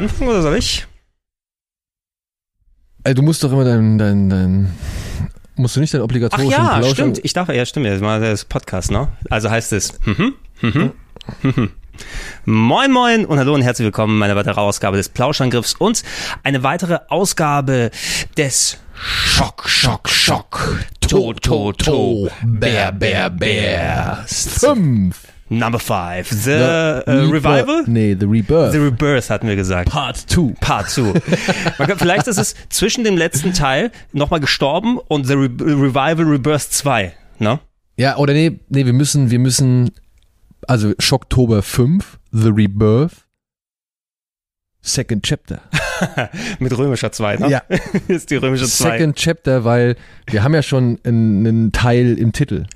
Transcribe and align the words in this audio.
Ist 0.00 0.12
der 0.12 0.16
Anfang 0.16 0.28
oder 0.28 0.42
soll 0.42 0.56
ich? 0.56 0.86
Ey, 3.04 3.12
du 3.14 3.22
musst 3.22 3.44
doch 3.44 3.52
immer 3.52 3.64
dein, 3.64 3.98
dein, 3.98 4.30
dein 4.30 4.74
musst 5.56 5.76
du 5.76 5.80
nicht 5.80 5.92
dein 5.92 6.00
Ach 6.00 6.04
obligatorischen 6.04 6.50
ja, 6.50 6.78
Plausch- 6.78 6.92
stimmt. 6.92 7.20
Ich 7.22 7.32
darf, 7.34 7.48
ja, 7.50 7.66
stimmt. 7.66 7.86
Das 7.86 8.00
das 8.00 8.44
Podcast, 8.46 8.90
ne? 8.90 9.08
Also 9.28 9.50
heißt 9.50 9.72
es, 9.74 9.98
mhm, 10.06 10.34
mhm, 10.62 10.92
mhm. 11.42 11.70
Moin 12.46 12.90
Moin 12.90 13.26
und 13.26 13.38
hallo 13.38 13.54
und 13.54 13.60
herzlich 13.62 13.84
willkommen 13.84 14.16
in 14.16 14.22
einer 14.22 14.36
weiteren 14.36 14.56
Ausgabe 14.56 14.96
des 14.96 15.10
Plauschangriffs 15.10 15.74
und 15.74 16.02
eine 16.44 16.62
weitere 16.62 17.00
Ausgabe 17.08 17.90
des 18.38 18.78
Schock, 18.94 19.68
Schock, 19.68 20.08
Schock, 20.08 20.78
To, 21.00 21.34
To, 21.34 21.72
To, 21.72 22.28
Bär, 22.42 22.92
Bär, 22.92 23.28
Bär, 23.28 24.24
Fünf. 24.26 25.29
Number 25.52 25.80
five, 25.80 26.28
The 26.28 26.50
Ja, 26.50 27.00
äh, 27.00 27.10
Revival? 27.10 27.82
Nee, 27.86 28.16
The 28.18 28.24
Rebirth. 28.24 28.70
The 28.70 28.78
Rebirth 28.78 29.30
hatten 29.30 29.48
wir 29.48 29.56
gesagt. 29.56 29.90
Part 29.90 30.16
2. 30.16 30.54
Part 30.60 30.90
2. 30.90 31.02
Man 31.76 31.88
kann, 31.88 31.98
vielleicht 31.98 32.28
ist 32.28 32.38
es 32.38 32.54
zwischen 32.68 33.02
dem 33.02 33.16
letzten 33.16 33.52
Teil 33.52 33.90
nochmal 34.12 34.38
gestorben 34.38 34.98
und 34.98 35.26
The 35.26 35.34
Re 35.34 35.50
Revival 35.58 36.24
Rebirth 36.24 36.62
2. 36.62 37.12
Ne? 37.40 37.58
Ja, 37.96 38.16
oder 38.16 38.32
nee, 38.32 38.60
nee, 38.68 38.86
wir 38.86 38.92
müssen, 38.92 39.32
wir 39.32 39.40
müssen, 39.40 39.90
also 40.68 40.92
Schocktober 41.00 41.62
5, 41.62 42.20
The 42.30 42.50
Rebirth, 42.50 43.26
Second 44.82 45.24
Chapter. 45.24 45.62
Mit 46.60 46.78
römischer 46.78 47.10
2, 47.10 47.36
ne? 47.36 47.50
Ja. 47.50 47.62
ist 48.08 48.30
die 48.30 48.36
römische 48.36 48.66
2. 48.66 48.90
Second 48.90 49.16
Chapter, 49.16 49.64
weil 49.64 49.96
wir 50.26 50.44
haben 50.44 50.54
ja 50.54 50.62
schon 50.62 51.00
einen, 51.04 51.46
einen 51.46 51.72
Teil 51.72 52.16
im 52.18 52.32
Titel. 52.32 52.66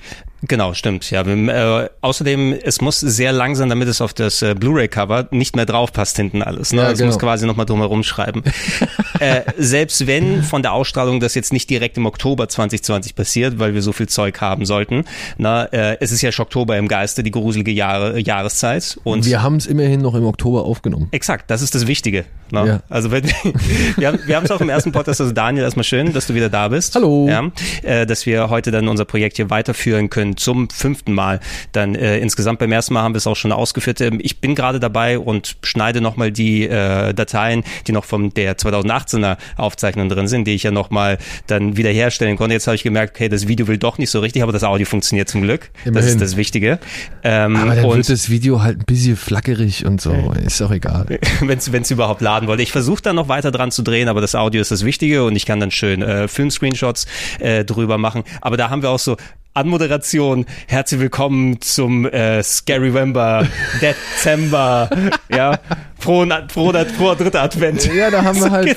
Genau, 0.46 0.74
stimmt. 0.74 1.10
Ja, 1.10 1.24
wir, 1.26 1.34
äh, 1.34 1.88
außerdem, 2.00 2.52
es 2.62 2.80
muss 2.80 3.00
sehr 3.00 3.32
lang 3.32 3.54
sein, 3.54 3.68
damit 3.68 3.88
es 3.88 4.00
auf 4.00 4.12
das 4.12 4.42
äh, 4.42 4.54
Blu-ray-Cover 4.54 5.28
nicht 5.30 5.56
mehr 5.56 5.66
drauf 5.66 5.92
passt 5.92 6.16
hinten 6.16 6.42
alles. 6.42 6.72
Ne? 6.72 6.82
Ja, 6.82 6.90
es 6.90 6.98
genau. 6.98 7.10
muss 7.10 7.18
quasi 7.18 7.46
nochmal 7.46 7.66
drumherum 7.66 8.02
schreiben. 8.02 8.42
äh, 9.20 9.42
selbst 9.56 10.06
wenn 10.06 10.42
von 10.42 10.62
der 10.62 10.72
Ausstrahlung 10.72 11.20
das 11.20 11.34
jetzt 11.34 11.52
nicht 11.52 11.70
direkt 11.70 11.96
im 11.96 12.06
Oktober 12.06 12.48
2020 12.48 13.14
passiert, 13.14 13.58
weil 13.58 13.74
wir 13.74 13.82
so 13.82 13.92
viel 13.92 14.08
Zeug 14.08 14.40
haben 14.40 14.66
sollten, 14.66 15.04
na, 15.38 15.64
äh, 15.66 15.96
es 16.00 16.12
ist 16.12 16.22
ja 16.22 16.30
Oktober 16.38 16.76
im 16.76 16.88
Geiste, 16.88 17.22
die 17.22 17.30
gruselige 17.30 17.70
Jahre, 17.70 18.18
Jahreszeit. 18.18 18.98
Und 19.04 19.24
wir 19.24 19.42
haben 19.42 19.56
es 19.56 19.66
immerhin 19.66 20.00
noch 20.00 20.14
im 20.14 20.24
Oktober 20.24 20.64
aufgenommen. 20.64 21.08
Exakt, 21.12 21.50
das 21.50 21.62
ist 21.62 21.74
das 21.74 21.86
Wichtige. 21.86 22.24
Ne? 22.50 22.66
Ja. 22.66 22.80
Also 22.88 23.10
wenn, 23.10 23.24
wir 23.96 24.08
haben 24.08 24.18
wir 24.26 24.36
haben 24.36 24.44
es 24.44 24.50
auch 24.50 24.60
im 24.60 24.68
ersten 24.68 24.92
Podcast, 24.92 25.20
also 25.20 25.32
Daniel, 25.32 25.64
erstmal 25.64 25.84
schön, 25.84 26.12
dass 26.12 26.26
du 26.26 26.34
wieder 26.34 26.50
da 26.50 26.68
bist. 26.68 26.94
Hallo. 26.94 27.28
Ja, 27.28 27.50
äh, 27.82 28.06
dass 28.06 28.26
wir 28.26 28.50
heute 28.50 28.70
dann 28.70 28.88
unser 28.88 29.04
Projekt 29.04 29.36
hier 29.36 29.50
weiterführen 29.50 30.10
können 30.10 30.33
zum 30.36 30.68
fünften 30.70 31.12
Mal. 31.12 31.40
Dann 31.72 31.94
äh, 31.94 32.18
insgesamt 32.18 32.58
beim 32.58 32.72
ersten 32.72 32.94
Mal 32.94 33.02
haben 33.02 33.14
wir 33.14 33.18
es 33.18 33.26
auch 33.26 33.36
schon 33.36 33.52
ausgeführt. 33.52 34.00
Ähm, 34.00 34.18
Ich 34.22 34.40
bin 34.40 34.54
gerade 34.54 34.80
dabei 34.80 35.18
und 35.18 35.56
schneide 35.62 36.00
nochmal 36.00 36.32
die 36.32 36.66
äh, 36.66 37.12
Dateien, 37.14 37.64
die 37.86 37.92
noch 37.92 38.04
von 38.04 38.30
der 38.30 38.56
2018er 38.56 39.36
Aufzeichnung 39.56 40.08
drin 40.08 40.28
sind, 40.28 40.46
die 40.46 40.54
ich 40.54 40.62
ja 40.62 40.70
nochmal 40.70 41.18
dann 41.46 41.76
wiederherstellen 41.76 42.36
konnte. 42.36 42.54
Jetzt 42.54 42.66
habe 42.66 42.76
ich 42.76 42.82
gemerkt, 42.82 43.16
okay, 43.16 43.28
das 43.28 43.48
Video 43.48 43.66
will 43.68 43.78
doch 43.78 43.98
nicht 43.98 44.10
so 44.10 44.20
richtig, 44.20 44.42
aber 44.42 44.52
das 44.52 44.64
Audio 44.64 44.86
funktioniert 44.86 45.28
zum 45.28 45.42
Glück. 45.42 45.70
Das 45.84 45.86
Immerhin. 45.86 46.08
ist 46.08 46.20
das 46.20 46.36
Wichtige. 46.36 46.78
Ähm, 47.22 47.56
Aber 47.56 47.74
dann 47.74 47.84
und 47.84 47.96
wird 47.96 48.08
das 48.08 48.30
Video 48.30 48.62
halt 48.62 48.80
ein 48.80 48.84
bisschen 48.84 49.16
flackerig 49.16 49.86
und 49.86 50.00
so. 50.00 50.32
Ist 50.44 50.60
auch 50.62 50.70
egal. 50.70 51.06
wenn 51.40 51.58
es 51.82 51.90
überhaupt 51.90 52.20
laden 52.20 52.48
wollte. 52.48 52.62
Ich 52.62 52.72
versuche 52.72 53.02
dann 53.02 53.16
noch 53.16 53.28
weiter 53.28 53.50
dran 53.50 53.70
zu 53.70 53.82
drehen, 53.82 54.08
aber 54.08 54.20
das 54.20 54.34
Audio 54.34 54.60
ist 54.60 54.70
das 54.70 54.84
Wichtige 54.84 55.24
und 55.24 55.36
ich 55.36 55.46
kann 55.46 55.60
dann 55.60 55.70
schön 55.70 56.02
äh, 56.02 56.28
Filmscreenshots 56.28 57.06
äh, 57.40 57.64
drüber 57.64 57.98
machen. 57.98 58.24
Aber 58.40 58.56
da 58.56 58.70
haben 58.70 58.82
wir 58.82 58.90
auch 58.90 58.98
so 58.98 59.16
Anmoderation. 59.54 60.46
Herzlich 60.66 60.98
willkommen 60.98 61.60
zum 61.60 62.06
äh, 62.06 62.42
Scary 62.42 62.88
November, 62.88 63.46
Dezember, 63.80 64.90
ja, 65.28 65.60
frohen, 65.96 66.32
froher, 66.48 66.84
froher 66.86 67.14
dritter 67.14 67.42
Advent. 67.42 67.88
Ja, 67.94 68.10
da 68.10 68.24
haben 68.24 68.40
wir 68.40 68.50
halt, 68.50 68.76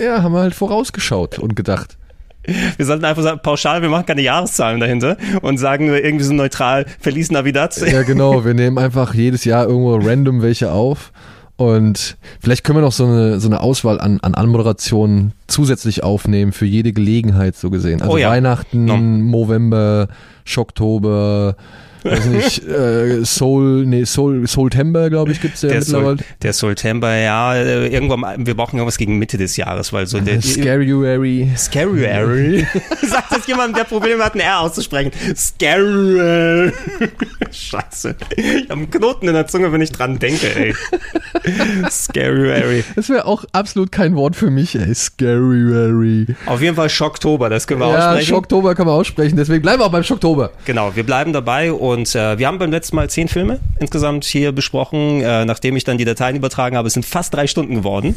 ja, 0.00 0.22
haben 0.22 0.32
wir 0.32 0.40
halt 0.40 0.54
vorausgeschaut 0.54 1.40
und 1.40 1.56
gedacht. 1.56 1.98
Wir 2.76 2.86
sollten 2.86 3.04
einfach 3.04 3.24
sagen, 3.24 3.40
pauschal, 3.42 3.82
wir 3.82 3.88
machen 3.88 4.06
keine 4.06 4.22
Jahreszahlen 4.22 4.78
dahinter 4.78 5.16
und 5.42 5.58
sagen 5.58 5.86
nur 5.86 6.02
irgendwie 6.02 6.24
so 6.24 6.32
neutral, 6.32 6.86
Feliz 7.00 7.32
Navidad. 7.32 7.76
Ja, 7.78 8.02
genau. 8.02 8.44
Wir 8.44 8.54
nehmen 8.54 8.78
einfach 8.78 9.14
jedes 9.14 9.44
Jahr 9.44 9.66
irgendwo 9.66 9.96
random 9.96 10.40
welche 10.40 10.70
auf. 10.70 11.12
Und 11.56 12.16
vielleicht 12.40 12.64
können 12.64 12.78
wir 12.78 12.82
noch 12.82 12.92
so 12.92 13.04
eine, 13.06 13.38
so 13.38 13.48
eine 13.48 13.60
Auswahl 13.60 14.00
an, 14.00 14.18
an 14.20 14.34
Anmoderationen 14.34 15.32
zusätzlich 15.46 16.02
aufnehmen 16.02 16.52
für 16.52 16.64
jede 16.66 16.92
Gelegenheit, 16.92 17.56
so 17.56 17.70
gesehen. 17.70 18.00
Also 18.02 18.14
Oh 18.14 18.16
ja. 18.16 18.30
Weihnachten, 18.30 18.84
No. 18.86 18.96
November, 18.96 20.08
Schocktober, 20.44 21.56
weiß 22.04 22.26
nicht, 22.26 22.66
äh, 22.68 23.24
Soul, 23.24 23.86
nee, 23.86 24.04
Soul, 24.04 24.46
Soultember, 24.46 25.10
glaube 25.10 25.32
ich, 25.32 25.40
gibt's 25.40 25.62
ja 25.62 25.68
Der, 25.70 25.78
mittlerweile. 25.80 26.16
Sol, 26.18 26.26
der 26.42 26.52
September, 26.52 27.14
ja, 27.14 27.54
äh, 27.54 27.88
irgendwann, 27.88 28.46
wir 28.46 28.54
brauchen 28.56 28.76
irgendwas 28.76 28.98
gegen 28.98 29.18
Mitte 29.18 29.38
des 29.38 29.56
Jahres, 29.56 29.92
weil 29.92 30.06
so 30.06 30.20
der, 30.20 30.40
Scaruary. 30.42 31.50
Scary. 31.56 32.66
Sagt 33.02 33.32
das 33.32 33.46
jemand, 33.46 33.76
der 33.76 33.84
Probleme 33.84 34.24
hat, 34.24 34.34
ein 34.34 34.40
R 34.40 34.60
auszusprechen. 34.60 35.12
Scary. 35.36 36.72
Scheiße. 37.50 38.14
Ich 38.36 38.62
habe 38.64 38.72
einen 38.72 38.90
Knoten 38.90 39.28
in 39.28 39.34
der 39.34 39.46
Zunge, 39.46 39.72
wenn 39.72 39.80
ich 39.80 39.92
dran 39.92 40.18
denke, 40.18 40.54
ey. 40.54 40.74
Scary. 41.90 42.84
Das 42.96 43.08
wäre 43.08 43.26
auch 43.26 43.44
absolut 43.52 43.92
kein 43.92 44.14
Wort 44.16 44.36
für 44.36 44.50
mich, 44.50 44.74
ey. 44.74 44.94
Scaruary. 44.94 46.26
Auf 46.46 46.60
jeden 46.60 46.76
Fall 46.76 46.90
Schocktober, 46.90 47.48
das 47.50 47.66
können 47.66 47.80
wir 47.80 47.88
Ja, 47.90 48.10
aussprechen. 48.10 48.28
Schocktober 48.28 48.74
kann 48.74 48.86
man 48.86 48.94
aussprechen, 48.96 49.36
deswegen 49.36 49.62
bleiben 49.62 49.80
wir 49.80 49.86
auch 49.86 49.92
beim 49.92 50.04
Schocktober. 50.04 50.50
Genau, 50.64 50.94
wir 50.94 51.04
bleiben 51.04 51.32
dabei 51.32 51.72
und 51.72 51.91
äh, 51.96 52.38
wir 52.38 52.46
haben 52.46 52.58
beim 52.58 52.70
letzten 52.70 52.96
Mal 52.96 53.08
zehn 53.10 53.28
Filme 53.28 53.60
insgesamt 53.80 54.24
hier 54.24 54.52
besprochen. 54.52 55.20
Äh, 55.20 55.44
nachdem 55.44 55.76
ich 55.76 55.84
dann 55.84 55.98
die 55.98 56.04
Dateien 56.04 56.36
übertragen 56.36 56.76
habe, 56.76 56.88
es 56.88 56.94
sind 56.94 57.04
fast 57.04 57.34
drei 57.34 57.46
Stunden 57.46 57.74
geworden. 57.74 58.14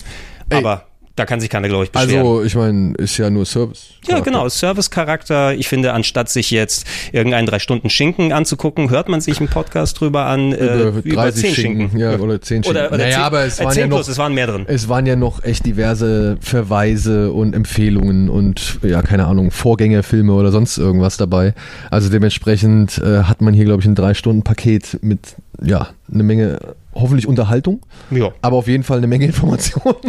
Ey. 0.50 0.60
Aber 0.60 0.86
da 1.16 1.26
kann 1.26 1.40
sich 1.40 1.50
keiner, 1.50 1.70
glaube 1.70 1.86
ich, 1.86 1.92
beschweren. 1.92 2.26
Also, 2.26 2.44
ich 2.44 2.56
meine, 2.56 2.94
ist 2.98 3.18
ja 3.18 3.30
nur 3.30 3.46
Service. 3.46 3.92
Ja, 4.06 4.20
genau, 4.20 4.50
Service-Charakter. 4.50 5.54
Ich 5.54 5.70
finde, 5.70 5.94
anstatt 5.94 6.30
sich 6.30 6.52
jetzt 6.52 6.86
irgendeinen 7.14 7.48
drei 7.48 7.60
Stunden 7.60 7.90
Schinken 7.90 8.34
anzugucken, 8.34 8.90
hört 8.90 9.08
man 9.08 9.22
sich 9.22 9.40
einen 9.40 9.48
Podcast 9.48 10.00
drüber 10.00 10.26
an. 10.26 10.52
Äh, 10.52 10.90
Über 10.90 11.02
30 11.02 11.56
Schinken, 11.56 11.98
ja, 11.98 12.18
oder 12.20 12.42
10 12.42 12.64
Schinken. 12.64 12.70
Oder, 12.70 12.88
oder 12.90 12.98
naja, 12.98 13.16
zehn, 13.16 13.24
aber 13.24 13.46
es 13.46 13.60
äh, 13.60 13.64
waren 13.64 13.74
zehn 13.74 13.82
ja 13.82 13.88
noch, 13.88 13.98
plus, 13.98 14.08
es 14.10 14.18
waren 14.18 14.34
mehr 14.34 14.48
drin. 14.48 14.66
es 14.68 14.90
waren 14.90 15.06
ja 15.06 15.16
noch 15.16 15.44
echt 15.44 15.66
diverse 15.66 16.38
Verweise 16.42 17.32
und 17.32 17.56
Empfehlungen 17.56 18.30
und, 18.30 18.80
ja, 18.84 19.02
keine 19.02 19.26
Ahnung, 19.26 19.52
Vorgängerfilme 19.52 20.34
oder 20.34 20.52
sonst 20.52 20.78
irgendwas 20.78 21.16
dabei. 21.16 21.54
Also 21.92 22.10
dementsprechend 22.10 22.98
äh, 22.98 23.24
hat 23.24 23.42
man 23.42 23.54
hier, 23.54 23.66
glaube 23.66 23.82
ich, 23.82 23.88
ein 23.88 23.96
Drei-Stunden-Paket 23.96 25.00
mit, 25.02 25.36
ja, 25.62 25.88
eine 26.14 26.24
Menge, 26.24 26.60
hoffentlich 26.96 27.28
Unterhaltung, 27.28 27.82
Ja. 28.10 28.32
aber 28.42 28.58
auf 28.58 28.68
jeden 28.68 28.84
Fall 28.84 28.98
eine 29.00 29.08
Menge 29.08 29.26
Informationen. 29.26 29.98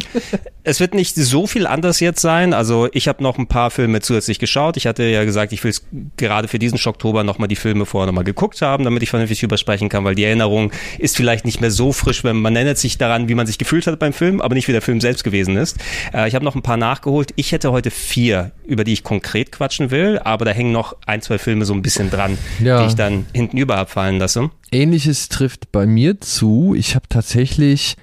Es 0.69 0.81
wird 0.81 0.95
nicht 0.95 1.15
so 1.15 1.47
viel 1.47 1.65
anders 1.65 2.01
jetzt 2.01 2.21
sein. 2.21 2.53
Also 2.53 2.89
ich 2.91 3.07
habe 3.07 3.23
noch 3.23 3.39
ein 3.39 3.47
paar 3.47 3.71
Filme 3.71 4.01
zusätzlich 4.01 4.41
geschaut. 4.41 4.77
Ich 4.77 4.89
hatte 4.89 5.05
ja 5.05 5.25
gesagt, 5.25 5.53
ich 5.53 5.63
will 5.63 5.73
gerade 6.17 6.49
für 6.49 6.59
diesen 6.59 6.77
Schocktober 6.77 7.23
nochmal 7.23 7.47
die 7.47 7.55
Filme 7.55 7.87
vorher 7.87 8.07
nochmal 8.09 8.25
geguckt 8.25 8.61
haben, 8.63 8.83
damit 8.83 9.01
ich 9.05 9.11
vernünftig 9.11 9.45
übersprechen 9.45 9.89
kann, 9.89 10.03
weil 10.05 10.17
die 10.17 10.25
Erinnerung 10.25 10.73
ist 10.99 11.17
vielleicht 11.17 11.45
nicht 11.45 11.61
mehr 11.61 11.71
so 11.71 11.93
frisch, 11.93 12.25
wenn 12.25 12.35
man 12.39 12.57
erinnert 12.57 12.79
sich 12.79 12.99
daran, 12.99 13.29
wie 13.29 13.37
man 13.37 13.47
sich 13.47 13.59
gefühlt 13.59 13.87
hat 13.87 14.01
beim 14.01 14.13
Film, 14.13 14.41
aber 14.41 14.57
nicht 14.57 14.67
wie 14.67 14.73
der 14.73 14.83
Film 14.83 15.01
selbst 15.01 15.23
gewesen 15.23 15.57
ist. 15.57 15.77
Äh, 16.13 16.27
ich 16.27 16.35
habe 16.35 16.45
noch 16.45 16.57
ein 16.57 16.63
paar 16.63 16.77
nachgeholt. 16.77 17.33
Ich 17.37 17.53
hätte 17.53 17.71
heute 17.71 17.93
vier, 17.93 18.51
über 18.65 18.83
die 18.83 18.93
ich 18.95 19.05
konkret 19.05 19.53
quatschen 19.53 19.93
will, 19.93 20.19
aber 20.19 20.45
da 20.47 20.51
hängen 20.51 20.73
noch 20.73 20.97
ein, 21.07 21.23
zwei 21.23 21.39
Filme 21.39 21.65
so 21.65 21.75
ein 21.75 21.83
bisschen 21.83 22.11
dran, 22.11 22.39
Ja. 22.61 22.81
die 22.83 22.89
ich 22.89 22.97
dann 22.97 23.27
hinten 23.33 23.57
über 23.57 23.77
abfallen 23.79 24.19
lasse. 24.19 24.51
Ähnliches 24.73 25.29
trifft 25.29 25.73
bei 25.73 25.87
mir 25.87 26.21
zu. 26.21 26.75
Ich 26.77 26.95
habe 26.95 27.07
tatsächlich, 27.09 27.97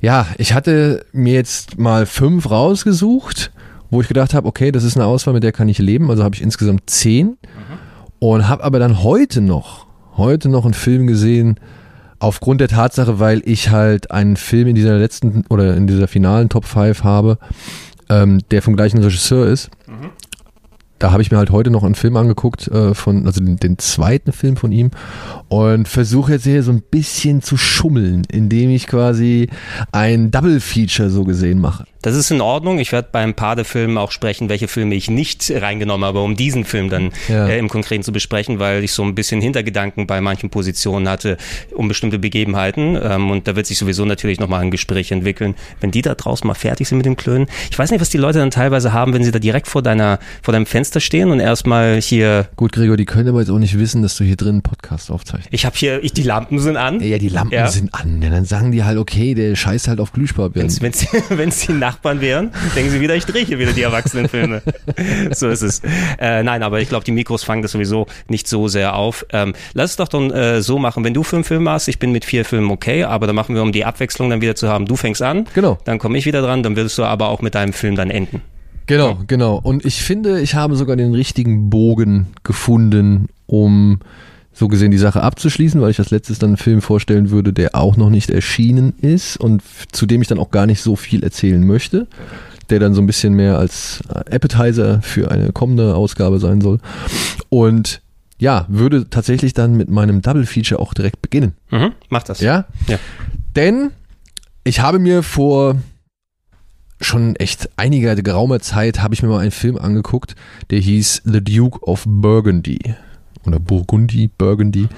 ja, 0.00 0.26
ich 0.38 0.52
hatte 0.54 1.04
mir 1.12 1.34
jetzt 1.34 1.78
mal 1.78 2.06
fünf 2.06 2.50
rausgesucht, 2.50 3.52
wo 3.90 4.00
ich 4.00 4.08
gedacht 4.08 4.34
habe, 4.34 4.46
okay, 4.46 4.72
das 4.72 4.84
ist 4.84 4.96
eine 4.96 5.06
Auswahl, 5.06 5.34
mit 5.34 5.42
der 5.42 5.52
kann 5.52 5.68
ich 5.68 5.78
leben. 5.78 6.10
Also 6.10 6.24
habe 6.24 6.34
ich 6.34 6.42
insgesamt 6.42 6.90
zehn 6.90 7.36
und 8.18 8.48
habe 8.48 8.64
aber 8.64 8.78
dann 8.78 9.02
heute 9.02 9.40
noch, 9.40 9.86
heute 10.16 10.48
noch 10.48 10.64
einen 10.64 10.74
Film 10.74 11.06
gesehen, 11.06 11.58
aufgrund 12.18 12.60
der 12.60 12.68
Tatsache, 12.68 13.20
weil 13.20 13.42
ich 13.44 13.70
halt 13.70 14.10
einen 14.10 14.36
Film 14.36 14.68
in 14.68 14.74
dieser 14.74 14.98
letzten 14.98 15.44
oder 15.48 15.76
in 15.76 15.86
dieser 15.86 16.08
finalen 16.08 16.48
Top 16.48 16.64
5 16.64 17.04
habe, 17.04 17.38
ähm, 18.08 18.40
der 18.50 18.62
vom 18.62 18.76
gleichen 18.76 18.98
Regisseur 18.98 19.46
ist. 19.46 19.70
Da 20.98 21.12
habe 21.12 21.22
ich 21.22 21.30
mir 21.30 21.38
halt 21.38 21.50
heute 21.50 21.70
noch 21.70 21.84
einen 21.84 21.94
Film 21.94 22.16
angeguckt 22.16 22.68
äh, 22.68 22.94
von, 22.94 23.26
also 23.26 23.40
den, 23.40 23.56
den 23.56 23.78
zweiten 23.78 24.32
Film 24.32 24.56
von 24.56 24.72
ihm 24.72 24.90
und 25.48 25.88
versuche 25.88 26.32
jetzt 26.32 26.44
hier 26.44 26.62
so 26.62 26.72
ein 26.72 26.82
bisschen 26.82 27.42
zu 27.42 27.56
schummeln, 27.56 28.24
indem 28.30 28.70
ich 28.70 28.86
quasi 28.86 29.48
ein 29.92 30.30
Double 30.30 30.60
Feature 30.60 31.10
so 31.10 31.24
gesehen 31.24 31.60
mache. 31.60 31.84
Das 32.02 32.14
ist 32.14 32.30
in 32.30 32.40
Ordnung. 32.40 32.78
Ich 32.78 32.92
werde 32.92 33.08
beim 33.10 33.34
paar 33.34 33.56
der 33.56 33.64
Filme 33.64 34.00
auch 34.00 34.12
sprechen, 34.12 34.48
welche 34.48 34.68
Filme 34.68 34.94
ich 34.94 35.10
nicht 35.10 35.50
reingenommen 35.54 36.06
habe, 36.06 36.20
um 36.20 36.36
diesen 36.36 36.64
Film 36.64 36.90
dann 36.90 37.10
ja. 37.28 37.48
äh, 37.48 37.58
im 37.58 37.68
Konkreten 37.68 38.02
zu 38.02 38.12
besprechen, 38.12 38.58
weil 38.58 38.84
ich 38.84 38.92
so 38.92 39.02
ein 39.02 39.14
bisschen 39.14 39.40
Hintergedanken 39.40 40.06
bei 40.06 40.20
manchen 40.20 40.50
Positionen 40.50 41.08
hatte 41.08 41.36
um 41.74 41.88
bestimmte 41.88 42.18
Begebenheiten. 42.18 42.98
Ähm, 43.02 43.30
und 43.30 43.48
da 43.48 43.56
wird 43.56 43.66
sich 43.66 43.78
sowieso 43.78 44.04
natürlich 44.04 44.38
nochmal 44.38 44.60
ein 44.60 44.70
Gespräch 44.70 45.10
entwickeln, 45.10 45.54
wenn 45.80 45.90
die 45.90 46.02
da 46.02 46.14
draußen 46.14 46.46
mal 46.46 46.54
fertig 46.54 46.88
sind 46.88 46.98
mit 46.98 47.06
dem 47.06 47.16
Klönen. 47.16 47.46
Ich 47.70 47.78
weiß 47.78 47.90
nicht, 47.90 48.00
was 48.00 48.10
die 48.10 48.18
Leute 48.18 48.38
dann 48.38 48.50
teilweise 48.50 48.92
haben, 48.92 49.12
wenn 49.12 49.24
sie 49.24 49.30
da 49.30 49.38
direkt 49.38 49.68
vor 49.68 49.82
deiner, 49.82 50.18
vor 50.42 50.52
deinem 50.52 50.66
Fenster 50.66 51.00
stehen 51.00 51.30
und 51.30 51.40
erstmal 51.40 52.00
hier. 52.00 52.48
Gut, 52.56 52.72
Gregor, 52.72 52.96
die 52.96 53.04
können 53.04 53.28
aber 53.28 53.40
jetzt 53.40 53.50
auch 53.50 53.58
nicht 53.58 53.78
wissen, 53.78 54.02
dass 54.02 54.16
du 54.16 54.24
hier 54.24 54.36
drin 54.36 54.48
einen 54.48 54.62
Podcast 54.62 55.10
aufzeichnest. 55.10 55.48
Ich 55.52 55.66
habe 55.66 55.76
hier, 55.76 56.02
ich, 56.02 56.12
die 56.12 56.22
Lampen 56.22 56.58
sind 56.58 56.76
an. 56.76 57.00
Ja, 57.00 57.18
die 57.18 57.28
Lampen 57.28 57.54
ja. 57.54 57.68
sind 57.68 57.94
an. 57.94 58.22
Ja, 58.22 58.30
dann 58.30 58.44
sagen 58.44 58.72
die 58.72 58.84
halt, 58.84 58.98
okay, 58.98 59.34
der 59.34 59.54
scheißt 59.56 59.88
halt 59.88 60.00
auf 60.00 60.12
Glühsparbillen. 60.12 60.68
Wenn 60.80 61.48
es 61.48 61.60
die 61.66 61.72
Nachbarn 61.88 62.20
wären, 62.20 62.50
denken 62.76 62.90
sie 62.90 63.00
wieder, 63.00 63.16
ich 63.16 63.24
drehe 63.24 63.46
hier 63.46 63.58
wieder 63.58 63.72
die 63.72 63.80
Erwachsenenfilme. 63.80 64.60
so 65.30 65.48
ist 65.48 65.62
es. 65.62 65.80
Äh, 66.18 66.42
nein, 66.42 66.62
aber 66.62 66.80
ich 66.80 66.90
glaube, 66.90 67.04
die 67.04 67.12
Mikros 67.12 67.44
fangen 67.44 67.62
das 67.62 67.72
sowieso 67.72 68.06
nicht 68.28 68.46
so 68.46 68.68
sehr 68.68 68.94
auf. 68.94 69.24
Ähm, 69.32 69.54
lass 69.72 69.92
es 69.92 69.96
doch 69.96 70.08
dann 70.08 70.30
äh, 70.30 70.60
so 70.60 70.78
machen, 70.78 71.02
wenn 71.02 71.14
du 71.14 71.22
fünf 71.22 71.48
Filme 71.48 71.70
hast, 71.70 71.88
ich 71.88 71.98
bin 71.98 72.12
mit 72.12 72.26
vier 72.26 72.44
Filmen 72.44 72.70
okay, 72.70 73.04
aber 73.04 73.26
dann 73.26 73.34
machen 73.34 73.54
wir, 73.54 73.62
um 73.62 73.72
die 73.72 73.86
Abwechslung 73.86 74.28
dann 74.28 74.42
wieder 74.42 74.54
zu 74.54 74.68
haben, 74.68 74.84
du 74.84 74.96
fängst 74.96 75.22
an, 75.22 75.46
genau. 75.54 75.78
dann 75.84 75.98
komme 75.98 76.18
ich 76.18 76.26
wieder 76.26 76.42
dran, 76.42 76.62
dann 76.62 76.76
wirst 76.76 76.98
du 76.98 77.04
aber 77.04 77.28
auch 77.28 77.40
mit 77.40 77.54
deinem 77.54 77.72
Film 77.72 77.96
dann 77.96 78.10
enden. 78.10 78.42
Genau, 78.86 79.18
genau. 79.26 79.58
Und 79.62 79.86
ich 79.86 80.02
finde, 80.02 80.40
ich 80.40 80.54
habe 80.54 80.76
sogar 80.76 80.96
den 80.96 81.14
richtigen 81.14 81.70
Bogen 81.70 82.26
gefunden, 82.42 83.28
um 83.46 84.00
so 84.58 84.66
gesehen 84.66 84.90
die 84.90 84.98
Sache 84.98 85.22
abzuschließen, 85.22 85.80
weil 85.80 85.92
ich 85.92 86.00
als 86.00 86.10
letztes 86.10 86.40
dann 86.40 86.50
einen 86.50 86.56
Film 86.56 86.82
vorstellen 86.82 87.30
würde, 87.30 87.52
der 87.52 87.76
auch 87.76 87.96
noch 87.96 88.10
nicht 88.10 88.28
erschienen 88.28 88.92
ist 89.00 89.36
und 89.36 89.62
zu 89.92 90.04
dem 90.04 90.20
ich 90.20 90.26
dann 90.26 90.40
auch 90.40 90.50
gar 90.50 90.66
nicht 90.66 90.82
so 90.82 90.96
viel 90.96 91.22
erzählen 91.22 91.64
möchte, 91.64 92.08
der 92.68 92.80
dann 92.80 92.92
so 92.92 93.00
ein 93.00 93.06
bisschen 93.06 93.34
mehr 93.34 93.56
als 93.56 94.00
Appetizer 94.10 95.00
für 95.00 95.30
eine 95.30 95.52
kommende 95.52 95.94
Ausgabe 95.94 96.40
sein 96.40 96.60
soll. 96.60 96.80
Und 97.50 98.02
ja, 98.40 98.66
würde 98.68 99.08
tatsächlich 99.08 99.52
dann 99.52 99.76
mit 99.76 99.90
meinem 99.90 100.22
Double 100.22 100.44
Feature 100.44 100.80
auch 100.80 100.92
direkt 100.92 101.22
beginnen. 101.22 101.54
Mhm, 101.70 101.92
mach 102.08 102.24
das. 102.24 102.40
Ja? 102.40 102.64
ja. 102.88 102.98
Denn 103.54 103.92
ich 104.64 104.80
habe 104.80 104.98
mir 104.98 105.22
vor 105.22 105.76
schon 107.00 107.36
echt 107.36 107.70
einiger 107.76 108.16
geraumer 108.16 108.58
Zeit 108.58 109.00
habe 109.00 109.14
ich 109.14 109.22
mir 109.22 109.28
mal 109.28 109.38
einen 109.38 109.52
Film 109.52 109.78
angeguckt, 109.78 110.34
der 110.70 110.80
hieß 110.80 111.22
The 111.24 111.44
Duke 111.44 111.78
of 111.84 112.02
Burgundy 112.08 112.96
oder 113.46 113.58
Burgundy, 113.58 114.28
Burgundy, 114.28 114.88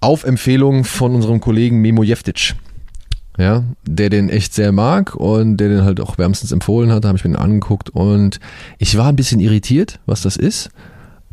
auf 0.00 0.24
Empfehlung 0.24 0.84
von 0.84 1.14
unserem 1.14 1.40
Kollegen 1.40 1.80
Memo 1.80 2.02
Jeftic. 2.02 2.54
Ja, 3.38 3.64
der 3.86 4.10
den 4.10 4.28
echt 4.28 4.52
sehr 4.52 4.72
mag 4.72 5.14
und 5.14 5.56
der 5.56 5.68
den 5.68 5.84
halt 5.84 6.00
auch 6.00 6.18
wärmstens 6.18 6.52
empfohlen 6.52 6.92
hat, 6.92 7.04
da 7.04 7.08
habe 7.08 7.16
ich 7.16 7.24
mir 7.24 7.30
den 7.30 7.36
angeguckt 7.36 7.88
und 7.88 8.38
ich 8.78 8.98
war 8.98 9.08
ein 9.08 9.16
bisschen 9.16 9.40
irritiert, 9.40 9.98
was 10.04 10.20
das 10.20 10.36
ist. 10.36 10.70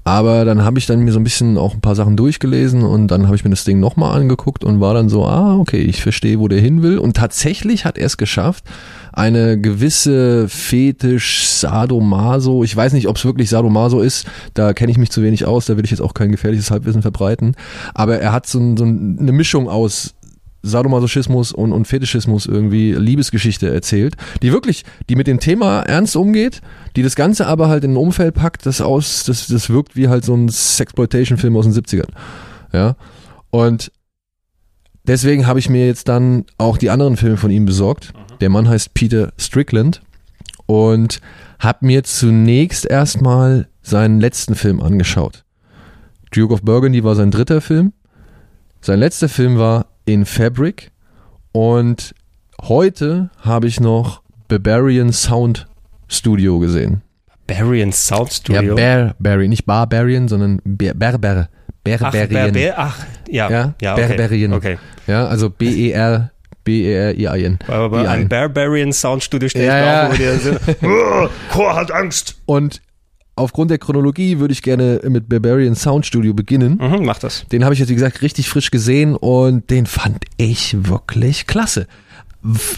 Aber 0.08 0.46
dann 0.46 0.64
habe 0.64 0.80
ich 0.80 0.86
dann 0.86 1.02
mir 1.02 1.12
so 1.12 1.20
ein 1.20 1.26
bisschen 1.26 1.58
auch 1.58 1.74
ein 1.74 1.82
paar 1.82 1.94
Sachen 1.94 2.16
durchgelesen 2.16 2.84
und 2.84 3.10
dann 3.10 3.26
habe 3.26 3.36
ich 3.36 3.44
mir 3.44 3.50
das 3.50 3.66
Ding 3.66 3.82
nochmal 3.82 4.18
angeguckt 4.18 4.64
und 4.64 4.80
war 4.80 4.94
dann 4.94 5.10
so, 5.10 5.26
ah, 5.26 5.58
okay, 5.58 5.82
ich 5.82 6.02
verstehe, 6.02 6.40
wo 6.40 6.48
der 6.48 6.62
hin 6.62 6.82
will. 6.82 6.98
Und 6.98 7.18
tatsächlich 7.18 7.84
hat 7.84 7.98
er 7.98 8.06
es 8.06 8.16
geschafft, 8.16 8.64
eine 9.12 9.60
gewisse 9.60 10.48
Fetisch 10.48 11.46
Sadomaso, 11.50 12.64
ich 12.64 12.74
weiß 12.74 12.94
nicht, 12.94 13.10
ob 13.10 13.18
es 13.18 13.26
wirklich 13.26 13.50
Sadomaso 13.50 14.00
ist, 14.00 14.28
da 14.54 14.72
kenne 14.72 14.94
ich 14.94 14.98
mich 14.98 15.12
zu 15.12 15.24
wenig 15.24 15.44
aus, 15.44 15.66
da 15.66 15.76
will 15.76 15.84
ich 15.84 15.92
jetzt 15.92 16.02
auch 16.02 16.14
kein 16.14 16.32
gefährliches 16.32 16.72
Halbwissen 16.72 17.02
verbreiten, 17.02 17.56
aber 17.94 18.18
er 18.20 18.32
hat 18.32 18.48
so, 18.48 18.60
so 18.78 18.86
eine 18.86 19.34
Mischung 19.34 19.68
aus 19.68 20.14
Sadomasochismus 20.64 21.52
und, 21.52 21.72
und 21.72 21.86
Fetischismus 21.86 22.46
irgendwie 22.46 22.94
Liebesgeschichte 22.94 23.70
erzählt, 23.74 24.16
die 24.42 24.52
wirklich, 24.52 24.84
die 25.10 25.16
mit 25.16 25.28
dem 25.28 25.40
Thema 25.40 25.82
ernst 25.82 26.16
umgeht, 26.16 26.62
die 26.96 27.04
das 27.04 27.16
Ganze 27.16 27.48
aber 27.48 27.70
halt 27.70 27.84
in 27.84 27.94
ein 27.94 27.98
Umfeld 27.98 28.36
packt, 28.36 28.66
das 28.66 28.82
aus, 28.82 29.24
das, 29.26 29.48
das 29.48 29.70
wirkt 29.70 29.96
wie 29.96 30.08
halt 30.08 30.26
so 30.26 30.36
ein 30.36 30.50
Sexploitation-Film 30.50 31.56
aus 31.56 31.66
den 31.66 31.74
70ern. 31.74 32.10
Ja. 32.74 32.96
Und 33.50 33.92
deswegen 35.06 35.48
habe 35.48 35.60
ich 35.60 35.70
mir 35.70 35.88
jetzt 35.88 36.08
dann 36.08 36.46
auch 36.58 36.78
die 36.78 36.90
anderen 36.90 37.18
Filme 37.18 37.38
von 37.38 37.52
ihm 37.52 37.66
besorgt. 37.66 38.14
Der 38.42 38.50
Mann 38.50 38.68
heißt 38.68 38.94
Peter 38.94 39.32
Strickland 39.38 40.02
und 40.66 41.22
habe 41.60 41.86
mir 41.86 42.04
zunächst 42.04 42.86
erstmal 42.86 43.68
seinen 43.82 44.20
letzten 44.20 44.56
Film 44.56 44.82
angeschaut. 44.82 45.44
Duke 46.32 46.54
of 46.54 46.62
Burgundy 46.62 47.04
war 47.04 47.16
sein 47.16 47.32
dritter 47.32 47.62
Film. 47.62 47.94
Sein 48.82 49.00
letzter 49.00 49.30
Film 49.30 49.58
war 49.58 49.88
In 50.08 50.26
Fabric 50.26 50.92
und 51.52 52.16
heute 52.62 53.30
habe 53.42 53.68
ich 53.68 53.82
noch 53.82 54.22
Barbarian 54.48 55.12
Sound 55.12 55.68
Studio 56.08 56.60
gesehen. 56.60 57.02
Barbarian 57.46 57.92
Sound 57.92 58.32
Studio? 58.32 58.78
Ja, 58.78 59.14
Barry, 59.20 59.50
nicht 59.50 59.66
Barbarian, 59.66 60.30
sondern 60.30 60.62
Berber. 60.64 61.50
Berberian. 61.84 62.00
Ach, 62.00 62.12
Berber, 62.12 62.74
ach 62.78 63.06
ja, 63.28 63.50
ja, 63.50 63.74
ja 63.82 63.94
okay. 63.96 64.08
Berberian. 64.08 64.54
Okay. 64.54 64.78
Ja, 65.08 65.28
also 65.28 65.50
B-E-R 65.50 66.32
B-E-R-I-A-N. 66.64 67.60
Aber 67.68 67.90
bei 67.90 68.08
einem 68.08 68.30
Barbarian 68.30 68.94
Soundstudio 68.94 69.50
steht 69.50 69.64
ja, 69.64 69.78
ja. 69.78 70.10
wo 70.10 70.16
die 70.16 70.40
sind. 70.40 70.60
oh, 70.84 71.28
Chor 71.52 71.76
hat 71.76 71.92
Angst. 71.92 72.38
Und 72.46 72.82
aufgrund 73.38 73.72
der 73.72 73.78
Chronologie 73.78 74.40
würde 74.40 74.52
ich 74.52 74.62
gerne 74.62 75.02
mit 75.08 75.30
Barbarian 75.30 75.76
Soundstudio 75.76 76.34
beginnen. 76.34 76.80
Mhm, 76.82 77.06
mach 77.06 77.20
das. 77.20 77.46
Den 77.52 77.64
habe 77.64 77.74
ich 77.74 77.80
jetzt, 77.80 77.90
wie 77.90 77.96
gesagt, 77.96 78.22
richtig 78.22 78.50
frisch 78.50 78.72
gesehen 78.72 79.16
und 79.16 79.70
den 79.70 79.86
fand 79.86 80.26
ich 80.38 80.76
wirklich 80.88 81.48
klasse 81.48 81.88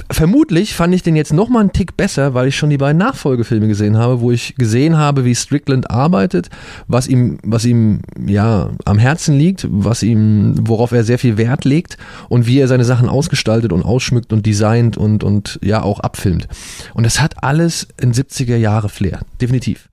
vermutlich 0.10 0.74
fand 0.74 0.96
ich 0.96 1.04
den 1.04 1.16
jetzt 1.16 1.34
noch 1.34 1.50
mal 1.50 1.60
einen 1.60 1.74
Tick 1.74 1.98
besser, 1.98 2.34
weil 2.34 2.48
ich 2.48 2.56
schon 2.56 2.70
die 2.70 2.78
beiden 2.78 2.98
Nachfolgefilme 2.98 3.68
gesehen 3.68 3.98
habe, 3.98 4.22
wo 4.22 4.32
ich 4.32 4.56
gesehen 4.56 4.98
habe, 4.98 5.26
wie 5.26 5.36
Strickland 5.36 5.92
arbeitet, 5.92 6.50
was 6.88 7.08
ihm, 7.08 7.40
was 7.44 7.66
ihm 7.66 8.02
ja 8.26 8.70
am 8.86 8.98
Herzen 8.98 9.38
liegt, 9.38 9.68
was 9.70 10.02
ihm, 10.02 10.56
worauf 10.62 10.92
er 10.92 11.04
sehr 11.04 11.20
viel 11.20 11.38
Wert 11.38 11.66
legt 11.66 11.98
und 12.30 12.48
wie 12.48 12.60
er 12.60 12.68
seine 12.68 12.86
Sachen 12.86 13.10
ausgestaltet 13.10 13.74
und 13.74 13.84
ausschmückt 13.84 14.34
und 14.34 14.46
designt 14.46 14.98
und 14.98 15.24
und 15.24 15.60
ja 15.62 15.84
auch 15.84 16.00
abfilmt. 16.00 16.48
Und 16.94 17.06
das 17.06 17.20
hat 17.22 17.44
alles 17.44 17.88
in 18.02 18.14
70er 18.14 18.56
Jahre 18.56 18.90
Flair, 18.90 19.20
definitiv. 19.42 19.89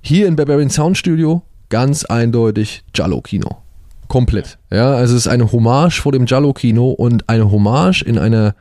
Hier 0.00 0.26
in 0.26 0.36
Barbarian 0.36 0.70
Sound 0.70 0.96
Studio 0.96 1.42
ganz 1.68 2.04
eindeutig 2.04 2.82
Jallo 2.94 3.20
Kino. 3.20 3.58
Komplett. 4.06 4.58
Ja, 4.70 4.92
also 4.92 5.14
es 5.14 5.26
ist 5.26 5.28
eine 5.28 5.52
Hommage 5.52 6.00
vor 6.00 6.12
dem 6.12 6.26
Jallo 6.26 6.52
Kino 6.52 6.90
und 6.90 7.28
eine 7.28 7.50
Hommage 7.50 8.02
in 8.02 8.18
einer 8.18 8.54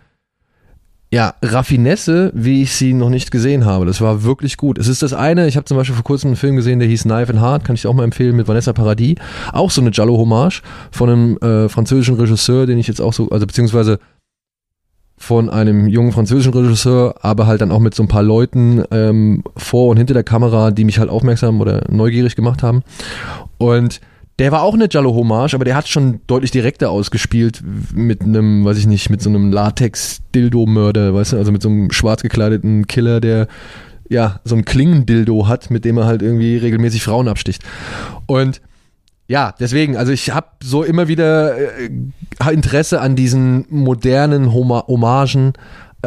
ja, 1.09 1.35
Raffinesse, 1.41 2.31
wie 2.33 2.63
ich 2.63 2.73
sie 2.73 2.93
noch 2.93 3.09
nicht 3.09 3.31
gesehen 3.31 3.63
habe. 3.63 3.85
Das 3.85 4.01
war 4.01 4.23
wirklich 4.23 4.57
gut. 4.57 4.77
Es 4.77 4.89
ist 4.89 5.01
das 5.03 5.13
eine, 5.13 5.47
ich 5.47 5.55
habe 5.55 5.63
zum 5.63 5.77
Beispiel 5.77 5.95
vor 5.95 6.03
kurzem 6.03 6.29
einen 6.29 6.35
Film 6.35 6.57
gesehen, 6.57 6.79
der 6.79 6.87
hieß 6.89 7.03
Knife 7.03 7.31
and 7.31 7.41
Heart, 7.41 7.63
kann 7.63 7.75
ich 7.75 7.87
auch 7.87 7.93
mal 7.93 8.03
empfehlen, 8.03 8.35
mit 8.35 8.49
Vanessa 8.49 8.73
Paradis. 8.73 9.15
Auch 9.53 9.71
so 9.71 9.79
eine 9.79 9.91
Giallo-Hommage 9.91 10.61
von 10.91 11.09
einem 11.09 11.37
äh, 11.37 11.69
französischen 11.69 12.15
Regisseur, 12.15 12.65
den 12.65 12.77
ich 12.77 12.87
jetzt 12.87 12.99
auch 12.99 13.13
so, 13.13 13.29
also 13.29 13.47
beziehungsweise 13.47 13.99
von 15.17 15.49
einem 15.49 15.87
jungen 15.87 16.11
französischen 16.11 16.53
Regisseur, 16.53 17.15
aber 17.21 17.47
halt 17.47 17.61
dann 17.61 17.71
auch 17.71 17.79
mit 17.79 17.95
so 17.95 18.03
ein 18.03 18.07
paar 18.07 18.23
Leuten 18.23 18.83
ähm, 18.91 19.43
vor 19.55 19.89
und 19.89 19.97
hinter 19.97 20.13
der 20.13 20.23
Kamera, 20.23 20.71
die 20.71 20.83
mich 20.85 20.99
halt 20.99 21.09
aufmerksam 21.09 21.59
oder 21.59 21.83
neugierig 21.89 22.35
gemacht 22.35 22.61
haben. 22.61 22.83
Und 23.57 23.99
der 24.39 24.51
war 24.51 24.61
auch 24.61 24.75
eine 24.75 24.87
Jallo-Hommage, 24.89 25.55
aber 25.55 25.65
der 25.65 25.75
hat 25.75 25.87
schon 25.87 26.19
deutlich 26.27 26.51
direkter 26.51 26.91
ausgespielt 26.91 27.63
mit 27.93 28.21
einem, 28.21 28.63
weiß 28.63 28.77
ich 28.77 28.85
nicht, 28.85 29.09
mit 29.09 29.21
so 29.21 29.29
einem 29.29 29.51
Latex-Dildo-Mörder, 29.51 31.15
weißt 31.15 31.33
du, 31.33 31.37
also 31.37 31.51
mit 31.51 31.63
so 31.63 31.69
einem 31.69 31.91
schwarz 31.91 32.21
gekleideten 32.21 32.85
Killer, 32.85 33.19
der 33.19 33.47
ja 34.09 34.39
so 34.43 34.55
ein 34.55 34.65
Klingendildo 34.65 35.47
hat, 35.47 35.71
mit 35.71 35.85
dem 35.85 35.97
er 35.97 36.05
halt 36.05 36.21
irgendwie 36.21 36.57
regelmäßig 36.57 37.01
Frauen 37.01 37.27
absticht. 37.27 37.63
Und 38.27 38.61
ja, 39.27 39.53
deswegen, 39.59 39.97
also 39.97 40.11
ich 40.11 40.31
habe 40.31 40.47
so 40.63 40.83
immer 40.83 41.07
wieder 41.07 41.57
äh, 41.57 41.89
Interesse 42.51 43.01
an 43.01 43.15
diesen 43.15 43.65
modernen 43.69 44.53
Hommagen 44.53 45.53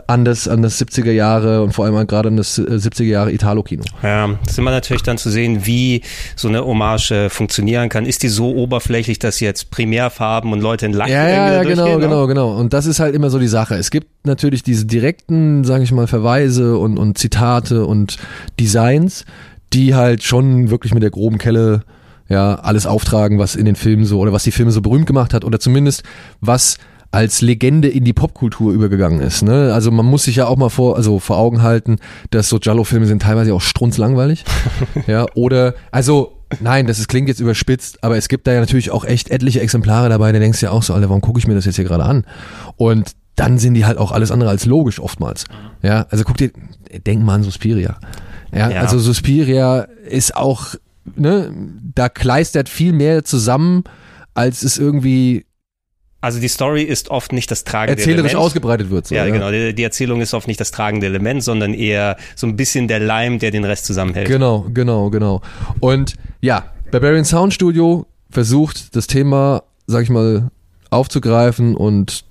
an 0.06 0.24
das, 0.24 0.46
an 0.46 0.62
das 0.62 0.80
70er 0.80 1.10
Jahre 1.10 1.62
und 1.62 1.72
vor 1.72 1.84
allem 1.84 2.06
gerade 2.06 2.28
an 2.28 2.36
das 2.36 2.58
70er 2.58 3.02
äh, 3.02 3.06
Jahre 3.06 3.32
Italo-Kino. 3.32 3.82
Ja, 4.02 4.28
das 4.42 4.52
ist 4.52 4.58
immer 4.58 4.70
natürlich 4.70 5.02
dann 5.02 5.18
zu 5.18 5.30
sehen, 5.30 5.66
wie 5.66 6.02
so 6.36 6.48
eine 6.48 6.64
Hommage 6.64 7.10
äh, 7.10 7.28
funktionieren 7.28 7.88
kann. 7.88 8.06
Ist 8.06 8.22
die 8.22 8.28
so 8.28 8.54
oberflächlich, 8.54 9.18
dass 9.18 9.40
jetzt 9.40 9.70
Primärfarben 9.70 10.52
und 10.52 10.60
Leute 10.60 10.86
in 10.86 10.92
Lack 10.92 11.08
Ja, 11.08 11.28
ja, 11.28 11.52
ja 11.54 11.62
genau, 11.64 11.98
genau, 11.98 12.26
genau. 12.26 12.56
Und 12.56 12.72
das 12.72 12.86
ist 12.86 13.00
halt 13.00 13.14
immer 13.14 13.30
so 13.30 13.38
die 13.38 13.48
Sache. 13.48 13.74
Es 13.74 13.90
gibt 13.90 14.06
natürlich 14.24 14.62
diese 14.62 14.86
direkten, 14.86 15.64
sage 15.64 15.82
ich 15.82 15.92
mal, 15.92 16.06
Verweise 16.06 16.78
und, 16.78 16.96
und 16.96 17.18
Zitate 17.18 17.84
und 17.84 18.16
Designs, 18.58 19.24
die 19.72 19.94
halt 19.94 20.22
schon 20.22 20.70
wirklich 20.70 20.94
mit 20.94 21.02
der 21.02 21.10
groben 21.10 21.38
Kelle 21.38 21.82
ja 22.30 22.54
alles 22.54 22.86
auftragen, 22.86 23.38
was 23.38 23.54
in 23.56 23.66
den 23.66 23.76
Filmen 23.76 24.06
so 24.06 24.18
oder 24.20 24.32
was 24.32 24.44
die 24.44 24.52
Filme 24.52 24.70
so 24.70 24.80
berühmt 24.80 25.06
gemacht 25.06 25.34
hat 25.34 25.44
oder 25.44 25.60
zumindest 25.60 26.02
was 26.40 26.78
als 27.10 27.40
Legende 27.42 27.88
in 27.88 28.04
die 28.04 28.12
Popkultur 28.12 28.72
übergegangen 28.72 29.20
ist. 29.20 29.42
Ne? 29.42 29.74
Also 29.74 29.90
man 29.90 30.06
muss 30.06 30.22
sich 30.24 30.36
ja 30.36 30.46
auch 30.46 30.56
mal 30.56 30.68
vor, 30.70 30.96
also 30.96 31.18
vor 31.18 31.36
Augen 31.38 31.60
halten, 31.62 31.96
dass 32.30 32.48
so 32.48 32.58
Jallo-Filme 32.58 33.06
sind 33.06 33.22
teilweise 33.22 33.52
auch 33.52 33.60
strunzlangweilig. 33.60 34.44
ja, 35.06 35.26
oder, 35.34 35.74
also 35.90 36.36
Nein, 36.58 36.88
das 36.88 36.98
ist, 36.98 37.06
klingt 37.06 37.28
jetzt 37.28 37.38
überspitzt, 37.38 38.02
aber 38.02 38.16
es 38.16 38.28
gibt 38.28 38.48
da 38.48 38.52
ja 38.52 38.58
natürlich 38.58 38.90
auch 38.90 39.04
echt 39.04 39.30
etliche 39.30 39.60
Exemplare 39.60 40.08
dabei, 40.08 40.32
da 40.32 40.40
denkst 40.40 40.58
du 40.58 40.66
ja 40.66 40.72
auch 40.72 40.82
so, 40.82 40.94
Alter, 40.94 41.08
warum 41.08 41.20
gucke 41.20 41.38
ich 41.38 41.46
mir 41.46 41.54
das 41.54 41.64
jetzt 41.64 41.76
hier 41.76 41.84
gerade 41.84 42.02
an? 42.02 42.24
Und 42.76 43.12
dann 43.36 43.58
sind 43.58 43.74
die 43.74 43.84
halt 43.86 43.98
auch 43.98 44.10
alles 44.10 44.32
andere 44.32 44.50
als 44.50 44.66
logisch 44.66 44.98
oftmals. 44.98 45.44
Ja, 45.82 46.06
also 46.10 46.24
guck 46.24 46.36
dir, 46.38 46.50
denk 47.06 47.22
mal 47.22 47.34
an 47.36 47.42
Suspiria. 47.44 47.98
Ja, 48.52 48.68
Ja. 48.68 48.80
also 48.80 48.98
Suspiria 48.98 49.86
ist 50.08 50.34
auch, 50.36 50.74
ne, 51.16 51.52
da 51.94 52.08
kleistert 52.08 52.68
viel 52.68 52.92
mehr 52.92 53.24
zusammen, 53.24 53.84
als 54.34 54.62
es 54.62 54.78
irgendwie 54.78 55.44
Also 56.20 56.40
die 56.40 56.48
Story 56.48 56.82
ist 56.82 57.08
oft 57.10 57.32
nicht 57.32 57.50
das 57.50 57.64
tragende 57.64 57.98
erzählerisch 57.98 58.32
Element. 58.32 58.46
ausgebreitet 58.46 58.90
wird. 58.90 59.06
So, 59.06 59.14
ja, 59.14 59.26
genau. 59.28 59.50
Die, 59.50 59.74
die 59.74 59.82
Erzählung 59.82 60.20
ist 60.20 60.34
oft 60.34 60.46
nicht 60.48 60.60
das 60.60 60.70
tragende 60.70 61.06
Element, 61.06 61.42
sondern 61.42 61.74
eher 61.74 62.16
so 62.36 62.46
ein 62.46 62.56
bisschen 62.56 62.88
der 62.88 63.00
Leim, 63.00 63.38
der 63.38 63.50
den 63.50 63.64
Rest 63.64 63.86
zusammenhält. 63.86 64.28
Genau, 64.28 64.66
genau, 64.72 65.10
genau. 65.10 65.40
Und 65.80 66.14
ja, 66.40 66.66
Barbarian 66.90 67.24
Sound 67.24 67.54
Studio 67.54 68.06
versucht 68.30 68.94
das 68.94 69.06
Thema, 69.06 69.62
sag 69.86 70.02
ich 70.02 70.10
mal, 70.10 70.50
aufzugreifen 70.90 71.76
und 71.76 72.24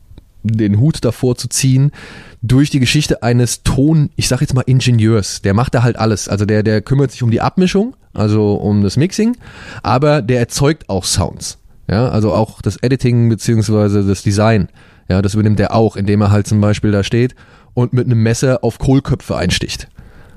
den 0.44 0.80
Hut 0.80 1.04
davor 1.04 1.36
zu 1.36 1.50
ziehen 1.50 1.92
durch 2.42 2.70
die 2.70 2.80
Geschichte 2.80 3.22
eines 3.24 3.64
Ton, 3.64 4.12
ich 4.16 4.28
sag 4.28 4.42
jetzt 4.42 4.54
mal 4.54 4.62
Ingenieurs. 4.62 5.42
Der 5.42 5.54
macht 5.54 5.76
da 5.76 5.84
halt 5.84 5.98
alles. 5.98 6.30
Also 6.30 6.46
der, 6.46 6.64
der 6.64 6.82
kümmert 6.82 7.12
sich 7.12 7.24
um 7.24 7.32
die 7.32 7.42
Abmischung, 7.42 7.96
also 8.14 8.56
um 8.56 8.82
das 8.82 8.98
Mixing, 8.98 9.38
aber 9.84 10.22
der 10.22 10.40
erzeugt 10.40 10.90
auch 10.90 11.04
Sounds. 11.04 11.58
Ja, 11.90 12.10
also 12.10 12.34
auch 12.34 12.62
das 12.62 12.78
Editing 12.78 13.30
beziehungsweise 13.30 14.04
das 14.06 14.22
Design. 14.22 14.70
Ja, 15.10 15.22
das 15.22 15.34
übernimmt 15.34 15.60
er 15.60 15.74
auch, 15.74 15.96
indem 15.96 16.22
er 16.22 16.32
halt 16.32 16.48
zum 16.48 16.62
Beispiel 16.62 16.92
da 16.92 17.04
steht 17.04 17.36
und 17.74 17.94
mit 17.94 18.06
einem 18.06 18.22
Messer 18.22 18.64
auf 18.64 18.78
Kohlköpfe 18.78 19.36
einsticht. 19.36 19.90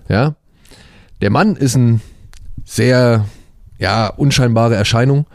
Ja, 0.08 0.34
der 1.20 1.30
Mann 1.30 1.56
ist 1.56 1.76
ein 1.76 2.00
sehr, 2.64 3.26
ja, 3.78 4.08
unscheinbare 4.08 4.74
Erscheinung. 4.74 5.26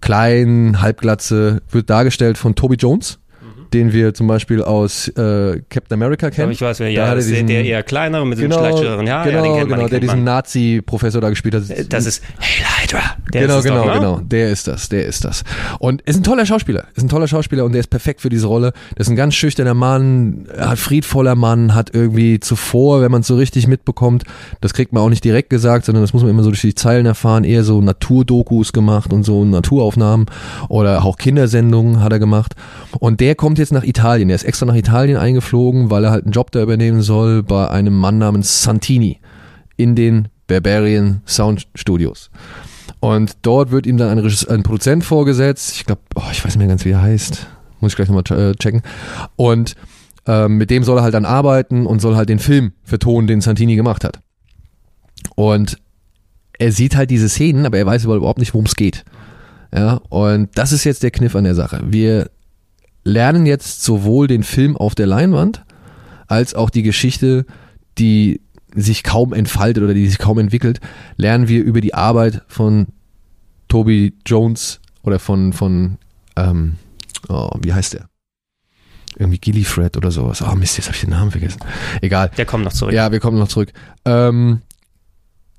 Klein, 0.00 0.80
halbglatze, 0.80 1.60
wird 1.70 1.90
dargestellt 1.90 2.38
von 2.38 2.54
Toby 2.54 2.76
Jones, 2.76 3.18
den 3.72 3.92
wir 3.92 4.14
zum 4.14 4.26
Beispiel 4.26 4.62
aus 4.62 5.08
äh, 5.08 5.60
Captain 5.68 5.94
America 5.94 6.30
kennen. 6.30 6.52
ich 6.52 6.60
weiß, 6.60 6.80
wer 6.80 6.86
Da 6.88 6.92
ja, 6.92 7.14
das 7.14 7.24
ist 7.24 7.30
der, 7.30 7.42
diesen- 7.42 7.48
der 7.48 7.64
eher 7.64 7.82
kleinere 7.82 8.26
mit 8.26 8.38
genau, 8.38 8.56
dem 8.62 8.76
schlechteren 8.76 9.06
Jahr. 9.06 9.24
genau, 9.24 9.56
ja, 9.56 9.64
genau, 9.64 9.88
der 9.88 10.00
diesen. 10.00 10.24
Nazi-Professor 10.24 11.20
da 11.20 11.28
gespielt 11.30 11.54
hat. 11.54 11.62
Das 11.92 12.06
ist 12.06 12.22
Hail 12.40 12.79
Hydra. 12.90 13.16
Der 13.32 13.42
genau, 13.42 13.62
genau, 13.62 13.76
doch, 13.76 13.86
ne? 13.86 13.92
genau. 13.94 14.20
Der 14.20 14.50
ist 14.50 14.66
das, 14.66 14.88
der 14.88 15.06
ist 15.06 15.24
das. 15.24 15.44
Und 15.78 16.02
ist 16.02 16.16
ein 16.16 16.22
toller 16.22 16.46
Schauspieler, 16.46 16.84
ist 16.94 17.02
ein 17.02 17.08
toller 17.08 17.28
Schauspieler 17.28 17.64
und 17.64 17.72
der 17.72 17.80
ist 17.80 17.90
perfekt 17.90 18.20
für 18.20 18.28
diese 18.28 18.46
Rolle. 18.46 18.72
Der 18.92 19.00
ist 19.00 19.08
ein 19.08 19.16
ganz 19.16 19.34
schüchterner 19.34 19.74
Mann, 19.74 20.46
hat 20.58 20.78
friedvoller 20.78 21.34
Mann, 21.34 21.74
hat 21.74 21.94
irgendwie 21.94 22.40
zuvor, 22.40 23.02
wenn 23.02 23.10
man 23.10 23.20
es 23.20 23.26
so 23.26 23.36
richtig 23.36 23.66
mitbekommt, 23.66 24.24
das 24.60 24.74
kriegt 24.74 24.92
man 24.92 25.02
auch 25.02 25.08
nicht 25.08 25.24
direkt 25.24 25.50
gesagt, 25.50 25.84
sondern 25.84 26.02
das 26.02 26.12
muss 26.12 26.22
man 26.22 26.30
immer 26.30 26.42
so 26.42 26.50
durch 26.50 26.60
die 26.60 26.74
Zeilen 26.74 27.06
erfahren, 27.06 27.44
eher 27.44 27.64
so 27.64 27.80
Naturdokus 27.80 28.72
gemacht 28.72 29.12
und 29.12 29.24
so 29.24 29.44
Naturaufnahmen 29.44 30.26
oder 30.68 31.04
auch 31.04 31.16
Kindersendungen 31.16 32.02
hat 32.02 32.12
er 32.12 32.18
gemacht. 32.18 32.54
Und 32.98 33.20
der 33.20 33.34
kommt 33.34 33.58
jetzt 33.58 33.72
nach 33.72 33.84
Italien. 33.84 34.28
Der 34.28 34.34
ist 34.34 34.44
extra 34.44 34.66
nach 34.66 34.74
Italien 34.74 35.16
eingeflogen, 35.16 35.90
weil 35.90 36.04
er 36.04 36.10
halt 36.10 36.24
einen 36.24 36.32
Job 36.32 36.50
da 36.50 36.62
übernehmen 36.62 37.02
soll 37.02 37.42
bei 37.42 37.68
einem 37.68 37.94
Mann 37.96 38.18
namens 38.18 38.62
Santini 38.62 39.20
in 39.76 39.94
den 39.94 40.28
Barbarian 40.46 41.22
Sound 41.26 41.68
Studios. 41.74 42.30
Und 43.00 43.38
dort 43.42 43.70
wird 43.70 43.86
ihm 43.86 43.96
dann 43.96 44.10
ein, 44.10 44.18
Regis- 44.18 44.46
ein 44.46 44.62
Produzent 44.62 45.04
vorgesetzt. 45.04 45.74
Ich 45.76 45.86
glaube, 45.86 46.02
oh, 46.14 46.22
ich 46.30 46.44
weiß 46.44 46.54
nicht 46.54 46.58
mehr 46.58 46.68
ganz, 46.68 46.84
wie 46.84 46.90
er 46.90 47.02
heißt. 47.02 47.46
Muss 47.80 47.92
ich 47.92 47.96
gleich 47.96 48.08
nochmal 48.08 48.38
äh, 48.38 48.54
checken. 48.54 48.82
Und 49.36 49.74
ähm, 50.26 50.58
mit 50.58 50.68
dem 50.68 50.84
soll 50.84 50.98
er 50.98 51.02
halt 51.02 51.14
dann 51.14 51.24
arbeiten 51.24 51.86
und 51.86 52.00
soll 52.00 52.14
halt 52.14 52.28
den 52.28 52.38
Film 52.38 52.72
vertonen, 52.84 53.26
den 53.26 53.40
Santini 53.40 53.74
gemacht 53.74 54.04
hat. 54.04 54.20
Und 55.34 55.78
er 56.58 56.72
sieht 56.72 56.94
halt 56.94 57.10
diese 57.10 57.30
Szenen, 57.30 57.64
aber 57.64 57.78
er 57.78 57.86
weiß 57.86 58.04
überhaupt 58.04 58.38
nicht, 58.38 58.52
worum 58.52 58.66
es 58.66 58.76
geht. 58.76 59.04
Ja, 59.74 59.94
und 60.10 60.50
das 60.58 60.72
ist 60.72 60.84
jetzt 60.84 61.02
der 61.02 61.10
Kniff 61.10 61.34
an 61.34 61.44
der 61.44 61.54
Sache. 61.54 61.80
Wir 61.86 62.30
lernen 63.02 63.46
jetzt 63.46 63.82
sowohl 63.82 64.26
den 64.26 64.42
Film 64.42 64.76
auf 64.76 64.94
der 64.94 65.06
Leinwand, 65.06 65.64
als 66.26 66.54
auch 66.54 66.68
die 66.68 66.82
Geschichte, 66.82 67.46
die 67.96 68.42
sich 68.74 69.02
kaum 69.02 69.32
entfaltet 69.32 69.82
oder 69.82 69.94
die 69.94 70.06
sich 70.06 70.18
kaum 70.18 70.38
entwickelt, 70.38 70.80
lernen 71.16 71.48
wir 71.48 71.62
über 71.62 71.80
die 71.80 71.94
Arbeit 71.94 72.42
von 72.48 72.88
Toby 73.68 74.14
Jones 74.26 74.80
oder 75.02 75.18
von, 75.18 75.52
von 75.52 75.98
ähm, 76.36 76.76
oh, 77.28 77.50
wie 77.62 77.72
heißt 77.72 77.94
der? 77.94 78.08
Irgendwie 79.16 79.38
Gillifred 79.38 79.96
oder 79.96 80.10
sowas. 80.10 80.42
Oh 80.42 80.54
Mist, 80.54 80.76
jetzt 80.76 80.86
habe 80.86 80.94
ich 80.94 81.02
den 81.02 81.10
Namen 81.10 81.30
vergessen. 81.30 81.60
Egal. 82.00 82.30
Der 82.36 82.46
kommt 82.46 82.64
noch 82.64 82.72
zurück. 82.72 82.94
Ja, 82.94 83.10
wir 83.12 83.20
kommen 83.20 83.38
noch 83.38 83.48
zurück. 83.48 83.72
Ähm, 84.04 84.62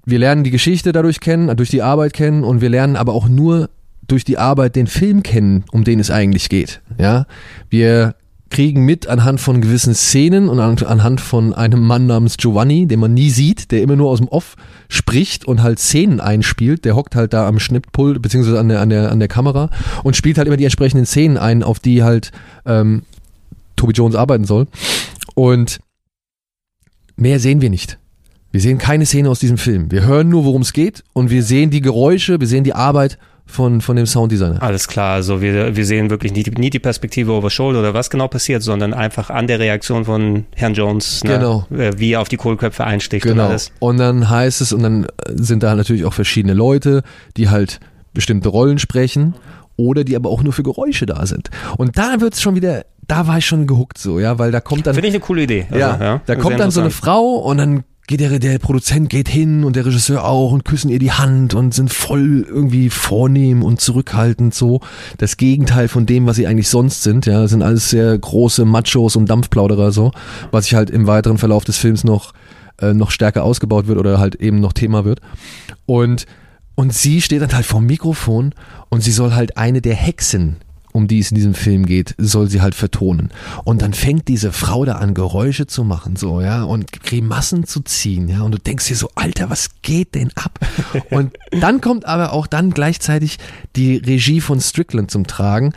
wir 0.06 0.20
lernen 0.20 0.44
die 0.44 0.52
Geschichte 0.52 0.92
dadurch 0.92 1.20
kennen, 1.20 1.56
durch 1.56 1.70
die 1.70 1.82
Arbeit 1.82 2.14
kennen 2.14 2.44
und 2.44 2.62
wir 2.62 2.70
lernen 2.70 2.96
aber 2.96 3.14
auch 3.14 3.28
nur 3.28 3.70
durch 4.08 4.24
die 4.24 4.38
Arbeit 4.38 4.76
den 4.76 4.88
Film 4.88 5.22
kennen, 5.22 5.64
um 5.72 5.84
den 5.84 6.00
es 6.00 6.10
eigentlich 6.10 6.50
geht. 6.50 6.82
Ja, 6.98 7.28
wir 7.70 8.16
kriegen 8.52 8.86
mit 8.86 9.08
anhand 9.08 9.42
von 9.42 9.62
gewissen 9.62 9.96
Szenen 9.96 10.50
und 10.50 10.60
an, 10.60 10.78
anhand 10.84 11.20
von 11.20 11.54
einem 11.54 11.80
Mann 11.80 12.06
namens 12.06 12.38
Giovanni, 12.38 12.86
den 12.86 13.00
man 13.00 13.14
nie 13.14 13.32
sieht, 13.32 13.72
der 13.72 13.82
immer 13.82 13.96
nur 13.96 14.10
aus 14.10 14.20
dem 14.20 14.28
Off 14.28 14.56
spricht 14.90 15.46
und 15.46 15.64
halt 15.64 15.80
Szenen 15.80 16.20
einspielt. 16.20 16.86
Der 16.86 16.96
hockt 16.96 17.16
halt 17.16 17.34
da 17.34 17.48
am 17.48 17.60
Schnittpult 17.60 18.22
beziehungsweise 18.22 18.60
an 18.60 18.70
der 18.70 18.82
an 18.82 18.90
der 18.90 19.12
an 19.12 19.20
der 19.20 19.28
Kamera 19.28 19.70
und 20.04 20.16
spielt 20.16 20.38
halt 20.38 20.48
immer 20.48 20.58
die 20.58 20.66
entsprechenden 20.66 21.06
Szenen 21.06 21.38
ein, 21.38 21.64
auf 21.64 21.80
die 21.80 22.04
halt 22.04 22.32
ähm, 22.66 23.04
Toby 23.76 23.94
Jones 23.94 24.16
arbeiten 24.16 24.46
soll. 24.46 24.68
Und 25.34 25.80
mehr 27.16 27.40
sehen 27.40 27.62
wir 27.62 27.70
nicht. 27.70 27.98
Wir 28.52 28.60
sehen 28.60 28.78
keine 28.78 29.06
Szene 29.06 29.30
aus 29.30 29.40
diesem 29.40 29.58
Film. 29.58 29.92
Wir 29.92 30.06
hören 30.06 30.28
nur, 30.28 30.44
worum 30.44 30.62
es 30.62 30.74
geht 30.74 31.04
und 31.14 31.30
wir 31.30 31.42
sehen 31.42 31.70
die 31.70 31.82
Geräusche, 31.82 32.40
wir 32.40 32.48
sehen 32.48 32.66
die 32.66 32.76
Arbeit 32.76 33.18
von, 33.52 33.82
von 33.82 33.96
dem 33.96 34.06
Sounddesigner. 34.06 34.62
Alles 34.62 34.88
klar, 34.88 35.14
also 35.16 35.42
wir, 35.42 35.76
wir 35.76 35.86
sehen 35.86 36.10
wirklich 36.10 36.34
nie, 36.34 36.44
nie 36.58 36.70
die 36.70 36.80
Perspektive 36.80 37.32
over 37.34 37.50
shoulder 37.50 37.80
oder 37.80 37.94
was 37.94 38.10
genau 38.10 38.28
passiert, 38.28 38.64
sondern 38.64 38.94
einfach 38.94 39.30
an 39.30 39.48
der 39.48 39.60
Reaktion 39.60 40.06
von 40.06 40.46
Herrn 40.56 40.74
Jones, 40.74 41.24
ne, 41.24 41.38
Genau. 41.38 41.66
äh, 41.76 41.92
wie 41.98 42.14
er 42.14 42.22
auf 42.22 42.30
die 42.30 42.38
Kohlköpfe 42.38 42.84
einsticht 42.84 43.26
und 43.26 43.34
Genau. 43.34 43.48
alles. 43.50 43.72
Und 43.80 43.98
dann 43.98 44.30
heißt 44.30 44.62
es, 44.62 44.74
und 44.74 44.82
dann 44.84 45.08
sind 45.30 45.64
da 45.64 45.76
natürlich 45.76 46.06
auch 46.06 46.14
verschiedene 46.14 46.54
Leute, 46.54 47.04
die 47.38 47.50
halt 47.50 47.80
bestimmte 48.14 48.50
Rollen 48.50 48.80
sprechen 48.80 49.36
oder 49.78 50.04
die 50.04 50.16
aber 50.16 50.30
auch 50.30 50.44
nur 50.44 50.54
für 50.54 50.64
Geräusche 50.64 51.06
da 51.06 51.26
sind. 51.26 51.50
Und 51.78 51.98
da 51.98 52.20
wird's 52.20 52.42
schon 52.42 52.56
wieder, 52.56 52.84
da 53.08 53.28
war 53.28 53.38
ich 53.40 53.46
schon 53.46 53.68
gehuckt 53.68 53.98
so, 53.98 54.20
ja, 54.20 54.38
weil 54.40 54.52
da 54.52 54.60
kommt 54.62 54.88
dann 54.88 54.94
Finde 54.94 55.10
ich 55.10 55.14
eine 55.16 55.22
coole 55.24 55.44
Idee. 55.44 55.66
Also, 55.70 55.80
ja, 55.80 55.98
da 55.98 56.22
sehr 56.26 56.38
kommt 56.38 56.60
dann 56.60 56.72
so 56.72 56.82
eine. 56.82 56.92
Frau 56.92 57.36
und 57.36 57.58
dann 57.58 57.84
geht 58.08 58.20
der, 58.20 58.40
der 58.40 58.60
Produzent 58.60 59.10
geht 59.10 59.30
hin 59.30 59.64
und 59.64 59.76
der 59.76 59.86
Regisseur 59.86 60.26
auch 60.26 60.52
und 60.52 60.66
küssen 60.66 60.90
ihr 60.90 61.00
die 61.00 61.12
Hand 61.12 61.54
und 61.54 61.74
sind 61.74 61.94
voll 61.94 62.46
irgendwie 62.48 62.90
vornehm 62.90 63.64
und 63.64 63.80
zurückhaltend 63.80 64.54
so. 64.54 64.82
Das 65.18 65.38
Gegenteil 65.38 65.88
von 65.88 66.06
dem, 66.06 66.26
was 66.26 66.36
sie 66.36 66.48
eigentlich 66.48 66.70
sonst 66.70 67.04
sind, 67.04 67.26
ja, 67.26 67.48
sind 67.48 67.62
alles 67.62 67.90
sehr 67.90 68.18
große 68.18 68.66
Machos 68.66 69.16
und 69.16 69.30
Dampfplauderer 69.30 69.92
so, 69.92 70.12
was 70.52 70.66
sich 70.66 70.76
halt 70.76 70.90
im 70.90 71.08
weiteren 71.08 71.38
Verlauf 71.38 71.64
des 71.64 71.78
Films 71.78 72.04
noch 72.04 72.34
äh, 72.82 72.94
noch 72.94 73.12
stärker 73.12 73.44
ausgebaut 73.44 73.88
wird 73.88 73.98
oder 73.98 74.20
halt 74.20 74.36
eben 74.36 74.60
noch 74.60 74.74
Thema 74.74 75.06
wird. 75.06 75.22
Und 75.86 76.26
und 76.76 76.94
sie 76.94 77.22
steht 77.22 77.42
dann 77.42 77.54
halt 77.54 77.66
vor 77.66 77.80
dem 77.80 77.88
Mikrofon 77.88 78.56
und 78.90 79.02
sie 79.02 79.12
soll 79.12 79.34
halt 79.34 79.58
eine 79.58 79.82
der 79.82 79.94
Hexen, 79.94 80.58
um 80.94 81.08
die 81.08 81.20
es 81.20 81.32
in 81.32 81.36
diesem 81.36 81.54
Film 81.54 81.86
geht, 81.86 82.16
soll 82.18 82.48
sie 82.48 82.62
halt 82.62 82.76
vertonen. 82.76 83.32
Und 83.64 83.82
dann 83.82 83.94
fängt 83.94 84.28
diese 84.28 84.52
Frau 84.52 84.86
da 84.86 84.94
an, 84.94 85.14
Geräusche 85.14 85.68
zu 85.68 85.84
machen, 85.84 86.16
so, 86.16 86.42
ja, 86.42 86.64
und 86.64 86.92
Grimassen 86.92 87.66
zu 87.66 87.82
ziehen, 87.82 88.28
ja, 88.28 88.42
und 88.42 88.52
du 88.52 88.58
denkst 88.58 88.88
dir 88.88 88.96
so, 88.96 89.10
Alter, 89.16 89.50
was 89.50 89.70
geht 89.82 90.16
denn 90.16 90.32
ab? 90.36 90.60
Und 91.10 91.34
dann 91.52 91.82
kommt 91.82 92.06
aber 92.06 92.34
auch 92.34 92.48
dann 92.48 92.72
gleichzeitig 92.72 93.38
die 93.76 93.98
Regie 93.98 94.42
von 94.42 94.60
Strickland 94.60 95.12
zum 95.12 95.28
Tragen, 95.28 95.74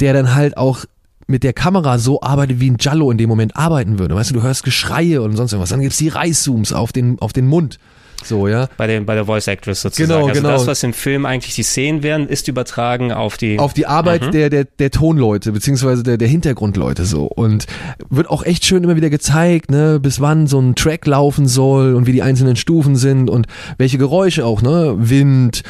der 0.00 0.12
dann 0.12 0.34
halt 0.34 0.56
auch 0.56 0.84
mit 1.26 1.42
der 1.42 1.52
Kamera 1.52 1.98
so 1.98 2.20
arbeitet, 2.20 2.60
wie 2.60 2.70
ein 2.70 2.76
Giallo 2.76 3.10
in 3.10 3.18
dem 3.18 3.28
Moment 3.28 3.56
arbeiten 3.56 3.98
würde. 3.98 4.14
Weißt 4.14 4.30
du, 4.30 4.34
du 4.34 4.42
hörst 4.42 4.62
Geschreie 4.62 5.22
und 5.22 5.36
sonst 5.36 5.52
irgendwas. 5.52 5.70
Dann 5.70 5.80
gibt's 5.80 5.98
die 5.98 6.08
Reißzooms 6.08 6.72
auf 6.72 6.92
den, 6.92 7.18
auf 7.20 7.32
den 7.32 7.46
Mund. 7.46 7.78
So, 8.22 8.48
ja. 8.48 8.68
bei, 8.76 8.86
dem, 8.86 9.04
bei 9.04 9.14
der 9.14 9.26
Voice 9.26 9.48
Actress 9.48 9.82
sozusagen. 9.82 10.08
Genau, 10.08 10.28
also 10.28 10.40
genau. 10.40 10.54
das, 10.54 10.66
was 10.66 10.82
im 10.82 10.92
Film 10.92 11.26
eigentlich 11.26 11.54
die 11.54 11.62
Szenen 11.62 12.02
wären, 12.02 12.28
ist 12.28 12.48
übertragen 12.48 13.12
auf 13.12 13.36
die. 13.36 13.58
auf 13.58 13.74
die 13.74 13.86
Arbeit 13.86 14.32
der, 14.32 14.50
der, 14.50 14.64
der 14.64 14.90
Tonleute, 14.90 15.52
beziehungsweise 15.52 16.02
der, 16.02 16.16
der 16.16 16.28
Hintergrundleute 16.28 17.04
so. 17.04 17.26
Und 17.26 17.66
wird 18.08 18.30
auch 18.30 18.44
echt 18.44 18.64
schön 18.64 18.84
immer 18.84 18.96
wieder 18.96 19.10
gezeigt, 19.10 19.70
ne, 19.70 20.00
bis 20.00 20.20
wann 20.20 20.46
so 20.46 20.58
ein 20.60 20.74
Track 20.74 21.06
laufen 21.06 21.46
soll 21.46 21.94
und 21.94 22.06
wie 22.06 22.12
die 22.12 22.22
einzelnen 22.22 22.56
Stufen 22.56 22.96
sind 22.96 23.28
und 23.28 23.46
welche 23.78 23.98
Geräusche 23.98 24.46
auch, 24.46 24.62
ne? 24.62 24.94
Wind, 24.96 25.62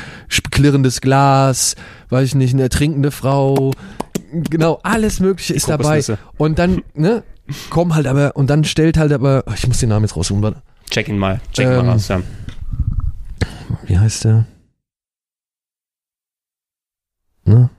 klirrendes 0.50 1.00
Glas, 1.00 1.74
weiß 2.10 2.28
ich 2.28 2.34
nicht, 2.34 2.54
eine 2.54 2.62
ertrinkende 2.62 3.10
Frau. 3.10 3.72
Genau, 4.32 4.80
alles 4.82 5.20
Mögliche 5.20 5.54
ist 5.54 5.68
dabei. 5.68 6.02
Und 6.36 6.58
dann, 6.58 6.82
ne, 6.94 7.22
kommen 7.70 7.94
halt 7.94 8.06
aber, 8.06 8.36
und 8.36 8.50
dann 8.50 8.64
stellt 8.64 8.96
halt 8.96 9.12
aber, 9.12 9.44
ich 9.54 9.66
muss 9.66 9.78
den 9.78 9.88
Namen 9.90 10.04
jetzt 10.04 10.16
raussuchen, 10.16 10.42
warte. 10.42 10.62
Check 10.90 11.08
ihn 11.08 11.18
mal. 11.18 11.40
Check 11.52 11.66
ihn 11.66 11.72
Ähm, 11.72 11.86
mal 11.86 11.92
raus. 11.92 12.08
Ja. 12.08 12.22
Wie 13.86 13.98
heißt 13.98 14.24
der? 14.24 14.46
Ne? 17.44 17.70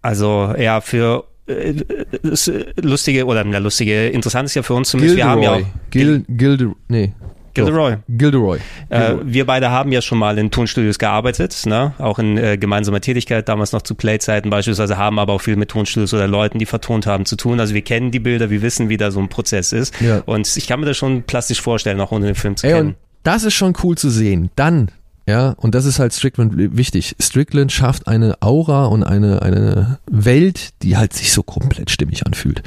Also 0.00 0.54
ja, 0.58 0.80
für 0.80 1.24
äh, 1.46 1.74
das 2.22 2.50
lustige 2.80 3.26
oder 3.26 3.44
na, 3.44 3.58
lustige, 3.58 4.08
interessant 4.08 4.46
ist 4.46 4.54
ja 4.54 4.62
für 4.62 4.74
uns 4.74 4.90
zumindest, 4.90 5.16
wir 5.16 5.26
haben 5.26 5.42
ja 5.42 5.54
auch 5.54 5.62
Gil, 5.90 6.24
Gilderoy, 6.28 6.74
nee. 6.88 7.12
Gilderoy. 7.54 7.96
Gilderoy. 8.08 8.58
Äh, 8.88 9.14
wir 9.22 9.46
beide 9.46 9.70
haben 9.70 9.92
ja 9.92 10.00
schon 10.02 10.18
mal 10.18 10.38
in 10.38 10.50
Tonstudios 10.50 10.98
gearbeitet, 10.98 11.62
ne? 11.66 11.94
auch 11.98 12.18
in 12.18 12.38
äh, 12.38 12.56
gemeinsamer 12.56 13.00
Tätigkeit, 13.00 13.48
damals 13.48 13.72
noch 13.72 13.82
zu 13.82 13.94
Playzeiten 13.94 14.50
beispielsweise, 14.50 14.96
haben 14.96 15.18
aber 15.18 15.34
auch 15.34 15.40
viel 15.40 15.56
mit 15.56 15.70
Tonstudios 15.70 16.14
oder 16.14 16.26
Leuten, 16.28 16.58
die 16.58 16.66
vertont 16.66 17.06
haben, 17.06 17.26
zu 17.26 17.36
tun. 17.36 17.60
Also 17.60 17.74
wir 17.74 17.82
kennen 17.82 18.10
die 18.10 18.20
Bilder, 18.20 18.50
wir 18.50 18.62
wissen, 18.62 18.88
wie 18.88 18.96
da 18.96 19.10
so 19.10 19.20
ein 19.20 19.28
Prozess 19.28 19.72
ist. 19.72 20.00
Ja. 20.00 20.22
Und 20.24 20.56
ich 20.56 20.66
kann 20.66 20.80
mir 20.80 20.86
das 20.86 20.96
schon 20.96 21.22
plastisch 21.24 21.60
vorstellen, 21.60 22.00
auch 22.00 22.12
ohne 22.12 22.26
den 22.26 22.34
Film 22.34 22.56
zu 22.56 22.66
Ey, 22.66 22.74
kennen. 22.74 22.94
das 23.22 23.44
ist 23.44 23.54
schon 23.54 23.74
cool 23.82 23.96
zu 23.96 24.10
sehen. 24.10 24.50
Dann, 24.56 24.90
ja, 25.26 25.50
und 25.50 25.74
das 25.76 25.84
ist 25.84 26.00
halt 26.00 26.12
Strickland 26.12 26.54
wichtig. 26.56 27.14
Strickland 27.20 27.70
schafft 27.70 28.08
eine 28.08 28.34
Aura 28.40 28.86
und 28.86 29.04
eine, 29.04 29.40
eine 29.42 29.98
Welt, 30.10 30.70
die 30.82 30.96
halt 30.96 31.12
sich 31.12 31.32
so 31.32 31.44
komplett 31.44 31.90
stimmig 31.90 32.26
anfühlt. 32.26 32.62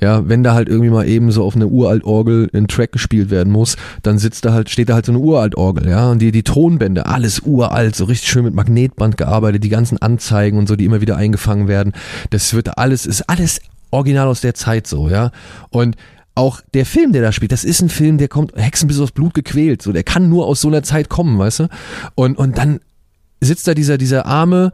Ja, 0.00 0.28
wenn 0.28 0.42
da 0.42 0.54
halt 0.54 0.68
irgendwie 0.68 0.90
mal 0.90 1.06
eben 1.06 1.30
so 1.30 1.44
auf 1.44 1.54
eine 1.54 1.68
Uraltorgel 1.68 2.50
ein 2.52 2.66
Track 2.66 2.90
gespielt 2.90 3.30
werden 3.30 3.52
muss, 3.52 3.76
dann 4.02 4.18
sitzt 4.18 4.44
da 4.44 4.52
halt, 4.52 4.70
steht 4.70 4.88
da 4.88 4.94
halt 4.94 5.06
so 5.06 5.12
eine 5.12 5.20
Uraltorgel, 5.20 5.88
ja, 5.88 6.10
und 6.10 6.18
die, 6.20 6.32
die 6.32 6.42
Tonbände, 6.42 7.06
alles 7.06 7.40
uralt, 7.40 7.94
so 7.94 8.06
richtig 8.06 8.28
schön 8.28 8.44
mit 8.44 8.54
Magnetband 8.54 9.16
gearbeitet, 9.16 9.62
die 9.62 9.68
ganzen 9.68 9.98
Anzeigen 9.98 10.58
und 10.58 10.68
so, 10.68 10.74
die 10.74 10.86
immer 10.86 11.00
wieder 11.00 11.16
eingefangen 11.16 11.68
werden. 11.68 11.92
Das 12.30 12.54
wird 12.54 12.76
alles, 12.76 13.06
ist 13.06 13.22
alles 13.28 13.60
original 13.92 14.26
aus 14.26 14.40
der 14.40 14.54
Zeit 14.54 14.88
so, 14.88 15.08
ja. 15.08 15.30
Und 15.70 15.96
auch 16.34 16.60
der 16.74 16.86
Film, 16.86 17.12
der 17.12 17.22
da 17.22 17.32
spielt, 17.32 17.52
das 17.52 17.64
ist 17.64 17.82
ein 17.82 17.88
Film, 17.88 18.18
der 18.18 18.28
kommt 18.28 18.54
Hexen 18.54 18.88
bis 18.88 19.00
aufs 19.00 19.12
Blut 19.12 19.34
gequält. 19.34 19.82
So, 19.82 19.92
der 19.92 20.04
kann 20.04 20.28
nur 20.28 20.46
aus 20.46 20.60
so 20.60 20.68
einer 20.68 20.82
Zeit 20.82 21.08
kommen, 21.08 21.38
weißt 21.38 21.60
du? 21.60 21.68
Und, 22.14 22.38
und 22.38 22.56
dann 22.56 22.80
sitzt 23.40 23.66
da 23.66 23.74
dieser, 23.74 23.98
dieser 23.98 24.26
arme, 24.26 24.72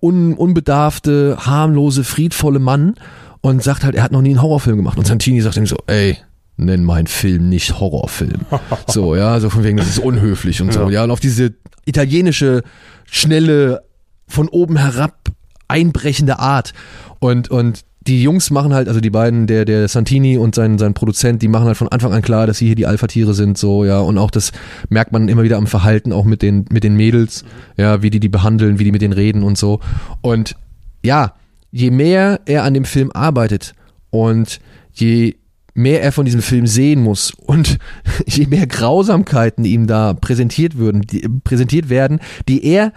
un, 0.00 0.34
unbedarfte, 0.34 1.36
harmlose, 1.40 2.04
friedvolle 2.04 2.58
Mann 2.58 2.94
und 3.40 3.62
sagt 3.62 3.84
halt, 3.84 3.94
er 3.94 4.02
hat 4.02 4.12
noch 4.12 4.22
nie 4.22 4.30
einen 4.30 4.42
Horrorfilm 4.42 4.76
gemacht. 4.76 4.98
Und 4.98 5.06
Santini 5.06 5.40
sagt 5.40 5.56
ihm 5.56 5.66
so, 5.66 5.76
ey, 5.86 6.18
nenn 6.56 6.84
meinen 6.84 7.06
Film 7.06 7.48
nicht 7.48 7.78
Horrorfilm. 7.78 8.40
So, 8.88 9.14
ja, 9.16 9.38
so 9.40 9.50
von 9.50 9.64
wegen, 9.64 9.76
das 9.76 9.88
ist 9.88 9.98
unhöflich 9.98 10.62
und 10.62 10.72
so. 10.72 10.88
Ja, 10.90 11.04
und 11.04 11.10
auf 11.10 11.20
diese 11.20 11.54
italienische, 11.84 12.62
schnelle, 13.04 13.82
von 14.28 14.48
oben 14.48 14.76
herab 14.76 15.30
einbrechende 15.68 16.38
Art. 16.38 16.72
Und, 17.18 17.50
und 17.50 17.84
die 18.06 18.22
Jungs 18.22 18.50
machen 18.50 18.72
halt, 18.72 18.88
also 18.88 19.00
die 19.00 19.10
beiden, 19.10 19.46
der, 19.46 19.64
der 19.64 19.88
Santini 19.88 20.38
und 20.38 20.54
sein, 20.54 20.78
sein 20.78 20.94
Produzent, 20.94 21.42
die 21.42 21.48
machen 21.48 21.66
halt 21.66 21.76
von 21.76 21.88
Anfang 21.88 22.12
an 22.12 22.22
klar, 22.22 22.46
dass 22.46 22.58
sie 22.58 22.66
hier 22.66 22.74
die 22.74 22.86
Alpha-Tiere 22.86 23.34
sind, 23.34 23.58
so, 23.58 23.84
ja, 23.84 23.98
und 24.00 24.18
auch 24.18 24.30
das 24.30 24.52
merkt 24.88 25.12
man 25.12 25.28
immer 25.28 25.42
wieder 25.42 25.56
am 25.56 25.66
Verhalten, 25.66 26.12
auch 26.12 26.24
mit 26.24 26.42
den, 26.42 26.66
mit 26.70 26.84
den 26.84 26.96
Mädels, 26.96 27.44
ja, 27.76 28.02
wie 28.02 28.10
die 28.10 28.20
die 28.20 28.28
behandeln, 28.28 28.78
wie 28.78 28.84
die 28.84 28.92
mit 28.92 29.02
denen 29.02 29.12
reden 29.12 29.42
und 29.42 29.58
so. 29.58 29.80
Und 30.20 30.56
ja, 31.02 31.34
je 31.70 31.90
mehr 31.90 32.40
er 32.46 32.64
an 32.64 32.74
dem 32.74 32.84
Film 32.84 33.10
arbeitet 33.12 33.74
und 34.10 34.60
je 34.92 35.36
mehr 35.74 36.02
er 36.02 36.12
von 36.12 36.24
diesem 36.24 36.42
Film 36.42 36.66
sehen 36.66 37.02
muss 37.02 37.32
und 37.32 37.78
je 38.26 38.46
mehr 38.46 38.66
Grausamkeiten 38.66 39.64
ihm 39.64 39.86
da 39.86 40.14
präsentiert 40.14 40.78
würden, 40.78 41.02
die, 41.02 41.28
präsentiert 41.44 41.88
werden, 41.88 42.20
die 42.48 42.64
er 42.64 42.92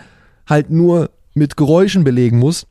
halt 0.46 0.70
nur 0.70 1.10
mit 1.34 1.58
Geräuschen 1.58 2.04
belegen 2.04 2.40
muss, 2.40 2.68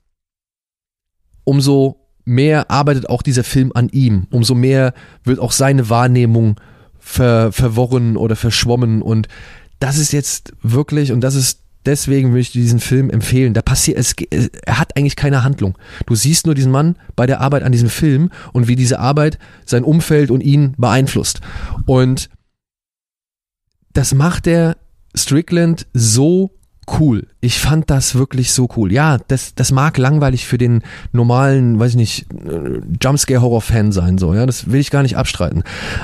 umso 1.44 2.07
mehr 2.28 2.70
arbeitet 2.70 3.08
auch 3.08 3.22
dieser 3.22 3.44
Film 3.44 3.72
an 3.74 3.88
ihm, 3.88 4.26
umso 4.30 4.54
mehr 4.54 4.94
wird 5.24 5.38
auch 5.38 5.52
seine 5.52 5.88
Wahrnehmung 5.90 6.56
ver, 6.98 7.52
verworren 7.52 8.16
oder 8.16 8.36
verschwommen 8.36 9.02
und 9.02 9.28
das 9.80 9.98
ist 9.98 10.12
jetzt 10.12 10.52
wirklich 10.62 11.12
und 11.12 11.20
das 11.20 11.34
ist 11.34 11.60
deswegen 11.86 12.30
würde 12.30 12.40
ich 12.40 12.52
diesen 12.52 12.80
Film 12.80 13.08
empfehlen. 13.08 13.54
Da 13.54 13.62
passiert 13.62 13.98
es, 13.98 14.14
er 14.64 14.78
hat 14.78 14.96
eigentlich 14.96 15.16
keine 15.16 15.42
Handlung. 15.42 15.78
Du 16.06 16.14
siehst 16.14 16.44
nur 16.44 16.54
diesen 16.54 16.72
Mann 16.72 16.96
bei 17.16 17.26
der 17.26 17.40
Arbeit 17.40 17.62
an 17.62 17.72
diesem 17.72 17.88
Film 17.88 18.30
und 18.52 18.68
wie 18.68 18.76
diese 18.76 18.98
Arbeit 18.98 19.38
sein 19.64 19.84
Umfeld 19.84 20.30
und 20.30 20.42
ihn 20.42 20.74
beeinflusst. 20.76 21.40
Und 21.86 22.28
das 23.94 24.12
macht 24.12 24.46
der 24.46 24.76
Strickland 25.14 25.86
so 25.94 26.57
cool. 26.98 27.26
Ich 27.40 27.58
fand 27.58 27.90
das 27.90 28.14
wirklich 28.14 28.52
so 28.52 28.68
cool. 28.76 28.92
Ja, 28.92 29.18
das, 29.28 29.54
das 29.54 29.72
mag 29.72 29.98
langweilig 29.98 30.46
für 30.46 30.58
den 30.58 30.82
normalen, 31.12 31.78
weiß 31.78 31.90
ich 31.92 31.96
nicht, 31.96 32.26
äh, 32.32 32.80
Jumpscare-Horror-Fan 33.00 33.92
sein, 33.92 34.18
so, 34.18 34.34
ja, 34.34 34.46
das 34.46 34.70
will 34.70 34.80
ich 34.80 34.90
gar 34.90 35.02
nicht 35.02 35.16
abstreiten. 35.16 35.62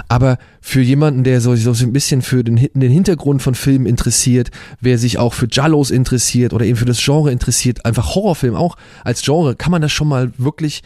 Aber 0.09 0.39
für 0.61 0.81
jemanden, 0.81 1.25
der 1.25 1.41
so, 1.41 1.55
so 1.57 1.73
ein 1.85 1.93
bisschen 1.93 2.23
für 2.23 2.45
den, 2.45 2.57
den 2.57 2.93
Hintergrund 2.93 3.43
von 3.43 3.55
Filmen 3.55 3.87
interessiert, 3.87 4.51
wer 4.81 4.99
sich 4.99 5.19
auch 5.19 5.35
für 5.35 5.49
Jallos 5.51 5.91
interessiert 5.91 6.53
oder 6.53 6.65
eben 6.65 6.77
für 6.77 6.85
das 6.85 7.03
Genre 7.03 7.31
interessiert, 7.31 7.85
einfach 7.85 8.15
Horrorfilm 8.15 8.55
auch 8.55 8.77
als 9.05 9.23
Genre, 9.23 9.57
kann 9.57 9.73
man 9.73 9.83
das 9.83 9.93
schon 9.93 10.09
mal 10.09 10.33
wirklich 10.39 10.83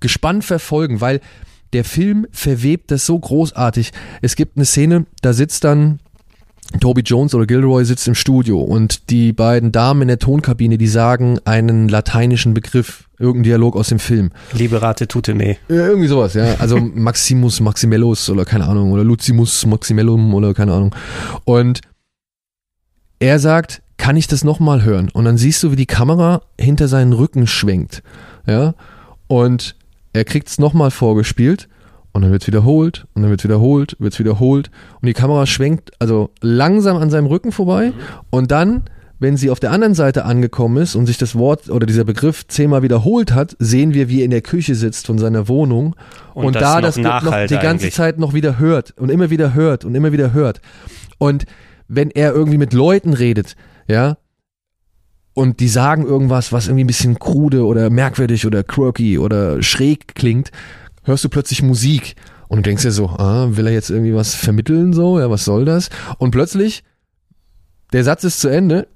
gespannt 0.00 0.44
verfolgen, 0.44 1.00
weil 1.00 1.20
der 1.72 1.84
Film 1.84 2.26
verwebt 2.32 2.90
das 2.90 3.04
so 3.04 3.18
großartig. 3.18 3.92
Es 4.22 4.36
gibt 4.36 4.56
eine 4.56 4.64
Szene, 4.64 5.06
da 5.20 5.32
sitzt 5.32 5.64
dann 5.64 6.00
Toby 6.80 7.00
Jones 7.00 7.34
oder 7.34 7.46
Gilroy 7.46 7.84
sitzt 7.84 8.06
im 8.08 8.14
Studio 8.14 8.60
und 8.60 9.10
die 9.10 9.32
beiden 9.32 9.72
Damen 9.72 10.02
in 10.02 10.08
der 10.08 10.18
Tonkabine, 10.18 10.76
die 10.76 10.86
sagen 10.86 11.38
einen 11.44 11.88
lateinischen 11.88 12.52
Begriff, 12.52 13.08
irgendein 13.18 13.44
Dialog 13.44 13.74
aus 13.74 13.88
dem 13.88 13.98
Film. 13.98 14.30
Liberate 14.52 15.08
tute 15.08 15.34
me. 15.34 15.56
Ja, 15.68 15.88
irgendwie 15.88 16.08
sowas, 16.08 16.34
ja. 16.34 16.56
Also 16.58 16.78
Maximus 16.94 17.60
Maximellus 17.60 18.28
oder 18.28 18.44
keine 18.44 18.66
Ahnung 18.66 18.92
oder 18.92 19.02
Lucimus 19.02 19.64
Maximellum 19.64 20.34
oder 20.34 20.52
keine 20.52 20.74
Ahnung. 20.74 20.94
Und 21.44 21.80
er 23.18 23.38
sagt, 23.38 23.82
kann 23.96 24.16
ich 24.16 24.28
das 24.28 24.44
nochmal 24.44 24.84
hören? 24.84 25.08
Und 25.12 25.24
dann 25.24 25.38
siehst 25.38 25.62
du, 25.62 25.72
wie 25.72 25.76
die 25.76 25.86
Kamera 25.86 26.42
hinter 26.60 26.86
seinen 26.86 27.14
Rücken 27.14 27.46
schwenkt, 27.46 28.02
ja. 28.46 28.74
Und 29.26 29.74
er 30.12 30.24
kriegt 30.24 30.48
es 30.48 30.58
nochmal 30.58 30.90
vorgespielt 30.90 31.68
und 32.18 32.22
dann 32.22 32.32
wird 32.32 32.48
wiederholt 32.48 33.06
und 33.14 33.22
dann 33.22 33.30
wird 33.30 33.44
wiederholt, 33.44 33.94
wird 34.00 34.18
wiederholt 34.18 34.72
und 35.00 35.06
die 35.06 35.12
Kamera 35.12 35.46
schwenkt 35.46 35.92
also 36.00 36.30
langsam 36.40 36.96
an 36.96 37.10
seinem 37.10 37.26
Rücken 37.26 37.52
vorbei 37.52 37.92
und 38.30 38.50
dann, 38.50 38.82
wenn 39.20 39.36
sie 39.36 39.50
auf 39.50 39.60
der 39.60 39.70
anderen 39.70 39.94
Seite 39.94 40.24
angekommen 40.24 40.78
ist 40.78 40.96
und 40.96 41.06
sich 41.06 41.16
das 41.16 41.36
Wort 41.36 41.70
oder 41.70 41.86
dieser 41.86 42.02
Begriff 42.02 42.44
zehnmal 42.48 42.82
wiederholt 42.82 43.34
hat, 43.34 43.54
sehen 43.60 43.94
wir, 43.94 44.08
wie 44.08 44.18
er 44.18 44.24
in 44.24 44.32
der 44.32 44.42
Küche 44.42 44.74
sitzt 44.74 45.06
von 45.06 45.18
seiner 45.18 45.46
Wohnung 45.46 45.94
und, 46.34 46.46
Und 46.46 46.56
das 46.56 46.62
da 46.62 46.74
noch 46.74 46.80
das 46.80 46.96
noch 46.96 47.04
Nachhalt 47.04 47.50
die 47.50 47.54
ganze 47.54 47.84
eigentlich. 47.84 47.94
Zeit 47.94 48.18
noch 48.18 48.34
wieder 48.34 48.58
hört 48.58 48.94
und 48.98 49.10
immer 49.10 49.30
wieder 49.30 49.54
hört 49.54 49.84
und 49.84 49.94
immer 49.94 50.10
wieder 50.10 50.32
hört. 50.32 50.60
Und 51.18 51.44
wenn 51.86 52.10
er 52.10 52.32
irgendwie 52.32 52.58
mit 52.58 52.72
Leuten 52.72 53.14
redet, 53.14 53.54
ja, 53.86 54.16
und 55.34 55.60
die 55.60 55.68
sagen 55.68 56.04
irgendwas, 56.04 56.52
was 56.52 56.66
irgendwie 56.66 56.82
ein 56.82 56.88
bisschen 56.88 57.20
krude 57.20 57.64
oder 57.64 57.90
merkwürdig 57.90 58.44
oder 58.44 58.64
quirky 58.64 59.20
oder 59.20 59.62
schräg 59.62 60.16
klingt, 60.16 60.50
hörst 61.08 61.24
du 61.24 61.28
plötzlich 61.28 61.62
Musik 61.62 62.14
und 62.48 62.58
du 62.58 62.62
denkst 62.62 62.82
dir 62.82 62.92
so, 62.92 63.08
ah, 63.08 63.48
will 63.50 63.66
er 63.66 63.72
jetzt 63.72 63.90
irgendwie 63.90 64.14
was 64.14 64.34
vermitteln 64.34 64.92
so, 64.92 65.18
ja, 65.18 65.30
was 65.30 65.44
soll 65.44 65.64
das? 65.64 65.90
Und 66.18 66.30
plötzlich 66.30 66.84
der 67.92 68.04
Satz 68.04 68.22
ist 68.24 68.40
zu 68.40 68.48
Ende, 68.48 68.86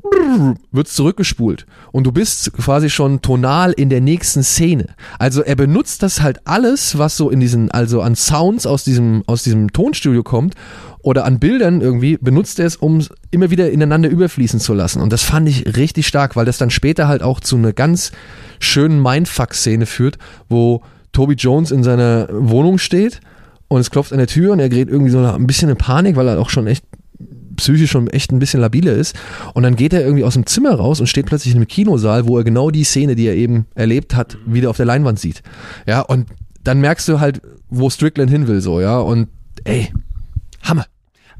wird 0.70 0.87
zurückgespult 0.87 1.64
und 1.92 2.05
du 2.05 2.12
bist 2.12 2.53
quasi 2.53 2.90
schon 2.90 3.22
tonal 3.22 3.72
in 3.72 3.88
der 3.88 4.03
nächsten 4.03 4.42
Szene. 4.42 4.88
Also 5.18 5.42
er 5.42 5.57
benutzt 5.57 6.03
das 6.03 6.20
halt 6.20 6.46
alles, 6.46 6.98
was 6.98 7.16
so 7.16 7.31
in 7.31 7.40
diesen, 7.40 7.70
also 7.70 8.03
an 8.03 8.16
Sounds 8.16 8.66
aus 8.66 8.85
diesem, 8.85 9.22
aus 9.27 9.44
diesem 9.44 9.72
Tonstudio 9.72 10.22
kommt 10.22 10.55
oder 11.01 11.25
an 11.25 11.38
Bildern 11.38 11.81
irgendwie, 11.81 12.18
benutzt 12.18 12.59
er 12.59 12.66
es, 12.66 12.77
um 12.77 13.03
immer 13.31 13.51
wieder 13.51 13.70
ineinander 13.70 14.11
überfließen 14.11 14.61
zu 14.61 14.75
lassen. 14.75 15.01
Und 15.01 15.11
das 15.11 15.22
fand 15.22 15.48
ich 15.48 15.77
richtig 15.77 16.07
stark, 16.07 16.37
weil 16.37 16.44
das 16.44 16.59
dann 16.59 16.70
später 16.70 17.09
halt 17.09 17.22
auch 17.22 17.40
zu 17.40 17.57
einer 17.57 17.72
ganz 17.72 18.12
schönen 18.61 19.03
Mindfuck-Szene 19.03 19.87
führt, 19.87 20.18
wo 20.51 20.83
Toby 21.12 21.35
Jones 21.35 21.70
in 21.70 21.83
seiner 21.83 22.29
Wohnung 22.31 22.79
steht 22.79 23.20
und 23.68 23.81
es 23.81 23.90
klopft 23.90 24.12
an 24.12 24.18
der 24.18 24.27
Tür 24.27 24.53
und 24.53 24.59
er 24.59 24.68
gerät 24.68 24.88
irgendwie 24.88 25.11
so 25.11 25.18
ein 25.18 25.46
bisschen 25.46 25.68
in 25.68 25.77
Panik, 25.77 26.16
weil 26.16 26.29
er 26.29 26.40
auch 26.40 26.51
schon 26.51 26.66
echt 26.66 26.85
psychisch 27.57 27.90
schon 27.90 28.09
echt 28.09 28.33
ein 28.33 28.38
bisschen 28.38 28.61
labiler 28.61 28.92
ist. 28.92 29.14
Und 29.55 29.62
dann 29.62 29.77
geht 29.77 29.92
er 29.92 30.03
irgendwie 30.03 30.25
aus 30.25 30.35
dem 30.35 30.46
Zimmer 30.46 30.75
raus 30.75 31.01
und 31.01 31.07
steht 31.07 31.27
plötzlich 31.27 31.53
in 31.53 31.59
einem 31.59 31.68
Kinosaal, 31.68 32.27
wo 32.27 32.38
er 32.38 32.44
genau 32.44 32.70
die 32.70 32.85
Szene, 32.85 33.14
die 33.14 33.27
er 33.27 33.35
eben 33.35 33.66
erlebt 33.75 34.14
hat, 34.14 34.38
wieder 34.46 34.70
auf 34.70 34.77
der 34.77 34.87
Leinwand 34.87 35.18
sieht. 35.18 35.42
Ja, 35.87 36.01
und 36.01 36.27
dann 36.64 36.81
merkst 36.81 37.09
du 37.09 37.20
halt, 37.20 37.40
wo 37.68 37.90
Strickland 37.90 38.31
hin 38.31 38.46
will, 38.48 38.61
so, 38.61 38.81
ja. 38.81 38.98
Und 38.98 39.29
ey, 39.64 39.92
Hammer. 40.62 40.87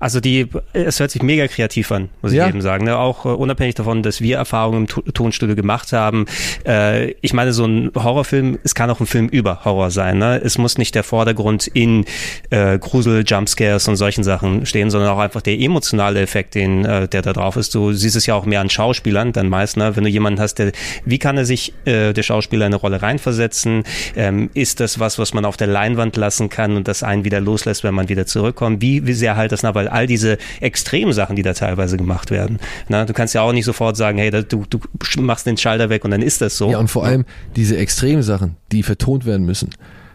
Also 0.03 0.19
die, 0.19 0.49
es 0.73 0.99
hört 0.99 1.13
sich 1.13 1.23
mega 1.23 1.47
kreativ 1.47 1.93
an, 1.93 2.09
muss 2.23 2.33
Ja. 2.33 2.45
ich 2.45 2.51
eben 2.51 2.61
sagen. 2.61 2.85
Ne? 2.87 2.99
Auch 2.99 3.25
äh, 3.25 3.29
unabhängig 3.29 3.77
davon, 3.77 4.03
dass 4.03 4.21
wir 4.21 4.37
Erfahrungen 4.37 4.79
im 4.83 4.87
To- 4.89 5.03
Tonstudio 5.03 5.55
gemacht 5.55 5.93
haben. 5.93 6.27
Äh, 6.67 7.13
ich 7.21 7.33
meine, 7.33 7.53
so 7.53 7.65
ein 7.65 7.93
Horrorfilm, 7.95 8.59
es 8.65 8.75
kann 8.75 8.91
auch 8.91 8.99
ein 8.99 9.07
Film 9.07 9.29
über 9.29 9.65
Horror 9.65 9.93
sein. 9.93 10.19
Ne? 10.19 10.41
Es 10.43 10.59
muss 10.59 10.77
nicht 10.77 10.97
der 10.97 11.05
Vordergrund 11.05 11.69
in 11.69 12.05
äh, 12.51 12.79
Grusel, 12.81 13.23
Jumpscares 13.25 13.87
und 13.87 13.95
solchen 13.95 14.25
Sachen 14.25 14.67
stehen, 14.67 14.91
sondern 14.91 15.11
auch 15.11 15.19
einfach 15.21 15.41
der 15.41 15.57
emotionale 15.61 16.21
Effekt, 16.21 16.57
den, 16.57 16.85
äh, 16.85 17.07
der 17.07 17.23
da 17.23 17.33
drauf 17.33 17.55
ist. 17.57 17.73
Du 17.75 17.93
siehst 17.93 18.17
es 18.17 18.27
ja 18.27 18.35
auch 18.35 18.45
mehr 18.45 18.61
an 18.61 18.71
Schauspielern 18.71 19.33
dann 19.33 19.49
meist, 19.49 19.77
ne? 19.77 19.95
wenn 19.95 20.03
du 20.03 20.11
jemanden 20.11 20.41
hast, 20.41 20.55
der, 20.57 20.73
wie 21.05 21.21
kann 21.21 21.37
er 21.39 21.45
sich, 21.45 21.75
äh, 21.85 22.13
der 22.13 22.23
Schauspieler, 22.25 22.67
in 22.67 22.73
eine 22.73 22.81
Rolle 22.81 23.03
reinversetzen? 23.03 23.85
Ähm, 24.17 24.51
ist 24.55 24.81
das 24.81 24.99
was, 24.99 25.21
was 25.21 25.33
man 25.33 25.45
auf 25.45 25.57
der 25.57 25.69
Leinwand 25.69 26.17
lassen 26.17 26.49
kann 26.49 26.77
und 26.77 26.89
das 26.89 27.05
einen 27.05 27.25
wieder 27.25 27.41
loslässt, 27.41 27.85
wenn 27.85 27.95
man 27.95 28.09
wieder 28.09 28.27
zurückkommt? 28.27 28.83
Wie, 28.83 29.07
wie 29.07 29.13
sehr 29.13 29.37
halt 29.37 29.53
das 29.53 29.63
nach? 29.63 29.77
Weil 29.77 29.92
all 29.93 30.07
diese 30.07 30.39
extremen 30.61 31.13
Sachen, 31.13 31.37
die 31.37 31.43
da 31.43 31.53
teilweise 31.53 31.97
gemacht 31.97 32.31
werden. 32.31 32.59
Na, 32.89 33.05
du 33.05 33.13
kannst 33.13 33.35
ja 33.35 33.43
auch 33.43 33.53
nicht 33.53 33.65
sofort 33.65 33.97
sagen, 33.97 34.19
hey, 34.19 34.31
du, 34.31 34.65
du 34.69 34.81
machst 35.19 35.47
den 35.47 35.57
Schalter 35.57 35.89
weg 35.91 36.05
und 36.05 36.11
dann 36.11 36.23
ist 36.23 36.41
das 36.41 36.57
so. 36.57 36.71
Ja, 36.71 36.79
und 36.79 36.89
vor 36.89 37.05
allem 37.05 37.25
diese 37.57 37.77
extremen 37.77 38.23
Sachen, 38.23 38.57
die 38.71 38.83
vertont 38.83 39.27
werden 39.27 39.47
müssen. 39.47 39.71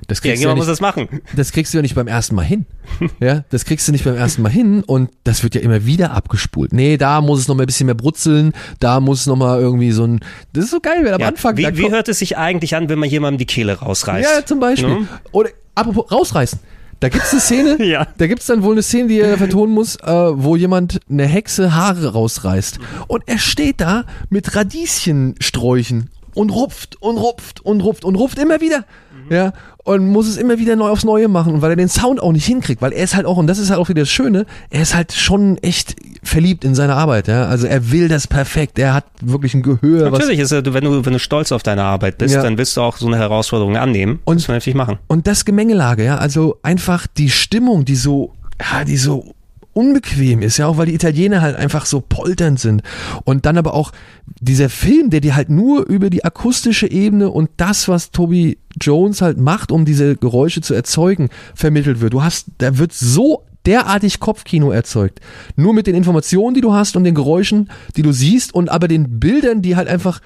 Das 0.08 0.22
kriegst, 0.22 0.42
ja, 0.42 0.48
du 0.48 0.50
ja 0.52 0.56
nicht, 0.56 0.70
das, 0.70 0.80
machen. 0.80 1.22
das 1.36 1.52
kriegst 1.52 1.74
du 1.74 1.80
ja 1.80 1.82
nicht 1.82 1.96
beim 1.96 2.08
ersten 2.08 2.36
Mal 2.36 2.46
hin. 2.46 2.66
Ja, 3.20 3.44
das 3.50 3.66
kriegst 3.66 3.88
du 3.88 3.92
nicht 3.92 4.06
beim 4.06 4.16
ersten 4.16 4.42
Mal 4.42 4.50
hin 4.50 4.84
und 4.84 5.10
das 5.24 5.44
wird 5.44 5.56
ja 5.56 5.62
immer 5.62 5.86
wieder 5.86 6.12
abgespult. 6.12 6.72
Nee, 6.72 6.98
da 6.98 7.20
muss 7.20 7.40
es 7.40 7.48
noch 7.48 7.56
mal 7.56 7.64
ein 7.64 7.66
bisschen 7.66 7.88
mehr 7.88 7.96
brutzeln, 7.96 8.54
da 8.80 9.00
muss 9.00 9.26
noch 9.26 9.36
mal 9.36 9.60
irgendwie 9.60 9.92
so 9.92 10.06
ein, 10.06 10.20
das 10.54 10.66
ist 10.66 10.72
so 10.72 10.80
geil, 10.80 11.00
wenn 11.04 11.14
am 11.14 11.20
ja, 11.20 11.28
Anfang. 11.28 11.58
Wie, 11.58 11.78
wie 11.78 11.92
hört 11.92 12.08
es 12.08 12.20
sich 12.20 12.38
eigentlich 12.38 12.76
an, 12.76 12.90
wenn 12.90 13.00
man 13.00 13.10
jemandem 13.10 13.40
die 13.40 13.46
Kehle 13.46 13.74
rausreißt? 13.80 14.30
Ja, 14.38 14.46
zum 14.46 14.60
Beispiel. 14.60 14.90
Ja. 14.90 14.98
Oder, 15.32 15.50
apropos, 15.76 16.12
rausreißen. 16.12 16.60
Da 17.00 17.10
gibt's 17.10 17.32
eine 17.32 17.42
Szene, 17.42 17.84
ja. 17.86 18.08
da 18.18 18.28
gibt's 18.28 18.48
dann 18.48 18.64
wohl 18.64 18.74
eine 18.74 18.82
Szene, 18.82 19.08
die 19.08 19.20
er 19.20 19.38
vertonen 19.38 19.74
muss, 19.74 19.98
äh, 19.98 20.08
wo 20.08 20.56
jemand 20.56 21.00
eine 21.10 21.26
Hexe 21.26 21.76
Haare 21.76 22.14
rausreißt. 22.14 22.80
Und 23.08 23.24
er 23.28 23.38
steht 23.38 23.82
da 23.82 24.06
mit 24.30 24.56
Radieschensträuchen 24.56 26.10
und 26.34 26.50
rupft 26.50 27.02
und 27.02 27.18
rupft 27.18 27.62
und 27.62 27.82
rupft 27.82 28.04
und 28.06 28.16
rupft 28.16 28.40
immer 28.40 28.62
wieder. 28.62 28.86
Mhm. 29.30 29.36
Ja, 29.36 29.54
und 29.84 30.08
muss 30.08 30.28
es 30.28 30.38
immer 30.38 30.60
wieder 30.60 30.76
neu 30.76 30.90
aufs 30.90 31.06
Neue 31.06 31.28
machen, 31.28 31.62
weil 31.62 31.72
er 31.72 31.76
den 31.76 31.88
Sound 31.88 32.22
auch 32.22 32.32
nicht 32.32 32.46
hinkriegt, 32.46 32.82
weil 32.82 32.92
er 32.92 33.04
ist 33.04 33.16
halt 33.16 33.26
auch, 33.26 33.38
und 33.38 33.48
das 33.48 33.58
ist 33.58 33.70
halt 33.70 33.80
auch 33.80 33.90
wieder 33.90 34.02
das 34.02 34.10
Schöne, 34.10 34.46
er 34.70 34.82
ist 34.82 34.96
halt 34.96 35.14
schon 35.14 35.58
echt 35.60 35.96
verliebt 36.24 36.66
in 36.66 36.76
seine 36.76 36.96
Arbeit, 36.96 37.28
ja. 37.28 37.46
Also 37.46 37.68
er 37.68 37.92
will 37.92 38.08
das 38.08 38.28
perfekt, 38.28 38.80
er 38.80 38.94
hat 38.94 39.06
wirklich 39.22 39.54
ein 39.54 39.64
Gehör. 39.64 40.12
Natürlich 40.12 40.40
ist 40.40 40.52
er, 40.52 40.66
wenn 40.74 40.84
du, 40.84 41.06
wenn 41.06 41.14
du 41.14 41.20
stolz 41.20 41.52
auf 41.52 41.64
deine 41.64 41.84
Arbeit 41.84 42.18
bist, 42.18 42.36
ja. 42.36 42.42
dann 42.42 42.58
willst 42.58 42.76
du 42.76 42.82
auch 42.82 42.98
so 42.98 43.08
eine 43.08 43.18
Herausforderung 43.18 43.78
annehmen. 43.78 44.20
Und, 44.26 44.38
das 44.38 44.46
vernünftig 44.46 44.76
machen. 44.76 44.98
Und 45.08 45.28
das 45.28 45.46
Gemengelage, 45.46 46.04
ja, 46.04 46.18
also 46.18 46.58
einfach 46.64 47.08
die 47.08 47.30
Stimmung, 47.30 47.86
die 47.86 47.96
so, 47.96 48.34
ja, 48.60 48.84
die 48.84 48.98
so 48.98 49.34
unbequem 49.78 50.42
ist, 50.42 50.58
ja, 50.58 50.68
auch 50.68 50.78
weil 50.78 50.88
die 50.88 50.96
Italiener 50.96 51.42
halt 51.42 51.56
einfach 51.56 51.86
so 51.86 52.02
polternd 52.02 52.60
sind. 52.60 52.82
Und 53.24 53.46
dann 53.46 53.58
aber 53.58 53.76
auch 53.76 53.92
dieser 54.40 54.70
Film, 54.70 55.12
der 55.12 55.22
dir 55.22 55.36
halt 55.36 55.50
nur 55.50 55.86
über 55.86 56.10
die 56.10 56.26
akustische 56.26 56.90
Ebene 56.90 57.30
und 57.30 57.52
das, 57.58 57.88
was 57.88 58.10
Toby 58.10 58.58
Jones 58.80 59.22
halt 59.22 59.38
macht, 59.38 59.72
um 59.72 59.86
diese 59.86 60.16
Geräusche 60.16 60.62
zu 60.62 60.74
erzeugen, 60.74 61.30
vermittelt 61.56 62.02
wird. 62.02 62.14
Du 62.14 62.24
hast, 62.24 62.48
da 62.58 62.78
wird 62.78 62.94
so 62.94 63.44
derartig 63.66 64.20
Kopfkino 64.20 64.72
erzeugt. 64.72 65.20
Nur 65.56 65.74
mit 65.74 65.88
den 65.88 65.96
Informationen, 65.96 66.56
die 66.56 66.62
du 66.62 66.74
hast 66.74 66.96
und 66.96 67.04
den 67.04 67.16
Geräuschen, 67.16 67.70
die 67.96 68.02
du 68.02 68.12
siehst 68.12 68.54
und 68.54 68.70
aber 68.70 68.88
den 68.88 69.20
Bildern, 69.20 69.62
die 69.62 69.76
halt 69.76 69.88
einfach 69.88 70.22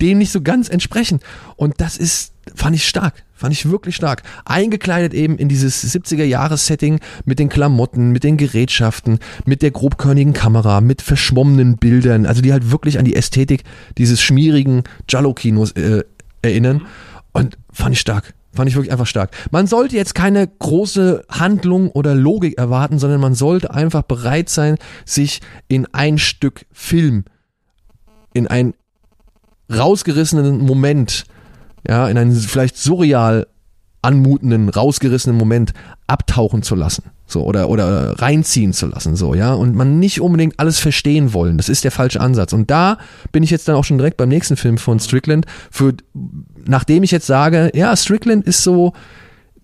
dem 0.00 0.18
nicht 0.18 0.30
so 0.30 0.40
ganz 0.40 0.68
entsprechen. 0.68 1.20
Und 1.56 1.74
das 1.78 1.96
ist, 1.96 2.32
fand 2.54 2.76
ich 2.76 2.86
stark. 2.86 3.24
Fand 3.34 3.52
ich 3.52 3.68
wirklich 3.68 3.96
stark. 3.96 4.22
Eingekleidet 4.46 5.12
eben 5.12 5.36
in 5.36 5.48
dieses 5.48 5.84
70er-Jahres-Setting 5.94 7.00
mit 7.26 7.38
den 7.38 7.50
Klamotten, 7.50 8.10
mit 8.10 8.24
den 8.24 8.38
Gerätschaften, 8.38 9.18
mit 9.44 9.60
der 9.60 9.72
grobkörnigen 9.72 10.32
Kamera, 10.32 10.80
mit 10.80 11.02
verschwommenen 11.02 11.76
Bildern, 11.76 12.24
also 12.24 12.40
die 12.40 12.52
halt 12.52 12.70
wirklich 12.70 12.98
an 12.98 13.04
die 13.04 13.14
Ästhetik 13.14 13.64
dieses 13.98 14.22
schmierigen 14.22 14.84
Giallo-Kinos 15.06 15.72
äh, 15.72 16.04
erinnern. 16.40 16.86
Und 17.36 17.58
fand 17.72 17.94
ich 17.94 18.00
stark. 18.00 18.34
Fand 18.52 18.68
ich 18.68 18.74
wirklich 18.74 18.92
einfach 18.92 19.06
stark. 19.06 19.32
Man 19.50 19.66
sollte 19.66 19.96
jetzt 19.96 20.14
keine 20.14 20.46
große 20.46 21.24
Handlung 21.28 21.90
oder 21.90 22.14
Logik 22.14 22.56
erwarten, 22.56 22.98
sondern 22.98 23.20
man 23.20 23.34
sollte 23.34 23.72
einfach 23.72 24.02
bereit 24.02 24.48
sein, 24.48 24.76
sich 25.04 25.40
in 25.68 25.86
ein 25.92 26.16
Stück 26.16 26.64
Film, 26.72 27.24
in 28.32 28.46
einen 28.46 28.74
rausgerissenen 29.70 30.58
Moment 30.58 31.26
ja, 31.88 32.08
in 32.08 32.18
einen 32.18 32.32
vielleicht 32.32 32.76
surreal 32.76 33.46
anmutenden, 34.02 34.68
rausgerissenen 34.68 35.36
Moment 35.36 35.72
abtauchen 36.06 36.62
zu 36.62 36.74
lassen. 36.74 37.10
So, 37.28 37.42
oder, 37.42 37.68
oder 37.68 38.14
reinziehen 38.20 38.72
zu 38.72 38.86
lassen, 38.86 39.16
so, 39.16 39.34
ja. 39.34 39.52
Und 39.52 39.74
man 39.74 39.98
nicht 39.98 40.20
unbedingt 40.20 40.60
alles 40.60 40.78
verstehen 40.78 41.32
wollen. 41.32 41.56
Das 41.56 41.68
ist 41.68 41.82
der 41.82 41.90
falsche 41.90 42.20
Ansatz. 42.20 42.52
Und 42.52 42.70
da 42.70 42.98
bin 43.32 43.42
ich 43.42 43.50
jetzt 43.50 43.66
dann 43.66 43.74
auch 43.74 43.84
schon 43.84 43.98
direkt 43.98 44.16
beim 44.16 44.28
nächsten 44.28 44.56
Film 44.56 44.78
von 44.78 45.00
Strickland. 45.00 45.44
Für, 45.70 45.94
nachdem 46.66 47.02
ich 47.02 47.10
jetzt 47.10 47.26
sage, 47.26 47.72
ja, 47.74 47.96
Strickland 47.96 48.46
ist 48.46 48.62
so 48.62 48.92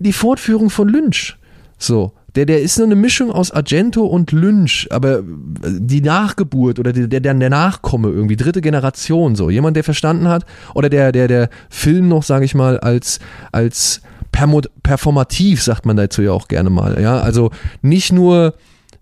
die 0.01 0.13
Fortführung 0.13 0.71
von 0.71 0.89
Lynch. 0.89 1.37
So. 1.79 2.13
Der, 2.35 2.47
der 2.47 2.63
ist 2.63 2.79
nur 2.79 2.87
eine 2.87 2.97
Mischung 2.97 3.31
aus 3.31 3.51
Argento 3.51 4.07
und 4.07 4.33
Lynch, 4.33 4.89
aber 4.91 5.23
die 5.23 6.01
Nachgeburt 6.01 6.79
oder 6.79 6.93
der, 6.93 7.07
der, 7.07 7.21
der 7.21 7.51
Nachkomme 7.51 8.09
irgendwie, 8.09 8.37
dritte 8.37 8.63
Generation, 8.63 9.37
so. 9.37 9.51
Jemand, 9.51 9.77
der 9.77 9.85
verstanden 9.85 10.29
hat, 10.29 10.47
oder 10.75 10.89
der, 10.89 11.13
der, 11.13 11.29
der 11.29 11.51
Film 11.69 12.09
noch, 12.09 12.23
sage 12.23 12.47
ich 12.47 12.55
mal, 12.55 12.81
als, 12.81 13.21
als 13.53 14.01
performativ, 14.33 15.63
sagt 15.63 15.87
man 15.87 15.97
dazu 15.97 16.23
ja 16.23 16.33
auch 16.33 16.49
gerne 16.49 16.71
mal, 16.71 17.01
ja. 17.01 17.21
Also 17.21 17.51
nicht 17.83 18.13
nur, 18.13 18.55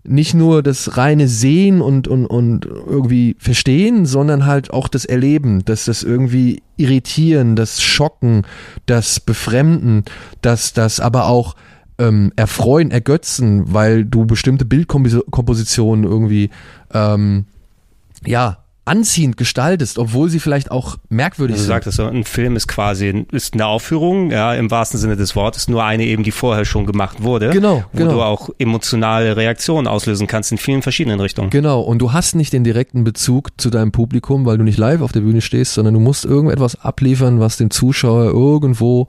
nicht 0.03 0.33
nur 0.33 0.61
das 0.61 0.97
reine 0.97 1.27
Sehen 1.27 1.81
und, 1.81 2.07
und, 2.07 2.25
und 2.25 2.65
irgendwie 2.65 3.35
Verstehen, 3.39 4.05
sondern 4.05 4.45
halt 4.45 4.71
auch 4.71 4.87
das 4.87 5.05
Erleben, 5.05 5.63
dass 5.65 5.85
das 5.85 6.03
irgendwie 6.03 6.61
Irritieren, 6.77 7.55
das 7.55 7.81
Schocken, 7.81 8.43
das 8.85 9.19
Befremden, 9.19 10.03
dass 10.41 10.73
das 10.73 10.99
aber 10.99 11.27
auch 11.27 11.55
ähm, 11.97 12.33
erfreuen, 12.35 12.91
ergötzen, 12.91 13.73
weil 13.73 14.05
du 14.05 14.25
bestimmte 14.25 14.65
Bildkompositionen 14.65 16.03
irgendwie 16.03 16.49
ähm, 16.93 17.45
ja 18.25 18.60
anziehend 18.83 19.37
gestaltest, 19.37 19.99
obwohl 19.99 20.29
sie 20.29 20.39
vielleicht 20.39 20.71
auch 20.71 20.97
merkwürdig 21.09 21.55
also 21.55 21.63
sind. 21.63 21.69
Du 21.69 21.73
sagtest 21.75 21.97
so, 21.97 22.05
ein 22.05 22.23
Film 22.23 22.55
ist 22.55 22.67
quasi 22.67 23.25
ist 23.31 23.53
eine 23.53 23.67
Aufführung, 23.67 24.31
ja, 24.31 24.53
im 24.53 24.71
wahrsten 24.71 24.99
Sinne 24.99 25.15
des 25.15 25.35
Wortes, 25.35 25.67
nur 25.67 25.83
eine 25.83 26.03
eben, 26.03 26.23
die 26.23 26.31
vorher 26.31 26.65
schon 26.65 26.85
gemacht 26.85 27.21
wurde. 27.21 27.51
Genau, 27.51 27.83
wo 27.91 27.97
genau. 27.97 28.13
du 28.13 28.21
auch 28.21 28.49
emotionale 28.57 29.37
Reaktionen 29.37 29.87
auslösen 29.87 30.25
kannst 30.25 30.51
in 30.51 30.57
vielen 30.57 30.81
verschiedenen 30.81 31.19
Richtungen. 31.19 31.51
Genau, 31.51 31.81
und 31.81 31.99
du 31.99 32.11
hast 32.11 32.33
nicht 32.35 32.53
den 32.53 32.63
direkten 32.63 33.03
Bezug 33.03 33.49
zu 33.57 33.69
deinem 33.69 33.91
Publikum, 33.91 34.45
weil 34.45 34.57
du 34.57 34.63
nicht 34.63 34.79
live 34.79 35.01
auf 35.01 35.11
der 35.11 35.21
Bühne 35.21 35.41
stehst, 35.41 35.75
sondern 35.75 35.93
du 35.93 35.99
musst 35.99 36.25
irgendetwas 36.25 36.81
abliefern, 36.81 37.39
was 37.39 37.57
dem 37.57 37.69
Zuschauer 37.69 38.25
irgendwo 38.25 39.07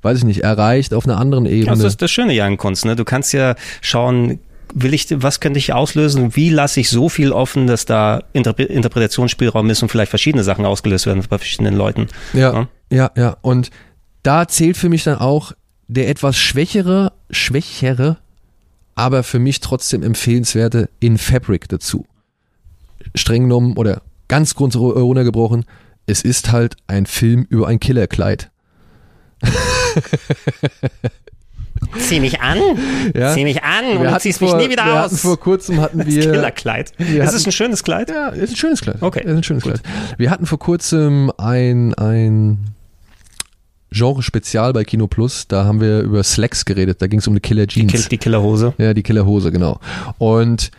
weiß 0.00 0.18
ich 0.18 0.24
nicht, 0.24 0.44
erreicht 0.44 0.94
auf 0.94 1.06
einer 1.06 1.18
anderen 1.18 1.44
Ebene. 1.44 1.76
Das 1.76 1.82
ist 1.82 2.00
das 2.00 2.10
Schöne 2.10 2.32
ja 2.32 2.46
in 2.46 2.56
Kunst, 2.56 2.84
ne? 2.84 2.94
Du 2.94 3.04
kannst 3.04 3.32
ja 3.32 3.56
schauen, 3.80 4.38
will 4.74 4.94
ich, 4.94 5.06
was 5.22 5.40
könnte 5.40 5.58
ich 5.58 5.72
auslösen? 5.72 6.36
Wie 6.36 6.50
lasse 6.50 6.80
ich 6.80 6.90
so 6.90 7.08
viel 7.08 7.32
offen, 7.32 7.66
dass 7.66 7.84
da 7.84 8.22
Interpretationsspielraum 8.32 9.68
ist 9.70 9.82
und 9.82 9.88
vielleicht 9.88 10.10
verschiedene 10.10 10.44
Sachen 10.44 10.64
ausgelöst 10.64 11.06
werden 11.06 11.24
bei 11.28 11.38
verschiedenen 11.38 11.74
Leuten? 11.74 12.08
Ja, 12.32 12.52
ja, 12.52 12.68
ja. 12.90 13.10
ja. 13.16 13.36
Und 13.42 13.70
da 14.22 14.48
zählt 14.48 14.76
für 14.76 14.88
mich 14.88 15.04
dann 15.04 15.18
auch 15.18 15.52
der 15.86 16.08
etwas 16.08 16.36
schwächere, 16.36 17.12
schwächere, 17.30 18.18
aber 18.94 19.22
für 19.22 19.38
mich 19.38 19.60
trotzdem 19.60 20.02
empfehlenswerte 20.02 20.90
In 21.00 21.18
Fabric 21.18 21.68
dazu. 21.68 22.06
Streng 23.14 23.44
genommen 23.44 23.76
oder 23.76 24.02
ganz 24.28 24.54
kurz 24.54 24.76
runtergebrochen, 24.76 25.64
es 26.06 26.22
ist 26.22 26.52
halt 26.52 26.76
ein 26.86 27.06
Film 27.06 27.46
über 27.48 27.68
ein 27.68 27.80
Killerkleid. 27.80 28.50
Zieh 31.96 32.20
mich 32.20 32.40
an, 32.40 32.58
ja. 33.14 33.32
zieh 33.34 33.44
mich 33.44 33.62
an 33.62 33.96
und 33.96 34.04
du 34.04 34.18
ziehst 34.18 34.38
vor, 34.38 34.56
mich 34.56 34.66
nie 34.66 34.72
wieder 34.72 34.84
wir 34.84 35.04
aus. 35.04 35.20
vor 35.20 35.38
kurzem 35.38 35.80
hatten 35.80 36.04
wir. 36.06 36.22
Das 36.22 36.32
Killerkleid. 36.32 36.92
Wir 36.98 37.24
ist 37.24 37.34
es 37.34 37.46
ein 37.46 37.52
schönes 37.52 37.82
Kleid? 37.82 38.10
Ja, 38.10 38.28
ist 38.28 38.50
ein 38.50 38.56
schönes 38.56 38.80
Kleid. 38.80 39.00
Okay. 39.00 39.20
Ist 39.24 39.36
ein 39.36 39.42
schönes 39.42 39.62
Gut. 39.62 39.82
Kleid. 39.82 40.18
Wir 40.18 40.30
hatten 40.30 40.46
vor 40.46 40.58
kurzem 40.58 41.32
ein, 41.38 41.94
ein 41.94 42.58
Genre-Spezial 43.90 44.72
bei 44.72 44.84
Kino 44.84 45.06
Plus. 45.06 45.48
Da 45.48 45.64
haben 45.64 45.80
wir 45.80 46.00
über 46.00 46.22
Slacks 46.22 46.64
geredet. 46.64 47.00
Da 47.00 47.06
ging 47.06 47.20
es 47.20 47.26
um 47.26 47.32
eine 47.32 47.40
Killer 47.40 47.66
Jeans. 47.66 47.92
Die, 47.92 48.08
die 48.08 48.18
Killerhose. 48.18 48.74
Ja, 48.78 48.94
die 48.94 49.02
Killerhose, 49.02 49.50
genau. 49.50 49.80
Und 50.18 50.70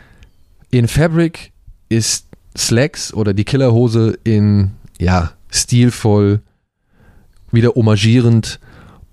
in 0.72 0.88
Fabric 0.88 1.52
ist 1.90 2.28
Slacks 2.56 3.14
oder 3.14 3.34
die 3.34 3.46
Killerhose 3.46 4.18
in, 4.24 4.72
ja, 5.00 5.32
stilvoll, 5.50 6.42
wieder 7.52 7.70
homagierend 7.74 8.60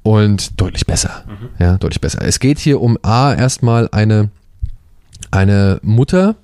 und 0.07 0.61
deutlich 0.61 0.87
besser. 0.87 1.25
Mhm. 1.27 1.49
Ja, 1.59 1.79
deutlich 1.79 2.01
besser. 2.01 2.23
Es 2.23 2.39
geht 2.39 2.61
hier 2.61 2.81
um 2.81 2.97
A, 3.03 3.35
erstmal 3.35 3.89
eine, 3.91 4.31
eine 5.33 5.81
Mutter, 5.83 6.37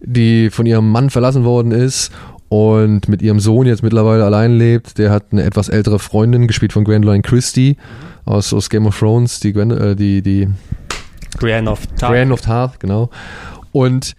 die 0.00 0.50
von 0.50 0.66
ihrem 0.66 0.90
Mann 0.90 1.10
verlassen 1.10 1.44
worden 1.44 1.70
ist 1.70 2.10
und 2.48 3.08
mit 3.08 3.22
ihrem 3.22 3.38
Sohn 3.38 3.68
jetzt 3.68 3.84
mittlerweile 3.84 4.24
allein 4.24 4.58
lebt. 4.58 4.98
Der 4.98 5.12
hat 5.12 5.26
eine 5.30 5.44
etwas 5.44 5.68
ältere 5.68 6.00
Freundin, 6.00 6.48
gespielt 6.48 6.72
von 6.72 6.82
Gwendoline 6.82 7.22
Christie 7.22 7.76
mhm. 7.78 8.32
aus, 8.32 8.52
aus 8.52 8.68
Game 8.68 8.84
of 8.84 8.98
Thrones, 8.98 9.38
die, 9.38 9.52
Gwen, 9.52 9.70
äh, 9.70 9.94
die, 9.94 10.20
die 10.20 10.48
Brienne 11.38 11.70
of 11.70 11.86
Tarth. 11.86 12.10
Brienne 12.10 12.32
of 12.32 12.40
Tarth, 12.40 12.80
genau. 12.80 13.10
Und 13.70 14.16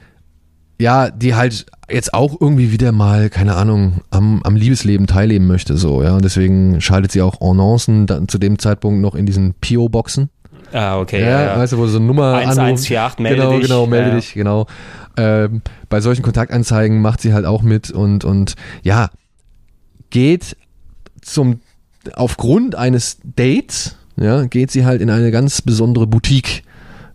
ja, 0.77 1.09
die 1.09 1.35
halt 1.35 1.65
jetzt 1.89 2.13
auch 2.13 2.35
irgendwie 2.39 2.71
wieder 2.71 2.91
mal, 2.91 3.29
keine 3.29 3.55
Ahnung, 3.55 4.01
am, 4.09 4.41
am 4.43 4.55
Liebesleben 4.55 5.07
teilnehmen 5.07 5.47
möchte, 5.47 5.77
so, 5.77 6.03
ja. 6.03 6.15
Und 6.15 6.25
deswegen 6.25 6.81
schaltet 6.81 7.11
sie 7.11 7.21
auch 7.21 7.39
Ennancen 7.41 8.07
dann 8.07 8.27
zu 8.27 8.37
dem 8.37 8.59
Zeitpunkt 8.59 9.01
noch 9.01 9.15
in 9.15 9.25
diesen 9.25 9.53
Pio-Boxen. 9.53 10.29
Ah, 10.73 10.99
okay. 10.99 11.21
Ja, 11.21 11.29
ja, 11.29 11.45
ja. 11.45 11.57
weißt 11.57 11.73
du, 11.73 11.77
wo 11.77 11.87
so 11.87 11.97
eine 11.97 12.05
Nummer 12.07 12.33
1148, 12.33 13.19
melde 13.19 13.41
genau, 13.41 13.51
dich. 13.51 13.61
Genau, 13.61 13.87
melde 13.87 14.09
ja. 14.09 14.15
dich, 14.15 14.33
genau. 14.33 14.67
Ähm, 15.15 15.61
bei 15.87 16.01
solchen 16.01 16.23
Kontaktanzeigen 16.23 17.01
macht 17.01 17.21
sie 17.21 17.33
halt 17.33 17.45
auch 17.45 17.61
mit 17.61 17.91
und, 17.91 18.25
und 18.25 18.55
ja, 18.83 19.09
geht 20.09 20.57
zum, 21.21 21.61
aufgrund 22.13 22.75
eines 22.75 23.19
Dates, 23.23 23.95
ja, 24.17 24.43
geht 24.45 24.71
sie 24.71 24.85
halt 24.85 25.01
in 25.01 25.09
eine 25.09 25.31
ganz 25.31 25.61
besondere 25.61 26.07
Boutique 26.07 26.63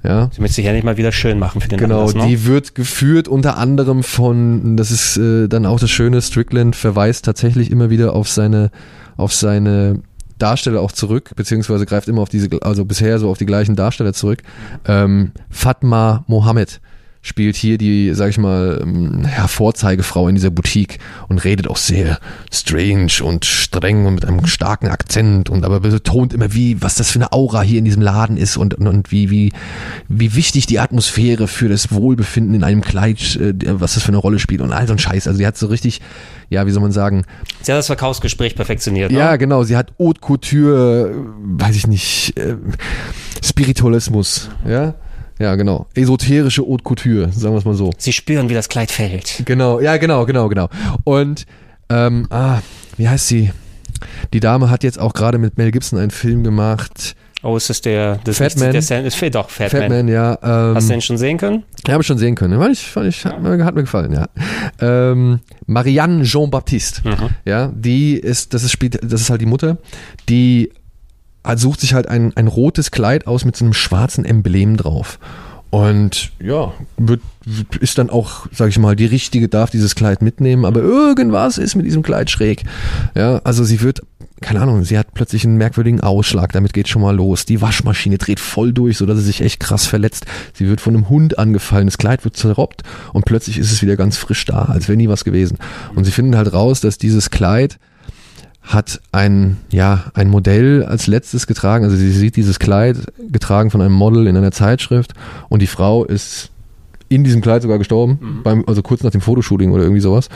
Ja. 0.02 0.30
Sie 0.32 0.40
möchte 0.40 0.56
sich 0.56 0.64
ja 0.64 0.72
nicht 0.72 0.84
mal 0.84 0.96
wieder 0.96 1.12
schön 1.12 1.38
machen 1.38 1.60
für 1.60 1.68
den 1.68 1.78
Genau, 1.78 2.00
Anlass, 2.00 2.14
ne? 2.14 2.26
die 2.26 2.46
wird 2.46 2.74
geführt 2.74 3.28
unter 3.28 3.58
anderem 3.58 4.02
von, 4.02 4.76
das 4.76 4.90
ist 4.90 5.16
äh, 5.18 5.48
dann 5.48 5.66
auch 5.66 5.78
das 5.78 5.90
Schöne, 5.90 6.22
Strickland 6.22 6.74
verweist 6.74 7.24
tatsächlich 7.24 7.70
immer 7.70 7.90
wieder 7.90 8.14
auf 8.14 8.28
seine, 8.28 8.70
auf 9.16 9.34
seine 9.34 10.00
Darsteller 10.38 10.80
auch 10.80 10.92
zurück, 10.92 11.32
beziehungsweise 11.36 11.84
greift 11.84 12.08
immer 12.08 12.22
auf 12.22 12.30
diese, 12.30 12.48
also 12.62 12.84
bisher 12.84 13.18
so 13.18 13.30
auf 13.30 13.38
die 13.38 13.46
gleichen 13.46 13.76
Darsteller 13.76 14.14
zurück. 14.14 14.42
Ähm, 14.86 15.32
Fatma 15.50 16.24
Mohammed 16.26 16.80
spielt 17.22 17.56
hier 17.56 17.76
die, 17.76 18.14
sag 18.14 18.30
ich 18.30 18.38
mal, 18.38 18.80
ähm, 18.82 19.26
ja, 19.36 19.46
Vorzeigefrau 19.46 20.28
in 20.28 20.36
dieser 20.36 20.50
Boutique 20.50 20.98
und 21.28 21.44
redet 21.44 21.68
auch 21.68 21.76
sehr 21.76 22.18
strange 22.50 23.12
und 23.22 23.44
streng 23.44 24.06
und 24.06 24.14
mit 24.14 24.24
einem 24.24 24.46
starken 24.46 24.88
Akzent 24.88 25.50
und 25.50 25.64
aber 25.64 25.80
betont 25.80 26.32
immer, 26.32 26.54
wie, 26.54 26.80
was 26.80 26.94
das 26.94 27.10
für 27.10 27.18
eine 27.18 27.32
Aura 27.32 27.60
hier 27.60 27.78
in 27.78 27.84
diesem 27.84 28.00
Laden 28.00 28.38
ist 28.38 28.56
und, 28.56 28.74
und, 28.74 28.86
und 28.86 29.12
wie, 29.12 29.30
wie, 29.30 29.52
wie 30.08 30.34
wichtig 30.34 30.66
die 30.66 30.78
Atmosphäre 30.78 31.46
für 31.46 31.68
das 31.68 31.92
Wohlbefinden 31.92 32.54
in 32.54 32.64
einem 32.64 32.80
Kleid, 32.80 33.36
äh, 33.36 33.54
was 33.78 33.94
das 33.94 34.02
für 34.02 34.08
eine 34.08 34.16
Rolle 34.16 34.38
spielt 34.38 34.62
und 34.62 34.72
all 34.72 34.86
so 34.86 34.94
ein 34.94 34.98
Scheiß. 34.98 35.26
Also 35.26 35.38
die 35.38 35.46
hat 35.46 35.58
so 35.58 35.66
richtig, 35.66 36.00
ja, 36.48 36.66
wie 36.66 36.70
soll 36.70 36.82
man 36.82 36.92
sagen, 36.92 37.24
Sie 37.60 37.70
hat 37.70 37.78
das 37.78 37.86
Verkaufsgespräch 37.86 38.56
perfektioniert. 38.56 39.12
ja, 39.12 39.32
ne? 39.32 39.38
genau. 39.38 39.62
Sie 39.62 39.76
hat 39.76 39.92
Haute 39.98 40.20
Couture, 40.20 41.10
äh, 41.10 41.14
weiß 41.60 41.76
ich 41.76 41.86
nicht, 41.86 42.38
äh, 42.38 42.56
Spiritualismus, 43.44 44.48
ja. 44.66 44.94
Ja, 45.40 45.54
genau. 45.54 45.86
Esoterische 45.94 46.62
Haute 46.62 46.84
Couture, 46.84 47.32
sagen 47.32 47.54
wir 47.54 47.58
es 47.58 47.64
mal 47.64 47.74
so. 47.74 47.90
Sie 47.96 48.12
spüren, 48.12 48.50
wie 48.50 48.54
das 48.54 48.68
Kleid 48.68 48.90
fällt. 48.90 49.42
Genau, 49.46 49.80
ja, 49.80 49.96
genau, 49.96 50.26
genau, 50.26 50.48
genau. 50.50 50.68
Und, 51.04 51.46
ähm, 51.88 52.26
ah, 52.28 52.58
wie 52.98 53.08
heißt 53.08 53.26
sie? 53.26 53.50
Die 54.34 54.40
Dame 54.40 54.68
hat 54.68 54.84
jetzt 54.84 54.98
auch 54.98 55.14
gerade 55.14 55.38
mit 55.38 55.56
Mel 55.56 55.70
Gibson 55.70 55.98
einen 55.98 56.10
Film 56.10 56.44
gemacht. 56.44 57.16
Oh, 57.42 57.56
ist 57.56 57.70
das 57.70 57.80
der, 57.80 58.18
das 58.24 58.36
Fat 58.36 58.58
Man. 58.58 58.72
der 58.72 58.82
Sam, 58.82 59.06
ist 59.06 59.18
doch 59.34 59.48
Fatman. 59.48 59.80
Fatman, 59.80 60.08
ja. 60.08 60.38
Ähm, 60.42 60.74
Hast 60.74 60.90
du 60.90 60.92
den 60.92 61.00
schon 61.00 61.16
sehen 61.16 61.38
können? 61.38 61.62
Ja, 61.86 61.94
habe 61.94 62.02
ich 62.02 62.06
schon 62.06 62.18
sehen 62.18 62.34
können. 62.34 62.60
Fand 62.60 62.72
ich, 62.72 62.86
fand 62.86 63.06
ich, 63.06 63.24
hat, 63.24 63.42
mir, 63.42 63.64
hat 63.64 63.74
mir 63.74 63.80
gefallen, 63.80 64.12
ja. 64.12 64.28
Ähm, 64.78 65.40
Marianne 65.64 66.22
Jean-Baptiste, 66.24 67.02
ja, 67.46 67.72
die 67.74 68.16
ist, 68.16 68.52
das 68.52 68.62
ist 68.62 68.72
spielt, 68.72 69.00
das 69.02 69.22
ist 69.22 69.30
halt 69.30 69.40
die 69.40 69.46
Mutter, 69.46 69.78
die 70.28 70.70
hat, 71.44 71.58
sucht 71.58 71.80
sich 71.80 71.94
halt 71.94 72.08
ein, 72.08 72.36
ein 72.36 72.46
rotes 72.46 72.90
Kleid 72.90 73.26
aus 73.26 73.44
mit 73.44 73.56
so 73.56 73.64
einem 73.64 73.74
schwarzen 73.74 74.24
Emblem 74.24 74.76
drauf. 74.76 75.18
Und 75.70 76.32
ja, 76.42 76.72
wird, 76.96 77.20
ist 77.78 77.96
dann 77.98 78.10
auch, 78.10 78.48
sag 78.52 78.68
ich 78.68 78.78
mal, 78.78 78.96
die 78.96 79.06
richtige 79.06 79.48
darf 79.48 79.70
dieses 79.70 79.94
Kleid 79.94 80.20
mitnehmen, 80.20 80.64
aber 80.64 80.80
irgendwas 80.80 81.58
ist 81.58 81.76
mit 81.76 81.86
diesem 81.86 82.02
Kleid 82.02 82.28
schräg. 82.28 82.64
Ja, 83.14 83.40
also 83.44 83.62
sie 83.62 83.80
wird, 83.80 84.00
keine 84.40 84.60
Ahnung, 84.60 84.82
sie 84.82 84.98
hat 84.98 85.14
plötzlich 85.14 85.44
einen 85.44 85.58
merkwürdigen 85.58 86.00
Ausschlag, 86.00 86.50
damit 86.50 86.72
geht 86.72 86.88
schon 86.88 87.02
mal 87.02 87.14
los. 87.14 87.44
Die 87.44 87.60
Waschmaschine 87.60 88.18
dreht 88.18 88.40
voll 88.40 88.72
durch, 88.72 88.96
sodass 88.96 89.18
sie 89.18 89.24
sich 89.24 89.42
echt 89.42 89.60
krass 89.60 89.86
verletzt. 89.86 90.26
Sie 90.54 90.68
wird 90.68 90.80
von 90.80 90.94
einem 90.94 91.08
Hund 91.08 91.38
angefallen, 91.38 91.86
das 91.86 91.98
Kleid 91.98 92.24
wird 92.24 92.36
zerrobbt 92.36 92.82
und 93.12 93.24
plötzlich 93.24 93.56
ist 93.56 93.70
es 93.70 93.80
wieder 93.80 93.96
ganz 93.96 94.16
frisch 94.16 94.44
da, 94.46 94.64
als 94.64 94.88
wäre 94.88 94.96
nie 94.96 95.08
was 95.08 95.22
gewesen. 95.22 95.58
Und 95.94 96.02
sie 96.02 96.10
finden 96.10 96.36
halt 96.36 96.52
raus, 96.52 96.80
dass 96.80 96.98
dieses 96.98 97.30
Kleid 97.30 97.78
hat 98.62 99.00
ein, 99.12 99.56
ja, 99.70 100.04
ein 100.14 100.28
Modell 100.28 100.84
als 100.84 101.06
letztes 101.06 101.46
getragen. 101.46 101.84
Also 101.84 101.96
sie 101.96 102.10
sieht 102.10 102.36
dieses 102.36 102.58
Kleid 102.58 102.98
getragen 103.30 103.70
von 103.70 103.80
einem 103.80 103.94
Model 103.94 104.26
in 104.26 104.36
einer 104.36 104.52
Zeitschrift 104.52 105.14
und 105.48 105.62
die 105.62 105.66
Frau 105.66 106.04
ist 106.04 106.50
in 107.08 107.24
diesem 107.24 107.40
Kleid 107.40 107.62
sogar 107.62 107.78
gestorben, 107.78 108.40
beim, 108.44 108.64
also 108.68 108.82
kurz 108.82 109.02
nach 109.02 109.10
dem 109.10 109.20
Fotoshooting 109.20 109.72
oder 109.72 109.82
irgendwie 109.82 110.00
sowas. 110.00 110.28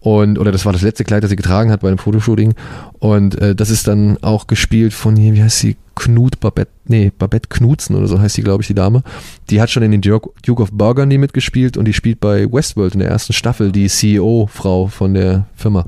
Und, 0.00 0.38
oder 0.38 0.50
das 0.50 0.64
war 0.64 0.72
das 0.72 0.82
letzte 0.82 1.04
Kleid, 1.04 1.22
das 1.22 1.30
sie 1.30 1.36
getragen 1.36 1.70
hat 1.70 1.80
bei 1.80 1.88
dem 1.88 1.98
Fotoshooting. 1.98 2.54
Und 2.98 3.38
äh, 3.38 3.54
das 3.54 3.70
ist 3.70 3.86
dann 3.86 4.18
auch 4.22 4.46
gespielt 4.46 4.94
von 4.94 5.16
hier, 5.16 5.34
wie 5.34 5.42
heißt 5.42 5.58
sie? 5.58 5.76
Knut 5.94 6.40
Babette, 6.40 6.70
nee, 6.86 7.12
Babette 7.18 7.48
Knutzen 7.50 7.94
oder 7.94 8.06
so 8.06 8.18
heißt 8.18 8.34
sie, 8.34 8.42
glaube 8.42 8.62
ich, 8.62 8.66
die 8.66 8.74
Dame. 8.74 9.02
Die 9.50 9.60
hat 9.60 9.68
schon 9.68 9.82
in 9.82 9.90
den 9.90 10.00
Duke 10.00 10.30
Duke 10.46 10.62
of 10.62 10.70
Burgundy 10.72 11.18
mitgespielt 11.18 11.76
und 11.76 11.84
die 11.84 11.92
spielt 11.92 12.20
bei 12.20 12.50
Westworld 12.50 12.94
in 12.94 13.00
der 13.00 13.10
ersten 13.10 13.34
Staffel 13.34 13.70
die 13.70 13.88
CEO-Frau 13.88 14.86
von 14.86 15.12
der 15.12 15.46
Firma. 15.54 15.84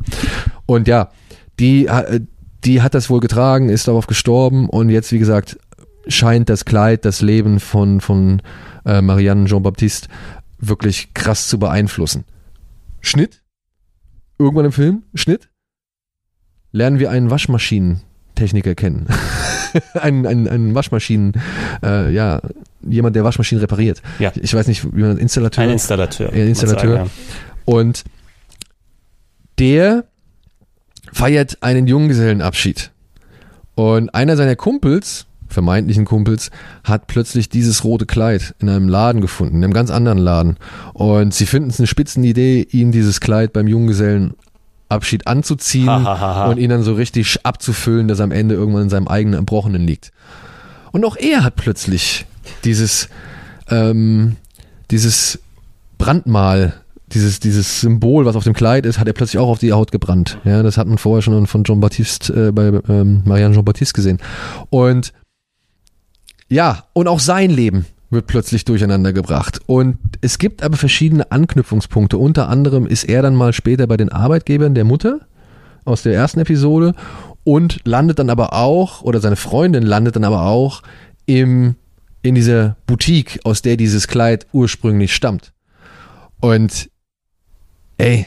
Und 0.67 0.87
ja, 0.87 1.09
die, 1.59 1.87
äh, 1.87 2.21
die 2.65 2.83
hat 2.83 2.95
das 2.95 3.11
wohl 3.11 3.21
getragen, 3.21 3.69
ist 3.69 3.89
darauf 3.89 4.07
gestorben 4.07 4.69
und 4.69 4.89
jetzt, 4.89 5.13
wie 5.13 5.19
gesagt, 5.19 5.59
scheint 6.07 6.49
das 6.49 6.65
Kleid 6.65 7.05
das 7.05 7.21
Leben 7.21 7.61
von, 7.61 8.01
von 8.01 8.43
äh, 8.85 9.01
Marianne 9.01 9.47
Jean-Baptiste 9.47 10.09
wirklich 10.59 11.13
krass 11.15 11.49
zu 11.49 11.59
beeinflussen. 11.59 12.25
Schnitt? 13.01 13.43
Irgendwann 14.39 14.67
im 14.67 14.73
Film? 14.73 15.03
Schnitt? 15.15 15.49
Lernen 16.71 16.99
wir 16.99 17.11
einen 17.11 17.31
Waschmaschinentechniker 17.31 18.75
kennen. 18.75 19.07
einen, 19.95 20.27
einen, 20.27 20.49
einen 20.49 20.75
Waschmaschinen, 20.75 21.33
äh, 21.83 22.13
ja, 22.13 22.41
jemand, 22.83 23.17
der 23.17 23.25
Waschmaschinen 23.25 23.61
repariert. 23.61 24.03
Ja. 24.19 24.33
Ich 24.41 24.55
weiß 24.55 24.69
nicht, 24.69 24.85
wie 24.95 25.03
man 25.03 25.19
Installateur. 25.19 25.65
Ein 25.65 25.71
Installateur. 25.71 26.33
Ein 26.33 26.49
Installateur. 26.49 26.97
sagen, 26.97 27.11
Und 27.65 28.05
der 29.59 30.05
feiert 31.13 31.59
einen 31.61 31.87
Junggesellenabschied. 31.87 32.91
Und 33.75 34.15
einer 34.15 34.37
seiner 34.37 34.57
Kumpels, 34.57 35.27
vermeintlichen 35.49 36.05
Kumpels, 36.05 36.51
hat 36.85 37.07
plötzlich 37.07 37.49
dieses 37.49 37.85
rote 37.85 38.07
Kleid 38.07 38.55
in 38.59 38.69
einem 38.69 38.89
Laden 38.89 39.21
gefunden, 39.21 39.57
in 39.57 39.65
einem 39.65 39.73
ganz 39.73 39.91
anderen 39.91 40.19
Laden. 40.19 40.57
Und 40.95 41.35
sie 41.35 41.47
finden 41.47 41.71
es 41.71 41.79
eine 41.79 41.87
Spitzenidee, 41.87 42.67
ihm 42.71 42.93
dieses 42.93 43.21
Kleid 43.21 43.53
beim 43.53 43.69
Junggesellenabschied 43.69 45.27
anzuziehen 45.27 45.89
ha, 45.89 46.05
ha, 46.05 46.19
ha. 46.19 46.47
und 46.47 46.59
ihn 46.59 46.71
dann 46.71 46.83
so 46.83 46.95
richtig 46.95 47.45
abzufüllen, 47.45 48.09
dass 48.09 48.19
er 48.19 48.25
am 48.25 48.33
Ende 48.33 48.55
irgendwann 48.55 48.85
in 48.85 48.91
seinem 48.91 49.09
eigenen 49.09 49.41
Erbrochenen 49.41 49.83
liegt. 49.83 50.13
Und 50.91 51.05
auch 51.05 51.17
er 51.17 51.45
hat 51.45 51.57
plötzlich 51.57 52.27
dieses, 52.65 53.09
ähm, 53.71 54.37
dieses 54.91 55.39
Brandmal, 55.99 56.82
dieses, 57.15 57.41
dieses 57.41 57.81
Symbol, 57.81 58.25
was 58.25 58.37
auf 58.37 58.45
dem 58.45 58.55
Kleid 58.55 58.87
ist, 58.87 58.99
hat 58.99 59.07
er 59.07 59.13
plötzlich 59.13 59.39
auch 59.39 59.49
auf 59.49 59.59
die 59.59 59.73
Haut 59.73 59.93
gebrannt. 59.93 60.39
Ja, 60.45 60.63
das 60.63 60.77
hat 60.77 60.87
man 60.87 60.99
vorher 60.99 61.23
schon 61.23 61.47
von 61.47 61.65
Jean 61.65 61.81
Baptiste, 61.81 62.49
äh, 62.49 62.53
bei 62.53 62.81
ähm, 62.89 63.23
Marianne 63.25 63.55
Jean 63.55 63.65
Baptiste 63.65 63.95
gesehen. 63.95 64.19
Und 64.71 65.13
ja, 66.49 66.85
und 66.93 67.09
auch 67.09 67.21
sein 67.21 67.51
Leben 67.51 67.87
wird 68.11 68.27
plötzlich 68.27 68.65
durcheinander 68.65 69.13
gebracht. 69.13 69.61
Und 69.67 69.97
es 70.21 70.39
gibt 70.39 70.63
aber 70.63 70.77
verschiedene 70.77 71.33
Anknüpfungspunkte. 71.33 72.19
Unter 72.19 72.49
anderem 72.49 72.87
ist 72.87 73.05
er 73.05 73.23
dann 73.23 73.35
mal 73.35 73.53
später 73.53 73.87
bei 73.87 73.97
den 73.97 74.11
Arbeitgebern 74.11 74.75
der 74.75 74.85
Mutter 74.85 75.21
aus 75.85 76.03
der 76.03 76.15
ersten 76.15 76.41
Episode 76.41 76.95
und 77.45 77.81
landet 77.85 78.19
dann 78.19 78.31
aber 78.31 78.53
auch, 78.53 79.03
oder 79.03 79.21
seine 79.21 79.37
Freundin 79.37 79.83
landet 79.83 80.17
dann 80.17 80.25
aber 80.25 80.43
auch 80.43 80.83
im, 81.27 81.75
in 82.21 82.35
dieser 82.35 82.77
Boutique, 82.87 83.41
aus 83.45 83.63
der 83.63 83.77
dieses 83.77 84.07
Kleid 84.07 84.47
ursprünglich 84.53 85.15
stammt. 85.15 85.53
Und 86.41 86.91
ey, 87.99 88.27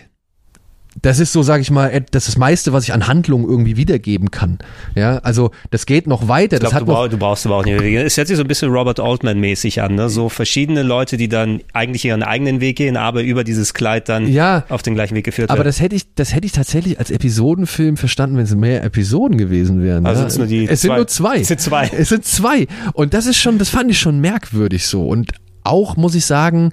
das 1.01 1.19
ist 1.19 1.33
so, 1.33 1.43
sage 1.43 1.61
ich 1.61 1.71
mal, 1.71 1.89
das 2.11 2.23
ist 2.23 2.35
das 2.35 2.37
meiste, 2.37 2.71
was 2.71 2.85
ich 2.85 2.93
an 2.93 3.07
Handlung 3.07 3.47
irgendwie 3.47 3.75
wiedergeben 3.75 4.31
kann. 4.31 4.59
Ja, 4.95 5.17
also 5.19 5.51
das 5.69 5.85
geht 5.85 6.07
noch 6.07 6.29
weiter. 6.29 6.55
Ich 6.55 6.61
das 6.61 6.69
glaube, 6.71 6.75
hat 6.75 6.81
du, 6.81 6.85
noch, 6.85 6.93
brauch, 6.99 7.07
du 7.09 7.17
brauchst 7.17 7.45
aber 7.45 7.57
auch 7.57 7.65
nicht. 7.65 7.81
Es 7.81 8.15
hört 8.15 8.27
sich 8.29 8.37
so 8.37 8.43
ein 8.43 8.47
bisschen 8.47 8.71
Robert 8.71 9.01
Altman-mäßig 9.01 9.81
an, 9.81 9.95
ne? 9.95 10.09
So 10.09 10.29
verschiedene 10.29 10.83
Leute, 10.83 11.17
die 11.17 11.27
dann 11.27 11.59
eigentlich 11.73 12.05
ihren 12.05 12.23
eigenen 12.23 12.61
Weg 12.61 12.77
gehen, 12.77 12.95
aber 12.95 13.23
über 13.23 13.43
dieses 13.43 13.73
Kleid 13.73 14.07
dann 14.07 14.27
Ja. 14.31 14.63
auf 14.69 14.83
den 14.83 14.95
gleichen 14.95 15.15
Weg 15.15 15.25
geführt 15.25 15.49
aber 15.49 15.59
werden. 15.59 15.67
das 15.67 15.81
hätte 15.81 15.97
ich, 15.97 16.13
das 16.15 16.33
hätte 16.33 16.45
ich 16.45 16.53
tatsächlich 16.53 16.97
als 16.97 17.11
Episodenfilm 17.11 17.97
verstanden, 17.97 18.37
wenn 18.37 18.45
es 18.45 18.55
mehr 18.55 18.83
Episoden 18.83 19.37
gewesen 19.37 19.83
wären. 19.83 20.05
Also 20.05 20.21
ja. 20.21 20.29
sind's 20.29 20.37
nur 20.37 20.47
die 20.47 20.65
es 20.69 20.81
sind 20.81 20.91
zwei. 20.91 20.95
nur 20.95 21.07
zwei. 21.07 21.37
Es 21.39 21.47
sind 21.49 21.59
zwei. 21.59 21.87
Es 21.89 22.09
sind 22.09 22.25
zwei. 22.25 22.67
Und 22.93 23.13
das 23.13 23.25
ist 23.25 23.37
schon, 23.37 23.57
das 23.57 23.67
fand 23.69 23.91
ich 23.91 23.99
schon 23.99 24.19
merkwürdig 24.21 24.87
so. 24.87 25.05
Und 25.07 25.33
auch, 25.65 25.97
muss 25.97 26.15
ich 26.15 26.25
sagen, 26.25 26.71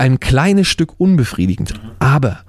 ein 0.00 0.18
kleines 0.18 0.66
Stück 0.66 0.98
unbefriedigend. 0.98 1.74
Aber 1.98 2.40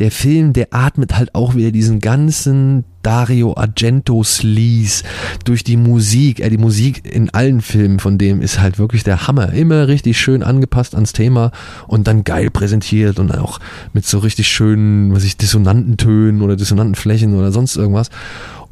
der 0.00 0.10
Film, 0.10 0.52
der 0.52 0.68
atmet 0.72 1.16
halt 1.16 1.34
auch 1.34 1.54
wieder 1.54 1.70
diesen 1.70 2.00
ganzen 2.00 2.84
Dario 3.02 3.56
Argento 3.56 4.22
Sleaze 4.24 5.04
durch 5.44 5.62
die 5.62 5.76
Musik. 5.76 6.40
Äh, 6.40 6.50
die 6.50 6.58
Musik 6.58 7.06
in 7.10 7.30
allen 7.30 7.62
Filmen 7.62 8.00
von 8.00 8.18
dem 8.18 8.42
ist 8.42 8.60
halt 8.60 8.78
wirklich 8.78 9.04
der 9.04 9.26
Hammer. 9.26 9.52
Immer 9.52 9.88
richtig 9.88 10.20
schön 10.20 10.42
angepasst 10.42 10.94
ans 10.94 11.12
Thema 11.12 11.52
und 11.86 12.08
dann 12.08 12.24
geil 12.24 12.50
präsentiert 12.50 13.20
und 13.20 13.30
auch 13.32 13.60
mit 13.92 14.04
so 14.04 14.18
richtig 14.18 14.48
schönen, 14.48 15.14
was 15.14 15.24
ich, 15.24 15.36
dissonanten 15.36 15.96
Tönen 15.96 16.42
oder 16.42 16.56
dissonanten 16.56 16.96
Flächen 16.96 17.34
oder 17.34 17.52
sonst 17.52 17.76
irgendwas. 17.76 18.10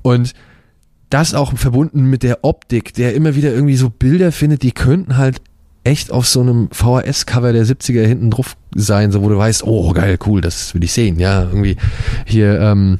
Und 0.03 0.35
das 1.09 1.35
auch 1.35 1.57
verbunden 1.57 2.11
mit 2.11 2.25
der 2.25 2.43
Optik, 2.43 2.93
der 2.95 3.15
immer 3.15 3.37
wieder 3.37 3.53
irgendwie 3.53 3.77
so 3.77 3.89
Bilder 3.89 4.33
findet, 4.33 4.63
die 4.63 4.73
könnten 4.73 5.17
halt 5.17 5.41
echt 5.85 6.11
auf 6.11 6.27
so 6.27 6.41
einem 6.41 6.69
VHS-Cover 6.73 7.53
der 7.53 7.67
70er 7.67 8.05
hinten 8.05 8.31
drauf 8.31 8.57
sein, 8.75 9.13
so 9.13 9.23
wo 9.23 9.29
du 9.29 9.37
weißt, 9.37 9.65
oh 9.65 9.93
geil, 9.93 10.19
cool, 10.27 10.41
das 10.41 10.75
will 10.75 10.83
ich 10.83 10.93
sehen, 10.93 11.21
ja, 11.21 11.43
irgendwie 11.43 11.77
hier 12.25 12.61
ähm, 12.61 12.99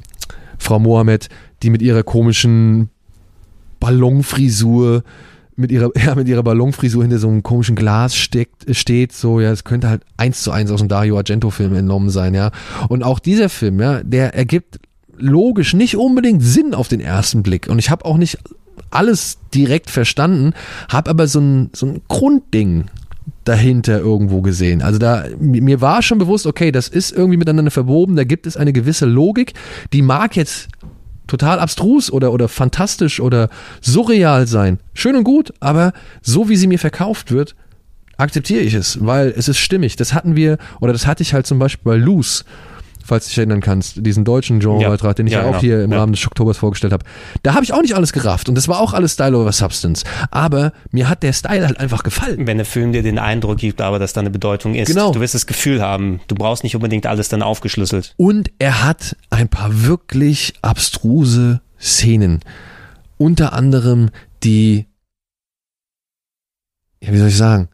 Frau 0.59 0.79
Mohammed, 0.79 1.29
die 1.63 1.71
mit 1.71 1.83
ihrer 1.83 2.03
komischen 2.03 2.91
Ballonfrisur 3.81 5.03
mit 5.57 5.71
ihrer, 5.71 5.91
ja, 6.05 6.15
mit 6.15 6.29
ihrer 6.29 6.43
Ballonfrisur 6.43 7.03
hinter 7.03 7.19
so 7.19 7.29
einem 7.29 7.43
komischen 7.43 7.77
Glas 7.77 8.17
steckt, 8.17 8.75
steht, 8.75 9.13
so, 9.13 9.41
ja, 9.41 9.51
es 9.51 9.65
könnte 9.65 9.89
halt 9.89 10.03
eins 10.17 10.43
zu 10.43 10.51
eins 10.51 10.71
aus 10.71 10.81
dem 10.81 10.89
Dario 10.89 11.17
Argento-Film 11.17 11.75
entnommen 11.75 12.11
sein, 12.11 12.35
ja. 12.35 12.51
Und 12.89 13.03
auch 13.03 13.19
dieser 13.19 13.49
Film, 13.49 13.81
ja, 13.81 14.03
der 14.03 14.35
ergibt 14.35 14.79
logisch 15.17 15.75
nicht 15.75 15.97
unbedingt 15.97 16.43
Sinn 16.43 16.75
auf 16.75 16.89
den 16.89 17.01
ersten 17.01 17.43
Blick. 17.43 17.69
Und 17.69 17.79
ich 17.79 17.91
habe 17.91 18.05
auch 18.05 18.17
nicht 18.17 18.39
alles 18.95 19.39
direkt 19.55 19.91
verstanden, 19.91 20.53
habe 20.89 21.11
aber 21.11 21.27
so 21.27 21.41
ein, 21.41 21.71
so 21.73 21.87
ein 21.87 22.03
Grundding 22.09 22.87
dahinter 23.45 23.99
irgendwo 23.99 24.41
gesehen. 24.41 24.83
Also 24.83 24.99
da 24.99 25.25
mir 25.39 25.81
war 25.81 26.03
schon 26.03 26.19
bewusst, 26.19 26.47
okay, 26.47 26.73
das 26.73 26.89
ist 26.89 27.13
irgendwie 27.13 27.37
miteinander 27.37 27.71
verwoben, 27.71 28.17
da 28.17 28.25
gibt 28.25 28.47
es 28.47 28.57
eine 28.57 28.73
gewisse 28.73 29.07
Logik, 29.07 29.53
die 29.93 30.03
mag 30.03 30.37
jetzt 30.37 30.69
total 31.27 31.59
abstrus 31.59 32.11
oder 32.11 32.33
oder 32.33 32.49
fantastisch 32.49 33.21
oder 33.21 33.49
surreal 33.81 34.47
sein. 34.47 34.79
Schön 34.95 35.17
und 35.17 35.25
gut, 35.25 35.53
aber 35.61 35.93
so 36.23 36.49
wie 36.49 36.57
sie 36.57 36.67
mir 36.67 36.79
verkauft 36.79 37.31
wird, 37.31 37.55
akzeptiere 38.17 38.61
ich 38.61 38.75
es, 38.75 39.05
weil 39.05 39.33
es 39.37 39.49
ist 39.49 39.59
stimmig. 39.59 39.97
Das 39.97 40.15
hatten 40.15 40.37
wir 40.37 40.59
oder 40.81 40.93
das 40.93 41.07
hatte 41.07 41.23
ich 41.23 41.35
halt 41.35 41.47
zum 41.47 41.59
Beispiel 41.59 41.93
bei 41.93 41.97
Loose 41.97 42.45
falls 43.05 43.27
du 43.27 43.29
dich 43.31 43.39
erinnern 43.39 43.61
kannst, 43.61 44.05
diesen 44.05 44.25
deutschen 44.25 44.61
Genrebeitrag, 44.61 45.11
ja. 45.11 45.15
den 45.15 45.27
ich 45.27 45.35
ja, 45.35 45.41
ja 45.41 45.45
auch 45.45 45.51
genau. 45.51 45.61
hier 45.61 45.85
im 45.85 45.93
ja. 45.93 45.99
Rahmen 45.99 46.13
des 46.13 46.27
Oktobers 46.27 46.57
vorgestellt 46.57 46.93
habe. 46.93 47.05
Da 47.43 47.55
habe 47.55 47.65
ich 47.65 47.73
auch 47.73 47.83
nicht 47.83 47.95
alles 47.95 48.13
gerafft 48.13 48.49
und 48.49 48.55
das 48.55 48.67
war 48.67 48.81
auch 48.81 48.95
alles 48.95 49.13
Style 49.13 49.37
over 49.37 49.53
Substance. 49.53 50.05
Aber 50.31 50.73
mir 50.91 51.09
hat 51.09 51.23
der 51.23 51.33
Style 51.33 51.67
halt 51.67 51.79
einfach 51.79 52.03
gefallen. 52.03 52.47
Wenn 52.47 52.57
der 52.57 52.67
Film 52.67 52.93
dir 52.93 53.03
den 53.03 53.19
Eindruck 53.19 53.59
gibt, 53.59 53.81
aber 53.81 53.99
dass 53.99 54.13
da 54.13 54.21
eine 54.21 54.31
Bedeutung 54.31 54.75
ist, 54.75 54.89
genau. 54.89 55.13
du 55.13 55.21
wirst 55.21 55.35
das 55.35 55.47
Gefühl 55.47 55.83
haben, 55.83 56.21
du 56.29 56.35
brauchst 56.35 56.65
nicht 56.65 56.75
unbedingt 56.75 57.07
alles 57.07 57.29
dann 57.29 57.43
aufgeschlüsselt. 57.43 58.15
Und 58.17 58.51
er 58.59 58.85
hat 58.85 59.17
ein 59.31 59.49
paar 59.49 59.85
wirklich 59.85 60.55
abstruse 60.63 61.61
Szenen. 61.79 62.41
Unter 63.19 63.53
anderem 63.53 64.11
die, 64.43 64.87
ja, 67.01 67.13
wie 67.13 67.19
soll 67.19 67.29
ich 67.29 67.37
sagen, 67.37 67.69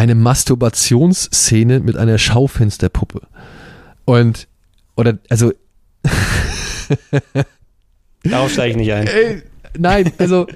eine 0.00 0.14
Masturbationsszene 0.14 1.80
mit 1.80 1.98
einer 1.98 2.16
Schaufensterpuppe. 2.16 3.20
Und, 4.06 4.48
oder, 4.96 5.18
also. 5.28 5.52
Darauf 8.22 8.50
steige 8.50 8.70
ich 8.70 8.76
nicht 8.76 8.92
ein. 8.92 9.06
Äh, 9.06 9.42
nein, 9.76 10.10
also. 10.16 10.46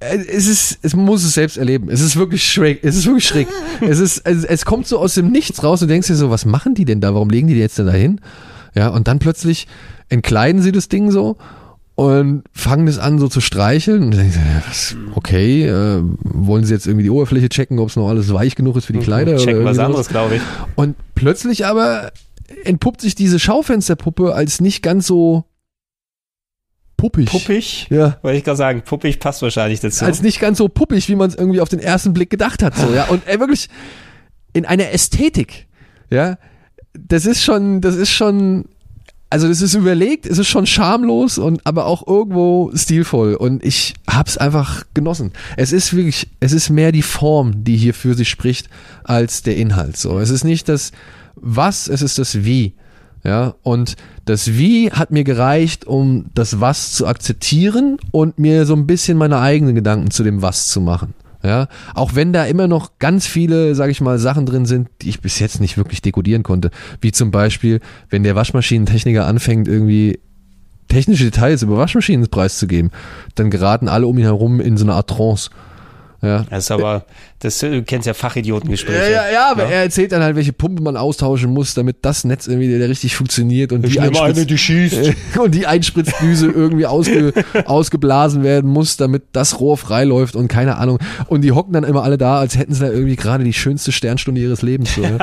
Es 0.00 0.48
ist, 0.48 0.80
es 0.82 0.96
muss 0.96 1.22
es 1.22 1.34
selbst 1.34 1.56
erleben. 1.56 1.88
Es 1.88 2.00
ist 2.00 2.16
wirklich 2.16 2.44
schräg. 2.44 2.82
Es 2.82 2.96
ist 2.96 3.06
wirklich 3.06 3.28
schräg. 3.28 3.46
es 3.80 4.00
ist, 4.00 4.22
es, 4.26 4.42
es 4.42 4.64
kommt 4.64 4.88
so 4.88 4.98
aus 4.98 5.14
dem 5.14 5.30
Nichts 5.30 5.62
raus 5.62 5.80
und 5.80 5.86
denkst 5.86 6.08
dir 6.08 6.16
so, 6.16 6.30
was 6.30 6.44
machen 6.44 6.74
die 6.74 6.84
denn 6.84 7.00
da? 7.00 7.14
Warum 7.14 7.30
legen 7.30 7.46
die 7.46 7.54
jetzt 7.54 7.78
denn 7.78 7.86
da 7.86 7.92
hin? 7.92 8.20
Ja, 8.74 8.88
und 8.88 9.06
dann 9.06 9.20
plötzlich 9.20 9.68
entkleiden 10.08 10.62
sie 10.62 10.72
das 10.72 10.88
Ding 10.88 11.12
so 11.12 11.36
und 11.96 12.42
fangen 12.52 12.88
es 12.88 12.98
an 12.98 13.18
so 13.18 13.28
zu 13.28 13.40
streicheln 13.40 14.04
und 14.04 14.16
okay, 15.14 15.66
äh, 15.66 16.02
wollen 16.22 16.64
sie 16.64 16.74
jetzt 16.74 16.86
irgendwie 16.86 17.04
die 17.04 17.10
Oberfläche 17.10 17.48
checken, 17.48 17.78
ob 17.78 17.88
es 17.88 17.96
noch 17.96 18.08
alles 18.08 18.32
weich 18.32 18.56
genug 18.56 18.76
ist 18.76 18.86
für 18.86 18.92
die 18.92 18.98
mhm. 18.98 19.04
Kleider? 19.04 19.36
Checken 19.36 19.60
oder 19.60 19.70
was 19.70 19.78
anderes, 19.78 20.08
glaube 20.08 20.36
ich. 20.36 20.42
Und 20.74 20.96
plötzlich 21.14 21.66
aber 21.66 22.10
entpuppt 22.64 23.00
sich 23.00 23.14
diese 23.14 23.38
Schaufensterpuppe 23.38 24.34
als 24.34 24.60
nicht 24.60 24.82
ganz 24.82 25.06
so 25.06 25.44
puppig. 26.96 27.30
Puppig? 27.30 27.86
Ja. 27.90 28.18
Wollte 28.22 28.38
ich 28.38 28.44
gerade 28.44 28.56
sagen, 28.56 28.82
puppig 28.82 29.20
passt 29.20 29.42
wahrscheinlich 29.42 29.80
dazu. 29.80 30.04
Als 30.04 30.20
nicht 30.20 30.40
ganz 30.40 30.58
so 30.58 30.68
puppig, 30.68 31.08
wie 31.08 31.14
man 31.14 31.30
es 31.30 31.36
irgendwie 31.36 31.60
auf 31.60 31.68
den 31.68 31.80
ersten 31.80 32.12
Blick 32.12 32.30
gedacht 32.30 32.62
hat, 32.62 32.76
so, 32.76 32.92
ja. 32.92 33.04
Und 33.04 33.26
ey, 33.26 33.38
wirklich 33.38 33.68
in 34.52 34.64
einer 34.64 34.90
Ästhetik, 34.90 35.68
ja. 36.10 36.38
Das 36.96 37.26
ist 37.26 37.42
schon, 37.42 37.80
das 37.80 37.96
ist 37.96 38.10
schon 38.10 38.66
also 39.34 39.48
das 39.48 39.62
ist 39.62 39.74
überlegt, 39.74 40.26
es 40.26 40.38
ist 40.38 40.46
schon 40.46 40.64
schamlos 40.64 41.38
und 41.38 41.66
aber 41.66 41.86
auch 41.86 42.06
irgendwo 42.06 42.70
stilvoll 42.72 43.34
und 43.34 43.64
ich 43.64 43.94
hab's 44.08 44.36
einfach 44.38 44.84
genossen. 44.94 45.32
Es 45.56 45.72
ist 45.72 45.92
wirklich, 45.92 46.28
es 46.38 46.52
ist 46.52 46.70
mehr 46.70 46.92
die 46.92 47.02
Form, 47.02 47.64
die 47.64 47.76
hier 47.76 47.94
für 47.94 48.14
sich 48.14 48.28
spricht, 48.28 48.70
als 49.02 49.42
der 49.42 49.56
Inhalt. 49.56 49.96
So, 49.96 50.20
es 50.20 50.30
ist 50.30 50.44
nicht 50.44 50.68
das 50.68 50.92
Was, 51.34 51.88
es 51.88 52.00
ist 52.00 52.20
das 52.20 52.44
Wie. 52.44 52.74
Ja, 53.24 53.56
und 53.64 53.96
das 54.24 54.52
Wie 54.52 54.92
hat 54.92 55.10
mir 55.10 55.24
gereicht, 55.24 55.84
um 55.84 56.26
das 56.34 56.60
Was 56.60 56.92
zu 56.92 57.08
akzeptieren 57.08 57.96
und 58.12 58.38
mir 58.38 58.66
so 58.66 58.76
ein 58.76 58.86
bisschen 58.86 59.18
meine 59.18 59.40
eigenen 59.40 59.74
Gedanken 59.74 60.12
zu 60.12 60.22
dem 60.22 60.42
Was 60.42 60.68
zu 60.68 60.80
machen. 60.80 61.12
Ja, 61.44 61.68
auch 61.94 62.14
wenn 62.14 62.32
da 62.32 62.46
immer 62.46 62.68
noch 62.68 62.98
ganz 62.98 63.26
viele, 63.26 63.74
sage 63.74 63.92
ich 63.92 64.00
mal, 64.00 64.18
Sachen 64.18 64.46
drin 64.46 64.64
sind, 64.64 64.88
die 65.02 65.10
ich 65.10 65.20
bis 65.20 65.38
jetzt 65.38 65.60
nicht 65.60 65.76
wirklich 65.76 66.00
dekodieren 66.00 66.42
konnte. 66.42 66.70
Wie 67.02 67.12
zum 67.12 67.30
Beispiel, 67.30 67.80
wenn 68.08 68.22
der 68.22 68.34
Waschmaschinentechniker 68.34 69.26
anfängt, 69.26 69.68
irgendwie 69.68 70.20
technische 70.88 71.24
Details 71.24 71.62
über 71.62 71.76
Waschmaschinen 71.76 72.28
preiszugeben, 72.28 72.90
dann 73.34 73.50
geraten 73.50 73.88
alle 73.88 74.06
um 74.06 74.16
ihn 74.16 74.24
herum 74.24 74.58
in 74.58 74.78
so 74.78 74.86
eine 74.86 74.94
Art 74.94 75.10
Trance. 75.10 75.50
Ja. 76.24 76.44
Das 76.50 76.64
ist 76.64 76.70
aber, 76.70 77.04
das, 77.40 77.58
du 77.58 77.82
kennst 77.82 78.06
ja 78.06 78.14
Fachidiotengespräche. 78.14 79.12
Ja, 79.12 79.26
ja, 79.26 79.32
ja, 79.32 79.50
aber 79.50 79.64
ja. 79.64 79.70
er 79.70 79.82
erzählt 79.82 80.12
dann 80.12 80.22
halt, 80.22 80.36
welche 80.36 80.52
Pumpe 80.52 80.82
man 80.82 80.96
austauschen 80.96 81.52
muss, 81.52 81.74
damit 81.74 81.98
das 82.02 82.24
Netz 82.24 82.46
irgendwie 82.46 82.68
der, 82.68 82.78
der 82.78 82.88
richtig 82.88 83.16
funktioniert 83.16 83.72
und 83.72 83.84
ich 83.84 83.92
die, 83.92 84.00
Einspritz, 84.00 84.36
eine, 84.36 84.46
die 84.46 84.58
schießt. 84.58 85.12
und 85.38 85.54
die 85.54 85.66
Einspritzdüse 85.66 86.46
irgendwie 86.46 86.86
ausge, 86.86 87.32
ausgeblasen 87.66 88.42
werden 88.42 88.70
muss, 88.70 88.96
damit 88.96 89.24
das 89.32 89.60
Rohr 89.60 89.76
freiläuft 89.76 90.36
und 90.36 90.48
keine 90.48 90.76
Ahnung. 90.76 90.98
Und 91.26 91.42
die 91.42 91.52
hocken 91.52 91.72
dann 91.72 91.84
immer 91.84 92.02
alle 92.02 92.18
da, 92.18 92.38
als 92.38 92.56
hätten 92.56 92.72
sie 92.72 92.80
da 92.80 92.90
irgendwie 92.90 93.16
gerade 93.16 93.44
die 93.44 93.52
schönste 93.52 93.92
Sternstunde 93.92 94.40
ihres 94.40 94.62
Lebens. 94.62 94.94
So, 94.94 95.02
ja. 95.02 95.18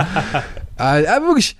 aber 0.78 1.28
wirklich, 1.28 1.58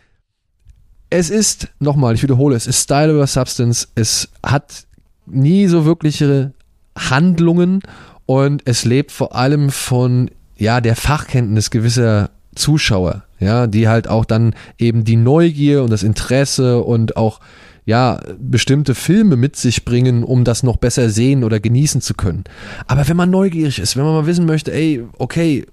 es 1.10 1.30
ist, 1.30 1.68
nochmal, 1.80 2.16
ich 2.16 2.24
wiederhole, 2.24 2.56
es 2.56 2.68
ist 2.68 2.82
Style 2.84 3.14
over 3.14 3.28
Substance. 3.28 3.90
Es 3.96 4.30
hat 4.44 4.86
nie 5.26 5.68
so 5.68 5.86
wirkliche 5.86 6.54
Handlungen 6.98 7.82
und 8.32 8.62
es 8.64 8.86
lebt 8.86 9.12
vor 9.12 9.36
allem 9.36 9.72
von 9.72 10.32
ja 10.56 10.80
der 10.80 10.96
Fachkenntnis 10.96 11.70
gewisser 11.70 12.30
Zuschauer, 12.56 13.26
ja, 13.42 13.68
die 13.68 13.90
halt 13.90 14.08
auch 14.08 14.24
dann 14.24 14.56
eben 14.78 15.04
die 15.04 15.18
Neugier 15.18 15.84
und 15.84 15.90
das 15.90 16.02
Interesse 16.02 16.82
und 16.82 17.18
auch 17.18 17.42
ja, 17.84 18.22
bestimmte 18.40 18.96
Filme 18.96 19.36
mit 19.36 19.58
sich 19.58 19.84
bringen, 19.84 20.24
um 20.24 20.46
das 20.46 20.64
noch 20.64 20.78
besser 20.78 21.10
sehen 21.10 21.44
oder 21.44 21.60
genießen 21.60 22.00
zu 22.00 22.14
können. 22.14 22.46
Aber 22.88 23.06
wenn 23.10 23.18
man 23.18 23.30
neugierig 23.30 23.80
ist, 23.80 23.98
wenn 23.98 24.06
man 24.06 24.14
mal 24.14 24.28
wissen 24.28 24.46
möchte, 24.46 24.72
ey, 24.72 25.04
okay, 25.18 25.66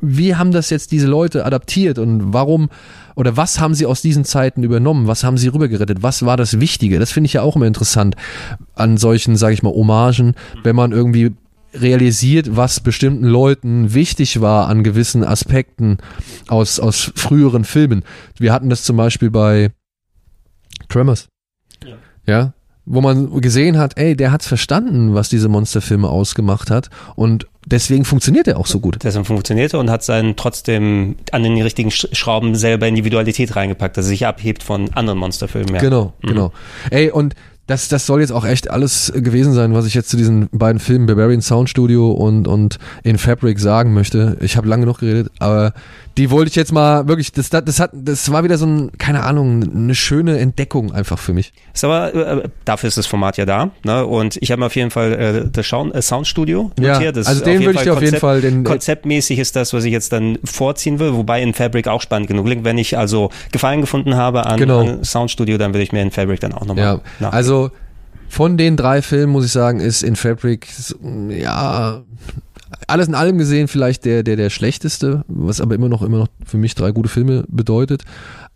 wie 0.00 0.34
haben 0.34 0.50
das 0.50 0.70
jetzt 0.70 0.90
diese 0.90 1.06
Leute 1.06 1.46
adaptiert 1.46 2.00
und 2.00 2.32
warum 2.32 2.68
oder 3.14 3.36
was 3.36 3.60
haben 3.60 3.74
sie 3.76 3.86
aus 3.86 4.02
diesen 4.02 4.24
Zeiten 4.24 4.64
übernommen? 4.64 5.06
Was 5.06 5.22
haben 5.22 5.38
sie 5.38 5.46
rübergerettet? 5.46 6.02
Was 6.02 6.26
war 6.26 6.36
das 6.36 6.58
Wichtige? 6.58 6.98
Das 6.98 7.12
finde 7.12 7.26
ich 7.26 7.34
ja 7.34 7.42
auch 7.42 7.54
immer 7.54 7.68
interessant 7.68 8.16
an 8.74 8.96
solchen, 8.96 9.36
sage 9.36 9.54
ich 9.54 9.62
mal, 9.62 9.72
Hommagen, 9.72 10.34
wenn 10.64 10.74
man 10.74 10.90
irgendwie 10.90 11.36
realisiert, 11.74 12.56
was 12.56 12.80
bestimmten 12.80 13.26
Leuten 13.26 13.94
wichtig 13.94 14.40
war 14.40 14.68
an 14.68 14.84
gewissen 14.84 15.24
Aspekten 15.24 15.98
aus, 16.48 16.80
aus 16.80 17.12
früheren 17.14 17.64
Filmen. 17.64 18.02
Wir 18.38 18.52
hatten 18.52 18.68
das 18.68 18.84
zum 18.84 18.96
Beispiel 18.96 19.30
bei 19.30 19.70
Tremors. 20.88 21.28
Ja. 21.84 21.96
ja 22.26 22.52
wo 22.84 23.00
man 23.00 23.40
gesehen 23.40 23.78
hat, 23.78 23.96
ey, 23.96 24.16
der 24.16 24.32
hat's 24.32 24.46
verstanden, 24.46 25.14
was 25.14 25.28
diese 25.28 25.48
Monsterfilme 25.48 26.08
ausgemacht 26.08 26.70
hat 26.70 26.90
und 27.14 27.46
deswegen 27.64 28.04
funktioniert 28.04 28.48
er 28.48 28.58
auch 28.58 28.66
so 28.66 28.80
gut. 28.80 28.98
Deswegen 29.02 29.24
funktioniert 29.24 29.72
er 29.72 29.80
und 29.80 29.90
hat 29.90 30.02
seinen 30.02 30.34
trotzdem 30.34 31.16
an 31.30 31.44
den 31.44 31.60
richtigen 31.62 31.90
Schrauben 31.90 32.56
selber 32.56 32.88
Individualität 32.88 33.54
reingepackt, 33.54 33.96
dass 33.96 34.06
er 34.06 34.08
sich 34.08 34.26
abhebt 34.26 34.64
von 34.64 34.92
anderen 34.94 35.18
Monsterfilmen. 35.20 35.76
Ja. 35.76 35.80
Genau, 35.80 36.12
mhm. 36.22 36.28
genau. 36.28 36.52
Ey, 36.90 37.10
und 37.10 37.34
das, 37.66 37.88
das 37.88 38.06
soll 38.06 38.20
jetzt 38.20 38.32
auch 38.32 38.44
echt 38.44 38.70
alles 38.70 39.12
gewesen 39.14 39.52
sein, 39.52 39.72
was 39.72 39.86
ich 39.86 39.94
jetzt 39.94 40.10
zu 40.10 40.16
diesen 40.16 40.48
beiden 40.50 40.80
Filmen 40.80 41.06
Barbarian 41.06 41.42
Sound 41.42 41.70
Studio 41.70 42.10
und, 42.10 42.48
und 42.48 42.78
In 43.04 43.18
Fabric 43.18 43.60
sagen 43.60 43.94
möchte. 43.94 44.36
Ich 44.40 44.56
habe 44.56 44.68
lange 44.68 44.84
noch 44.84 44.98
geredet, 44.98 45.30
aber 45.38 45.72
die 46.18 46.30
wollte 46.30 46.50
ich 46.50 46.56
jetzt 46.56 46.72
mal 46.72 47.08
wirklich, 47.08 47.32
das, 47.32 47.48
das, 47.50 47.64
das, 47.64 47.80
hat, 47.80 47.90
das 47.94 48.30
war 48.30 48.44
wieder 48.44 48.58
so 48.58 48.66
ein, 48.66 48.90
keine 48.98 49.22
Ahnung, 49.22 49.62
eine 49.74 49.94
schöne 49.94 50.38
Entdeckung 50.38 50.92
einfach 50.92 51.18
für 51.18 51.32
mich. 51.32 51.52
Ist 51.72 51.84
aber, 51.84 52.14
äh, 52.14 52.48
dafür 52.64 52.88
ist 52.88 52.98
das 52.98 53.06
Format 53.06 53.38
ja 53.38 53.46
da. 53.46 53.70
Ne? 53.84 54.04
Und 54.04 54.36
ich 54.42 54.50
habe 54.50 54.60
mir 54.60 54.66
auf 54.66 54.76
jeden 54.76 54.90
Fall 54.90 55.12
äh, 55.12 55.48
das 55.50 55.66
Sound, 55.66 55.94
äh, 55.94 56.02
Soundstudio 56.02 56.72
notiert. 56.76 57.02
Ja, 57.02 57.12
das 57.12 57.28
also 57.28 57.44
den 57.44 57.60
würde 57.64 57.78
ich 57.78 57.84
dir 57.84 57.94
auf 57.94 58.02
jeden 58.02 58.18
Fall... 58.18 58.40
Den, 58.40 58.64
konzeptmäßig 58.64 59.38
ist 59.38 59.56
das, 59.56 59.72
was 59.72 59.84
ich 59.84 59.92
jetzt 59.92 60.12
dann 60.12 60.38
vorziehen 60.44 60.98
will, 60.98 61.14
wobei 61.14 61.40
in 61.40 61.54
Fabric 61.54 61.88
auch 61.88 62.02
spannend 62.02 62.28
genug 62.28 62.46
liegt. 62.46 62.64
Wenn 62.64 62.76
ich 62.76 62.98
also 62.98 63.30
Gefallen 63.52 63.80
gefunden 63.80 64.16
habe 64.16 64.46
an, 64.46 64.58
genau. 64.58 64.80
an 64.80 65.04
Soundstudio, 65.04 65.56
dann 65.56 65.72
würde 65.72 65.84
ich 65.84 65.92
mir 65.92 66.02
in 66.02 66.10
Fabric 66.10 66.40
dann 66.40 66.52
auch 66.52 66.66
nochmal 66.66 67.00
Ja, 67.20 67.30
also 67.30 67.51
von 68.28 68.56
den 68.56 68.76
drei 68.76 69.02
Filmen 69.02 69.32
muss 69.32 69.44
ich 69.44 69.52
sagen, 69.52 69.80
ist 69.80 70.02
in 70.02 70.16
Fabric 70.16 70.68
ja 71.28 72.02
alles 72.86 73.08
in 73.08 73.14
allem 73.14 73.38
gesehen 73.38 73.68
vielleicht 73.68 74.04
der, 74.04 74.22
der, 74.22 74.36
der 74.36 74.50
schlechteste, 74.50 75.24
was 75.28 75.60
aber 75.60 75.74
immer 75.74 75.88
noch, 75.88 76.02
immer 76.02 76.18
noch 76.18 76.28
für 76.44 76.56
mich 76.56 76.74
drei 76.74 76.90
gute 76.92 77.08
Filme 77.08 77.44
bedeutet. 77.48 78.04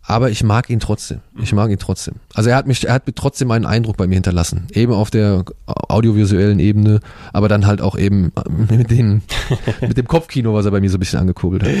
Aber 0.09 0.29
ich 0.29 0.41
mag 0.41 0.69
ihn 0.69 0.79
trotzdem. 0.79 1.19
Ich 1.41 1.51
mag 1.51 1.69
ihn 1.69 1.79
trotzdem. 1.79 2.15
Also 2.33 2.49
er 2.49 2.55
hat 2.55 2.65
mich, 2.65 2.87
er 2.87 2.93
hat 2.93 3.03
trotzdem 3.15 3.51
einen 3.51 3.65
Eindruck 3.65 3.97
bei 3.97 4.07
mir 4.07 4.13
hinterlassen. 4.13 4.67
Eben 4.71 4.93
auf 4.93 5.09
der 5.09 5.43
audiovisuellen 5.65 6.59
Ebene, 6.59 7.01
aber 7.33 7.49
dann 7.49 7.65
halt 7.65 7.81
auch 7.81 7.97
eben 7.97 8.31
mit, 8.69 8.89
den, 8.89 9.21
mit 9.81 9.97
dem 9.97 10.07
Kopfkino, 10.07 10.53
was 10.53 10.65
er 10.65 10.71
bei 10.71 10.79
mir 10.79 10.89
so 10.89 10.95
ein 10.95 11.01
bisschen 11.01 11.19
angekurbelt 11.19 11.63
hat. 11.63 11.71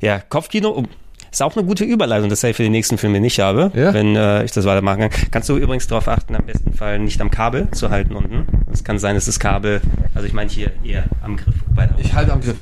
Ja, 0.00 0.18
Kopfkino, 0.18 0.84
ist 1.32 1.42
auch 1.42 1.56
eine 1.56 1.64
gute 1.66 1.84
Überleitung, 1.84 2.28
das 2.28 2.44
ich 2.44 2.54
für 2.54 2.62
den 2.62 2.72
nächsten 2.72 2.98
Film 2.98 3.12
nicht 3.12 3.40
habe, 3.40 3.72
ja? 3.74 3.94
wenn 3.94 4.14
äh, 4.16 4.44
ich 4.44 4.52
das 4.52 4.66
weitermachen 4.66 5.08
kann. 5.08 5.10
Kannst 5.30 5.48
du 5.48 5.56
übrigens 5.56 5.86
darauf 5.86 6.06
achten, 6.08 6.36
am 6.36 6.44
besten 6.44 6.74
Fall 6.74 6.98
nicht 6.98 7.20
am 7.20 7.30
Kabel 7.30 7.68
zu 7.70 7.90
halten 7.90 8.14
unten. 8.14 8.46
Es 8.70 8.84
kann 8.84 8.98
sein, 8.98 9.14
dass 9.14 9.24
das 9.24 9.40
Kabel, 9.40 9.80
also 10.14 10.26
ich 10.26 10.34
meine 10.34 10.50
hier 10.50 10.72
eher 10.84 11.04
am 11.22 11.36
Griff. 11.36 11.54
ich 11.98 12.12
halte 12.12 12.32
am 12.32 12.42
Griff. 12.42 12.56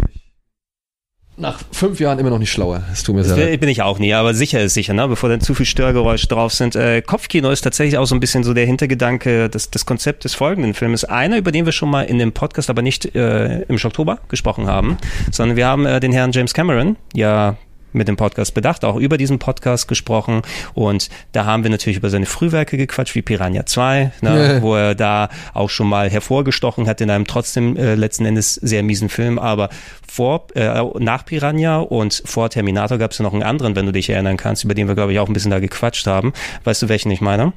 nach 1.37 1.59
fünf 1.73 1.99
Jahren 1.99 2.21
immer 2.21 2.31
noch 2.31 2.39
nicht 2.39 2.53
schlauer. 2.53 2.85
Es 2.93 3.03
tut 3.03 3.17
mir 3.17 3.25
sehr 3.25 3.37
leid. 3.37 3.59
Bin 3.59 3.69
ich 3.69 3.83
auch 3.83 3.99
nie, 3.99 4.15
aber 4.15 4.35
sicher 4.35 4.61
ist 4.63 4.75
sicher, 4.75 4.95
ne? 4.95 5.09
bevor 5.09 5.29
dann 5.29 5.41
zu 5.41 5.55
viel 5.55 5.67
Störgeräusche 5.67 6.29
drauf 6.29 6.53
sind. 6.53 6.77
Äh, 6.77 7.03
Kopfkino 7.03 7.51
ist 7.51 7.63
tatsächlich 7.63 7.99
auch 7.99 8.07
so 8.07 8.15
ein 8.15 8.21
bisschen 8.21 8.45
so 8.45 8.55
der 8.55 8.67
Hintergedanke, 8.67 9.51
das, 9.51 9.71
das 9.71 9.85
Konzept 9.85 10.23
des 10.23 10.35
folgenden 10.35 10.75
Films. 10.75 11.03
Einer, 11.05 11.39
über 11.39 11.51
den 11.51 11.65
wir 11.65 11.73
schon 11.73 11.91
mal 11.91 12.03
in 12.03 12.19
dem 12.19 12.31
Podcast, 12.31 12.71
aber 12.71 12.83
nicht 12.83 13.17
äh, 13.17 13.63
im 13.63 13.79
Oktober 13.83 14.21
gesprochen 14.29 14.69
haben, 14.69 14.97
sondern 15.33 15.57
wir 15.57 15.67
haben 15.67 15.87
äh, 15.87 15.99
den 15.99 16.13
Herrn 16.13 16.31
James 16.31 16.55
Cameron 16.55 16.97
ja 17.15 17.57
mit 17.93 18.09
dem 18.09 18.17
Podcast 18.17 18.55
bedacht, 18.55 18.85
auch 18.85 18.97
über 18.97 19.19
diesen 19.19 19.39
Podcast 19.39 19.89
gesprochen 19.89 20.43
und 20.75 21.09
da 21.33 21.45
haben 21.45 21.63
wir 21.63 21.71
natürlich 21.71 21.99
über 21.99 22.11
seine 22.11 22.27
Frühwerke 22.27 22.77
gequatscht, 22.77 23.15
wie 23.15 23.23
Piranha 23.23 23.67
2, 23.67 24.13
ne, 24.21 24.59
wo 24.63 24.75
er 24.75 24.95
da 24.95 25.29
auch 25.55 25.71
schon 25.71 25.89
mal 25.89 26.11
hervorgestochen 26.11 26.87
hat 26.87 27.01
in 27.01 27.11
einem 27.11 27.27
trotzdem 27.27 27.77
äh, 27.77 27.95
letzten 27.95 28.25
Endes 28.25 28.55
sehr 28.55 28.83
miesen 28.83 29.09
Film, 29.09 29.39
aber 29.39 29.69
vor, 30.07 30.47
äh, 30.55 30.83
nach 30.99 31.25
Piranha 31.25 31.79
und 31.79 32.23
vor 32.25 32.51
Terminator 32.51 32.99
gab 32.99 33.13
es 33.13 33.19
ja 33.19 33.23
noch 33.23 33.33
einen 33.33 33.43
anderen, 33.43 33.77
wenn 33.77 33.87
du 33.87 33.93
dich 33.93 34.11
erinnern 34.11 34.37
kannst, 34.37 34.65
über 34.65 34.75
den 34.75 34.89
wir 34.89 34.95
glaube 34.95 35.13
ich 35.13 35.19
auch 35.19 35.29
ein 35.29 35.33
bisschen 35.33 35.51
da 35.51 35.61
gequatscht 35.61 36.07
haben. 36.07 36.33
Weißt 36.65 36.83
du, 36.83 36.89
welchen 36.89 37.11
ich 37.11 37.21
meine? 37.21 37.53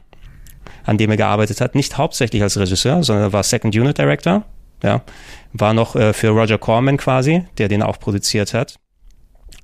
An 0.86 0.98
dem 0.98 1.10
er 1.12 1.18
gearbeitet 1.18 1.62
hat, 1.62 1.76
nicht 1.76 1.98
hauptsächlich 1.98 2.42
als 2.42 2.58
Regisseur, 2.58 3.04
sondern 3.04 3.26
er 3.26 3.34
war 3.34 3.44
Second 3.44 3.76
Unit 3.76 3.98
Director, 3.98 4.44
ja, 4.84 5.02
war 5.54 5.74
noch 5.74 5.96
äh, 5.96 6.14
für 6.14 6.30
Roger 6.30 6.58
Corman 6.58 6.98
quasi, 6.98 7.46
der 7.58 7.70
den 7.70 7.82
auch 7.82 8.00
produziert 8.00 8.54
hat. 8.54 8.76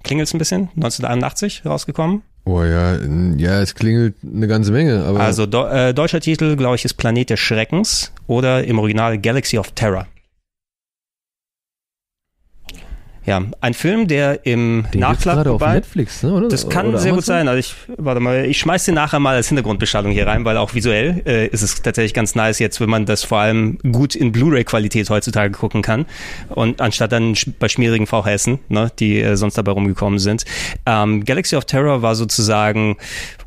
Klingelt 0.04 0.28
es 0.28 0.34
ein 0.34 0.38
bisschen? 0.38 0.70
1981 0.76 1.66
rausgekommen. 1.66 2.22
Oh 2.46 2.64
ja, 2.64 2.98
ja, 3.38 3.62
es 3.62 3.76
klingelt 3.76 4.16
eine 4.24 4.48
ganze 4.48 4.72
Menge. 4.72 5.04
Aber 5.04 5.20
Also 5.20 5.46
do, 5.46 5.66
äh, 5.68 5.94
deutscher 5.94 6.20
Titel, 6.20 6.56
glaube 6.56 6.76
ich, 6.76 6.86
ist 6.86 6.96
Planet 6.96 7.30
des 7.30 7.40
Schreckens 7.40 8.12
oder 8.28 8.64
im 8.64 8.80
Original 8.80 9.20
Galaxy 9.20 9.58
of 9.58 9.72
Terror. 9.72 10.08
Ja, 13.26 13.44
ein 13.62 13.74
Film, 13.74 14.08
der 14.08 14.46
im 14.46 14.86
den 14.94 15.02
Nachklapp 15.02 15.36
gerade 15.36 15.52
auf 15.52 15.62
Netflix, 15.62 16.24
ne? 16.24 16.34
Oder? 16.34 16.48
Das 16.48 16.70
kann 16.70 16.88
Oder 16.88 17.00
sehr 17.00 17.12
gut 17.12 17.20
Amazon? 17.20 17.36
sein. 17.36 17.48
Also 17.48 17.60
ich, 17.60 17.76
warte 17.98 18.22
mal, 18.22 18.46
ich 18.46 18.58
schmeiß 18.58 18.86
den 18.86 18.96
nachher 18.96 19.20
mal 19.20 19.36
als 19.36 19.50
Hintergrundbeschallung 19.50 20.12
hier 20.12 20.26
rein, 20.26 20.46
weil 20.46 20.58
auch 20.58 20.74
visuell 20.74 21.22
äh, 21.26 21.48
ist 21.48 21.62
es 21.62 21.82
tatsächlich 21.82 22.14
ganz 22.14 22.34
nice 22.34 22.60
jetzt, 22.60 22.80
wenn 22.82 22.90
man 22.90 23.06
das 23.06 23.24
vor 23.24 23.40
allem 23.40 23.78
gut 23.92 24.16
in 24.16 24.32
Blu-ray-Qualität 24.32 25.10
heutzutage 25.10 25.52
gucken 25.52 25.82
kann 25.82 26.06
und 26.50 26.82
anstatt 26.82 27.12
dann 27.12 27.36
bei 27.60 27.68
schmierigen 27.68 28.08
VHSen, 28.08 28.60
ne, 28.70 28.92
die 29.00 29.22
äh, 29.22 29.36
sonst 29.36 29.58
dabei 29.58 29.74
rumgekommen 29.74 30.20
sind. 30.20 30.46
Ähm, 30.86 31.24
Galaxy 31.26 31.56
of 31.56 31.66
Terror 31.66 32.02
war 32.02 32.16
sozusagen, 32.16 32.98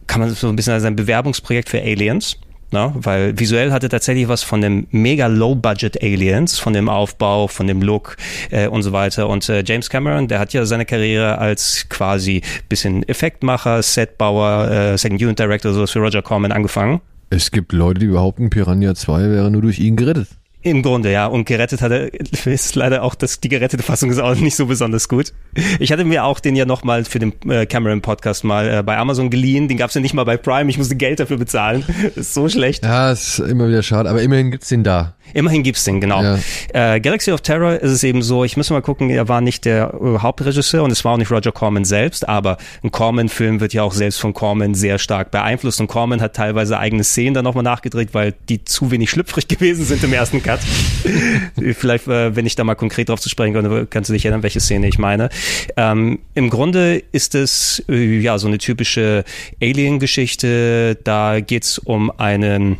kann 0.06 0.20
man 0.20 0.30
so 0.30 0.48
ein 0.48 0.56
bisschen 0.56 0.74
als 0.74 0.84
ein 0.84 0.96
Bewerbungsprojekt 0.96 1.68
für 1.68 1.80
Aliens. 1.80 2.36
Ne? 2.72 2.92
Weil 2.94 3.38
visuell 3.38 3.70
hatte 3.72 3.88
tatsächlich 3.88 4.28
was 4.28 4.42
von 4.42 4.60
dem 4.60 4.86
mega 4.90 5.26
Low-Budget 5.26 6.02
Aliens, 6.02 6.58
von 6.58 6.72
dem 6.72 6.88
Aufbau, 6.88 7.46
von 7.46 7.66
dem 7.66 7.82
Look 7.82 8.16
äh, 8.50 8.66
und 8.66 8.82
so 8.82 8.92
weiter. 8.92 9.28
Und 9.28 9.48
äh, 9.48 9.62
James 9.64 9.90
Cameron, 9.90 10.28
der 10.28 10.38
hat 10.38 10.52
ja 10.52 10.64
seine 10.64 10.86
Karriere 10.86 11.38
als 11.38 11.86
quasi 11.88 12.42
bisschen 12.68 13.06
Effektmacher, 13.08 13.82
Setbauer, 13.82 14.70
äh, 14.70 14.98
Second 14.98 15.22
Unit 15.22 15.38
Director, 15.38 15.72
sowas 15.72 15.90
für 15.90 16.00
Roger 16.00 16.22
Corman 16.22 16.52
angefangen. 16.52 17.00
Es 17.30 17.50
gibt 17.50 17.72
Leute, 17.72 18.00
die 18.00 18.08
behaupten, 18.08 18.50
Piranha 18.50 18.94
2 18.94 19.30
wäre 19.30 19.50
nur 19.50 19.62
durch 19.62 19.78
ihn 19.78 19.96
gerettet. 19.96 20.28
Im 20.62 20.82
Grunde, 20.82 21.10
ja. 21.10 21.26
Und 21.26 21.44
gerettet 21.44 21.82
hat 21.82 21.90
er, 21.90 22.10
ist 22.46 22.74
leider 22.76 23.02
auch, 23.02 23.14
das, 23.14 23.40
die 23.40 23.48
gerettete 23.48 23.82
Fassung 23.82 24.10
ist 24.10 24.18
auch 24.18 24.34
nicht 24.36 24.54
so 24.54 24.66
besonders 24.66 25.08
gut. 25.08 25.32
Ich 25.80 25.90
hatte 25.90 26.04
mir 26.04 26.24
auch 26.24 26.38
den 26.40 26.54
ja 26.54 26.64
nochmal 26.64 27.04
für 27.04 27.18
den 27.18 27.34
äh, 27.48 27.66
Cameron-Podcast 27.66 28.44
mal 28.44 28.78
äh, 28.78 28.82
bei 28.82 28.96
Amazon 28.96 29.28
geliehen. 29.28 29.68
Den 29.68 29.76
gab's 29.76 29.94
ja 29.94 30.00
nicht 30.00 30.14
mal 30.14 30.24
bei 30.24 30.36
Prime. 30.36 30.70
Ich 30.70 30.78
musste 30.78 30.94
Geld 30.94 31.20
dafür 31.20 31.36
bezahlen. 31.36 31.84
Das 32.02 32.16
ist 32.16 32.34
so 32.34 32.48
schlecht. 32.48 32.84
Ja, 32.84 33.10
ist 33.10 33.40
immer 33.40 33.68
wieder 33.68 33.82
schade, 33.82 34.08
aber 34.08 34.22
immerhin 34.22 34.50
gibt's 34.50 34.68
den 34.68 34.84
da. 34.84 35.14
Immerhin 35.34 35.62
gibt's 35.62 35.84
den, 35.84 36.00
genau. 36.00 36.22
Ja. 36.22 36.38
Äh, 36.72 37.00
Galaxy 37.00 37.32
of 37.32 37.40
Terror 37.40 37.74
ist 37.74 37.90
es 37.90 38.04
eben 38.04 38.22
so, 38.22 38.44
ich 38.44 38.56
muss 38.56 38.70
mal 38.70 38.82
gucken, 38.82 39.08
er 39.10 39.28
war 39.28 39.40
nicht 39.40 39.64
der 39.64 39.94
äh, 39.94 40.18
Hauptregisseur 40.18 40.82
und 40.82 40.90
es 40.90 41.04
war 41.04 41.12
auch 41.12 41.16
nicht 41.16 41.30
Roger 41.30 41.52
Corman 41.52 41.84
selbst, 41.84 42.28
aber 42.28 42.58
ein 42.82 42.90
Corman-Film 42.90 43.60
wird 43.60 43.72
ja 43.72 43.82
auch 43.82 43.94
selbst 43.94 44.20
von 44.20 44.34
Corman 44.34 44.74
sehr 44.74 44.98
stark 44.98 45.30
beeinflusst 45.30 45.80
und 45.80 45.86
Corman 45.86 46.20
hat 46.20 46.36
teilweise 46.36 46.78
eigene 46.78 47.04
Szenen 47.04 47.34
dann 47.34 47.44
nochmal 47.44 47.64
nachgedreht, 47.64 48.10
weil 48.12 48.34
die 48.48 48.64
zu 48.64 48.90
wenig 48.90 49.10
schlüpfrig 49.10 49.48
gewesen 49.52 49.84
sind 49.84 50.04
im 50.04 50.12
ersten 50.12 50.42
Cut. 50.52 50.60
Vielleicht, 51.76 52.06
äh, 52.08 52.36
wenn 52.36 52.44
ich 52.46 52.56
da 52.56 52.64
mal 52.64 52.74
konkret 52.74 53.08
drauf 53.08 53.20
zu 53.20 53.28
sprechen 53.28 53.54
komme, 53.54 53.86
kannst 53.86 54.10
du 54.10 54.12
dich 54.12 54.24
erinnern, 54.24 54.42
welche 54.42 54.60
Szene 54.60 54.86
ich 54.88 54.98
meine. 54.98 55.30
Ähm, 55.76 56.18
Im 56.34 56.50
Grunde 56.50 57.02
ist 57.12 57.34
es 57.34 57.82
äh, 57.88 58.18
ja 58.18 58.36
so 58.38 58.48
eine 58.48 58.58
typische 58.58 59.24
Alien-Geschichte, 59.62 60.98
da 61.04 61.40
geht's 61.40 61.78
um 61.78 62.10
einen 62.18 62.78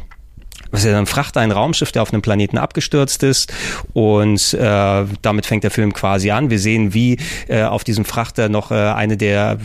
was 0.71 0.85
ja 0.85 0.99
ein 0.99 1.05
Frachter, 1.05 1.41
ein 1.41 1.51
Raumschiff, 1.51 1.93
der 1.93 2.01
auf 2.01 2.15
einem 2.15 2.23
Planeten 2.23 2.57
abgestürzt 2.57 3.23
ist 3.23 3.53
und 3.93 4.55
äh, 4.55 5.05
damit 5.21 5.45
fängt 5.45 5.65
der 5.65 5.71
Film 5.71 5.93
quasi 5.93 6.31
an. 6.31 6.49
Wir 6.49 6.59
sehen, 6.59 6.95
wie 6.95 7.19
äh, 7.49 7.65
auf 7.65 7.85
diesem 7.85 8.07
Frachter 8.07 8.49
noch 8.49 8.71
äh, 8.71 8.75
eine 8.75 9.19
der 9.19 9.59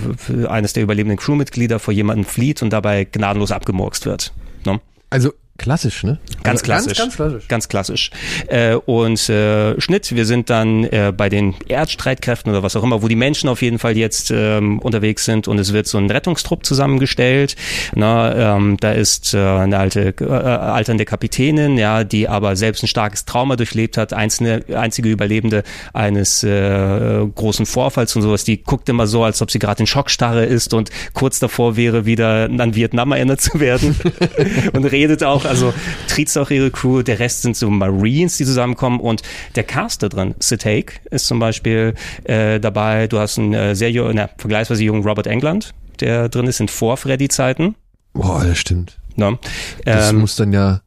eines 0.49 0.73
der 0.73 0.83
überlebenden 0.83 1.17
Crewmitglieder 1.17 1.79
vor 1.79 1.93
jemanden 1.93 2.25
flieht 2.25 2.61
und 2.61 2.71
dabei 2.71 3.05
gnadenlos 3.05 3.53
abgemurkst 3.53 4.05
wird. 4.05 4.33
Ne? 4.65 4.81
Also 5.09 5.31
klassisch, 5.57 6.03
ne? 6.03 6.19
Ganz 6.43 6.63
klassisch. 6.63 6.97
Ganz, 6.97 7.15
ganz 7.15 7.15
klassisch. 7.15 7.47
Ganz 7.47 7.67
klassisch. 7.67 8.11
Äh, 8.47 8.75
und 8.75 9.29
äh, 9.29 9.79
Schnitt, 9.79 10.15
wir 10.15 10.25
sind 10.25 10.49
dann 10.49 10.83
äh, 10.85 11.13
bei 11.15 11.29
den 11.29 11.55
Erdstreitkräften 11.67 12.51
oder 12.51 12.63
was 12.63 12.75
auch 12.75 12.83
immer, 12.83 13.01
wo 13.01 13.07
die 13.07 13.15
Menschen 13.15 13.49
auf 13.49 13.61
jeden 13.61 13.79
Fall 13.79 13.97
jetzt 13.97 14.31
ähm, 14.31 14.79
unterwegs 14.79 15.25
sind 15.25 15.47
und 15.47 15.59
es 15.59 15.73
wird 15.73 15.87
so 15.87 15.97
ein 15.97 16.09
Rettungstrupp 16.09 16.65
zusammengestellt. 16.65 17.55
Na, 17.95 18.55
ähm, 18.55 18.77
da 18.79 18.91
ist 18.91 19.33
äh, 19.33 19.37
eine 19.37 19.77
alte, 19.79 20.13
äh, 20.19 20.25
alternde 20.25 21.05
Kapitänin, 21.05 21.77
ja, 21.77 22.03
die 22.03 22.27
aber 22.27 22.55
selbst 22.55 22.83
ein 22.83 22.87
starkes 22.87 23.25
Trauma 23.25 23.55
durchlebt 23.55 23.97
hat, 23.97 24.13
einzelne, 24.13 24.63
einzige 24.73 25.09
Überlebende 25.09 25.63
eines 25.93 26.43
äh, 26.43 27.25
großen 27.35 27.65
Vorfalls 27.65 28.15
und 28.15 28.21
sowas. 28.21 28.43
Die 28.43 28.63
guckt 28.63 28.89
immer 28.89 29.07
so, 29.07 29.23
als 29.23 29.41
ob 29.41 29.51
sie 29.51 29.59
gerade 29.59 29.81
in 29.81 29.87
Schockstarre 29.87 30.45
ist 30.45 30.73
und 30.73 30.91
kurz 31.13 31.39
davor 31.39 31.75
wäre, 31.75 32.05
wieder 32.05 32.45
an 32.45 32.75
Vietnam 32.75 33.11
erinnert 33.11 33.41
zu 33.41 33.59
werden 33.59 33.95
und 34.73 34.85
redet 34.85 35.23
auch 35.23 35.46
also 35.47 35.73
triezt 36.07 36.37
auch 36.37 36.49
ihre 36.49 36.71
Crew, 36.71 37.01
der 37.01 37.19
Rest 37.19 37.41
sind 37.41 37.55
so 37.55 37.69
Marines, 37.69 38.37
die 38.37 38.45
zusammenkommen 38.45 38.99
und 38.99 39.21
der 39.55 39.63
Cast 39.63 40.03
da 40.03 40.09
drin, 40.09 40.35
Sid 40.39 40.65
Haig 40.65 41.01
ist 41.11 41.27
zum 41.27 41.39
Beispiel 41.39 41.93
äh, 42.23 42.59
dabei, 42.59 43.07
du 43.07 43.19
hast 43.19 43.37
einen 43.37 43.53
äh, 43.53 43.75
sehr 43.75 43.91
jungen, 43.91 44.15
na, 44.15 44.29
vergleichsweise 44.37 44.83
jungen 44.83 45.03
Robert 45.03 45.27
England, 45.27 45.73
der 45.99 46.29
drin 46.29 46.47
ist 46.47 46.59
in 46.59 46.67
Vor-Freddy-Zeiten. 46.67 47.75
Boah, 48.13 48.43
das 48.43 48.57
stimmt. 48.57 48.99
Ne? 49.15 49.37
Das 49.85 50.11
Ähm, 50.11 50.19
muss 50.19 50.35
dann 50.35 50.53
ja. 50.53 50.81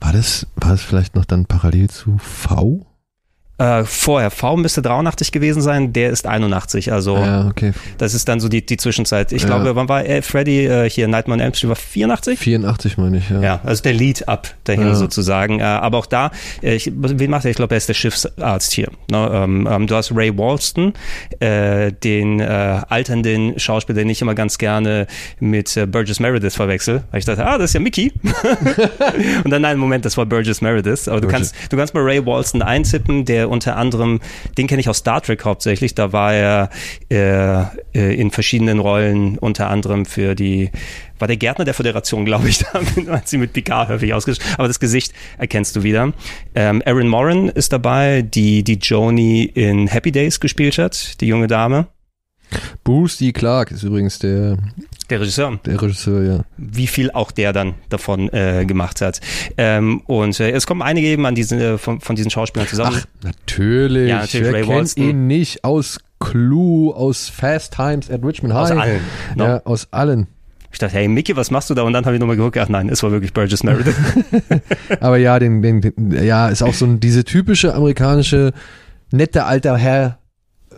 War 0.00 0.12
das, 0.12 0.46
war 0.56 0.70
das 0.70 0.82
vielleicht 0.82 1.14
noch 1.14 1.24
dann 1.24 1.46
parallel 1.46 1.88
zu 1.88 2.18
V? 2.18 2.84
Äh, 3.58 3.84
vorher, 3.84 4.30
V 4.30 4.56
müsste 4.56 4.82
83 4.82 5.30
gewesen 5.30 5.62
sein, 5.62 5.92
der 5.92 6.10
ist 6.10 6.26
81, 6.26 6.92
also 6.92 7.16
Ja, 7.16 7.46
okay. 7.46 7.72
das 7.98 8.12
ist 8.14 8.28
dann 8.28 8.40
so 8.40 8.48
die, 8.48 8.66
die 8.66 8.76
Zwischenzeit. 8.76 9.30
Ich 9.32 9.42
Ja. 9.42 9.48
glaube, 9.48 9.76
wann 9.76 9.88
war 9.88 10.04
äh, 10.04 10.22
Freddy 10.22 10.66
äh, 10.66 10.90
hier, 10.90 11.06
Nightmare 11.06 11.38
on 11.38 11.44
Elm 11.44 11.54
Street 11.54 11.68
war 11.68 11.76
84? 11.76 12.38
84 12.38 12.98
meine 12.98 13.18
ich, 13.18 13.30
ja. 13.30 13.40
Ja, 13.40 13.60
also 13.62 13.82
der 13.82 13.92
Lead-Up 13.92 14.48
dahin 14.64 14.88
Ja. 14.88 14.94
sozusagen. 14.96 15.60
Äh, 15.60 15.62
aber 15.64 15.98
auch 15.98 16.06
da, 16.06 16.32
äh, 16.62 16.74
ich, 16.74 16.90
wen 16.94 17.30
macht 17.30 17.44
er? 17.44 17.50
Ich 17.52 17.56
glaube, 17.56 17.74
er 17.74 17.78
ist 17.78 17.88
der 17.88 17.94
Schiffsarzt 17.94 18.72
hier. 18.72 18.88
Ne? 19.10 19.30
Ähm, 19.32 19.68
ähm, 19.70 19.86
du 19.86 19.94
hast 19.94 20.10
Ray 20.14 20.36
Walston, 20.36 20.92
äh, 21.40 21.92
den 21.92 22.40
äh, 22.40 22.80
alternden 22.88 23.58
Schauspieler, 23.58 23.98
den 24.00 24.10
ich 24.10 24.20
immer 24.20 24.34
ganz 24.34 24.58
gerne 24.58 25.06
mit 25.38 25.76
äh, 25.76 25.86
Burgess 25.86 26.18
Meredith 26.18 26.54
verwechsel. 26.56 27.04
Weil 27.12 27.20
ich 27.20 27.24
dachte, 27.24 27.46
ah, 27.46 27.56
das 27.58 27.70
ist 27.70 27.74
ja 27.74 27.80
Mickey. 27.80 28.12
Und 29.44 29.50
dann, 29.50 29.62
nein, 29.62 29.78
Moment, 29.78 30.04
das 30.04 30.16
war 30.16 30.26
Burgess 30.26 30.60
Meredith. 30.60 31.08
Aber 31.08 31.20
du 31.20 31.28
Burgess. 31.28 31.52
kannst, 31.52 31.72
du 31.72 31.76
kannst 31.76 31.94
mal 31.94 32.02
Ray 32.02 32.24
Walston 32.24 32.62
eintippen, 32.62 33.24
der 33.24 33.43
unter 33.48 33.76
anderem, 33.76 34.20
den 34.58 34.66
kenne 34.66 34.80
ich 34.80 34.88
aus 34.88 34.98
Star 34.98 35.20
Trek 35.20 35.44
hauptsächlich. 35.44 35.94
Da 35.94 36.12
war 36.12 36.34
er 36.34 36.70
äh, 37.10 37.62
äh, 37.94 38.20
in 38.20 38.30
verschiedenen 38.30 38.78
Rollen, 38.78 39.38
unter 39.38 39.70
anderem 39.70 40.06
für 40.06 40.34
die 40.34 40.70
war 41.18 41.28
der 41.28 41.36
Gärtner 41.36 41.64
der 41.64 41.74
Föderation, 41.74 42.24
glaube 42.26 42.48
ich, 42.48 42.58
da 42.58 42.80
hat 43.08 43.28
sie 43.28 43.38
mit 43.38 43.52
Picard 43.52 43.88
häufig 43.88 44.12
ausgesprochen. 44.12 44.54
Aber 44.58 44.68
das 44.68 44.80
Gesicht 44.80 45.12
erkennst 45.38 45.76
du 45.76 45.82
wieder. 45.82 46.12
Ähm, 46.54 46.82
Erin 46.82 47.08
Moran 47.08 47.48
ist 47.48 47.72
dabei, 47.72 48.22
die 48.22 48.62
die 48.62 48.78
Joni 48.80 49.44
in 49.44 49.86
Happy 49.86 50.12
Days 50.12 50.40
gespielt 50.40 50.78
hat, 50.78 51.20
die 51.20 51.26
junge 51.26 51.46
Dame. 51.46 51.86
Bruce 52.84 53.18
D. 53.18 53.32
Clark 53.32 53.70
ist 53.70 53.82
übrigens 53.82 54.18
der, 54.18 54.58
Der 55.10 55.20
Regisseur, 55.20 55.58
der 55.66 55.80
Regisseur, 55.80 56.22
ja. 56.22 56.44
wie 56.56 56.86
viel 56.86 57.10
auch 57.10 57.30
der 57.30 57.52
dann 57.52 57.74
davon 57.90 58.32
äh, 58.32 58.64
gemacht 58.64 59.02
hat. 59.02 59.20
Ähm, 59.58 60.00
und 60.06 60.40
äh, 60.40 60.50
es 60.52 60.66
kommen 60.66 60.80
einige 60.80 61.06
eben 61.08 61.26
an 61.26 61.34
diesen, 61.34 61.60
äh, 61.60 61.76
von, 61.76 62.00
von 62.00 62.16
diesen 62.16 62.30
Schauspielern 62.30 62.66
zusammen. 62.68 63.02
Ach, 63.02 63.22
natürlich. 63.22 64.08
Ja, 64.08 64.20
natürlich, 64.20 64.46
Wer 64.46 64.52
Ray 64.54 64.62
kennt 64.62 64.74
Walston. 64.74 65.04
ihn 65.04 65.26
nicht 65.26 65.62
aus 65.64 66.00
Clue, 66.20 66.94
aus 66.94 67.28
Fast 67.28 67.74
Times 67.74 68.10
at 68.10 68.24
Richmond 68.24 68.54
High? 68.54 68.70
Aus 68.70 68.78
allen, 68.78 69.00
ne? 69.36 69.44
Ja, 69.44 69.62
aus 69.64 69.88
allen. 69.90 70.26
Ich 70.72 70.78
dachte, 70.78 70.96
hey 70.96 71.06
Mickey, 71.06 71.36
was 71.36 71.52
machst 71.52 71.70
du 71.70 71.74
da? 71.74 71.82
Und 71.82 71.92
dann 71.92 72.04
habe 72.04 72.16
ich 72.16 72.20
nochmal 72.20 72.36
geguckt, 72.36 72.58
ach 72.58 72.68
nein, 72.68 72.88
es 72.88 73.02
war 73.02 73.12
wirklich 73.12 73.32
Burgess 73.32 73.62
Meredith. 73.62 73.94
Aber 75.00 75.18
ja, 75.18 75.38
den, 75.38 75.62
den, 75.62 75.80
den, 75.80 76.24
ja, 76.24 76.48
ist 76.48 76.62
auch 76.62 76.74
so 76.74 76.84
ein, 76.84 76.98
diese 76.98 77.24
typische 77.24 77.74
amerikanische, 77.74 78.52
nette 79.12 79.44
alter 79.44 79.76
Herr, 79.76 80.18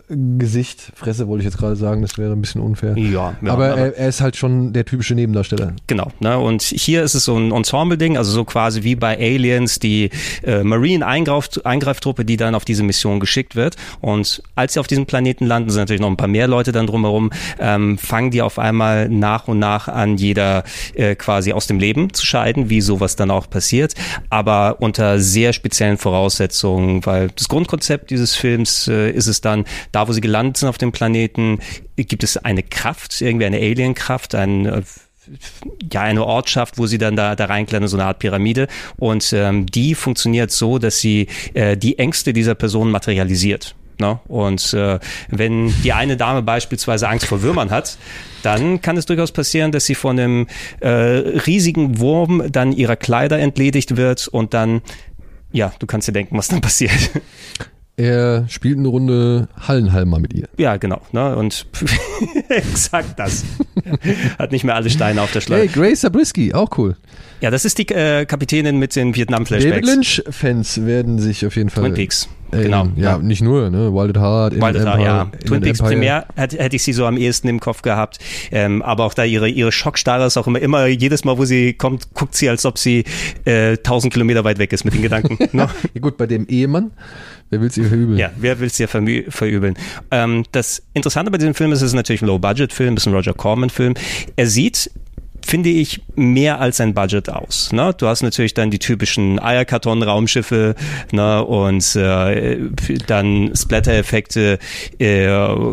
Gesicht, 0.09 0.93
Fresse 0.95 1.27
wollte 1.27 1.41
ich 1.41 1.45
jetzt 1.45 1.57
gerade 1.57 1.75
sagen, 1.75 2.01
das 2.01 2.17
wäre 2.17 2.31
ein 2.31 2.39
bisschen 2.39 2.61
unfair. 2.61 2.97
Ja, 2.97 3.35
ja 3.41 3.51
aber, 3.51 3.67
er, 3.67 3.97
er, 3.97 4.07
ist 4.07 4.21
halt 4.21 4.37
schon 4.37 4.71
der 4.71 4.85
typische 4.85 5.15
Nebendarsteller. 5.15 5.73
Genau, 5.87 6.13
ne? 6.21 6.39
und 6.39 6.61
hier 6.61 7.03
ist 7.03 7.13
es 7.13 7.25
so 7.25 7.35
ein 7.35 7.51
Ensemble-Ding, 7.51 8.15
also 8.15 8.31
so 8.31 8.45
quasi 8.45 8.83
wie 8.83 8.95
bei 8.95 9.17
Aliens, 9.17 9.79
die 9.79 10.09
äh, 10.43 10.63
Marine-Eingreiftruppe, 10.63 12.23
die 12.23 12.37
dann 12.37 12.55
auf 12.55 12.63
diese 12.63 12.83
Mission 12.83 13.19
geschickt 13.19 13.57
wird. 13.57 13.75
Und 13.99 14.41
als 14.55 14.73
sie 14.73 14.79
auf 14.79 14.87
diesem 14.87 15.07
Planeten 15.07 15.45
landen, 15.45 15.71
sind 15.71 15.81
natürlich 15.81 16.01
noch 16.01 16.09
ein 16.09 16.15
paar 16.15 16.29
mehr 16.29 16.47
Leute 16.47 16.71
dann 16.71 16.87
drumherum, 16.87 17.31
ähm, 17.59 17.97
fangen 17.97 18.31
die 18.31 18.41
auf 18.41 18.59
einmal 18.59 19.09
nach 19.09 19.49
und 19.49 19.59
nach 19.59 19.89
an, 19.89 20.15
jeder 20.15 20.63
äh, 20.93 21.15
quasi 21.15 21.51
aus 21.51 21.67
dem 21.67 21.79
Leben 21.79 22.13
zu 22.13 22.25
scheiden, 22.25 22.69
wie 22.69 22.79
sowas 22.79 23.17
dann 23.17 23.29
auch 23.29 23.49
passiert, 23.49 23.93
aber 24.29 24.77
unter 24.79 25.19
sehr 25.19 25.51
speziellen 25.51 25.97
Voraussetzungen, 25.97 27.05
weil 27.05 27.29
das 27.35 27.49
Grundkonzept 27.49 28.09
dieses 28.09 28.35
Films 28.35 28.87
äh, 28.87 29.11
ist 29.11 29.27
es 29.27 29.41
dann, 29.41 29.65
da 29.97 30.07
wo 30.07 30.13
sie 30.13 30.21
gelandet 30.21 30.57
sind 30.57 30.69
auf 30.69 30.77
dem 30.77 30.91
Planeten, 30.91 31.57
gibt 31.95 32.23
es 32.23 32.37
eine 32.37 32.61
Kraft, 32.61 33.19
irgendwie 33.19 33.47
eine 33.47 33.57
Alienkraft, 33.57 34.35
ein 34.35 34.67
äh, 34.67 34.83
ja, 35.91 36.01
eine 36.01 36.23
Ortschaft, 36.23 36.77
wo 36.77 36.85
sie 36.85 36.99
dann 36.99 37.15
da, 37.15 37.35
da 37.35 37.45
reinklettern, 37.45 37.87
so 37.87 37.97
eine 37.97 38.05
Art 38.05 38.19
Pyramide. 38.19 38.67
Und 38.97 39.33
ähm, 39.33 39.65
die 39.65 39.95
funktioniert 39.95 40.51
so, 40.51 40.77
dass 40.77 40.99
sie 40.99 41.27
äh, 41.55 41.75
die 41.75 41.97
Ängste 41.97 42.31
dieser 42.31 42.53
Person 42.53 42.91
materialisiert. 42.91 43.75
Ne? 43.97 44.19
Und 44.27 44.71
äh, 44.75 44.99
wenn 45.29 45.73
die 45.81 45.93
eine 45.93 46.15
Dame 46.15 46.43
beispielsweise 46.43 47.09
Angst 47.09 47.25
vor 47.25 47.41
Würmern 47.41 47.71
hat, 47.71 47.97
dann 48.43 48.81
kann 48.83 48.97
es 48.97 49.07
durchaus 49.07 49.31
passieren, 49.31 49.71
dass 49.71 49.87
sie 49.87 49.95
von 49.95 50.19
einem 50.19 50.47
äh, 50.79 50.89
riesigen 50.89 51.97
Wurm 51.97 52.51
dann 52.51 52.71
ihrer 52.71 52.97
Kleider 52.97 53.39
entledigt 53.39 53.97
wird 53.97 54.27
und 54.27 54.53
dann, 54.53 54.83
ja, 55.51 55.73
du 55.79 55.87
kannst 55.87 56.07
dir 56.07 56.13
denken, 56.13 56.37
was 56.37 56.49
dann 56.49 56.61
passiert. 56.61 57.09
Er 57.99 58.45
spielt 58.47 58.77
eine 58.77 58.89
Runde 58.89 59.47
Hallenhalmer 59.59 60.19
mit 60.19 60.31
ihr. 60.31 60.47
Ja, 60.57 60.77
genau. 60.77 61.01
Ne? 61.13 61.35
Und 61.35 61.65
exakt 62.49 63.17
das. 63.17 63.43
Hat 64.37 64.51
nicht 64.51 64.63
mehr 64.63 64.75
alle 64.75 64.91
Steine 64.91 65.19
auf 65.23 65.31
der 65.31 65.41
Schleuse. 65.41 65.63
Hey, 65.63 65.67
Grace 65.67 66.01
Zabriskie, 66.01 66.53
auch 66.53 66.77
cool. 66.77 66.95
Ja, 67.41 67.49
das 67.49 67.65
ist 67.65 67.79
die 67.79 67.87
äh, 67.87 68.25
Kapitänin 68.25 68.77
mit 68.77 68.95
den 68.95 69.15
Vietnam-Flashbacks. 69.15 69.81
David 69.81 69.85
Lynch-Fans 69.85 70.85
werden 70.85 71.17
sich 71.17 71.43
auf 71.43 71.55
jeden 71.55 71.71
Fall. 71.71 71.85
Twin 71.85 71.95
Peaks. 71.95 72.29
Äh, 72.51 72.63
genau. 72.63 72.87
Ja, 72.95 73.11
ja, 73.11 73.17
nicht 73.17 73.41
nur, 73.41 73.69
ne? 73.69 73.93
Wilded 73.93 74.17
Heart, 74.17 74.55
Wilded 74.55 74.85
Heart, 74.85 75.01
ja. 75.01 75.31
Twin 75.45 75.61
Peaks 75.61 75.79
primär 75.79 76.25
hätte, 76.35 76.57
hätte 76.57 76.75
ich 76.75 76.83
sie 76.83 76.93
so 76.93 77.05
am 77.05 77.17
ehesten 77.17 77.47
im 77.47 77.59
Kopf 77.59 77.81
gehabt. 77.81 78.19
Ähm, 78.51 78.81
aber 78.81 79.05
auch 79.05 79.13
da 79.13 79.23
ihre, 79.23 79.49
ihre 79.49 79.71
Schockstarre 79.71 80.25
ist 80.25 80.37
auch 80.37 80.47
immer, 80.47 80.59
immer, 80.59 80.87
jedes 80.87 81.23
Mal, 81.25 81.37
wo 81.37 81.45
sie 81.45 81.73
kommt, 81.73 82.13
guckt 82.13 82.35
sie, 82.35 82.49
als 82.49 82.65
ob 82.65 82.77
sie 82.77 83.03
äh, 83.45 83.71
1000 83.71 84.13
Kilometer 84.13 84.43
weit 84.43 84.59
weg 84.59 84.73
ist 84.73 84.85
mit 84.85 84.93
den 84.93 85.01
Gedanken. 85.01 85.37
ne? 85.51 85.69
ja, 85.93 86.01
gut, 86.01 86.17
bei 86.17 86.27
dem 86.27 86.47
Ehemann. 86.47 86.91
Wer 87.49 87.61
will 87.61 87.67
es 87.67 87.77
ihr 87.77 87.85
verübeln? 87.85 88.17
Ja, 88.17 88.31
wer 88.37 88.59
will 88.59 88.67
es 88.67 88.79
ihr 88.79 88.87
verübeln? 88.87 89.75
Ähm, 90.11 90.43
das 90.51 90.83
Interessante 90.93 91.31
bei 91.31 91.37
diesem 91.37 91.53
Film 91.53 91.71
ist, 91.71 91.81
es 91.81 91.89
ist 91.89 91.93
natürlich 91.93 92.21
ein 92.21 92.27
Low-Budget-Film, 92.27 92.91
ein 92.91 92.95
bisschen 92.95 93.13
Roger 93.13 93.33
Corman-Film. 93.33 93.93
Er 94.35 94.47
sieht 94.47 94.91
finde 95.45 95.69
ich, 95.69 96.01
mehr 96.15 96.59
als 96.59 96.81
ein 96.81 96.93
Budget 96.93 97.29
aus. 97.29 97.71
Ne? 97.71 97.93
Du 97.97 98.07
hast 98.07 98.21
natürlich 98.21 98.53
dann 98.53 98.71
die 98.71 98.79
typischen 98.79 99.39
Eierkarton-Raumschiffe 99.39 100.75
ne? 101.11 101.43
und 101.43 101.95
äh, 101.95 102.59
dann 103.07 103.51
Splatter-Effekte 103.55 104.59
äh, 104.99 105.27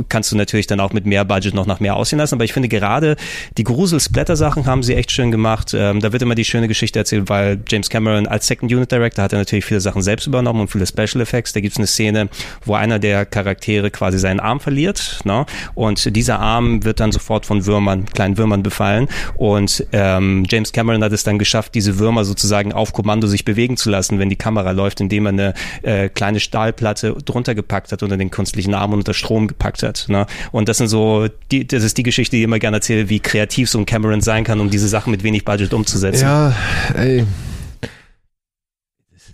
kannst 0.09 0.33
du 0.33 0.37
natürlich 0.37 0.67
dann 0.67 0.81
auch 0.81 0.93
mit 0.93 1.07
mehr 1.07 1.25
Budget 1.25 1.55
noch 1.55 1.67
nach 1.67 1.81
mehr 1.81 1.97
aussehen 1.97 2.19
lassen. 2.19 2.35
Aber 2.35 2.45
ich 2.45 2.53
finde 2.53 2.69
gerade 2.69 3.17
die 3.57 3.65
Grusel-Splatter-Sachen 3.65 4.67
haben 4.67 4.83
sie 4.83 4.95
echt 4.95 5.11
schön 5.11 5.31
gemacht. 5.31 5.75
Ähm, 5.75 6.01
da 6.01 6.13
wird 6.13 6.23
immer 6.23 6.35
die 6.35 6.45
schöne 6.45 6.69
Geschichte 6.69 6.99
erzählt, 6.99 7.29
weil 7.29 7.61
James 7.69 7.89
Cameron 7.91 8.27
als 8.27 8.47
Second 8.47 8.73
Unit 8.73 8.93
Director 8.93 9.25
hat 9.25 9.33
er 9.33 9.39
natürlich 9.39 9.65
viele 9.65 9.81
Sachen 9.81 10.03
selbst 10.03 10.27
übernommen 10.27 10.61
und 10.61 10.69
viele 10.69 10.87
Special 10.87 11.21
Effects. 11.21 11.53
Da 11.53 11.61
gibt 11.61 11.73
es 11.73 11.79
eine 11.79 11.87
Szene, 11.87 12.29
wo 12.65 12.75
einer 12.75 12.99
der 12.99 13.27
Charaktere 13.27 13.91
quasi 13.91 14.19
seinen 14.19 14.41
Arm 14.41 14.61
verliert 14.61 15.21
ne? 15.25 15.47
und 15.75 16.15
dieser 16.15 16.39
Arm 16.39 16.85
wird 16.85 17.01
dann 17.01 17.13
sofort 17.13 17.47
von 17.47 17.67
Würmern, 17.67 18.05
kleinen 18.07 18.39
Würmern 18.39 18.63
befallen 18.63 19.09
und 19.37 19.64
und 19.65 19.87
ähm, 19.93 20.45
James 20.47 20.73
Cameron 20.73 21.03
hat 21.03 21.13
es 21.13 21.25
dann 21.25 21.39
geschafft, 21.39 21.75
diese 21.75 21.99
Würmer 21.99 22.27
sozusagen 22.27 22.75
auf 22.75 22.93
Kommando 22.93 23.27
sich 23.27 23.47
bewegen 23.47 23.79
zu 23.79 23.89
lassen, 23.89 24.19
wenn 24.19 24.29
die 24.29 24.37
Kamera 24.37 24.73
läuft, 24.73 25.01
indem 25.01 25.25
er 25.25 25.29
eine 25.31 25.55
äh, 25.81 26.09
kleine 26.11 26.39
Stahlplatte 26.39 27.15
drunter 27.25 27.55
gepackt 27.55 27.91
hat 27.91 28.03
unter 28.03 28.19
den 28.19 28.31
künstlichen 28.31 28.75
Arm 28.75 28.93
und 28.93 28.99
unter 28.99 29.15
Strom 29.15 29.49
gepackt 29.49 29.83
hat. 29.83 30.05
Ne? 30.09 30.27
Und 30.53 30.69
das 30.69 30.77
sind 30.77 30.89
so, 30.89 31.29
die, 31.51 31.67
das 31.67 31.83
ist 31.83 31.97
die 31.97 32.03
Geschichte, 32.03 32.37
die 32.37 32.43
ich 32.43 32.45
immer 32.45 32.59
gerne 32.59 32.77
erzähle, 32.77 33.09
wie 33.09 33.21
kreativ 33.21 33.71
so 33.71 33.79
ein 33.79 33.87
Cameron 33.87 34.21
sein 34.21 34.45
kann, 34.45 34.61
um 34.61 34.69
diese 34.69 34.87
Sachen 34.87 35.11
mit 35.11 35.23
wenig 35.23 35.47
Budget 35.47 35.73
umzusetzen. 35.73 36.25
Ja, 36.25 36.55
ey. 36.95 37.25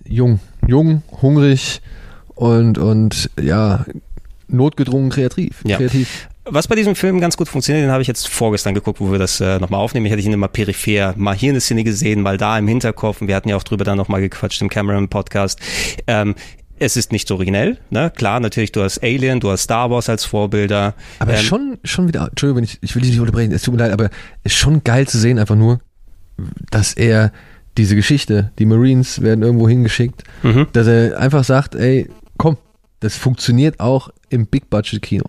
Jung, 0.07 0.39
jung, 0.65 1.03
hungrig 1.23 1.81
und, 2.37 2.79
und 2.79 3.31
ja, 3.41 3.85
notgedrungen 4.47 5.11
kreativ. 5.11 5.63
Ja. 5.65 5.79
kreativ. 5.79 6.29
Was 6.45 6.69
bei 6.69 6.75
diesem 6.75 6.95
Film 6.95 7.21
ganz 7.21 7.37
gut 7.37 7.49
funktioniert, 7.49 7.85
den 7.85 7.91
habe 7.91 8.03
ich 8.03 8.09
jetzt 8.09 8.29
vorgestern 8.29 8.75
geguckt, 8.75 9.01
wo 9.01 9.13
wir 9.13 9.19
das 9.19 9.41
äh, 9.41 9.59
nochmal 9.59 9.81
aufnehmen. 9.81 10.07
Ich 10.07 10.13
hätte 10.13 10.23
ihn 10.23 10.33
immer 10.33 10.49
peripher 10.49 11.15
mal 11.17 11.35
hier 11.35 11.51
eine 11.51 11.61
Szene 11.61 11.85
gesehen, 11.85 12.23
mal 12.23 12.39
da 12.39 12.59
im 12.59 12.67
Hinterkopf. 12.67 13.21
Und 13.21 13.29
wir 13.29 13.37
hatten 13.37 13.51
ja 13.51 13.57
auch 13.57 13.63
drüber 13.63 13.85
dann 13.85 13.99
nochmal 13.99 14.23
gequatscht 14.23 14.63
im 14.63 14.71
Cameron-Podcast. 14.71 15.61
Ähm, 16.07 16.35
es 16.81 16.97
ist 16.97 17.13
nicht 17.13 17.29
so 17.29 17.35
originell, 17.35 17.79
ne? 17.91 18.11
Klar, 18.17 18.41
natürlich, 18.41 18.73
du 18.73 18.83
hast 18.83 19.03
Alien, 19.03 19.39
du 19.39 19.51
hast 19.51 19.65
Star 19.65 19.91
Wars 19.91 20.09
als 20.09 20.25
Vorbilder. 20.25 20.95
Aber 21.19 21.35
ähm, 21.35 21.43
schon, 21.43 21.79
schon 21.85 22.09
wieder, 22.09 22.29
Entschuldigung, 22.29 22.65
ich, 22.65 22.79
ich 22.81 22.95
will 22.95 23.03
dich 23.03 23.11
nicht 23.11 23.21
unterbrechen, 23.21 23.53
es 23.53 23.63
tut 23.63 23.75
mir 23.75 23.81
leid, 23.81 23.93
aber 23.93 24.07
es 24.43 24.53
ist 24.53 24.59
schon 24.59 24.83
geil 24.83 25.07
zu 25.07 25.19
sehen, 25.19 25.39
einfach 25.39 25.57
nur, 25.57 25.81
dass 26.71 26.95
er 26.95 27.33
diese 27.77 27.95
Geschichte, 27.95 28.51
die 28.59 28.65
Marines 28.65 29.21
werden 29.21 29.43
irgendwo 29.43 29.69
hingeschickt, 29.69 30.25
mhm. 30.43 30.69
dass 30.73 30.87
er 30.87 31.19
einfach 31.19 31.45
sagt, 31.45 31.75
ey, 31.75 32.09
komm, 32.39 32.57
das 33.01 33.17
funktioniert 33.17 33.79
auch 33.79 34.09
im 34.31 34.47
Big-Budget-Kino. 34.47 35.25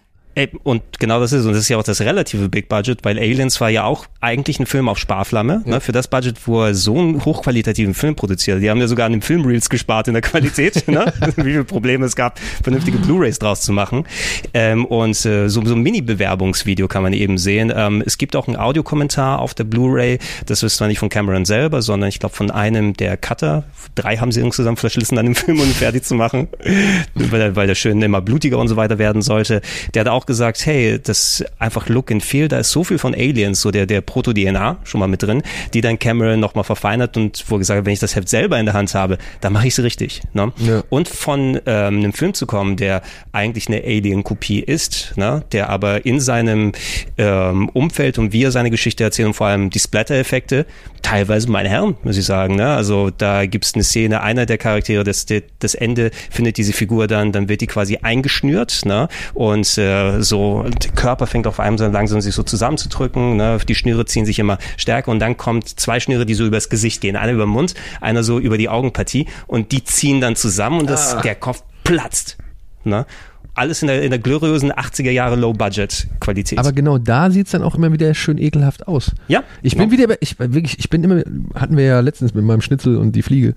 Und 0.63 0.81
genau 0.99 1.19
das 1.19 1.33
ist, 1.33 1.45
und 1.45 1.51
das 1.51 1.61
ist 1.61 1.69
ja 1.69 1.77
auch 1.77 1.83
das 1.83 1.99
relative 1.99 2.47
Big 2.47 2.69
Budget, 2.69 3.03
weil 3.03 3.17
Aliens 3.17 3.59
war 3.59 3.69
ja 3.69 3.83
auch 3.83 4.05
eigentlich 4.21 4.59
ein 4.59 4.65
Film 4.65 4.87
auf 4.87 4.97
Sparflamme, 4.97 5.63
ja. 5.65 5.71
ne, 5.71 5.81
für 5.81 5.91
das 5.91 6.07
Budget, 6.07 6.35
wo 6.47 6.63
er 6.63 6.73
so 6.73 6.97
einen 6.97 7.25
hochqualitativen 7.25 7.93
Film 7.93 8.15
produziert. 8.15 8.61
Die 8.61 8.69
haben 8.69 8.79
ja 8.79 8.87
sogar 8.87 9.07
an 9.07 9.11
den 9.11 9.21
Filmreels 9.21 9.69
gespart 9.69 10.07
in 10.07 10.13
der 10.13 10.21
Qualität, 10.21 10.87
ne? 10.87 11.11
wie 11.35 11.43
viele 11.43 11.63
Probleme 11.65 12.05
es 12.05 12.15
gab, 12.15 12.39
vernünftige 12.63 12.97
Blu-Rays 12.97 13.39
draus 13.39 13.61
zu 13.61 13.73
machen. 13.73 14.05
Ähm, 14.53 14.85
und 14.85 15.25
äh, 15.25 15.49
so, 15.49 15.65
so 15.65 15.75
ein 15.75 15.81
Mini-Bewerbungsvideo 15.81 16.87
kann 16.87 17.03
man 17.03 17.13
eben 17.13 17.37
sehen. 17.37 17.71
Ähm, 17.75 18.01
es 18.05 18.17
gibt 18.17 18.35
auch 18.35 18.47
einen 18.47 18.57
Audiokommentar 18.57 19.39
auf 19.39 19.53
der 19.53 19.65
Blu-Ray, 19.65 20.19
das 20.45 20.63
ist 20.63 20.77
zwar 20.77 20.87
nicht 20.87 20.99
von 20.99 21.09
Cameron 21.09 21.45
selber, 21.45 21.81
sondern 21.81 22.09
ich 22.09 22.19
glaube 22.19 22.35
von 22.35 22.51
einem 22.51 22.93
der 22.93 23.17
Cutter. 23.17 23.63
Drei 23.95 24.17
haben 24.17 24.31
sie 24.31 24.41
insgesamt 24.41 24.79
verschlissen 24.79 25.17
an 25.17 25.25
dem 25.25 25.35
Film, 25.35 25.59
um 25.59 25.65
ihn 25.65 25.73
fertig 25.73 26.03
zu 26.03 26.15
machen, 26.15 26.47
weil, 27.15 27.55
weil 27.55 27.67
der 27.67 27.75
schön 27.75 28.01
immer 28.01 28.21
blutiger 28.21 28.57
und 28.57 28.67
so 28.67 28.75
weiter 28.75 28.97
werden 28.97 29.21
sollte. 29.21 29.61
Der 29.93 30.01
hat 30.01 30.07
auch 30.07 30.20
gesagt, 30.25 30.65
hey, 30.65 30.99
das 31.01 31.43
einfach 31.59 31.89
Look 31.89 32.11
and 32.11 32.23
Feel, 32.23 32.47
da 32.47 32.59
ist 32.59 32.71
so 32.71 32.83
viel 32.83 32.97
von 32.97 33.13
Aliens, 33.13 33.61
so 33.61 33.71
der, 33.71 33.85
der 33.85 34.01
Proto-DNA 34.01 34.77
schon 34.83 34.99
mal 34.99 35.07
mit 35.07 35.23
drin, 35.23 35.43
die 35.73 35.81
dann 35.81 35.99
Cameron 35.99 36.39
nochmal 36.39 36.63
verfeinert 36.63 37.17
und 37.17 37.43
wo 37.47 37.57
gesagt 37.57 37.79
hat, 37.79 37.85
wenn 37.85 37.93
ich 37.93 37.99
das 37.99 38.15
Heft 38.15 38.29
selber 38.29 38.59
in 38.59 38.65
der 38.65 38.73
Hand 38.73 38.93
habe, 38.93 39.17
dann 39.41 39.53
mache 39.53 39.67
ich 39.67 39.77
es 39.77 39.83
richtig. 39.83 40.21
Ne? 40.33 40.51
Ja. 40.57 40.83
Und 40.89 41.07
von 41.07 41.59
ähm, 41.65 41.97
einem 41.97 42.13
Film 42.13 42.33
zu 42.33 42.45
kommen, 42.45 42.77
der 42.77 43.01
eigentlich 43.31 43.67
eine 43.67 43.83
Alien-Kopie 43.83 44.59
ist, 44.59 45.13
ne? 45.15 45.43
der 45.51 45.69
aber 45.69 46.05
in 46.05 46.19
seinem 46.19 46.71
ähm, 47.17 47.69
Umfeld 47.69 48.17
und 48.17 48.33
wie 48.33 48.43
er 48.43 48.51
seine 48.51 48.71
Geschichte 48.71 49.03
erzählt 49.03 49.27
und 49.27 49.33
vor 49.33 49.47
allem 49.47 49.69
die 49.69 49.79
Splatter-Effekte, 49.79 50.65
teilweise 51.01 51.49
meine 51.49 51.69
Herren, 51.69 51.95
muss 52.03 52.17
ich 52.17 52.25
sagen. 52.25 52.55
Ne? 52.55 52.67
Also 52.67 53.09
da 53.09 53.45
gibt 53.45 53.65
es 53.65 53.73
eine 53.73 53.83
Szene, 53.83 54.21
einer 54.21 54.45
der 54.45 54.57
Charaktere, 54.57 55.03
das, 55.03 55.25
das 55.59 55.75
Ende 55.75 56.11
findet 56.29 56.57
diese 56.57 56.73
Figur 56.73 57.07
dann, 57.07 57.31
dann 57.31 57.49
wird 57.49 57.61
die 57.61 57.67
quasi 57.67 57.97
eingeschnürt 58.01 58.85
ne? 58.85 59.07
und 59.33 59.77
äh, 59.77 60.10
so 60.19 60.63
der 60.63 60.91
Körper 60.91 61.27
fängt 61.27 61.47
auf 61.47 61.59
einmal 61.59 61.77
so 61.77 61.87
langsam 61.87 62.21
sich 62.21 62.35
so 62.35 62.43
zusammenzudrücken, 62.43 63.37
ne? 63.37 63.59
die 63.67 63.75
Schnüre 63.75 64.05
ziehen 64.05 64.25
sich 64.25 64.39
immer 64.39 64.57
stärker 64.77 65.11
und 65.11 65.19
dann 65.19 65.37
kommt 65.37 65.67
zwei 65.67 65.99
Schnüre, 65.99 66.25
die 66.25 66.33
so 66.33 66.45
übers 66.45 66.69
Gesicht 66.69 67.01
gehen, 67.01 67.15
einer 67.15 67.31
über 67.33 67.45
den 67.45 67.51
Mund, 67.51 67.73
einer 68.01 68.23
so 68.23 68.39
über 68.39 68.57
die 68.57 68.69
Augenpartie 68.69 69.27
und 69.47 69.71
die 69.71 69.83
ziehen 69.83 70.21
dann 70.21 70.35
zusammen 70.35 70.81
und 70.81 70.89
das, 70.89 71.15
ah. 71.15 71.21
der 71.21 71.35
Kopf 71.35 71.63
platzt. 71.83 72.37
Ne? 72.83 73.05
Alles 73.53 73.81
in 73.81 73.87
der, 73.87 74.01
in 74.01 74.09
der 74.11 74.19
gloriösen 74.19 74.71
80er 74.71 75.11
Jahre 75.11 75.35
Low-Budget-Qualität. 75.35 76.57
Aber 76.57 76.71
genau 76.71 76.97
da 76.97 77.29
sieht 77.29 77.47
es 77.47 77.51
dann 77.51 77.63
auch 77.63 77.75
immer 77.75 77.91
wieder 77.91 78.13
schön 78.13 78.37
ekelhaft 78.37 78.87
aus. 78.87 79.11
Ja. 79.27 79.43
Ich 79.61 79.75
bin 79.75 79.89
genau. 79.89 80.03
wieder, 80.03 80.21
ich, 80.21 80.39
wirklich, 80.39 80.79
ich 80.79 80.89
bin 80.89 81.03
immer, 81.03 81.21
hatten 81.53 81.75
wir 81.75 81.83
ja 81.83 81.99
letztens 81.99 82.33
mit 82.33 82.45
meinem 82.45 82.61
Schnitzel 82.61 82.95
und 82.95 83.13
die 83.13 83.21
Fliege, 83.21 83.53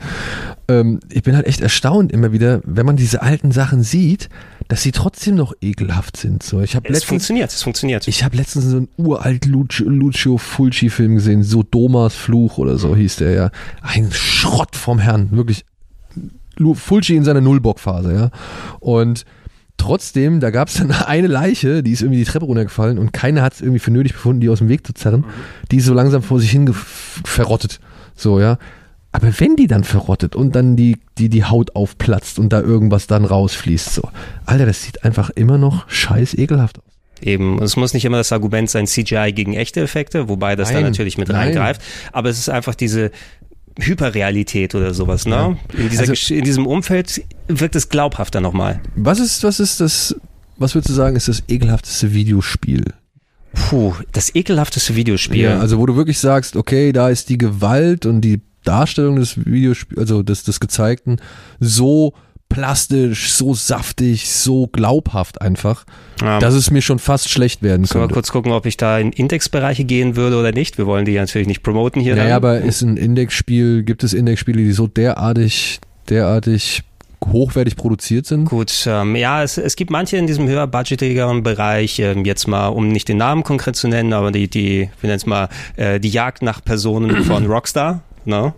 ähm, 0.68 0.98
ich 1.10 1.22
bin 1.22 1.36
halt 1.36 1.46
echt 1.46 1.60
erstaunt 1.60 2.10
immer 2.10 2.32
wieder, 2.32 2.60
wenn 2.64 2.86
man 2.86 2.96
diese 2.96 3.22
alten 3.22 3.52
Sachen 3.52 3.84
sieht, 3.84 4.28
dass 4.66 4.82
sie 4.82 4.90
trotzdem 4.90 5.36
noch 5.36 5.54
ekelhaft 5.60 6.16
sind. 6.16 6.42
So, 6.42 6.60
ich 6.60 6.74
habe 6.74 6.88
letztens, 6.88 7.04
funktioniert, 7.04 7.50
es 7.50 7.62
funktioniert. 7.62 8.08
Ich 8.08 8.24
habe 8.24 8.36
letztens 8.36 8.64
so 8.64 8.78
einen 8.78 8.88
uralt 8.96 9.46
Lucio, 9.46 9.88
Lucio 9.88 10.38
Fulci-Film 10.38 11.14
gesehen, 11.16 11.44
so 11.44 11.62
Domas 11.62 12.14
Fluch 12.14 12.58
oder 12.58 12.78
so 12.78 12.96
hieß 12.96 13.16
der 13.16 13.30
ja. 13.30 13.50
Ein 13.82 14.10
Schrott 14.10 14.74
vom 14.74 14.98
Herrn, 14.98 15.30
wirklich. 15.30 15.64
Fulci 16.74 17.16
in 17.16 17.24
seiner 17.24 17.40
Nullbock-Phase, 17.40 18.14
ja. 18.14 18.30
Und 18.80 19.24
Trotzdem, 19.76 20.40
da 20.40 20.50
gab 20.50 20.68
es 20.68 20.74
dann 20.74 20.90
eine 21.06 21.26
Leiche, 21.26 21.82
die 21.82 21.92
ist 21.92 22.02
irgendwie 22.02 22.20
die 22.20 22.30
Treppe 22.30 22.46
runtergefallen 22.46 22.98
und 22.98 23.12
keiner 23.12 23.42
hat 23.42 23.54
es 23.54 23.60
irgendwie 23.60 23.80
für 23.80 23.90
nötig 23.90 24.12
befunden, 24.12 24.40
die 24.40 24.48
aus 24.48 24.58
dem 24.58 24.68
Weg 24.68 24.86
zu 24.86 24.94
zerren. 24.94 25.20
Mhm. 25.20 25.24
Die 25.70 25.76
ist 25.76 25.86
so 25.86 25.94
langsam 25.94 26.22
vor 26.22 26.40
sich 26.40 26.50
hin 26.50 26.72
verrottet. 26.72 27.80
So, 28.14 28.40
ja. 28.40 28.58
Aber 29.12 29.28
wenn 29.38 29.54
die 29.54 29.68
dann 29.68 29.84
verrottet 29.84 30.34
und 30.34 30.56
dann 30.56 30.74
die, 30.74 30.98
die, 31.18 31.28
die 31.28 31.44
Haut 31.44 31.76
aufplatzt 31.76 32.38
und 32.40 32.52
da 32.52 32.60
irgendwas 32.60 33.06
dann 33.06 33.24
rausfließt, 33.24 33.94
so. 33.94 34.08
Alter, 34.44 34.66
das 34.66 34.82
sieht 34.82 35.04
einfach 35.04 35.30
immer 35.30 35.56
noch 35.56 35.88
scheiß 35.88 36.34
ekelhaft 36.34 36.78
aus. 36.78 36.84
Eben, 37.20 37.62
es 37.62 37.76
muss 37.76 37.94
nicht 37.94 38.04
immer 38.04 38.18
das 38.18 38.32
Argument 38.32 38.68
sein, 38.68 38.86
CGI 38.86 39.32
gegen 39.32 39.54
echte 39.54 39.80
Effekte, 39.80 40.28
wobei 40.28 40.56
das 40.56 40.68
Nein, 40.68 40.82
dann 40.82 40.92
natürlich 40.92 41.16
mit 41.16 41.28
nein. 41.28 41.36
reingreift. 41.36 41.80
Aber 42.12 42.28
es 42.28 42.38
ist 42.38 42.48
einfach 42.48 42.74
diese 42.74 43.12
Hyperrealität 43.78 44.74
oder 44.74 44.94
sowas, 44.94 45.26
ne? 45.26 45.56
In, 45.76 45.88
dieser, 45.88 46.08
Also- 46.10 46.34
in 46.34 46.44
diesem 46.44 46.66
Umfeld 46.66 47.22
wirkt 47.48 47.74
es 47.76 47.88
glaubhafter 47.88 48.40
nochmal. 48.40 48.80
Was 48.96 49.18
ist, 49.18 49.42
was 49.42 49.60
ist 49.60 49.80
das, 49.80 50.14
was 50.56 50.74
würdest 50.74 50.90
du 50.90 50.94
sagen, 50.94 51.16
ist 51.16 51.28
das 51.28 51.42
ekelhafteste 51.48 52.12
Videospiel? 52.12 52.84
Puh, 53.52 53.94
das 54.12 54.34
ekelhafteste 54.34 54.96
Videospiel. 54.96 55.42
Ja, 55.42 55.58
also 55.60 55.78
wo 55.78 55.86
du 55.86 55.96
wirklich 55.96 56.18
sagst, 56.18 56.56
okay, 56.56 56.92
da 56.92 57.08
ist 57.08 57.28
die 57.28 57.38
Gewalt 57.38 58.06
und 58.06 58.20
die 58.20 58.40
Darstellung 58.64 59.16
des 59.16 59.36
Videospiels, 59.44 59.98
also 60.00 60.22
des, 60.22 60.42
des 60.44 60.58
Gezeigten, 60.60 61.16
so 61.60 62.14
plastisch, 62.54 63.32
so 63.32 63.52
saftig, 63.54 64.30
so 64.30 64.66
glaubhaft 64.68 65.40
einfach, 65.42 65.84
Ja. 66.22 66.38
dass 66.38 66.54
es 66.54 66.70
mir 66.70 66.82
schon 66.82 66.98
fast 67.00 67.28
schlecht 67.28 67.62
werden 67.62 67.82
wir 67.82 67.88
könnte. 68.00 68.14
kurz 68.14 68.30
gucken, 68.30 68.52
ob 68.52 68.64
ich 68.66 68.76
da 68.76 68.98
in 68.98 69.10
Indexbereiche 69.12 69.84
gehen 69.84 70.14
würde 70.16 70.38
oder 70.38 70.52
nicht? 70.52 70.78
Wir 70.78 70.86
wollen 70.86 71.04
die 71.04 71.14
natürlich 71.16 71.48
nicht 71.48 71.62
promoten 71.62 72.00
hier. 72.00 72.14
Naja, 72.14 72.28
dann. 72.28 72.36
aber 72.36 72.58
ist 72.60 72.82
ein 72.82 72.96
Indexspiel, 72.96 73.82
gibt 73.82 74.04
es 74.04 74.12
Indexspiele, 74.14 74.58
die 74.62 74.72
so 74.72 74.86
derartig, 74.86 75.80
derartig 76.08 76.82
hochwertig 77.32 77.76
produziert 77.76 78.26
sind? 78.26 78.46
Gut, 78.46 78.86
ähm, 78.86 79.16
ja, 79.16 79.42
es, 79.42 79.58
es 79.58 79.76
gibt 79.76 79.90
manche 79.90 80.16
in 80.16 80.26
diesem 80.26 80.48
höher 80.48 80.66
budgetigeren 80.66 81.42
Bereich, 81.42 81.98
ähm, 81.98 82.24
jetzt 82.24 82.46
mal, 82.46 82.68
um 82.68 82.88
nicht 82.88 83.08
den 83.08 83.18
Namen 83.18 83.42
konkret 83.42 83.76
zu 83.76 83.88
nennen, 83.88 84.12
aber 84.12 84.30
die, 84.32 84.48
die, 84.48 84.90
wir 85.00 85.08
nennen 85.08 85.16
es 85.16 85.26
mal, 85.26 85.48
äh, 85.76 86.00
die 86.00 86.10
Jagd 86.10 86.42
nach 86.42 86.62
Personen 86.64 87.24
von 87.24 87.46
Rockstar. 87.46 88.02
Ne? 88.26 88.54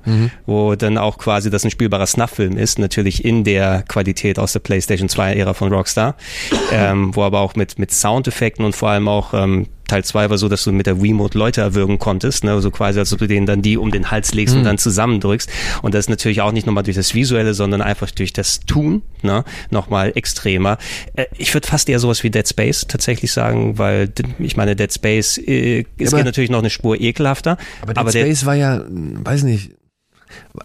Wo 0.47 0.77
dann 0.77 0.97
auch 0.97 1.19
quasi 1.19 1.51
das 1.51 1.65
ein 1.65 1.73
spielbarer 1.73 2.07
Snuff-Film 2.07 2.57
ist, 2.57 2.79
natürlich 2.79 3.25
in 3.25 3.43
der 3.43 3.83
Qualität 3.89 4.39
aus 4.39 4.53
der 4.53 4.61
PlayStation 4.61 5.09
2-Ära 5.09 5.55
von 5.55 5.73
Rockstar, 5.73 6.15
ähm, 6.73 7.17
wo 7.17 7.25
aber 7.25 7.41
auch 7.41 7.57
mit, 7.57 7.77
mit 7.77 7.91
Soundeffekten 7.91 8.65
und 8.65 8.77
vor 8.77 8.91
allem 8.91 9.09
auch 9.09 9.35
ähm, 9.35 9.67
Teil 9.87 10.05
2 10.05 10.31
war 10.31 10.39
so, 10.39 10.49
dass 10.49 10.65
du 10.65 10.73
mit 10.73 10.87
der 10.87 11.03
Wiimote 11.03 11.39
Leute 11.39 11.61
erwürgen 11.61 11.99
konntest, 11.99 12.45
ne? 12.45 12.61
so 12.61 12.71
quasi, 12.71 12.99
als 12.99 13.13
ob 13.13 13.19
du 13.21 13.27
denen 13.27 13.47
dann 13.47 13.63
die 13.63 13.77
um 13.77 13.91
den 13.91 14.11
Hals 14.11 14.35
legst 14.35 14.55
und 14.57 14.65
dann 14.65 14.79
zusammendrückst. 14.79 15.49
Und 15.83 15.95
das 15.95 16.07
ist 16.07 16.09
natürlich 16.11 16.41
auch 16.41 16.53
nicht 16.53 16.67
nochmal 16.67 16.85
durch 16.85 16.97
das 16.97 17.15
Visuelle, 17.15 17.55
sondern 17.55 17.83
einfach 17.83 18.11
durch 18.11 18.33
das 18.33 18.61
Tun 18.61 19.03
ne? 19.23 19.45
nochmal 19.71 20.13
extremer. 20.15 20.79
Äh, 21.15 21.27
ich 21.39 21.53
würde 21.55 21.67
fast 21.69 21.89
eher 21.89 21.99
sowas 22.01 22.23
wie 22.23 22.31
Dead 22.31 22.47
Space 22.49 22.87
tatsächlich 22.89 23.33
sagen, 23.33 23.79
weil 23.79 24.13
ich 24.39 24.57
meine, 24.57 24.77
Dead 24.77 24.93
Space 24.93 25.39
äh, 25.39 25.85
es 25.99 26.13
aber- 26.13 26.25
natürlich 26.25 26.51
noch 26.51 26.59
eine 26.61 26.71
Spur 26.71 27.01
ekelhafter. 27.01 27.57
Aber 27.83 27.95
Dead 27.95 28.15
der- 28.15 28.25
Space 28.25 28.47
war 28.47 28.55
ja, 28.55 28.85
weiß 28.89 29.45
nicht, 29.45 29.73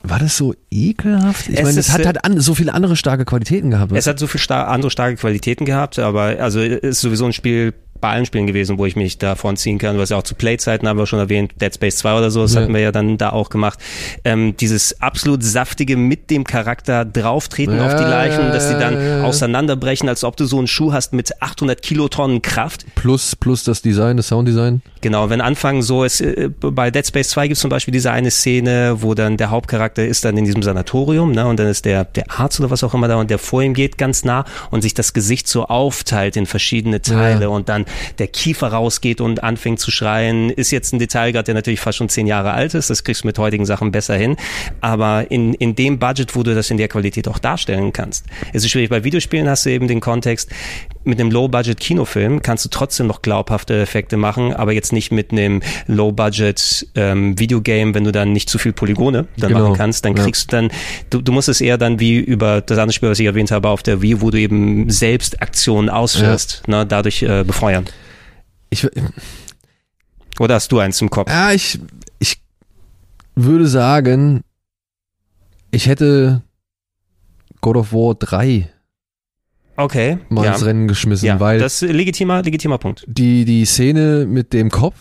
war 0.04 0.20
das 0.20 0.38
so 0.38 0.54
ekelhaft? 0.72 1.48
Ich 1.48 1.56
Es 1.58 1.64
meine, 1.64 1.80
es 1.80 1.88
ist, 1.88 1.94
hat 1.94 2.02
äh, 2.02 2.06
halt 2.06 2.26
an, 2.26 2.40
so 2.40 2.56
viele 2.56 2.74
andere 2.74 2.96
starke 2.96 3.26
Qualitäten 3.26 3.70
gehabt. 3.70 3.92
Es 3.94 4.08
hat 4.08 4.20
so 4.20 4.28
viel 4.28 4.42
star 4.42 4.68
andere 4.68 4.90
starke 4.92 5.16
Qualitäten 5.18 5.66
gehabt, 5.66 6.00
aber 6.00 6.38
also 6.40 6.60
ist 6.62 7.02
sowieso 7.02 7.26
ein 7.26 7.34
Spiel 7.34 7.74
bei 8.02 8.10
allen 8.10 8.26
Spielen 8.26 8.48
gewesen, 8.48 8.78
wo 8.78 8.86
ich 8.86 8.96
mich 8.96 9.18
davon 9.18 9.56
ziehen 9.58 9.78
kann, 9.78 9.98
was 9.98 10.10
ja 10.10 10.18
auch 10.18 10.24
zu 10.24 10.36
Playzeiten 10.36 10.88
haben 10.88 10.98
wir 10.98 11.06
schon 11.06 11.20
erwähnt, 11.20 11.54
Dead 11.62 11.74
Space 11.74 11.98
2 11.98 12.18
oder 12.18 12.32
so, 12.32 12.42
das 12.42 12.54
Ja. 12.56 12.62
hatten 12.62 12.74
wir 12.74 12.82
ja 12.82 12.92
dann 12.92 13.18
da 13.18 13.30
auch 13.30 13.50
gemacht. 13.50 13.80
Ähm, 14.26 14.56
dieses 14.58 15.02
absolut 15.02 15.44
saftige 15.44 15.96
mit 15.98 16.30
dem 16.30 16.44
Charakter 16.44 17.06
drauftreten 17.06 17.78
Ja, 17.78 17.86
auf 17.86 17.96
die 17.96 18.04
Leichen, 18.04 18.52
dass 18.52 18.68
die 18.70 18.76
dann 18.78 18.94
ja, 19.00 19.24
auseinanderbrechen, 19.24 20.10
als 20.10 20.24
ob 20.24 20.36
du 20.38 20.46
so 20.46 20.58
einen 20.58 20.68
Schuh 20.68 20.92
hast 20.94 21.14
mit 21.14 21.42
800 21.42 21.82
Kilotonnen 21.82 22.42
Kraft. 22.42 22.86
plus, 22.96 23.36
plus 23.36 23.64
das 23.64 23.82
Design, 23.82 24.18
das 24.18 24.28
Sounddesign. 24.30 24.82
Genau, 25.02 25.30
wenn 25.30 25.42
anfangen 25.42 25.82
so, 25.82 26.04
es, 26.04 26.22
äh, 26.22 26.50
bei 26.60 26.92
Dead 26.92 27.06
Space 27.06 27.30
2 27.30 27.48
gibt 27.48 27.56
es 27.56 27.62
zum 27.62 27.70
Beispiel 27.70 27.92
diese 27.92 28.12
eine 28.12 28.32
Szene, 28.32 28.98
wo 29.02 29.14
dann 29.14 29.38
der 29.38 29.50
Hauptcharakter 29.52 30.06
ist 30.06 30.26
dann 30.26 30.38
in 30.38 30.46
diesem 30.46 30.64
Sanatorium, 30.64 31.32
ne, 31.32 31.46
und 31.48 31.60
dann 31.60 31.68
ist 31.68 31.86
der, 31.86 32.06
der 32.06 32.26
Arzt 32.40 32.60
oder 32.60 32.70
was 32.70 32.84
auch 32.84 32.94
immer 32.94 33.08
da 33.08 33.16
und 33.18 33.30
der 33.30 33.38
vor 33.40 33.62
ihm 33.64 33.74
geht 33.74 33.98
ganz 33.98 34.24
nah 34.24 34.46
und 34.72 34.82
sich 34.82 34.94
das 34.94 35.14
Gesicht 35.14 35.48
so 35.48 35.66
aufteilt 35.68 36.36
in 36.36 36.46
verschiedene 36.46 37.02
Teile 37.02 37.50
und 37.50 37.70
dann 37.70 37.86
der 38.18 38.28
Kiefer 38.28 38.70
rausgeht 38.70 39.22
und 39.22 39.44
anfängt 39.44 39.80
zu 39.80 39.92
schreien, 39.92 40.50
ist 40.50 40.72
jetzt 40.72 40.94
ein 40.94 41.00
Detail 41.00 41.32
gerade, 41.32 41.46
der 41.46 41.56
natürlich 41.56 41.80
fast 41.80 42.00
schon 42.00 42.10
zehn 42.10 42.28
Jahre 42.28 42.52
alt 42.52 42.74
ist, 42.74 42.90
das 42.90 43.04
kriegst 43.04 43.24
du 43.24 43.28
mit 43.28 43.38
heutigen 43.38 43.66
Sachen 43.66 43.92
besser 43.92 44.16
hin, 44.16 44.36
aber 44.82 45.30
in, 45.30 45.54
in 45.54 45.76
dem 45.76 46.00
Budget, 46.00 46.36
wo 46.36 46.44
du 46.44 46.56
das 46.56 46.72
in 46.72 46.78
der 46.78 46.88
Qualität 46.88 47.28
auch 47.28 47.40
darstellen 47.40 47.94
kannst. 47.94 48.26
Es 48.54 48.64
ist 48.64 48.72
schwierig, 48.72 48.90
bei 48.90 49.04
Videospielen 49.04 49.48
hast 49.48 49.66
du 49.66 49.70
eben 49.70 49.88
den 49.88 50.00
Kontext, 50.00 50.50
mit 51.04 51.20
einem 51.20 51.32
Low-Budget-Kinofilm 51.32 52.42
kannst 52.42 52.66
du 52.66 52.70
trotzdem 52.70 53.08
noch 53.08 53.22
glaubhafte 53.22 53.82
Effekte 53.82 54.18
machen, 54.18 54.54
aber 54.54 54.72
jetzt 54.72 54.94
nicht 54.94 55.12
mit 55.12 55.32
einem 55.32 55.62
Low-Budget-Videogame, 55.88 57.94
wenn 57.94 58.04
du 58.04 58.12
dann 58.12 58.34
nicht 58.34 58.50
zu 58.50 58.58
viel 58.58 58.74
Polygone 58.74 59.28
dann 59.38 59.52
Genau, 59.52 59.70
machen 59.70 59.78
kannst, 59.78 60.06
dann 60.06 60.16
ja. 60.16 60.24
kriegst 60.24 60.52
du 60.52 60.56
dann, 60.56 60.72
du, 61.10 61.22
du 61.22 61.32
musst 61.32 61.50
es 61.50 61.62
eher 61.62 61.78
dann 61.78 62.00
wie 62.00 62.18
über 62.18 62.62
das 62.62 62.78
andere 62.78 62.94
Spiel, 62.94 63.10
was 63.10 63.20
ich 63.20 63.26
erwähnt 63.26 63.52
habe, 63.52 63.70
auf 63.70 63.84
der 63.84 64.02
Wii, 64.02 64.22
wo 64.22 64.32
du 64.32 64.40
eben 64.40 64.90
selbst 64.90 65.42
Aktionen 65.42 65.90
ausführst, 65.90 66.68
ne, 66.68 66.86
dadurch 66.86 67.24
äh, 67.24 67.44
befeuern. 67.44 67.81
Ich, 68.70 68.88
Oder 70.40 70.56
hast 70.56 70.72
du 70.72 70.80
eins 70.80 71.02
im 71.02 71.10
Kopf? 71.10 71.30
ja, 71.30 71.52
ich, 71.52 71.80
ich 72.20 72.42
würde 73.36 73.68
sagen, 73.68 74.42
ich 75.72 75.88
hätte 75.88 76.42
God 77.62 77.78
of 77.78 77.94
War 77.94 78.16
3 78.16 78.70
Okay, 79.78 80.20
mal 80.30 80.46
ja. 80.46 80.54
ins 80.54 80.66
Rennen 80.66 80.88
geschmissen, 80.88 81.26
ja, 81.26 81.40
weil 81.40 81.60
das 81.60 81.82
ist 81.82 81.90
ein 81.90 81.96
legitimer, 81.96 82.42
legitimer 82.44 82.78
Punkt. 82.78 83.04
die, 83.08 83.46
die 83.46 83.66
Szene 83.66 84.26
mit 84.28 84.54
dem 84.54 84.70
Kopf, 84.70 84.96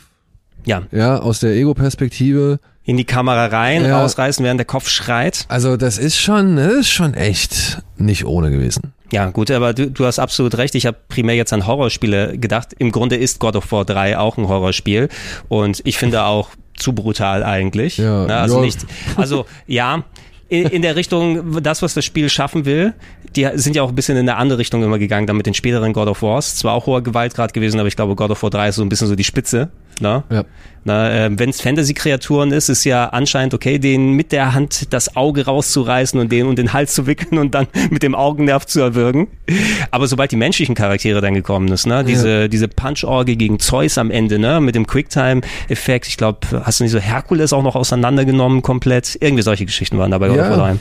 Ja, 0.64 0.82
ja, 0.92 1.18
aus 1.18 1.40
der 1.40 1.52
Ego-Perspektive, 1.54 2.60
in 2.84 2.96
die 2.96 3.04
Kamera 3.04 3.46
rein, 3.46 3.84
Ja. 3.84 4.00
rausreißen, 4.00 4.44
während 4.44 4.58
der 4.58 4.64
Kopf 4.66 4.88
schreit. 4.88 5.44
also 5.48 5.76
das 5.76 5.98
ist 5.98 6.18
schon, 6.18 6.56
das 6.56 6.72
ist 6.74 6.88
schon 6.90 7.14
echt 7.14 7.82
nicht 7.98 8.24
ohne 8.24 8.50
gewesen. 8.50 8.92
Ja, 9.12 9.30
gut, 9.30 9.50
aber 9.50 9.74
du, 9.74 9.90
du 9.90 10.04
hast 10.04 10.18
absolut 10.18 10.56
recht. 10.56 10.74
Ich 10.74 10.86
habe 10.86 10.96
primär 11.08 11.34
jetzt 11.34 11.52
an 11.52 11.66
Horrorspiele 11.66 12.38
gedacht. 12.38 12.74
Im 12.78 12.92
Grunde 12.92 13.16
ist 13.16 13.40
God 13.40 13.56
of 13.56 13.70
War 13.72 13.84
3 13.84 14.18
auch 14.18 14.38
ein 14.38 14.48
Horrorspiel 14.48 15.08
und 15.48 15.80
ich 15.84 15.98
finde 15.98 16.24
auch 16.24 16.50
zu 16.76 16.92
brutal 16.92 17.42
eigentlich. 17.42 17.98
Ja, 17.98 18.26
Ne, 18.26 18.36
also 18.36 18.56
ja. 18.56 18.62
nicht, 18.62 18.86
also 19.16 19.46
ja, 19.66 20.04
in, 20.48 20.66
in 20.66 20.82
der 20.82 20.96
Richtung, 20.96 21.62
das, 21.62 21.82
was 21.82 21.94
das 21.94 22.04
Spiel 22.04 22.28
schaffen 22.28 22.64
will, 22.64 22.94
die 23.36 23.48
sind 23.54 23.76
ja 23.76 23.82
auch 23.82 23.90
ein 23.90 23.94
bisschen 23.94 24.16
in 24.16 24.28
eine 24.28 24.36
andere 24.36 24.58
Richtung 24.58 24.82
immer 24.82 24.98
gegangen, 24.98 25.26
dann 25.26 25.36
mit 25.36 25.46
den 25.46 25.54
späteren 25.54 25.92
God 25.92 26.08
of 26.08 26.22
Wars. 26.22 26.56
Zwar 26.56 26.74
auch 26.74 26.86
hoher 26.86 27.02
Gewaltgrad 27.02 27.54
gewesen, 27.54 27.78
aber 27.78 27.86
ich 27.86 27.94
glaube, 27.94 28.16
God 28.16 28.30
of 28.30 28.42
War 28.42 28.50
3 28.50 28.68
ist 28.68 28.76
so 28.76 28.82
ein 28.82 28.88
bisschen 28.88 29.06
so 29.06 29.14
die 29.14 29.24
Spitze. 29.24 29.68
Ne? 30.00 30.24
Ja. 30.30 30.44
Na, 30.84 31.26
äh, 31.26 31.30
Wenn 31.38 31.50
es 31.50 31.60
Fantasy-Kreaturen 31.60 32.52
ist, 32.52 32.70
ist 32.70 32.84
ja 32.84 33.06
anscheinend 33.08 33.52
okay, 33.52 33.78
denen 33.78 34.14
mit 34.14 34.32
der 34.32 34.54
Hand 34.54 34.92
das 34.94 35.14
Auge 35.14 35.44
rauszureißen 35.44 36.18
und 36.18 36.32
den 36.32 36.46
um 36.46 36.56
den 36.56 36.72
Hals 36.72 36.94
zu 36.94 37.06
wickeln 37.06 37.38
und 37.38 37.54
dann 37.54 37.66
mit 37.90 38.02
dem 38.02 38.14
Augennerv 38.14 38.66
zu 38.66 38.80
erwürgen. 38.80 39.28
Aber 39.90 40.06
sobald 40.06 40.32
die 40.32 40.36
menschlichen 40.36 40.74
Charaktere 40.74 41.20
dann 41.20 41.34
gekommen 41.34 41.68
ist, 41.68 41.86
ne, 41.86 42.02
diese, 42.04 42.48
diese 42.48 42.68
Punch-Orgie 42.68 43.36
gegen 43.36 43.58
Zeus 43.58 43.98
am 43.98 44.10
Ende, 44.10 44.38
ne, 44.38 44.60
mit 44.60 44.74
dem 44.74 44.86
Quicktime-Effekt, 44.86 46.06
ich 46.08 46.16
glaube, 46.16 46.38
hast 46.64 46.80
du 46.80 46.84
nicht 46.84 46.92
so 46.92 46.98
Herkules 46.98 47.52
auch 47.52 47.62
noch 47.62 47.76
auseinandergenommen 47.76 48.62
komplett? 48.62 49.18
Irgendwie 49.20 49.42
solche 49.42 49.66
Geschichten 49.66 49.98
waren 49.98 50.10
dabei 50.10 50.28
Ja. 50.28 50.56
3. 50.56 50.76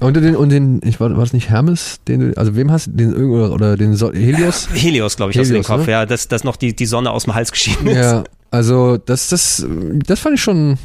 Und 0.00 0.16
den, 0.16 0.34
und 0.36 0.48
den, 0.48 0.80
ich 0.84 0.98
war, 1.00 1.10
war 1.10 1.18
das 1.20 1.32
nicht 1.32 1.48
Hermes, 1.50 2.00
den 2.08 2.20
du, 2.20 2.36
also 2.36 2.56
wem 2.56 2.72
hast 2.72 2.88
du, 2.88 2.90
den, 2.92 3.14
oder, 3.14 3.52
oder 3.52 3.76
den 3.76 3.94
so 3.94 4.12
Helios? 4.12 4.68
Helios, 4.72 5.16
glaube 5.16 5.30
ich, 5.32 5.38
aus 5.38 5.46
dem 5.46 5.52
Helios, 5.54 5.66
Kopf, 5.66 5.86
ne? 5.86 5.92
ja, 5.92 6.06
dass, 6.06 6.26
dass 6.26 6.42
noch 6.42 6.56
die, 6.56 6.74
die 6.74 6.86
Sonne 6.86 7.10
aus 7.10 7.24
dem 7.24 7.34
Hals 7.34 7.52
geschieden 7.52 7.86
ist. 7.86 7.96
Ja, 7.96 8.24
also 8.52 8.98
das, 8.98 9.28
das, 9.28 9.66
das 10.06 10.20
fand 10.20 10.34
ich 10.36 10.42
schon, 10.42 10.78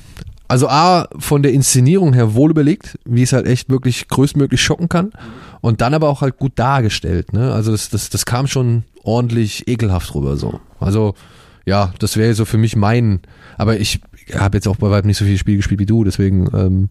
also 0.48 0.70
A, 0.70 1.08
von 1.20 1.44
der 1.44 1.52
Inszenierung 1.52 2.14
her 2.14 2.34
wohl 2.34 2.50
überlegt, 2.50 2.98
wie 3.04 3.24
es 3.24 3.34
halt 3.34 3.46
echt 3.46 3.70
wirklich 3.70 4.08
größtmöglich 4.08 4.62
schocken 4.62 4.88
kann 4.88 5.12
und 5.60 5.82
dann 5.82 5.94
aber 5.94 6.08
auch 6.08 6.22
halt 6.22 6.38
gut 6.38 6.54
dargestellt, 6.56 7.34
ne? 7.34 7.54
Also 7.54 7.72
das, 7.72 7.90
das, 7.90 8.10
das 8.10 8.26
kam 8.26 8.48
schon 8.48 8.84
ordentlich 9.04 9.68
ekelhaft 9.68 10.16
rüber 10.16 10.38
so. 10.38 10.62
Also 10.80 11.14
ja, 11.66 11.94
das 12.00 12.16
wäre 12.16 12.34
so 12.34 12.46
für 12.46 12.58
mich 12.58 12.78
mein, 12.78 13.20
aber 13.58 13.78
ich 13.78 14.00
habe 14.34 14.58
jetzt 14.58 14.68
auch 14.70 14.78
bei 14.78 14.90
weitem 14.90 15.08
nicht 15.08 15.18
so 15.18 15.26
viel 15.26 15.38
Spiel 15.38 15.58
gespielt 15.58 15.82
wie 15.82 15.86
du, 15.86 16.06
deswegen 16.06 16.48
ähm, 16.54 16.90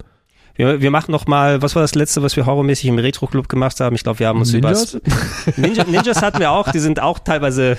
Wir, 0.56 0.80
wir 0.80 0.90
machen 0.90 1.12
noch 1.12 1.26
mal, 1.26 1.62
was 1.62 1.74
war 1.74 1.82
das 1.82 1.94
letzte, 1.94 2.22
was 2.22 2.36
wir 2.36 2.46
horrormäßig 2.46 2.86
im 2.86 2.98
Retro-Club 2.98 3.48
gemacht 3.48 3.78
haben? 3.80 3.94
Ich 3.94 4.02
glaube, 4.02 4.18
wir 4.18 4.28
haben 4.28 4.40
uns 4.40 4.52
Ninjas? 4.52 4.94
über 4.94 5.02
Ninja, 5.56 5.84
Ninjas 5.84 6.22
hatten 6.22 6.38
wir 6.38 6.50
auch, 6.50 6.70
die 6.70 6.78
sind 6.78 7.00
auch 7.00 7.18
teilweise 7.18 7.76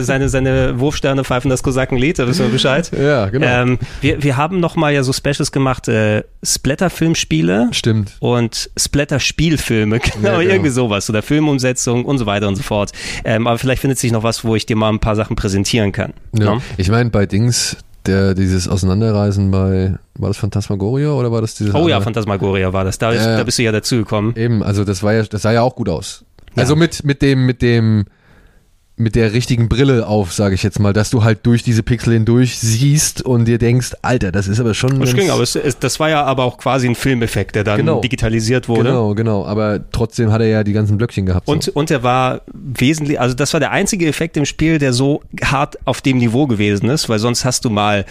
seine, 0.00 0.28
seine 0.28 0.80
Wurfsterne 0.80 1.24
pfeifen 1.24 1.50
das 1.50 1.62
Kosakenlied, 1.62 2.18
da 2.18 2.26
wissen 2.26 2.44
wir 2.46 2.52
Bescheid. 2.52 2.90
Ja, 2.98 3.26
genau. 3.26 3.46
Ähm, 3.46 3.78
wir, 4.00 4.22
wir 4.22 4.36
haben 4.36 4.60
noch 4.60 4.74
mal 4.74 4.92
ja 4.92 5.02
so 5.02 5.12
Specials 5.12 5.52
gemacht, 5.52 5.88
äh, 5.88 6.24
Splatter-Filmspiele 6.42 7.68
stimmt. 7.72 8.16
und 8.18 8.70
Splatter-Spielfilme, 8.76 10.00
genau, 10.00 10.16
genau. 10.16 10.40
irgendwie 10.40 10.70
sowas 10.70 11.08
oder 11.08 11.22
Filmumsetzung 11.22 12.04
und 12.04 12.18
so 12.18 12.26
weiter 12.26 12.48
und 12.48 12.56
so 12.56 12.62
fort. 12.62 12.92
Ähm, 13.24 13.46
aber 13.46 13.58
vielleicht 13.58 13.82
findet 13.82 13.98
sich 13.98 14.10
noch 14.10 14.22
was, 14.24 14.44
wo 14.44 14.56
ich 14.56 14.66
dir 14.66 14.76
mal 14.76 14.88
ein 14.88 14.98
paar 14.98 15.16
Sachen 15.16 15.36
präsentieren 15.36 15.92
kann. 15.92 16.12
Ja. 16.32 16.56
Ne? 16.56 16.62
Ich 16.76 16.90
meine, 16.90 17.10
bei 17.10 17.26
Dings, 17.26 17.76
der, 18.06 18.34
dieses 18.34 18.68
Auseinanderreisen 18.68 19.50
bei, 19.50 19.94
war 20.14 20.28
das 20.28 20.36
Phantasmagoria 20.36 21.10
oder 21.12 21.30
war 21.30 21.40
das 21.40 21.54
dieses 21.54 21.74
Oh 21.74 21.88
ja, 21.88 21.96
andere? 21.96 22.02
Phantasmagoria 22.02 22.72
war 22.72 22.84
das. 22.84 22.98
Da, 22.98 23.12
ist, 23.12 23.24
Ja, 23.24 23.30
ja. 23.32 23.36
da 23.38 23.44
bist 23.44 23.58
du 23.58 23.62
ja 23.62 23.72
dazugekommen. 23.72 24.36
Eben, 24.36 24.62
also 24.62 24.84
das 24.84 25.02
war 25.02 25.12
ja, 25.14 25.22
das 25.22 25.42
sah 25.42 25.52
ja 25.52 25.62
auch 25.62 25.74
gut 25.74 25.88
aus. 25.88 26.24
Ja. 26.54 26.62
Also 26.62 26.76
mit, 26.76 27.04
mit 27.04 27.22
dem, 27.22 27.46
mit 27.46 27.62
dem, 27.62 28.06
mit 28.98 29.14
der 29.14 29.32
richtigen 29.32 29.68
Brille 29.68 30.06
auf, 30.06 30.32
sage 30.32 30.54
ich 30.54 30.62
jetzt 30.62 30.78
mal, 30.80 30.92
dass 30.92 31.10
du 31.10 31.22
halt 31.24 31.46
durch 31.46 31.62
diese 31.62 31.82
Pixel 31.82 32.14
hindurch 32.14 32.58
siehst 32.58 33.22
und 33.22 33.44
dir 33.46 33.58
denkst, 33.58 33.92
Alter, 34.02 34.32
das 34.32 34.48
ist 34.48 34.58
aber 34.60 34.74
schon. 34.74 34.98
Das 35.00 35.14
ging, 35.14 35.30
aber 35.30 35.42
es, 35.42 35.54
es, 35.54 35.78
das 35.78 36.00
war 36.00 36.10
ja 36.10 36.24
aber 36.24 36.44
auch 36.44 36.58
quasi 36.58 36.88
ein 36.88 36.94
Filmeffekt, 36.94 37.54
der 37.54 37.64
dann 37.64 37.78
Genau. 37.78 38.00
digitalisiert 38.00 38.68
wurde. 38.68 38.90
Genau, 38.90 39.14
genau. 39.14 39.46
Aber 39.46 39.80
trotzdem 39.92 40.32
hat 40.32 40.40
er 40.40 40.48
ja 40.48 40.64
die 40.64 40.72
ganzen 40.72 40.98
Blöckchen 40.98 41.26
gehabt. 41.26 41.46
so. 41.46 41.52
Und, 41.52 41.68
und 41.68 41.90
er 41.90 42.02
war 42.02 42.40
wesentlich, 42.52 43.20
also 43.20 43.34
das 43.34 43.52
war 43.52 43.60
der 43.60 43.70
einzige 43.70 44.06
Effekt 44.06 44.36
im 44.36 44.44
Spiel, 44.44 44.78
der 44.78 44.92
so 44.92 45.22
hart 45.44 45.78
auf 45.86 46.00
dem 46.00 46.18
Niveau 46.18 46.46
gewesen 46.46 46.88
ist, 46.88 47.08
weil 47.08 47.18
sonst 47.20 47.44
hast 47.44 47.64
du 47.64 47.70
mal 47.70 48.04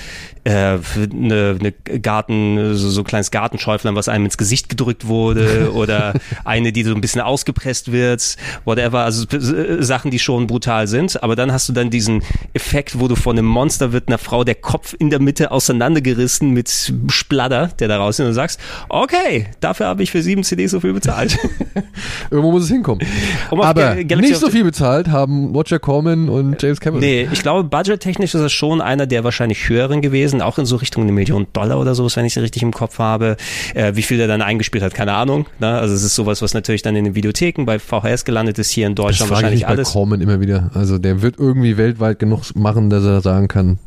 äh, 0.45 0.77
eine, 0.95 1.57
eine 1.59 1.71
Garten, 1.99 2.75
so, 2.75 2.89
so 2.89 3.01
ein 3.01 3.03
kleines 3.03 3.31
Gartenschäuflein, 3.31 3.95
was 3.95 4.07
einem 4.07 4.25
ins 4.25 4.37
Gesicht 4.37 4.69
gedrückt 4.69 5.07
wurde 5.07 5.71
oder 5.75 6.13
eine, 6.45 6.71
die 6.71 6.83
so 6.83 6.95
ein 6.95 7.01
bisschen 7.01 7.21
ausgepresst 7.21 7.91
wird, 7.91 8.37
whatever, 8.63 8.99
also 8.99 9.25
äh, 9.35 9.83
Sachen, 9.83 10.11
die 10.11 10.19
schon 10.19 10.47
brutal 10.47 10.76
sind, 10.85 11.23
aber 11.23 11.35
dann 11.35 11.51
hast 11.51 11.67
du 11.69 11.73
dann 11.73 11.89
diesen 11.89 12.21
Effekt, 12.53 12.99
wo 12.99 13.07
du 13.07 13.15
von 13.15 13.37
einem 13.37 13.47
Monster 13.47 13.93
wird 13.93 14.07
einer 14.07 14.17
Frau 14.17 14.43
der 14.43 14.55
Kopf 14.55 14.95
in 14.99 15.09
der 15.09 15.19
Mitte 15.19 15.51
auseinandergerissen 15.51 16.51
mit 16.51 16.93
Splatter, 17.09 17.71
der 17.79 17.87
da 17.87 17.97
raus 17.97 18.15
ist 18.15 18.19
und 18.19 18.27
du 18.27 18.33
sagst, 18.33 18.59
okay, 18.89 19.47
dafür 19.59 19.87
habe 19.87 20.03
ich 20.03 20.11
für 20.11 20.21
sieben 20.21 20.43
CDs 20.43 20.71
so 20.71 20.79
viel 20.79 20.93
bezahlt. 20.93 21.37
Irgendwo 22.29 22.51
muss 22.51 22.63
es 22.63 22.69
hinkommen. 22.69 23.05
Um 23.49 23.61
aber 23.61 23.95
nicht 23.95 24.35
so 24.35 24.49
viel 24.49 24.63
bezahlt 24.63 25.07
haben 25.07 25.55
Roger 25.55 25.79
Corman 25.79 26.29
und 26.29 26.61
James 26.61 26.79
Cameron. 26.79 27.01
Nee, 27.01 27.27
ich 27.31 27.41
glaube, 27.41 27.63
budgettechnisch 27.63 28.35
ist 28.35 28.41
es 28.41 28.53
schon 28.53 28.81
einer 28.81 29.05
der 29.05 29.23
wahrscheinlich 29.23 29.69
höheren 29.69 30.01
gewesen, 30.01 30.41
auch 30.41 30.57
in 30.57 30.65
so 30.65 30.75
Richtung 30.75 31.03
eine 31.03 31.11
Million 31.11 31.47
Dollar 31.53 31.79
oder 31.79 31.95
so, 31.95 32.07
wenn 32.15 32.25
ich 32.25 32.35
es 32.35 32.43
richtig 32.43 32.63
im 32.63 32.73
Kopf 32.73 32.99
habe. 32.99 33.37
Äh, 33.73 33.95
wie 33.95 34.01
viel 34.01 34.17
der 34.17 34.27
dann 34.27 34.41
eingespielt 34.41 34.83
hat, 34.83 34.93
keine 34.93 35.13
Ahnung. 35.13 35.45
Ne? 35.59 35.67
Also 35.67 35.93
es 35.93 36.03
ist 36.03 36.15
sowas, 36.15 36.41
was 36.41 36.53
natürlich 36.53 36.81
dann 36.81 36.95
in 36.95 37.05
den 37.05 37.15
Videotheken 37.15 37.65
bei 37.65 37.79
VHS 37.79 38.25
gelandet 38.25 38.59
ist, 38.59 38.71
hier 38.71 38.87
in 38.87 38.95
das 38.95 39.05
Deutschland 39.05 39.29
ich 39.29 39.35
wahrscheinlich 39.35 39.59
mich 39.61 39.67
bei 39.67 39.73
alles. 39.73 39.91
Corman 39.91 40.21
immer 40.21 40.39
wieder. 40.39 40.66
Also 40.73 40.97
der 40.97 41.21
wird 41.21 41.39
irgendwie 41.39 41.77
weltweit 41.77 42.19
genug 42.19 42.55
machen, 42.55 42.89
dass 42.89 43.03
er 43.03 43.21
sagen 43.21 43.47
kann, 43.47 43.79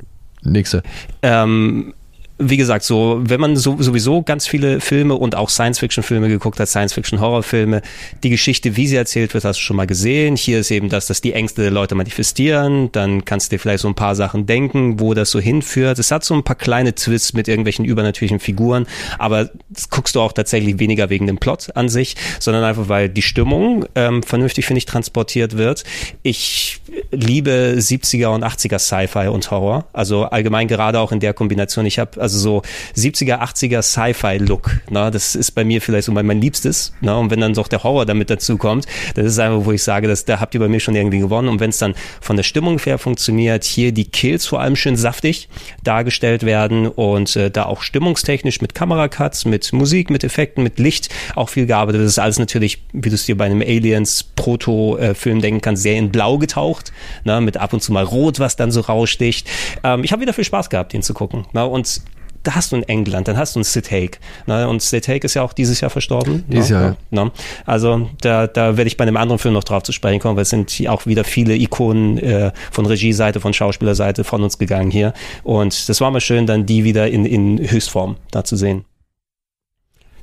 nächste. 0.42 0.82
Ähm, 1.22 1.94
wie 2.40 2.56
gesagt, 2.56 2.84
so, 2.84 3.20
wenn 3.22 3.40
man 3.40 3.56
so, 3.56 3.76
sowieso 3.80 4.22
ganz 4.22 4.46
viele 4.46 4.80
Filme 4.80 5.14
und 5.14 5.36
auch 5.36 5.50
Science-Fiction-Filme 5.50 6.28
geguckt 6.28 6.58
hat, 6.58 6.68
Science-Fiction-Horrorfilme, 6.68 7.82
die 8.22 8.30
Geschichte, 8.30 8.76
wie 8.76 8.86
sie 8.86 8.96
erzählt 8.96 9.34
wird, 9.34 9.44
hast 9.44 9.58
du 9.58 9.62
schon 9.62 9.76
mal 9.76 9.86
gesehen. 9.86 10.36
Hier 10.36 10.60
ist 10.60 10.70
eben 10.70 10.88
das, 10.88 11.06
dass 11.06 11.20
die 11.20 11.34
Ängste 11.34 11.62
der 11.62 11.70
Leute 11.70 11.94
manifestieren. 11.94 12.90
Dann 12.92 13.24
kannst 13.26 13.52
du 13.52 13.56
dir 13.56 13.60
vielleicht 13.60 13.82
so 13.82 13.88
ein 13.88 13.94
paar 13.94 14.14
Sachen 14.14 14.46
denken, 14.46 15.00
wo 15.00 15.12
das 15.12 15.30
so 15.30 15.38
hinführt. 15.38 15.98
Es 15.98 16.10
hat 16.10 16.24
so 16.24 16.34
ein 16.34 16.42
paar 16.42 16.56
kleine 16.56 16.94
Twists 16.94 17.34
mit 17.34 17.46
irgendwelchen 17.46 17.84
übernatürlichen 17.84 18.40
Figuren, 18.40 18.86
aber 19.18 19.50
das 19.68 19.90
guckst 19.90 20.16
du 20.16 20.20
auch 20.20 20.32
tatsächlich 20.32 20.78
weniger 20.78 21.10
wegen 21.10 21.26
dem 21.26 21.38
Plot 21.38 21.76
an 21.76 21.88
sich, 21.88 22.16
sondern 22.38 22.64
einfach, 22.64 22.88
weil 22.88 23.08
die 23.08 23.22
Stimmung 23.22 23.84
ähm, 23.94 24.22
vernünftig, 24.22 24.66
finde 24.66 24.78
ich, 24.78 24.86
transportiert 24.86 25.56
wird. 25.56 25.84
Ich 26.22 26.80
liebe 27.10 27.76
70er 27.78 28.28
und 28.28 28.44
80er 28.44 28.78
Sci-Fi 28.78 29.28
und 29.28 29.50
Horror. 29.50 29.84
Also 29.92 30.24
allgemein 30.24 30.68
gerade 30.68 31.00
auch 31.00 31.12
in 31.12 31.20
der 31.20 31.34
Kombination. 31.34 31.86
Ich 31.86 31.98
habe 31.98 32.20
also 32.20 32.29
so 32.38 32.62
70er, 32.96 33.40
80er 33.40 33.82
Sci-Fi-Look. 33.82 34.80
Ne? 34.90 35.10
Das 35.10 35.34
ist 35.34 35.52
bei 35.52 35.64
mir 35.64 35.80
vielleicht 35.80 36.06
so 36.06 36.12
mein, 36.12 36.26
mein 36.26 36.40
Liebstes. 36.40 36.92
Ne? 37.00 37.16
Und 37.16 37.30
wenn 37.30 37.40
dann 37.40 37.54
doch 37.54 37.68
der 37.68 37.82
Horror 37.82 38.06
damit 38.06 38.30
dazu 38.30 38.56
kommt, 38.56 38.86
das 39.14 39.26
ist 39.26 39.38
einfach, 39.38 39.64
wo 39.64 39.72
ich 39.72 39.82
sage, 39.82 40.08
dass, 40.08 40.24
da 40.24 40.40
habt 40.40 40.54
ihr 40.54 40.60
bei 40.60 40.68
mir 40.68 40.80
schon 40.80 40.94
irgendwie 40.94 41.18
gewonnen. 41.18 41.48
Und 41.48 41.60
wenn 41.60 41.70
es 41.70 41.78
dann 41.78 41.94
von 42.20 42.36
der 42.36 42.42
Stimmung 42.42 42.78
her 42.78 42.98
funktioniert, 42.98 43.64
hier 43.64 43.92
die 43.92 44.04
Kills 44.04 44.46
vor 44.46 44.60
allem 44.60 44.76
schön 44.76 44.96
saftig 44.96 45.48
dargestellt 45.82 46.44
werden 46.44 46.86
und 46.86 47.36
äh, 47.36 47.50
da 47.50 47.64
auch 47.64 47.82
stimmungstechnisch 47.82 48.60
mit 48.60 48.74
Kameracuts, 48.74 49.44
mit 49.44 49.72
Musik, 49.72 50.10
mit 50.10 50.24
Effekten, 50.24 50.62
mit 50.62 50.78
Licht 50.78 51.08
auch 51.36 51.48
viel 51.48 51.66
gearbeitet. 51.66 52.02
Das 52.02 52.08
ist 52.08 52.18
alles 52.18 52.38
natürlich, 52.38 52.82
wie 52.92 53.08
du 53.08 53.14
es 53.14 53.26
dir 53.26 53.36
bei 53.36 53.46
einem 53.46 53.62
Aliens 53.62 54.22
Proto-Film 54.22 55.40
denken 55.40 55.60
kannst, 55.60 55.82
sehr 55.82 55.96
in 55.96 56.10
Blau 56.10 56.38
getaucht, 56.38 56.92
ne, 57.24 57.40
mit 57.40 57.56
ab 57.56 57.72
und 57.72 57.82
zu 57.82 57.92
mal 57.92 58.04
Rot, 58.04 58.38
was 58.38 58.56
dann 58.56 58.70
so 58.70 58.80
raussticht. 58.80 59.48
Ähm, 59.84 60.04
ich 60.04 60.12
habe 60.12 60.22
wieder 60.22 60.32
viel 60.32 60.44
Spaß 60.44 60.70
gehabt, 60.70 60.92
den 60.92 61.02
zu 61.02 61.14
gucken. 61.14 61.46
Ne, 61.52 61.64
und 61.64 62.02
da 62.42 62.54
hast 62.54 62.72
du 62.72 62.76
in 62.76 62.82
England, 62.84 63.28
dann 63.28 63.36
hast 63.36 63.54
du 63.54 63.58
einen 63.58 63.64
Sid 63.64 63.90
Haig. 63.90 64.18
Ne? 64.46 64.68
Und 64.68 64.82
Sid 64.82 65.08
Haig 65.08 65.24
ist 65.24 65.34
ja 65.34 65.42
auch 65.42 65.52
dieses 65.52 65.80
Jahr 65.80 65.90
verstorben. 65.90 66.44
Dieses 66.48 66.70
ne? 66.70 66.76
Jahr, 66.76 66.96
Ne? 67.10 67.30
Also 67.66 68.08
da, 68.20 68.46
da 68.46 68.76
werde 68.76 68.88
ich 68.88 68.96
bei 68.96 69.02
einem 69.02 69.16
anderen 69.16 69.38
Film 69.38 69.54
noch 69.54 69.64
drauf 69.64 69.82
zu 69.82 69.92
sprechen 69.92 70.20
kommen, 70.20 70.36
weil 70.36 70.42
es 70.42 70.50
sind 70.50 70.72
auch 70.88 71.06
wieder 71.06 71.24
viele 71.24 71.54
Ikonen 71.56 72.18
äh, 72.18 72.52
von 72.70 72.86
Regieseite, 72.86 73.40
von 73.40 73.52
Schauspielerseite 73.52 74.24
von 74.24 74.42
uns 74.42 74.58
gegangen 74.58 74.90
hier. 74.90 75.12
Und 75.42 75.88
das 75.88 76.00
war 76.00 76.10
mal 76.10 76.20
schön, 76.20 76.46
dann 76.46 76.66
die 76.66 76.84
wieder 76.84 77.08
in, 77.08 77.26
in 77.26 77.58
Höchstform 77.70 78.16
da 78.30 78.44
zu 78.44 78.56
sehen. 78.56 78.84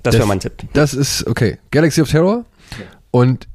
Das 0.03 0.15
wäre 0.15 0.27
mein 0.27 0.39
Tipp. 0.39 0.53
Das 0.73 0.93
ist, 0.93 1.27
okay, 1.27 1.57
Galaxy 1.71 2.01
of 2.01 2.09
Terror. 2.09 2.45
Und 3.11 3.47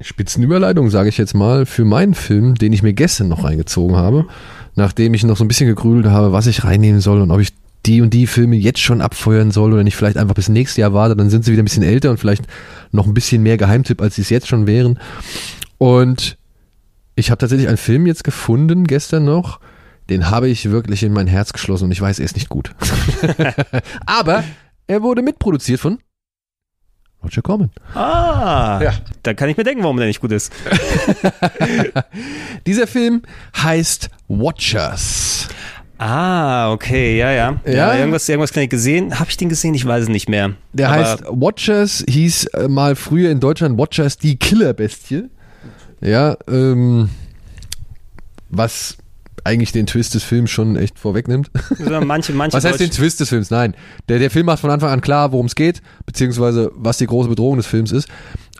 Spitzenüberleitung, 0.00 0.88
sage 0.90 1.10
ich 1.10 1.18
jetzt 1.18 1.34
mal, 1.34 1.66
für 1.66 1.84
meinen 1.84 2.14
Film, 2.14 2.54
den 2.54 2.72
ich 2.72 2.82
mir 2.82 2.94
gestern 2.94 3.28
noch 3.28 3.44
reingezogen 3.44 3.96
habe, 3.96 4.26
nachdem 4.74 5.12
ich 5.14 5.24
noch 5.24 5.36
so 5.36 5.44
ein 5.44 5.48
bisschen 5.48 5.66
gegrübelt 5.66 6.06
habe, 6.06 6.32
was 6.32 6.46
ich 6.46 6.64
reinnehmen 6.64 7.00
soll 7.00 7.20
und 7.20 7.30
ob 7.30 7.40
ich 7.40 7.52
die 7.86 8.00
und 8.02 8.10
die 8.12 8.26
Filme 8.26 8.56
jetzt 8.56 8.80
schon 8.80 9.00
abfeuern 9.00 9.50
soll 9.50 9.72
oder 9.72 9.84
nicht 9.84 9.96
vielleicht 9.96 10.16
einfach 10.18 10.34
bis 10.34 10.48
nächstes 10.48 10.76
Jahr 10.76 10.92
warte, 10.92 11.16
dann 11.16 11.30
sind 11.30 11.44
sie 11.44 11.52
wieder 11.52 11.62
ein 11.62 11.64
bisschen 11.66 11.82
älter 11.82 12.10
und 12.10 12.18
vielleicht 12.18 12.44
noch 12.92 13.06
ein 13.06 13.14
bisschen 13.14 13.42
mehr 13.42 13.56
Geheimtipp, 13.56 14.00
als 14.02 14.16
sie 14.16 14.22
es 14.22 14.30
jetzt 14.30 14.48
schon 14.48 14.66
wären. 14.66 14.98
Und 15.78 16.36
ich 17.14 17.30
habe 17.30 17.38
tatsächlich 17.38 17.68
einen 17.68 17.76
Film 17.78 18.06
jetzt 18.06 18.24
gefunden, 18.24 18.84
gestern 18.86 19.24
noch, 19.24 19.60
den 20.10 20.28
habe 20.30 20.48
ich 20.48 20.70
wirklich 20.70 21.02
in 21.02 21.12
mein 21.12 21.26
Herz 21.26 21.52
geschlossen 21.52 21.84
und 21.84 21.90
ich 21.92 22.00
weiß, 22.00 22.18
er 22.18 22.24
ist 22.24 22.36
nicht 22.36 22.48
gut. 22.48 22.72
Aber 24.06 24.44
er 24.86 25.02
wurde 25.02 25.22
mitproduziert 25.22 25.80
von 25.80 25.98
Roger 27.22 27.42
Corman. 27.42 27.70
Ah, 27.94 28.80
Ja. 28.82 28.92
da 29.22 29.34
kann 29.34 29.48
ich 29.50 29.56
mir 29.56 29.64
denken, 29.64 29.82
warum 29.82 29.98
der 29.98 30.06
nicht 30.06 30.20
gut 30.20 30.32
ist. 30.32 30.52
Dieser 32.66 32.86
Film 32.86 33.22
heißt 33.56 34.10
Watchers. 34.28 35.48
Ah, 36.02 36.72
okay, 36.72 37.18
ja, 37.18 37.30
ja. 37.30 37.60
Ja? 37.66 37.94
irgendwas, 37.94 38.26
irgendwas 38.26 38.54
kann 38.54 38.62
ich 38.62 38.70
gesehen. 38.70 39.20
Habe 39.20 39.28
ich 39.28 39.36
den 39.36 39.50
gesehen? 39.50 39.74
Ich 39.74 39.84
weiß 39.84 40.04
es 40.04 40.08
nicht 40.08 40.30
mehr. 40.30 40.54
Der 40.72 40.88
Aber 40.88 40.96
heißt 40.96 41.24
Watchers, 41.28 42.02
hieß 42.08 42.46
äh, 42.46 42.68
mal 42.68 42.96
früher 42.96 43.30
in 43.30 43.38
Deutschland 43.38 43.76
Watchers 43.76 44.16
die 44.16 44.38
Killerbestie. 44.38 45.24
Ja, 46.00 46.38
ähm, 46.48 47.10
was 48.48 48.96
eigentlich 49.44 49.72
den 49.72 49.84
Twist 49.86 50.14
des 50.14 50.24
Films 50.24 50.50
schon 50.50 50.76
echt 50.76 50.98
vorwegnimmt. 50.98 51.50
so 51.78 52.00
manche, 52.00 52.32
manche 52.32 52.56
Was 52.56 52.64
heißt 52.64 52.80
den 52.80 52.90
Twist 52.90 53.20
des 53.20 53.28
Films? 53.28 53.50
Nein, 53.50 53.74
der, 54.08 54.18
der 54.18 54.30
Film 54.30 54.46
macht 54.46 54.60
von 54.60 54.70
Anfang 54.70 54.90
an 54.90 55.02
klar, 55.02 55.32
worum 55.32 55.46
es 55.46 55.54
geht, 55.54 55.82
beziehungsweise 56.06 56.70
was 56.76 56.96
die 56.96 57.06
große 57.06 57.28
Bedrohung 57.28 57.58
des 57.58 57.66
Films 57.66 57.92
ist. 57.92 58.08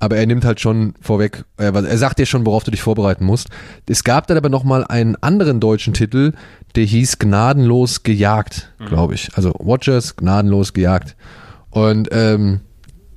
Aber 0.00 0.16
er 0.16 0.26
nimmt 0.26 0.44
halt 0.44 0.60
schon 0.60 0.94
vorweg, 1.00 1.44
er, 1.56 1.74
er 1.74 1.98
sagt 1.98 2.18
dir 2.18 2.26
schon, 2.26 2.44
worauf 2.46 2.64
du 2.64 2.70
dich 2.70 2.82
vorbereiten 2.82 3.24
musst. 3.24 3.48
Es 3.88 4.02
gab 4.02 4.26
dann 4.26 4.36
aber 4.36 4.48
nochmal 4.48 4.82
einen 4.84 5.14
anderen 5.16 5.60
deutschen 5.60 5.94
Titel, 5.94 6.32
der 6.74 6.84
hieß 6.84 7.18
Gnadenlos 7.18 8.02
gejagt, 8.02 8.72
glaube 8.86 9.14
ich. 9.14 9.28
Also 9.34 9.52
Watchers, 9.58 10.16
Gnadenlos 10.16 10.72
gejagt. 10.72 11.16
Und 11.70 12.08
ähm, 12.12 12.60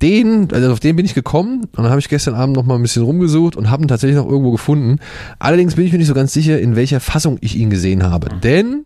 den, 0.02 0.52
also 0.52 0.72
auf 0.72 0.80
den 0.80 0.96
bin 0.96 1.06
ich 1.06 1.14
gekommen 1.14 1.62
und 1.64 1.78
dann 1.78 1.88
habe 1.88 2.00
ich 2.00 2.10
gestern 2.10 2.34
Abend 2.34 2.54
noch 2.54 2.64
mal 2.64 2.74
ein 2.74 2.82
bisschen 2.82 3.02
rumgesucht 3.02 3.56
und 3.56 3.70
habe 3.70 3.82
ihn 3.82 3.88
tatsächlich 3.88 4.16
noch 4.16 4.28
irgendwo 4.28 4.50
gefunden. 4.50 4.98
Allerdings 5.38 5.76
bin 5.76 5.86
ich 5.86 5.92
mir 5.92 5.98
nicht 5.98 6.08
so 6.08 6.14
ganz 6.14 6.32
sicher, 6.34 6.60
in 6.60 6.76
welcher 6.76 7.00
Fassung 7.00 7.38
ich 7.40 7.56
ihn 7.56 7.70
gesehen 7.70 8.02
habe. 8.02 8.28
Denn 8.42 8.84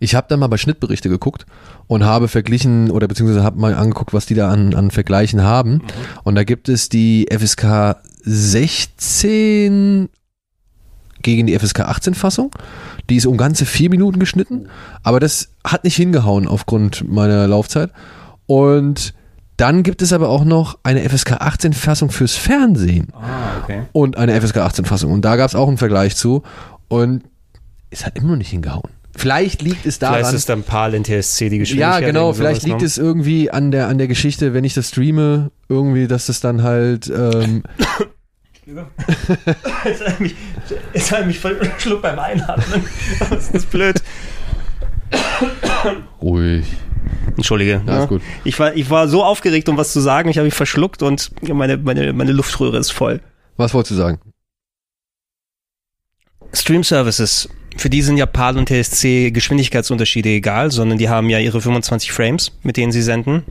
ich 0.00 0.14
habe 0.14 0.26
dann 0.28 0.40
mal 0.40 0.46
bei 0.48 0.56
Schnittberichte 0.56 1.08
geguckt 1.08 1.46
und 1.86 2.04
habe 2.04 2.28
verglichen 2.28 2.90
oder 2.90 3.08
beziehungsweise 3.08 3.42
habe 3.44 3.60
mal 3.60 3.74
angeguckt, 3.74 4.12
was 4.12 4.26
die 4.26 4.34
da 4.34 4.50
an, 4.50 4.74
an 4.74 4.90
Vergleichen 4.90 5.42
haben. 5.42 5.82
Und 6.24 6.34
da 6.34 6.44
gibt 6.44 6.68
es 6.68 6.88
die 6.88 7.26
FSK 7.30 7.96
16 8.24 10.08
gegen 11.22 11.46
die 11.46 11.58
FSK 11.58 11.80
18 11.80 12.14
Fassung. 12.14 12.50
Die 13.08 13.16
ist 13.16 13.26
um 13.26 13.36
ganze 13.36 13.66
vier 13.66 13.90
Minuten 13.90 14.18
geschnitten, 14.18 14.68
aber 15.02 15.20
das 15.20 15.48
hat 15.64 15.84
nicht 15.84 15.96
hingehauen 15.96 16.48
aufgrund 16.48 17.08
meiner 17.08 17.46
Laufzeit. 17.46 17.90
Und 18.46 19.14
dann 19.56 19.82
gibt 19.82 20.02
es 20.02 20.12
aber 20.12 20.28
auch 20.28 20.44
noch 20.44 20.78
eine 20.82 21.08
FSK 21.08 21.32
18 21.40 21.72
Fassung 21.72 22.10
fürs 22.10 22.34
Fernsehen 22.36 23.08
Ah, 23.14 23.58
okay. 23.62 23.82
und 23.92 24.16
eine 24.18 24.38
FSK 24.40 24.58
18 24.58 24.84
Fassung. 24.84 25.12
Und 25.12 25.24
da 25.24 25.36
gab 25.36 25.48
es 25.48 25.54
auch 25.54 25.68
einen 25.68 25.78
Vergleich 25.78 26.14
zu. 26.16 26.42
Und 26.88 27.22
es 27.90 28.04
hat 28.04 28.16
immer 28.18 28.30
noch 28.32 28.36
nicht 28.36 28.50
hingehauen. 28.50 28.90
Vielleicht 29.16 29.62
liegt 29.62 29.86
es 29.86 29.98
daran. 29.98 30.18
Vielleicht 30.18 30.34
ist 30.34 30.48
dann 30.48 30.62
PAL 30.62 30.94
NTSC 30.98 31.48
die 31.48 31.58
Geschwindigkeit. 31.58 32.00
Ja, 32.00 32.06
genau, 32.06 32.32
vielleicht 32.32 32.64
liegt 32.64 32.80
ne? 32.80 32.86
es 32.86 32.98
irgendwie 32.98 33.50
an 33.50 33.70
der, 33.70 33.88
an 33.88 33.98
der 33.98 34.08
Geschichte, 34.08 34.54
wenn 34.54 34.64
ich 34.64 34.74
das 34.74 34.88
streame, 34.88 35.50
irgendwie, 35.68 36.06
dass 36.06 36.26
das 36.26 36.40
dann 36.40 36.62
halt, 36.62 37.08
ähm, 37.08 37.62
Jetzt 39.84 40.00
hat 40.00 40.00
er 40.00 40.20
mich, 40.20 40.34
jetzt 40.92 41.26
mich 41.26 41.38
verschluckt 41.38 42.02
beim 42.02 42.18
Einatmen. 42.18 42.84
Das 43.30 43.50
ist 43.50 43.70
blöd. 43.70 44.02
ruhig. 46.20 46.66
Entschuldige. 47.36 47.80
Ja, 47.86 48.02
ist 48.02 48.08
gut. 48.08 48.22
Ich 48.44 48.58
war, 48.58 48.74
ich 48.74 48.90
war 48.90 49.06
so 49.06 49.22
aufgeregt, 49.22 49.68
um 49.68 49.76
was 49.76 49.92
zu 49.92 50.00
sagen. 50.00 50.28
Ich 50.28 50.38
habe 50.38 50.46
mich 50.46 50.54
verschluckt 50.54 51.02
und 51.02 51.30
meine, 51.48 51.76
meine, 51.76 52.12
meine 52.12 52.32
Luftröhre 52.32 52.78
ist 52.78 52.90
voll. 52.90 53.20
Was 53.56 53.72
wolltest 53.72 53.92
du 53.92 53.94
sagen? 53.96 54.18
Stream 56.52 56.84
Services, 56.84 57.48
für 57.76 57.90
die 57.90 58.02
sind 58.02 58.16
ja 58.16 58.26
PAL 58.26 58.56
und 58.56 58.68
TSC 58.68 59.30
Geschwindigkeitsunterschiede 59.30 60.30
egal, 60.30 60.70
sondern 60.70 60.98
die 60.98 61.08
haben 61.08 61.28
ja 61.28 61.38
ihre 61.38 61.60
25 61.60 62.10
Frames, 62.10 62.52
mit 62.62 62.76
denen 62.76 62.92
sie 62.92 63.02
senden. 63.02 63.44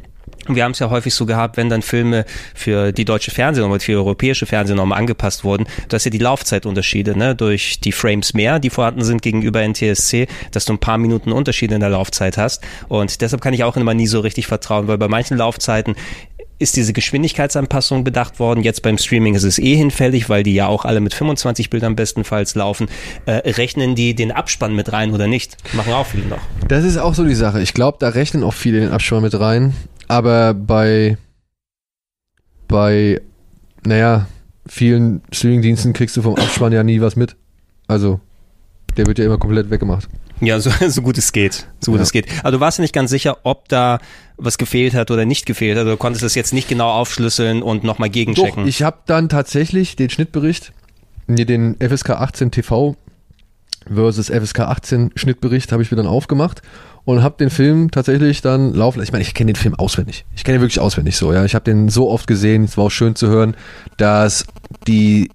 wir 0.47 0.63
haben 0.63 0.71
es 0.71 0.79
ja 0.79 0.89
häufig 0.89 1.13
so 1.13 1.25
gehabt, 1.25 1.57
wenn 1.57 1.69
dann 1.69 1.81
Filme 1.81 2.25
für 2.53 2.91
die 2.91 3.05
deutsche 3.05 3.31
Fernsehnorm 3.31 3.79
für 3.79 3.91
die 3.91 3.97
europäische 3.97 4.45
Fernsehnorm 4.45 4.91
angepasst 4.91 5.43
wurden, 5.43 5.65
dass 5.89 6.05
ja 6.05 6.11
die 6.11 6.19
Laufzeitunterschiede, 6.19 7.17
ne, 7.17 7.35
durch 7.35 7.79
die 7.79 7.91
Frames 7.91 8.33
mehr, 8.33 8.59
die 8.59 8.69
vorhanden 8.69 9.03
sind 9.03 9.21
gegenüber 9.21 9.61
NTSC, 9.67 10.27
dass 10.51 10.65
du 10.65 10.73
ein 10.73 10.79
paar 10.79 10.97
Minuten 10.97 11.31
Unterschiede 11.31 11.75
in 11.75 11.81
der 11.81 11.89
Laufzeit 11.89 12.37
hast. 12.37 12.63
Und 12.87 13.21
deshalb 13.21 13.41
kann 13.41 13.53
ich 13.53 13.63
auch 13.63 13.77
immer 13.77 13.93
nie 13.93 14.07
so 14.07 14.19
richtig 14.19 14.47
vertrauen, 14.47 14.87
weil 14.87 14.97
bei 14.97 15.07
manchen 15.07 15.37
Laufzeiten 15.37 15.95
ist 16.59 16.75
diese 16.75 16.93
Geschwindigkeitsanpassung 16.93 18.03
bedacht 18.03 18.39
worden. 18.39 18.63
Jetzt 18.63 18.81
beim 18.81 18.97
Streaming 18.97 19.35
ist 19.35 19.43
es 19.43 19.59
eh 19.59 19.75
hinfällig, 19.75 20.29
weil 20.29 20.43
die 20.43 20.53
ja 20.53 20.67
auch 20.67 20.85
alle 20.85 21.01
mit 21.01 21.13
25 21.13 21.69
Bildern 21.69 21.95
bestenfalls 21.95 22.55
laufen. 22.55 22.87
Äh, 23.25 23.49
rechnen 23.51 23.95
die 23.95 24.15
den 24.15 24.31
Abspann 24.31 24.75
mit 24.75 24.91
rein 24.91 25.13
oder 25.13 25.27
nicht? 25.27 25.57
Machen 25.73 25.93
auch 25.93 26.05
viele 26.05 26.25
noch. 26.25 26.41
Das 26.67 26.83
ist 26.83 26.97
auch 26.97 27.13
so 27.13 27.25
die 27.25 27.35
Sache. 27.35 27.61
Ich 27.61 27.73
glaube, 27.73 27.97
da 27.99 28.09
rechnen 28.09 28.43
auch 28.43 28.53
viele 28.53 28.79
den 28.79 28.91
Abspann 28.91 29.21
mit 29.21 29.37
rein. 29.39 29.73
Aber 30.07 30.53
bei, 30.53 31.17
bei, 32.67 33.21
naja, 33.85 34.27
vielen 34.67 35.21
Streaming-Diensten 35.31 35.93
kriegst 35.93 36.15
du 36.17 36.21
vom 36.21 36.35
Abspann 36.35 36.71
ja 36.71 36.83
nie 36.83 37.01
was 37.01 37.15
mit. 37.15 37.35
Also, 37.87 38.19
der 38.97 39.05
wird 39.07 39.19
ja 39.19 39.25
immer 39.25 39.37
komplett 39.37 39.69
weggemacht. 39.69 40.07
Ja, 40.41 40.59
so, 40.59 40.71
so 40.87 41.01
gut 41.01 41.17
es 41.17 41.31
geht. 41.31 41.67
So 41.79 41.91
gut 41.91 41.99
ja. 41.99 42.03
es 42.03 42.11
geht. 42.11 42.27
Aber 42.41 42.51
du 42.51 42.59
warst 42.59 42.77
ja 42.77 42.81
nicht 42.81 42.93
ganz 42.93 43.09
sicher, 43.09 43.37
ob 43.43 43.69
da 43.69 43.99
was 44.37 44.57
gefehlt 44.57 44.93
hat 44.93 45.11
oder 45.11 45.25
nicht 45.25 45.45
gefehlt 45.45 45.77
hat. 45.77 45.87
Du 45.87 45.97
konntest 45.97 46.23
das 46.23 46.35
jetzt 46.35 46.53
nicht 46.53 46.67
genau 46.67 46.89
aufschlüsseln 46.91 47.61
und 47.61 47.83
nochmal 47.83 48.09
gegenchecken. 48.09 48.63
Doch, 48.63 48.67
ich 48.67 48.83
habe 48.83 48.97
dann 49.05 49.29
tatsächlich 49.29 49.95
den 49.95 50.09
Schnittbericht, 50.09 50.73
nee, 51.27 51.45
den 51.45 51.75
FSK 51.79 52.11
18 52.11 52.51
TV 52.51 52.95
versus 53.93 54.29
FSK 54.29 54.61
18 54.61 55.11
Schnittbericht 55.15 55.71
habe 55.71 55.83
ich 55.83 55.91
mir 55.91 55.97
dann 55.97 56.07
aufgemacht 56.07 56.61
und 57.05 57.21
habe 57.21 57.37
den 57.37 57.51
Film 57.51 57.91
tatsächlich 57.91 58.41
dann 58.41 58.73
laufen. 58.73 59.01
Ich 59.03 59.11
meine, 59.11 59.21
ich 59.21 59.33
kenne 59.33 59.53
den 59.53 59.59
Film 59.59 59.75
auswendig. 59.75 60.25
Ich 60.35 60.43
kenne 60.43 60.57
ihn 60.57 60.61
wirklich 60.61 60.79
auswendig 60.79 61.15
so. 61.15 61.31
Ja, 61.31 61.45
ich 61.45 61.53
habe 61.53 61.63
den 61.63 61.89
so 61.89 62.09
oft 62.09 62.27
gesehen. 62.27 62.63
Es 62.63 62.77
war 62.77 62.85
auch 62.85 62.91
schön 62.91 63.15
zu 63.15 63.27
hören, 63.27 63.55
dass 63.97 64.45
die 64.87 65.29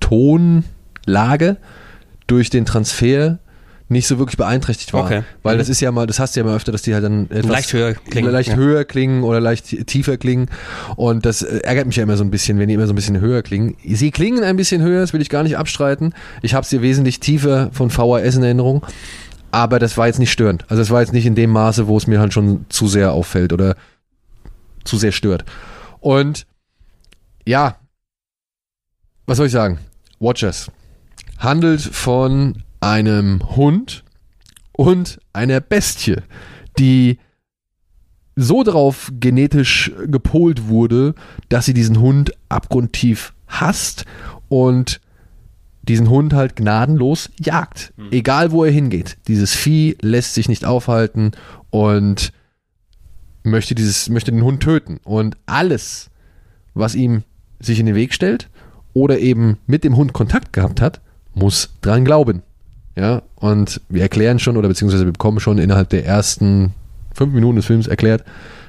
Tonlage 0.00 1.58
durch 2.28 2.50
den 2.50 2.64
Transfer 2.64 3.40
nicht 3.90 4.06
so 4.06 4.18
wirklich 4.18 4.36
beeinträchtigt 4.36 4.92
war. 4.92 5.04
Okay. 5.04 5.22
Weil 5.42 5.54
mhm. 5.54 5.60
das 5.60 5.68
ist 5.68 5.80
ja 5.80 5.90
mal, 5.90 6.06
das 6.06 6.20
hast 6.20 6.36
du 6.36 6.40
ja 6.40 6.46
mal 6.46 6.54
öfter, 6.54 6.72
dass 6.72 6.82
die 6.82 6.92
halt 6.92 7.04
dann 7.04 7.30
etwas 7.30 7.50
leicht 7.50 7.72
höher 7.72 7.94
klingen. 7.94 8.30
Leicht 8.30 8.50
ja. 8.50 8.56
höher 8.56 8.84
klingen 8.84 9.22
oder 9.22 9.40
leicht 9.40 9.86
tiefer 9.86 10.18
klingen. 10.18 10.48
Und 10.96 11.24
das 11.24 11.42
äh, 11.42 11.60
ärgert 11.60 11.86
mich 11.86 11.96
ja 11.96 12.02
immer 12.02 12.16
so 12.16 12.24
ein 12.24 12.30
bisschen, 12.30 12.58
wenn 12.58 12.68
die 12.68 12.74
immer 12.74 12.86
so 12.86 12.92
ein 12.92 12.96
bisschen 12.96 13.20
höher 13.20 13.42
klingen. 13.42 13.76
Sie 13.84 14.10
klingen 14.10 14.44
ein 14.44 14.56
bisschen 14.56 14.82
höher, 14.82 15.00
das 15.00 15.14
will 15.14 15.22
ich 15.22 15.30
gar 15.30 15.42
nicht 15.42 15.56
abstreiten. 15.56 16.12
Ich 16.42 16.52
habe 16.52 16.66
sie 16.66 16.82
wesentlich 16.82 17.20
tiefer 17.20 17.70
von 17.72 17.90
VHS 17.90 18.36
in 18.36 18.42
Erinnerung. 18.42 18.84
Aber 19.50 19.78
das 19.78 19.96
war 19.96 20.06
jetzt 20.06 20.18
nicht 20.18 20.30
störend. 20.30 20.66
Also 20.68 20.82
es 20.82 20.90
war 20.90 21.00
jetzt 21.00 21.14
nicht 21.14 21.24
in 21.24 21.34
dem 21.34 21.50
Maße, 21.50 21.86
wo 21.86 21.96
es 21.96 22.06
mir 22.06 22.20
halt 22.20 22.34
schon 22.34 22.66
zu 22.68 22.86
sehr 22.88 23.12
auffällt 23.12 23.54
oder 23.54 23.74
zu 24.84 24.98
sehr 24.98 25.12
stört. 25.12 25.46
Und 26.00 26.46
ja, 27.46 27.76
was 29.24 29.38
soll 29.38 29.46
ich 29.46 29.52
sagen? 29.52 29.78
Watchers 30.20 30.70
handelt 31.38 31.80
von 31.80 32.62
einem 32.80 33.56
Hund 33.56 34.04
und 34.72 35.20
einer 35.32 35.60
Bestie, 35.60 36.16
die 36.78 37.18
so 38.36 38.62
darauf 38.62 39.10
genetisch 39.18 39.92
gepolt 40.06 40.68
wurde, 40.68 41.14
dass 41.48 41.64
sie 41.64 41.74
diesen 41.74 41.98
Hund 41.98 42.32
abgrundtief 42.48 43.32
hasst 43.48 44.04
und 44.48 45.00
diesen 45.82 46.08
Hund 46.08 46.34
halt 46.34 46.54
gnadenlos 46.54 47.30
jagt. 47.40 47.92
Mhm. 47.96 48.08
Egal 48.12 48.52
wo 48.52 48.64
er 48.64 48.70
hingeht. 48.70 49.16
Dieses 49.26 49.54
Vieh 49.54 49.96
lässt 50.00 50.34
sich 50.34 50.48
nicht 50.48 50.64
aufhalten 50.64 51.32
und 51.70 52.32
möchte, 53.42 53.74
dieses, 53.74 54.08
möchte 54.08 54.30
den 54.30 54.44
Hund 54.44 54.62
töten. 54.62 55.00
Und 55.04 55.36
alles, 55.46 56.10
was 56.74 56.94
ihm 56.94 57.24
sich 57.58 57.80
in 57.80 57.86
den 57.86 57.94
Weg 57.94 58.14
stellt 58.14 58.50
oder 58.92 59.18
eben 59.18 59.58
mit 59.66 59.82
dem 59.82 59.96
Hund 59.96 60.12
Kontakt 60.12 60.52
gehabt 60.52 60.80
hat, 60.80 61.00
muss 61.38 61.70
dran 61.80 62.04
glauben. 62.04 62.42
Ja, 62.96 63.22
und 63.36 63.80
wir 63.88 64.02
erklären 64.02 64.38
schon 64.40 64.56
oder 64.56 64.68
beziehungsweise 64.68 65.04
wir 65.04 65.12
bekommen 65.12 65.38
schon 65.38 65.58
innerhalb 65.58 65.88
der 65.90 66.04
ersten 66.04 66.74
fünf 67.14 67.32
Minuten 67.32 67.56
des 67.56 67.66
Films 67.66 67.86
erklärt, 67.86 68.24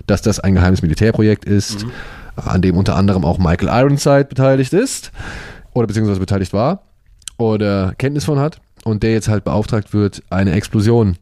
dass 0.05 0.22
das 0.22 0.39
ein 0.39 0.53
geheimes 0.53 0.82
Militärprojekt 0.82 1.45
ist, 1.45 1.86
mhm. 1.86 1.91
an 2.36 2.61
dem 2.61 2.78
unter 2.78 2.95
anderem 2.95 3.26
auch 3.26 3.39
Michael 3.39 3.70
Ironside 3.70 4.26
beteiligt 4.26 4.74
ist 4.74 5.11
oder 5.74 5.88
beziehungsweise 5.88 6.20
beteiligt 6.20 6.53
war 6.53 6.84
oder 7.38 7.93
Kenntnis 7.97 8.26
von 8.26 8.39
hat 8.39 8.61
und 8.84 9.01
der 9.01 9.13
jetzt 9.13 9.30
halt 9.30 9.43
beauftragt 9.43 9.93
wird, 9.93 10.22
eine 10.30 10.51
Explosion 10.51 11.17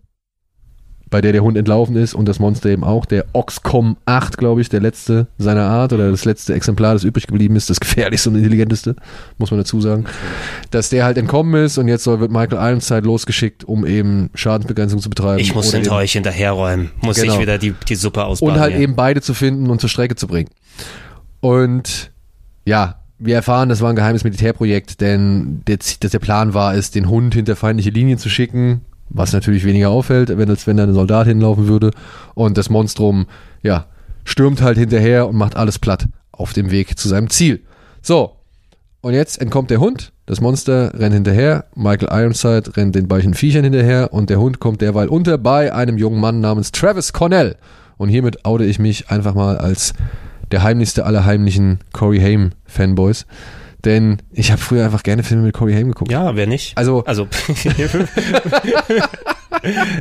bei 1.10 1.22
der 1.22 1.32
der 1.32 1.42
Hund 1.42 1.58
entlaufen 1.58 1.96
ist 1.96 2.14
und 2.14 2.28
das 2.28 2.40
Monster 2.40 2.70
eben 2.70 2.84
auch, 2.84 3.06
der 3.06 3.26
Oxcom 3.34 3.98
8, 4.06 4.38
glaube 4.38 4.62
ich, 4.62 4.70
der 4.70 4.82
letzte 4.82 5.28
seiner 5.38 5.64
Art 5.64 5.94
oder 5.94 6.12
das 6.12 6.26
letzte 6.26 6.54
Exemplar, 6.54 6.94
das 6.94 7.04
übrig 7.04 7.28
geblieben 7.28 7.56
ist, 7.56 7.70
das 7.70 7.80
gefährlichste 7.82 8.30
und 8.30 8.36
intelligenteste, 8.36 8.96
muss 9.38 9.52
man 9.52 9.60
dazu 9.60 9.80
sagen, 9.80 10.06
dass 10.72 10.90
der 10.90 11.06
halt 11.06 11.18
entkommen 11.18 11.64
ist 11.64 11.78
und 11.78 11.88
jetzt 11.88 12.04
soll, 12.04 12.20
wird 12.20 12.32
Michael 12.32 12.58
Ironside 12.58 13.02
losgeschickt, 13.02 13.64
um 13.64 13.86
eben 13.86 14.30
Schadensbegrenzung 14.34 15.00
zu 15.00 15.10
betreiben. 15.10 15.40
Ich 15.40 15.56
muss 15.56 15.72
hinter 15.72 15.96
euch 15.96 16.12
hinterherräumen, 16.12 16.92
muss 17.02 17.22
genau. 17.22 17.34
ich 17.34 17.40
wieder 17.40 17.58
die, 17.58 17.74
die 17.88 17.96
Suppe 17.96 18.26
ausbauen. 18.26 18.54
Und 18.54 18.60
halt 18.60 18.74
ja. 18.74 18.80
eben 18.80 18.96
beide 18.96 19.22
zu 19.22 19.34
finden 19.34 19.70
und 19.70 19.80
zur 19.80 19.90
Strecke 19.90 20.16
zu 20.16 20.28
bringen. 20.28 20.50
Und 21.40 22.12
ja, 22.66 23.00
wir 23.20 23.36
erfahren, 23.36 23.70
das 23.70 23.82
war 23.82 23.90
ein 23.90 23.96
geheimes 23.96 24.24
Militärprojekt, 24.24 25.02
denn 25.02 25.62
der, 25.68 25.78
der 25.78 26.20
Plan 26.20 26.54
war 26.54 26.76
es, 26.76 26.92
den 26.92 27.10
Hund 27.10 27.34
hinter 27.34 27.56
feindliche 27.56 27.90
Linien 27.90 28.18
zu 28.18 28.30
schicken, 28.30 28.82
was 29.10 29.34
natürlich 29.34 29.66
weniger 29.66 29.90
auffällt, 29.90 30.38
wenn, 30.38 30.50
als 30.50 30.68
wenn 30.68 30.78
da 30.78 30.84
ein 30.84 30.94
Soldat 30.94 31.28
hinlaufen 31.28 31.68
würde. 31.68 31.92
Und 32.34 32.58
das 32.58 32.70
Monstrum, 32.70 33.28
ja, 33.64 33.86
stürmt 34.24 34.62
halt 34.62 34.78
hinterher 34.78 35.28
und 35.28 35.36
macht 35.36 35.56
alles 35.56 35.80
platt 35.80 36.08
auf 36.32 36.54
dem 36.54 36.72
Weg 36.72 36.98
zu 36.98 37.08
seinem 37.08 37.30
Ziel. 37.30 37.62
So, 38.02 38.34
und 39.02 39.14
jetzt 39.14 39.42
entkommt 39.42 39.70
der 39.70 39.80
Hund, 39.80 40.12
das 40.26 40.42
Monster 40.42 40.92
rennt 40.94 41.14
hinterher, 41.14 41.66
Michael 41.76 42.10
Ironside 42.12 42.76
rennt 42.76 42.96
den 42.96 43.08
beiden 43.08 43.34
Viechern 43.34 43.64
hinterher 43.64 44.12
und 44.12 44.30
der 44.30 44.40
Hund 44.40 44.60
kommt 44.60 44.82
derweil 44.82 45.08
unter 45.08 45.38
bei 45.38 45.74
einem 45.74 45.98
jungen 45.98 46.20
Mann 46.20 46.42
namens 46.42 46.72
Travis 46.72 47.14
Cornell. 47.14 47.56
Und 47.98 48.10
hiermit 48.10 48.46
oute 48.46 48.66
ich 48.66 48.80
mich 48.80 49.10
einfach 49.10 49.34
mal 49.34 49.58
als 49.58 49.94
der 50.52 50.64
heimlichste 50.64 51.06
aller 51.06 51.26
heimlichen 51.26 51.80
Corey 51.94 52.20
Haim 52.20 52.52
Fanboys. 52.66 53.26
Denn 53.86 54.18
ich 54.32 54.52
habe 54.52 54.60
früher 54.60 54.86
einfach 54.86 55.04
gerne 55.04 55.24
Filme 55.24 55.44
mit 55.44 55.54
Corey 55.54 55.74
Haim 55.74 55.90
geguckt. 55.90 56.12
Ja, 56.12 56.36
wer 56.36 56.48
nicht? 56.48 56.78
Also, 56.78 57.04
also 57.06 57.28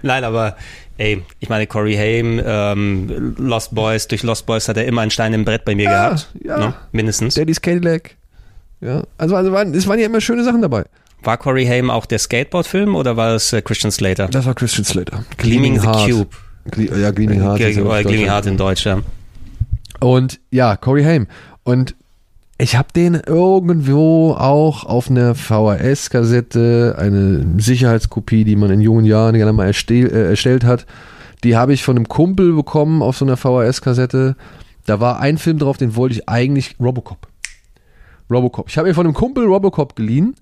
Nein, 0.03 0.25
aber 0.25 0.57
ey, 0.97 1.23
ich 1.41 1.49
meine, 1.49 1.67
Corey 1.67 1.95
Haim, 1.95 2.41
ähm, 2.45 3.35
Lost 3.39 3.75
Boys, 3.75 4.09
durch 4.09 4.23
Lost 4.23 4.47
Boys 4.47 4.69
hat 4.69 4.77
er 4.77 4.87
immer 4.87 5.03
einen 5.03 5.11
Stein 5.11 5.33
im 5.35 5.45
Brett 5.45 5.65
bei 5.65 5.75
mir 5.75 5.85
ja, 5.85 6.09
gehabt. 6.09 6.29
Ja. 6.43 6.59
Ne? 6.59 6.75
Mindestens. 6.93 7.35
Daddy's 7.35 7.61
Cadillac. 7.61 8.17
Ja, 8.81 9.03
also, 9.19 9.37
also 9.37 9.53
waren, 9.53 9.75
es 9.75 9.87
waren 9.87 9.99
ja 9.99 10.07
immer 10.07 10.21
schöne 10.21 10.45
Sachen 10.45 10.63
dabei. 10.63 10.85
War 11.23 11.39
Corey 11.39 11.67
Haim 11.67 11.91
auch 11.91 12.07
der 12.07 12.19
Skateboard-Film 12.19 12.95
oder 12.95 13.17
war 13.17 13.35
es 13.35 13.53
äh, 13.53 13.63
Christian 13.63 13.91
Slater? 13.91 14.29
Das 14.29 14.47
war 14.47 14.55
Christian 14.55 14.85
Slater. 14.85 15.25
Gleaming, 15.37 15.79
Gleaming 15.79 16.07
the 16.07 16.13
Cube. 16.13 16.37
Gle 16.71 17.01
ja, 17.01 17.11
Gleaming 17.11 17.43
Heart. 17.43 17.59
Ge 17.59 17.73
Gleaming 17.73 18.27
Heart 18.27 18.47
in 18.47 18.57
Deutsch, 18.57 18.87
ja. 18.87 19.01
Und 20.01 20.41
ja, 20.51 20.77
Corey 20.77 21.05
Haim. 21.05 21.27
Und 21.63 21.95
ich 22.59 22.77
habe 22.77 22.89
den 22.95 23.15
irgendwo 23.15 24.33
auch 24.33 24.85
auf 24.85 25.11
einer 25.11 25.35
VHS-Kassette, 25.35 26.97
eine 26.99 27.61
Sicherheitskopie, 27.61 28.45
die 28.45 28.57
man 28.57 28.71
in 28.71 28.81
jungen 28.81 29.05
Jahren 29.05 29.35
gerne 29.35 29.53
mal 29.53 29.67
erstell, 29.67 30.07
äh, 30.07 30.31
erstellt 30.31 30.65
hat. 30.65 30.87
Die 31.45 31.57
habe 31.57 31.75
ich 31.75 31.83
von 31.83 31.97
einem 31.97 32.09
Kumpel 32.09 32.55
bekommen 32.55 33.03
auf 33.03 33.19
so 33.19 33.27
einer 33.27 33.37
VHS-Kassette. 33.37 34.37
Da 34.87 35.01
war 35.01 35.21
ein 35.21 35.37
Film 35.37 35.59
drauf, 35.59 35.77
den 35.77 35.97
wollte 35.97 36.15
ich 36.15 36.29
eigentlich 36.29 36.77
Robocop. 36.81 37.29
Robocop. 38.31 38.69
Ich 38.69 38.79
habe 38.79 38.89
mir 38.89 38.95
von 38.95 39.07
einem 39.07 39.15
Kumpel 39.15 39.45
Robocop 39.45 39.95
geliehen 39.95 40.35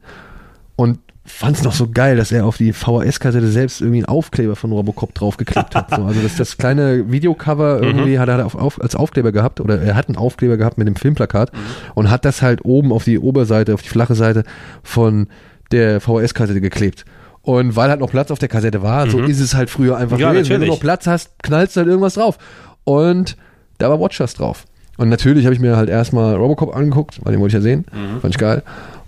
und 0.76 0.98
fand 1.26 1.56
es 1.56 1.62
noch 1.62 1.72
so 1.72 1.88
geil, 1.88 2.16
dass 2.16 2.32
er 2.32 2.44
auf 2.44 2.58
die 2.58 2.72
VHS-Kassette 2.72 3.48
selbst 3.48 3.80
irgendwie 3.80 3.98
einen 3.98 4.06
Aufkleber 4.06 4.56
von 4.56 4.72
Robocop 4.72 5.14
draufgeklebt 5.14 5.74
hat. 5.74 5.90
So, 5.94 6.02
also 6.02 6.20
das, 6.20 6.36
das 6.36 6.58
kleine 6.58 7.10
Videocover 7.10 7.78
mhm. 7.78 7.84
irgendwie 7.84 8.16
mhm. 8.16 8.20
hat 8.20 8.28
er 8.28 8.44
auf, 8.44 8.54
auf, 8.54 8.80
als 8.80 8.94
Aufkleber 8.94 9.32
gehabt 9.32 9.60
oder 9.60 9.80
er 9.80 9.96
hat 9.96 10.08
einen 10.08 10.16
Aufkleber 10.16 10.58
gehabt 10.58 10.76
mit 10.76 10.86
dem 10.86 10.96
Filmplakat 10.96 11.52
mhm. 11.52 11.58
und 11.94 12.10
hat 12.10 12.24
das 12.24 12.42
halt 12.42 12.64
oben 12.64 12.92
auf 12.92 13.04
die 13.04 13.18
Oberseite, 13.18 13.72
auf 13.72 13.82
die 13.82 13.88
flache 13.88 14.14
Seite 14.14 14.44
von 14.82 15.28
der 15.72 16.00
VHS-Kassette 16.00 16.60
geklebt. 16.60 17.06
Und 17.40 17.74
weil 17.76 17.90
halt 17.90 18.00
noch 18.00 18.10
Platz 18.10 18.30
auf 18.30 18.38
der 18.38 18.48
Kassette 18.48 18.82
war, 18.82 19.06
mhm. 19.06 19.10
so 19.10 19.18
ist 19.20 19.40
es 19.40 19.54
halt 19.54 19.70
früher 19.70 19.96
einfach 19.96 20.18
ja, 20.18 20.32
gewesen. 20.32 20.50
Wenn 20.50 20.60
du 20.60 20.66
noch 20.66 20.80
Platz 20.80 21.06
hast, 21.06 21.30
knallst 21.42 21.76
du 21.76 21.80
halt 21.80 21.88
irgendwas 21.88 22.14
drauf. 22.14 22.38
Und 22.84 23.36
da 23.78 23.88
war 23.88 23.98
Watchers 23.98 24.34
drauf. 24.34 24.64
Und 24.96 25.08
natürlich 25.08 25.44
habe 25.46 25.54
ich 25.54 25.60
mir 25.60 25.76
halt 25.76 25.88
erstmal 25.88 26.36
Robocop 26.36 26.74
angeguckt, 26.74 27.20
weil 27.22 27.32
den 27.32 27.40
wollte 27.40 27.56
ich 27.56 27.62
ja 27.62 27.68
sehen. 27.68 27.86
Mhm. 27.92 28.20
Fand 28.20 28.34
ich 28.34 28.38
geil. 28.38 28.62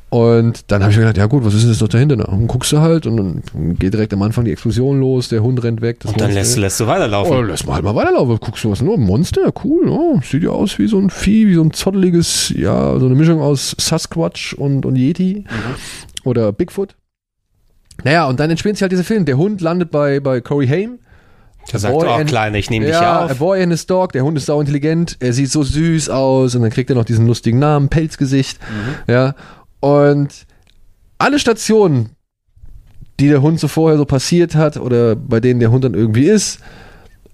Und 0.09 0.71
dann 0.71 0.83
habe 0.83 0.93
ich 0.93 0.99
mir 0.99 1.03
gedacht, 1.03 1.17
ja 1.17 1.27
gut, 1.27 1.45
was 1.45 1.53
ist 1.53 1.63
denn 1.63 1.71
das 1.71 1.81
noch 1.81 1.89
dahinter? 1.89 2.29
Und 2.29 2.47
guckst 2.47 2.71
du 2.71 2.79
halt 2.79 3.07
und 3.07 3.17
dann 3.17 3.77
geht 3.77 3.93
direkt 3.93 4.15
am 4.15 4.23
Anfang 4.23 4.45
die 4.45 4.53
Explosion 4.53 5.01
los, 5.01 5.29
der 5.29 5.43
Hund 5.43 5.63
rennt 5.65 5.81
weg. 5.81 5.99
und 6.05 6.21
dann 6.21 6.31
lässt, 6.31 6.57
lässt 6.57 6.79
du 6.79 6.87
weiterlaufen. 6.87 7.37
Oh, 7.37 7.43
lässt 7.43 7.67
mal 7.67 7.75
halt 7.75 7.85
mal 7.85 7.95
weiterlaufen. 7.97 8.39
Guckst 8.39 8.63
du 8.63 8.71
was? 8.71 8.81
Nur 8.83 8.99
Monster, 8.99 9.53
cool. 9.65 9.89
Oh, 9.89 10.21
sieht 10.23 10.45
ja 10.45 10.51
aus 10.51 10.79
wie 10.79 10.87
so 10.87 10.99
ein 10.99 11.11
Vieh, 11.11 11.49
wie 11.49 11.55
so 11.55 11.63
ein 11.63 11.73
zotteliges, 11.73 12.53
ja, 12.57 12.99
so 13.01 13.07
eine 13.07 13.17
Mischung 13.17 13.41
aus 13.41 13.75
Sasquatch 13.79 14.55
und, 14.55 14.87
und 14.87 14.95
Yeti 14.95 15.45
mhm. 15.49 16.25
oder 16.25 16.53
Bigfoot. 16.53 16.95
Naja, 18.05 18.27
und 18.27 18.39
dann 18.39 18.51
entspinnt 18.51 18.77
sich 18.77 18.83
halt 18.83 18.93
dieser 18.93 19.05
Film. 19.05 19.25
Der 19.25 19.37
Hund 19.37 19.61
landet 19.61 19.91
bei, 19.91 20.21
bei 20.21 20.41
Corey 20.41 20.69
Haim 20.69 20.99
Der 21.73 21.81
sagt, 21.81 21.95
oh, 21.95 22.25
Kleiner, 22.27 22.59
ich 22.59 22.71
nehme 22.71 22.87
dich 22.87 22.95
ja, 22.95 23.25
auf. 23.25 23.31
A 23.33 23.35
boy 23.35 23.61
and 23.61 23.73
his 23.73 23.87
dog, 23.87 24.13
der 24.13 24.23
Hund 24.23 24.37
ist 24.37 24.47
sau 24.47 24.61
intelligent, 24.61 25.17
er 25.19 25.33
sieht 25.33 25.51
so 25.51 25.65
süß 25.65 26.11
aus 26.11 26.55
und 26.55 26.63
dann 26.63 26.71
kriegt 26.71 26.91
er 26.91 26.97
noch 26.97 27.05
diesen 27.05 27.27
lustigen 27.27 27.59
Namen, 27.59 27.89
Pelzgesicht. 27.89 28.61
Mhm. 28.61 29.13
Ja. 29.13 29.35
Und 29.81 30.29
alle 31.19 31.39
Stationen, 31.39 32.11
die 33.21 33.29
der 33.29 33.43
Hund 33.43 33.61
so 33.61 33.69
vorher 33.69 33.97
so 33.99 34.05
passiert 34.05 34.55
hat 34.55 34.77
oder 34.77 35.17
bei 35.17 35.41
denen 35.41 35.61
der 35.61 35.71
Hund 35.71 35.85
dann 35.85 35.95
irgendwie 35.95 36.27
ist, 36.27 36.59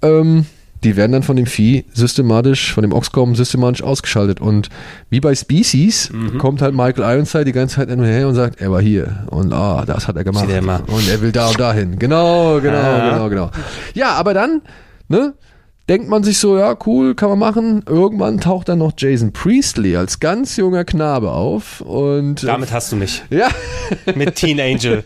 ähm, 0.02 0.46
die 0.84 0.96
werden 0.96 1.12
dann 1.12 1.22
von 1.22 1.36
dem 1.36 1.46
Vieh 1.46 1.84
systematisch, 1.92 2.72
von 2.72 2.82
dem 2.82 2.92
Oxcom 2.92 3.36
systematisch 3.36 3.82
ausgeschaltet. 3.84 4.40
Und 4.40 4.68
wie 5.10 5.20
bei 5.20 5.32
Species 5.34 6.10
Mhm. 6.10 6.38
kommt 6.38 6.60
halt 6.60 6.74
Michael 6.74 7.04
Ironside 7.14 7.44
die 7.44 7.52
ganze 7.52 7.76
Zeit 7.76 7.88
hin 7.88 8.00
und 8.00 8.06
her 8.06 8.26
und 8.26 8.34
sagt, 8.34 8.60
er 8.60 8.70
war 8.72 8.80
hier 8.82 9.24
und 9.30 9.52
ah, 9.52 9.84
das 9.86 10.08
hat 10.08 10.16
er 10.16 10.24
gemacht. 10.24 10.48
Und 10.48 11.08
er 11.08 11.20
will 11.20 11.30
da 11.30 11.48
und 11.48 11.60
dahin. 11.60 11.98
Genau, 12.00 12.60
genau, 12.60 12.74
Ja. 12.76 13.10
genau, 13.12 13.28
genau. 13.28 13.50
Ja, 13.94 14.14
aber 14.14 14.34
dann, 14.34 14.62
ne, 15.08 15.34
denkt 15.88 16.08
man 16.08 16.22
sich 16.22 16.38
so, 16.38 16.56
ja, 16.56 16.76
cool, 16.86 17.14
kann 17.14 17.28
man 17.30 17.38
machen. 17.38 17.82
Irgendwann 17.86 18.38
taucht 18.40 18.68
dann 18.68 18.78
noch 18.78 18.92
Jason 18.96 19.32
Priestley 19.32 19.96
als 19.96 20.20
ganz 20.20 20.56
junger 20.56 20.84
Knabe 20.84 21.30
auf 21.30 21.80
und 21.80 22.42
Damit 22.44 22.72
hast 22.72 22.92
du 22.92 22.96
mich. 22.96 23.22
ja, 23.30 23.48
Mit 24.14 24.36
Teen 24.36 24.60
Angel. 24.60 25.04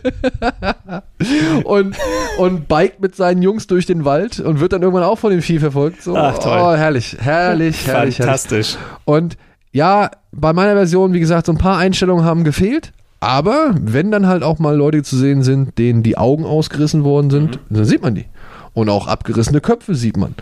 und, 1.63 1.95
und 2.37 2.67
biked 2.67 3.01
mit 3.01 3.15
seinen 3.15 3.41
Jungs 3.41 3.67
durch 3.67 3.85
den 3.85 4.05
Wald 4.05 4.39
und 4.39 4.59
wird 4.59 4.73
dann 4.73 4.81
irgendwann 4.81 5.03
auch 5.03 5.17
von 5.19 5.31
dem 5.31 5.41
Vieh 5.41 5.59
verfolgt. 5.59 6.01
So, 6.01 6.15
Ach, 6.15 6.37
toll. 6.37 6.59
Oh, 6.59 6.75
herrlich, 6.75 7.17
herrlich, 7.19 7.85
herrlich, 7.85 7.87
herrlich. 7.87 8.17
Fantastisch. 8.17 8.77
Und 9.05 9.37
ja, 9.71 10.11
bei 10.31 10.53
meiner 10.53 10.73
Version, 10.73 11.13
wie 11.13 11.19
gesagt, 11.19 11.47
so 11.47 11.51
ein 11.51 11.57
paar 11.57 11.77
Einstellungen 11.77 12.23
haben 12.23 12.43
gefehlt. 12.43 12.93
Aber 13.19 13.73
wenn 13.79 14.11
dann 14.11 14.27
halt 14.27 14.43
auch 14.43 14.59
mal 14.59 14.75
Leute 14.75 15.01
zu 15.01 15.17
sehen 15.17 15.41
sind, 15.41 15.77
denen 15.79 16.03
die 16.03 16.17
Augen 16.17 16.45
ausgerissen 16.45 17.03
worden 17.03 17.31
sind, 17.31 17.59
dann 17.69 17.85
sieht 17.85 18.03
man 18.03 18.13
die. 18.13 18.25
Und 18.73 18.89
auch 18.89 19.07
abgerissene 19.07 19.59
Köpfe 19.59 19.95
sieht 19.95 20.17
man. 20.17 20.35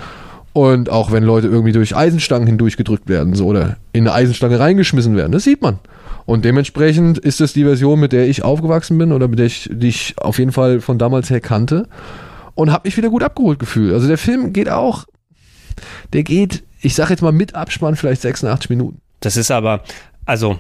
Und 0.55 0.89
auch 0.89 1.11
wenn 1.11 1.23
Leute 1.23 1.47
irgendwie 1.47 1.73
durch 1.73 1.97
Eisenstangen 1.97 2.47
hindurchgedrückt 2.47 3.09
werden 3.09 3.33
so, 3.33 3.45
oder 3.45 3.75
in 3.91 4.07
eine 4.07 4.13
Eisenstange 4.13 4.57
reingeschmissen 4.57 5.17
werden, 5.17 5.33
das 5.33 5.43
sieht 5.43 5.61
man. 5.61 5.79
Und 6.25 6.45
dementsprechend 6.45 7.17
ist 7.17 7.41
das 7.41 7.51
die 7.51 7.65
Version, 7.65 7.99
mit 7.99 8.13
der 8.13 8.29
ich 8.29 8.45
aufgewachsen 8.45 8.97
bin 8.97 9.11
oder 9.11 9.27
mit 9.27 9.37
der 9.37 9.47
ich, 9.47 9.69
die 9.69 9.89
ich 9.89 10.15
auf 10.17 10.39
jeden 10.39 10.53
Fall 10.53 10.79
von 10.79 10.97
damals 10.97 11.29
her 11.29 11.41
kannte. 11.41 11.89
Und 12.53 12.71
habe 12.71 12.87
mich 12.87 12.95
wieder 12.95 13.09
gut 13.09 13.21
abgeholt 13.21 13.59
gefühlt. 13.59 13.91
Also 13.91 14.07
der 14.07 14.17
Film 14.17 14.53
geht 14.53 14.69
auch, 14.69 15.03
der 16.13 16.23
geht, 16.23 16.63
ich 16.79 16.95
sag 16.95 17.09
jetzt 17.09 17.21
mal 17.21 17.33
mit 17.33 17.53
Abspann 17.53 17.97
vielleicht 17.97 18.21
86 18.21 18.69
Minuten. 18.69 19.01
Das 19.19 19.35
ist 19.35 19.51
aber, 19.51 19.83
also 20.25 20.57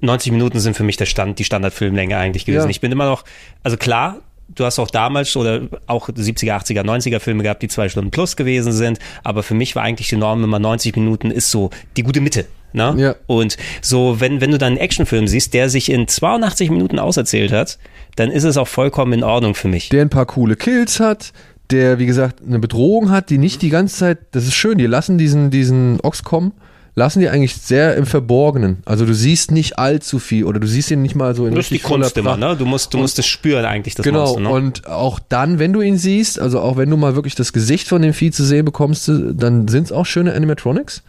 90 0.00 0.32
Minuten 0.32 0.60
sind 0.60 0.78
für 0.78 0.82
mich 0.82 0.96
der 0.96 1.04
Stand, 1.04 1.38
die 1.38 1.44
Standardfilmlänge 1.44 2.16
eigentlich 2.16 2.46
gewesen. 2.46 2.64
Ja. 2.64 2.70
Ich 2.70 2.80
bin 2.80 2.90
immer 2.90 3.04
noch, 3.04 3.24
also 3.62 3.76
klar, 3.76 4.22
du 4.48 4.64
hast 4.64 4.78
auch 4.78 4.90
damals 4.90 5.36
oder 5.36 5.62
auch 5.86 6.08
70er, 6.08 6.56
80er, 6.56 6.82
90er 6.82 7.20
Filme 7.20 7.42
gehabt, 7.42 7.62
die 7.62 7.68
zwei 7.68 7.88
Stunden 7.88 8.10
plus 8.10 8.36
gewesen 8.36 8.72
sind, 8.72 8.98
aber 9.24 9.42
für 9.42 9.54
mich 9.54 9.76
war 9.76 9.82
eigentlich 9.82 10.08
die 10.08 10.16
Norm 10.16 10.42
immer 10.44 10.58
90 10.58 10.96
Minuten 10.96 11.30
ist 11.30 11.50
so 11.50 11.70
die 11.96 12.02
gute 12.02 12.20
Mitte. 12.20 12.46
Ne? 12.72 12.94
Ja. 12.98 13.14
Und 13.26 13.56
so, 13.80 14.20
wenn, 14.20 14.40
wenn 14.40 14.50
du 14.50 14.58
dann 14.58 14.74
einen 14.74 14.76
Actionfilm 14.76 15.28
siehst, 15.28 15.54
der 15.54 15.70
sich 15.70 15.90
in 15.90 16.08
82 16.08 16.70
Minuten 16.70 16.98
auserzählt 16.98 17.52
hat, 17.52 17.78
dann 18.16 18.30
ist 18.30 18.44
es 18.44 18.56
auch 18.56 18.68
vollkommen 18.68 19.12
in 19.14 19.24
Ordnung 19.24 19.54
für 19.54 19.68
mich. 19.68 19.88
der 19.88 20.02
ein 20.02 20.10
paar 20.10 20.26
coole 20.26 20.56
Kills 20.56 21.00
hat, 21.00 21.32
der, 21.70 21.98
wie 21.98 22.06
gesagt, 22.06 22.42
eine 22.46 22.58
Bedrohung 22.58 23.10
hat, 23.10 23.30
die 23.30 23.38
nicht 23.38 23.62
die 23.62 23.70
ganze 23.70 23.96
Zeit, 23.96 24.18
das 24.32 24.44
ist 24.44 24.54
schön, 24.54 24.78
die 24.78 24.86
lassen 24.86 25.18
diesen, 25.18 25.50
diesen 25.50 26.00
Oxcom, 26.02 26.52
lassen 26.98 27.20
die 27.20 27.28
eigentlich 27.28 27.54
sehr 27.54 27.94
im 27.94 28.06
Verborgenen. 28.06 28.78
Also 28.86 29.04
du 29.04 29.14
siehst 29.14 29.50
nicht 29.52 29.78
allzu 29.78 30.18
viel 30.18 30.44
oder 30.44 30.58
du 30.58 30.66
siehst 30.66 30.90
ihn 30.90 31.02
nicht 31.02 31.14
mal 31.14 31.34
so 31.36 31.44
in 31.44 31.52
die 31.52 31.58
richtig 31.58 31.82
voller 31.82 32.04
Kunst 32.06 32.16
immer, 32.16 32.36
ne? 32.38 32.56
Du 32.56 32.64
musst, 32.64 32.94
du 32.94 32.98
musst 32.98 33.18
es 33.18 33.26
spüren 33.26 33.66
eigentlich, 33.66 33.94
das 33.94 34.02
Genau, 34.04 34.24
Monster, 34.24 34.40
ne? 34.40 34.48
und 34.50 34.86
auch 34.88 35.18
dann, 35.18 35.58
wenn 35.58 35.74
du 35.74 35.82
ihn 35.82 35.98
siehst, 35.98 36.40
also 36.40 36.58
auch 36.58 36.78
wenn 36.78 36.88
du 36.88 36.96
mal 36.96 37.14
wirklich 37.14 37.34
das 37.34 37.52
Gesicht 37.52 37.86
von 37.86 38.00
dem 38.00 38.14
Vieh 38.14 38.30
zu 38.30 38.42
sehen 38.44 38.64
bekommst, 38.64 39.08
dann 39.08 39.68
sind 39.68 39.84
es 39.84 39.92
auch 39.92 40.06
schöne 40.06 40.32
Animatronics. 40.32 41.02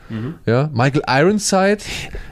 Ja, 0.45 0.69
Michael 0.73 1.03
Ironside 1.07 1.77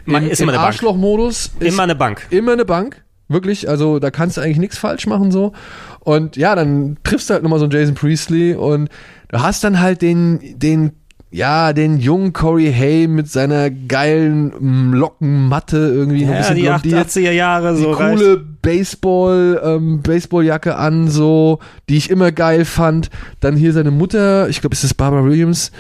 Man- 0.06 0.24
im, 0.26 0.30
ist 0.32 0.40
im 0.42 0.44
immer 0.44 0.52
eine 0.52 0.58
Bank. 0.60 0.68
Arschlochmodus 0.74 1.52
ist 1.60 1.74
Immer 1.74 1.84
eine 1.84 1.96
Bank. 1.96 2.28
immer 2.32 2.52
eine 2.52 2.66
Bank. 2.66 3.02
Wirklich, 3.30 3.70
also 3.70 4.00
da 4.00 4.12
kannst 4.12 4.36
du 4.38 4.42
eigentlich 4.42 4.60
nichts 4.60 4.78
falsch 4.78 5.08
machen 5.08 5.32
so. 5.32 5.54
Und 6.02 6.36
ja, 6.36 6.56
dann 6.56 6.98
triffst 7.04 7.30
du 7.30 7.34
halt 7.34 7.42
nochmal 7.44 7.60
so 7.60 7.66
einen 7.66 7.72
Jason 7.72 7.96
Priestley 7.96 8.54
und 8.54 8.90
du 9.30 9.42
hast 9.42 9.64
dann 9.64 9.80
halt 9.80 10.02
den, 10.04 10.60
den, 10.60 10.92
ja, 11.32 11.74
den 11.74 11.98
jungen 11.98 12.32
Corey 12.32 12.72
Hay 12.74 13.08
mit 13.08 13.30
seiner 13.30 13.70
geilen 13.70 14.54
mm, 14.58 14.94
Lockenmatte 14.94 15.78
irgendwie 15.78 16.24
noch 16.24 16.30
ein 16.30 16.34
Ja, 16.36 16.40
bisschen 16.40 16.56
die 16.56 16.62
blondiert 16.64 17.08
80er 17.08 17.32
Jahre 17.32 17.76
die 17.76 17.82
so 17.82 17.92
reicht. 17.92 18.18
coole 18.20 18.38
Baseball, 18.62 19.62
ähm, 19.64 20.02
Baseballjacke 20.02 20.76
an, 20.76 21.10
so, 21.10 21.60
die 21.90 21.98
ich 21.98 22.10
immer 22.10 22.32
geil 22.32 22.64
fand. 22.66 23.10
Dann 23.42 23.56
hier 23.58 23.74
seine 23.74 23.92
Mutter, 23.92 24.48
ich 24.50 24.62
glaube, 24.62 24.76
es 24.76 24.84
ist 24.84 24.94
Barbara 24.96 25.24
Williams. 25.26 25.72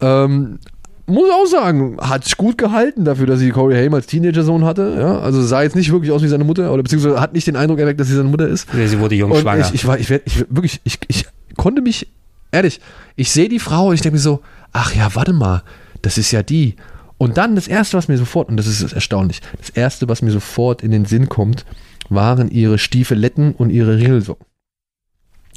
Ähm, 0.00 0.58
muss 1.06 1.30
auch 1.30 1.46
sagen, 1.46 1.98
hat 2.00 2.24
sich 2.24 2.36
gut 2.36 2.58
gehalten 2.58 3.04
dafür, 3.04 3.26
dass 3.26 3.38
sie 3.38 3.50
Corey 3.50 3.76
Haim 3.76 3.94
als 3.94 4.06
Teenager-Sohn 4.08 4.64
hatte. 4.64 4.96
Ja, 4.98 5.20
also 5.20 5.40
sah 5.40 5.62
jetzt 5.62 5.76
nicht 5.76 5.92
wirklich 5.92 6.10
aus 6.10 6.22
wie 6.22 6.28
seine 6.28 6.42
Mutter 6.42 6.72
oder 6.72 6.82
beziehungsweise 6.82 7.20
hat 7.20 7.32
nicht 7.32 7.46
den 7.46 7.54
Eindruck 7.54 7.78
erweckt, 7.78 8.00
dass 8.00 8.08
sie 8.08 8.16
seine 8.16 8.28
Mutter 8.28 8.48
ist. 8.48 8.66
Ja, 8.76 8.86
Sie 8.88 8.98
wurde 8.98 9.14
jung 9.14 9.30
Und 9.30 9.38
schwanger. 9.42 9.60
ich, 9.68 9.74
ich 9.74 9.86
war, 9.86 9.98
ich 10.00 10.10
werd, 10.10 10.22
ich 10.26 10.44
wirklich, 10.50 10.80
ich, 10.82 10.98
ich 11.06 11.26
konnte 11.56 11.80
mich, 11.80 12.08
ehrlich, 12.50 12.80
ich 13.14 13.30
sehe 13.30 13.48
die 13.48 13.60
Frau 13.60 13.86
und 13.88 13.94
ich 13.94 14.00
denke 14.00 14.16
mir 14.16 14.20
so, 14.20 14.40
ach 14.76 14.94
ja, 14.94 15.14
warte 15.14 15.32
mal, 15.32 15.62
das 16.02 16.18
ist 16.18 16.30
ja 16.32 16.42
die. 16.42 16.76
Und 17.18 17.38
dann 17.38 17.54
das 17.54 17.66
erste, 17.66 17.96
was 17.96 18.08
mir 18.08 18.18
sofort, 18.18 18.48
und 18.48 18.56
das 18.58 18.66
ist 18.66 18.92
erstaunlich, 18.92 19.40
das 19.58 19.70
erste, 19.70 20.08
was 20.08 20.20
mir 20.22 20.30
sofort 20.30 20.82
in 20.82 20.90
den 20.90 21.06
Sinn 21.06 21.28
kommt, 21.28 21.64
waren 22.10 22.50
ihre 22.50 22.78
Stiefeletten 22.78 23.52
und 23.54 23.70
ihre 23.70 23.96
Ringelsocken. 23.98 24.46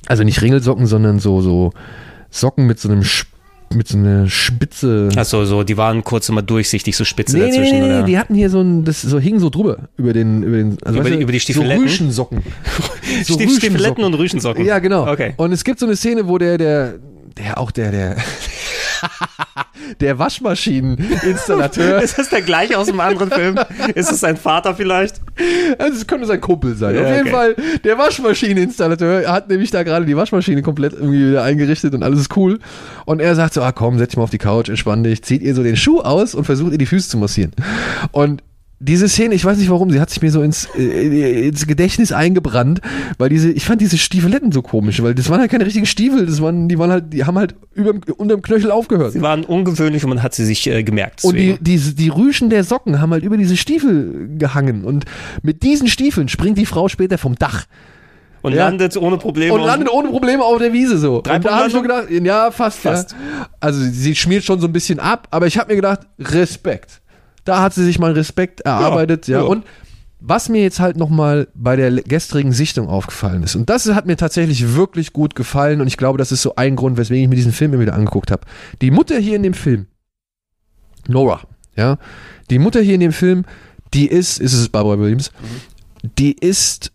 Also 0.07 0.24
nicht 0.24 0.41
Ringelsocken, 0.41 0.88
sondern 0.88 1.20
so, 1.20 1.41
so 1.41 1.74
Socken 2.30 2.65
mit 2.65 2.80
so 2.80 2.89
einem, 2.89 3.03
mit 3.74 3.88
so 3.89 3.97
einer 3.97 4.30
Spitze. 4.30 5.09
Achso, 5.17 5.43
so, 5.45 5.63
die 5.63 5.76
waren 5.76 6.03
kurz 6.05 6.30
immer 6.30 6.41
durchsichtig, 6.41 6.95
so 6.95 7.03
spitze 7.03 7.38
Nee, 7.38 7.47
dazwischen, 7.47 7.80
nee, 7.82 7.88
nee, 7.88 7.93
oder? 7.97 8.03
die 8.03 8.17
hatten 8.17 8.36
hier 8.36 8.49
so 8.49 8.61
ein, 8.61 8.86
das 8.86 9.01
so 9.01 9.20
hing 9.20 9.39
so 9.39 9.49
drüber 9.49 9.89
über 9.97 10.13
den, 10.13 10.41
über 10.43 10.55
den, 10.57 10.78
also 10.84 10.95
Über 10.99 11.03
weißt 11.05 11.13
die- 11.13 11.17
du, 11.17 11.24
über 11.24 11.32
die 11.34 11.39
Stiefeletten? 11.41 11.78
So 11.80 11.84
Rüschensocken. 11.84 12.41
so 13.26 13.34
Stief- 13.34 13.57
Stiefeletten 13.57 14.03
und 14.05 14.13
Rüschensocken. 14.13 14.63
Ja, 14.65 14.80
genau. 14.80 15.11
Okay. 15.11 15.34
Und 15.36 15.51
es 15.51 15.63
gibt 15.65 15.80
so 15.80 15.86
eine 15.86 15.97
Szene, 15.97 16.28
wo 16.28 16.38
der, 16.38 16.57
der, 16.57 16.95
der 17.38 17.57
auch 17.59 17.72
der, 17.72 17.91
der, 17.91 18.15
der 20.00 20.20
Waschmaschineninstallateur, 20.20 22.02
Ist 22.04 22.18
das 22.18 22.30
der 22.30 22.41
gleich 22.41 22.76
aus 22.76 22.89
einem 22.89 23.00
anderen 23.00 23.32
Film? 23.32 23.60
Ist 23.95 24.12
es 24.12 24.20
sein 24.20 24.38
Vater 24.38 24.76
vielleicht? 24.76 25.22
also 25.78 25.97
es 25.97 26.08
könnte 26.08 26.26
sein 26.28 26.41
Kumpel 26.41 26.76
sein. 26.76 26.95
Ja, 26.95 27.02
Auf 27.02 27.08
jeden 27.08 27.22
okay. 27.22 27.32
Fall, 27.32 27.56
der 27.84 27.97
Waschmaschineninstallateur 27.97 29.32
hat 29.32 29.50
nämlich 29.50 29.72
da 29.72 29.84
gerade 29.84 30.06
die 30.06 30.16
Waschmaschine 30.16 30.62
komplett 30.62 30.93
irgendwie 30.93 31.30
wieder 31.30 31.43
eingerichtet 31.43 31.93
und 31.93 32.04
alles 32.04 32.22
ist 32.22 32.36
cool. 32.38 32.60
Und 33.06 33.22
er 33.22 33.36
sagt 33.36 33.54
so, 33.54 33.62
ah 33.62 33.72
komm, 33.72 33.97
setz 33.97 34.12
dich 34.12 34.18
mal 34.18 34.24
auf 34.24 34.30
die 34.30 34.38
Couch, 34.38 34.70
entspann 34.70 35.04
dich, 35.04 35.24
zieht 35.24 35.41
ihr 35.41 35.56
so 35.56 35.64
den 35.64 35.78
Schuh 35.78 36.02
aus 36.02 36.36
und 36.36 36.45
versucht 36.45 36.72
ihr 36.72 36.78
die 36.78 36.86
Füße 36.86 37.10
zu 37.10 37.18
massieren. 37.18 37.52
Und 38.12 38.43
diese 38.80 39.09
Szene, 39.09 39.36
ich 39.36 39.43
weiß 39.43 39.57
nicht 39.57 39.69
warum, 39.69 39.91
sie 39.91 39.99
hat 39.99 40.09
sich 40.09 40.21
mir 40.21 40.32
so 40.32 40.41
ins, 40.41 40.67
äh, 40.77 41.47
ins 41.49 41.67
Gedächtnis 41.67 42.11
eingebrannt, 42.11 42.80
weil 43.17 43.30
diese, 43.30 43.51
ich 43.51 43.65
fand 43.65 43.82
diese 43.82 43.97
Stiefeletten 43.97 44.51
so 44.51 44.61
komisch, 44.61 45.03
weil 45.03 45.13
das 45.13 45.30
waren 45.30 45.41
halt 45.41 45.51
keine 45.51 45.65
richtigen 45.65 45.86
Stiefel, 45.86 46.25
das 46.25 46.41
waren, 46.41 46.69
die 46.69 46.80
waren 46.80 46.91
halt, 46.91 47.13
die 47.13 47.25
haben 47.25 47.38
halt 47.38 47.55
überm, 47.73 48.01
unterm 48.17 48.41
Knöchel 48.41 48.71
aufgehört. 48.71 49.11
Sie 49.11 49.21
waren 49.21 49.43
ungewöhnlich 49.43 50.03
und 50.03 50.09
man 50.09 50.23
hat 50.23 50.34
sie 50.34 50.45
sich 50.45 50.65
äh, 50.67 50.84
gemerkt. 50.84 51.25
Und 51.25 51.36
die, 51.36 51.57
deswegen. 51.59 51.63
die, 51.63 51.95
die 51.95 52.09
Rüschen 52.09 52.49
der 52.49 52.63
Socken 52.63 53.01
haben 53.01 53.11
halt 53.11 53.23
über 53.23 53.38
diese 53.38 53.57
Stiefel 53.57 54.30
gehangen. 54.38 54.86
Und 54.86 55.05
mit 55.41 55.61
diesen 55.63 55.88
Stiefeln 55.88 56.30
springt 56.30 56.57
die 56.57 56.65
Frau 56.65 56.88
später 56.88 57.17
vom 57.17 57.36
Dach 57.36 57.65
und 58.41 58.53
ja. 58.53 58.65
landet 58.65 58.95
ohne 58.97 59.17
Probleme. 59.17 59.53
und 59.53 59.61
landet 59.61 59.89
ohne 59.91 60.09
Probleme 60.09 60.43
auf 60.43 60.59
der 60.59 60.71
Wiese 60.71 60.97
so. 60.97 61.17
Und 61.17 61.27
da 61.27 61.57
habe 61.57 61.67
ich 61.67 61.73
schon 61.73 61.84
gedacht, 61.84 62.09
ja, 62.09 62.51
fast, 62.51 62.80
Fast. 62.80 63.11
Ja. 63.11 63.49
Also 63.59 63.82
sie 63.82 64.15
schmiert 64.15 64.43
schon 64.43 64.59
so 64.59 64.67
ein 64.67 64.73
bisschen 64.73 64.99
ab, 64.99 65.27
aber 65.32 65.47
ich 65.47 65.57
habe 65.57 65.69
mir 65.71 65.75
gedacht, 65.75 66.01
Respekt. 66.17 67.01
Da 67.46 67.62
hat 67.62 67.74
sie 67.74 67.84
sich 67.84 68.00
mal 68.00 68.12
Respekt 68.12 68.62
erarbeitet, 68.62 69.28
ja. 69.28 69.40
ja. 69.40 69.46
Und 69.46 69.66
was 70.20 70.50
mir 70.50 70.62
jetzt 70.62 70.80
halt 70.80 70.98
nochmal 70.98 71.48
bei 71.54 71.76
der 71.76 71.92
gestrigen 71.92 72.52
Sichtung 72.52 72.88
aufgefallen 72.90 73.44
ist, 73.44 73.56
und 73.56 73.70
das 73.70 73.88
hat 73.88 74.06
mir 74.06 74.18
tatsächlich 74.18 74.76
wirklich 74.76 75.14
gut 75.14 75.34
gefallen, 75.36 75.82
und 75.82 75.88
ich 75.88 75.98
glaube, 75.98 76.18
das 76.18 76.32
ist 76.32 76.42
so 76.42 76.56
ein 76.56 76.76
Grund, 76.76 76.98
weswegen 76.98 77.24
ich 77.24 77.30
mir 77.30 77.36
diesen 77.36 77.54
Film 77.54 77.74
immer 77.74 77.84
wieder 77.84 77.94
angeguckt 77.94 78.32
habe. 78.32 78.42
Die 78.82 78.92
Mutter 78.92 79.18
hier 79.18 79.36
in 79.36 79.44
dem 79.44 79.54
Film, 79.54 79.88
Nora, 81.08 81.42
ja, 81.76 81.98
die 82.50 82.60
Mutter 82.60 82.82
hier 82.82 82.96
in 82.96 83.02
dem 83.02 83.14
Film, 83.14 83.46
die 83.94 84.08
ist, 84.08 84.40
ist 84.40 84.54
es 84.54 84.70
Barbara 84.70 85.00
Williams, 85.00 85.32
die 86.18 86.34
ist 86.34 86.92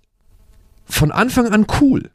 von 0.85 1.11
Anfang 1.11 1.49
an 1.49 1.67
cool. 1.81 2.11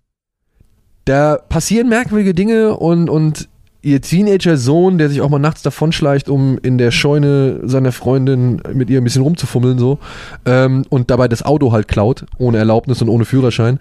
Da 1.05 1.37
passieren 1.37 1.89
merkwürdige 1.89 2.35
Dinge 2.35 2.77
und, 2.77 3.09
und 3.09 3.49
ihr 3.81 4.01
Teenager-Sohn, 4.01 4.97
der 4.97 5.09
sich 5.09 5.21
auch 5.21 5.29
mal 5.29 5.39
nachts 5.39 5.61
davonschleicht, 5.61 6.29
um 6.29 6.57
in 6.61 6.77
der 6.77 6.91
Scheune 6.91 7.61
seiner 7.63 7.91
Freundin 7.91 8.61
mit 8.73 8.89
ihr 8.89 8.99
ein 8.99 9.03
bisschen 9.03 9.21
rumzufummeln, 9.21 9.79
so, 9.79 9.99
ähm, 10.45 10.85
und 10.89 11.09
dabei 11.09 11.27
das 11.27 11.43
Auto 11.43 11.71
halt 11.71 11.87
klaut, 11.87 12.25
ohne 12.37 12.57
Erlaubnis 12.57 13.01
und 13.01 13.09
ohne 13.09 13.25
Führerschein. 13.25 13.79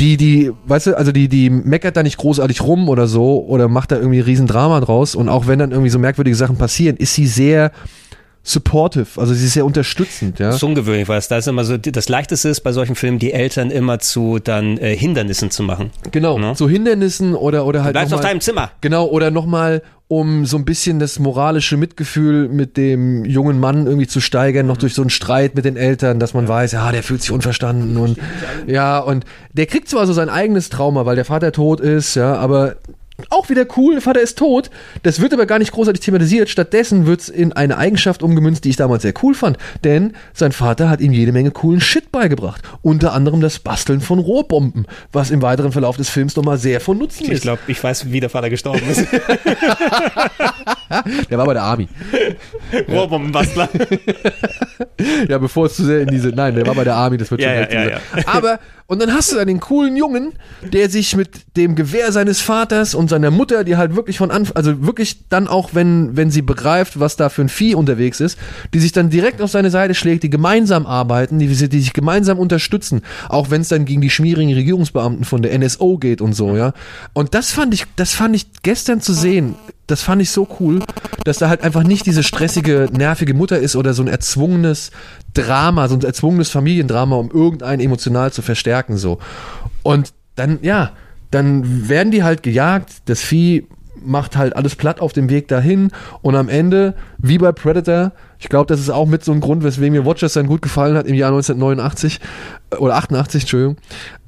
Die, 0.00 0.18
die, 0.18 0.52
weißt 0.66 0.88
du, 0.88 0.98
also 0.98 1.10
die, 1.10 1.28
die 1.28 1.48
meckert 1.48 1.96
da 1.96 2.02
nicht 2.02 2.18
großartig 2.18 2.62
rum 2.62 2.88
oder 2.88 3.06
so 3.06 3.44
oder 3.46 3.68
macht 3.68 3.92
da 3.92 3.96
irgendwie 3.96 4.18
ein 4.18 4.24
Riesendrama 4.24 4.80
draus 4.80 5.14
und 5.14 5.30
auch 5.30 5.46
wenn 5.46 5.58
dann 5.58 5.70
irgendwie 5.70 5.88
so 5.88 5.98
merkwürdige 5.98 6.36
Sachen 6.36 6.56
passieren, 6.56 6.96
ist 6.98 7.14
sie 7.14 7.26
sehr 7.26 7.72
supportive, 8.48 9.20
also 9.20 9.34
sie 9.34 9.44
ist 9.46 9.54
sehr 9.54 9.66
unterstützend, 9.66 10.38
ja. 10.38 10.46
Das 10.46 10.56
ist 10.56 10.62
ungewöhnlich, 10.62 11.08
weil 11.08 11.18
es 11.18 11.26
da 11.26 11.36
ist 11.36 11.48
immer 11.48 11.64
so, 11.64 11.76
das 11.76 12.08
Leichteste 12.08 12.48
ist 12.48 12.60
bei 12.60 12.70
solchen 12.72 12.94
Filmen, 12.94 13.18
die 13.18 13.32
Eltern 13.32 13.72
immer 13.72 13.98
zu 13.98 14.38
dann 14.38 14.78
äh, 14.78 14.96
Hindernissen 14.96 15.50
zu 15.50 15.64
machen. 15.64 15.90
Genau, 16.12 16.38
Ne? 16.38 16.52
so 16.54 16.68
Hindernissen 16.68 17.34
oder 17.34 17.66
oder 17.66 17.82
halt 17.82 17.94
Bleibst 17.94 18.12
noch 18.12 18.18
auf 18.18 18.22
mal- 18.22 18.30
deinem 18.30 18.40
Zimmer. 18.40 18.70
Genau, 18.80 19.06
oder 19.06 19.32
nochmal, 19.32 19.82
um 20.06 20.46
so 20.46 20.56
ein 20.58 20.64
bisschen 20.64 21.00
das 21.00 21.18
moralische 21.18 21.76
Mitgefühl 21.76 22.48
mit 22.48 22.76
dem 22.76 23.24
jungen 23.24 23.58
Mann 23.58 23.86
irgendwie 23.86 24.06
zu 24.06 24.20
steigern, 24.20 24.64
noch 24.66 24.76
durch 24.76 24.94
so 24.94 25.02
einen 25.02 25.10
Streit 25.10 25.56
mit 25.56 25.64
den 25.64 25.76
Eltern, 25.76 26.20
dass 26.20 26.32
man 26.32 26.46
weiß, 26.46 26.70
ja, 26.72 26.92
der 26.92 27.02
fühlt 27.02 27.22
sich 27.22 27.32
unverstanden 27.32 27.96
und 27.96 28.16
ja, 28.68 29.00
und 29.00 29.24
der 29.54 29.66
kriegt 29.66 29.88
zwar 29.88 30.06
so 30.06 30.12
sein 30.12 30.28
eigenes 30.28 30.68
Trauma, 30.68 31.04
weil 31.04 31.16
der 31.16 31.24
Vater 31.24 31.50
tot 31.50 31.80
ist, 31.80 32.14
ja, 32.14 32.36
aber 32.36 32.76
auch 33.30 33.48
wieder 33.48 33.64
cool, 33.76 33.94
der 33.94 34.02
Vater 34.02 34.20
ist 34.20 34.36
tot. 34.38 34.70
Das 35.02 35.20
wird 35.20 35.32
aber 35.32 35.46
gar 35.46 35.58
nicht 35.58 35.72
großartig 35.72 36.00
thematisiert. 36.04 36.48
Stattdessen 36.50 37.06
wird's 37.06 37.28
in 37.28 37.52
eine 37.54 37.78
Eigenschaft 37.78 38.22
umgemünzt, 38.22 38.64
die 38.64 38.70
ich 38.70 38.76
damals 38.76 39.02
sehr 39.02 39.14
cool 39.22 39.34
fand. 39.34 39.56
Denn 39.84 40.12
sein 40.34 40.52
Vater 40.52 40.90
hat 40.90 41.00
ihm 41.00 41.12
jede 41.12 41.32
Menge 41.32 41.50
coolen 41.50 41.80
Shit 41.80 42.12
beigebracht. 42.12 42.62
Unter 42.82 43.12
anderem 43.14 43.40
das 43.40 43.58
Basteln 43.58 44.00
von 44.00 44.18
Rohrbomben, 44.18 44.86
was 45.12 45.30
im 45.30 45.40
weiteren 45.42 45.72
Verlauf 45.72 45.96
des 45.96 46.10
Films 46.10 46.36
nochmal 46.36 46.58
sehr 46.58 46.80
von 46.80 46.98
Nutzen 46.98 47.24
Ich 47.24 47.30
ist. 47.30 47.42
glaube, 47.42 47.60
ich 47.68 47.82
weiß, 47.82 48.12
wie 48.12 48.20
der 48.20 48.30
Vater 48.30 48.50
gestorben 48.50 48.82
ist. 48.88 49.06
Der 51.30 51.38
war 51.38 51.46
bei 51.46 51.54
der 51.54 51.62
Army. 51.62 51.88
Rohrbombenbastler. 52.88 53.68
Ja, 55.28 55.38
bevor 55.38 55.66
es 55.66 55.74
zu 55.76 55.84
sehr 55.84 56.00
in 56.02 56.08
diese. 56.08 56.28
Nein, 56.28 56.54
der 56.54 56.66
war 56.66 56.74
bei 56.74 56.84
der 56.84 56.94
Army, 56.94 57.16
das 57.16 57.30
wird 57.30 57.40
Ja, 57.40 57.64
schon 57.64 57.72
ja, 57.72 57.84
ja, 57.88 57.98
dieser- 58.14 58.28
Aber, 58.28 58.58
und 58.88 59.02
dann 59.02 59.12
hast 59.12 59.32
du 59.32 59.36
dann 59.36 59.48
den 59.48 59.58
coolen 59.58 59.96
Jungen, 59.96 60.34
der 60.62 60.88
sich 60.88 61.16
mit 61.16 61.56
dem 61.56 61.74
Gewehr 61.74 62.12
seines 62.12 62.40
Vaters 62.40 62.94
und 62.94 63.10
seiner 63.10 63.32
Mutter, 63.32 63.64
die 63.64 63.76
halt 63.76 63.96
wirklich 63.96 64.18
von 64.18 64.30
Anfang, 64.30 64.54
also 64.54 64.86
wirklich 64.86 65.28
dann 65.28 65.48
auch, 65.48 65.70
wenn, 65.72 66.16
wenn 66.16 66.30
sie 66.30 66.42
begreift, 66.42 67.00
was 67.00 67.16
da 67.16 67.28
für 67.28 67.42
ein 67.42 67.48
Vieh 67.48 67.74
unterwegs 67.74 68.20
ist, 68.20 68.38
die 68.72 68.78
sich 68.78 68.92
dann 68.92 69.10
direkt 69.10 69.42
auf 69.42 69.50
seine 69.50 69.70
Seite 69.70 69.94
schlägt, 69.94 70.22
die 70.22 70.30
gemeinsam 70.30 70.86
arbeiten, 70.86 71.40
die, 71.40 71.48
die 71.48 71.80
sich 71.80 71.92
gemeinsam 71.94 72.38
unterstützen, 72.38 73.02
auch 73.28 73.50
wenn 73.50 73.62
es 73.62 73.68
dann 73.68 73.86
gegen 73.86 74.00
die 74.00 74.10
schmierigen 74.10 74.54
Regierungsbeamten 74.54 75.24
von 75.24 75.42
der 75.42 75.58
NSO 75.58 75.98
geht 75.98 76.20
und 76.20 76.34
so, 76.34 76.56
ja. 76.56 76.72
Und 77.12 77.34
das 77.34 77.50
fand 77.50 77.74
ich, 77.74 77.86
das 77.96 78.14
fand 78.14 78.36
ich 78.36 78.46
gestern 78.62 79.00
zu 79.00 79.12
sehen, 79.12 79.56
das 79.86 80.02
fand 80.02 80.20
ich 80.22 80.30
so 80.30 80.48
cool, 80.60 80.80
dass 81.24 81.38
da 81.38 81.48
halt 81.48 81.62
einfach 81.62 81.84
nicht 81.84 82.06
diese 82.06 82.22
stressige, 82.22 82.88
nervige 82.92 83.34
Mutter 83.34 83.58
ist 83.58 83.76
oder 83.76 83.94
so 83.94 84.02
ein 84.02 84.08
erzwungenes 84.08 84.90
Drama, 85.34 85.88
so 85.88 85.94
ein 85.94 86.02
erzwungenes 86.02 86.50
Familiendrama, 86.50 87.16
um 87.16 87.30
irgendeinen 87.30 87.80
emotional 87.80 88.32
zu 88.32 88.42
verstärken, 88.42 88.96
so. 88.96 89.18
Und 89.82 90.12
dann, 90.34 90.58
ja, 90.62 90.92
dann 91.30 91.88
werden 91.88 92.10
die 92.10 92.22
halt 92.22 92.42
gejagt, 92.42 92.90
das 93.06 93.20
Vieh 93.20 93.66
macht 94.04 94.36
halt 94.36 94.54
alles 94.54 94.76
platt 94.76 95.00
auf 95.00 95.12
dem 95.12 95.30
Weg 95.30 95.48
dahin 95.48 95.90
und 96.22 96.36
am 96.36 96.48
Ende, 96.48 96.94
wie 97.18 97.38
bei 97.38 97.52
Predator, 97.52 98.12
ich 98.38 98.48
glaube, 98.48 98.66
das 98.66 98.80
ist 98.80 98.90
auch 98.90 99.06
mit 99.06 99.24
so 99.24 99.32
ein 99.32 99.40
Grund, 99.40 99.64
weswegen 99.64 99.92
mir 99.92 100.04
Watchers 100.04 100.34
dann 100.34 100.46
gut 100.46 100.62
gefallen 100.62 100.96
hat 100.96 101.06
im 101.06 101.14
Jahr 101.14 101.30
1989 101.30 102.20
äh, 102.70 102.76
oder 102.76 102.96
88, 102.96 103.42
Entschuldigung, 103.42 103.76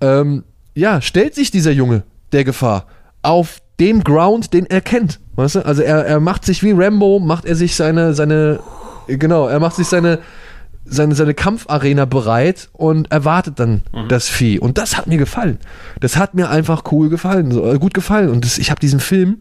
ähm, 0.01 0.45
ja, 0.75 1.01
stellt 1.01 1.35
sich 1.35 1.51
dieser 1.51 1.73
Junge 1.73 2.03
der 2.33 2.45
Gefahr 2.45 2.87
auf 3.23 3.61
den 3.81 4.05
Ground, 4.05 4.53
den 4.53 4.67
er 4.67 4.81
kennt. 4.81 5.21
Weißt 5.37 5.57
du? 5.57 5.67
Also 5.67 5.83
er, 5.83 6.05
er 6.05 6.21
macht 6.21 6.45
sich 6.45 6.63
wie 6.63 6.73
Rambo, 6.73 7.21
macht 7.21 7.45
er 7.45 7.55
sich 7.55 7.77
seine, 7.77 8.15
seine, 8.15 8.61
genau, 9.07 9.47
er 9.47 9.61
macht 9.61 9.77
sich 9.77 9.87
seine, 9.87 10.19
seine, 10.85 11.15
seine 11.15 11.35
Kampfarena 11.35 12.05
bereit 12.05 12.69
und 12.73 13.11
erwartet 13.13 13.61
dann 13.61 13.83
das 14.09 14.29
Vieh. 14.29 14.59
Und 14.59 14.79
das 14.79 14.97
hat 14.97 15.07
mir 15.07 15.19
gefallen. 15.19 15.59
Das 16.01 16.17
hat 16.17 16.35
mir 16.35 16.51
einfach 16.51 16.85
cool 16.91 17.09
gefallen, 17.09 17.53
so, 17.53 17.71
äh, 17.71 17.79
gut 17.79 17.95
gefallen. 17.95 18.31
Und 18.31 18.45
das, 18.45 18.59
ich 18.59 18.71
habe 18.71 18.81
diesen 18.81 19.01
Film, 19.01 19.37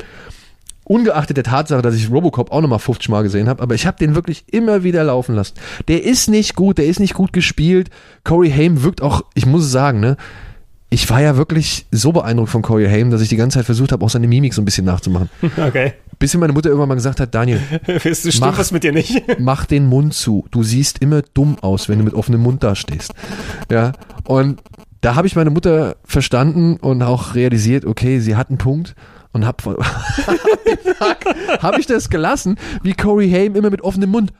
ungeachtet 0.87 1.37
der 1.37 1.43
Tatsache, 1.43 1.81
dass 1.81 1.95
ich 1.95 2.09
Robocop 2.09 2.51
auch 2.51 2.61
nochmal 2.61 2.79
50 2.79 3.09
Mal 3.09 3.23
gesehen 3.23 3.49
habe, 3.49 3.61
aber 3.61 3.75
ich 3.75 3.85
habe 3.85 3.97
den 3.97 4.15
wirklich 4.15 4.45
immer 4.51 4.83
wieder 4.83 5.03
laufen 5.03 5.35
lassen. 5.35 5.55
Der 5.87 6.03
ist 6.03 6.29
nicht 6.29 6.55
gut, 6.55 6.77
der 6.77 6.85
ist 6.85 6.99
nicht 6.99 7.13
gut 7.13 7.33
gespielt. 7.33 7.89
Corey 8.23 8.49
Haim 8.51 8.83
wirkt 8.83 9.01
auch, 9.01 9.23
ich 9.33 9.45
muss 9.45 9.69
sagen, 9.69 9.99
ne, 9.99 10.17
ich 10.89 11.09
war 11.09 11.21
ja 11.21 11.35
wirklich 11.35 11.85
so 11.91 12.11
beeindruckt 12.13 12.49
von 12.49 12.61
Corey 12.61 12.87
Haim, 12.89 13.11
dass 13.11 13.21
ich 13.21 13.29
die 13.29 13.35
ganze 13.35 13.57
Zeit 13.59 13.65
versucht 13.65 13.91
habe, 13.91 14.05
auch 14.05 14.09
seine 14.09 14.27
Mimik 14.27 14.53
so 14.53 14.61
ein 14.61 14.65
bisschen 14.65 14.85
nachzumachen. 14.85 15.29
Okay. 15.57 15.93
Bis 16.19 16.33
mir 16.33 16.39
meine 16.39 16.53
Mutter 16.53 16.69
irgendwann 16.69 16.89
mal 16.89 16.95
gesagt 16.95 17.19
hat, 17.19 17.35
Daniel, 17.35 17.59
Willst 18.03 18.25
du 18.25 18.39
Mach- 18.39 18.57
was 18.57 18.71
mit 18.71 18.83
dir 18.83 18.91
nicht? 18.91 19.21
mach 19.39 19.65
den 19.65 19.85
Mund 19.85 20.13
zu. 20.15 20.45
Du 20.49 20.63
siehst 20.63 20.99
immer 20.99 21.21
dumm 21.21 21.57
aus, 21.61 21.89
wenn 21.89 21.99
du 21.99 22.05
mit 22.05 22.13
offenem 22.15 22.41
Mund 22.41 22.63
dastehst. 22.63 23.13
Ja, 23.69 23.91
und 24.23 24.61
da 25.01 25.13
habe 25.15 25.27
ich 25.27 25.35
meine 25.35 25.51
Mutter 25.51 25.97
verstanden 26.05 26.77
und 26.77 27.03
auch 27.03 27.35
realisiert, 27.35 27.85
okay, 27.85 28.19
sie 28.19 28.35
hat 28.35 28.49
einen 28.49 28.57
Punkt 28.57 28.95
und 29.31 29.45
hab 29.45 29.61
habe 31.61 31.79
ich 31.79 31.85
das 31.85 32.09
gelassen, 32.09 32.57
wie 32.81 32.93
Corey 32.93 33.29
Haim 33.29 33.55
immer 33.55 33.69
mit 33.69 33.81
offenem 33.81 34.09
Mund 34.11 34.33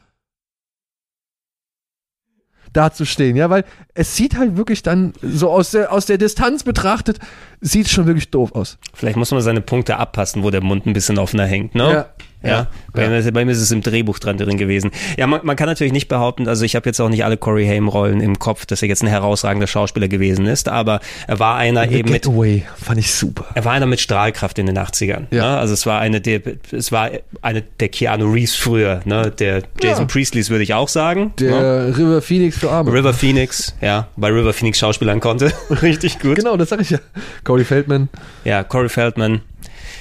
dazustehen, 2.74 3.36
ja, 3.36 3.50
weil 3.50 3.64
es 3.94 4.16
sieht 4.16 4.38
halt 4.38 4.58
wirklich 4.58 4.84
dann 4.84 5.14
so 5.22 5.50
aus 5.50 5.72
der 5.72 5.92
aus 5.92 6.06
der 6.06 6.18
Distanz 6.18 6.64
betrachtet 6.64 7.20
sieht 7.62 7.90
schon 7.90 8.06
wirklich 8.06 8.30
doof 8.30 8.52
aus. 8.54 8.78
Vielleicht 8.94 9.18
muss 9.18 9.32
man 9.32 9.42
seine 9.42 9.62
Punkte 9.62 9.98
abpassen, 9.98 10.44
wo 10.44 10.52
der 10.52 10.62
Mund 10.62 10.86
ein 10.86 10.94
bisschen 10.94 11.18
offener 11.18 11.46
hängt, 11.46 11.76
ne? 11.76 11.92
Ja. 11.92 12.10
Ja, 12.44 12.50
Ja. 12.50 12.68
Bei, 12.94 13.10
mir- 13.10 13.32
bei 13.32 13.46
mir 13.46 13.52
ist 13.52 13.62
es 13.62 13.72
im 13.72 13.82
Drehbuch 13.82 14.20
dran 14.20 14.38
drin 14.38 14.58
gewesen. 14.58 14.92
Ja, 15.18 15.26
man, 15.28 15.42
man 15.44 15.56
kann 15.56 15.68
natürlich 15.68 15.94
nicht 15.94 16.08
behaupten, 16.08 16.48
also 16.48 16.66
ich 16.66 16.76
habe 16.76 16.88
jetzt 16.88 17.00
auch 17.00 17.10
nicht 17.10 17.26
alle 17.26 17.36
Corey 17.38 17.66
Haim-Rollen 17.68 18.22
im 18.22 18.38
Kopf, 18.40 18.66
dass 18.66 18.82
er 18.82 18.88
jetzt 18.88 19.02
ein 19.04 19.08
herausragender 19.08 19.68
Schauspieler 19.68 20.08
gewesen 20.08 20.46
ist, 20.46 20.70
aber 20.70 21.00
er 21.28 21.40
war 21.40 21.56
einer 21.58 21.90
eben 21.92 22.12
mit 22.12 22.24
Getaway 22.24 22.64
fand 22.76 23.00
ich 23.00 23.12
super. 23.12 23.46
er 23.56 23.66
war 23.66 23.74
einer 23.74 23.86
mit 23.88 24.00
Strahlkraft 24.00 24.60
in 24.60 24.68
den 24.68 24.78
80ern. 24.78 25.26
Ja. 25.32 25.52
Ne? 25.52 25.58
Also 25.58 25.74
es 25.74 25.86
war 25.86 26.00
eine 26.00 26.22
der, 26.22 26.42
es 26.72 26.92
war 26.92 27.10
eine 27.42 27.64
der 27.80 27.90
Keanu 27.90 28.32
Reeves 28.32 28.56
früher, 28.56 29.02
ne? 29.06 29.32
Der 29.32 29.64
Jason 29.82 30.04
Ja. 30.04 30.06
Priestley's 30.06 30.50
würde 30.50 30.64
ich 30.64 30.74
auch 30.74 30.88
sagen. 30.90 31.34
Der 31.40 31.52
ne? 31.52 31.98
River 31.98 32.22
Phoenix 32.22 32.58
für 32.58 32.70
Arme. 32.72 32.94
River 32.94 33.14
Phoenix, 33.14 33.76
ja, 33.82 34.08
bei 34.16 34.30
River 34.30 34.54
Phoenix 34.54 34.80
Schauspielern 34.80 35.20
konnte. 35.20 35.52
Richtig 35.82 36.20
gut. 36.20 36.36
Genau, 36.38 36.56
das 36.58 36.70
sag 36.70 36.82
ich 36.82 36.92
ja. 36.92 37.00
Cody 37.44 37.64
Feldman. 37.64 38.10
Ja, 38.44 38.64
Corey 38.64 38.90
Feldman. 38.90 39.42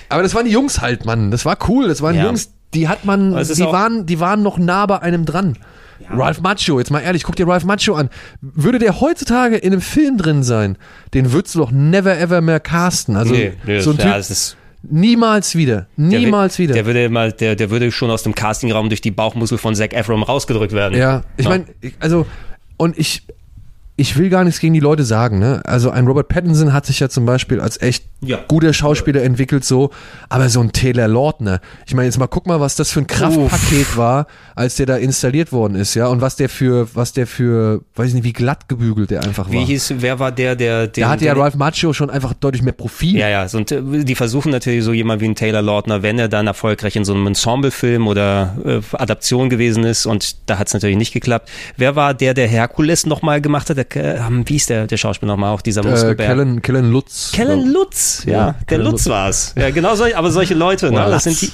Aber 0.08 0.22
das 0.22 0.34
waren 0.34 0.44
die 0.44 0.52
Jungs 0.52 0.80
halt, 0.80 1.04
Mann. 1.04 1.30
Das 1.30 1.44
war 1.44 1.56
cool. 1.68 1.88
Das 1.88 2.02
waren 2.02 2.14
Ja. 2.14 2.24
Jungs, 2.26 2.50
die 2.74 2.88
hat 2.88 3.04
man, 3.04 3.30
die 3.30 3.60
waren, 3.64 4.06
die 4.06 4.20
waren 4.20 4.42
noch 4.42 4.58
nah 4.58 4.86
bei 4.86 5.00
einem 5.00 5.24
dran. 5.24 5.56
Ralph 6.10 6.40
Macchio, 6.42 6.78
jetzt 6.78 6.90
mal 6.90 7.00
ehrlich, 7.00 7.22
guck 7.24 7.36
dir 7.36 7.48
Ralph 7.48 7.64
Macchio 7.64 7.94
an. 7.94 8.10
Würde 8.40 8.78
der 8.78 9.00
heutzutage 9.00 9.56
in 9.56 9.72
einem 9.72 9.80
Film 9.80 10.18
drin 10.18 10.42
sein, 10.42 10.76
den 11.14 11.32
würdest 11.32 11.54
du 11.54 11.60
doch 11.60 11.70
never 11.70 12.16
ever 12.18 12.40
mehr 12.42 12.60
casten. 12.60 13.16
Also 13.16 13.32
nee, 13.32 13.54
nee, 13.64 13.80
so 13.80 13.90
ein 13.92 13.96
ja, 13.96 14.20
Typ, 14.20 14.36
niemals 14.82 15.56
wieder. 15.56 15.86
Der 15.96 16.18
Niemals 16.20 16.58
wi- 16.58 16.64
wieder. 16.64 16.74
Der 16.74 16.86
würde 16.86 17.08
mal, 17.08 17.32
der, 17.32 17.56
der 17.56 17.70
würde 17.70 17.90
schon 17.90 18.10
aus 18.10 18.22
dem 18.22 18.34
Castingraum 18.34 18.88
durch 18.88 19.00
die 19.00 19.10
Bauchmuskel 19.10 19.58
von 19.58 19.74
Zac 19.74 19.94
Efron 19.94 20.22
rausgedrückt 20.22 20.72
werden. 20.72 20.96
Ja, 20.98 21.22
ich 21.36 21.44
Ja. 21.44 21.50
meine, 21.50 21.64
also, 21.98 22.26
und 22.76 22.98
ich, 22.98 23.22
ich 23.98 24.18
will 24.18 24.28
gar 24.28 24.44
nichts 24.44 24.60
gegen 24.60 24.74
die 24.74 24.80
Leute 24.80 25.04
sagen, 25.04 25.38
ne? 25.38 25.62
Also 25.64 25.90
ein 25.90 26.06
Robert 26.06 26.28
Pattinson 26.28 26.72
hat 26.74 26.84
sich 26.84 27.00
ja 27.00 27.08
zum 27.08 27.24
Beispiel 27.24 27.60
als 27.60 27.80
echt 27.80 28.04
Ja. 28.20 28.38
guter 28.46 28.72
Schauspieler 28.74 29.22
entwickelt, 29.22 29.64
so, 29.64 29.90
aber 30.28 30.50
so 30.50 30.60
ein 30.60 30.72
Taylor 30.72 31.08
Lautner. 31.08 31.60
Ich 31.86 31.94
meine, 31.94 32.04
jetzt 32.06 32.18
mal 32.18 32.26
guck 32.26 32.46
mal, 32.46 32.60
was 32.60 32.76
das 32.76 32.90
für 32.90 33.00
ein 33.00 33.06
Kraftpaket 33.06 33.96
war, 33.96 34.26
als 34.54 34.76
der 34.76 34.84
da 34.86 34.96
installiert 34.96 35.50
worden 35.50 35.76
ist, 35.76 35.94
ja, 35.94 36.08
und 36.08 36.20
was 36.20 36.36
der 36.36 36.48
für, 36.50 36.94
was 36.94 37.14
der 37.14 37.26
für, 37.26 37.80
weiß 37.94 38.08
ich 38.08 38.14
nicht, 38.14 38.24
wie 38.24 38.32
glatt 38.34 38.68
gebügelt 38.68 39.10
der 39.10 39.22
einfach 39.24 39.50
Wie 39.50 39.56
war. 39.56 39.64
hieß, 39.64 39.94
wer 39.98 40.18
war 40.18 40.30
der, 40.30 40.56
der, 40.56 40.88
den, 40.88 41.02
da 41.04 41.08
hatte 41.08 41.24
ja 41.24 41.32
Ralph 41.32 41.54
Macchio 41.56 41.92
schon 41.94 42.10
einfach 42.10 42.34
deutlich 42.34 42.62
mehr 42.62 42.72
Profil. 42.74 43.16
Ja, 43.18 43.28
ja, 43.30 43.48
so, 43.48 43.56
und, 43.58 43.70
die 43.70 44.14
versuchen 44.14 44.50
natürlich 44.52 44.84
so 44.84 44.92
jemand 44.92 45.22
wie 45.22 45.26
ein 45.28 45.34
Taylor 45.34 45.62
Lautner, 45.62 46.02
wenn 46.02 46.18
er 46.18 46.28
dann 46.28 46.46
erfolgreich 46.46 46.96
in 46.96 47.04
so 47.06 47.14
einem 47.14 47.26
Ensemblefilm 47.28 48.06
oder 48.08 48.56
äh, 48.64 48.80
Adaption 48.96 49.48
gewesen 49.48 49.84
ist 49.84 50.04
und 50.04 50.36
da 50.50 50.58
hat 50.58 50.66
es 50.68 50.74
natürlich 50.74 50.96
nicht 50.98 51.12
geklappt. 51.12 51.48
Wer 51.78 51.96
war 51.96 52.12
der, 52.12 52.34
der 52.34 52.46
Herkules 52.48 53.06
nochmal 53.06 53.40
gemacht 53.40 53.70
hat? 53.70 53.76
Der, 53.78 53.85
äh, 53.94 54.18
wie 54.44 54.54
hieß 54.54 54.66
der, 54.66 54.86
der 54.86 54.96
Schauspieler 54.96 55.32
nochmal, 55.32 55.52
auch 55.52 55.60
dieser 55.60 55.84
äh, 55.84 55.88
Muskelbär? 55.90 56.26
Kellen, 56.26 56.62
Kellen 56.62 56.90
Lutz. 56.90 57.30
Kellen 57.32 57.72
Lutz, 57.72 58.24
ja, 58.26 58.32
Ja, 58.32 58.44
der 58.52 58.66
Kellen 58.66 58.82
Lutz 58.82 59.04
Lutz. 59.04 59.08
war's. 59.08 59.54
Ja, 59.56 59.70
genau 59.70 59.94
solche, 59.94 60.16
aber 60.16 60.30
solche 60.30 60.54
Leute, 60.54 60.90
ne? 60.90 61.06
Das 61.08 61.24
sind 61.24 61.40
die, 61.40 61.50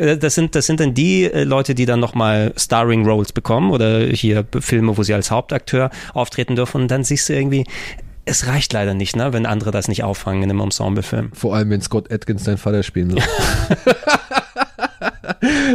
äh, 0.00 0.16
das 0.16 0.34
sind, 0.34 0.54
das 0.54 0.66
sind 0.66 0.80
dann 0.80 0.94
die 0.94 1.24
äh, 1.24 1.44
Leute, 1.44 1.74
die 1.74 1.86
dann 1.86 1.98
nochmal 2.00 2.52
Starring 2.56 3.04
Roles 3.04 3.32
bekommen 3.32 3.70
oder 3.70 4.00
hier 4.06 4.44
Filme, 4.60 4.96
wo 4.96 5.02
sie 5.02 5.14
als 5.14 5.30
Hauptakteur 5.30 5.90
auftreten 6.12 6.54
dürfen 6.54 6.82
und 6.82 6.90
dann 6.90 7.02
siehst 7.02 7.28
du 7.28 7.32
irgendwie, 7.32 7.64
es 8.26 8.46
reicht 8.46 8.72
leider 8.72 8.94
nicht, 8.94 9.16
ne, 9.16 9.32
wenn 9.32 9.46
andere 9.46 9.70
das 9.70 9.88
nicht 9.88 10.02
auffangen 10.02 10.42
in 10.42 10.50
einem 10.50 10.60
Ensemblefilm. 10.60 11.30
Vor 11.34 11.54
allem, 11.54 11.70
wenn 11.70 11.82
Scott 11.82 12.10
Atkins 12.12 12.44
dein 12.44 12.56
Vater 12.58 12.82
spielen 12.82 13.10
soll. 13.10 13.22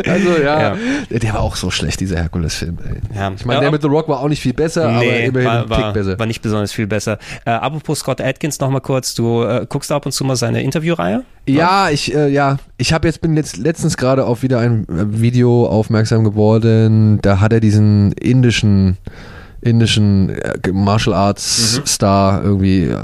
also 0.07 0.37
ja, 0.43 0.75
Ja. 0.75 0.77
der 1.09 1.33
war 1.33 1.41
auch 1.41 1.55
so 1.55 1.69
schlecht, 1.71 1.99
dieser 1.99 2.17
Herkules-Film. 2.17 2.77
Ja. 3.15 3.31
Ich 3.35 3.45
meine, 3.45 3.61
der 3.61 3.71
mit 3.71 3.81
The 3.81 3.87
Rock 3.87 4.07
war 4.07 4.19
auch 4.19 4.27
nicht 4.27 4.41
viel 4.41 4.53
besser, 4.53 4.89
aber 4.89 5.03
immerhin 5.03 5.45
war, 5.45 5.69
war, 5.69 5.93
besser. 5.93 6.17
war 6.19 6.25
nicht 6.25 6.41
besonders 6.41 6.71
viel 6.71 6.87
besser. 6.87 7.17
Äh, 7.45 7.51
apropos 7.51 7.99
Scott 7.99 8.21
Atkins 8.21 8.59
noch 8.59 8.69
mal 8.69 8.79
kurz, 8.79 9.13
du 9.15 9.43
äh, 9.43 9.65
guckst 9.67 9.91
ab 9.91 10.05
und 10.05 10.11
zu 10.11 10.23
mal 10.23 10.35
seine 10.35 10.61
Interviewreihe? 10.63 11.23
Ja, 11.47 11.89
ich 11.89 12.13
äh, 12.13 12.27
ja, 12.29 12.57
ich 12.77 12.93
habe 12.93 13.07
jetzt 13.07 13.21
bin 13.21 13.35
jetzt 13.35 13.57
letztens 13.57 13.97
gerade 13.97 14.25
auf 14.25 14.43
wieder 14.43 14.59
ein 14.59 14.83
äh, 14.89 15.21
Video 15.21 15.67
aufmerksam 15.67 16.23
geworden. 16.23 17.19
Da 17.21 17.39
hat 17.39 17.53
er 17.53 17.59
diesen 17.59 18.11
indischen 18.13 18.97
indischen 19.61 20.29
äh, 20.29 20.71
Martial 20.71 21.15
Arts 21.15 21.81
Star 21.85 22.43
irgendwie 22.43 22.83
äh, 22.85 22.97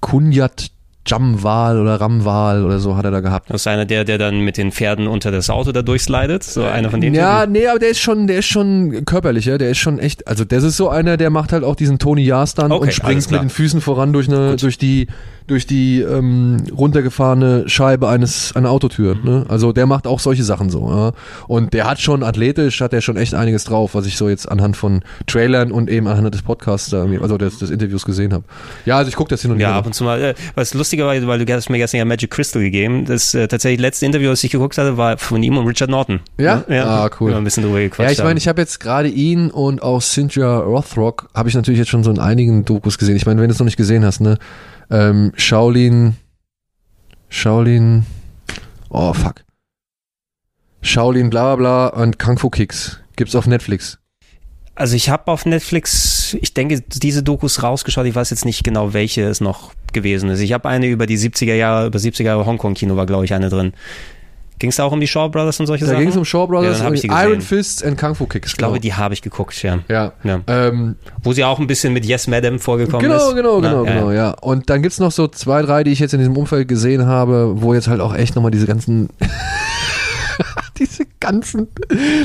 Kunyat 0.00 0.70
Jamwal 1.06 1.80
oder 1.80 2.00
Ramwal 2.00 2.64
oder 2.64 2.78
so 2.78 2.96
hat 2.96 3.04
er 3.04 3.10
da 3.10 3.20
gehabt. 3.20 3.50
Das 3.50 3.62
ist 3.62 3.66
einer 3.66 3.84
der, 3.84 4.04
der 4.04 4.16
dann 4.18 4.40
mit 4.40 4.56
den 4.56 4.72
Pferden 4.72 5.06
unter 5.06 5.30
das 5.30 5.50
Auto 5.50 5.72
da 5.72 5.82
durchslidet. 5.82 6.42
So 6.42 6.64
einer 6.64 6.90
von 6.90 7.00
denen. 7.00 7.14
Ja, 7.14 7.46
nee, 7.46 7.66
aber 7.66 7.78
der 7.78 7.90
ist 7.90 8.00
schon, 8.00 8.26
der 8.26 8.38
ist 8.38 8.46
schon 8.46 9.04
körperlicher, 9.04 9.58
der 9.58 9.70
ist 9.70 9.78
schon 9.78 9.98
echt, 9.98 10.26
also 10.26 10.44
das 10.44 10.64
ist 10.64 10.76
so 10.76 10.88
einer, 10.88 11.16
der 11.16 11.30
macht 11.30 11.52
halt 11.52 11.62
auch 11.62 11.76
diesen 11.76 11.98
Tony 11.98 12.22
Jaa-Stand 12.24 12.72
Okay, 12.72 12.84
und 12.84 12.94
springt 12.94 13.30
mit 13.30 13.42
den 13.42 13.50
Füßen 13.50 13.80
voran 13.80 14.12
durch 14.12 14.28
eine, 14.28 14.56
durch 14.56 14.78
die, 14.78 15.08
durch 15.46 15.66
die 15.66 16.00
ähm, 16.00 16.64
runtergefahrene 16.74 17.64
Scheibe 17.68 18.08
eines 18.08 18.56
einer 18.56 18.70
Autotür. 18.70 19.16
Ne? 19.22 19.44
Also 19.48 19.72
der 19.72 19.84
macht 19.86 20.06
auch 20.06 20.18
solche 20.18 20.42
Sachen 20.42 20.70
so. 20.70 20.88
Ja? 20.88 21.12
Und 21.48 21.74
der 21.74 21.84
hat 21.88 22.00
schon 22.00 22.22
athletisch, 22.22 22.80
hat 22.80 22.94
er 22.94 23.02
schon 23.02 23.16
echt 23.18 23.34
einiges 23.34 23.64
drauf, 23.64 23.94
was 23.94 24.06
ich 24.06 24.16
so 24.16 24.28
jetzt 24.30 24.50
anhand 24.50 24.76
von 24.76 25.02
Trailern 25.26 25.70
und 25.70 25.90
eben 25.90 26.06
anhand 26.06 26.34
des 26.34 26.42
Podcasts, 26.42 26.92
also 26.94 27.36
des, 27.36 27.58
des 27.58 27.70
Interviews 27.70 28.04
gesehen 28.06 28.32
habe. 28.32 28.44
Ja, 28.86 28.96
also 28.96 29.10
ich 29.10 29.16
gucke 29.16 29.28
das 29.30 29.42
hin 29.42 29.50
und 29.50 29.60
Ja, 29.60 29.68
wieder. 29.68 29.76
ab 29.76 29.86
und 29.86 29.94
zu 29.94 30.04
mal. 30.04 30.20
Äh, 30.22 30.34
was 30.54 30.72
lustiger 30.72 31.06
war, 31.06 31.26
weil 31.26 31.44
du 31.44 31.52
hast 31.52 31.68
mir 31.68 31.78
gestern 31.78 31.98
ja 31.98 32.04
Magic 32.06 32.30
Crystal 32.30 32.62
gegeben. 32.62 33.04
Das 33.04 33.34
äh, 33.34 33.46
tatsächlich 33.46 33.80
letzte 33.80 34.06
Interview, 34.06 34.30
das 34.30 34.42
ich 34.44 34.50
geguckt 34.50 34.78
hatte, 34.78 34.96
war 34.96 35.18
von 35.18 35.42
ihm 35.42 35.58
und 35.58 35.66
Richard 35.66 35.90
Norton. 35.90 36.20
Ja? 36.38 36.64
Ja. 36.68 36.86
Ah, 37.04 37.10
cool. 37.20 37.32
Haben 37.32 37.42
ein 37.42 37.44
bisschen 37.44 37.64
drüber 37.64 37.80
gequatscht. 37.80 38.08
Ja, 38.08 38.12
ich 38.12 38.24
meine, 38.24 38.38
ich 38.38 38.48
habe 38.48 38.62
jetzt 38.62 38.80
gerade 38.80 39.08
ihn 39.08 39.50
und 39.50 39.82
auch 39.82 40.00
Cynthia 40.00 40.58
Rothrock 40.60 41.28
habe 41.34 41.50
ich 41.50 41.54
natürlich 41.54 41.78
jetzt 41.78 41.90
schon 41.90 42.02
so 42.02 42.10
in 42.10 42.18
einigen 42.18 42.64
Dokus 42.64 42.96
gesehen. 42.96 43.16
Ich 43.16 43.26
meine, 43.26 43.42
wenn 43.42 43.48
du 43.48 43.52
es 43.52 43.58
noch 43.58 43.66
nicht 43.66 43.76
gesehen 43.76 44.04
hast, 44.06 44.20
ne? 44.22 44.38
Ähm, 44.90 45.32
Shaolin, 45.36 46.16
Shaolin, 47.28 48.06
oh 48.90 49.12
fuck. 49.12 49.44
Shaolin 50.82 51.30
bla 51.30 51.56
bla 51.56 51.88
bla 51.90 52.02
und 52.02 52.18
Kung 52.18 52.38
Fu 52.38 52.50
Kicks. 52.50 53.00
Gibt's 53.16 53.34
auf 53.34 53.46
Netflix. 53.46 53.98
Also 54.74 54.96
ich 54.96 55.08
habe 55.08 55.30
auf 55.30 55.46
Netflix, 55.46 56.36
ich 56.40 56.52
denke, 56.52 56.80
diese 56.80 57.22
Dokus 57.22 57.62
rausgeschaut. 57.62 58.06
Ich 58.06 58.14
weiß 58.14 58.30
jetzt 58.30 58.44
nicht 58.44 58.64
genau, 58.64 58.92
welche 58.92 59.22
es 59.22 59.40
noch 59.40 59.72
gewesen 59.92 60.30
ist. 60.30 60.40
Ich 60.40 60.52
habe 60.52 60.68
eine 60.68 60.88
über 60.88 61.06
die 61.06 61.16
70er 61.16 61.54
Jahre, 61.54 61.86
über 61.86 61.98
70er 61.98 62.24
Jahre 62.24 62.44
Hongkong-Kino 62.44 62.96
war, 62.96 63.06
glaube 63.06 63.24
ich, 63.24 63.32
eine 63.32 63.48
drin. 63.48 63.72
Ging 64.64 64.70
es 64.70 64.76
da 64.76 64.84
auch 64.84 64.92
um 64.92 65.00
die 65.00 65.06
Shaw 65.06 65.28
Brothers 65.28 65.60
und 65.60 65.66
solche 65.66 65.84
Da 65.84 65.90
Sachen? 65.90 66.00
ging 66.00 66.08
es 66.08 66.16
um 66.16 66.24
Shaw 66.24 66.46
Brothers 66.46 66.80
Ja, 66.80 66.88
und. 66.88 67.04
Iron 67.04 67.42
Fists 67.42 67.82
and 67.82 68.00
Kung 68.00 68.14
Fu 68.14 68.24
Kicks. 68.24 68.52
ich 68.52 68.56
glaube, 68.56 68.80
die 68.80 68.94
habe 68.94 69.12
ich 69.12 69.20
geguckt, 69.20 69.62
ja. 69.62 69.80
Ja. 69.90 70.12
ja. 70.22 70.40
Ähm, 70.46 70.96
Wo 71.22 71.34
sie 71.34 71.44
auch 71.44 71.58
ein 71.58 71.66
bisschen 71.66 71.92
mit 71.92 72.06
Yes 72.06 72.28
Madam 72.28 72.58
vorgekommen 72.58 73.02
genau, 73.02 73.28
ist. 73.28 73.34
genau, 73.36 73.60
Na, 73.60 73.68
genau, 73.68 73.84
ja, 73.84 73.92
genau, 73.92 74.10
ja. 74.12 74.30
Und 74.40 74.70
dann 74.70 74.80
gibt's 74.80 74.98
noch 75.00 75.12
so 75.12 75.28
zwei, 75.28 75.60
drei, 75.60 75.84
die 75.84 75.90
ich 75.90 75.98
jetzt 75.98 76.14
in 76.14 76.18
diesem 76.20 76.34
Umfeld 76.34 76.66
gesehen 76.66 77.04
habe, 77.04 77.52
wo 77.60 77.74
jetzt 77.74 77.88
halt 77.88 78.00
auch 78.00 78.14
echt 78.14 78.36
nochmal 78.36 78.52
diese 78.52 78.64
ganzen, 78.66 79.10
ganzen 81.24 81.68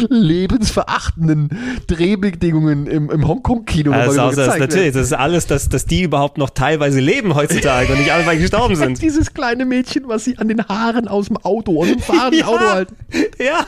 lebensverachtenden 0.10 1.50
Drehbedingungen 1.88 2.86
im, 2.88 3.10
im 3.10 3.28
Hongkong-Kino 3.28 3.92
Ja, 3.92 4.06
das, 4.06 4.16
ist 4.16 4.38
das, 4.38 4.58
natürlich, 4.58 4.94
das 4.94 5.08
ist 5.08 5.14
alles, 5.14 5.48
dass, 5.48 5.70
dass 5.70 5.86
die 5.86 6.04
überhaupt 6.04 6.38
noch 6.38 6.50
teilweise 6.50 7.00
leben 7.00 7.34
heutzutage 7.34 7.94
und 7.94 8.00
nicht 8.00 8.12
alle, 8.12 8.26
weil 8.26 8.36
die 8.36 8.42
gestorben 8.42 8.76
sind. 8.78 9.02
Dieses 9.02 9.34
kleine 9.34 9.66
Mädchen, 9.66 10.08
was 10.08 10.26
sie 10.26 10.38
an 10.38 10.50
den 10.50 10.68
Haaren 10.68 11.08
aus 11.08 11.28
dem 11.28 11.38
Auto, 11.38 11.82
aus 11.82 11.88
dem 11.88 12.00
fahrenden 12.00 12.40
Ja. 12.40 12.48
Auto 12.48 12.70
halten. 12.70 12.96
Ja. 13.40 13.66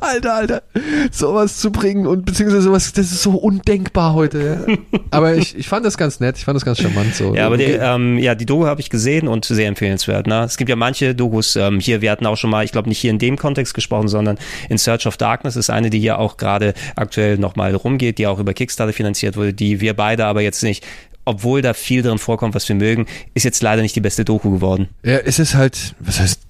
Alter, 0.00 0.34
Alter, 0.34 0.62
sowas 1.10 1.58
zu 1.58 1.72
bringen 1.72 2.06
und 2.06 2.24
beziehungsweise 2.24 2.62
sowas, 2.62 2.92
das 2.92 3.06
ist 3.10 3.22
so 3.22 3.32
undenkbar 3.32 4.14
heute. 4.14 4.64
Ja. 4.66 5.00
Aber 5.10 5.34
ich, 5.34 5.56
ich 5.56 5.68
fand 5.68 5.84
das 5.84 5.98
ganz 5.98 6.20
nett, 6.20 6.38
ich 6.38 6.44
fand 6.44 6.56
das 6.56 6.64
ganz 6.64 6.78
charmant 6.78 7.14
so. 7.14 7.34
Ja, 7.34 7.46
aber 7.46 7.56
die, 7.56 7.64
ähm, 7.64 8.18
ja, 8.18 8.34
die 8.34 8.46
Doku 8.46 8.66
habe 8.66 8.80
ich 8.80 8.88
gesehen 8.88 9.28
und 9.28 9.44
sehr 9.44 9.68
empfehlenswert. 9.68 10.26
Ne? 10.26 10.44
Es 10.44 10.56
gibt 10.56 10.70
ja 10.70 10.76
manche 10.76 11.14
Dokus, 11.14 11.56
ähm, 11.56 11.80
hier, 11.80 12.00
wir 12.00 12.10
hatten 12.10 12.24
auch 12.26 12.36
schon 12.36 12.50
mal, 12.50 12.64
ich 12.64 12.72
glaube 12.72 12.88
nicht 12.88 12.98
hier 12.98 13.10
in 13.10 13.18
dem 13.18 13.36
Kontext 13.36 13.74
gesprochen, 13.74 14.08
sondern 14.08 14.38
in 14.68 14.78
Search 14.78 15.06
of 15.06 15.16
Darkness 15.16 15.56
ist 15.56 15.70
eine, 15.70 15.90
die 15.90 16.00
hier 16.00 16.18
auch 16.18 16.36
gerade 16.36 16.72
aktuell 16.96 17.36
nochmal 17.36 17.74
rumgeht, 17.74 18.18
die 18.18 18.26
auch 18.26 18.38
über 18.38 18.54
Kickstarter 18.54 18.92
finanziert 18.92 19.36
wurde, 19.36 19.52
die 19.52 19.80
wir 19.80 19.94
beide 19.94 20.24
aber 20.24 20.40
jetzt 20.40 20.62
nicht, 20.62 20.84
obwohl 21.24 21.62
da 21.62 21.74
viel 21.74 22.02
drin 22.02 22.18
vorkommt, 22.18 22.54
was 22.54 22.68
wir 22.68 22.76
mögen, 22.76 23.06
ist 23.34 23.44
jetzt 23.44 23.62
leider 23.62 23.82
nicht 23.82 23.94
die 23.94 24.00
beste 24.00 24.24
Doku 24.24 24.50
geworden. 24.50 24.88
Ja, 25.04 25.18
es 25.18 25.38
ist 25.38 25.54
halt, 25.54 25.94
was 26.00 26.20
heißt, 26.20 26.40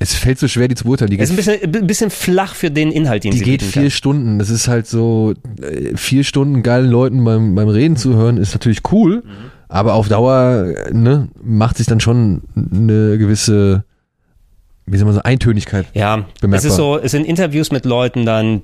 es 0.00 0.14
fällt 0.14 0.38
so 0.38 0.46
schwer, 0.48 0.68
die 0.68 0.74
zu 0.76 0.84
beurteilen. 0.84 1.10
Die 1.10 1.18
Es 1.18 1.30
ist 1.30 1.48
ein 1.48 1.60
bisschen, 1.70 1.86
bisschen 1.86 2.10
flach 2.10 2.54
für 2.54 2.70
den 2.70 2.92
Inhalt, 2.92 3.24
den 3.24 3.32
die 3.32 3.38
sie 3.38 3.44
geht 3.44 3.62
vier 3.62 3.82
kann. 3.82 3.90
Stunden. 3.90 4.38
Das 4.38 4.48
ist 4.50 4.68
halt 4.68 4.86
so, 4.86 5.34
äh, 5.60 5.96
vier 5.96 6.22
Stunden 6.24 6.62
geilen 6.62 6.90
Leuten 6.90 7.24
beim, 7.24 7.54
beim 7.54 7.68
Reden 7.68 7.96
zu 7.96 8.14
hören, 8.14 8.36
ist 8.36 8.54
natürlich 8.54 8.80
cool, 8.92 9.22
Mhm. 9.24 9.50
aber 9.68 9.94
auf 9.94 10.08
Dauer, 10.08 10.72
ne, 10.92 11.28
macht 11.42 11.78
sich 11.78 11.86
dann 11.86 12.00
schon 12.00 12.42
eine 12.54 13.18
gewisse, 13.18 13.84
wie 14.86 14.96
soll 14.96 15.06
man 15.06 15.14
sagen, 15.14 15.26
Eintönigkeit. 15.26 15.86
Ja, 15.94 16.18
es 16.34 16.40
Bemerkbar. 16.40 16.70
ist 16.70 16.76
so, 16.76 16.98
es 16.98 17.10
sind 17.10 17.26
Interviews 17.26 17.72
mit 17.72 17.84
Leuten 17.84 18.24
dann, 18.24 18.62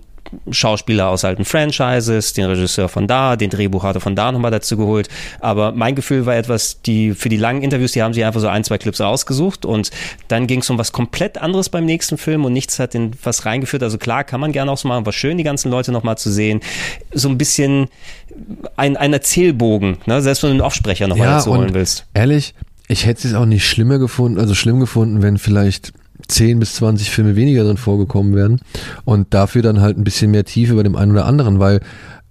Schauspieler 0.51 1.09
aus 1.09 1.25
alten 1.25 1.45
Franchises, 1.45 2.33
den 2.33 2.47
Regisseur 2.47 2.89
von 2.89 3.07
da, 3.07 3.37
den 3.37 3.51
Drehbuchautor 3.51 4.01
von 4.01 4.17
da 4.17 4.33
nochmal 4.33 4.51
dazu 4.51 4.77
geholt. 4.77 5.09
Aber 5.41 5.73
mein 5.73 5.95
Gefühl 5.95 6.27
war 6.27 6.35
etwas, 6.35 6.81
die 6.83 7.13
für 7.13 7.29
die 7.29 7.37
langen 7.37 7.63
Interviews, 7.63 7.93
die 7.93 8.03
haben 8.03 8.15
sie 8.15 8.25
einfach 8.25 8.41
so 8.41 8.49
ein, 8.49 8.65
zwei 8.65 8.79
Clips 8.79 9.01
rausgesucht 9.01 9.65
und 9.65 9.91
dann 10.29 10.47
ging 10.47 10.61
es 10.61 10.71
um 10.71 10.79
was 10.79 10.93
komplett 10.93 11.39
anderes 11.39 11.69
beim 11.69 11.85
nächsten 11.85 12.19
Film 12.19 12.45
und 12.45 12.53
nichts 12.53 12.79
hat 12.79 12.95
in 12.95 13.13
was 13.23 13.45
reingeführt. 13.47 13.83
Also 13.83 13.99
klar, 13.99 14.25
kann 14.25 14.41
man 14.41 14.53
gerne 14.53 14.71
auch 14.73 14.79
so 14.79 14.89
machen, 14.89 15.07
war 15.07 15.13
schön, 15.13 15.39
die 15.39 15.45
ganzen 15.45 15.71
Leute 15.71 15.93
nochmal 15.93 16.19
zu 16.19 16.31
sehen. 16.31 16.61
So 17.13 17.29
ein 17.29 17.39
bisschen 17.39 17.89
ein, 18.77 18.97
ein 18.97 19.13
Erzählbogen, 19.13 19.99
ne? 20.07 20.21
selbst 20.23 20.43
wenn 20.43 20.51
du 20.51 20.55
einen 20.55 20.61
Offsprecher 20.63 21.07
nochmal 21.07 21.29
Ja, 21.29 21.35
dazu 21.37 21.55
holen 21.57 21.75
willst. 21.75 22.07
ehrlich, 22.15 22.55
ich 22.89 23.07
hätte 23.07 23.29
es 23.29 23.35
auch 23.35 23.47
nicht 23.47 23.67
schlimmer 23.67 23.99
gefunden, 23.99 24.39
also 24.39 24.55
schlimm 24.55 24.81
gefunden, 24.81 25.23
wenn 25.23 25.39
vielleicht 25.39 25.93
10 26.29 26.59
bis 26.59 26.75
20 26.75 27.11
Filme 27.11 27.37
weniger 27.37 27.65
drin 27.65 27.77
vorgekommen 27.77 28.35
wären 28.35 28.61
und 29.05 29.33
dafür 29.35 29.63
dann 29.63 29.81
halt 29.81 29.99
ein 29.99 30.05
bisschen 30.05 30.31
mehr 30.31 30.45
Tiefe 30.45 30.75
bei 30.75 30.83
dem 30.83 30.97
einen 30.97 31.13
oder 31.13 31.27
anderen, 31.27 31.59
weil 31.59 31.81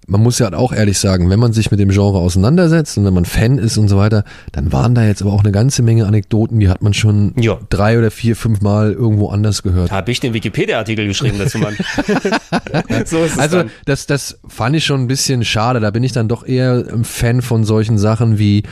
man 0.06 0.22
muss 0.22 0.38
ja 0.38 0.52
auch 0.52 0.72
ehrlich 0.72 0.98
sagen, 0.98 1.30
wenn 1.30 1.38
man 1.38 1.52
sich 1.52 1.70
mit 1.70 1.80
dem 1.80 1.88
Genre 1.90 2.18
auseinandersetzt 2.18 2.98
und 2.98 3.04
wenn 3.04 3.14
man 3.14 3.24
Fan 3.24 3.58
ist 3.58 3.78
und 3.78 3.88
so 3.88 3.96
weiter, 3.96 4.24
dann 4.52 4.72
waren 4.72 4.94
da 4.94 5.04
jetzt 5.06 5.22
aber 5.22 5.32
auch 5.32 5.40
eine 5.42 5.52
ganze 5.52 5.82
Menge 5.82 6.06
Anekdoten, 6.06 6.60
die 6.60 6.68
hat 6.68 6.82
man 6.82 6.94
schon 6.94 7.32
Ja. 7.38 7.58
drei 7.70 7.98
oder 7.98 8.10
vier, 8.10 8.36
fünf 8.36 8.60
Mal 8.60 8.92
irgendwo 8.92 9.28
anders 9.28 9.62
gehört. 9.62 9.90
Habe 9.90 10.10
ich 10.10 10.20
den 10.20 10.34
Wikipedia-Artikel 10.34 11.06
geschrieben 11.06 11.38
dazu, 11.38 11.58
Mann. 11.58 11.76
so 13.06 13.24
ist 13.24 13.32
es 13.34 13.38
Also 13.38 13.58
dann. 13.58 13.70
das, 13.84 14.06
das 14.06 14.38
fand 14.46 14.76
ich 14.76 14.84
schon 14.84 15.00
ein 15.02 15.06
bisschen 15.06 15.44
schade. 15.44 15.80
Da 15.80 15.90
bin 15.90 16.02
ich 16.02 16.12
dann 16.12 16.28
doch 16.28 16.46
eher 16.46 16.84
ein 16.92 17.04
Fan 17.04 17.42
von 17.42 17.64
solchen 17.64 17.98
Sachen 17.98 18.38
wie 18.38 18.62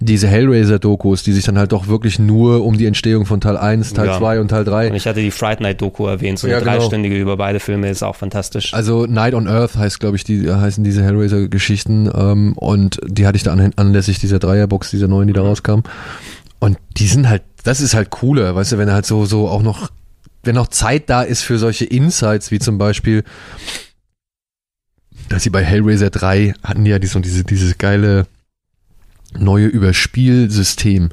diese 0.00 0.28
Hellraiser-Dokus, 0.28 1.22
die 1.22 1.32
sich 1.32 1.44
dann 1.44 1.58
halt 1.58 1.72
doch 1.72 1.88
wirklich 1.88 2.18
nur 2.18 2.64
um 2.64 2.78
die 2.78 2.86
Entstehung 2.86 3.26
von 3.26 3.40
Teil 3.40 3.56
1, 3.56 3.92
Teil 3.94 4.06
Ja. 4.06 4.18
2 4.18 4.40
und 4.40 4.48
Teil 4.48 4.64
3. 4.64 4.90
Und 4.90 4.94
ich 4.96 5.06
hatte 5.06 5.20
die 5.20 5.30
Fright 5.30 5.60
Night 5.60 5.80
Doku 5.80 6.06
erwähnt, 6.06 6.38
so 6.38 6.46
eine 6.46 6.54
Ja, 6.54 6.60
genau. 6.60 6.72
dreistündige 6.72 7.18
über 7.18 7.36
beide 7.36 7.60
Filme 7.60 7.88
ist 7.90 8.02
auch 8.02 8.16
fantastisch. 8.16 8.74
Also 8.74 9.06
Night 9.06 9.34
on 9.34 9.46
Earth 9.48 9.76
heißt, 9.76 10.00
glaube 10.00 10.16
ich, 10.16 10.24
die 10.24 10.48
heißen 10.78 10.84
diese 10.84 11.04
Hellraiser-Geschichten 11.04 12.10
ähm, 12.14 12.52
und 12.54 13.00
die 13.06 13.26
hatte 13.26 13.36
ich 13.36 13.42
da 13.42 13.52
an, 13.52 13.72
anlässlich 13.76 14.18
dieser 14.18 14.38
Dreierbox, 14.38 14.90
dieser 14.90 15.08
neuen, 15.08 15.26
die 15.26 15.34
da 15.34 15.42
rauskam. 15.42 15.80
Und 16.60 16.78
die 16.96 17.06
sind 17.06 17.28
halt, 17.28 17.42
das 17.64 17.80
ist 17.80 17.94
halt 17.94 18.10
cooler, 18.10 18.54
weißt 18.54 18.72
du, 18.72 18.78
wenn 18.78 18.90
halt 18.90 19.06
so 19.06 19.24
so 19.26 19.48
auch 19.48 19.62
noch, 19.62 19.90
wenn 20.42 20.54
noch 20.54 20.68
Zeit 20.68 21.10
da 21.10 21.22
ist 21.22 21.42
für 21.42 21.58
solche 21.58 21.84
Insights, 21.84 22.50
wie 22.50 22.58
zum 22.58 22.78
Beispiel, 22.78 23.24
dass 25.28 25.42
sie 25.42 25.50
bei 25.50 25.62
Hellraiser 25.64 26.10
3 26.10 26.54
hatten 26.62 26.84
die 26.84 26.90
ja 26.90 26.98
diese, 26.98 27.20
diese, 27.20 27.44
dieses 27.44 27.76
geile 27.76 28.26
neue 29.36 29.66
Überspielsystem, 29.66 31.10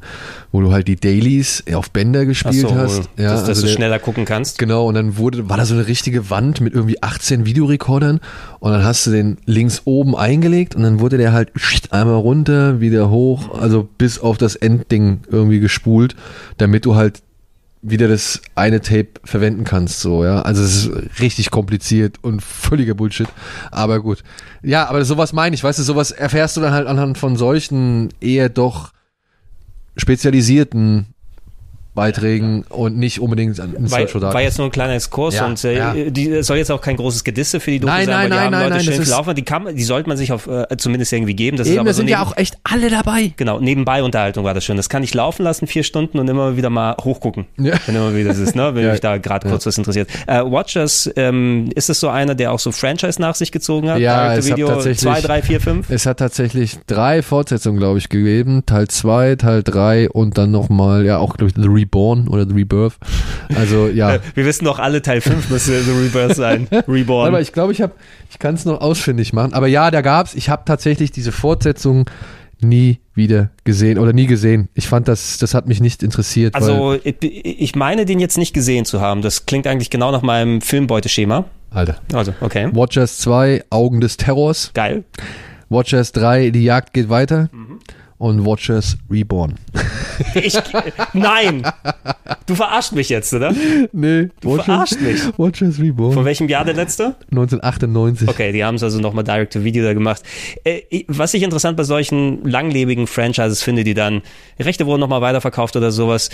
wo 0.52 0.62
du 0.62 0.72
halt 0.72 0.88
die 0.88 0.96
Dailies 0.96 1.64
auf 1.74 1.92
Bänder 1.92 2.26
gespielt 2.26 2.70
so, 2.70 2.76
hast. 2.76 3.10
Ja, 3.18 3.32
dass, 3.32 3.42
dass 3.42 3.50
also 3.50 3.62
du 3.62 3.68
der- 3.68 3.76
schneller 3.76 4.00
gucken 4.00 4.26
kannst. 4.26 4.58
Genau, 4.58 4.88
und 4.88 4.96
dann 4.96 5.18
wurde, 5.18 5.50
war 5.50 5.58
da 5.58 5.66
so 5.66 5.74
eine 5.74 5.88
richtige 5.88 6.30
Wand 6.30 6.62
mit 6.62 6.74
irgendwie 6.74 7.02
18 7.04 7.46
Videorekordern 7.46 8.20
und 8.60 8.72
dann 8.72 8.84
hast 8.84 9.06
du 9.06 9.12
den 9.12 9.38
links 9.46 9.82
oben 9.86 10.16
eingelegt 10.16 10.76
und 10.76 10.84
dann 10.84 11.00
wurde 11.00 11.18
der 11.18 11.34
halt 11.34 11.52
einmal 11.92 12.16
runter, 12.16 12.80
wieder 12.80 13.10
hoch, 13.10 13.60
also 13.60 13.88
bis 13.98 14.20
auf 14.20 14.38
das 14.38 14.56
Endding 14.56 15.20
irgendwie 15.30 15.60
gespult, 15.60 16.16
damit 16.58 16.86
du 16.86 16.96
halt 16.96 17.22
wieder 17.88 18.08
das 18.08 18.42
eine 18.56 18.82
Tape 18.82 19.10
verwenden 19.24 19.64
kannst, 19.64 20.00
so, 20.02 20.24
ja. 20.24 20.42
Also 20.42 20.64
es 20.64 20.86
ist 20.86 21.20
richtig 21.20 21.52
kompliziert 21.52 22.18
und 22.24 22.42
völliger 22.42 22.96
Bullshit. 22.96 23.28
Aber 23.72 24.02
gut. 24.02 24.24
Ja, 24.64 24.88
aber 24.88 25.06
sowas 25.06 25.34
meine 25.34 25.54
ich, 25.56 25.64
weißt 25.64 25.78
du, 25.78 25.84
sowas 25.84 26.12
erfährst 26.12 26.58
du 26.58 26.62
dann 26.62 26.74
halt 26.74 26.88
anhand 26.88 27.18
von 27.18 27.36
solchen 27.36 28.10
eher 28.20 28.50
doch 28.50 28.92
spezialisierten 29.98 31.15
Beiträgen 31.96 32.64
und 32.70 32.98
nicht 32.98 33.20
unbedingt 33.22 33.60
an 33.60 33.74
in 33.74 33.90
War, 33.90 34.34
war 34.34 34.42
jetzt 34.42 34.58
nur 34.58 34.68
ein 34.68 34.72
kleiner 34.72 34.94
Exkurs 34.94 35.36
Ja, 35.36 35.46
und 35.48 35.64
äh, 35.64 35.78
ja. 35.78 35.94
die 35.94 36.30
es 36.30 36.48
soll 36.48 36.58
jetzt 36.58 36.72
auch 36.72 36.82
kein 36.82 36.98
großes 36.98 37.24
Gedisse 37.24 37.60
für 37.60 37.72
die 37.72 37.80
Doku 37.80 37.92
Nein, 37.92 38.06
sein, 38.06 38.14
nein, 38.14 38.22
weil 38.22 38.28
die 38.28 38.30
nein, 38.36 38.44
haben 38.46 38.52
nein, 38.52 38.62
Leute 38.70 38.76
nein, 38.90 38.98
das 39.00 39.08
ist- 39.08 39.14
Aufwand. 39.14 39.38
Die, 39.38 39.44
kann, 39.44 39.64
man- 39.64 39.76
die 39.76 39.84
sollte 39.84 40.10
man 40.10 40.18
sich 40.18 40.32
auf, 40.32 40.48
äh, 40.48 40.66
zumindest 40.78 41.12
irgendwie 41.14 41.34
geben. 41.36 41.58
Das 41.58 41.68
ist 41.68 41.74
Eben, 41.74 41.80
aber 41.80 41.90
da 41.90 41.94
so 41.94 41.98
sind 41.98 42.10
ja 42.10 42.20
neben- 42.20 42.30
auch 42.32 42.38
echt 42.38 42.58
alle 42.64 42.90
dabei. 42.90 43.32
Genau, 43.38 43.60
nebenbei 43.60 44.04
Unterhaltung 44.04 44.44
war 44.44 44.54
das 44.54 44.66
schön. 44.66 44.78
Das 44.78 44.90
kann 44.90 45.04
ich 45.04 45.14
laufen 45.14 45.44
lassen, 45.44 45.68
vier 45.68 45.84
Stunden 45.84 46.20
und 46.20 46.30
immer 46.30 46.58
wieder 46.58 46.70
mal 46.70 46.96
hochgucken. 47.04 47.46
Ja. 47.58 47.74
Wenn 47.86 47.96
immer 47.96 48.14
wieder 48.16 48.30
das 48.30 48.40
ist, 48.40 48.56
ne? 48.56 48.76
wenn 48.76 48.84
Ja. 48.86 48.92
mich 48.92 49.02
da 49.02 49.18
gerade 49.18 49.48
kurz 49.50 49.66
was 49.66 49.78
interessiert. 49.78 50.10
Äh, 50.28 50.42
Watchers, 50.44 51.10
ähm, 51.16 51.70
ist 51.76 51.90
es 51.90 52.00
so 52.00 52.10
einer, 52.10 52.36
der 52.36 52.52
auch 52.52 52.60
so 52.60 52.72
Franchise 52.72 53.22
nach 53.22 53.36
sich 53.36 53.52
gezogen 53.52 53.90
hat? 53.90 54.00
Ja, 54.00 54.34
es 54.36 54.46
hat 54.46 54.52
Video 54.58 54.68
tatsächlich- 54.68 55.00
2, 55.00 55.22
3, 55.22 55.42
4, 55.42 55.62
5? 55.62 55.90
Es 55.90 56.06
hat 56.06 56.20
tatsächlich 56.20 56.78
drei 56.88 57.22
Fortsetzungen, 57.22 57.80
glaube 57.80 57.98
ich, 58.00 58.10
gegeben. 58.10 58.64
Teil 58.66 58.88
2, 58.90 59.36
Teil 59.38 59.64
3 59.64 60.10
und 60.10 60.38
dann 60.38 60.52
nochmal, 60.52 61.06
ja, 61.06 61.18
auch 61.20 61.38
durch 61.38 61.54
The 61.56 61.64
Reborn 61.86 62.28
oder 62.28 62.48
The 62.48 62.54
Rebirth. 62.54 62.96
Also, 63.56 63.88
ja. 63.88 64.18
Wir 64.36 64.46
wissen 64.46 64.66
doch 64.66 64.80
alle, 64.80 65.02
Teil 65.02 65.22
5 65.22 65.50
müsste 65.50 65.82
The 65.82 65.92
Rebirth 65.92 66.36
sein. 66.36 66.68
Reborn. 66.88 67.28
Aber 67.28 67.42
ich 67.42 67.52
glaube, 67.52 67.72
ich 67.74 67.84
ich 68.30 68.40
kann 68.40 68.56
es 68.56 68.66
noch 68.66 68.82
ausfindig 68.82 69.34
machen. 69.34 69.54
Aber 69.54 69.68
ja, 69.68 69.92
da 69.92 70.02
gab's. 70.02 70.36
Ich 70.36 70.50
habe 70.50 70.64
tatsächlich 70.66 71.12
diese 71.12 71.32
Fortsetzung 71.32 72.10
nie 72.62 73.00
wieder 73.14 73.52
gesehen 73.64 74.00
oder 74.00 74.14
nie 74.14 74.28
gesehen. 74.28 74.70
Ich 74.74 74.88
fand 74.88 75.08
das, 75.08 75.38
das 75.38 75.54
hat 75.54 75.68
mich 75.68 75.82
nicht 75.82 76.04
interessiert. 76.04 76.56
Also 76.56 76.98
ich, 77.04 77.16
ich 77.22 77.76
meine 77.76 78.06
den 78.06 78.20
jetzt 78.20 78.38
nicht 78.38 78.54
gesehen 78.54 78.86
zu 78.86 79.02
haben. 79.02 79.22
Das 79.22 79.46
klingt 79.46 79.68
eigentlich 79.68 79.90
genau 79.90 80.12
nach 80.12 80.22
meinem 80.22 80.62
Filmbeuteschema. 80.62 81.46
Alter. 81.72 81.98
Also, 82.14 82.34
okay. 82.42 82.70
Watchers 82.74 83.18
2, 83.18 83.66
Augen 83.70 84.00
des 84.00 84.18
Terrors. 84.18 84.72
Geil. 84.74 85.04
Watchers 85.70 86.12
3, 86.14 86.52
die 86.52 86.64
Jagd 86.64 86.94
geht 86.94 87.10
weiter. 87.10 87.50
Und 88.18 88.46
Watchers 88.46 88.98
Reborn. 89.12 89.56
Ich, 90.36 90.58
nein! 91.14 91.64
Du 92.46 92.56
verarschst 92.56 92.94
mich 92.94 93.10
jetzt, 93.10 93.34
oder? 93.34 93.54
Nee, 93.92 94.30
Du 94.40 94.56
verarscht 94.56 95.02
mich. 95.02 95.20
Watchers 95.38 95.80
Reborn. 95.80 96.14
Von 96.14 96.24
welchem 96.24 96.48
Jahr 96.48 96.64
der 96.64 96.76
letzte? 96.76 97.16
1998. 97.32 98.30
Okay, 98.30 98.54
die 98.54 98.64
haben 98.64 98.76
es 98.76 98.84
also 98.84 99.00
nochmal 99.00 99.26
Direct-to-Video 99.26 99.84
da 99.84 99.94
gemacht. 99.94 100.24
Äh, 100.64 101.04
was 101.08 101.34
ich 101.34 101.44
interessant 101.44 101.76
bei 101.76 101.84
solchen 101.84 102.46
langlebigen 102.46 103.08
Franchises 103.08 103.62
finde, 103.62 103.84
die 103.84 103.94
dann 103.94 104.22
Rechte 104.60 104.86
wurden 104.86 105.02
nochmal 105.02 105.22
weiterverkauft 105.22 105.76
oder 105.76 105.92
sowas. 105.92 106.30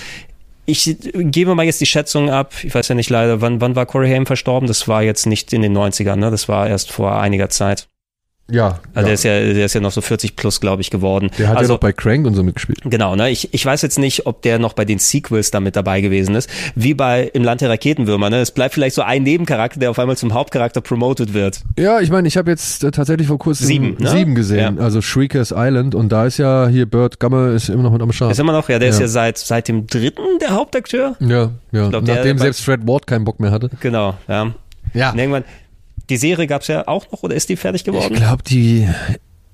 Ich 0.65 0.95
gebe 1.01 1.55
mal 1.55 1.65
jetzt 1.65 1.81
die 1.81 1.87
Schätzung 1.87 2.29
ab. 2.29 2.53
Ich 2.63 2.75
weiß 2.75 2.87
ja 2.89 2.95
nicht 2.95 3.09
leider, 3.09 3.41
wann, 3.41 3.59
wann 3.61 3.75
war 3.75 3.87
Corey 3.87 4.09
Haim 4.11 4.27
verstorben? 4.27 4.67
Das 4.67 4.87
war 4.87 5.01
jetzt 5.01 5.25
nicht 5.25 5.51
in 5.53 5.63
den 5.63 5.75
90ern, 5.75 6.17
ne? 6.17 6.29
Das 6.29 6.47
war 6.47 6.67
erst 6.69 6.91
vor 6.91 7.19
einiger 7.19 7.49
Zeit. 7.49 7.87
Ja. 8.51 8.79
Also 8.93 9.05
der, 9.05 9.07
ja. 9.07 9.13
ist 9.13 9.23
ja, 9.23 9.39
der 9.53 9.65
ist 9.65 9.73
ja 9.73 9.81
noch 9.81 9.91
so 9.91 10.01
40 10.01 10.35
plus, 10.35 10.59
glaube 10.59 10.81
ich, 10.81 10.89
geworden. 10.89 11.31
Der 11.37 11.47
hat 11.49 11.57
also, 11.57 11.71
ja 11.71 11.75
noch 11.75 11.79
bei 11.79 11.93
Crank 11.93 12.27
und 12.27 12.35
so 12.35 12.43
mitgespielt. 12.43 12.79
Genau, 12.85 13.15
ne? 13.15 13.29
Ich, 13.29 13.53
ich 13.53 13.65
weiß 13.65 13.81
jetzt 13.81 13.97
nicht, 13.97 14.25
ob 14.25 14.41
der 14.41 14.59
noch 14.59 14.73
bei 14.73 14.85
den 14.85 14.99
Sequels 14.99 15.51
da 15.51 15.59
mit 15.59 15.75
dabei 15.75 16.01
gewesen 16.01 16.35
ist. 16.35 16.49
Wie 16.75 16.93
bei 16.93 17.29
Im 17.33 17.43
Land 17.43 17.61
der 17.61 17.69
Raketenwürmer, 17.69 18.29
ne? 18.29 18.37
Es 18.41 18.51
bleibt 18.51 18.73
vielleicht 18.73 18.95
so 18.95 19.01
ein 19.01 19.23
Nebencharakter, 19.23 19.79
der 19.79 19.89
auf 19.91 19.99
einmal 19.99 20.17
zum 20.17 20.33
Hauptcharakter 20.33 20.81
promoted 20.81 21.33
wird. 21.33 21.61
Ja, 21.77 21.99
ich 22.01 22.09
meine, 22.11 22.27
ich 22.27 22.37
habe 22.37 22.51
jetzt 22.51 22.83
äh, 22.83 22.91
tatsächlich 22.91 23.27
vor 23.27 23.39
kurzem 23.39 23.67
Sieben, 23.67 23.97
ne? 23.99 24.09
sieben 24.09 24.35
gesehen, 24.35 24.77
Ja. 24.77 24.83
also 24.83 25.01
Shriekers 25.01 25.53
Island 25.55 25.95
und 25.95 26.09
da 26.11 26.25
ist 26.25 26.37
ja 26.37 26.67
hier 26.67 26.85
Burt 26.85 27.19
Gummer 27.19 27.51
ist 27.51 27.69
immer 27.69 27.83
noch 27.83 27.91
mit 27.91 28.01
am 28.01 28.11
Start. 28.11 28.31
Ist 28.31 28.39
immer 28.39 28.53
noch, 28.53 28.67
ja, 28.69 28.79
der 28.79 28.89
ist 28.89 28.95
Ja. 28.99 29.03
ja 29.03 29.07
seit, 29.07 29.37
seit 29.37 29.67
dem 29.67 29.87
dritten 29.87 30.21
der 30.41 30.49
Hauptakteur. 30.51 31.15
ja, 31.19 31.51
ja. 31.71 31.87
glaub, 31.89 32.05
der- 32.05 32.15
Nachdem 32.15 32.37
selbst 32.37 32.61
Fred 32.61 32.87
Ward 32.87 33.07
keinen 33.07 33.23
Bock 33.25 33.39
mehr 33.39 33.51
hatte. 33.51 33.69
Genau, 33.79 34.15
ja. 34.27 34.51
Ja. 34.93 35.11
Und 35.11 35.19
irgendwann, 35.19 35.43
die 36.11 36.17
Serie 36.17 36.45
gab's 36.45 36.67
ja 36.67 36.87
auch 36.87 37.11
noch 37.11 37.23
oder 37.23 37.33
ist 37.35 37.49
die 37.49 37.55
fertig 37.55 37.81
Ich 37.81 37.85
geworden? 37.85 38.13
glaube, 38.13 38.43
die 38.43 38.87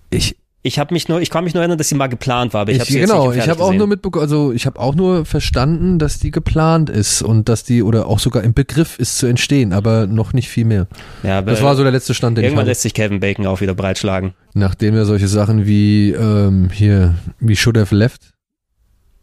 ich 0.09 0.35
Ich 0.63 0.79
habe 0.79 0.93
mich 0.93 1.07
nur, 1.07 1.21
ich 1.21 1.29
kann 1.29 1.43
mich 1.45 1.53
nur 1.53 1.61
erinnern, 1.61 1.77
dass 1.77 1.87
sie 1.87 1.95
mal 1.95 2.07
geplant 2.07 2.53
war, 2.53 2.61
aber 2.61 2.71
ich, 2.71 2.77
ich, 2.77 2.81
habe 2.81 2.91
sie 2.91 2.99
jetzt 2.99 3.09
genau, 3.09 3.31
nicht 3.31 3.43
ich 3.43 3.49
habe 3.49 3.63
auch 3.63 3.73
nur 3.73 3.87
mitbekommen, 3.87 4.23
also 4.23 4.51
ich 4.51 4.65
habe 4.65 4.79
auch 4.79 4.95
nur 4.95 5.23
verstanden, 5.23 5.97
dass 5.99 6.19
die 6.19 6.31
geplant 6.31 6.89
ist 6.89 7.21
und 7.21 7.47
dass 7.47 7.63
die 7.63 7.83
oder 7.83 8.07
auch 8.07 8.19
sogar 8.19 8.43
im 8.43 8.53
Begriff 8.53 8.99
ist 8.99 9.17
zu 9.17 9.27
entstehen, 9.27 9.71
aber 9.71 10.07
noch 10.07 10.33
nicht 10.33 10.49
viel 10.49 10.65
mehr. 10.65 10.87
ja, 11.23 11.41
Das 11.41 11.61
war 11.61 11.75
so 11.75 11.83
der 11.83 11.91
letzte 11.93 12.13
Stand, 12.13 12.37
den 12.37 12.43
ich 12.43 12.47
irgendwann 12.47 12.63
hatte. 12.63 12.71
lässt 12.71 12.81
sich 12.81 12.93
Kevin 12.93 13.19
Bacon 13.21 13.45
auch 13.47 13.61
wieder 13.61 13.75
breitschlagen. 13.75 14.33
Nachdem 14.55 14.95
er 14.95 15.05
solche 15.05 15.27
Sachen 15.29 15.65
wie 15.67 16.11
ähm, 16.11 16.69
hier 16.73 17.15
wie 17.39 17.55
Should 17.55 17.77
Have 17.77 17.95
Left 17.95 18.33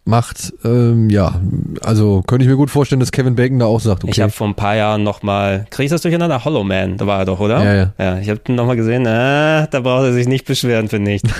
macht, 0.05 0.53
ähm, 0.65 1.09
ja, 1.11 1.41
also 1.83 2.23
könnte 2.27 2.45
ich 2.45 2.51
mir 2.51 2.57
gut 2.57 2.71
vorstellen, 2.71 3.01
dass 3.01 3.11
Kevin 3.13 3.35
Bacon 3.37 3.59
da 3.59 3.67
auch 3.67 3.81
sagt, 3.81 4.05
okay. 4.05 4.13
Ich 4.13 4.21
habe 4.21 4.31
vor 4.33 4.47
ein 4.47 4.55
paar 4.55 4.77
Jahren 4.77 5.03
nochmal, 5.03 5.67
krieg 5.71 5.85
ich 5.87 5.91
das 5.91 6.03
durcheinander? 6.03 6.45
Hollow 6.45 6.63
Man, 6.65 6.97
da 6.99 7.07
war 7.07 7.21
er 7.21 7.25
doch, 7.25 7.41
oder? 7.41 7.65
Ja, 7.65 7.75
ja. 7.75 7.93
Ja, 7.99 8.19
ich 8.19 8.29
habe 8.29 8.41
nochmal 8.53 8.77
gesehen, 8.77 9.07
äh, 9.07 9.67
da 9.71 9.81
braucht 9.81 10.05
er 10.05 10.13
sich 10.13 10.29
nicht 10.29 10.45
beschweren, 10.47 10.89
finde 10.89 11.13
ich. 11.13 11.23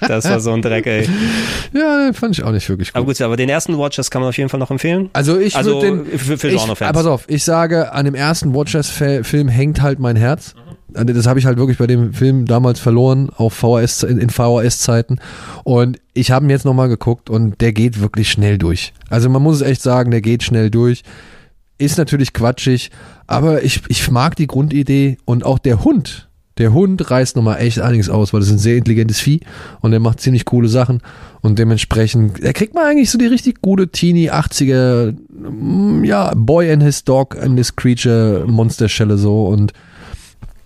Das 0.00 0.24
war 0.24 0.40
so 0.40 0.52
ein 0.52 0.62
Dreck, 0.62 0.86
ey. 0.86 1.06
ja, 1.74 2.10
fand 2.14 2.38
ich 2.38 2.42
auch 2.42 2.50
nicht 2.50 2.66
wirklich 2.70 2.88
gut. 2.94 2.96
Aber 2.96 3.04
gut, 3.06 3.20
aber 3.20 3.36
den 3.36 3.50
ersten 3.50 3.76
Watchers 3.76 4.10
kann 4.10 4.22
man 4.22 4.30
auf 4.30 4.38
jeden 4.38 4.48
Fall 4.48 4.58
noch 4.58 4.70
empfehlen. 4.70 5.10
Also 5.12 5.38
ich 5.38 5.54
Also 5.54 5.82
würde 5.82 6.02
den 6.06 6.18
für, 6.18 6.38
für 6.38 6.48
Genre-Fans. 6.48 6.92
pass 6.94 7.04
auf, 7.04 7.24
ich 7.28 7.44
sage, 7.44 7.92
an 7.92 8.06
dem 8.06 8.14
ersten 8.14 8.54
Watchers-Film 8.54 9.48
hängt 9.48 9.82
halt 9.82 9.98
mein 9.98 10.16
Herz. 10.16 10.54
Also 10.56 10.65
Das 11.04 11.26
habe 11.26 11.38
ich 11.38 11.46
halt 11.46 11.58
wirklich 11.58 11.78
bei 11.78 11.86
dem 11.86 12.12
Film 12.12 12.46
damals 12.46 12.80
verloren, 12.80 13.30
auf 13.36 13.54
VHS, 13.54 14.02
in, 14.04 14.18
in 14.18 14.30
VHS-Zeiten. 14.30 15.18
Und 15.64 16.00
ich 16.14 16.30
habe 16.30 16.46
ihn 16.46 16.50
jetzt 16.50 16.64
nochmal 16.64 16.88
geguckt 16.88 17.30
und 17.30 17.60
der 17.60 17.72
geht 17.72 18.00
wirklich 18.00 18.30
schnell 18.30 18.58
durch. 18.58 18.92
Also 19.10 19.28
man 19.28 19.42
muss 19.42 19.56
es 19.56 19.62
echt 19.62 19.82
sagen, 19.82 20.10
der 20.10 20.20
geht 20.20 20.42
schnell 20.42 20.70
durch. 20.70 21.02
Ist 21.78 21.98
natürlich 21.98 22.32
quatschig, 22.32 22.90
aber 23.26 23.62
ich, 23.62 23.82
ich 23.88 24.10
mag 24.10 24.34
die 24.36 24.46
Grundidee 24.46 25.18
und 25.26 25.44
auch 25.44 25.58
der 25.58 25.84
Hund. 25.84 26.26
Der 26.58 26.72
Hund 26.72 27.10
reißt 27.10 27.36
nochmal 27.36 27.60
echt 27.60 27.80
einiges 27.80 28.08
aus, 28.08 28.32
weil 28.32 28.40
das 28.40 28.48
ist 28.48 28.54
ein 28.54 28.58
sehr 28.58 28.78
intelligentes 28.78 29.20
Vieh 29.20 29.40
und 29.82 29.90
der 29.90 30.00
macht 30.00 30.20
ziemlich 30.20 30.46
coole 30.46 30.68
Sachen 30.68 31.02
und 31.42 31.58
dementsprechend, 31.58 32.42
da 32.42 32.54
kriegt 32.54 32.74
man 32.74 32.84
eigentlich 32.84 33.10
so 33.10 33.18
die 33.18 33.26
richtig 33.26 33.60
gute 33.60 33.88
Teenie 33.88 34.30
80er, 34.30 35.14
mm, 35.28 36.04
ja, 36.04 36.32
Boy 36.34 36.72
and 36.72 36.82
his 36.82 37.04
Dog 37.04 37.36
and 37.38 37.58
his 37.58 37.76
Creature 37.76 38.46
Monsterschelle 38.46 39.18
so 39.18 39.48
und 39.48 39.74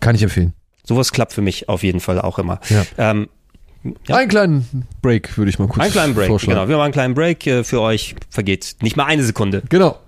kann 0.01 0.15
ich 0.15 0.23
empfehlen. 0.23 0.55
Sowas 0.85 1.13
klappt 1.13 1.33
für 1.33 1.43
mich 1.43 1.69
auf 1.69 1.83
jeden 1.83 2.01
Fall 2.01 2.21
auch 2.21 2.39
immer. 2.39 2.61
Ja. 2.69 2.85
Ähm, 2.99 3.29
Ja. 4.07 4.17
Einen 4.17 4.29
kleinen 4.29 4.87
Break 5.01 5.39
würde 5.39 5.51
ich 5.51 5.59
mal 5.59 5.67
kurz 5.69 5.81
einen 5.83 5.93
kleinen 5.93 6.15
Break, 6.15 6.27
vorschlagen. 6.29 6.59
genau. 6.59 6.69
Wir 6.69 6.77
machen 6.77 6.85
einen 6.87 6.93
kleinen 6.93 7.15
Break. 7.15 7.47
äh, 7.47 7.65
Für 7.65 7.81
euch 7.81 8.15
vergeht 8.29 8.77
nicht 8.83 8.97
mal 8.97 9.05
eine 9.05 9.23
Sekunde. 9.23 9.63
Genau. 9.71 9.99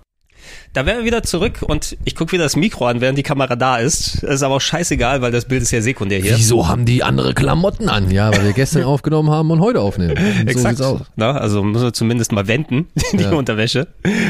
Da 0.73 0.87
wären 0.87 0.97
wir 0.97 1.05
wieder 1.05 1.21
zurück 1.21 1.61
und 1.61 1.95
ich 2.03 2.15
gucke 2.15 2.31
wieder 2.31 2.45
das 2.45 2.55
Mikro 2.55 2.87
an, 2.87 2.99
während 2.99 3.15
die 3.15 3.21
Kamera 3.23 3.55
da 3.55 3.77
ist. 3.77 4.23
Das 4.23 4.33
ist 4.35 4.41
aber 4.43 4.55
auch 4.55 4.61
scheißegal, 4.61 5.21
weil 5.21 5.31
das 5.31 5.45
Bild 5.45 5.61
ist 5.61 5.69
ja 5.69 5.81
sekundär 5.81 6.19
hier. 6.19 6.35
Wieso 6.35 6.67
haben 6.67 6.85
die 6.85 7.03
andere 7.03 7.35
Klamotten 7.35 7.89
an? 7.89 8.09
Ja, 8.09 8.33
weil 8.35 8.43
wir 8.43 8.53
gestern 8.53 8.83
aufgenommen 8.85 9.29
haben 9.29 9.51
und 9.51 9.59
heute 9.59 9.79
aufnehmen. 9.81 10.15
So 10.17 10.41
Exakt. 10.49 10.77
sieht's 10.77 10.81
aus. 10.81 11.01
Na, 11.15 11.33
also 11.37 11.61
müssen 11.63 11.83
wir 11.83 11.93
zumindest 11.93 12.31
mal 12.31 12.47
wenden, 12.47 12.87
die 13.13 13.21
Ja. 13.21 13.33
Unterwäsche. 13.33 13.85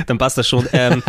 Dann 0.08 0.18
passt 0.18 0.38
das 0.38 0.46
schon. 0.46 0.68
Ähm, 0.74 1.02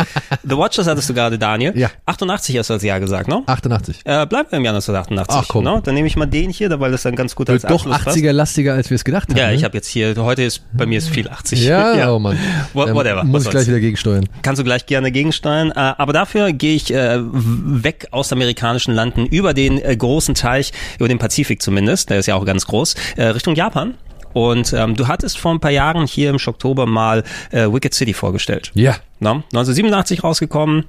The 0.43 0.55
Watchers 0.55 0.87
hattest 0.87 1.09
du 1.09 1.13
gerade, 1.13 1.37
Daniel. 1.37 1.73
Ja. 1.77 1.91
88 2.05 2.57
hast 2.57 2.69
du 2.69 2.75
als 2.75 2.83
Jahr 2.83 3.01
gesagt, 3.01 3.27
ne? 3.27 3.43
88. 3.45 4.03
Äh, 4.05 4.25
bleiben 4.27 4.47
wir 4.51 4.57
im 4.59 4.63
Jahr 4.63 4.73
1988. 4.75 5.35
Ach, 5.37 5.47
komm. 5.49 5.65
Ne? 5.65 5.81
Dann 5.83 5.95
nehme 5.95 6.07
ich 6.07 6.15
mal 6.15 6.27
den 6.27 6.49
hier, 6.49 6.79
weil 6.79 6.91
das 6.93 7.03
dann 7.03 7.17
ganz 7.17 7.35
gut 7.35 7.49
als 7.49 7.63
Wird 7.63 7.71
doch 7.73 7.85
Abschluss 7.85 8.03
passt. 8.05 8.17
80er-lastiger, 8.17 8.71
als 8.73 8.89
wir 8.89 8.95
es 8.95 9.03
gedacht 9.03 9.27
haben. 9.31 9.37
Ja, 9.37 9.51
ich 9.51 9.59
ne? 9.59 9.65
habe 9.65 9.75
jetzt 9.75 9.87
hier, 9.87 10.15
heute 10.15 10.43
ist, 10.43 10.61
bei 10.71 10.85
mir 10.85 10.97
ist 10.99 11.09
viel 11.09 11.27
80. 11.27 11.61
Ja, 11.65 12.09
oh 12.13 12.19
Mann. 12.19 12.37
Ähm, 12.37 12.95
whatever, 12.95 13.25
Muss 13.25 13.41
was 13.41 13.45
ich 13.47 13.51
gleich 13.51 13.67
wieder 13.67 13.81
gegensteuern. 13.81 14.29
Kannst 14.41 14.61
du 14.61 14.63
gleich 14.63 14.85
gerne 14.85 15.11
gegensteuern. 15.25 15.71
Äh, 15.71 15.93
aber 15.97 16.13
dafür 16.13 16.53
gehe 16.53 16.75
ich 16.75 16.93
äh, 16.93 17.19
weg 17.21 18.07
aus 18.11 18.31
amerikanischen 18.31 18.93
Landen 18.93 19.25
über 19.25 19.53
den 19.53 19.81
äh, 19.81 19.95
großen 19.95 20.35
Teich, 20.35 20.71
über 20.99 21.07
den 21.07 21.17
Pazifik 21.17 21.61
zumindest, 21.61 22.09
der 22.09 22.19
ist 22.19 22.27
ja 22.27 22.35
auch 22.35 22.45
ganz 22.45 22.65
groß, 22.67 22.95
Richtung 23.17 23.55
Japan. 23.55 23.95
Und 24.33 24.73
ähm, 24.73 24.95
du 24.95 25.07
hattest 25.07 25.37
vor 25.37 25.51
ein 25.51 25.59
paar 25.59 25.71
Jahren 25.71 26.05
hier 26.05 26.29
im 26.29 26.37
Oktober 26.45 26.85
mal 26.85 27.23
äh, 27.51 27.71
Wicked 27.71 27.93
City 27.93 28.13
vorgestellt. 28.13 28.71
Ja. 28.73 28.97
Na, 29.19 29.31
1987 29.31 30.23
rausgekommen. 30.23 30.85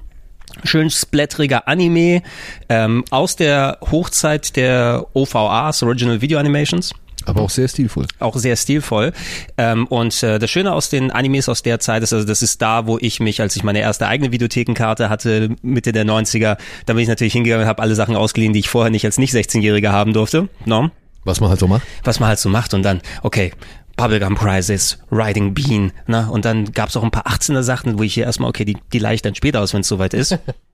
Schön 0.63 0.89
splatteriger 0.89 1.67
Anime 1.67 2.23
ähm, 2.69 3.05
aus 3.09 3.35
der 3.35 3.77
Hochzeit 3.89 4.55
der 4.55 5.05
OVAs, 5.13 5.83
Original 5.83 6.21
Video 6.21 6.39
Animations 6.39 6.93
Aber 7.27 7.41
auch 7.41 7.49
sehr 7.49 7.67
stilvoll. 7.67 8.05
auch 8.19 8.35
sehr 8.37 8.55
stilvoll. 8.55 9.11
Ähm, 9.57 9.85
und 9.87 10.23
äh, 10.23 10.39
das 10.39 10.49
Schöne 10.49 10.73
aus 10.73 10.89
den 10.89 11.11
Animes 11.11 11.49
aus 11.49 11.61
der 11.61 11.79
Zeit 11.79 12.01
ist, 12.01 12.13
also 12.13 12.25
das 12.25 12.41
ist 12.41 12.61
da, 12.61 12.87
wo 12.87 12.97
ich 12.99 13.19
mich, 13.19 13.41
als 13.41 13.55
ich 13.55 13.63
meine 13.63 13.79
erste 13.79 14.07
eigene 14.07 14.31
Videothekenkarte 14.31 15.09
hatte, 15.09 15.49
Mitte 15.61 15.91
der 15.91 16.05
90er, 16.05 16.57
da 16.85 16.93
bin 16.93 16.99
ich 16.99 17.09
natürlich 17.09 17.33
hingegangen 17.33 17.63
und 17.63 17.69
habe 17.69 17.81
alle 17.81 17.95
Sachen 17.95 18.15
ausgeliehen, 18.15 18.53
die 18.53 18.59
ich 18.59 18.69
vorher 18.69 18.91
nicht 18.91 19.05
als 19.05 19.17
Nicht-16-Jähriger 19.17 19.91
haben 19.91 20.13
durfte. 20.13 20.47
No? 20.65 20.89
Was 21.25 21.41
man 21.41 21.49
halt 21.49 21.59
so 21.59 21.67
macht. 21.67 21.83
Was 22.03 22.21
man 22.21 22.29
halt 22.29 22.39
so 22.39 22.47
macht 22.47 22.73
und 22.73 22.83
dann, 22.83 23.01
okay, 23.23 23.51
Bubblegum 23.97 24.35
Crisis, 24.35 24.99
Riding 25.11 25.53
Bean, 25.53 25.91
ne? 26.05 26.29
Und 26.31 26.45
dann 26.45 26.71
gab's 26.71 26.95
auch 26.95 27.03
ein 27.03 27.11
paar 27.11 27.27
18er 27.27 27.63
Sachen, 27.63 27.97
wo 27.97 28.03
ich 28.03 28.13
hier 28.13 28.25
erstmal, 28.25 28.49
okay, 28.49 28.63
die, 28.63 28.77
die 28.93 28.99
leih 28.99 29.15
ich 29.15 29.23
dann 29.23 29.35
später 29.35 29.59
aus, 29.59 29.73
wenn 29.73 29.81
es 29.81 29.87
soweit 29.87 30.13
ist. 30.13 30.37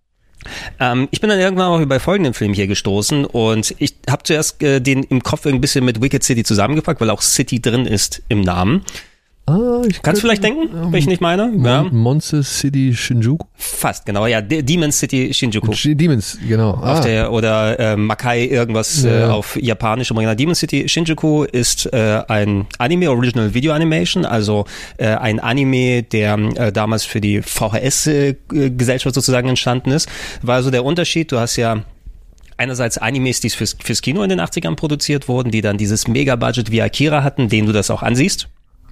Ähm, 0.80 1.08
ich 1.12 1.22
bin 1.22 1.30
dann 1.30 1.40
irgendwann 1.40 1.68
auch 1.68 1.86
bei 1.86 2.00
folgenden 2.00 2.34
Film 2.34 2.54
hier 2.54 2.68
gestoßen 2.68 3.26
und 3.26 3.76
ich 3.80 3.96
habe 4.10 4.24
zuerst 4.24 4.62
äh, 4.64 4.80
den 4.80 5.04
im 5.04 5.24
Kopf 5.24 5.46
ein 5.46 5.62
bisschen 5.62 5.86
mit 5.86 6.02
Wicked 6.02 6.24
City 6.24 6.44
zusammengepackt, 6.44 7.02
weil 7.02 7.10
auch 7.10 7.22
City 7.22 7.62
drin 7.62 7.86
ist 7.86 8.22
im 8.30 8.42
Namen. 8.42 8.84
Ah, 9.46 9.82
ich 9.86 10.02
Kannst 10.02 10.22
du 10.24 10.26
vielleicht 10.28 10.42
denken, 10.44 10.70
welchen 10.94 10.96
ich 10.96 11.08
nicht 11.08 11.22
meine? 11.22 11.52
Ja, 11.66 11.84
Mon 11.84 11.96
Monster 11.98 12.44
City 12.44 12.94
Shinjuku? 12.96 13.46
fast, 13.56 14.06
genau. 14.06 14.26
Ja, 14.26 14.40
De- 14.40 14.62
Demon 14.62 14.94
City 14.94 15.34
Shinjuku. 15.34 15.74
Sh- 15.74 15.96
Demons, 15.96 16.38
genau. 16.48 16.76
Ah, 16.82 17.02
der, 17.02 17.30
oder 17.30 17.78
äh, 17.78 17.98
Makai 17.98 18.46
irgendwas 18.46 19.04
äh, 19.04 19.20
Ja. 19.20 19.32
auf 19.34 19.58
Japanisch 19.62 20.12
Original. 20.12 20.38
Demon 20.38 20.56
City 20.56 20.88
Shinjuku 20.88 21.44
ist 21.44 21.92
äh, 21.92 22.22
ein 22.30 22.68
Anime, 22.78 23.10
Original 23.12 23.54
Video 23.54 23.74
Animation, 23.74 24.24
also 24.26 24.64
äh, 24.98 25.08
ein 25.08 25.42
Anime, 25.42 26.04
der 26.04 26.36
äh, 26.56 26.72
damals 26.72 27.04
für 27.04 27.20
die 27.20 27.42
VHS-Gesellschaft 27.42 29.14
sozusagen 29.14 29.50
entstanden 29.50 29.92
ist. 29.92 30.08
War 30.42 30.56
also 30.56 30.72
der 30.72 30.86
Unterschied, 30.86 31.34
du 31.34 31.40
hast 31.40 31.58
ja 31.58 31.84
einerseits 32.56 32.98
Animes, 32.98 33.42
die 33.42 33.50
fürs, 33.50 33.76
fürs 33.84 34.02
Kino 34.02 34.24
in 34.24 34.30
den 34.30 34.40
80ern 34.40 34.76
produziert 34.76 35.28
wurden, 35.28 35.52
die 35.52 35.60
dann 35.62 35.78
dieses 35.78 36.08
Mega-Budget 36.08 36.72
wie 36.72 36.82
Akira 36.82 37.24
hatten, 37.24 37.50
den 37.50 37.66
du 37.66 37.74
das 37.74 37.90
auch 37.92 38.04
ansiehst. 38.04 38.48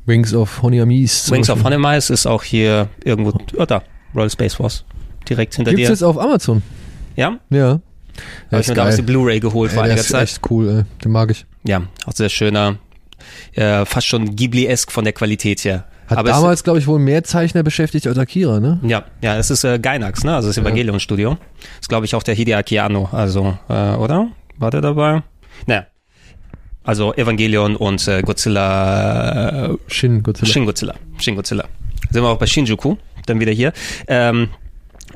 Wings 0.06 0.34
of 0.34 0.62
Honeyamiz. 0.62 1.26
zum 1.26 1.38
Wings 1.38 1.50
of. 1.50 1.64
Honeymice 1.64 2.10
ist 2.10 2.26
auch 2.26 2.44
hier 2.44 2.90
irgendwo, 3.04 3.34
oh, 3.58 3.66
da, 3.66 3.84
Royal 4.16 4.30
Space 4.30 4.56
Force, 4.56 4.84
direkt 5.30 5.56
hinter 5.56 5.72
Gibt's 5.72 5.88
dir. 5.88 5.92
jetzt 5.94 6.04
auf 6.04 6.18
Amazon? 6.20 6.62
Ja, 7.16 7.38
Ja. 7.50 7.80
habe 8.52 8.62
ich 8.62 8.68
mir 8.68 8.74
damals 8.76 8.96
die 8.98 9.02
Blu-ray 9.04 9.40
geholt 9.40 9.72
vor 9.72 9.84
Ey, 9.84 9.90
der 9.90 9.94
einiger 9.94 10.02
ist 10.02 10.10
Zeit. 10.10 10.24
echt 10.24 10.42
cool, 10.50 10.70
ey. 10.70 10.84
Den 11.04 11.12
mag 11.12 11.32
ich. 11.32 11.46
Ja, 11.64 11.84
auch 12.06 12.14
sehr 12.14 12.30
schöner, 12.30 12.78
äh, 13.54 13.86
fast 13.86 14.08
schon 14.08 14.36
Ghibli-esk 14.36 14.92
von 14.92 15.04
der 15.04 15.14
Qualität 15.14 15.64
her. 15.64 15.86
Hat 16.08 16.18
Aber 16.18 16.30
damals, 16.30 16.64
glaube 16.66 16.80
ich, 16.80 16.88
wohl 16.88 17.00
mehr 17.00 17.24
Zeichner 17.24 17.64
beschäftigt 17.64 18.06
als 18.08 18.18
Akira, 18.18 18.60
ne? 18.60 18.80
ja, 18.84 19.06
ja, 19.22 19.38
es 19.38 19.50
ist 19.50 19.64
äh, 19.64 19.80
Gainax, 19.80 20.24
ne? 20.26 20.36
Also 20.36 20.50
das 20.50 20.58
Evangelion-Studio. 20.58 21.38
Ist, 21.80 21.88
glaube 21.88 22.06
ich, 22.06 22.16
auch 22.16 22.24
der 22.24 22.36
Hideaki 22.36 22.80
Anno, 22.80 23.08
also, 23.14 23.58
äh, 23.70 23.94
oder? 23.96 24.28
War 24.58 24.72
der 24.72 24.82
dabei? 24.82 25.24
Naja. 25.68 25.86
Also 26.84 27.14
Evangelion 27.14 27.76
und 27.76 28.08
äh, 28.08 28.22
Godzilla. 28.22 29.76
Shin 29.88 30.24
Godzilla. 30.24 30.52
Shin 30.52 30.66
Godzilla. 30.66 30.96
Shin 31.20 31.36
Godzilla. 31.36 31.66
Sind 32.10 32.24
wir 32.24 32.30
auch 32.30 32.38
bei 32.38 32.48
Shinjuku, 32.48 32.98
dann 33.26 33.40
wieder 33.40 33.52
hier. 33.52 33.72
Ähm, 34.08 34.50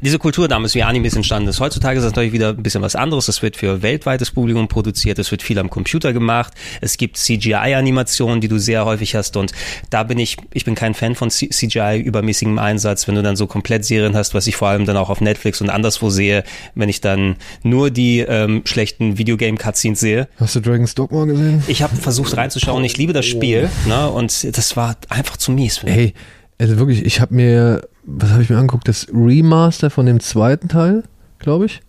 diese 0.06 0.19
Kultur 0.19 0.48
damals, 0.48 0.76
wie 0.76 0.84
Animes 0.84 1.15
entstanden 1.15 1.49
ist. 1.49 1.60
Heutzutage 1.60 1.98
ist 1.98 2.03
das 2.03 2.11
natürlich 2.11 2.32
wieder 2.32 2.49
ein 2.49 2.61
bisschen 2.61 2.84
was 2.84 2.95
anderes. 2.95 3.27
Es 3.27 3.41
wird 3.41 3.57
für 3.57 3.82
weltweites 3.82 4.30
Publikum 4.30 4.68
produziert. 4.68 5.18
Es 5.18 5.32
wird 5.32 5.41
viel 5.41 5.57
am 5.57 5.72
Computer 5.72 6.14
gemacht. 6.14 6.53
Es 6.80 6.98
gibt 6.98 7.18
CGI-Animationen, 7.18 8.40
die 8.40 8.48
du 8.48 8.60
sehr 8.60 8.86
häufig 8.86 9.15
hast. 9.15 9.36
Und 9.36 9.52
da 9.90 10.03
bin 10.03 10.19
ich, 10.19 10.38
ich 10.53 10.64
bin 10.64 10.76
kein 10.76 10.94
Fan 10.94 11.15
von 11.15 11.32
CGI 11.32 11.99
übermäßigem 11.99 12.60
Einsatz. 12.60 13.07
Wenn 13.07 13.15
du 13.15 13.23
dann 13.23 13.36
so 13.36 13.48
komplett 13.48 13.84
Serien 13.84 14.15
hast, 14.15 14.36
was 14.36 14.45
ich 14.45 14.56
vor 14.56 14.68
allem 14.68 14.86
dann 14.86 14.95
auch 14.95 15.10
auf 15.10 15.22
Netflix 15.22 15.60
und 15.60 15.72
anderswo 15.72 16.11
sehe, 16.11 16.44
wenn 16.76 16.88
ich 16.88 17.02
dann 17.02 17.38
nur 17.64 17.90
die 17.90 18.19
ähm, 18.19 18.61
schlechten 18.65 19.18
Videogame-Cutscenes 19.18 19.99
sehe. 19.99 20.27
Hast 20.40 20.56
du 20.56 20.60
Dragon's 20.60 20.94
Dogma 20.94 21.26
gesehen? 21.26 21.64
Ich 21.65 21.82
habe 21.82 21.95
versucht 21.95 22.38
reinzuschauen. 22.38 22.84
Ich 22.84 22.98
liebe 22.98 23.14
das 23.14 23.26
Spiel. 23.26 23.72
Ne? 23.88 24.07
Und 24.07 24.56
das 24.56 24.77
war 24.77 24.98
einfach 25.10 25.38
zu 25.38 25.52
mies. 25.52 25.82
Hey, 25.82 26.14
also 26.60 26.77
wirklich, 26.77 27.06
ich 27.06 27.22
habe 27.22 27.34
mir 27.34 27.82
was 28.06 28.32
habe 28.32 28.44
ich 28.44 28.49
mir 28.49 28.57
angeguckt? 28.57 28.88
Das 28.88 29.07
Remaster 29.14 29.90
von 29.90 30.06
dem 30.06 30.19
zweiten 30.19 30.68
Teil, 30.68 31.03
glaube 31.40 31.65
ich. 31.65 31.82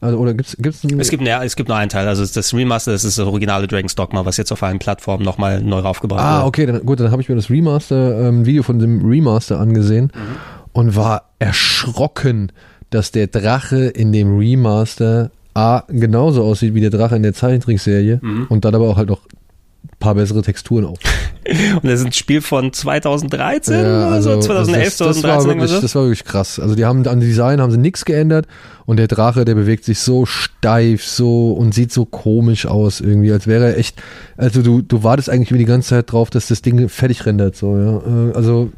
Also, 0.00 0.16
oder 0.16 0.32
gibt's, 0.32 0.56
gibt's 0.58 0.82
ein 0.82 0.98
es 0.98 1.10
gibt, 1.10 1.26
ja, 1.26 1.44
es 1.44 1.56
gibt 1.56 1.68
nur 1.68 1.76
einen 1.76 1.90
Teil. 1.90 2.08
Also 2.08 2.24
das 2.24 2.54
Remaster, 2.54 2.92
das 2.92 3.04
ist 3.04 3.18
das 3.18 3.26
originale 3.26 3.66
Dragon's 3.66 3.94
Dogma, 3.94 4.24
was 4.24 4.38
jetzt 4.38 4.50
auf 4.50 4.62
allen 4.62 4.78
Plattformen 4.78 5.24
nochmal 5.24 5.62
neu 5.62 5.80
raufgebracht 5.80 6.20
ah, 6.20 6.24
wurde. 6.24 6.44
Ah, 6.44 6.46
okay, 6.46 6.66
dann, 6.66 6.86
gut, 6.86 7.00
dann 7.00 7.10
habe 7.10 7.20
ich 7.20 7.28
mir 7.28 7.34
das 7.34 7.50
Remaster, 7.50 8.28
ähm, 8.28 8.46
Video 8.46 8.62
von 8.62 8.78
dem 8.78 9.06
Remaster 9.06 9.60
angesehen 9.60 10.10
mhm. 10.14 10.36
und 10.72 10.96
war 10.96 11.30
erschrocken, 11.38 12.50
dass 12.88 13.12
der 13.12 13.26
Drache 13.26 13.84
in 13.84 14.12
dem 14.12 14.38
Remaster 14.38 15.30
A 15.52 15.82
genauso 15.88 16.44
aussieht 16.44 16.74
wie 16.74 16.80
der 16.80 16.90
Drache 16.90 17.16
in 17.16 17.22
der 17.22 17.34
Zeichentrickserie 17.34 18.20
mhm. 18.22 18.46
und 18.48 18.64
dann 18.64 18.74
aber 18.74 18.88
auch 18.88 18.96
halt 18.96 19.08
noch 19.08 19.20
paar 20.00 20.16
bessere 20.16 20.42
Texturen 20.42 20.84
auf. 20.84 20.98
Und 21.82 21.84
das 21.84 22.00
ist 22.00 22.06
ein 22.06 22.12
Spiel 22.12 22.40
von 22.40 22.72
2013 22.72 23.74
ja, 23.74 24.08
also, 24.08 24.30
oder 24.30 24.42
so, 24.42 24.48
2011, 24.48 24.84
das, 24.84 24.96
das 24.96 25.20
2013. 25.20 25.28
War 25.28 25.46
wirklich, 25.46 25.70
so. 25.70 25.80
Das 25.80 25.94
war 25.94 26.02
wirklich 26.02 26.24
krass. 26.24 26.58
Also 26.58 26.74
die 26.74 26.84
haben 26.84 27.06
an 27.06 27.20
Design 27.20 27.60
haben 27.60 27.70
sie 27.70 27.78
nichts 27.78 28.04
geändert 28.04 28.46
und 28.86 28.96
der 28.96 29.06
Drache, 29.06 29.44
der 29.44 29.54
bewegt 29.54 29.84
sich 29.84 30.00
so 30.00 30.26
steif 30.26 31.04
so 31.04 31.52
und 31.52 31.74
sieht 31.74 31.92
so 31.92 32.04
komisch 32.04 32.66
aus 32.66 33.00
irgendwie, 33.00 33.30
als 33.30 33.46
wäre 33.46 33.68
er 33.68 33.78
echt, 33.78 34.02
also 34.36 34.62
du, 34.62 34.82
du 34.82 35.02
wartest 35.04 35.30
eigentlich 35.30 35.50
über 35.50 35.58
die 35.58 35.64
ganze 35.64 35.90
Zeit 35.90 36.10
drauf, 36.10 36.30
dass 36.30 36.48
das 36.48 36.62
Ding 36.62 36.88
fertig 36.88 37.24
rendert 37.26 37.56
so, 37.56 37.76
ja. 37.76 37.96
Äh, 37.98 38.34
also 38.34 38.72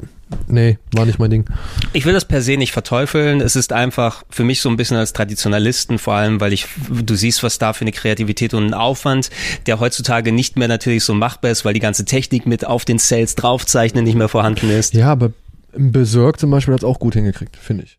Nee, 0.47 0.77
war 0.93 1.05
nicht 1.05 1.19
mein 1.19 1.29
Ding. 1.29 1.45
Ich 1.93 2.05
will 2.05 2.13
das 2.13 2.25
per 2.25 2.41
se 2.41 2.57
nicht 2.57 2.71
verteufeln. 2.71 3.41
Es 3.41 3.55
ist 3.55 3.73
einfach 3.73 4.23
für 4.29 4.43
mich 4.43 4.61
so 4.61 4.69
ein 4.69 4.77
bisschen 4.77 4.97
als 4.97 5.13
Traditionalisten, 5.13 5.99
vor 5.99 6.13
allem, 6.15 6.39
weil 6.39 6.53
ich, 6.53 6.67
du 6.89 7.15
siehst, 7.15 7.43
was 7.43 7.57
da 7.57 7.73
für 7.73 7.81
eine 7.81 7.91
Kreativität 7.91 8.53
und 8.53 8.65
ein 8.65 8.73
Aufwand, 8.73 9.29
der 9.65 9.79
heutzutage 9.79 10.31
nicht 10.31 10.57
mehr 10.57 10.67
natürlich 10.67 11.03
so 11.03 11.13
machbar 11.13 11.51
ist, 11.51 11.65
weil 11.65 11.73
die 11.73 11.79
ganze 11.79 12.05
Technik 12.05 12.45
mit 12.45 12.65
auf 12.65 12.85
den 12.85 12.99
Cells 12.99 13.35
draufzeichnen 13.35 14.03
nicht 14.03 14.15
mehr 14.15 14.29
vorhanden 14.29 14.69
ist. 14.69 14.93
Ja, 14.93 15.11
aber 15.11 15.31
Berserk 15.75 16.39
zum 16.39 16.51
Beispiel 16.51 16.73
hat 16.73 16.81
es 16.81 16.85
auch 16.85 16.99
gut 16.99 17.13
hingekriegt, 17.13 17.57
finde 17.57 17.83
ich. 17.83 17.97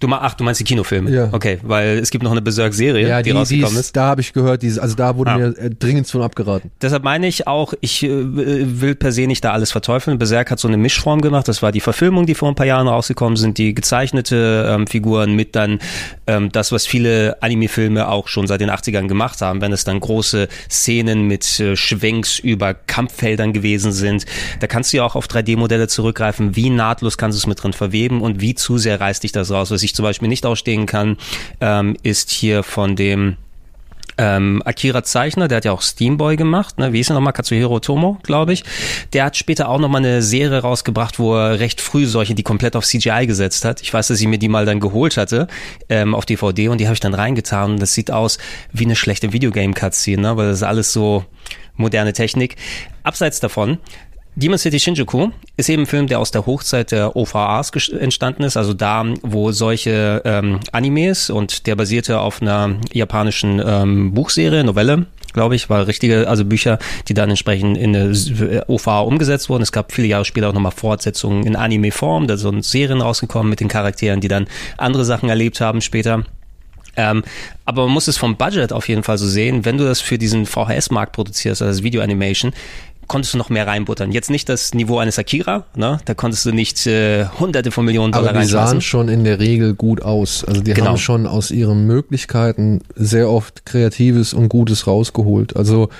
Du, 0.00 0.08
ach, 0.10 0.32
du 0.32 0.42
meinst 0.42 0.58
die 0.58 0.64
Kinofilme? 0.64 1.10
Ja. 1.10 1.28
Okay, 1.32 1.58
weil 1.62 1.98
es 1.98 2.10
gibt 2.10 2.24
noch 2.24 2.30
eine 2.30 2.40
Berserk-Serie, 2.40 3.06
ja, 3.06 3.20
die, 3.20 3.30
die 3.30 3.36
rausgekommen 3.36 3.74
die 3.74 3.80
ist, 3.80 3.94
Da 3.94 4.04
habe 4.04 4.22
ich 4.22 4.32
gehört, 4.32 4.62
diese, 4.62 4.80
also 4.80 4.96
da 4.96 5.16
wurde 5.18 5.30
ah. 5.30 5.36
mir 5.36 5.58
äh, 5.58 5.68
dringend 5.68 6.08
von 6.08 6.22
abgeraten. 6.22 6.70
Deshalb 6.80 7.04
meine 7.04 7.26
ich 7.26 7.46
auch, 7.46 7.74
ich 7.82 8.02
äh, 8.02 8.10
will 8.10 8.94
per 8.94 9.12
se 9.12 9.26
nicht 9.26 9.44
da 9.44 9.52
alles 9.52 9.70
verteufeln. 9.70 10.18
Berserk 10.18 10.50
hat 10.50 10.58
so 10.58 10.66
eine 10.66 10.78
Mischform 10.78 11.20
gemacht. 11.20 11.46
Das 11.46 11.60
war 11.60 11.72
die 11.72 11.80
Verfilmung, 11.80 12.24
die 12.24 12.34
vor 12.34 12.48
ein 12.48 12.54
paar 12.54 12.64
Jahren 12.64 12.88
rausgekommen 12.88 13.36
sind, 13.36 13.58
die 13.58 13.74
gezeichnete 13.74 14.66
ähm, 14.70 14.86
Figuren 14.86 15.34
mit 15.36 15.54
dann 15.54 15.78
ähm, 16.26 16.50
das, 16.50 16.72
was 16.72 16.86
viele 16.86 17.36
Anime-Filme 17.42 18.08
auch 18.08 18.28
schon 18.28 18.46
seit 18.46 18.62
den 18.62 18.70
80ern 18.70 19.08
gemacht 19.08 19.42
haben, 19.42 19.60
wenn 19.60 19.72
es 19.72 19.84
dann 19.84 20.00
große 20.00 20.48
Szenen 20.70 21.26
mit 21.26 21.60
äh, 21.60 21.76
Schwenks 21.76 22.38
über 22.38 22.72
Kampffeldern 22.72 23.52
gewesen 23.52 23.92
sind. 23.92 24.24
Da 24.60 24.66
kannst 24.68 24.94
du 24.94 24.96
ja 24.96 25.04
auch 25.04 25.16
auf 25.16 25.26
3D-Modelle 25.26 25.86
zurückgreifen. 25.86 26.56
Wie 26.56 26.70
nahtlos 26.70 27.18
kannst 27.18 27.36
du 27.36 27.40
es 27.40 27.46
mit 27.46 27.62
drin 27.62 27.74
verweben 27.74 28.22
und 28.22 28.40
wie 28.40 28.54
zu 28.54 28.78
sehr 28.78 28.98
reißt 28.98 29.22
dich 29.22 29.32
das 29.32 29.50
raus? 29.50 29.70
Was 29.70 29.81
ich 29.82 29.94
zum 29.94 30.04
Beispiel 30.04 30.28
nicht 30.28 30.46
ausstehen 30.46 30.86
kann, 30.86 31.16
ähm, 31.60 31.96
ist 32.02 32.30
hier 32.30 32.62
von 32.62 32.96
dem 32.96 33.36
ähm, 34.18 34.62
Akira 34.64 35.02
Zeichner, 35.02 35.48
der 35.48 35.56
hat 35.56 35.64
ja 35.64 35.72
auch 35.72 35.82
Steamboy 35.82 36.36
gemacht, 36.36 36.78
ne? 36.78 36.92
wie 36.92 37.00
ist 37.00 37.10
er 37.10 37.14
nochmal, 37.14 37.32
Katsuhiro 37.32 37.80
Tomo, 37.80 38.18
glaube 38.22 38.52
ich. 38.52 38.64
Der 39.12 39.24
hat 39.24 39.36
später 39.36 39.68
auch 39.68 39.78
nochmal 39.78 40.04
eine 40.04 40.22
Serie 40.22 40.60
rausgebracht, 40.60 41.18
wo 41.18 41.34
er 41.34 41.60
recht 41.60 41.80
früh 41.80 42.06
solche, 42.06 42.34
die 42.34 42.42
komplett 42.42 42.76
auf 42.76 42.84
CGI 42.84 43.26
gesetzt 43.26 43.64
hat. 43.64 43.80
Ich 43.80 43.92
weiß, 43.92 44.08
dass 44.08 44.20
ich 44.20 44.26
mir 44.26 44.38
die 44.38 44.48
mal 44.48 44.66
dann 44.66 44.80
geholt 44.80 45.16
hatte 45.16 45.48
ähm, 45.88 46.14
auf 46.14 46.26
DVD 46.26 46.68
und 46.68 46.78
die 46.78 46.86
habe 46.86 46.94
ich 46.94 47.00
dann 47.00 47.14
reingetan 47.14 47.78
das 47.78 47.94
sieht 47.94 48.10
aus 48.10 48.38
wie 48.72 48.84
eine 48.84 48.96
schlechte 48.96 49.32
Videogame-Cutscene, 49.32 50.22
ne? 50.22 50.36
weil 50.36 50.48
das 50.48 50.58
ist 50.58 50.62
alles 50.62 50.92
so 50.92 51.24
moderne 51.76 52.12
Technik. 52.12 52.56
Abseits 53.02 53.40
davon 53.40 53.78
Demon 54.34 54.56
City 54.56 54.80
Shinjuku 54.80 55.28
ist 55.58 55.68
eben 55.68 55.82
ein 55.82 55.86
Film, 55.86 56.06
der 56.06 56.18
aus 56.18 56.30
der 56.30 56.46
Hochzeit 56.46 56.90
der 56.90 57.16
OVAs 57.16 57.70
entstanden 57.92 58.44
ist, 58.44 58.56
also 58.56 58.72
da, 58.72 59.04
wo 59.20 59.52
solche 59.52 60.22
ähm, 60.24 60.60
Animes 60.72 61.28
und 61.28 61.66
der 61.66 61.76
basierte 61.76 62.18
auf 62.18 62.40
einer 62.40 62.76
japanischen 62.92 63.62
ähm, 63.64 64.14
Buchserie, 64.14 64.64
Novelle, 64.64 65.04
glaube 65.34 65.54
ich, 65.54 65.68
war 65.68 65.86
richtige, 65.86 66.28
also 66.28 66.46
Bücher, 66.46 66.78
die 67.08 67.14
dann 67.14 67.28
entsprechend 67.28 67.76
in 67.76 67.94
eine 67.94 68.10
äh, 68.10 68.62
OVA 68.68 69.00
umgesetzt 69.00 69.50
wurden. 69.50 69.62
Es 69.62 69.72
gab 69.72 69.92
viele 69.92 70.08
Jahre 70.08 70.24
später 70.24 70.48
auch 70.48 70.54
nochmal 70.54 70.72
Fortsetzungen 70.72 71.46
in 71.46 71.54
Anime-Form, 71.54 72.26
da 72.26 72.38
sind 72.38 72.64
Serien 72.64 73.02
rausgekommen 73.02 73.50
mit 73.50 73.60
den 73.60 73.68
Charakteren, 73.68 74.20
die 74.22 74.28
dann 74.28 74.46
andere 74.78 75.04
Sachen 75.04 75.28
erlebt 75.28 75.60
haben 75.60 75.82
später. 75.82 76.24
Ähm, 76.96 77.22
aber 77.64 77.84
man 77.84 77.92
muss 77.92 78.08
es 78.08 78.18
vom 78.18 78.36
Budget 78.36 78.72
auf 78.72 78.88
jeden 78.88 79.02
Fall 79.02 79.16
so 79.16 79.26
sehen, 79.26 79.64
wenn 79.64 79.78
du 79.78 79.84
das 79.84 80.00
für 80.00 80.18
diesen 80.18 80.46
VHS-Markt 80.46 81.12
produzierst, 81.12 81.62
also 81.62 81.72
das 81.72 81.82
Video 81.82 82.02
Animation, 82.02 82.52
konntest 83.12 83.34
du 83.34 83.38
noch 83.38 83.50
mehr 83.50 83.66
reinbuttern. 83.66 84.10
Jetzt 84.10 84.30
nicht 84.30 84.48
das 84.48 84.72
Niveau 84.72 84.96
eines 84.96 85.18
Akira, 85.18 85.66
ne? 85.76 85.98
da 86.06 86.14
konntest 86.14 86.46
du 86.46 86.50
nicht 86.50 86.86
äh, 86.86 87.26
hunderte 87.38 87.70
von 87.70 87.84
Millionen 87.84 88.10
Dollar 88.10 88.30
Aber 88.30 88.40
die 88.40 88.46
sahen 88.46 88.80
schon 88.80 89.10
in 89.10 89.22
der 89.22 89.38
Regel 89.38 89.74
gut 89.74 90.00
aus. 90.00 90.44
Also 90.44 90.62
die 90.62 90.72
genau. 90.72 90.92
haben 90.92 90.96
schon 90.96 91.26
aus 91.26 91.50
ihren 91.50 91.86
Möglichkeiten 91.86 92.80
sehr 92.94 93.28
oft 93.28 93.66
Kreatives 93.66 94.32
und 94.32 94.48
Gutes 94.48 94.86
rausgeholt. 94.86 95.54
Also 95.56 95.90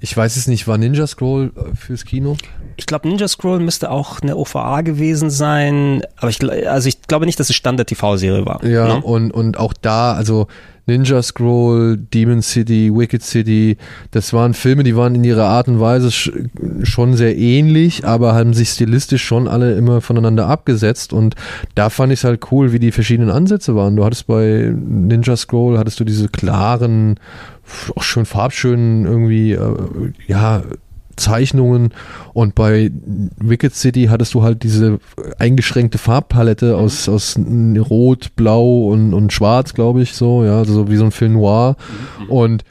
ich 0.00 0.16
weiß 0.16 0.36
es 0.36 0.46
nicht, 0.46 0.68
war 0.68 0.78
Ninja 0.78 1.06
Scroll 1.06 1.52
äh, 1.56 1.74
fürs 1.76 2.04
Kino? 2.04 2.36
Ich 2.76 2.86
glaube, 2.86 3.08
Ninja 3.08 3.28
Scroll 3.28 3.60
müsste 3.60 3.90
auch 3.90 4.20
eine 4.20 4.36
OVA 4.36 4.82
gewesen 4.82 5.30
sein, 5.30 6.02
aber 6.16 6.28
ich, 6.28 6.42
also 6.68 6.88
ich 6.88 7.02
glaube 7.02 7.26
nicht, 7.26 7.40
dass 7.40 7.50
es 7.50 7.56
Standard-TV-Serie 7.56 8.44
war. 8.44 8.64
Ja, 8.64 8.86
ne? 8.86 9.02
und, 9.02 9.30
und 9.30 9.58
auch 9.58 9.72
da, 9.72 10.12
also 10.12 10.46
Ninja 10.88 11.20
Scroll, 11.20 11.96
Demon 11.96 12.42
City, 12.42 12.92
Wicked 12.94 13.22
City, 13.22 13.76
das 14.12 14.32
waren 14.32 14.54
Filme, 14.54 14.84
die 14.84 14.94
waren 14.94 15.16
in 15.16 15.24
ihrer 15.24 15.46
Art 15.46 15.66
und 15.66 15.80
Weise 15.80 16.12
schon 16.12 17.16
sehr 17.16 17.36
ähnlich, 17.36 18.04
aber 18.04 18.34
haben 18.34 18.54
sich 18.54 18.68
stilistisch 18.68 19.24
schon 19.24 19.48
alle 19.48 19.74
immer 19.74 20.00
voneinander 20.00 20.46
abgesetzt 20.46 21.12
und 21.12 21.34
da 21.74 21.90
fand 21.90 22.12
ich 22.12 22.20
es 22.20 22.24
halt 22.24 22.52
cool, 22.52 22.72
wie 22.72 22.78
die 22.78 22.92
verschiedenen 22.92 23.30
Ansätze 23.30 23.74
waren. 23.74 23.96
Du 23.96 24.04
hattest 24.04 24.28
bei 24.28 24.72
Ninja 24.72 25.36
Scroll, 25.36 25.76
hattest 25.76 25.98
du 25.98 26.04
diese 26.04 26.28
klaren, 26.28 27.18
auch 27.94 28.02
schön 28.02 28.26
farbschönen 28.26 29.06
irgendwie, 29.06 29.52
äh, 29.52 30.12
ja, 30.26 30.62
Zeichnungen 31.16 31.94
und 32.34 32.54
bei 32.54 32.90
Wicked 33.38 33.74
City 33.74 34.08
hattest 34.10 34.34
du 34.34 34.42
halt 34.42 34.62
diese 34.62 34.98
eingeschränkte 35.38 35.98
Farbpalette 35.98 36.74
mhm. 36.74 36.78
aus, 36.78 37.08
aus 37.08 37.38
Rot, 37.90 38.36
Blau 38.36 38.88
und, 38.88 39.14
und 39.14 39.32
Schwarz, 39.32 39.74
glaube 39.74 40.02
ich, 40.02 40.12
so, 40.12 40.44
ja, 40.44 40.64
so 40.64 40.90
wie 40.90 40.96
so 40.96 41.04
ein 41.04 41.12
Film 41.12 41.34
Noir 41.34 41.76
mhm. 42.20 42.30
und 42.30 42.64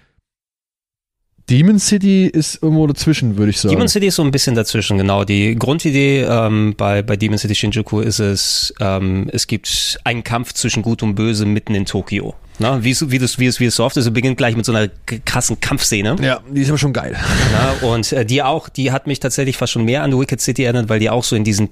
Demon 1.50 1.78
City 1.78 2.26
ist 2.26 2.64
irgendwo 2.64 2.88
dazwischen, 2.88 3.38
würde 3.38 3.52
ich 3.52 3.60
sagen. 3.60 3.74
Demon 3.74 3.88
City 3.88 4.08
ist 4.08 4.16
so 4.16 4.24
ein 4.24 4.32
bisschen 4.32 4.56
dazwischen, 4.56 4.98
genau. 4.98 5.26
Die 5.26 5.56
Grundidee 5.56 6.22
ähm, 6.22 6.74
bei, 6.76 7.04
bei 7.04 7.18
Demon 7.18 7.38
City 7.38 7.54
Shinjuku 7.54 8.00
ist 8.00 8.20
es, 8.20 8.74
ähm, 8.80 9.30
es 9.32 9.46
gibt 9.46 10.00
einen 10.04 10.24
Kampf 10.24 10.54
zwischen 10.54 10.82
Gut 10.82 11.04
und 11.04 11.14
Böse 11.14 11.46
mitten 11.46 11.76
in 11.76 11.86
Tokio. 11.86 12.34
Na, 12.60 12.84
wie, 12.84 12.91
es, 12.91 13.10
wie, 13.11 13.19
das, 13.19 13.38
wie, 13.38 13.48
es, 13.48 13.60
wie 13.60 13.65
es 13.65 13.76
so 13.76 13.84
oft 13.84 13.98
ist, 13.98 14.06
es 14.06 14.14
beginnt 14.14 14.38
gleich 14.38 14.56
mit 14.56 14.65
so 14.65 14.73
einer 14.73 14.90
krassen 15.26 15.60
Kampfszene. 15.60 16.15
Ja, 16.22 16.40
die 16.49 16.61
ist 16.61 16.69
aber 16.69 16.77
schon 16.77 16.94
geil. 16.94 17.15
Ja, 17.52 17.88
und 17.88 18.11
äh, 18.14 18.26
die 18.26 18.44
auch, 18.44 18.69
die 18.69 18.91
hat 18.91 19.07
mich 19.07 19.19
tatsächlich 19.19 19.57
fast 19.57 19.73
schon 19.73 19.84
mehr 19.84 20.03
an 20.03 20.18
Wicked 20.18 20.40
City 20.40 20.64
erinnert, 20.64 20.88
weil 20.88 20.99
die 20.99 21.10
auch 21.10 21.23
so 21.23 21.36
in 21.36 21.44
diesen 21.44 21.69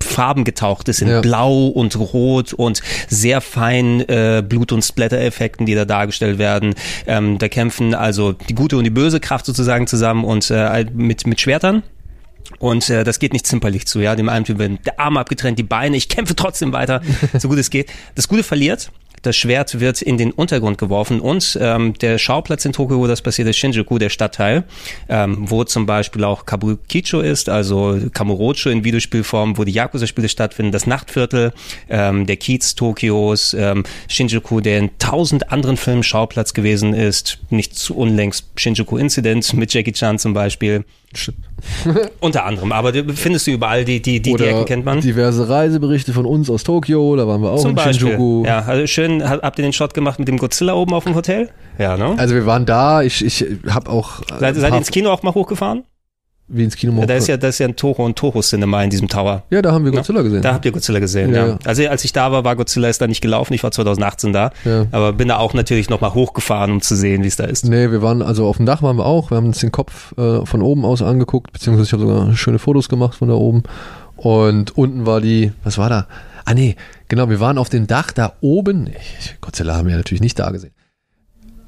Farben 0.00 0.44
getaucht 0.44 0.88
ist, 0.88 1.00
in 1.00 1.08
ja. 1.08 1.20
Blau 1.20 1.66
und 1.68 1.96
Rot 1.96 2.52
und 2.52 2.82
sehr 3.08 3.40
fein 3.40 4.00
äh, 4.08 4.42
Blut- 4.46 4.72
und 4.72 4.82
Splatter-Effekten, 4.82 5.66
die 5.66 5.74
da 5.74 5.84
dargestellt 5.84 6.38
werden. 6.38 6.74
Ähm, 7.06 7.38
da 7.38 7.48
kämpfen 7.48 7.94
also 7.94 8.32
die 8.32 8.54
gute 8.54 8.76
und 8.76 8.84
die 8.84 8.90
böse 8.90 9.20
Kraft 9.20 9.46
sozusagen 9.46 9.86
zusammen 9.86 10.24
und 10.24 10.50
äh, 10.50 10.86
mit, 10.92 11.26
mit 11.26 11.40
Schwertern. 11.40 11.82
Und 12.58 12.90
äh, 12.90 13.04
das 13.04 13.18
geht 13.18 13.32
nicht 13.32 13.46
zimperlich 13.46 13.86
zu, 13.86 14.00
ja. 14.00 14.16
Dem 14.16 14.28
einen 14.28 14.44
Typ 14.44 14.58
werden 14.58 14.78
der 14.84 14.98
Arm 14.98 15.16
abgetrennt, 15.16 15.58
die 15.58 15.64
Beine, 15.64 15.96
ich 15.96 16.08
kämpfe 16.08 16.34
trotzdem 16.34 16.72
weiter, 16.72 17.00
so 17.38 17.48
gut 17.48 17.58
es 17.58 17.70
geht. 17.70 17.90
Das 18.16 18.28
Gute 18.28 18.42
verliert, 18.42 18.90
das 19.22 19.36
Schwert 19.36 19.80
wird 19.80 20.02
in 20.02 20.18
den 20.18 20.32
Untergrund 20.32 20.78
geworfen 20.78 21.20
und 21.20 21.58
ähm, 21.60 21.94
der 21.94 22.18
Schauplatz 22.18 22.64
in 22.64 22.72
Tokio, 22.72 22.98
wo 22.98 23.06
das 23.06 23.22
passiert 23.22 23.48
ist, 23.48 23.56
Shinjuku, 23.56 23.98
der 23.98 24.08
Stadtteil, 24.08 24.64
ähm, 25.08 25.50
wo 25.50 25.64
zum 25.64 25.86
Beispiel 25.86 26.24
auch 26.24 26.46
Kabukicho 26.46 27.20
ist, 27.20 27.48
also 27.48 27.98
Kamurocho 28.12 28.70
in 28.70 28.84
Videospielform, 28.84 29.58
wo 29.58 29.64
die 29.64 29.72
Yakuza-Spiele 29.72 30.28
stattfinden, 30.28 30.72
das 30.72 30.86
Nachtviertel, 30.86 31.52
ähm, 31.88 32.26
der 32.26 32.36
Kiez 32.36 32.74
Tokios, 32.74 33.54
ähm, 33.54 33.84
Shinjuku, 34.08 34.60
der 34.60 34.78
in 34.78 34.90
tausend 34.98 35.52
anderen 35.52 35.76
Filmen 35.76 36.02
Schauplatz 36.02 36.54
gewesen 36.54 36.94
ist, 36.94 37.38
nicht 37.50 37.76
zu 37.76 37.96
unlängst 37.96 38.46
Shinjuku 38.56 38.96
Incident 38.96 39.52
mit 39.54 39.72
Jackie 39.72 39.92
Chan 39.92 40.18
zum 40.18 40.32
Beispiel. 40.32 40.84
Unter 42.20 42.44
anderem, 42.44 42.72
aber 42.72 42.92
findest 43.14 43.46
du 43.46 43.50
überall, 43.50 43.84
die, 43.84 44.00
die, 44.00 44.20
die, 44.22 44.34
die 44.34 44.44
Ecken 44.44 44.64
kennt 44.64 44.84
man. 44.84 45.00
diverse 45.00 45.48
Reiseberichte 45.48 46.12
von 46.12 46.24
uns 46.24 46.48
aus 46.48 46.62
Tokio, 46.62 47.16
da 47.16 47.26
waren 47.26 47.42
wir 47.42 47.50
auch 47.50 47.60
Zum 47.60 47.70
in 47.70 47.76
Beispiel. 47.76 48.10
Shinjuku. 48.12 48.44
Ja, 48.46 48.60
also 48.60 48.86
schön, 48.86 49.28
habt 49.28 49.58
ihr 49.58 49.62
den 49.62 49.72
Shot 49.72 49.92
gemacht 49.92 50.18
mit 50.18 50.28
dem 50.28 50.38
Godzilla 50.38 50.74
oben 50.74 50.94
auf 50.94 51.04
dem 51.04 51.14
Hotel? 51.14 51.50
Ja, 51.78 51.96
ne? 51.96 52.14
Also 52.16 52.34
wir 52.34 52.46
waren 52.46 52.64
da, 52.64 53.02
ich, 53.02 53.24
ich 53.24 53.44
habe 53.68 53.90
auch... 53.90 54.20
äh, 54.22 54.38
Seid, 54.38 54.56
seid 54.56 54.72
ihr 54.72 54.78
ins 54.78 54.90
Kino 54.90 55.10
auch 55.10 55.22
mal 55.22 55.34
hochgefahren? 55.34 55.84
Wie 56.52 56.64
ins 56.64 56.74
Kino 56.76 56.98
Ja, 56.98 57.06
da 57.06 57.14
ist 57.14 57.28
ja, 57.28 57.36
da 57.36 57.48
ist 57.48 57.58
ja 57.58 57.68
ein 57.68 57.76
Toho 57.76 58.04
und 58.04 58.16
Toho 58.16 58.40
Cinema 58.40 58.82
in 58.82 58.90
diesem 58.90 59.06
Tower. 59.08 59.44
ja, 59.50 59.62
da 59.62 59.72
haben 59.72 59.84
wir 59.84 59.92
Godzilla 59.92 60.22
gesehen. 60.22 60.42
Da 60.42 60.52
habt 60.54 60.64
ihr 60.64 60.72
Godzilla 60.72 60.98
gesehen, 60.98 61.32
Ja, 61.32 61.46
ja. 61.46 61.48
ja. 61.52 61.58
Also 61.64 61.86
als 61.88 62.04
ich 62.04 62.12
da 62.12 62.32
war, 62.32 62.44
war 62.44 62.56
Godzilla 62.56 62.88
ist 62.88 63.00
da 63.00 63.06
nicht 63.06 63.20
gelaufen. 63.20 63.54
Ich 63.54 63.62
war 63.62 63.70
2018 63.70 64.32
da. 64.32 64.50
Ja. 64.64 64.86
Aber 64.90 65.12
bin 65.12 65.28
da 65.28 65.36
auch 65.38 65.54
natürlich 65.54 65.88
nochmal 65.90 66.12
hochgefahren, 66.14 66.72
um 66.72 66.80
zu 66.80 66.96
sehen, 66.96 67.22
wie 67.22 67.28
es 67.28 67.36
da 67.36 67.44
ist. 67.44 67.64
Nee, 67.64 67.90
wir 67.90 68.02
waren, 68.02 68.20
also 68.22 68.46
auf 68.46 68.56
dem 68.56 68.66
Dach 68.66 68.82
waren 68.82 68.96
wir 68.96 69.06
auch. 69.06 69.30
Wir 69.30 69.36
haben 69.36 69.46
uns 69.46 69.60
den 69.60 69.70
Kopf 69.72 70.12
äh, 70.18 70.44
von 70.44 70.60
oben 70.62 70.84
aus 70.84 71.02
angeguckt, 71.02 71.52
beziehungsweise 71.52 71.86
ich 71.86 71.92
habe 71.92 72.02
sogar 72.02 72.36
schöne 72.36 72.58
Fotos 72.58 72.88
gemacht 72.88 73.14
von 73.14 73.28
da 73.28 73.34
oben. 73.34 73.62
Und 74.16 74.76
unten 74.76 75.06
war 75.06 75.20
die, 75.20 75.52
was 75.64 75.78
war 75.78 75.88
da? 75.88 76.06
Ah 76.44 76.54
nee, 76.54 76.74
genau, 77.08 77.30
wir 77.30 77.38
waren 77.40 77.58
auf 77.58 77.68
dem 77.68 77.86
Dach 77.86 78.10
da 78.12 78.32
oben. 78.40 78.88
Ich, 79.18 79.36
Godzilla 79.40 79.76
haben 79.76 79.88
wir 79.88 79.96
natürlich 79.96 80.20
nicht 80.20 80.38
da 80.38 80.50
gesehen. 80.50 80.72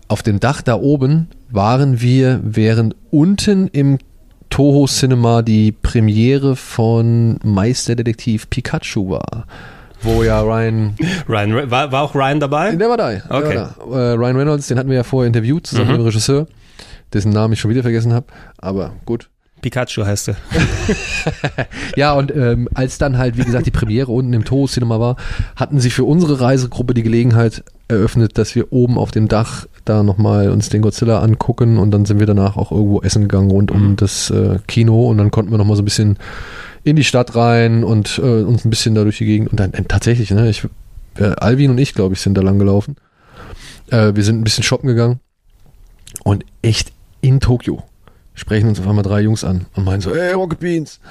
Auf 0.09 0.23
dem 0.23 0.41
Dach 0.41 0.61
da 0.61 0.75
oben 0.75 1.29
waren 1.51 2.01
wir, 2.01 2.41
während 2.43 2.97
unten 3.11 3.69
im 3.69 3.99
Toho 4.53 4.87
Cinema 4.87 5.41
die 5.43 5.73
Premiere 5.73 6.57
von 6.57 7.39
Meisterdetektiv 7.43 8.51
Pikachu 8.51 9.09
war. 9.11 9.47
Wo 10.03 10.23
ja 10.23 10.41
Ryan 10.43 10.95
Ryan, 11.29 11.71
war, 11.71 11.91
war 11.91 12.03
auch 12.03 12.15
Ryan 12.15 12.39
dabei? 12.41 12.75
der 12.77 12.89
war 12.89 12.97
da. 12.99 13.11
Der 13.13 13.25
Okay. 13.31 13.57
War 13.57 13.75
da. 13.89 13.97
Äh, 13.97 14.13
Ryan 14.13 14.37
Reynolds, 14.37 14.67
den 14.67 14.79
hatten 14.79 14.91
wir 14.91 14.97
ja 14.97 15.05
vorher 15.05 15.27
interviewt, 15.27 15.67
zusammen 15.67 15.87
Mhm. 15.89 15.93
mit 15.93 16.01
dem 16.03 16.07
Regisseur, 16.07 16.47
dessen 17.15 17.33
Namen 17.33 17.55
ich 17.55 17.61
schon 17.61 17.71
wieder 17.71 17.83
vergessen 17.83 18.13
habe. 18.13 18.27
Aber 18.59 18.93
gut. 19.07 19.29
Pikachu 19.63 20.05
heißt 20.05 20.29
er. 20.29 20.37
Ja, 21.97 22.13
und 22.15 22.35
ähm, 22.35 22.69
als 22.75 22.99
dann 22.99 23.17
halt, 23.19 23.37
wie 23.39 23.45
gesagt, 23.45 23.67
die 23.67 23.71
Premiere 23.71 24.11
unten 24.11 24.33
im 24.33 24.45
Toho 24.45 24.67
Cinema 24.67 24.99
war, 24.99 25.17
hatten 25.57 25.79
sie 25.81 25.91
für 25.91 26.05
unsere 26.05 26.41
Reisegruppe 26.41 26.95
die 26.95 27.03
Gelegenheit 27.03 27.63
eröffnet, 27.93 28.39
dass 28.39 28.55
wir 28.55 28.73
oben 28.73 28.99
auf 28.99 29.11
dem 29.11 29.29
Dach 29.29 29.67
da 29.85 30.03
nochmal 30.03 30.51
uns 30.51 30.69
den 30.69 30.83
Godzilla 30.83 31.21
angucken 31.21 31.79
und 31.79 31.91
dann 31.91 32.05
sind 32.05 32.19
wir 32.19 32.27
danach 32.27 32.57
auch 32.57 32.71
irgendwo 32.71 33.01
essen 33.01 33.23
gegangen 33.23 33.51
rund 33.51 33.71
um 33.71 33.97
das 33.97 34.31
äh, 34.31 34.59
Kino 34.69 35.09
und 35.09 35.19
dann 35.19 35.31
konnten 35.31 35.51
wir 35.51 35.59
nochmal 35.59 35.77
so 35.77 35.83
ein 35.83 35.87
bisschen 35.87 36.19
in 36.85 36.97
die 36.97 37.05
Stadt 37.05 37.35
rein 37.37 37.85
und 37.85 38.19
äh, 38.19 38.43
uns 38.43 38.65
ein 38.65 38.71
bisschen 38.71 38.95
da 38.95 39.03
durch 39.03 39.19
die 39.19 39.25
Gegend 39.25 39.51
und 39.51 39.61
dann 39.61 39.73
äh, 39.73 39.85
tatsächlich, 39.85 40.31
ne, 40.31 40.49
ich, 40.49 40.67
äh, 41.17 41.35
Alvin 41.37 41.71
und 41.71 41.79
ich, 41.79 41.95
glaube 41.95 42.15
ich, 42.15 42.21
sind 42.21 42.35
da 42.35 42.43
lang 42.43 42.59
gelaufen. 42.59 42.97
Äh, 43.91 44.15
wir 44.15 44.25
sind 44.25 44.41
ein 44.41 44.45
bisschen 44.45 44.65
shoppen 44.65 44.89
gegangen 44.89 45.21
und 46.25 46.45
echt 46.63 46.93
in 47.21 47.41
Tokio 47.41 47.83
sprechen 48.35 48.69
uns 48.69 48.81
auf 48.81 48.89
einmal 48.89 49.05
drei 49.05 49.21
Jungs 49.21 49.45
an 49.45 49.67
und 49.75 49.85
meinen 49.85 50.01
so, 50.01 50.15
ey, 50.15 50.33
Rocket 50.33 50.61
Beans. 50.61 51.01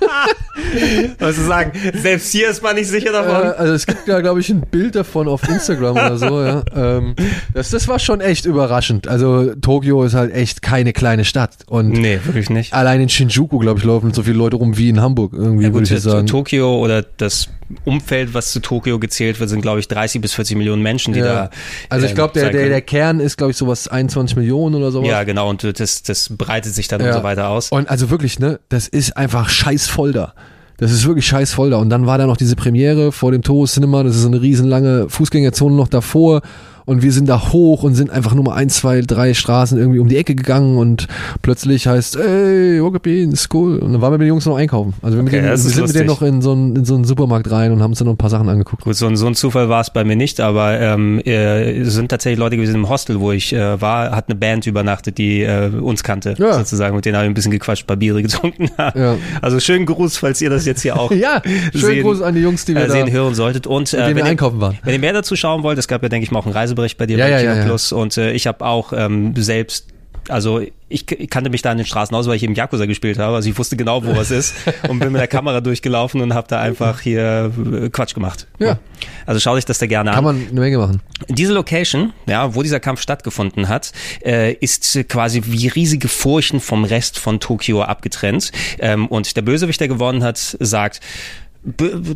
Was 1.18 1.36
zu 1.36 1.42
sagen? 1.44 1.72
Selbst 1.94 2.30
hier 2.32 2.50
ist 2.50 2.62
man 2.62 2.76
nicht 2.76 2.88
sicher 2.88 3.10
Äh, 3.12 3.58
also 3.58 3.72
es 3.74 3.86
gibt 3.86 4.06
da, 4.08 4.20
glaube 4.20 4.40
ich, 4.40 4.48
ein 4.50 4.60
Bild 4.62 4.94
davon 4.94 5.28
auf 5.28 5.48
Instagram 5.48 5.92
oder 5.96 6.18
so, 6.18 6.42
ja. 6.42 6.62
Ähm, 6.74 7.14
das, 7.54 7.70
das 7.70 7.88
war 7.88 7.98
schon 7.98 8.20
echt 8.20 8.44
überraschend. 8.46 9.08
Also 9.08 9.54
Tokio 9.54 10.04
ist 10.04 10.14
halt 10.14 10.32
echt 10.34 10.62
keine 10.62 10.92
kleine 10.92 11.24
Stadt. 11.24 11.50
Und 11.66 11.90
Nee, 11.90 12.20
wirklich 12.24 12.50
nicht. 12.50 12.72
allein 12.72 13.00
in 13.00 13.08
Shinjuku, 13.08 13.58
glaube 13.58 13.78
ich, 13.80 13.84
laufen 13.84 14.12
so 14.12 14.22
viele 14.22 14.36
Leute 14.38 14.56
rum 14.56 14.76
wie 14.76 14.88
in 14.88 15.00
Hamburg, 15.00 15.32
irgendwie, 15.34 15.64
Ja, 15.66 15.72
würde 15.72 15.84
ich 15.84 15.90
jetzt 15.90 16.02
sagen. 16.04 16.26
Tokio 16.26 16.78
oder 16.78 17.02
das 17.02 17.48
Umfeld, 17.84 18.34
was 18.34 18.52
zu 18.52 18.60
Tokio 18.60 18.98
gezählt 18.98 19.40
wird, 19.40 19.50
sind, 19.50 19.60
glaube 19.60 19.80
ich, 19.80 19.88
30 19.88 20.20
bis 20.20 20.32
40 20.34 20.56
Millionen 20.56 20.82
Menschen, 20.82 21.12
die 21.14 21.20
Ja. 21.20 21.26
da. 21.26 21.50
Also 21.88 22.04
ich 22.06 22.12
ähm, 22.12 22.16
glaube, 22.16 22.32
der, 22.34 22.50
der, 22.50 22.68
der 22.68 22.80
Kern 22.80 23.20
ist, 23.20 23.36
glaube 23.36 23.50
ich, 23.50 23.56
sowas 23.56 23.88
21 23.88 24.36
Millionen 24.36 24.74
oder 24.74 24.90
sowas. 24.90 25.08
Ja, 25.08 25.24
genau, 25.24 25.48
und 25.50 25.64
das, 25.78 26.02
das 26.02 26.30
breitet 26.36 26.74
sich 26.74 26.88
dann 26.88 27.00
Ja. 27.00 27.08
und 27.08 27.12
so 27.14 27.22
weiter 27.22 27.48
aus. 27.48 27.70
Und 27.70 27.88
also 27.88 28.10
wirklich, 28.10 28.38
ne, 28.38 28.58
das 28.68 28.88
ist 28.88 29.16
einfach 29.16 29.48
scheiß 29.48 29.86
voll 29.86 30.12
da. 30.12 30.34
Das 30.78 30.92
ist 30.92 31.06
wirklich 31.06 31.26
scheiß 31.26 31.52
voll 31.52 31.70
da. 31.70 31.78
Und 31.78 31.90
dann 31.90 32.06
war 32.06 32.18
da 32.18 32.26
noch 32.26 32.36
diese 32.36 32.54
Premiere 32.56 33.10
vor 33.12 33.32
dem 33.32 33.42
Toho 33.42 33.66
Cinema, 33.66 34.02
das 34.04 34.16
ist 34.16 34.24
eine 34.24 34.40
riesenlange 34.40 35.08
Fußgängerzone 35.08 35.74
noch 35.74 35.88
davor. 35.88 36.42
Und 36.88 37.02
wir 37.02 37.12
sind 37.12 37.28
da 37.28 37.52
hoch 37.52 37.82
und 37.82 37.94
sind 37.94 38.10
einfach 38.10 38.34
nur 38.34 38.44
mal 38.44 38.54
ein, 38.54 38.70
zwei, 38.70 39.02
drei 39.02 39.34
Straßen 39.34 39.78
irgendwie 39.78 39.98
um 39.98 40.08
die 40.08 40.16
Ecke 40.16 40.34
gegangen 40.34 40.78
und 40.78 41.06
plötzlich 41.42 41.86
heißt, 41.86 42.16
ey, 42.16 42.78
Rocket 42.78 43.02
Beans, 43.02 43.48
cool. 43.52 43.78
Und 43.78 43.92
dann 43.92 44.00
waren 44.00 44.12
wir 44.12 44.18
mit 44.18 44.22
den 44.22 44.28
Jungs 44.28 44.46
noch 44.46 44.56
einkaufen. 44.56 44.94
Also 45.02 45.16
wir, 45.18 45.22
Okay, 45.24 45.36
denen, 45.36 45.48
wir 45.50 45.56
sind 45.58 45.86
mit 45.86 45.94
denen 45.94 46.06
noch 46.06 46.20
lustig. 46.22 46.28
in 46.36 46.42
so, 46.42 46.52
einen, 46.52 46.76
in 46.76 46.84
so 46.84 46.94
einen 46.94 47.04
Supermarkt 47.04 47.50
rein 47.50 47.72
und 47.72 47.82
haben 47.82 47.90
uns 47.90 47.98
dann 47.98 48.06
noch 48.06 48.14
ein 48.14 48.18
paar 48.18 48.30
Sachen 48.30 48.48
angeguckt. 48.48 48.84
Gut, 48.84 48.96
so, 48.96 49.06
ein- 49.06 49.16
so 49.16 49.26
ein 49.26 49.34
Zufall 49.34 49.68
war 49.68 49.80
es 49.82 49.90
bei 49.90 50.02
mir 50.04 50.16
nicht, 50.16 50.40
aber 50.40 50.80
ähm, 50.80 51.20
äh, 51.26 51.78
es 51.80 51.92
sind 51.94 52.08
tatsächlich 52.08 52.38
Leute 52.38 52.56
gewesen 52.56 52.74
im 52.76 52.88
Hostel, 52.88 53.20
wo 53.20 53.32
ich 53.32 53.52
äh, 53.52 53.80
war, 53.80 54.10
hat 54.16 54.28
eine 54.28 54.36
Band 54.38 54.66
übernachtet, 54.66 55.18
die 55.18 55.42
äh, 55.42 55.68
uns 55.68 56.02
kannte, 56.02 56.34
Ja. 56.38 56.54
sozusagen. 56.58 56.96
Mit 56.96 57.04
denen 57.04 57.16
habe 57.16 57.26
ich 57.26 57.30
ein 57.30 57.34
bisschen 57.34 57.52
gequatscht, 57.52 57.86
paar 57.86 57.96
Biere 57.96 58.22
getrunken. 58.22 58.70
Ja. 58.94 59.16
Also 59.42 59.60
schönen 59.60 59.84
Gruß, 59.86 60.16
falls 60.16 60.40
ihr 60.40 60.48
das 60.50 60.64
jetzt 60.64 60.80
hier 60.82 60.98
auch 60.98 61.10
Ja, 61.18 61.42
schönen 61.72 61.94
sehen, 61.94 62.02
Gruß 62.02 62.22
an 62.22 62.34
die 62.34 62.40
Jungs, 62.40 62.64
die 62.64 62.74
wir 62.74 62.84
äh, 62.86 62.90
sehen, 62.90 63.10
hören 63.12 63.34
solltet. 63.34 63.66
Und 63.66 63.92
äh, 63.92 63.98
wenn 64.06 64.16
wir 64.16 64.24
ihr, 64.24 64.30
einkaufen 64.30 64.60
waren. 64.60 64.78
wenn 64.82 64.94
ihr 64.94 64.98
mehr 65.00 65.12
dazu 65.12 65.36
schauen 65.36 65.62
wollt, 65.62 65.78
es 65.78 65.88
gab 65.88 66.02
ja, 66.02 66.08
denke 66.08 66.24
ich, 66.24 66.30
mal 66.30 66.38
auch 66.38 66.46
einen 66.46 66.54
Reisebericht 66.78 66.98
bei 66.98 67.06
dir 67.06 67.18
Ja, 67.18 67.24
bei 67.26 67.42
ja, 67.42 67.62
Kino 67.62 67.76
ja, 67.76 67.96
und 67.96 68.16
äh, 68.16 68.32
ich 68.32 68.46
habe 68.46 68.64
auch 68.64 68.92
ähm, 68.92 69.34
selbst 69.36 69.88
also 70.30 70.60
ich, 70.90 71.10
ich 71.10 71.30
kannte 71.30 71.48
mich 71.48 71.62
da 71.62 71.70
an 71.70 71.78
den 71.78 71.86
Straßen 71.86 72.14
aus, 72.14 72.26
weil 72.26 72.36
ich 72.36 72.42
eben 72.42 72.54
Yakuza 72.54 72.84
gespielt 72.84 73.18
habe. 73.18 73.34
Also 73.34 73.48
ich 73.48 73.56
wusste 73.56 73.76
genau, 73.78 74.04
wo 74.04 74.14
was 74.14 74.30
ist 74.30 74.54
und 74.88 74.98
bin 74.98 75.10
mit 75.10 75.20
der 75.22 75.28
Kamera 75.28 75.62
durchgelaufen 75.62 76.20
und 76.20 76.34
habe 76.34 76.46
da 76.50 76.60
einfach 76.60 77.00
hier 77.00 77.50
äh, 77.84 77.88
Quatsch 77.88 78.12
gemacht. 78.12 78.46
Ja. 78.58 78.78
Also 79.24 79.40
schau 79.40 79.54
dich 79.56 79.64
das 79.64 79.78
da 79.78 79.86
gerne 79.86 80.10
Kann 80.10 80.18
an. 80.18 80.24
man 80.24 80.48
eine 80.50 80.60
Menge 80.60 80.76
machen. 80.76 81.00
Diese 81.28 81.54
Location, 81.54 82.12
ja, 82.26 82.54
wo 82.54 82.62
dieser 82.62 82.78
Kampf 82.78 83.00
stattgefunden 83.00 83.68
hat, 83.68 83.92
äh, 84.22 84.52
ist 84.52 84.98
quasi 85.08 85.42
wie 85.46 85.68
riesige 85.68 86.08
Furchen 86.08 86.60
vom 86.60 86.84
Rest 86.84 87.18
von 87.18 87.40
Tokio 87.40 87.80
abgetrennt. 87.82 88.52
Ähm, 88.80 89.06
und 89.06 89.34
der 89.34 89.42
Bösewicht, 89.42 89.80
der 89.80 89.88
gewonnen 89.88 90.22
hat, 90.22 90.36
sagt, 90.60 91.00
"B- 91.00 91.47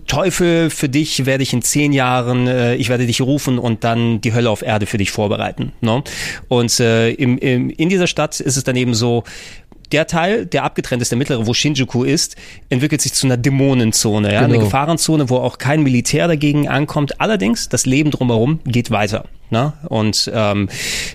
Teufel, 0.06 0.70
für 0.70 0.89
dich 0.89 1.27
werde 1.27 1.43
ich 1.43 1.52
in 1.52 1.62
zehn 1.62 1.93
Jahren, 1.93 2.47
äh, 2.47 2.77
ich 2.77 2.89
werde 2.89 3.06
dich 3.06 3.20
rufen 3.20 3.59
und 3.59 3.85
dann 3.85 4.20
die 4.20 4.32
Hölle 4.32 4.48
auf 4.48 4.62
Erde 4.62 4.86
für 4.86 4.98
dich 4.98 5.10
vorbereiten. 5.10 5.73
Ne? 5.81 6.02
Und 6.48 6.78
äh, 6.81 7.10
im, 7.10 7.39
im, 7.39 7.69
in 7.70 7.89
dieser 7.89 8.06
Stadt 8.06 8.40
ist 8.40 8.56
es 8.56 8.64
dann 8.64 8.77
eben 8.77 8.94
so, 8.94 9.24
der 9.90 10.06
Teil, 10.06 10.47
der 10.47 10.64
abgetrennt 10.64 11.02
ist, 11.02 11.10
der 11.10 11.19
mittlere, 11.19 11.47
wo 11.47 11.52
Shinjuku 11.52 12.05
ist, 12.05 12.36
entwickelt 12.70 13.02
sich 13.02 13.12
zu 13.12 13.27
einer 13.27 13.36
Dämonenzone, 13.36 14.32
ja, 14.32 14.40
eine 14.40 14.55
Genau. 14.55 14.64
Gefahrenzone, 14.64 15.28
wo 15.28 15.36
auch 15.36 15.59
kein 15.59 15.82
Militär 15.82 16.28
dagegen 16.28 16.69
ankommt. 16.69 17.20
Allerdings, 17.20 17.69
das 17.69 17.85
Leben 17.85 18.10
drumherum 18.10 18.60
geht 18.64 18.90
weiter. 18.90 19.27
Ne? 19.53 19.74
Und 19.85 20.31
ähm, 20.35 20.69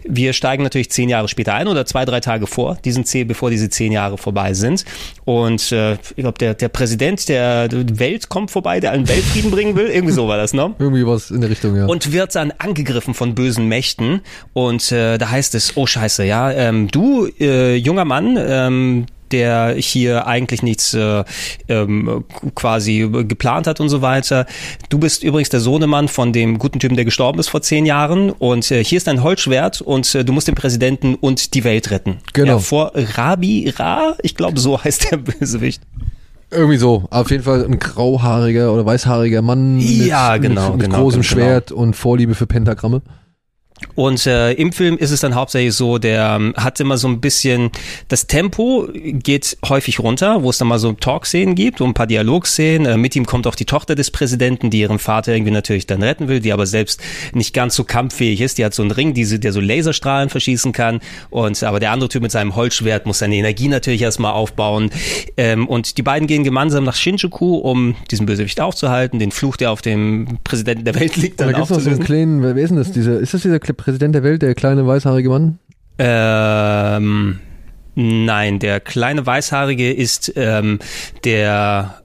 wir 0.05 0.33
steigen 0.33 0.63
natürlich 0.63 0.91
zehn 0.91 1.09
Jahre 1.09 1.27
später 1.27 1.55
ein 1.55 1.67
oder 1.67 1.85
zwei, 1.85 2.05
drei 2.05 2.19
Tage 2.19 2.47
vor, 2.47 2.77
diesen 2.85 3.03
zehn, 3.03 3.27
bevor 3.27 3.49
diese 3.49 3.69
zehn 3.69 3.91
Jahre 3.91 4.17
vorbei 4.17 4.53
sind. 4.53 4.85
Und 5.25 5.71
äh, 5.71 5.93
ich 5.93 6.15
glaube, 6.17 6.37
der, 6.37 6.53
der 6.53 6.69
Präsident 6.69 7.27
der 7.29 7.67
Welt 7.71 8.29
kommt 8.29 8.51
vorbei, 8.51 8.79
der 8.79 8.91
allen 8.91 9.07
Weltfrieden 9.09 9.51
bringen 9.51 9.75
will. 9.75 9.87
Irgendwie 9.87 10.13
so 10.13 10.27
war 10.27 10.37
das, 10.37 10.53
ne? 10.53 10.73
Irgendwie 10.77 11.05
was 11.05 11.31
in 11.31 11.41
der 11.41 11.49
Richtung, 11.49 11.75
ja. 11.75 11.85
und 11.87 12.11
wird 12.11 12.35
dann 12.35 12.53
angegriffen 12.57 13.13
von 13.13 13.33
bösen 13.35 13.67
Mächten 13.67 14.21
und 14.53 14.91
äh, 14.91 15.17
da 15.17 15.31
heißt 15.31 15.55
es, 15.55 15.75
oh 15.75 15.87
scheiße, 15.87 16.23
ja, 16.23 16.51
ähm, 16.51 16.87
du 16.89 17.27
äh, 17.39 17.75
junger 17.75 18.05
Mann, 18.05 18.37
ähm, 18.39 19.05
der 19.31 19.75
hier 19.77 20.27
eigentlich 20.27 20.63
nichts 20.63 20.93
äh, 20.93 21.23
ähm, 21.67 22.25
quasi 22.55 23.09
geplant 23.27 23.67
hat 23.67 23.79
und 23.79 23.89
so 23.89 24.01
weiter. 24.01 24.45
Du 24.89 24.97
bist 24.99 25.23
übrigens 25.23 25.49
der 25.49 25.59
Sohnemann 25.59 26.07
von 26.07 26.33
dem 26.33 26.57
guten 26.57 26.79
Typen, 26.79 26.95
der 26.95 27.05
gestorben 27.05 27.39
ist 27.39 27.49
vor 27.49 27.61
zehn 27.61 27.85
Jahren 27.85 28.29
und 28.29 28.69
äh, 28.71 28.83
hier 28.83 28.97
ist 28.97 29.07
ein 29.07 29.23
Holzschwert 29.23 29.81
und 29.81 30.13
äh, 30.15 30.23
du 30.23 30.33
musst 30.33 30.47
den 30.47 30.55
Präsidenten 30.55 31.15
und 31.15 31.53
die 31.53 31.63
Welt 31.63 31.91
retten. 31.91 32.17
Genau. 32.33 32.53
Ja, 32.53 32.59
vor 32.59 32.91
Rabi 32.95 33.73
Ra, 33.77 34.15
ich 34.21 34.35
glaube 34.35 34.59
so 34.59 34.83
heißt 34.83 35.11
der 35.11 35.17
Bösewicht. 35.17 35.81
Irgendwie 36.49 36.77
so. 36.77 37.03
Auf 37.09 37.29
jeden 37.29 37.43
Fall 37.43 37.65
ein 37.65 37.77
grauhaariger 37.77 38.73
oder 38.73 38.85
weißhaariger 38.85 39.41
Mann 39.41 39.77
mit, 39.77 39.85
Ja, 39.85 40.37
genau, 40.37 40.69
mit, 40.69 40.77
mit 40.77 40.85
genau, 40.85 41.01
großem 41.01 41.21
genau. 41.21 41.33
Schwert 41.33 41.71
und 41.71 41.95
Vorliebe 41.95 42.35
für 42.35 42.47
Pentagramme. 42.47 43.01
Und 43.95 44.25
äh, 44.25 44.53
im 44.53 44.71
Film 44.71 44.97
ist 44.97 45.11
es 45.11 45.21
dann 45.21 45.35
hauptsächlich 45.35 45.73
so, 45.73 45.97
der 45.97 46.37
ähm, 46.39 46.53
hat 46.55 46.79
immer 46.79 46.97
so 46.97 47.07
ein 47.07 47.19
bisschen, 47.19 47.71
das 48.07 48.27
Tempo 48.27 48.87
geht 48.93 49.57
häufig 49.67 49.99
runter, 49.99 50.43
wo 50.43 50.49
es 50.49 50.57
dann 50.57 50.67
mal 50.67 50.79
so 50.79 50.93
Talkszenen 50.93 51.55
gibt, 51.55 51.81
und 51.81 51.89
ein 51.89 51.93
paar 51.93 52.07
Dialogszenen. 52.07 52.85
Äh, 52.85 52.97
mit 52.97 53.15
ihm 53.15 53.25
kommt 53.25 53.47
auch 53.47 53.55
die 53.55 53.65
Tochter 53.65 53.95
des 53.95 54.11
Präsidenten, 54.11 54.69
die 54.69 54.81
ihren 54.81 54.99
Vater 54.99 55.33
irgendwie 55.33 55.51
natürlich 55.51 55.87
dann 55.87 56.03
retten 56.03 56.27
will, 56.27 56.39
die 56.39 56.53
aber 56.53 56.65
selbst 56.65 57.01
nicht 57.33 57.53
ganz 57.53 57.75
so 57.75 57.83
kampffähig 57.83 58.41
ist. 58.41 58.57
Die 58.57 58.65
hat 58.65 58.73
so 58.73 58.81
einen 58.81 58.91
Ring, 58.91 59.13
die, 59.13 59.39
der 59.39 59.53
so 59.53 59.59
Laserstrahlen 59.59 60.29
verschießen 60.29 60.71
kann. 60.71 60.99
Und 61.29 61.61
aber 61.63 61.79
der 61.79 61.91
andere 61.91 62.09
Typ 62.09 62.21
mit 62.21 62.31
seinem 62.31 62.55
Holzschwert 62.55 63.05
muss 63.05 63.19
seine 63.19 63.35
Energie 63.35 63.67
natürlich 63.67 64.01
erstmal 64.01 64.33
aufbauen. 64.33 64.89
Ähm, 65.37 65.67
und 65.67 65.97
die 65.97 66.03
beiden 66.03 66.27
gehen 66.27 66.43
gemeinsam 66.43 66.83
nach 66.83 66.95
Shinjuku, 66.95 67.57
um 67.57 67.95
diesen 68.11 68.25
Bösewicht 68.25 68.59
aufzuhalten, 68.61 69.19
den 69.19 69.31
Fluch, 69.31 69.57
der 69.57 69.71
auf 69.71 69.81
dem 69.81 70.39
Präsidenten 70.43 70.85
der 70.85 70.95
Welt 70.95 71.15
liegt, 71.15 71.39
dann 71.39 71.51
da 71.51 71.57
gibt's 71.57 71.69
noch 71.69 71.79
so 71.79 71.89
einen 71.89 71.99
aufzulösen. 71.99 72.41
kleinen, 72.41 72.55
wer 72.55 72.63
ist 72.63 72.69
denn 72.69 72.77
das? 72.77 72.91
Dieser, 72.91 73.19
ist 73.19 73.33
das 73.33 73.41
dieser 73.41 73.59
Präsident 73.73 74.15
der 74.15 74.23
Welt, 74.23 74.41
der 74.41 74.55
kleine 74.55 74.85
weißhaarige 74.85 75.29
Mann? 75.29 75.59
Ähm, 75.99 77.39
nein, 77.95 78.59
der 78.59 78.79
kleine 78.79 79.25
Weißhaarige 79.25 79.93
ist 79.93 80.33
ähm, 80.35 80.79
der. 81.23 82.01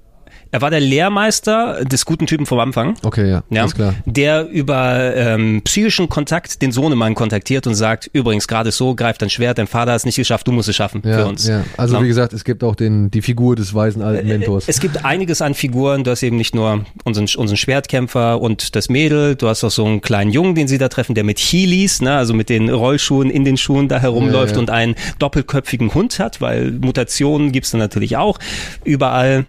Er 0.55 0.61
war 0.61 0.69
der 0.71 0.81
Lehrmeister 0.81 1.83
des 1.85 2.05
guten 2.05 2.27
Typen 2.27 2.45
vom 2.45 2.59
Anfang. 2.61 2.95
Okay, 3.03 3.29
ja, 3.29 3.43
Ja, 3.49 3.65
ist 3.65 3.75
klar. 3.75 3.95
der 4.05 4.49
über 4.51 5.17
ähm, 5.17 5.63
psychischen 5.65 6.11
Kontakt 6.11 6.61
den 6.61 6.73
Sohnemann 6.73 7.15
kontaktiert 7.15 7.67
und 7.67 7.75
sagt, 7.75 8.11
übrigens, 8.13 8.47
gerade 8.49 8.71
so, 8.71 8.95
greift 8.95 9.23
dein 9.23 9.31
Schwert, 9.31 9.57
dein 9.57 9.67
Vater 9.67 9.93
hat 9.93 9.99
es 10.01 10.05
nicht 10.05 10.17
geschafft, 10.17 10.47
du 10.47 10.53
musst 10.53 10.69
es 10.69 10.77
schaffen 10.77 11.01
Ja, 11.07 11.19
für 11.21 11.27
uns. 11.27 11.49
ja. 11.49 11.65
Also 11.79 11.97
Ja. 11.97 12.03
wie 12.03 12.09
gesagt, 12.09 12.35
es 12.35 12.45
gibt 12.45 12.63
auch 12.65 12.75
den, 12.77 13.11
die 13.11 13.23
Figur 13.23 13.57
des 13.57 13.73
weisen 13.75 14.03
alten 14.03 14.29
Mentors. 14.29 14.65
Es 14.69 14.79
gibt 14.81 15.05
einiges 15.07 15.41
an 15.41 15.55
Figuren. 15.55 16.05
Du 16.05 16.11
hast 16.11 16.23
eben 16.23 16.37
nicht 16.37 16.55
nur 16.55 16.85
unseren, 17.05 17.29
unseren 17.37 17.57
Schwertkämpfer 17.57 18.39
und 18.41 18.77
das 18.77 18.91
Mädel. 18.91 19.37
Du 19.37 19.49
hast 19.49 19.65
auch 19.65 19.71
so 19.71 19.87
einen 19.87 20.03
kleinen 20.03 20.31
Jungen, 20.31 20.55
den 20.55 20.69
sie 20.69 20.77
da 20.77 20.89
treffen, 20.91 21.15
der 21.15 21.25
mit 21.25 21.39
Heelys, 21.39 22.03
ne, 22.03 22.15
also 22.17 22.35
mit 22.35 22.51
den 22.51 22.69
Rollschuhen 22.69 23.31
in 23.31 23.47
den 23.47 23.57
Schuhen 23.57 23.89
da 23.89 23.99
herumläuft 24.01 24.51
Ja, 24.53 24.57
ja. 24.57 24.61
und 24.61 24.69
einen 24.71 24.97
doppelköpfigen 25.19 25.95
Hund 25.95 26.19
hat, 26.19 26.43
weil 26.43 26.73
Mutationen 26.73 27.53
gibt's 27.53 27.71
dann 27.71 27.81
natürlich 27.81 28.19
auch 28.19 28.39
überall. 28.85 29.47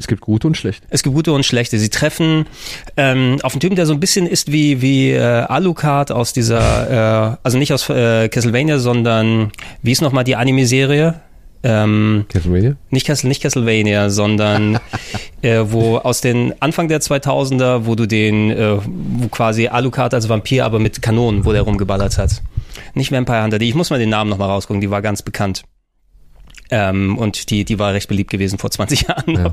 Es 0.00 0.06
gibt 0.06 0.22
gute 0.22 0.46
und 0.46 0.56
schlechte. 0.56 0.86
Es 0.88 1.02
gibt 1.02 1.14
gute 1.14 1.30
und 1.32 1.44
schlechte. 1.44 1.78
Sie 1.78 1.90
treffen 1.90 2.46
ähm, 2.96 3.36
auf 3.42 3.52
einen 3.52 3.60
Typen, 3.60 3.76
der 3.76 3.84
so 3.84 3.92
ein 3.92 4.00
bisschen 4.00 4.26
ist 4.26 4.50
wie 4.50 4.80
wie 4.80 5.10
äh, 5.10 5.20
Alucard 5.20 6.10
aus 6.10 6.32
dieser, 6.32 7.34
äh, 7.34 7.36
also 7.42 7.58
nicht 7.58 7.70
aus 7.74 7.88
äh, 7.90 8.30
Castlevania, 8.30 8.78
sondern 8.78 9.52
wie 9.82 9.92
ist 9.92 10.00
nochmal 10.00 10.24
die 10.24 10.36
Anime-Serie? 10.36 11.20
Ähm, 11.62 12.24
Castlevania? 12.30 12.76
nicht, 12.88 13.06
Castle, 13.06 13.28
nicht 13.28 13.42
Castlevania, 13.42 14.08
sondern 14.08 14.80
äh, 15.42 15.64
wo 15.66 15.98
aus 15.98 16.22
den 16.22 16.54
Anfang 16.60 16.88
der 16.88 17.02
2000er, 17.02 17.84
wo 17.84 17.94
du 17.94 18.06
den, 18.06 18.50
äh, 18.50 18.78
wo 18.82 19.28
quasi 19.28 19.68
Alucard 19.68 20.14
als 20.14 20.30
Vampir, 20.30 20.64
aber 20.64 20.78
mit 20.78 21.02
Kanonen, 21.02 21.44
wo 21.44 21.52
der 21.52 21.60
rumgeballert 21.62 22.16
hat. 22.16 22.40
Nicht 22.94 23.12
Vampire 23.12 23.42
Hunter, 23.42 23.58
die, 23.58 23.68
ich 23.68 23.74
muss 23.74 23.90
mal 23.90 23.98
den 23.98 24.08
Namen 24.08 24.30
nochmal 24.30 24.48
rausgucken, 24.48 24.80
die 24.80 24.90
war 24.90 25.02
ganz 25.02 25.20
bekannt. 25.20 25.62
Ähm, 26.70 27.18
und 27.18 27.50
die, 27.50 27.64
die 27.64 27.78
war 27.78 27.92
recht 27.92 28.08
beliebt 28.08 28.30
gewesen 28.30 28.58
vor 28.58 28.70
20 28.70 29.08
Jahren 29.08 29.34
Ja. 29.34 29.52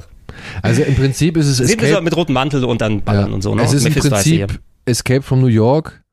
Also 0.61 0.83
im 0.83 0.95
Prinzip 0.95 1.37
ist 1.37 1.47
es 1.47 1.57
Sehen 1.57 1.67
wir 1.67 1.75
so 1.75 1.85
Escape, 1.85 2.03
mit 2.03 2.15
rotem 2.15 2.33
Mantel 2.33 2.63
und 2.63 2.81
dann 2.81 3.01
ballern 3.01 3.29
ja. 3.29 3.33
und 3.33 3.41
so. 3.41 3.55
Ne? 3.55 3.63
es 3.63 3.73
ist 3.73 3.85
im 3.85 3.93
Prinzip 3.93 4.59
Escape 4.85 5.21
from 5.21 5.41
New 5.41 5.47
York, 5.47 6.03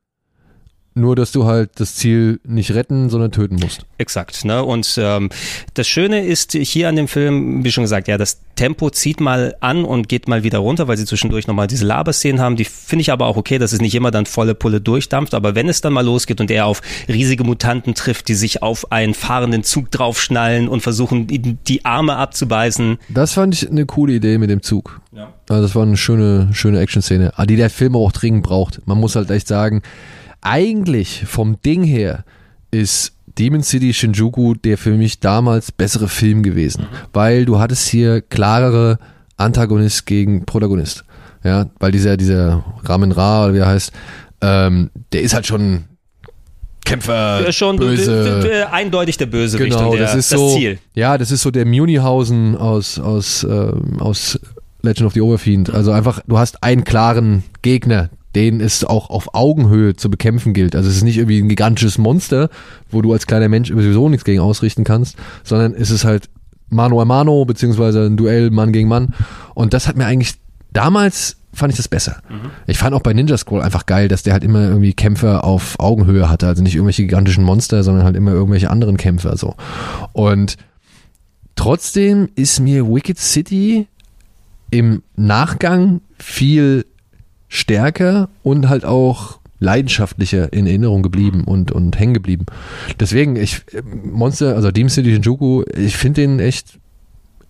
nur 0.95 1.17
dass 1.17 1.33
du 1.33 1.45
halt 1.45 1.71
das 1.77 1.97
Ziel 1.97 2.41
nicht 2.45 2.73
retten, 2.73 3.11
sondern 3.11 3.33
töten 3.33 3.57
musst. 3.57 3.85
Exakt. 3.99 4.45
Ne? 4.45 4.63
Und 4.63 4.95
ähm, 4.97 5.31
das 5.75 5.89
Schöne 5.89 6.25
ist 6.25 6.53
hier 6.53 6.89
an 6.89 6.97
dem 6.97 7.09
Film, 7.09 7.65
wie 7.65 7.73
schon 7.73 7.83
gesagt, 7.83 8.07
ja, 8.07 8.17
das 8.17 8.41
Tempo 8.55 8.91
zieht 8.91 9.21
mal 9.21 9.57
an 9.59 9.85
und 9.85 10.09
geht 10.09 10.29
mal 10.29 10.45
wieder 10.45 10.59
runter, 10.59 10.87
weil 10.87 10.97
sie 10.97 11.05
zwischendurch 11.05 11.49
nochmal 11.49 11.67
diese 11.67 11.85
Laberszenen 11.85 12.41
haben. 12.41 12.55
Die 12.55 12.65
finde 12.65 13.03
ich 13.03 13.11
aber 13.11 13.27
auch 13.27 13.37
okay, 13.37 13.59
dass 13.59 13.73
es 13.73 13.81
nicht 13.81 13.97
immer 13.97 14.13
dann 14.13 14.27
volle 14.27 14.55
Pulle 14.55 14.81
durchdampft. 14.81 15.35
Aber 15.35 15.57
wenn 15.57 15.69
es 15.69 15.81
dann 15.81 15.93
mal 15.93 16.05
losgeht 16.05 16.41
und 16.41 16.51
er 16.51 16.67
auf 16.67 16.81
riesige 17.09 17.43
Mutanten 17.43 17.95
trifft, 17.95 18.29
die 18.29 18.35
sich 18.35 18.63
auf 18.63 18.93
einen 18.93 19.15
fahrenden 19.15 19.65
Zug 19.65 19.91
draufschnallen 19.91 20.69
und 20.69 20.81
versuchen, 20.81 21.27
die, 21.27 21.41
die 21.41 21.85
Arme 21.85 22.17
abzubeißen. 22.17 22.99
Das 23.09 23.33
fand 23.33 23.55
ich 23.55 23.69
eine 23.69 23.87
coole 23.87 24.13
Idee 24.13 24.39
mit 24.39 24.51
dem 24.51 24.63
Zug. 24.63 25.01
Ja. 25.11 25.33
Also 25.49 25.63
das 25.63 25.75
war 25.75 25.83
eine 25.83 25.97
schöne, 25.97 26.51
schöne 26.53 26.79
Action-Szene, 26.79 27.33
die 27.49 27.57
der 27.57 27.71
Film 27.71 27.97
auch 27.97 28.13
dringend 28.13 28.45
braucht. 28.45 28.87
Man 28.87 28.99
muss 28.99 29.17
halt 29.17 29.31
echt 29.31 29.49
sagen, 29.49 29.83
eigentlich 30.45 31.25
vom 31.27 31.61
Ding 31.63 31.83
her 31.83 32.25
ist 32.71 33.13
Demon 33.39 33.63
City 33.63 33.93
Shinjuku 33.93 34.55
der 34.55 34.79
für 34.79 34.93
mich 34.93 35.21
damals 35.21 35.73
bessere 35.73 36.09
Film 36.09 36.43
gewesen, 36.43 36.87
weil 37.13 37.45
du 37.45 37.59
hattest 37.59 37.89
hier 37.89 38.21
klarere 38.21 38.99
Antagonist 39.37 40.07
gegen 40.07 40.45
Protagonist. 40.45 41.05
Ja, 41.43 41.67
weil 41.79 41.91
dieser, 41.93 42.17
dieser 42.17 42.65
Ramen 42.85 43.13
Ra, 43.13 43.45
oder 43.45 43.55
wie 43.55 43.59
er 43.59 43.67
heißt, 43.67 43.93
ähm, 44.41 44.91
der 45.13 45.23
ist 45.23 45.35
halt 45.35 45.47
schon 45.47 45.85
Kämpfer, 46.85 47.51
schon 47.53 47.77
böse. 47.77 48.69
eindeutig 48.71 49.17
der 49.17 49.27
Bösewicht 49.27 49.73
Genau, 49.73 49.93
der, 49.93 50.01
das 50.01 50.15
ist 50.15 50.29
so. 50.29 50.55
Ziel. 50.55 50.79
Ja, 50.95 51.17
das 51.19 51.31
ist 51.31 51.43
so 51.43 51.51
der 51.51 51.65
Munihausen 51.65 52.57
aus 52.57 52.99
aus 52.99 53.43
ähm, 53.45 54.01
aus 54.01 54.39
Legend 54.83 55.07
of 55.07 55.15
the 55.15 55.23
Overfiend. 55.23 55.71
Also 55.73 55.93
einfach, 55.93 56.21
du 56.27 56.39
hast 56.39 56.63
einen 56.63 56.85
klaren 56.85 57.43
Gegner, 57.63 58.11
den 58.35 58.61
es 58.61 58.85
auch 58.85 59.11
auf 59.11 59.35
Augenhöhe 59.35 59.95
zu 59.95 60.11
bekämpfen 60.11 60.53
gilt. 60.53 60.75
Also 60.75 60.89
es 60.89 60.97
ist 60.97 61.03
nicht 61.03 61.19
irgendwie 61.19 61.41
ein 61.41 61.49
gigantisches 61.49 61.99
Monster, 61.99 62.51
wo 62.91 63.03
du 63.03 63.13
als 63.13 63.27
kleiner 63.27 63.49
Mensch 63.49 63.69
sowieso 63.69 64.09
nichts 64.09 64.25
gegen 64.25 64.41
ausrichten 64.41 64.85
kannst, 64.85 65.17
sondern 65.45 65.75
es 65.75 65.91
ist 65.91 66.05
halt 66.05 66.29
Mano 66.69 67.01
a 67.01 67.05
Mano 67.05 67.45
beziehungsweise 67.45 68.07
ein 68.07 68.17
Duell 68.17 68.51
Mann 68.51 68.73
gegen 68.73 68.89
Mann. 68.89 69.15
Und 69.55 69.75
das 69.75 69.87
hat 69.87 69.97
mir 69.97 70.07
eigentlich 70.07 70.35
damals 70.73 71.37
fand 71.55 71.73
ich 71.73 71.77
das 71.77 71.89
besser. 71.89 72.21
Ich 72.67 72.79
fand 72.79 72.95
auch 72.95 73.01
bei 73.01 73.13
Ninja 73.13 73.37
Scroll 73.37 73.63
einfach 73.63 73.87
geil, 73.87 74.09
dass 74.09 74.23
der 74.23 74.33
halt 74.33 74.45
immer 74.45 74.63
irgendwie 74.63 74.93
Kämpfer 74.93 75.45
auf 75.45 75.79
Augenhöhe 75.79 76.29
hatte, 76.29 76.47
also 76.47 76.63
nicht 76.63 76.75
irgendwelche 76.75 77.03
gigantischen 77.03 77.45
Monster, 77.45 77.83
sondern 77.83 78.05
halt 78.05 78.17
immer 78.17 78.33
irgendwelche 78.33 78.71
anderen 78.71 78.97
Kämpfer 78.97 79.37
so. 79.37 79.55
Und 80.13 80.57
trotzdem 81.55 82.29
ist 82.35 82.61
mir 82.61 82.87
Wicked 82.87 83.19
City 83.19 83.87
im 84.71 85.03
Nachgang 85.17 86.01
viel 86.19 86.87
stärker 87.55 88.29
und 88.43 88.69
halt 88.69 88.85
auch 88.85 89.39
leidenschaftlicher 89.61 90.53
in 90.53 90.67
Erinnerung 90.67 91.03
geblieben 91.03 91.45
und, 91.45 91.71
und 91.71 91.99
hängen 91.99 92.13
geblieben. 92.13 92.47
Deswegen, 92.99 93.37
ich, 93.37 93.63
Monster, 94.05 94.57
also 94.57 94.73
Demon 94.73 94.91
City 94.91 95.13
Shinjuku, 95.13 95.63
ich 95.77 95.97
finde 95.97 96.23
den 96.23 96.41
echt 96.41 96.79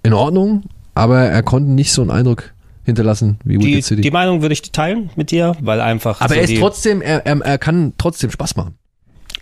in 0.03 0.13
Ordnung, 0.13 0.65
aber 0.95 1.21
er 1.21 1.43
konnte 1.43 1.71
nicht 1.71 1.91
so 1.93 2.03
einen 2.03 2.11
Eindruck 2.11 2.53
hinterlassen 2.85 3.39
wie 3.45 3.57
Die, 3.57 3.67
Wicked 3.67 3.85
City. 3.85 4.03
die 4.03 4.11
Meinung 4.11 4.43
würde 4.43 4.53
ich 4.53 4.71
teilen 4.71 5.09
mit 5.17 5.31
dir, 5.31 5.57
weil 5.61 5.81
einfach. 5.81 6.21
aber 6.21 6.35
so 6.35 6.41
er 6.41 6.45
ist 6.45 6.59
trotzdem, 6.59 7.01
er, 7.01 7.25
er, 7.25 7.41
er 7.41 7.59
kann 7.59 7.95
trotzdem 7.97 8.31
Spaß 8.31 8.57
machen. 8.57 8.75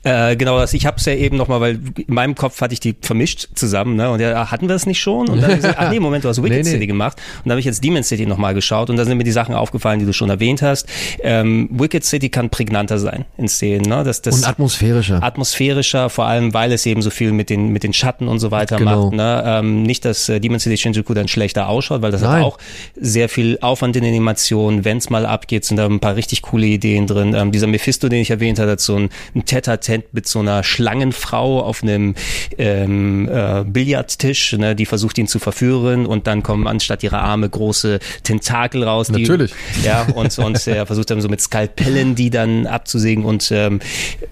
Äh, 0.05 0.35
genau, 0.37 0.59
das, 0.59 0.75
ich 0.75 0.85
habe 0.85 0.97
es 0.99 1.05
ja 1.05 1.15
eben 1.15 1.37
nochmal, 1.37 1.61
weil 1.61 1.79
in 1.97 2.13
meinem 2.15 2.35
Kopf 2.35 2.61
hatte 2.61 2.75
ich 2.75 2.81
die 2.81 2.97
vermischt 3.01 3.49
zusammen, 3.55 3.95
ne? 3.95 4.11
Und 4.11 4.19
ja, 4.21 4.51
hatten 4.51 4.67
wir 4.69 4.75
das 4.75 4.85
nicht 4.87 5.01
schon? 5.01 5.29
Und 5.29 5.37
dann 5.37 5.45
hab 5.45 5.51
ich 5.51 5.57
gesagt, 5.57 5.77
ach 5.79 5.91
nee, 5.91 6.01
Moment, 6.01 6.25
du 6.25 6.29
hast 6.29 6.39
Wicked 6.43 6.51
Nee, 6.57 6.63
nee. 6.65 6.71
City 6.71 6.87
gemacht. 6.89 7.19
Und 7.39 7.47
dann 7.47 7.53
habe 7.53 7.61
ich 7.61 7.67
jetzt 7.67 7.85
Demon 7.85 8.03
City 8.03 8.27
nochmal 8.27 8.53
geschaut 8.55 8.91
und 8.91 8.97
da 8.97 9.05
sind 9.05 9.17
mir 9.17 9.23
die 9.23 9.31
Sachen 9.31 9.55
aufgefallen, 9.55 10.01
die 10.01 10.05
du 10.05 10.13
schon 10.13 10.29
erwähnt 10.29 10.61
hast. 10.61 10.89
Ähm, 11.23 11.69
Wicked 11.71 12.05
City 12.05 12.31
kann 12.31 12.51
prägnanter 12.51 12.99
sein 12.99 13.27
in 13.39 13.47
Szenen, 13.47 13.83
ne? 13.89 14.03
Das, 14.03 14.23
das 14.23 14.39
Und 14.39 14.49
atmosphärischer. 14.49 15.23
atmosphärischer, 15.23 16.11
vor 16.11 16.27
allem 16.27 16.53
weil 16.53 16.73
es 16.73 16.85
eben 16.85 17.01
so 17.01 17.11
viel 17.11 17.31
mit 17.31 17.49
den 17.49 17.69
mit 17.69 17.85
den 17.85 17.93
Schatten 17.93 18.27
und 18.27 18.41
so 18.41 18.51
weiter 18.51 18.79
Genau. 18.79 19.05
macht. 19.05 19.15
Ne? 19.15 19.43
Ähm, 19.47 19.83
nicht, 19.85 20.05
dass 20.05 20.29
äh, 20.29 20.41
Demon 20.41 20.59
City 20.59 20.77
Shinjuku 20.79 21.15
dann 21.15 21.29
schlechter 21.29 21.69
ausschaut, 21.69 22.03
weil 22.03 22.11
das 22.11 22.23
Nein. 22.23 22.41
hat 22.41 22.45
auch 22.45 22.59
sehr 23.01 23.29
viel 23.29 23.57
Aufwand 23.61 23.95
in 23.95 24.05
Animationen. 24.05 24.85
Wenn 24.85 24.97
es 24.97 25.11
mal 25.11 25.27
abgeht, 25.27 25.65
sind 25.65 25.77
da 25.77 25.87
ein 25.87 26.01
paar 26.01 26.17
richtig 26.17 26.43
coole 26.43 26.67
Ideen 26.67 27.07
drin. 27.07 27.35
Ähm, 27.35 27.53
dieser 27.53 27.69
Mephisto, 27.69 28.09
den 28.09 28.21
ich 28.21 28.31
erwähnt 28.31 28.59
hatte, 28.59 28.73
hat 28.73 28.81
so 28.81 28.97
ein, 28.97 29.09
ein 29.37 29.45
Tete-a-Tete 29.45 29.92
mit 30.13 30.27
so 30.27 30.39
einer 30.41 30.63
Schlangenfrau 30.63 31.61
auf 31.61 31.83
einem 31.83 32.15
ähm, 32.59 33.29
äh, 33.29 33.65
Billardtisch, 33.65 34.53
ne? 34.55 34.75
die 34.75 34.87
versucht 34.87 35.19
ihn 35.19 35.27
zu 35.27 35.39
verführen 35.39 36.07
und 36.07 36.27
dann 36.27 36.43
kommen 36.43 36.67
anstatt 36.67 37.03
ihrer 37.03 37.23
Arme 37.23 37.49
große 37.49 37.99
Tentakel 38.23 38.85
raus. 38.85 39.09
Die, 39.09 39.23
Natürlich. 39.23 39.53
ja, 39.83 40.07
und, 40.15 40.39
und 40.39 40.67
er 40.67 40.87
versucht 40.87 41.11
dann 41.11 41.21
so 41.21 41.29
mit 41.29 41.41
Skalpellen 41.41 42.15
die 42.15 42.31
dann 42.31 42.67
abzusägen 42.67 43.25
und 43.25 43.51
ähm, 43.53 43.81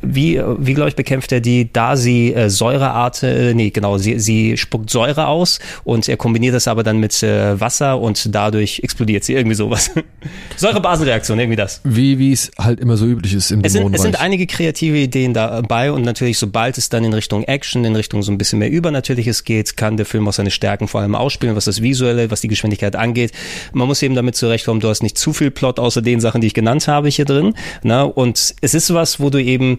wie, 0.02 0.40
wie 0.58 0.74
glaube 0.74 0.90
ich, 0.90 0.96
bekämpft 0.96 1.32
er 1.32 1.40
die, 1.40 1.72
da 1.72 1.96
sie 1.96 2.34
äh, 2.34 2.48
Säureart, 2.50 3.22
äh, 3.22 3.54
nee, 3.54 3.70
genau, 3.70 3.98
sie, 3.98 4.18
sie 4.18 4.56
spuckt 4.56 4.90
Säure 4.90 5.26
aus 5.26 5.58
und 5.84 6.08
er 6.08 6.16
kombiniert 6.16 6.54
das 6.54 6.68
aber 6.68 6.82
dann 6.82 6.98
mit 6.98 7.22
äh, 7.22 7.60
Wasser 7.60 8.00
und 8.00 8.34
dadurch 8.34 8.80
explodiert 8.82 9.24
sie, 9.24 9.34
irgendwie 9.34 9.56
sowas. 9.56 9.90
Säurebasenreaktion, 10.56 11.38
irgendwie 11.38 11.56
das. 11.56 11.80
Wie 11.84 12.18
wie 12.18 12.32
es 12.32 12.50
halt 12.58 12.80
immer 12.80 12.96
so 12.96 13.06
üblich 13.06 13.34
ist 13.34 13.50
im 13.50 13.64
Es 13.64 13.72
sind, 13.72 13.94
es 13.94 14.02
sind 14.02 14.20
einige 14.20 14.46
kreative 14.46 14.96
Ideen 14.96 15.34
dabei 15.51 15.93
und 15.93 16.02
natürlich, 16.02 16.39
sobald 16.39 16.78
es 16.78 16.89
dann 16.89 17.05
in 17.05 17.12
Richtung 17.12 17.44
Action, 17.44 17.85
in 17.85 17.97
Richtung 17.97 18.22
so 18.22 18.32
ein 18.32 18.39
bisschen 18.39 18.59
mehr 18.59 18.70
Übernatürliches 18.70 19.44
geht, 19.44 19.77
kann 19.77 19.97
der 19.97 20.06
Film 20.06 20.27
auch 20.28 20.32
seine 20.32 20.51
Stärken 20.51 20.89
vor 20.89 21.01
allem 21.01 21.14
ausspielen, 21.14 21.56
was 21.56 21.64
das 21.64 21.82
Visuelle, 21.82 22.31
was 22.31 22.40
die 22.40 22.48
Geschwindigkeit 22.48 22.97
angeht. 22.97 23.32
Man 23.72 23.89
muss 23.89 24.02
eben 24.02 24.14
damit 24.14 24.36
zurechtkommen, 24.36 24.81
du 24.81 24.89
hast 24.89 25.02
nicht 25.02 25.18
zu 25.18 25.32
viel 25.32 25.51
Plot 25.51 25.78
außer 25.78 26.02
den 26.02 26.20
Sachen, 26.20 26.40
die 26.40 26.47
ich 26.47 26.55
genannt 26.55 26.89
habe 26.89 27.09
hier 27.09 27.24
drin. 27.24 27.55
Ne? 27.82 28.06
Und 28.06 28.55
es 28.60 28.74
ist 28.74 28.94
was, 28.94 29.20
wo 29.20 29.31
du 29.31 29.43
eben 29.43 29.78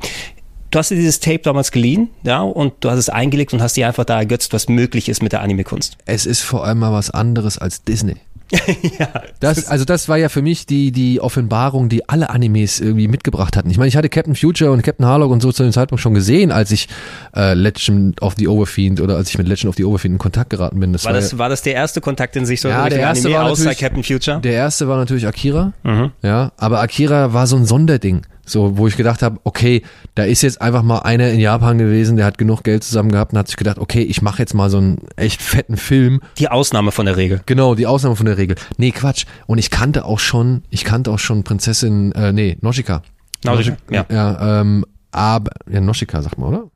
Du 0.72 0.80
hast 0.80 0.90
dir 0.90 0.96
dieses 0.96 1.20
Tape 1.20 1.40
damals 1.40 1.72
geliehen, 1.72 2.12
ja, 2.24 2.40
und 2.42 2.76
du 2.80 2.90
hast 2.90 2.98
es 2.98 3.10
eingelegt 3.10 3.52
und 3.52 3.62
hast 3.62 3.76
dir 3.76 3.88
einfach 3.88 4.06
da 4.06 4.18
ergötzt, 4.18 4.54
was 4.54 4.70
möglich 4.70 5.10
ist 5.10 5.22
mit 5.22 5.34
der 5.34 5.42
Anime-Kunst. 5.42 5.98
es 6.06 6.26
ist 6.26 6.40
vor 6.40 6.66
allem 6.66 6.80
mal 6.80 6.94
was 6.94 7.10
anderes 7.10 7.58
als 7.58 7.84
Disney. 7.84 8.16
ja. 9.00 9.08
Das, 9.40 9.68
also 9.68 9.86
das 9.86 10.10
war 10.10 10.18
ja 10.18 10.30
für 10.30 10.42
mich 10.42 10.66
die, 10.66 10.92
die 10.92 11.20
Offenbarung, 11.20 11.90
die 11.90 12.08
alle 12.10 12.30
Animes 12.30 12.80
irgendwie 12.80 13.08
mitgebracht 13.08 13.56
hatten. 13.58 13.70
Ich 13.70 13.78
meine, 13.78 13.88
ich 13.88 13.96
hatte 13.96 14.10
Captain 14.10 14.36
Future 14.36 14.72
und 14.72 14.84
Captain 14.84 15.06
Harlock 15.06 15.32
und 15.32 15.42
so 15.42 15.52
zu 15.52 15.64
dem 15.64 15.72
Zeitpunkt 15.72 16.02
schon 16.02 16.14
gesehen, 16.14 16.52
als 16.52 16.72
ich 16.72 16.88
äh, 17.36 17.54
Legend 17.54 18.22
of 18.22 18.36
the 18.38 18.48
Overfiend 18.48 19.02
oder 19.02 19.16
als 19.16 19.30
ich 19.30 19.38
mit 19.38 19.48
Legend 19.48 19.70
of 19.70 19.76
the 19.76 19.86
Overfiend 19.86 20.16
in 20.16 20.20
Kontakt 20.20 20.50
geraten 20.50 20.80
bin. 20.80 20.94
Das 20.94 21.06
war, 21.06 21.14
war, 21.14 21.20
das, 21.20 21.32
ja, 21.32 21.38
war 21.38 21.50
das 21.50 21.62
der 21.62 21.74
erste 21.74 22.02
Kontakt 22.02 22.36
in 22.36 22.46
sich 22.46 22.62
so 22.62 22.70
ja, 22.70 22.88
der 22.90 23.00
erste 23.00 23.28
Anime 23.28 23.44
war 23.44 23.52
außer 23.52 23.76
Captain 23.76 24.04
Future? 24.04 24.40
Der 24.42 24.54
erste 24.54 24.88
war 24.88 24.98
natürlich 24.98 25.28
Akira. 25.28 25.74
Mhm. 25.84 26.12
Ja, 26.22 26.52
aber 26.58 26.82
Akira 26.82 27.34
war 27.34 27.48
so 27.48 27.56
ein 27.56 27.66
Sonderding. 27.66 28.22
So, 28.46 28.78
wo 28.78 28.88
ich 28.88 28.98
gedacht 28.98 29.22
habe, 29.22 29.40
okay, 29.44 29.84
da 30.16 30.24
ist 30.24 30.42
jetzt 30.42 30.62
einfach 30.62 30.84
mal 30.84 31.00
einer 31.00 31.30
in 31.30 31.40
Japan 31.40 31.78
gewesen, 31.78 32.18
der 32.18 32.26
hat 32.26 32.38
genug 32.38 32.64
Geld 32.64 32.84
zusammen 32.84 33.12
gehabt 33.12 33.34
und 33.34 33.40
hat 33.40 33.48
sich 33.48 33.58
gedacht, 33.58 33.78
okay, 33.78 34.02
ich 34.02 34.22
mache 34.22 34.40
jetzt 34.40 34.54
mal 34.54 34.70
so 34.70 34.78
einen 34.78 35.00
echt 35.16 35.42
fetten 35.42 35.78
Film. 35.78 36.22
Die 36.38 36.50
Ausnahme 36.50 36.92
von 36.92 37.06
der 37.06 37.18
Regel. 37.18 37.42
Genau, 37.46 37.76
die 37.76 37.88
Ausnahme 37.88 38.16
von 38.16 38.26
der 38.26 38.38
Regel. 38.38 38.56
Nee, 38.78 38.92
Quatsch. 38.92 39.26
Und 39.48 39.58
ich 39.58 39.70
kannte 39.70 40.06
auch 40.06 40.20
schon, 40.20 40.64
ich 40.70 40.84
kannte 40.84 41.12
auch 41.12 41.20
schon 41.20 41.44
Prinzessin, 41.44 42.12
äh, 42.14 42.34
nee, 42.34 42.58
Noshika. 42.62 43.04
Noshika, 43.46 43.78
ja. 43.90 44.06
Ja, 44.12 44.62
ähm, 44.62 44.86
aber, 45.12 45.52
ja, 45.72 45.82
Noshika, 45.82 46.22
sag 46.22 46.38
mal, 46.38 46.48
oder? 46.48 46.72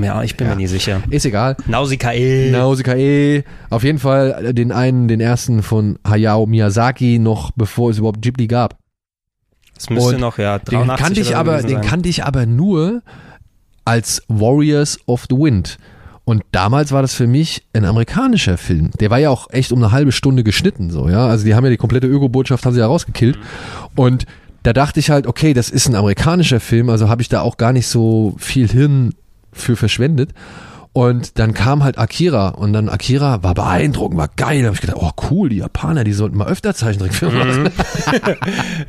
Ja, 0.00 0.22
ich 0.22 0.36
bin 0.36 0.46
ja. 0.46 0.54
mir 0.54 0.60
nie 0.60 0.66
sicher. 0.66 1.02
Ist 1.10 1.26
egal. 1.26 1.56
Nausikae. 1.66 2.50
Nausikae. 2.52 3.44
Auf 3.70 3.82
jeden 3.82 3.98
Fall 3.98 4.52
den 4.54 4.72
einen, 4.72 5.08
den 5.08 5.20
ersten 5.20 5.62
von 5.62 5.98
Hayao 6.06 6.46
Miyazaki, 6.46 7.18
noch 7.18 7.50
bevor 7.52 7.90
es 7.90 7.98
überhaupt 7.98 8.22
Ghibli 8.22 8.46
gab. 8.46 8.79
Das 9.80 9.88
müsste 9.88 10.16
und 10.16 10.20
noch, 10.20 10.36
ja, 10.36 10.58
den 10.58 10.88
kannte 10.88 11.20
ich 11.20 11.34
aber, 11.34 11.62
Den 11.62 11.80
kannte 11.80 12.10
ich 12.10 12.24
aber 12.24 12.44
nur 12.44 13.02
als 13.86 14.22
Warriors 14.28 14.98
of 15.06 15.24
the 15.30 15.36
Wind. 15.36 15.78
Und 16.26 16.42
damals 16.52 16.92
war 16.92 17.00
das 17.00 17.14
für 17.14 17.26
mich 17.26 17.62
ein 17.72 17.86
amerikanischer 17.86 18.58
Film. 18.58 18.90
Der 19.00 19.08
war 19.08 19.18
ja 19.18 19.30
auch 19.30 19.48
echt 19.50 19.72
um 19.72 19.82
eine 19.82 19.90
halbe 19.90 20.12
Stunde 20.12 20.44
geschnitten, 20.44 20.90
so, 20.90 21.08
ja. 21.08 21.26
Also 21.26 21.46
die 21.46 21.54
haben 21.54 21.64
ja 21.64 21.70
die 21.70 21.78
komplette 21.78 22.06
Öko-Botschaft 22.06 22.66
haben 22.66 22.74
sie 22.74 22.80
ja 22.80 22.86
rausgekillt. 22.86 23.38
Und 23.96 24.26
da 24.64 24.74
dachte 24.74 25.00
ich 25.00 25.08
halt, 25.08 25.26
okay, 25.26 25.54
das 25.54 25.70
ist 25.70 25.88
ein 25.88 25.94
amerikanischer 25.94 26.60
Film, 26.60 26.90
also 26.90 27.08
habe 27.08 27.22
ich 27.22 27.30
da 27.30 27.40
auch 27.40 27.56
gar 27.56 27.72
nicht 27.72 27.86
so 27.86 28.34
viel 28.36 28.68
Hirn 28.68 29.14
für 29.50 29.76
verschwendet. 29.76 30.34
Und 30.92 31.38
dann 31.38 31.54
kam 31.54 31.84
halt 31.84 31.98
Akira 31.98 32.48
und 32.48 32.72
dann 32.72 32.88
Akira 32.88 33.44
war 33.44 33.54
beeindruckend, 33.54 34.18
war 34.18 34.28
geil. 34.34 34.62
Da 34.62 34.66
habe 34.66 34.74
ich 34.74 34.80
gedacht, 34.80 34.98
oh 35.00 35.10
cool, 35.30 35.48
die 35.48 35.58
Japaner, 35.58 36.02
die 36.02 36.12
sollten 36.12 36.36
mal 36.36 36.48
öfter 36.48 36.74
Zeichentrickfilme 36.74 37.38
machen. 37.38 37.62
Mhm. 37.62 37.68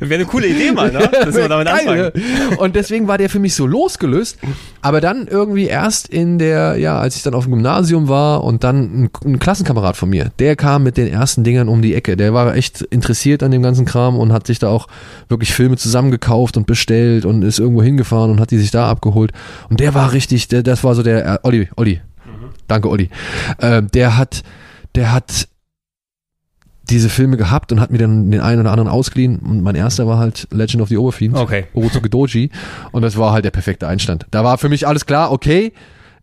Wäre 0.00 0.14
eine 0.14 0.24
coole 0.24 0.48
Idee 0.48 0.72
mal, 0.72 0.90
ne? 0.90 1.08
Dass 1.12 1.36
wir 1.36 1.48
damit 1.48 1.68
geil, 1.68 2.12
anfangen. 2.12 2.58
Und 2.58 2.74
deswegen 2.74 3.06
war 3.06 3.18
der 3.18 3.30
für 3.30 3.38
mich 3.38 3.54
so 3.54 3.68
losgelöst. 3.68 4.38
Aber 4.80 5.00
dann 5.00 5.28
irgendwie 5.28 5.66
erst 5.66 6.08
in 6.08 6.40
der, 6.40 6.76
ja, 6.76 6.98
als 6.98 7.14
ich 7.14 7.22
dann 7.22 7.34
auf 7.34 7.44
dem 7.44 7.52
Gymnasium 7.52 8.08
war 8.08 8.42
und 8.42 8.64
dann 8.64 9.04
ein, 9.04 9.10
ein 9.24 9.38
Klassenkamerad 9.38 9.96
von 9.96 10.10
mir, 10.10 10.32
der 10.40 10.56
kam 10.56 10.82
mit 10.82 10.96
den 10.96 11.06
ersten 11.06 11.44
Dingern 11.44 11.68
um 11.68 11.82
die 11.82 11.94
Ecke. 11.94 12.16
Der 12.16 12.34
war 12.34 12.56
echt 12.56 12.82
interessiert 12.82 13.44
an 13.44 13.52
dem 13.52 13.62
ganzen 13.62 13.84
Kram 13.84 14.18
und 14.18 14.32
hat 14.32 14.48
sich 14.48 14.58
da 14.58 14.68
auch 14.68 14.88
wirklich 15.28 15.54
Filme 15.54 15.76
zusammengekauft 15.76 16.56
und 16.56 16.66
bestellt 16.66 17.24
und 17.24 17.42
ist 17.42 17.60
irgendwo 17.60 17.82
hingefahren 17.84 18.32
und 18.32 18.40
hat 18.40 18.50
die 18.50 18.58
sich 18.58 18.72
da 18.72 18.90
abgeholt. 18.90 19.30
Und 19.70 19.78
der 19.78 19.94
war 19.94 20.12
richtig, 20.12 20.48
der, 20.48 20.64
das 20.64 20.82
war 20.82 20.96
so 20.96 21.04
der, 21.04 21.26
äh, 21.26 21.38
Olli, 21.44 21.68
Olli, 21.76 22.01
Danke, 22.72 22.88
Olli. 22.88 23.10
Äh, 23.58 23.82
der 23.82 24.16
hat, 24.16 24.42
der 24.94 25.12
hat 25.12 25.46
diese 26.88 27.10
Filme 27.10 27.36
gehabt 27.36 27.70
und 27.70 27.80
hat 27.80 27.90
mir 27.90 27.98
dann 27.98 28.30
den 28.30 28.40
einen 28.40 28.62
oder 28.62 28.70
anderen 28.70 28.88
ausgeliehen. 28.88 29.40
Und 29.40 29.60
mein 29.60 29.74
erster 29.74 30.06
war 30.06 30.18
halt 30.18 30.48
Legend 30.50 30.82
of 30.82 30.88
the 30.88 30.96
Overfiend, 30.96 31.36
okay. 31.36 31.66
Orutoge 31.74 32.08
Doji. 32.08 32.50
Und 32.90 33.02
das 33.02 33.18
war 33.18 33.32
halt 33.32 33.44
der 33.44 33.50
perfekte 33.50 33.86
Einstand. 33.88 34.24
Da 34.30 34.42
war 34.42 34.56
für 34.56 34.70
mich 34.70 34.86
alles 34.86 35.04
klar, 35.04 35.32
okay, 35.32 35.74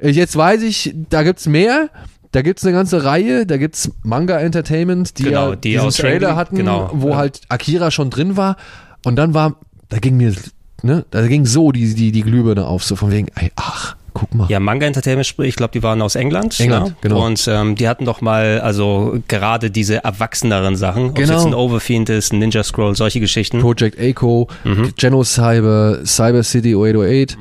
jetzt 0.01 0.35
weiß 0.35 0.63
ich, 0.63 0.95
da 1.09 1.21
gibt's 1.21 1.45
mehr. 1.45 1.91
Da 2.31 2.41
gibt's 2.41 2.63
eine 2.63 2.73
ganze 2.73 3.03
Reihe, 3.03 3.45
da 3.45 3.57
gibt's 3.57 3.91
Manga 4.01 4.39
Entertainment, 4.39 5.19
die 5.19 5.23
genau, 5.23 5.53
die 5.53 5.73
diesen 5.73 5.89
Trailer 5.91 6.35
hatten, 6.35 6.55
genau, 6.55 6.89
wo 6.93 7.09
ja. 7.09 7.17
halt 7.17 7.41
Akira 7.49 7.91
schon 7.91 8.09
drin 8.09 8.37
war. 8.37 8.55
Und 9.03 9.17
dann 9.17 9.35
war, 9.35 9.55
da 9.89 9.97
ging 9.97 10.17
mir, 10.17 10.33
ne, 10.81 11.05
da 11.11 11.27
ging 11.27 11.45
so 11.45 11.71
die, 11.71 11.93
die, 11.93 12.11
die 12.11 12.21
Glühbirne 12.21 12.65
auf, 12.65 12.83
so 12.83 12.95
von 12.95 13.11
wegen, 13.11 13.29
ey, 13.35 13.51
ach, 13.55 13.95
Guck 14.13 14.33
mal. 14.35 14.47
Ja, 14.49 14.59
Manga 14.59 14.85
Entertainment, 14.85 15.33
ich 15.39 15.55
glaube, 15.55 15.71
die 15.73 15.83
waren 15.83 16.01
aus 16.01 16.15
England. 16.15 16.59
England, 16.59 16.87
ja? 16.89 16.95
genau. 17.01 17.25
Und 17.25 17.47
ähm, 17.51 17.75
die 17.75 17.87
hatten 17.87 18.05
doch 18.05 18.21
mal, 18.21 18.59
also 18.61 19.19
gerade 19.27 19.71
diese 19.71 20.03
erwachseneren 20.03 20.75
Sachen, 20.75 21.09
ob 21.09 21.15
Genau. 21.15 21.27
es 21.35 21.43
jetzt 21.43 21.45
ein 21.47 21.53
Overfiend 21.53 22.09
ist, 22.09 22.33
ein 22.33 22.39
Ninja 22.39 22.63
Scroll, 22.63 22.95
solche 22.95 23.19
Geschichten. 23.19 23.59
Project 23.61 23.97
Echo, 23.99 24.47
Mhm. 24.63 24.93
Genocyber, 24.97 25.99
Cyber 26.05 26.43
City 26.43 26.75
0808, 26.75 27.37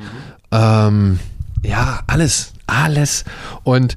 ähm, 0.51 1.19
ja, 1.63 1.99
alles, 2.07 2.53
alles. 2.67 3.25
Und 3.63 3.95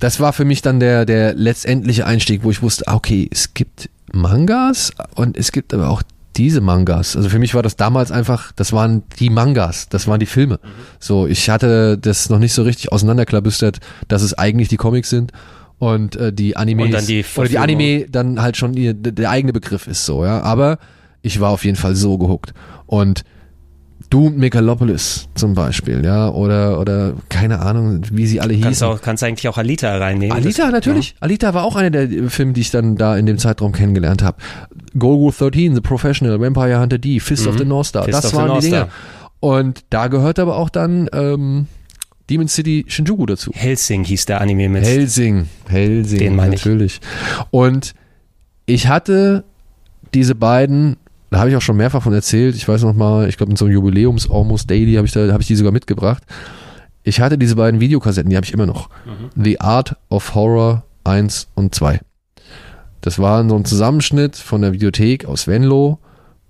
das 0.00 0.18
war 0.20 0.32
für 0.32 0.44
mich 0.44 0.62
dann 0.62 0.80
der, 0.80 1.04
der 1.04 1.34
letztendliche 1.34 2.06
Einstieg, 2.06 2.42
wo 2.44 2.50
ich 2.50 2.62
wusste, 2.62 2.84
okay, 2.88 3.28
es 3.30 3.54
gibt 3.54 3.88
Mangas 4.12 4.92
und 5.14 5.36
es 5.36 5.52
gibt 5.52 5.72
aber 5.72 5.88
auch 5.90 6.02
diese 6.36 6.60
Mangas. 6.60 7.16
Also 7.16 7.28
für 7.28 7.38
mich 7.38 7.54
war 7.54 7.62
das 7.62 7.76
damals 7.76 8.10
einfach, 8.10 8.52
das 8.52 8.72
waren 8.72 9.02
die 9.18 9.30
Mangas, 9.30 9.88
das 9.88 10.06
waren 10.06 10.20
die 10.20 10.26
Filme. 10.26 10.60
So, 10.98 11.26
ich 11.26 11.50
hatte 11.50 11.98
das 11.98 12.30
noch 12.30 12.38
nicht 12.38 12.52
so 12.52 12.62
richtig 12.62 12.92
auseinanderklabüstert, 12.92 13.80
dass 14.08 14.22
es 14.22 14.34
eigentlich 14.34 14.68
die 14.68 14.76
Comics 14.76 15.10
sind 15.10 15.32
und 15.78 16.16
äh, 16.16 16.32
die 16.32 16.54
die 16.56 16.76
oder 17.36 17.48
die. 17.48 17.58
Anime 17.58 18.06
dann 18.08 18.40
halt 18.40 18.56
schon 18.56 18.74
ihr, 18.74 18.94
der 18.94 19.30
eigene 19.30 19.52
Begriff 19.52 19.86
ist 19.86 20.06
so, 20.06 20.24
ja. 20.24 20.40
Aber 20.42 20.78
ich 21.22 21.40
war 21.40 21.50
auf 21.50 21.64
jeden 21.64 21.76
Fall 21.76 21.94
so 21.94 22.18
gehuckt. 22.18 22.54
Und 22.86 23.24
Doom 24.10 24.36
Megalopolis 24.36 25.28
zum 25.34 25.54
Beispiel, 25.54 26.04
ja, 26.04 26.28
oder, 26.28 26.78
oder 26.80 27.14
keine 27.28 27.60
Ahnung, 27.60 28.02
wie 28.12 28.26
sie 28.26 28.40
alle 28.40 28.54
Kannst, 28.54 28.68
hießen. 28.80 28.86
auch, 28.86 29.00
kannst 29.02 29.22
eigentlich 29.22 29.48
auch 29.48 29.58
Alita 29.58 29.96
reinnehmen. 29.96 30.36
Alita, 30.36 30.64
Das- 30.64 30.72
natürlich. 30.72 31.14
Alita 31.20 31.54
war 31.54 31.64
auch 31.64 31.76
einer 31.76 31.90
der 31.90 32.30
Filme, 32.30 32.52
die 32.52 32.60
ich 32.62 32.70
dann 32.70 32.96
da 32.96 33.16
in 33.16 33.26
dem 33.26 33.38
Zeitraum 33.38 33.72
kennengelernt 33.72 34.22
habe. 34.22 34.36
Golgo 34.98 35.30
13, 35.36 35.74
The 35.74 35.80
Professional, 35.80 36.40
Vampire 36.40 36.80
Hunter 36.80 36.98
D, 36.98 37.20
Fist 37.20 37.46
of 37.46 37.58
the 37.58 37.64
North 37.64 37.86
Star. 37.86 38.02
Mhm. 38.02 38.12
Fist 38.12 38.24
das 38.24 38.34
waren 38.34 38.60
die 38.60 38.66
Dinger. 38.66 38.88
Und 39.40 39.80
da 39.90 40.08
gehört 40.08 40.38
aber 40.38 40.56
auch 40.56 40.68
dann 40.70 41.08
ähm, 41.12 41.66
Demon 42.30 42.48
City 42.48 42.84
Shinjuku 42.88 43.26
dazu. 43.26 43.50
Helsing 43.54 44.04
hieß 44.04 44.26
der 44.26 44.40
Anime 44.40 44.68
mit. 44.68 44.84
Helsing, 44.84 45.48
Helsing, 45.68 46.18
Den 46.18 46.36
meine 46.36 46.54
ich. 46.54 46.64
natürlich. 46.64 47.00
Und 47.50 47.94
ich 48.66 48.86
hatte 48.88 49.44
diese 50.14 50.34
beiden, 50.34 50.96
da 51.32 51.40
habe 51.40 51.50
ich 51.50 51.56
auch 51.56 51.62
schon 51.62 51.76
mehrfach 51.76 52.02
von 52.02 52.12
erzählt. 52.12 52.54
Ich 52.54 52.68
weiß 52.68 52.82
noch 52.82 52.94
mal, 52.94 53.28
ich 53.28 53.36
glaube 53.36 53.50
in 53.50 53.56
so 53.56 53.64
einem 53.64 53.74
Jubiläums 53.74 54.30
Almost 54.30 54.70
Daily 54.70 54.94
habe 54.94 55.06
ich 55.06 55.12
da 55.12 55.32
habe 55.32 55.40
ich 55.40 55.48
die 55.48 55.56
sogar 55.56 55.72
mitgebracht. 55.72 56.22
Ich 57.04 57.20
hatte 57.20 57.38
diese 57.38 57.56
beiden 57.56 57.80
Videokassetten, 57.80 58.30
die 58.30 58.36
habe 58.36 58.44
ich 58.44 58.52
immer 58.52 58.66
noch. 58.66 58.88
Mhm. 59.06 59.42
The 59.42 59.60
Art 59.60 59.96
of 60.10 60.34
Horror 60.34 60.84
1 61.04 61.48
und 61.54 61.74
2. 61.74 62.00
Das 63.00 63.18
war 63.18 63.48
so 63.48 63.56
ein 63.56 63.64
Zusammenschnitt 63.64 64.36
von 64.36 64.62
der 64.62 64.72
Videothek 64.72 65.24
aus 65.24 65.48
Venlo, 65.48 65.98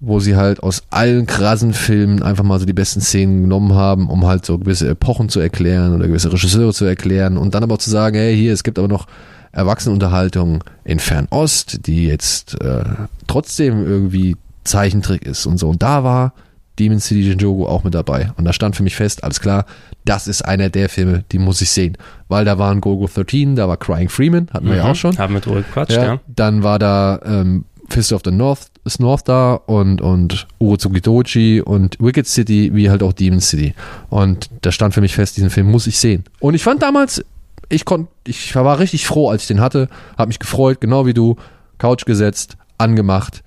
wo 0.00 0.18
sie 0.18 0.36
halt 0.36 0.62
aus 0.62 0.82
allen 0.90 1.26
krassen 1.26 1.72
Filmen 1.72 2.22
einfach 2.22 2.44
mal 2.44 2.59
so 2.59 2.66
die 2.66 2.72
besten 2.72 3.00
Szenen 3.00 3.42
genommen 3.42 3.74
haben, 3.74 4.10
um 4.10 4.26
halt 4.26 4.44
so 4.44 4.59
gewisse 4.59 4.88
Epochen 4.88 5.28
zu 5.28 5.38
erklären 5.40 5.94
oder 5.94 6.09
gewisse 6.09 6.32
Regisseure 6.32 6.74
zu 6.74 6.84
erklären 6.84 7.38
und 7.38 7.54
dann 7.54 7.62
aber 7.62 7.74
auch 7.74 7.78
zu 7.78 7.88
sagen, 7.88 8.16
hey, 8.16 8.36
hier, 8.36 8.52
es 8.52 8.64
gibt 8.64 8.78
aber 8.78 8.88
noch 8.88 9.06
Erwachsenenunterhaltung 9.52 10.64
in 10.84 10.98
Fernost, 10.98 11.86
die 11.86 12.06
jetzt 12.06 12.60
äh, 12.60 12.84
trotzdem 13.26 13.86
irgendwie 13.86 14.36
Zeichentrick 14.64 15.26
ist 15.26 15.47
und 15.47 15.59
so. 15.59 15.68
Und 15.68 15.82
da 15.82 16.05
war 16.05 16.34
Demon 16.78 17.01
City 17.01 17.20
Jinjogo 17.22 17.66
auch 17.66 17.84
mit 17.84 17.94
dabei. 17.94 18.32
Und 18.36 18.44
da 18.44 18.52
stand 18.52 18.76
für 18.76 18.82
mich 18.82 18.97
fest, 18.97 19.24
alles 19.24 19.40
klar, 19.40 19.66
das 20.05 20.26
ist 20.26 20.43
einer 20.43 20.70
der 20.70 20.89
Filme, 20.89 21.24
die 21.32 21.39
muss 21.39 21.60
ich 21.60 21.70
sehen. 21.70 21.97
Weil 22.28 22.44
da 22.44 22.59
waren 22.59 22.80
Gogo 22.80 23.09
13, 23.12 23.56
da 23.56 23.68
war 23.68 23.76
Crying 23.76 24.09
Freeman, 24.09 24.48
hatten 24.52 24.68
wir 24.68 24.76
ja 24.76 24.90
auch 24.90 24.94
schon. 24.94 25.12
Mhm. 25.12 25.18
Haben 25.18 25.34
wir 25.34 25.40
drüber 25.40 25.62
gequatscht, 25.62 25.93
Ja, 25.93 26.05
ja. 26.05 26.20
Dann 26.26 26.62
war 26.62 26.78
da 26.78 27.20
ähm, 27.24 27.64
Fist 27.89 28.12
of 28.12 28.22
the 28.24 28.30
North, 28.30 28.70
ist 28.84 29.01
North 29.01 29.28
da 29.28 29.55
und, 29.55 30.01
und 30.01 30.47
Urozuki 30.59 31.01
Doji 31.01 31.60
und 31.60 31.98
Wicked 32.01 32.26
City, 32.26 32.70
wie 32.74 32.89
halt 32.89 33.02
auch 33.02 33.12
Demon 33.12 33.40
City. 33.40 33.74
Und 34.09 34.48
da 34.62 34.72
stand 34.72 34.94
für 34.94 35.02
mich 35.02 35.14
fest, 35.14 35.36
diesen 35.36 35.51
Film 35.51 35.70
muss 35.70 35.86
ich 35.86 35.98
sehen. 35.98 36.24
Und 36.40 36.55
ich 36.55 36.62
fand 36.62 36.82
damals, 36.82 37.22
ich 37.68 37.84
konnte, 37.84 38.10
ich 38.26 38.55
war 38.55 38.78
richtig 38.78 39.06
froh, 39.06 39.28
als 39.28 39.43
ich 39.43 39.48
den 39.48 39.60
hatte, 39.60 39.89
habe 40.16 40.28
mich 40.28 40.39
gefreut, 40.39 40.80
genau 40.80 41.06
wie 41.06 41.14
du, 41.14 41.36
Couch 41.78 42.06
gesetzt, 42.06 42.56
angemacht, 42.78 43.43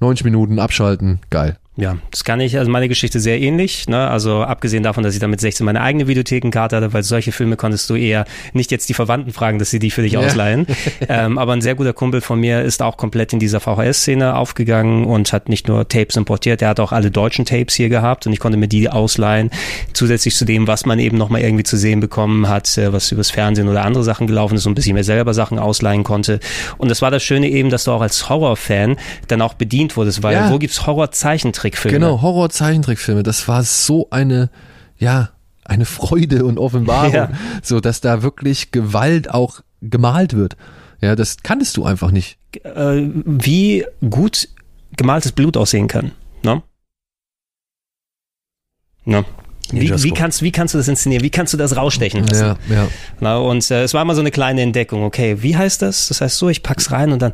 90 0.00 0.24
Minuten 0.24 0.58
abschalten, 0.58 1.20
geil. 1.30 1.58
Ja, 1.80 1.96
das 2.10 2.24
kann 2.24 2.40
ich, 2.40 2.58
also 2.58 2.68
meine 2.72 2.88
Geschichte 2.88 3.20
sehr 3.20 3.40
ähnlich, 3.40 3.86
ne? 3.88 4.08
Also 4.08 4.42
abgesehen 4.42 4.82
davon, 4.82 5.04
dass 5.04 5.14
ich 5.14 5.20
dann 5.20 5.30
mit 5.30 5.40
16 5.40 5.64
meine 5.64 5.80
eigene 5.80 6.08
Videothekenkarte 6.08 6.74
hatte, 6.74 6.92
weil 6.92 7.04
solche 7.04 7.30
Filme 7.30 7.54
konntest 7.56 7.88
du 7.88 7.94
eher 7.94 8.24
nicht 8.52 8.72
jetzt 8.72 8.88
die 8.88 8.94
Verwandten 8.94 9.32
fragen, 9.32 9.60
dass 9.60 9.70
sie 9.70 9.78
die 9.78 9.92
für 9.92 10.02
dich 10.02 10.14
Ja. 10.14 10.18
ausleihen. 10.20 10.66
ähm, 11.08 11.38
aber 11.38 11.52
ein 11.52 11.60
sehr 11.60 11.76
guter 11.76 11.92
Kumpel 11.92 12.20
von 12.20 12.40
mir 12.40 12.62
ist 12.62 12.82
auch 12.82 12.96
komplett 12.96 13.32
in 13.32 13.38
dieser 13.38 13.60
VHS-Szene 13.60 14.34
aufgegangen 14.34 15.04
und 15.04 15.32
hat 15.32 15.48
nicht 15.48 15.68
nur 15.68 15.86
Tapes 15.86 16.16
importiert, 16.16 16.62
er 16.62 16.70
hat 16.70 16.80
auch 16.80 16.90
alle 16.90 17.12
deutschen 17.12 17.44
Tapes 17.44 17.76
hier 17.76 17.88
gehabt 17.88 18.26
und 18.26 18.32
ich 18.32 18.40
konnte 18.40 18.58
mir 18.58 18.66
die 18.66 18.88
ausleihen, 18.88 19.50
zusätzlich 19.92 20.34
zu 20.34 20.44
dem, 20.44 20.66
was 20.66 20.84
man 20.84 20.98
eben 20.98 21.16
nochmal 21.16 21.42
irgendwie 21.42 21.62
zu 21.62 21.76
sehen 21.76 22.00
bekommen 22.00 22.48
hat, 22.48 22.76
äh, 22.76 22.92
was 22.92 23.12
übers 23.12 23.30
Fernsehen 23.30 23.68
oder 23.68 23.84
andere 23.84 24.02
Sachen 24.02 24.26
gelaufen 24.26 24.56
ist 24.56 24.66
und 24.66 24.72
ein 24.72 24.74
bisschen 24.74 24.94
mehr 24.94 25.04
selber 25.04 25.32
Sachen 25.32 25.60
ausleihen 25.60 26.02
konnte. 26.02 26.40
Und 26.76 26.90
das 26.90 27.02
war 27.02 27.12
das 27.12 27.22
Schöne 27.22 27.48
eben, 27.48 27.70
dass 27.70 27.84
du 27.84 27.92
auch 27.92 28.00
als 28.00 28.28
Horrorfan 28.28 28.96
dann 29.28 29.42
auch 29.42 29.54
bedient 29.54 29.96
wurdest, 29.96 30.24
weil 30.24 30.34
Ja. 30.34 30.50
wo 30.50 30.58
gibt's 30.58 30.84
Horror-Zeichentrickfilme? 31.76 31.98
Genau, 31.98 32.22
Horror-Zeichentrickfilme, 32.22 33.22
das 33.22 33.46
war 33.48 33.62
so 33.64 34.08
eine, 34.10 34.50
ja, 34.98 35.30
eine 35.64 35.84
Freude 35.84 36.44
und 36.44 36.58
Offenbarung, 36.58 37.12
Ja. 37.14 37.30
so 37.62 37.80
dass 37.80 38.00
da 38.00 38.22
wirklich 38.22 38.70
Gewalt 38.70 39.30
auch 39.30 39.60
gemalt 39.82 40.34
wird. 40.34 40.56
Ja, 41.00 41.14
das 41.14 41.38
kanntest 41.42 41.76
du 41.76 41.84
einfach 41.84 42.10
nicht. 42.10 42.38
äh, 42.64 43.08
wie 43.24 43.84
gut 44.10 44.48
gemaltes 44.96 45.32
Blut 45.32 45.56
aussehen 45.56 45.86
kann. 45.88 46.12
Ne? 46.42 46.62
Ne? 49.04 49.24
Wie, 49.70 50.02
wie, 50.02 50.10
kannst, 50.12 50.42
wie 50.42 50.50
kannst 50.50 50.72
du 50.74 50.78
das 50.78 50.88
inszenieren? 50.88 51.22
Wie 51.22 51.30
kannst 51.30 51.52
du 51.52 51.58
das 51.58 51.76
rausstechen 51.76 52.24
lassen? 52.26 52.56
Ja, 52.70 52.74
ja. 52.74 52.88
Na, 53.20 53.36
und 53.36 53.70
äh, 53.70 53.82
es 53.82 53.92
war 53.92 54.00
immer 54.02 54.14
so 54.14 54.20
eine 54.22 54.30
kleine 54.30 54.62
Entdeckung. 54.62 55.02
Okay, 55.04 55.42
wie 55.42 55.56
heißt 55.56 55.82
das? 55.82 56.08
Das 56.08 56.20
heißt 56.22 56.38
so, 56.38 56.48
ich 56.48 56.62
pack's 56.62 56.90
rein 56.90 57.12
und 57.12 57.20
dann, 57.20 57.32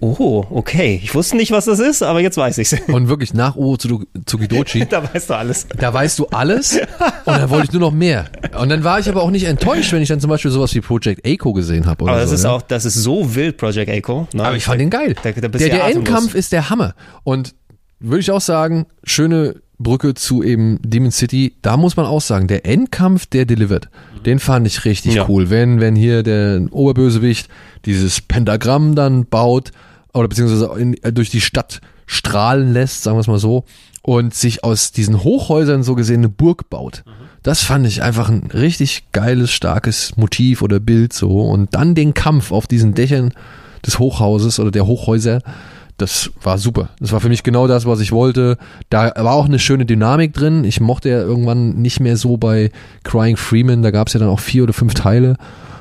oh, 0.00 0.44
okay. 0.50 1.00
Ich 1.02 1.14
wusste 1.14 1.36
nicht, 1.36 1.50
was 1.52 1.64
das 1.64 1.78
ist, 1.78 2.02
aber 2.02 2.20
jetzt 2.20 2.36
weiß 2.36 2.58
ich's. 2.58 2.74
Und 2.88 3.08
wirklich 3.08 3.34
nach 3.34 3.56
Oho 3.56 3.76
Tsukidochi, 3.76 4.86
da 4.90 5.02
weißt 5.12 5.30
du 5.30 5.34
alles. 5.34 5.66
da 5.76 5.92
weißt 5.92 6.18
du 6.18 6.26
alles 6.26 6.78
und 7.24 7.38
dann 7.38 7.50
wollte 7.50 7.66
ich 7.66 7.72
nur 7.72 7.80
noch 7.80 7.92
mehr. 7.92 8.26
Und 8.60 8.68
dann 8.68 8.84
war 8.84 8.98
ich 9.00 9.08
aber 9.08 9.22
auch 9.22 9.30
nicht 9.30 9.44
enttäuscht, 9.46 9.92
wenn 9.92 10.02
ich 10.02 10.08
dann 10.08 10.20
zum 10.20 10.30
Beispiel 10.30 10.50
sowas 10.50 10.74
wie 10.74 10.80
Project 10.80 11.24
Echo 11.26 11.52
gesehen 11.52 11.86
habe. 11.86 12.04
Aber 12.08 12.18
das 12.18 12.30
so, 12.30 12.34
ist 12.34 12.44
ja. 12.44 12.50
auch, 12.52 12.62
das 12.62 12.84
ist 12.84 12.94
so 12.94 13.34
wild, 13.34 13.56
Project 13.56 13.90
Echo. 13.90 14.28
Ne? 14.32 14.44
Aber 14.44 14.56
ich 14.56 14.64
fand 14.64 14.80
den 14.80 14.90
geil. 14.90 15.14
Da- 15.22 15.32
da 15.32 15.48
der 15.48 15.68
der. 15.68 15.84
Endkampf 15.86 16.34
ist 16.34 16.52
der 16.52 16.70
Hammer. 16.70 16.94
Und 17.24 17.54
würde 18.00 18.20
ich 18.20 18.30
auch 18.30 18.40
sagen, 18.40 18.86
schöne 19.04 19.56
Brücke 19.78 20.14
zu 20.14 20.42
eben 20.42 20.78
Demon 20.82 21.10
City. 21.10 21.54
Da 21.62 21.76
muss 21.76 21.96
man 21.96 22.06
auch 22.06 22.20
sagen, 22.20 22.46
der 22.46 22.64
Endkampf, 22.66 23.26
der 23.26 23.44
delivered, 23.44 23.88
den 24.24 24.38
fand 24.38 24.66
ich 24.66 24.84
richtig 24.84 25.14
Ja. 25.14 25.26
cool. 25.28 25.50
Wenn, 25.50 25.80
wenn 25.80 25.96
hier 25.96 26.22
der 26.22 26.66
Oberbösewicht 26.70 27.48
dieses 27.86 28.20
Pentagramm 28.20 28.94
dann 28.94 29.26
baut 29.26 29.72
oder 30.12 30.28
beziehungsweise 30.28 30.70
in, 30.78 30.94
äh, 31.02 31.12
durch 31.12 31.30
die 31.30 31.40
Stadt 31.40 31.80
strahlen 32.06 32.72
lässt, 32.72 33.02
sagen 33.02 33.16
wir 33.16 33.20
es 33.20 33.26
mal 33.26 33.38
so, 33.38 33.64
und 34.02 34.34
sich 34.34 34.64
aus 34.64 34.92
diesen 34.92 35.24
Hochhäusern 35.24 35.82
so 35.82 35.94
gesehen 35.94 36.20
eine 36.20 36.28
Burg 36.28 36.68
baut. 36.70 37.04
Das 37.42 37.62
fand 37.62 37.86
ich 37.86 38.02
einfach 38.02 38.30
ein 38.30 38.50
richtig 38.52 39.04
geiles, 39.12 39.50
starkes 39.52 40.16
Motiv 40.16 40.62
oder 40.62 40.80
Bild 40.80 41.12
so. 41.12 41.42
Und 41.42 41.74
dann 41.74 41.94
den 41.94 42.14
Kampf 42.14 42.52
auf 42.52 42.66
diesen 42.66 42.94
Dächern 42.94 43.32
des 43.84 43.98
Hochhauses 43.98 44.58
oder 44.58 44.70
der 44.70 44.86
Hochhäuser, 44.86 45.40
das 45.96 46.30
war 46.42 46.58
super. 46.58 46.88
Das 47.00 47.12
war 47.12 47.20
für 47.20 47.28
mich 47.28 47.42
genau 47.42 47.66
das, 47.68 47.86
was 47.86 48.00
ich 48.00 48.12
wollte. 48.12 48.58
Da 48.90 49.12
war 49.16 49.34
auch 49.34 49.44
eine 49.44 49.58
schöne 49.58 49.86
Dynamik 49.86 50.32
drin. 50.32 50.64
Ich 50.64 50.80
mochte 50.80 51.08
ja 51.08 51.18
irgendwann 51.20 51.80
nicht 51.80 52.00
mehr 52.00 52.16
so 52.16 52.36
bei 52.36 52.70
Crying 53.04 53.36
Freeman. 53.36 53.82
Da 53.82 53.90
gab 53.90 54.08
es 54.08 54.14
ja 54.14 54.20
dann 54.20 54.28
auch 54.28 54.40
vier 54.40 54.64
oder 54.64 54.72
fünf 54.72 54.94
Teile. 54.94 55.36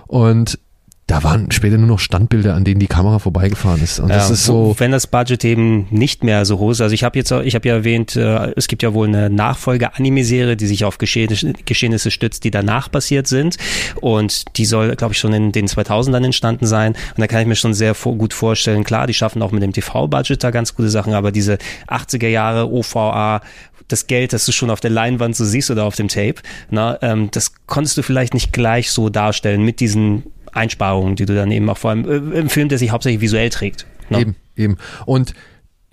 Und 0.07 0.59
da 1.07 1.21
waren 1.21 1.51
später 1.51 1.77
nur 1.77 1.87
noch 1.87 1.99
Standbilder, 1.99 2.55
an 2.55 2.63
denen 2.63 2.79
die 2.79 2.87
Kamera 2.87 3.19
vorbeigefahren 3.19 3.81
ist. 3.83 3.99
Und 3.99 4.07
das 4.09 4.29
Ja, 4.29 4.33
ist 4.33 4.45
so. 4.45 4.73
wenn 4.77 4.91
das 4.91 5.05
Budget 5.05 5.43
eben 5.43 5.85
nicht 5.89 6.23
mehr 6.23 6.45
so 6.45 6.59
hoch 6.59 6.71
ist. 6.71 6.79
Also 6.81 6.93
ich 6.95 7.03
habe 7.03 7.19
jetzt, 7.19 7.29
ich 7.31 7.55
habe 7.55 7.67
ja 7.67 7.75
erwähnt, 7.75 8.15
äh, 8.15 8.53
es 8.55 8.69
gibt 8.69 8.83
ja 8.83 8.93
wohl 8.93 9.07
eine 9.07 9.29
Nachfolge-Anime-Serie, 9.29 10.55
die 10.55 10.65
sich 10.65 10.85
auf 10.85 10.97
Geschehnisse, 10.97 12.09
stützt, 12.11 12.45
die 12.45 12.51
danach 12.51 12.89
passiert 12.89 13.27
sind. 13.27 13.57
Und 13.99 14.57
die 14.57 14.65
soll, 14.65 14.95
glaube 14.95 15.13
ich, 15.13 15.19
schon 15.19 15.33
in 15.33 15.51
den 15.51 15.67
2000ern 15.67 16.23
entstanden 16.23 16.65
sein. 16.65 16.93
Und 16.93 17.19
da 17.19 17.27
kann 17.27 17.41
ich 17.41 17.47
mir 17.47 17.55
schon 17.55 17.73
sehr 17.73 17.93
gut 17.95 18.33
vorstellen. 18.33 18.85
Klar, 18.85 19.05
die 19.05 19.13
schaffen 19.13 19.41
auch 19.41 19.51
mit 19.51 19.61
dem 19.61 19.73
TV-Budget 19.73 20.41
da 20.41 20.51
ganz 20.51 20.73
gute 20.73 20.89
Sachen, 20.89 21.13
aber 21.13 21.31
diese 21.33 21.57
80er 21.89 22.27
Jahre 22.27 22.71
OVA 22.71 23.41
das 23.89 24.07
Geld, 24.07 24.31
das 24.31 24.45
du 24.45 24.53
schon 24.53 24.69
auf 24.69 24.79
der 24.79 24.89
Leinwand 24.89 25.35
so 25.35 25.43
siehst 25.43 25.69
oder 25.69 25.83
auf 25.83 25.95
dem 25.95 26.07
Tape, 26.07 26.35
na, 26.69 26.97
ähm, 27.01 27.29
das 27.31 27.51
konntest 27.67 27.97
du 27.97 28.01
vielleicht 28.03 28.33
nicht 28.33 28.53
gleich 28.53 28.89
so 28.91 29.09
darstellen 29.09 29.63
mit 29.63 29.81
diesen 29.81 30.23
Einsparungen, 30.53 31.15
die 31.15 31.25
du 31.25 31.35
dann 31.35 31.51
eben 31.51 31.69
auch 31.69 31.77
vor 31.77 31.91
allem 31.91 32.33
äh, 32.33 32.39
im 32.39 32.49
Film, 32.49 32.69
der 32.69 32.77
sich 32.77 32.91
hauptsächlich 32.91 33.21
visuell 33.21 33.49
trägt. 33.49 33.85
ne? 34.09 34.21
Eben, 34.21 34.35
eben. 34.55 34.77
Und 35.05 35.33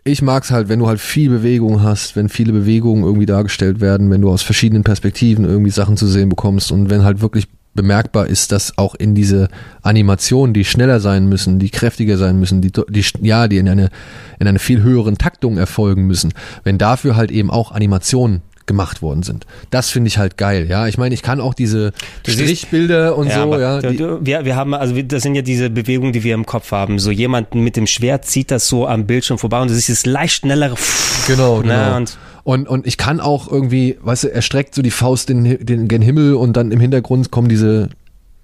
ich 0.04 0.22
mag's 0.22 0.50
halt, 0.50 0.68
wenn 0.68 0.78
du 0.78 0.88
halt 0.88 1.00
viel 1.00 1.28
Bewegung 1.30 1.82
hast, 1.82 2.16
wenn 2.16 2.28
viele 2.28 2.52
Bewegungen 2.52 3.04
irgendwie 3.04 3.26
dargestellt 3.26 3.80
werden, 3.80 4.10
wenn 4.10 4.22
du 4.22 4.30
aus 4.30 4.42
verschiedenen 4.42 4.84
Perspektiven 4.84 5.44
irgendwie 5.44 5.70
Sachen 5.70 5.96
zu 5.96 6.06
sehen 6.06 6.28
bekommst 6.28 6.72
und 6.72 6.90
wenn 6.90 7.04
halt 7.04 7.20
wirklich 7.20 7.48
bemerkbar 7.74 8.26
ist, 8.26 8.50
dass 8.50 8.76
auch 8.78 8.94
in 8.94 9.14
diese 9.14 9.48
Animationen, 9.82 10.54
die 10.54 10.64
schneller 10.64 10.98
sein 11.00 11.28
müssen, 11.28 11.58
die 11.58 11.70
kräftiger 11.70 12.16
sein 12.16 12.38
müssen, 12.40 12.60
die, 12.60 12.72
die 12.88 13.04
ja, 13.22 13.46
die 13.46 13.58
in 13.58 13.68
eine 13.68 13.90
in 14.40 14.48
eine 14.48 14.58
viel 14.58 14.82
höheren 14.82 15.18
Taktung 15.18 15.56
erfolgen 15.56 16.06
müssen, 16.06 16.32
wenn 16.64 16.78
dafür 16.78 17.14
halt 17.14 17.30
eben 17.30 17.50
auch 17.50 17.70
Animationen 17.70 18.42
gemacht 18.70 19.02
worden 19.02 19.24
sind. 19.24 19.47
Das 19.70 19.90
finde 19.90 20.06
ich 20.06 20.16
halt 20.16 20.36
geil, 20.36 20.68
ja. 20.70 20.86
Ich 20.86 20.97
meine, 20.97 21.12
ich 21.12 21.22
kann 21.22 21.40
auch 21.40 21.55
diese 21.55 21.92
Strichbilder 22.26 23.16
und 23.16 23.32
so, 23.32 23.40
aber 23.40 23.60
ja. 23.60 23.80
Die, 23.80 23.98
wir, 23.98 24.44
wir 24.44 24.55
haben, 24.55 24.74
also 24.74 24.94
das 25.02 25.24
sind 25.24 25.34
ja 25.34 25.42
diese 25.42 25.70
Bewegungen, 25.70 26.12
die 26.12 26.22
wir 26.22 26.34
im 26.34 26.47
Kopf 26.47 26.70
haben. 26.70 27.01
So 27.01 27.10
jemanden 27.10 27.60
mit 27.64 27.74
dem 27.74 27.88
Schwert 27.88 28.26
zieht 28.26 28.52
das 28.52 28.68
so 28.68 28.86
am 28.86 29.06
Bildschirm 29.06 29.38
vorbei 29.38 29.60
und 29.60 29.68
du 29.68 29.74
siehst 29.74 29.88
das 29.88 30.06
leicht 30.06 30.36
schnellere. 30.36 30.76
Genau, 31.26 31.56
Ne, 31.62 31.74
genau. 31.74 31.97
und 31.97 32.18
Und, 32.44 32.68
und 32.68 32.86
ich 32.86 32.97
kann 32.97 33.18
auch 33.18 33.51
irgendwie, 33.51 33.98
weißt 34.02 34.24
du, 34.24 34.28
er 34.32 34.42
streckt 34.42 34.74
so 34.76 34.82
die 34.82 34.92
Faust 34.92 35.30
in 35.30 35.44
den, 35.44 35.88
den 35.88 36.02
Himmel 36.02 36.34
und 36.34 36.56
dann 36.56 36.70
im 36.70 36.78
Hintergrund 36.80 37.30
kommen 37.32 37.48
diese 37.48 37.88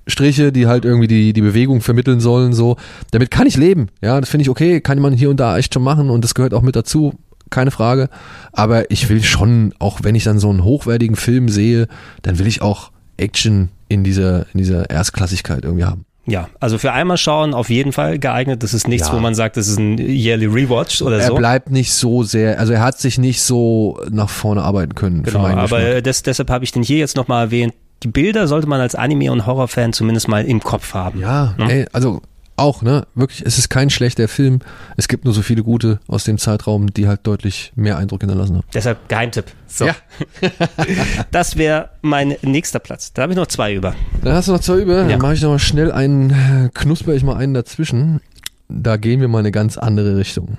Striche, 0.09 0.53
die 0.53 0.67
halt 0.67 0.85
irgendwie 0.85 1.09
die, 1.09 1.33
die 1.33 1.41
Bewegung 1.41 1.81
vermitteln 1.81 2.21
sollen, 2.21 2.53
so. 2.53 2.77
Damit 3.11 3.31
kann 3.31 3.47
ich 3.47 3.57
leben. 3.57 3.89
Ja, 4.03 4.21
das 4.21 4.29
finde 4.29 4.43
ich 4.43 4.51
okay, 4.51 4.81
kann 4.81 5.01
man 5.01 5.13
hier 5.13 5.31
und 5.31 5.41
da 5.41 5.57
echt 5.59 5.75
schon 5.75 5.83
machen 5.83 6.11
und 6.11 6.23
das 6.23 6.35
gehört 6.35 6.55
auch 6.55 6.63
mit 6.63 6.77
dazu, 6.77 7.15
keine 7.51 7.71
Frage. 7.71 8.09
Aber 8.53 8.91
ich 8.91 9.09
will 9.09 9.23
schon, 9.23 9.75
auch 9.79 10.01
wenn 10.03 10.15
ich 10.15 10.25
dann 10.25 10.39
so 10.39 10.51
einen 10.51 10.65
hochwertigen 10.65 11.17
Film 11.17 11.49
sehe, 11.49 11.89
dann 12.23 12.39
will 12.39 12.47
ich 12.47 12.63
auch 12.63 12.91
Action 13.17 13.71
in 13.89 14.05
dieser, 14.05 14.47
in 14.53 14.59
dieser 14.59 14.91
Erstklassigkeit 14.91 15.65
irgendwie 15.65 15.85
haben. 15.85 16.05
Ja, 16.29 16.49
also 16.59 16.77
für 16.77 16.91
einmal 16.93 17.19
schauen 17.19 17.55
auf 17.55 17.71
jeden 17.71 17.93
Fall 17.93 18.19
geeignet. 18.19 18.65
Das 18.65 18.75
ist 18.75 18.89
nichts, 18.89 19.09
Ja. 19.09 19.15
wo 19.15 19.21
man 19.21 19.37
sagt, 19.37 19.57
das 19.57 19.69
ist 19.69 19.79
ein 19.79 19.97
yearly 19.97 20.47
Rewatch 20.47 21.01
oder 21.01 21.19
Er 21.21 21.29
so. 21.29 21.35
bleibt 21.37 21.71
nicht 21.71 21.93
so 21.93 22.25
sehr, 22.25 22.59
also 22.59 22.73
er 22.73 22.81
hat 22.83 22.99
sich 22.99 23.17
nicht 23.17 23.41
so 23.43 24.01
nach 24.11 24.29
vorne 24.29 24.63
arbeiten 24.63 24.97
können. 24.97 25.25
für 25.25 25.31
Genau, 25.31 25.47
aber 25.47 26.03
das, 26.03 26.25
deshalb 26.25 26.51
habe 26.51 26.65
ich 26.65 26.73
den 26.73 26.83
hier 26.83 26.99
jetzt 26.99 27.15
nochmal 27.15 27.45
erwähnt. 27.45 27.75
Die 28.03 28.09
Bilder 28.09 28.49
sollte 28.49 28.67
man 28.67 28.81
als 28.81 28.97
Anime- 28.97 29.31
und 29.31 29.47
Horrorfan 29.47 29.93
zumindest 29.93 30.27
mal 30.27 30.45
im 30.45 30.61
Kopf 30.61 30.95
haben. 30.95 31.21
Ja, 31.21 31.55
Ne? 31.59 31.73
ey, 31.73 31.87
also 31.93 32.21
auch, 32.57 32.83
ne, 32.83 33.07
wirklich, 33.15 33.45
es 33.45 33.59
ist 33.59 33.69
kein 33.69 33.91
schlechter 33.91 34.29
Film. 34.29 34.61
Es 34.97 35.09
gibt 35.09 35.25
nur 35.25 35.35
so 35.35 35.43
viele 35.43 35.63
gute 35.63 36.01
aus 36.09 36.25
dem 36.25 36.39
Zeitraum, 36.39 36.93
die 36.93 37.07
halt 37.07 37.27
deutlich 37.27 37.73
mehr 37.77 37.99
Eindruck 37.99 38.23
hinterlassen 38.23 38.57
haben. 38.57 38.67
Deshalb 38.73 39.09
Geheimtipp. 39.09 39.47
So, 39.67 39.87
Ja. 39.87 39.95
das 41.31 41.57
wäre 41.57 41.91
mein 42.03 42.37
nächster 42.43 42.79
Platz. 42.79 43.13
Da 43.13 43.23
habe 43.23 43.33
ich 43.33 43.37
noch 43.37 43.47
zwei 43.47 43.75
über. 43.75 43.95
Dann 44.23 44.35
hast 44.35 44.49
du 44.49 44.53
noch 44.53 44.61
zwei 44.61 44.79
über, 44.79 45.03
Ja. 45.03 45.09
dann 45.09 45.21
mache 45.21 45.35
ich 45.35 45.43
noch 45.43 45.51
mal 45.51 45.59
schnell 45.59 45.93
einen, 45.93 46.31
äh, 46.31 46.71
knusper 46.73 47.15
ich 47.15 47.23
mal 47.25 47.37
einen 47.37 47.55
dazwischen. 47.55 48.21
Da 48.69 48.97
gehen 48.97 49.21
wir 49.21 49.29
mal 49.29 49.39
eine 49.41 49.53
ganz 49.53 49.77
andere 49.79 50.17
Richtung. 50.17 50.57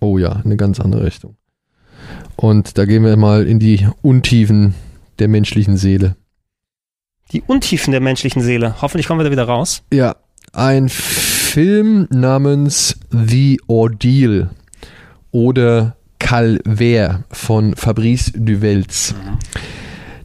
Oh 0.00 0.18
ja, 0.18 0.32
eine 0.44 0.56
ganz 0.56 0.80
andere 0.80 1.04
Richtung. 1.04 1.36
Und 2.36 2.76
da 2.78 2.84
gehen 2.86 3.04
wir 3.04 3.16
mal 3.16 3.46
in 3.46 3.58
die 3.58 3.86
Untiefen 4.02 4.74
der 5.18 5.28
menschlichen 5.28 5.76
Seele. 5.76 6.16
Die 7.32 7.42
Untiefen 7.42 7.92
der 7.92 8.00
menschlichen 8.00 8.42
Seele. 8.42 8.82
Hoffentlich 8.82 9.06
kommen 9.06 9.20
wir 9.20 9.24
da 9.24 9.30
wieder 9.30 9.44
raus. 9.44 9.82
Ja, 9.92 10.16
ein 10.52 10.88
Film 10.88 12.06
namens 12.10 12.96
The 13.10 13.60
Ordeal 13.66 14.50
oder 15.30 15.96
Calvaire 16.18 17.24
von 17.30 17.74
Fabrice 17.74 18.32
Duvels. 18.34 19.14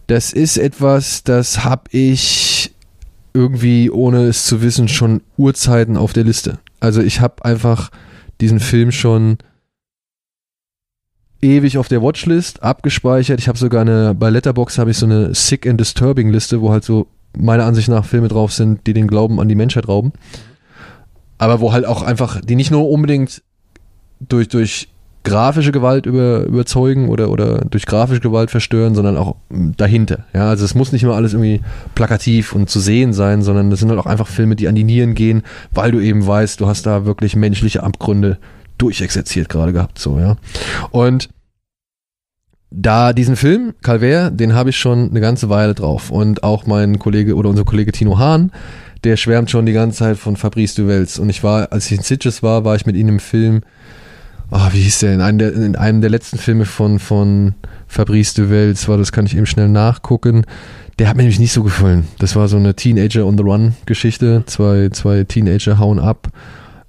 Das 0.07 0.33
ist 0.33 0.57
etwas, 0.57 1.23
das 1.23 1.63
habe 1.63 1.89
ich 1.91 2.73
irgendwie, 3.33 3.89
ohne 3.89 4.25
es 4.25 4.45
zu 4.45 4.61
wissen, 4.61 4.87
schon 4.87 5.21
Urzeiten 5.37 5.97
auf 5.97 6.13
der 6.13 6.23
Liste. 6.23 6.59
Also 6.79 7.01
ich 7.01 7.21
habe 7.21 7.43
einfach 7.43 7.89
diesen 8.39 8.59
Film 8.59 8.91
schon 8.91 9.37
ewig 11.41 11.77
auf 11.77 11.87
der 11.87 12.01
Watchlist 12.01 12.63
abgespeichert. 12.63 13.39
Ich 13.39 13.47
habe 13.47 13.57
sogar 13.57 13.81
eine, 13.81 14.13
bei 14.15 14.29
Letterbox 14.29 14.77
habe 14.77 14.91
ich 14.91 14.97
so 14.97 15.05
eine 15.05 15.33
Sick 15.33 15.67
and 15.67 15.79
Disturbing 15.79 16.29
Liste, 16.29 16.61
wo 16.61 16.71
halt 16.71 16.83
so 16.83 17.07
meiner 17.37 17.65
Ansicht 17.65 17.89
nach 17.89 18.05
Filme 18.05 18.27
drauf 18.27 18.53
sind, 18.53 18.87
die 18.87 18.93
den 18.93 19.07
Glauben 19.07 19.39
an 19.39 19.47
die 19.47 19.55
Menschheit 19.55 19.87
rauben. 19.87 20.13
Aber 21.37 21.59
wo 21.59 21.73
halt 21.73 21.85
auch 21.85 22.01
einfach, 22.01 22.41
die 22.41 22.55
nicht 22.55 22.71
nur 22.71 22.89
unbedingt 22.89 23.41
durch, 24.19 24.47
durch 24.47 24.87
grafische 25.25 25.71
Gewalt 25.71 26.05
über, 26.05 26.43
überzeugen 26.43 27.09
oder, 27.09 27.29
oder 27.29 27.65
durch 27.65 27.85
grafische 27.85 28.21
Gewalt 28.21 28.51
verstören, 28.51 28.95
sondern 28.95 29.17
auch 29.17 29.35
dahinter. 29.49 30.25
Ja, 30.33 30.49
also 30.49 30.63
es 30.63 30.75
muss 30.75 30.91
nicht 30.91 31.03
immer 31.03 31.15
alles 31.15 31.33
irgendwie 31.33 31.61
plakativ 31.95 32.53
und 32.53 32.69
zu 32.69 32.79
sehen 32.79 33.11
sein, 33.11 33.41
sondern 33.41 33.71
es 33.71 33.79
sind 33.79 33.89
halt 33.89 33.99
auch 33.99 34.05
einfach 34.05 34.27
Filme, 34.27 34.55
die 34.55 34.67
an 34.67 34.75
die 34.75 34.83
Nieren 34.83 35.15
gehen, 35.15 35.43
weil 35.73 35.91
du 35.91 35.99
eben 35.99 36.25
weißt, 36.25 36.61
du 36.61 36.67
hast 36.67 36.85
da 36.85 37.05
wirklich 37.05 37.35
menschliche 37.35 37.83
Abgründe 37.83 38.37
durchexerziert 38.77 39.49
gerade 39.49 39.73
gehabt, 39.73 39.99
so, 39.99 40.19
ja. 40.19 40.37
Und 40.91 41.29
da 42.75 43.13
diesen 43.13 43.35
Film, 43.35 43.73
Calvaire, 43.81 44.31
den 44.31 44.53
habe 44.53 44.69
ich 44.69 44.77
schon 44.77 45.09
eine 45.09 45.21
ganze 45.21 45.49
Weile 45.49 45.73
drauf. 45.73 46.11
Und 46.11 46.43
auch 46.43 46.65
mein 46.65 46.99
Kollege 46.99 47.35
oder 47.35 47.49
unser 47.49 47.63
Kollege 47.63 47.91
Tino 47.91 48.19
Hahn, 48.19 48.51
der 49.03 49.17
schwärmt 49.17 49.49
schon 49.49 49.65
die 49.65 49.73
ganze 49.73 49.99
Zeit 49.99 50.17
von 50.17 50.35
Fabrice 50.35 50.75
Duvels. 50.75 51.17
Und 51.17 51.29
ich 51.29 51.43
war, 51.43 51.71
als 51.71 51.85
ich 51.89 51.97
in 51.97 52.03
Sitges 52.03 52.43
war, 52.43 52.65
war 52.65 52.75
ich 52.75 52.85
mit 52.85 52.95
ihm 52.95 53.07
im 53.07 53.19
Film, 53.19 53.61
ah, 54.51 54.69
wie 54.73 54.81
hieß 54.81 54.99
der, 54.99 55.13
in 55.13 55.21
einem, 55.21 55.37
der, 55.37 55.53
in 55.53 55.75
einem 55.75 56.01
der 56.01 56.09
letzten 56.09 56.37
Filme 56.37 56.65
von, 56.65 56.99
von 56.99 57.55
Fabrice 57.87 58.33
Duvels, 58.33 58.87
war 58.87 58.97
das 58.97 59.11
kann 59.11 59.25
ich 59.25 59.37
eben 59.37 59.45
schnell 59.45 59.69
nachgucken. 59.69 60.45
Der 60.99 61.07
hat 61.07 61.15
mir 61.15 61.23
nämlich 61.23 61.39
nicht 61.39 61.53
so 61.53 61.63
gefallen. 61.63 62.07
Das 62.19 62.35
war 62.35 62.47
so 62.47 62.57
eine 62.57 62.75
Teenager 62.75 63.25
on 63.25 63.37
the 63.37 63.43
Run 63.43 63.75
Geschichte. 63.85 64.43
Zwei, 64.47 64.89
zwei 64.89 65.23
Teenager 65.23 65.77
hauen 65.77 65.99
ab. 65.99 66.29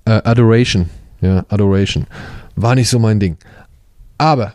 Äh, 0.04 0.22
Adoration. 0.24 0.88
Ja, 1.20 1.44
Adoration. 1.48 2.06
War 2.54 2.74
nicht 2.74 2.88
so 2.88 2.98
mein 2.98 3.18
Ding. 3.18 3.36
Aber 4.18 4.54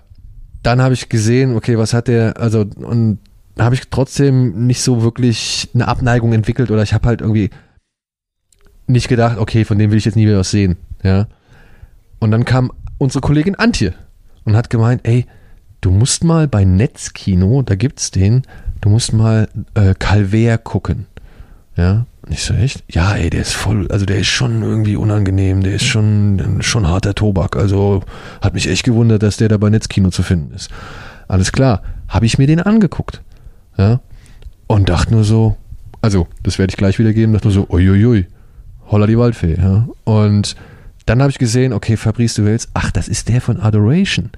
dann 0.63 0.81
habe 0.81 0.93
ich 0.93 1.09
gesehen, 1.09 1.55
okay, 1.55 1.77
was 1.77 1.93
hat 1.93 2.07
der, 2.07 2.39
also, 2.39 2.61
und 2.61 3.19
habe 3.59 3.75
ich 3.75 3.89
trotzdem 3.89 4.67
nicht 4.67 4.81
so 4.81 5.01
wirklich 5.01 5.69
eine 5.73 5.87
Abneigung 5.87 6.33
entwickelt 6.33 6.71
oder 6.71 6.83
ich 6.83 6.93
habe 6.93 7.07
halt 7.07 7.21
irgendwie 7.21 7.49
nicht 8.87 9.07
gedacht, 9.07 9.37
okay, 9.37 9.65
von 9.65 9.77
dem 9.77 9.91
will 9.91 9.97
ich 9.97 10.05
jetzt 10.05 10.15
nie 10.15 10.25
wieder 10.25 10.39
was 10.39 10.51
sehen, 10.51 10.77
ja. 11.03 11.27
Und 12.19 12.31
dann 12.31 12.45
kam 12.45 12.71
unsere 12.97 13.21
Kollegin 13.21 13.55
Antje 13.55 13.93
und 14.45 14.55
hat 14.55 14.69
gemeint, 14.69 15.01
ey, 15.03 15.25
du 15.81 15.91
musst 15.91 16.23
mal 16.23 16.47
bei 16.47 16.63
Netzkino, 16.63 17.63
da 17.63 17.75
gibt's 17.75 18.11
den, 18.11 18.43
du 18.81 18.89
musst 18.89 19.13
mal 19.13 19.49
äh, 19.73 19.95
Calvaire 19.97 20.57
gucken. 20.57 21.07
Ja, 21.75 22.05
und 22.31 22.37
ich 22.37 22.43
so, 22.45 22.53
echt? 22.53 22.85
Ja, 22.89 23.13
ey, 23.13 23.29
der 23.29 23.41
ist 23.41 23.51
voll, 23.51 23.89
also 23.91 24.05
der 24.05 24.17
ist 24.19 24.27
schon 24.27 24.63
irgendwie 24.63 24.95
unangenehm, 24.95 25.63
der 25.63 25.73
ist 25.73 25.83
schon, 25.83 26.61
schon 26.61 26.87
harter 26.87 27.13
Tobak. 27.13 27.57
Also 27.57 28.03
hat 28.39 28.53
mich 28.53 28.69
echt 28.69 28.85
gewundert, 28.85 29.21
dass 29.21 29.35
der 29.35 29.49
da 29.49 29.57
bei 29.57 29.69
Netzkino 29.69 30.11
zu 30.11 30.23
finden 30.23 30.55
ist. 30.55 30.69
Alles 31.27 31.51
klar, 31.51 31.81
habe 32.07 32.25
ich 32.25 32.37
mir 32.37 32.47
den 32.47 32.61
angeguckt. 32.61 33.21
Ja, 33.77 33.99
und 34.67 34.87
dachte 34.87 35.13
nur 35.13 35.25
so, 35.25 35.57
also, 36.01 36.27
das 36.41 36.57
werde 36.57 36.71
ich 36.71 36.77
gleich 36.77 36.99
wiedergeben, 36.99 37.33
dachte 37.33 37.47
nur 37.47 37.53
so, 37.53 37.67
uiuiui, 37.69 38.27
holla 38.89 39.07
die 39.07 39.17
Waldfee. 39.17 39.57
Ja. 39.57 39.89
Und 40.05 40.55
dann 41.05 41.21
habe 41.21 41.31
ich 41.31 41.37
gesehen, 41.37 41.73
okay, 41.73 41.97
Fabrice 41.97 42.35
du 42.35 42.45
willst, 42.45 42.69
ach, 42.73 42.91
das 42.91 43.09
ist 43.09 43.27
der 43.27 43.41
von 43.41 43.59
Adoration. 43.59 44.29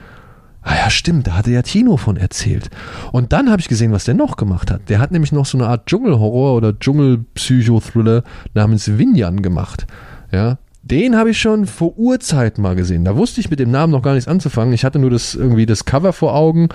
Ah 0.64 0.76
ja, 0.76 0.90
stimmt, 0.90 1.28
da 1.28 1.34
hatte 1.34 1.52
ja 1.52 1.62
Tino 1.62 1.98
von 1.98 2.16
erzählt. 2.16 2.70
Und 3.12 3.34
dann 3.34 3.52
habe 3.52 3.60
ich 3.60 3.68
gesehen, 3.68 3.92
was 3.92 4.06
der 4.06 4.14
noch 4.14 4.38
gemacht 4.38 4.72
hat. 4.72 4.90
Der 4.90 5.00
hat 5.00 5.12
nämlich 5.12 5.34
noch 5.34 5.46
so 5.46 5.58
eine 5.58 5.68
Art 5.68 5.88
Dschungelhorror 5.88 6.56
oder 6.56 6.78
Dschungelpsychothriller 6.78 8.24
namens 8.54 8.98
Vinyan 8.98 9.42
gemacht. 9.42 9.86
Ja, 10.32 10.58
den 10.86 11.16
habe 11.16 11.32
ich 11.32 11.40
schon 11.40 11.66
vor 11.66 11.98
Urzeiten 11.98 12.62
mal 12.62 12.76
gesehen. 12.76 13.06
Da 13.06 13.16
wusste 13.16 13.40
ich 13.40 13.50
mit 13.50 13.60
dem 13.60 13.72
Namen 13.72 13.92
noch 13.92 14.02
gar 14.02 14.16
nichts 14.16 14.28
anzufangen. 14.28 14.74
Ich 14.74 14.84
hatte 14.84 15.00
nur 15.00 15.10
das 15.10 15.34
irgendwie 15.34 15.66
das 15.66 15.86
Cover 15.86 16.12
vor 16.12 16.36
Augen 16.36 16.68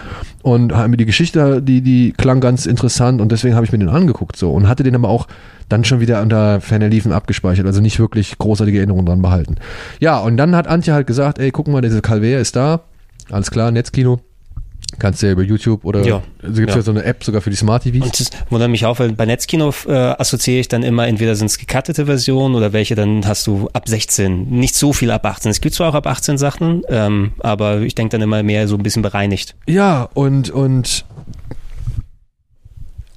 und 0.43 0.69
mir 0.69 0.97
die 0.97 1.05
Geschichte, 1.05 1.60
die 1.60 1.82
die 1.82 2.12
klang 2.12 2.40
ganz 2.40 2.65
interessant 2.65 3.20
und 3.20 3.32
deswegen 3.32 3.55
habe 3.55 3.66
ich 3.66 3.73
mir 3.73 3.78
den 3.78 3.90
angeguckt 3.90 4.36
so 4.36 4.51
und 4.52 4.66
hatte 4.66 4.82
den 4.82 4.94
aber 4.94 5.10
auch 5.10 5.28
dann 5.69 5.85
schon 5.85 6.01
wieder 6.01 6.23
unter 6.23 6.62
Ferner 6.62 6.89
liefen 6.89 7.12
abgespeichert, 7.12 7.66
also 7.66 7.82
nicht 7.82 7.98
wirklich 7.98 8.39
großartige 8.39 8.78
Erinnerungen 8.78 9.05
dran 9.05 9.20
behalten. 9.20 9.56
Ja, 10.01 10.19
und 10.20 10.39
dann 10.39 10.56
hat 10.56 10.66
Antje 10.66 10.94
halt 10.94 11.06
gesagt, 11.06 11.39
ey, 11.39 11.51
guck 11.51 11.69
mal, 11.69 11.82
dieser 11.82 12.01
Calvaire 12.01 12.40
ist 12.40 12.56
da 12.56 12.85
alles 13.31 13.51
klar, 13.51 13.71
Netzkino. 13.71 14.21
Kannst 14.99 15.23
du 15.23 15.27
ja 15.27 15.33
über 15.33 15.43
YouTube 15.43 15.85
oder 15.85 16.03
Ja, 16.05 16.23
also 16.43 16.55
gibt 16.61 16.71
es 16.71 16.75
ja. 16.75 16.81
ja. 16.81 16.83
so 16.83 16.91
eine 16.91 17.05
App 17.05 17.23
sogar 17.23 17.41
für 17.41 17.51
die 17.51 17.57
Smart 17.57 17.83
TVs. 17.83 18.03
Und 18.03 18.21
das 18.21 18.31
wundert 18.49 18.71
mich 18.71 18.87
auch, 18.87 18.99
weil 18.99 19.13
bei 19.13 19.27
Netzkino 19.27 19.73
äh, 19.87 19.93
assoziiere 19.93 20.61
ich 20.61 20.69
dann 20.69 20.83
immer, 20.83 21.07
entweder 21.07 21.37
sind 21.37 21.47
es 21.47 21.59
gekattete 21.59 22.07
Versionen 22.07 22.55
oder 22.55 22.73
welche 22.73 22.95
dann 22.95 23.27
hast 23.27 23.47
du 23.47 23.69
ab 23.75 23.89
16. 23.89 24.49
Nicht 24.49 24.75
so 24.75 24.93
viel 24.93 25.11
ab 25.11 25.27
18. 25.27 25.51
Es 25.51 25.61
gibt 25.61 25.75
zwar 25.75 25.91
auch 25.91 25.95
ab 25.95 26.07
18 26.07 26.39
Sachen, 26.39 26.83
ähm, 26.89 27.33
aber 27.41 27.83
ich 27.83 27.95
denke 27.95 28.13
dann 28.13 28.23
immer 28.23 28.43
mehr 28.43 28.67
so 28.67 28.77
ein 28.77 28.83
bisschen 28.83 29.03
bereinigt. 29.03 29.55
Ja, 29.67 30.09
und, 30.15 30.51
und 30.51 31.05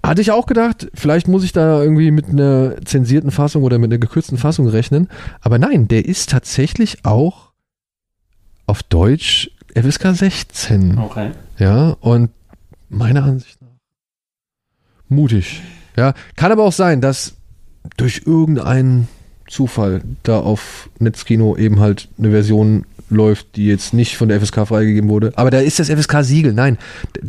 hatte 0.03 0.21
ich 0.21 0.31
auch 0.31 0.45
gedacht, 0.45 0.87
vielleicht 0.93 1.27
muss 1.27 1.43
ich 1.43 1.53
da 1.53 1.81
irgendwie 1.81 2.11
mit 2.11 2.27
einer 2.27 2.75
zensierten 2.83 3.31
Fassung 3.31 3.63
oder 3.63 3.79
mit 3.79 3.91
einer 3.91 3.99
gekürzten 3.99 4.37
Fassung 4.37 4.67
rechnen. 4.67 5.07
Aber 5.41 5.57
nein, 5.57 5.87
der 5.87 6.05
ist 6.05 6.29
tatsächlich 6.29 7.05
auch 7.05 7.51
auf 8.65 8.83
Deutsch 8.83 9.51
FSK 9.75 10.13
16. 10.15 10.97
Okay. 10.97 11.31
Ja, 11.57 11.95
und 12.01 12.29
meiner 12.89 13.23
Ansicht 13.23 13.61
nach 13.61 13.67
mutig. 15.09 15.61
Ja, 15.97 16.13
kann 16.35 16.51
aber 16.51 16.63
auch 16.63 16.71
sein, 16.71 17.01
dass 17.01 17.35
durch 17.97 18.23
irgendeinen 18.25 19.07
Zufall 19.47 20.01
da 20.23 20.39
auf 20.39 20.89
Netzkino 20.99 21.57
eben 21.57 21.79
halt 21.79 22.07
eine 22.17 22.31
Version 22.31 22.85
läuft, 23.09 23.57
die 23.57 23.65
jetzt 23.67 23.93
nicht 23.93 24.15
von 24.15 24.29
der 24.29 24.39
FSK 24.39 24.65
freigegeben 24.65 25.09
wurde. 25.09 25.33
Aber 25.35 25.51
da 25.51 25.59
ist 25.59 25.79
das 25.79 25.89
FSK-Siegel. 25.89 26.53
Nein, 26.53 26.77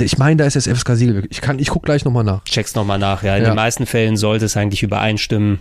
ich 0.01 0.17
meine, 0.17 0.37
da 0.37 0.45
ist 0.45 0.55
das 0.55 0.69
FSK-Siegel. 0.69 1.25
Ich 1.31 1.41
kann, 1.41 1.59
ich 1.59 1.71
guck 1.71 1.83
gleich 1.83 2.05
nochmal 2.05 2.23
nach. 2.23 2.45
Check's 2.45 2.77
nochmal 2.77 3.01
nach, 3.01 3.25
ja. 3.25 3.37
In 3.37 3.43
Ja. 3.43 3.51
den 3.51 3.57
meisten 3.57 3.87
Fällen 3.87 4.17
sollte 4.17 4.45
es 4.45 4.57
eigentlich 4.57 4.85
übereinstimmen. 4.85 5.59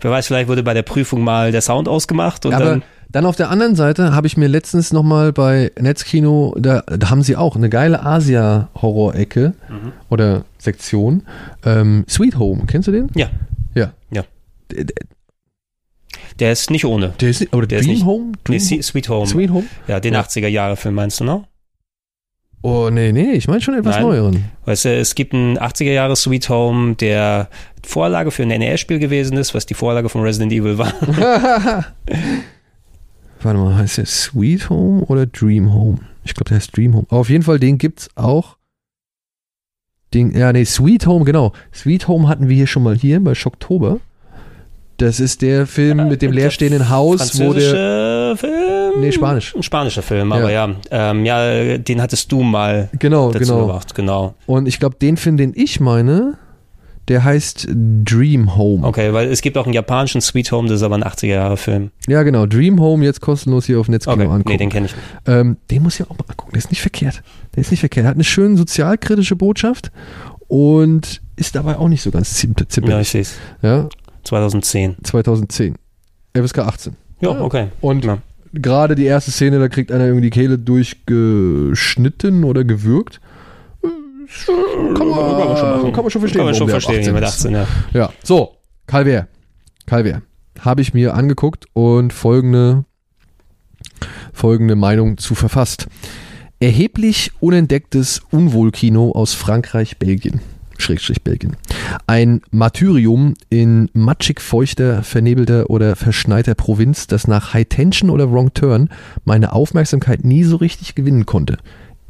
Wer 0.00 0.10
weiß, 0.10 0.28
vielleicht 0.28 0.48
wurde 0.48 0.62
bei 0.62 0.72
der 0.72 0.82
Prüfung 0.82 1.22
mal 1.22 1.52
der 1.52 1.60
Sound 1.60 1.88
ausgemacht 1.88 2.46
und 2.46 2.54
Aber 2.54 2.64
dann. 2.64 2.82
Dann 3.12 3.26
auf 3.26 3.36
der 3.36 3.50
anderen 3.50 3.74
Seite 3.74 4.14
habe 4.14 4.26
ich 4.26 4.36
mir 4.36 4.46
letztens 4.48 4.92
nochmal 4.92 5.32
bei 5.32 5.72
Netzkino, 5.80 6.54
da, 6.58 6.80
da 6.82 7.10
haben 7.10 7.22
sie 7.22 7.36
auch 7.36 7.56
eine 7.56 7.68
geile 7.68 8.04
Asia-Horror-Ecke 8.04 9.54
Mhm. 9.68 9.92
oder 10.08 10.44
Sektion. 10.58 11.22
Ähm, 11.64 12.04
Sweet 12.08 12.38
Home, 12.38 12.64
kennst 12.66 12.88
du 12.88 12.92
den? 12.92 13.08
Ja, 13.14 13.28
Ja. 13.74 13.92
Ja. 14.10 14.24
Der, 14.70 14.84
der, 14.84 14.94
der 16.38 16.52
ist 16.52 16.70
nicht 16.70 16.84
ohne. 16.84 17.12
der 17.20 17.30
ist 17.30 17.52
oder 17.54 17.66
Der 17.66 17.80
ist 17.80 17.86
Dream 17.86 17.94
nicht- 17.94 18.04
Home? 18.06 18.24
Nee, 18.26 18.38
Dream 18.44 18.58
Sie- 18.60 18.82
Sweet 18.82 19.08
Home. 19.08 19.26
Sweet 19.26 19.50
Home? 19.50 19.66
Ja, 19.88 20.00
den 20.00 20.14
Ja. 20.14 20.20
80er-Jahre-Film 20.20 20.94
meinst 20.94 21.20
du 21.20 21.24
noch? 21.24 21.44
Oh, 22.62 22.90
nee, 22.92 23.10
nee, 23.12 23.32
ich 23.32 23.48
meine 23.48 23.60
schon 23.62 23.74
etwas 23.74 23.96
Nein. 23.96 24.02
neueren. 24.04 24.44
Weißt 24.66 24.84
du, 24.84 24.94
es 24.94 25.14
gibt 25.14 25.32
einen 25.34 25.56
80er-Jahre 25.58 26.14
Sweet 26.14 26.48
Home, 26.50 26.94
der 26.94 27.48
Vorlage 27.82 28.30
für 28.30 28.42
ein 28.42 28.48
NES-Spiel 28.48 28.98
gewesen 28.98 29.38
ist, 29.38 29.54
was 29.54 29.64
die 29.66 29.72
Vorlage 29.74 30.08
von 30.10 30.20
Resident 30.22 30.52
Evil 30.52 30.76
war. 30.78 30.92
Warte 33.42 33.58
mal, 33.58 33.76
heißt 33.76 33.98
der 33.98 34.06
Sweet 34.06 34.68
Home 34.68 35.02
oder 35.04 35.26
Dream 35.26 35.72
Home? 35.72 35.98
Ich 36.24 36.34
glaube, 36.34 36.48
der 36.48 36.56
heißt 36.56 36.76
Dream 36.76 36.94
Home. 36.94 37.06
Aber 37.08 37.20
auf 37.20 37.30
jeden 37.30 37.42
Fall, 37.42 37.58
den 37.58 37.78
gibt's 37.78 38.08
auch. 38.14 38.56
Den, 40.12 40.36
ja, 40.36 40.52
nee, 40.52 40.64
Sweet 40.64 41.06
Home, 41.06 41.24
genau. 41.24 41.52
Sweet 41.72 42.08
Home 42.08 42.28
hatten 42.28 42.48
wir 42.48 42.56
hier 42.56 42.66
schon 42.66 42.82
mal 42.82 42.96
hier 42.96 43.22
bei 43.22 43.34
Schocktober. 43.34 44.00
Das 44.98 45.18
ist 45.18 45.40
der 45.40 45.66
Film 45.66 46.08
mit 46.08 46.20
dem 46.20 46.30
leerstehenden 46.32 46.90
Haus, 46.90 47.40
wo 47.40 47.54
der. 47.54 48.36
Film? 48.36 49.00
Nee, 49.00 49.12
Spanisch. 49.12 49.56
Ein 49.56 49.62
spanischer 49.62 50.02
Film, 50.02 50.30
aber 50.32 50.52
ja. 50.52 50.74
Ähm, 50.90 51.24
ja, 51.24 51.78
den 51.78 52.02
hattest 52.02 52.30
du 52.30 52.42
mal 52.42 52.90
Genau, 52.98 53.32
dazu 53.32 53.44
genau. 53.54 53.66
gemacht, 53.66 53.94
genau. 53.94 54.34
Und 54.46 54.66
ich 54.66 54.78
glaube, 54.78 54.96
den 54.96 55.16
Film, 55.16 55.38
den 55.38 55.52
ich 55.56 55.80
meine, 55.80 56.36
der 57.10 57.22
heißt 57.24 57.68
Dream 58.04 58.56
Home. 58.56 58.86
Okay, 58.86 59.12
weil 59.12 59.28
es 59.28 59.42
gibt 59.42 59.58
auch 59.58 59.64
einen 59.66 59.74
japanischen 59.74 60.22
Sweet 60.22 60.50
Home, 60.52 60.68
das 60.68 60.76
ist 60.78 60.82
aber 60.82 60.94
ein 60.94 61.04
80er-Jahre-Film. 61.04 61.90
Ja, 62.08 62.22
genau. 62.22 62.46
Dream 62.46 62.80
Home 62.80 63.04
jetzt 63.04 63.20
kostenlos 63.20 63.66
hier 63.66 63.78
auf 63.80 63.88
Netzkino 63.88 64.14
Okay, 64.14 64.24
angucken. 64.26 64.48
nee, 64.48 64.56
den 64.56 64.70
kenne 64.70 64.86
ich 64.86 64.94
nicht. 64.94 65.04
Ähm, 65.26 65.56
den 65.70 65.82
muss 65.82 66.00
ich 66.00 66.06
auch 66.08 66.16
mal 66.16 66.24
angucken. 66.28 66.52
Der 66.54 66.58
ist 66.60 66.70
nicht 66.70 66.80
verkehrt. 66.80 67.22
Der 67.54 67.60
ist 67.60 67.70
nicht 67.70 67.80
verkehrt. 67.80 68.04
Er 68.06 68.08
hat 68.08 68.14
eine 68.16 68.24
schön 68.24 68.56
sozialkritische 68.56 69.36
Botschaft 69.36 69.90
und 70.48 71.20
ist 71.36 71.54
dabei 71.54 71.76
auch 71.76 71.88
nicht 71.88 72.02
so 72.02 72.10
ganz 72.10 72.34
zipp- 72.40 72.58
Ja, 72.60 72.68
zippelig. 72.68 73.00
ich 73.00 73.08
sehe 73.10 73.20
es. 73.22 73.34
Ja, 73.60 73.88
2010. 74.24 74.96
2010. 75.02 75.74
FSK 76.34 76.58
18. 76.60 76.96
Ja, 77.20 77.32
Ja. 77.32 77.40
okay. 77.42 77.66
Und 77.80 78.04
Ja. 78.04 78.18
gerade 78.54 78.94
die 78.94 79.04
erste 79.04 79.30
Szene, 79.32 79.58
da 79.58 79.68
kriegt 79.68 79.90
einer 79.90 80.04
irgendwie 80.04 80.22
die 80.22 80.30
Kehle 80.30 80.58
durchgeschnitten 80.58 82.44
oder 82.44 82.64
gewürgt. 82.64 83.20
Kann 84.46 85.08
man, 85.08 85.38
man 85.38 85.56
schon, 85.56 85.92
kann 85.92 86.04
man 86.04 86.10
schon 86.10 86.20
verstehen. 86.20 86.38
Kann 86.38 86.46
man 86.46 86.54
schon 86.54 86.68
verstehen, 86.68 87.00
18 87.00 87.14
mit 87.14 87.24
ist. 87.24 87.46
18, 87.46 87.52
ja. 87.52 87.66
Ja, 87.92 88.12
so, 88.22 88.56
Calvaire. 88.86 89.28
Calvaire. 89.86 90.22
Habe 90.60 90.82
ich 90.82 90.94
mir 90.94 91.14
angeguckt 91.14 91.66
und 91.72 92.12
folgende, 92.12 92.84
folgende 94.32 94.76
Meinung 94.76 95.18
zu 95.18 95.34
verfasst. 95.34 95.86
Erheblich 96.60 97.32
unentdecktes 97.40 98.20
Unwohlkino 98.30 99.12
aus 99.12 99.34
Frankreich, 99.34 99.98
Belgien. 99.98 100.40
Schrägstrich 100.80 101.22
Belgien. 101.22 101.56
Ein 102.06 102.40
Martyrium 102.50 103.34
in 103.48 103.90
matschig 103.92 104.40
feuchter, 104.40 105.02
vernebelter 105.02 105.70
oder 105.70 105.96
verschneiter 105.96 106.54
Provinz, 106.54 107.06
das 107.06 107.28
nach 107.28 107.54
High 107.54 107.68
Tension 107.68 108.10
oder 108.10 108.32
Wrong 108.32 108.52
Turn 108.54 108.88
meine 109.24 109.52
Aufmerksamkeit 109.52 110.24
nie 110.24 110.44
so 110.44 110.56
richtig 110.56 110.94
gewinnen 110.94 111.26
konnte. 111.26 111.58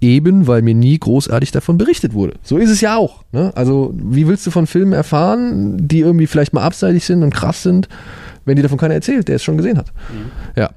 Eben, 0.00 0.46
weil 0.46 0.62
mir 0.62 0.74
nie 0.74 0.98
großartig 0.98 1.50
davon 1.50 1.76
berichtet 1.76 2.14
wurde. 2.14 2.34
So 2.42 2.56
ist 2.56 2.70
es 2.70 2.80
ja 2.80 2.96
auch. 2.96 3.24
Ne? 3.32 3.52
Also, 3.54 3.92
wie 3.94 4.26
willst 4.26 4.46
du 4.46 4.50
von 4.50 4.66
Filmen 4.66 4.94
erfahren, 4.94 5.76
die 5.86 6.00
irgendwie 6.00 6.26
vielleicht 6.26 6.54
mal 6.54 6.62
abseitig 6.62 7.04
sind 7.04 7.22
und 7.22 7.34
krass 7.34 7.62
sind, 7.62 7.88
wenn 8.46 8.56
dir 8.56 8.62
davon 8.62 8.78
keiner 8.78 8.94
erzählt, 8.94 9.28
der 9.28 9.36
es 9.36 9.42
schon 9.42 9.58
gesehen 9.58 9.76
hat? 9.76 9.92
Ja. 10.56 10.70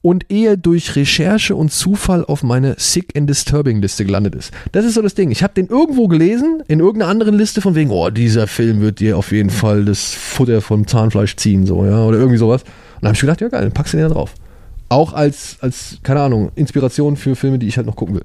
Und 0.00 0.30
eher 0.30 0.56
durch 0.56 0.96
Recherche 0.96 1.54
und 1.54 1.72
Zufall 1.72 2.24
auf 2.24 2.42
meine 2.42 2.74
Sick 2.76 3.16
and 3.16 3.30
Disturbing 3.30 3.80
Liste 3.80 4.04
gelandet 4.04 4.34
ist. 4.34 4.52
Das 4.72 4.84
ist 4.84 4.94
so 4.94 5.02
das 5.02 5.14
Ding. 5.14 5.30
Ich 5.30 5.42
habe 5.44 5.54
den 5.54 5.66
irgendwo 5.68 6.08
gelesen, 6.08 6.62
in 6.66 6.80
irgendeiner 6.80 7.10
anderen 7.10 7.36
Liste 7.36 7.60
von 7.60 7.74
wegen, 7.76 7.90
oh, 7.90 8.10
dieser 8.10 8.48
Film 8.48 8.80
wird 8.80 9.00
dir 9.00 9.16
auf 9.16 9.30
jeden 9.32 9.50
Fall 9.50 9.84
das 9.84 10.12
Futter 10.12 10.60
vom 10.60 10.86
Zahnfleisch 10.86 11.36
ziehen, 11.36 11.66
so, 11.66 11.84
ja, 11.84 12.04
oder 12.04 12.18
irgendwie 12.18 12.38
sowas. 12.38 12.62
Und 12.62 12.68
dann 13.02 13.08
habe 13.08 13.14
ich 13.14 13.20
gedacht, 13.20 13.40
ja 13.40 13.48
geil, 13.48 13.62
dann 13.62 13.72
packst 13.72 13.92
du 13.92 13.98
den 13.98 14.08
da 14.08 14.14
drauf. 14.14 14.34
Auch 14.88 15.12
als, 15.12 15.56
als, 15.60 15.98
keine 16.02 16.20
Ahnung, 16.20 16.50
Inspiration 16.54 17.16
für 17.16 17.34
Filme, 17.36 17.58
die 17.58 17.66
ich 17.66 17.76
halt 17.76 17.86
noch 17.86 17.96
gucken 17.96 18.16
will. 18.16 18.24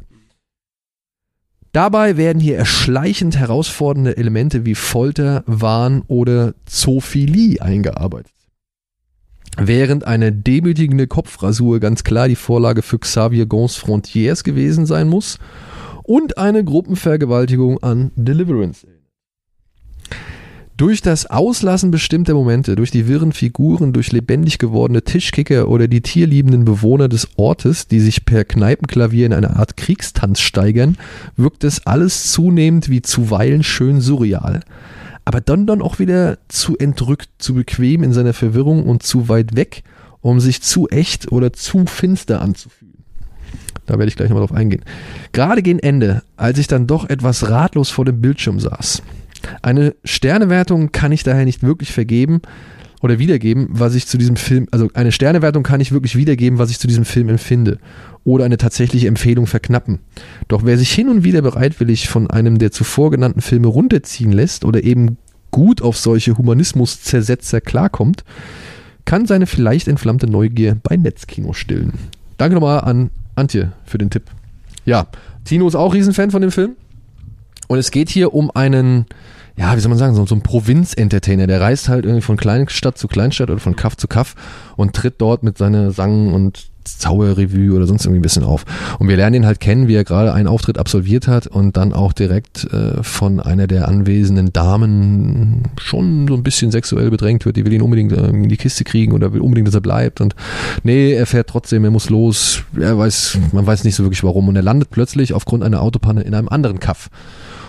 Dabei 1.78 2.18
werden 2.18 2.40
hier 2.40 2.58
erschleichend 2.58 3.38
herausfordernde 3.38 4.18
Elemente 4.18 4.66
wie 4.66 4.74
Folter, 4.74 5.44
Wahn 5.45 6.02
oder 6.08 6.56
Zoophilie 6.66 7.62
eingearbeitet. 7.62 8.34
Während 9.58 10.04
eine 10.04 10.32
demütigende 10.32 11.06
Kopfrasur 11.06 11.80
ganz 11.80 12.04
klar 12.04 12.30
die 12.30 12.36
Vorlage 12.36 12.82
für 12.82 12.98
Xavier 12.98 13.45
Gons 13.45 13.78
Frontières 13.78 14.44
gewesen 14.44 14.88
sein 14.88 15.08
muss 15.08 15.38
und 16.02 16.40
eine 16.40 16.64
Gruppenvergewaltigung 16.64 17.84
an 17.84 18.12
Deliverance. 18.16 18.88
Durch 20.78 21.02
das 21.02 21.26
Auslassen 21.26 21.90
bestimmter 21.90 22.36
Momente, 22.36 22.76
durch 22.76 22.91
die 22.91 23.08
wirren 23.08 23.32
Figuren, 23.32 23.94
durch 23.94 24.12
lebendig 24.12 24.60
gewordene 24.60 25.02
Tischkicker 25.02 25.70
oder 25.70 25.88
die 25.88 26.02
tierliebenden 26.02 26.66
Bewohner 26.66 27.10
des 27.10 27.30
Ortes, 27.36 27.88
die 27.88 27.99
sich 27.99 28.26
per 28.26 28.45
Kneipenklavier 28.45 29.26
in 29.26 29.34
eine 29.34 29.56
Art 29.56 29.76
Kriegstanz 29.76 30.40
steigern, 30.40 30.95
wirkt 31.36 31.64
es 31.64 31.88
alles 31.88 32.32
zunehmend 32.32 32.90
wie 32.90 33.02
zuweilen 33.02 33.64
schön 33.64 34.02
surreal. 34.02 34.60
Aber 35.26 35.41
dann 35.41 35.66
dann 35.66 35.82
auch 35.82 35.98
wieder 35.98 36.38
zu 36.48 36.78
entrückt, 36.78 37.30
zu 37.40 37.56
bequem 37.56 38.04
in 38.04 38.14
seiner 38.14 38.34
Verwirrung 38.34 38.84
und 38.84 39.02
zu 39.02 39.30
weit 39.30 39.56
weg, 39.56 39.82
um 40.22 40.40
sich 40.40 40.62
zu 40.62 40.88
echt 40.90 41.32
oder 41.32 41.54
zu 41.54 41.88
finster 41.88 42.40
anzufühlen. 42.40 42.94
Da 43.88 43.98
werde 43.98 44.10
ich 44.10 44.16
gleich 44.16 44.30
nochmal 44.30 44.45
drauf 44.45 44.56
eingehen. 44.56 44.84
Gerade 45.32 45.64
gegen 45.64 45.80
Ende, 45.80 46.22
als 46.36 46.60
ich 46.60 46.68
dann 46.68 46.86
doch 46.86 47.10
etwas 47.10 47.49
ratlos 47.49 47.90
vor 47.90 48.06
dem 48.06 48.22
Bildschirm 48.22 48.60
saß. 48.60 49.02
Eine 49.62 49.96
Sternewertung 50.04 50.92
kann 50.92 51.12
ich 51.12 51.24
daher 51.24 51.46
nicht 51.46 51.64
wirklich 51.64 51.92
vergeben 51.92 52.42
oder 53.02 53.20
wiedergeben, 53.20 53.68
was 53.70 53.96
ich 53.96 54.08
zu 54.08 54.18
diesem 54.18 54.36
Film, 54.36 54.68
also 54.72 54.90
eine 54.94 55.12
Sternewertung 55.12 55.64
kann 55.64 55.82
ich 55.82 55.92
wirklich 55.92 56.16
wiedergeben, 56.16 56.60
was 56.60 56.72
ich 56.72 56.80
zu 56.80 56.88
diesem 56.88 57.06
Film 57.06 57.30
empfinde 57.30 57.80
oder 58.24 58.46
eine 58.46 58.58
tatsächliche 58.58 59.08
Empfehlung 59.08 59.48
verknappen. 59.48 60.00
Doch 60.48 60.66
wer 60.66 60.78
sich 60.78 60.92
hin 60.92 61.10
und 61.10 61.24
wieder 61.24 61.42
bereitwillig 61.42 62.10
von 62.10 62.30
einem 62.30 62.58
der 62.58 62.72
zuvor 62.72 63.12
genannten 63.12 63.42
Filme 63.42 63.68
runterziehen 63.68 64.32
lässt 64.32 64.66
oder 64.66 64.84
eben 64.84 65.18
gut 65.52 65.82
auf 65.82 65.98
solche 65.98 66.38
Humanismus-Zersetzer 66.38 67.62
klarkommt, 67.62 68.24
kann 69.06 69.26
seine 69.26 69.48
vielleicht 69.48 69.88
entflammte 69.88 70.28
Neugier 70.28 70.78
bei 70.84 70.98
Netzkino 70.98 71.54
stillen. 71.54 71.94
Danke 72.38 72.56
nochmal 72.56 72.82
an 72.82 73.10
Antje 73.36 73.72
für 73.86 73.98
den 73.98 74.10
Tipp. 74.10 74.24
Ja, 74.86 75.08
Tino 75.46 75.68
ist 75.68 75.76
auch 75.76 75.94
Riesenfan 75.94 76.32
von 76.32 76.42
dem 76.42 76.52
Film. 76.52 76.76
Und 77.68 77.80
es 77.80 77.91
geht 77.91 78.10
hier 78.10 78.34
um 78.34 78.52
einen, 78.52 79.06
ja, 79.57 79.76
wie 79.76 79.80
soll 79.80 79.89
man 79.89 79.98
sagen, 79.98 80.15
so, 80.15 80.26
so 80.26 80.35
einen 80.35 80.44
Provinz-Entertainer. 80.44 81.48
Der 81.48 81.61
reist 81.61 81.89
halt 81.89 82.06
irgendwie 82.06 82.22
von 82.22 82.38
Kleinstadt 82.38 82.98
zu 82.98 83.07
Kleinstadt 83.07 83.49
oder 83.49 83.60
von 83.60 83.76
Kaff 83.76 83.98
zu 83.98 84.07
Kaff 84.07 84.35
und 84.76 84.95
tritt 84.95 85.15
dort 85.19 85.44
mit 85.44 85.57
seiner 85.57 85.91
Sang- 85.91 86.34
und 86.34 86.69
Zauberrevue 86.88 87.76
oder 87.76 87.85
sonst 87.85 88.06
irgendwie 88.06 88.19
ein 88.19 88.23
bisschen 88.23 88.44
auf. 88.44 88.65
Und 88.99 89.07
wir 89.07 89.18
lernen 89.18 89.35
ihn 89.35 89.45
halt 89.45 89.60
kennen, 89.60 89.88
wie 89.88 89.95
er 89.95 90.03
gerade 90.03 90.34
einen 90.34 90.48
Auftritt 90.48 90.77
absolviert 90.77 91.27
hat 91.27 91.48
und 91.48 91.77
dann 91.77 91.94
auch 91.94 92.14
direkt 92.14 92.65
äh, 92.72 93.03
von 93.03 93.39
einer 93.39 93.68
der 93.68 93.88
anwesenden 93.88 94.53
Damen 94.53 95.64
schon 95.80 96.27
so 96.27 96.35
ein 96.35 96.44
bisschen 96.44 96.72
sexuell 96.72 97.10
bedrängt 97.10 97.45
wird. 97.45 97.57
Die 97.57 97.65
will 97.65 97.73
ihn 97.73 97.81
unbedingt 97.81 98.11
äh, 98.11 98.27
in 98.27 98.49
die 98.49 98.57
Kiste 98.57 98.84
kriegen 98.84 99.14
oder 99.14 99.34
will 99.34 99.41
unbedingt, 99.41 99.68
dass 99.68 99.76
er 99.76 99.81
bleibt. 99.81 100.22
Und 100.22 100.35
nee, 100.84 101.14
er 101.14 101.26
fährt 101.26 101.49
trotzdem, 101.49 101.84
er 101.84 101.91
muss 101.91 102.10
los. 102.10 102.64
Er 102.80 102.98
weiß, 102.98 103.38
man 103.52 103.68
weiß 103.68 103.84
nicht 103.84 103.95
so 103.95 104.03
wirklich 104.03 104.23
warum. 104.23 104.48
Und 104.48 104.56
er 104.56 104.64
landet 104.64 104.89
plötzlich 104.89 105.34
aufgrund 105.34 105.64
einer 105.64 105.81
Autopanne 105.81 106.22
in 106.22 106.34
einem 106.34 106.49
anderen 106.49 106.80
Kaff. 106.80 107.10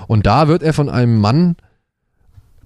Und 0.09 0.26
da 0.26 0.48
wird 0.48 0.64
er 0.64 0.72
von 0.72 0.89
einem 0.89 1.20
Mann 1.20 1.55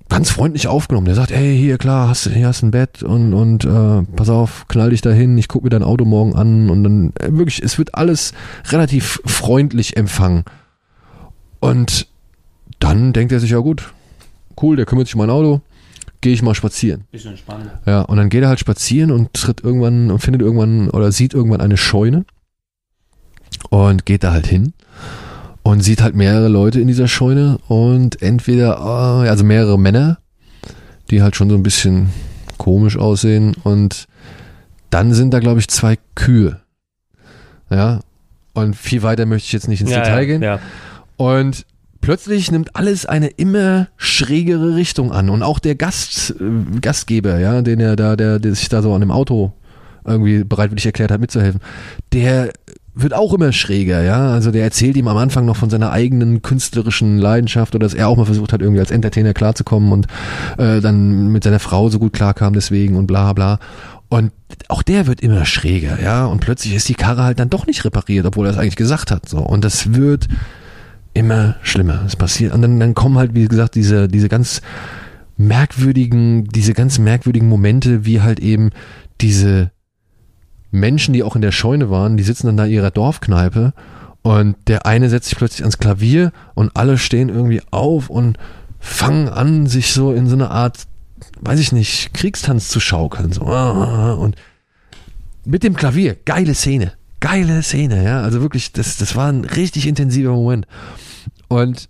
ganz 0.09 0.31
freundlich 0.31 0.69
aufgenommen. 0.69 1.07
Der 1.07 1.17
sagt, 1.17 1.33
ey, 1.33 1.57
hier, 1.57 1.77
klar, 1.77 2.09
hast, 2.09 2.29
hier 2.29 2.47
hast 2.47 2.63
ein 2.63 2.71
Bett 2.71 3.03
und, 3.03 3.35
und 3.35 3.65
äh, 3.65 4.03
pass 4.15 4.29
auf, 4.29 4.67
knall 4.69 4.91
dich 4.91 5.01
dahin, 5.01 5.37
ich 5.37 5.49
guck 5.49 5.65
mir 5.65 5.71
dein 5.71 5.83
Auto 5.83 6.05
morgen 6.05 6.35
an 6.35 6.71
und 6.71 6.85
dann 6.85 7.13
äh, 7.19 7.33
wirklich, 7.33 7.63
es 7.63 7.79
wird 7.79 7.95
alles 7.95 8.33
relativ 8.69 9.21
freundlich 9.25 9.97
empfangen. 9.97 10.45
Und 11.61 12.07
dann 12.79 13.13
denkt 13.13 13.33
er 13.33 13.41
sich, 13.41 13.51
ja 13.51 13.59
gut, 13.59 13.93
cool, 14.61 14.77
der 14.77 14.87
kümmert 14.87 15.07
sich 15.07 15.15
um 15.15 15.21
mein 15.21 15.31
Auto, 15.31 15.63
gehe 16.21 16.33
ich 16.33 16.43
mal 16.43 16.55
spazieren. 16.55 17.05
Bisschen 17.11 17.37
spannend. 17.37 17.71
Ja, 17.87 18.03
und 18.03 18.19
dann 18.19 18.29
geht 18.29 18.43
er 18.43 18.49
halt 18.49 18.61
spazieren 18.61 19.11
und 19.11 19.35
tritt 19.35 19.65
irgendwann 19.65 20.11
und 20.11 20.21
findet 20.21 20.43
irgendwann 20.43 20.91
oder 20.91 21.11
sieht 21.11 21.35
irgendwann 21.35 21.61
eine 21.61 21.77
Scheune 21.77 22.25
und 23.71 24.07
geht 24.07 24.23
da 24.23 24.33
halt 24.33 24.47
hin 24.47 24.75
und 25.63 25.81
sieht 25.83 26.03
halt 26.03 26.15
mehrere 26.15 26.49
Leute 26.49 26.81
in 26.81 26.89
dieser 26.89 27.09
Scheune 27.09 27.59
und 27.69 28.21
entweder, 28.23 28.77
äh, 29.25 29.29
also 29.29 29.45
mehrere 29.45 29.79
Männer, 29.79 30.19
die 31.11 31.23
halt 31.23 31.37
schon 31.37 31.51
so 31.51 31.57
ein 31.57 31.63
bisschen 31.63 32.11
komisch 32.59 32.97
aussehen 32.97 33.55
und 33.65 34.07
dann 34.91 35.15
sind 35.15 35.33
da, 35.33 35.39
glaube 35.41 35.61
ich, 35.61 35.69
zwei 35.69 35.97
Kühe. 36.15 36.61
Ja, 37.71 38.01
und 38.55 38.77
viel 38.77 39.03
weiter 39.03 39.25
möchte 39.25 39.47
ich 39.47 39.53
jetzt 39.53 39.69
nicht 39.69 39.81
ins 39.81 39.91
Ja, 39.91 40.01
Detail 40.01 40.21
ja, 40.21 40.25
gehen. 40.25 40.43
ja. 40.43 40.59
Und 41.17 41.65
plötzlich 42.01 42.51
nimmt 42.51 42.77
alles 42.77 43.07
eine 43.07 43.29
immer 43.29 43.89
schrägere 43.97 44.75
Richtung 44.75 45.13
an. 45.13 45.31
Und 45.31 45.43
auch 45.43 45.59
der 45.59 45.75
Gast, 45.75 46.35
äh, 46.39 46.81
Gastgeber, 46.81 47.39
ja, 47.39 47.63
den 47.63 47.81
er 47.81 47.97
da, 47.97 48.17
der, 48.17 48.39
der 48.39 48.55
sich 48.55 48.69
da 48.69 48.83
so 48.83 48.93
an 48.95 49.01
dem 49.01 49.11
Auto 49.11 49.53
irgendwie 50.05 50.45
bereitwillig 50.45 50.85
erklärt 50.85 51.11
hat, 51.11 51.21
mitzuhelfen, 51.21 51.61
der 52.13 52.53
wird 52.95 53.15
auch 53.15 53.33
immer 53.33 53.53
schräger, 53.53 54.03
ja. 54.03 54.33
Also 54.33 54.51
der 54.51 54.65
erzählt 54.65 54.97
ihm 54.97 55.09
am 55.09 55.17
Anfang 55.17 55.47
noch 55.47 55.57
von 55.57 55.71
seiner 55.71 55.93
eigenen 55.93 56.43
künstlerischen 56.43 57.19
Leidenschaft 57.19 57.75
oder 57.75 57.87
dass 57.87 57.95
er 57.95 58.09
auch 58.09 58.17
mal 58.17 58.27
versucht 58.27 58.53
hat, 58.53 58.61
irgendwie 58.61 58.81
als 58.81 58.91
Entertainer 58.91 59.33
klarzukommen 59.33 59.93
und 59.93 60.07
äh, 60.59 60.81
dann 60.81 61.29
mit 61.29 61.45
seiner 61.45 61.59
Frau 61.59 61.89
so 61.89 61.99
gut 61.99 62.13
klarkam 62.13 62.53
deswegen 62.53 62.97
und 62.97 63.07
bla 63.07 63.33
bla. 63.33 63.59
Und 64.09 64.31
auch 64.69 64.83
der 64.83 65.07
wird 65.07 65.23
immer 65.23 65.47
schräger, 65.47 66.03
ja. 66.03 66.27
Und 66.27 66.41
plötzlich 66.41 66.75
ist 66.75 66.89
die 66.89 66.95
Karre 66.95 67.23
halt 67.23 67.39
dann 67.39 67.49
doch 67.49 67.67
nicht 67.67 67.85
repariert, 67.87 68.27
obwohl 68.27 68.47
er 68.47 68.53
es 68.53 68.59
eigentlich 68.59 68.77
gesagt 68.77 69.11
hat. 69.11 69.27
So. 69.27 69.39
Und 69.39 69.65
das 69.65 69.95
wird 69.95 70.29
immer 71.15 71.57
schlimmer. 71.63 72.03
Es 72.07 72.17
passiert. 72.17 72.53
Und 72.53 72.61
dann, 72.61 72.79
dann 72.79 72.95
kommen 72.95 73.17
halt, 73.17 73.35
wie 73.35 73.49
gesagt, 73.49 73.75
diese, 73.75 74.09
diese 74.09 74.29
ganz 74.29 74.61
merkwürdigen, 75.39 76.45
diese 76.45 76.75
ganz 76.75 76.99
merkwürdigen 76.99 77.49
Momente, 77.49 78.05
wie 78.05 78.21
halt 78.21 78.39
eben 78.39 78.71
diese 79.23 79.71
Menschen, 80.73 81.13
die 81.13 81.23
auch 81.23 81.37
in 81.37 81.43
der 81.43 81.53
Scheune 81.53 81.91
waren, 81.91 82.17
die 82.17 82.25
sitzen 82.25 82.49
dann 82.49 82.57
da 82.57 82.65
in 82.65 82.73
ihrer 82.73 82.91
Dorfkneipe 82.91 83.75
und 84.23 84.57
der 84.67 84.87
eine 84.87 85.09
setzt 85.11 85.29
sich 85.29 85.39
plötzlich 85.39 85.63
ans 85.63 85.79
Klavier 85.79 86.33
und 86.55 86.73
alle 86.75 86.99
stehen 86.99 87.29
irgendwie 87.29 87.63
auf 87.71 88.09
und 88.09 88.39
fangen 88.81 89.29
an, 89.29 89.67
sich 89.67 89.93
so 89.93 90.13
in 90.13 90.27
so 90.27 90.35
eine 90.35 90.51
Art, 90.51 90.87
weiß 91.41 91.61
ich 91.61 91.73
nicht, 91.73 92.15
Kriegstanz 92.15 92.69
zu 92.69 92.81
schaukeln. 92.81 93.33
So. 93.33 93.43
Und 93.43 94.37
mit 95.45 95.63
dem 95.63 95.77
Klavier, 95.77 96.17
geile 96.25 96.55
Szene. 96.55 96.93
Geile 97.21 97.63
Szene, 97.63 98.03
ja. 98.03 98.23
Also 98.23 98.41
wirklich, 98.41 98.73
das, 98.73 98.97
das 98.97 99.15
war 99.15 99.31
ein 99.31 99.45
richtig 99.45 99.87
intensiver 99.87 100.33
Moment. 100.33 100.67
Und 101.49 101.89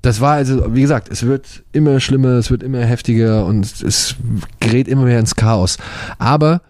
das 0.00 0.20
war 0.20 0.34
also, 0.34 0.74
wie 0.74 0.82
gesagt, 0.82 1.10
es 1.10 1.24
wird 1.24 1.64
immer 1.72 1.98
schlimmer, 1.98 2.32
es 2.32 2.50
wird 2.50 2.62
immer 2.62 2.80
heftiger 2.80 3.46
und 3.46 3.64
es 3.82 4.16
gerät 4.60 4.86
immer 4.86 5.04
mehr 5.04 5.18
ins 5.18 5.34
Chaos. 5.34 5.78
Aber 6.18 6.60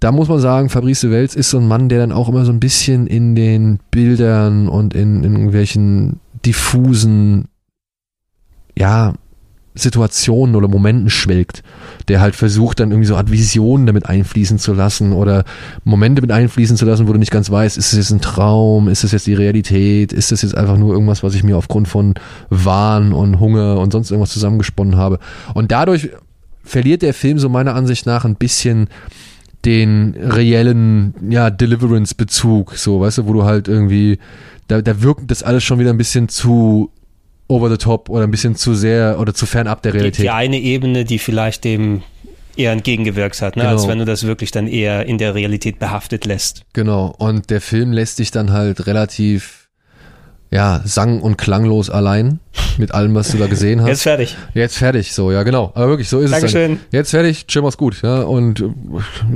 da 0.00 0.12
muss 0.12 0.28
man 0.28 0.40
sagen, 0.40 0.68
Fabrice 0.68 1.02
de 1.02 1.10
Wels 1.10 1.34
ist 1.34 1.50
so 1.50 1.58
ein 1.58 1.66
Mann, 1.66 1.88
der 1.88 1.98
dann 1.98 2.12
auch 2.12 2.28
immer 2.28 2.44
so 2.44 2.52
ein 2.52 2.60
bisschen 2.60 3.06
in 3.06 3.34
den 3.34 3.80
Bildern 3.90 4.68
und 4.68 4.94
in, 4.94 5.24
in 5.24 5.32
irgendwelchen 5.32 6.20
diffusen, 6.44 7.48
ja, 8.76 9.14
Situationen 9.74 10.56
oder 10.56 10.68
Momenten 10.68 11.08
schwelgt, 11.08 11.62
der 12.08 12.20
halt 12.20 12.34
versucht 12.34 12.80
dann 12.80 12.90
irgendwie 12.90 13.06
so 13.06 13.16
Art 13.16 13.30
Visionen 13.30 13.86
damit 13.86 14.06
einfließen 14.06 14.58
zu 14.58 14.74
lassen 14.74 15.12
oder 15.12 15.44
Momente 15.84 16.20
mit 16.20 16.32
einfließen 16.32 16.76
zu 16.76 16.84
lassen, 16.84 17.08
wo 17.08 17.12
du 17.12 17.18
nicht 17.18 17.30
ganz 17.30 17.50
weißt, 17.50 17.78
ist 17.78 17.92
es 17.92 17.98
jetzt 17.98 18.10
ein 18.10 18.20
Traum, 18.20 18.88
ist 18.88 19.04
es 19.04 19.12
jetzt 19.12 19.26
die 19.26 19.34
Realität, 19.34 20.12
ist 20.12 20.32
es 20.32 20.42
jetzt 20.42 20.56
einfach 20.56 20.76
nur 20.76 20.92
irgendwas, 20.92 21.22
was 21.22 21.34
ich 21.34 21.44
mir 21.44 21.56
aufgrund 21.56 21.88
von 21.88 22.14
Wahn 22.50 23.12
und 23.12 23.40
Hunger 23.40 23.78
und 23.78 23.92
sonst 23.92 24.10
irgendwas 24.10 24.32
zusammengesponnen 24.32 24.96
habe. 24.96 25.18
Und 25.54 25.70
dadurch 25.70 26.10
verliert 26.64 27.02
der 27.02 27.14
Film 27.14 27.38
so 27.38 27.48
meiner 27.48 27.74
Ansicht 27.74 28.04
nach 28.04 28.24
ein 28.24 28.34
bisschen 28.34 28.88
den 29.64 30.14
reellen, 30.18 31.14
ja, 31.30 31.50
Deliverance-Bezug, 31.50 32.76
so, 32.76 33.00
weißt 33.00 33.18
du, 33.18 33.26
wo 33.26 33.32
du 33.32 33.44
halt 33.44 33.68
irgendwie, 33.68 34.18
da, 34.68 34.82
da 34.82 35.02
wirkt 35.02 35.30
das 35.30 35.42
alles 35.42 35.64
schon 35.64 35.78
wieder 35.78 35.90
ein 35.90 35.98
bisschen 35.98 36.28
zu 36.28 36.90
over 37.48 37.70
the 37.70 37.76
top 37.76 38.08
oder 38.10 38.24
ein 38.24 38.30
bisschen 38.30 38.54
zu 38.56 38.74
sehr 38.74 39.18
oder 39.18 39.34
zu 39.34 39.46
fernab 39.46 39.82
der 39.82 39.94
Realität. 39.94 40.24
die 40.24 40.30
eine 40.30 40.58
Ebene, 40.58 41.04
die 41.04 41.18
vielleicht 41.18 41.64
dem 41.64 42.02
eher 42.56 42.72
entgegengewirkt 42.72 43.40
hat, 43.40 43.56
ne? 43.56 43.62
Genau. 43.62 43.74
als 43.74 43.88
wenn 43.88 43.98
du 43.98 44.04
das 44.04 44.24
wirklich 44.24 44.50
dann 44.50 44.66
eher 44.66 45.06
in 45.06 45.16
der 45.18 45.34
Realität 45.34 45.78
behaftet 45.78 46.24
lässt. 46.24 46.64
Genau. 46.72 47.14
Und 47.18 47.50
der 47.50 47.60
Film 47.60 47.92
lässt 47.92 48.18
dich 48.18 48.30
dann 48.30 48.52
halt 48.52 48.86
relativ, 48.86 49.57
ja, 50.50 50.80
sang- 50.84 51.20
und 51.20 51.36
klanglos 51.36 51.90
allein 51.90 52.40
mit 52.78 52.92
allem, 52.92 53.14
was 53.14 53.30
du 53.30 53.38
da 53.38 53.46
gesehen 53.46 53.82
hast. 53.82 53.88
Jetzt 53.88 54.02
fertig. 54.02 54.36
Jetzt 54.54 54.78
fertig, 54.78 55.12
so, 55.12 55.30
ja, 55.30 55.42
genau. 55.42 55.72
Aber 55.74 55.88
wirklich, 55.88 56.08
so 56.08 56.20
ist 56.20 56.26
es 56.26 56.30
Dankeschön. 56.30 56.80
Jetzt 56.90 57.10
fertig, 57.10 57.46
chill 57.46 57.60
mach's 57.60 57.76
gut, 57.76 58.00
ja, 58.02 58.22
und 58.22 58.60
äh, 58.60 58.70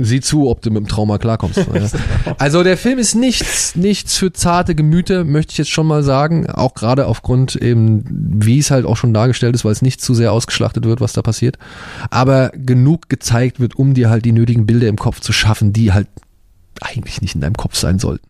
sieh 0.01 0.21
zu, 0.21 0.49
ob 0.49 0.61
du 0.61 0.71
mit 0.71 0.83
dem 0.83 0.87
Trauma 0.87 1.17
klarkommst. 1.19 1.57
ja. 1.57 1.65
Also 2.39 2.63
der 2.63 2.77
Film 2.77 2.97
ist 2.97 3.15
nichts, 3.15 3.75
nichts 3.75 4.17
für 4.17 4.33
zarte 4.33 4.73
Gemüter, 4.73 5.23
möchte 5.23 5.51
ich 5.51 5.57
jetzt 5.59 5.69
schon 5.69 5.85
mal 5.85 6.03
sagen, 6.03 6.49
auch 6.49 6.73
gerade 6.73 7.05
aufgrund 7.05 7.55
eben, 7.55 8.03
wie 8.09 8.57
es 8.57 8.71
halt 8.71 8.85
auch 8.85 8.97
schon 8.97 9.13
dargestellt 9.13 9.55
ist, 9.55 9.63
weil 9.65 9.71
es 9.71 9.81
nicht 9.81 10.01
zu 10.01 10.13
sehr 10.15 10.31
ausgeschlachtet 10.31 10.85
wird, 10.85 10.99
was 10.99 11.13
da 11.13 11.21
passiert, 11.21 11.57
aber 12.09 12.51
genug 12.55 13.07
gezeigt 13.09 13.59
wird, 13.59 13.75
um 13.75 13.93
dir 13.93 14.09
halt 14.09 14.25
die 14.25 14.31
nötigen 14.31 14.65
Bilder 14.65 14.87
im 14.87 14.97
Kopf 14.97 15.19
zu 15.19 15.31
schaffen, 15.31 15.73
die 15.73 15.93
halt 15.93 16.07
eigentlich 16.81 17.21
nicht 17.21 17.35
in 17.35 17.41
deinem 17.41 17.55
Kopf 17.55 17.75
sein 17.75 17.99
sollten. 17.99 18.25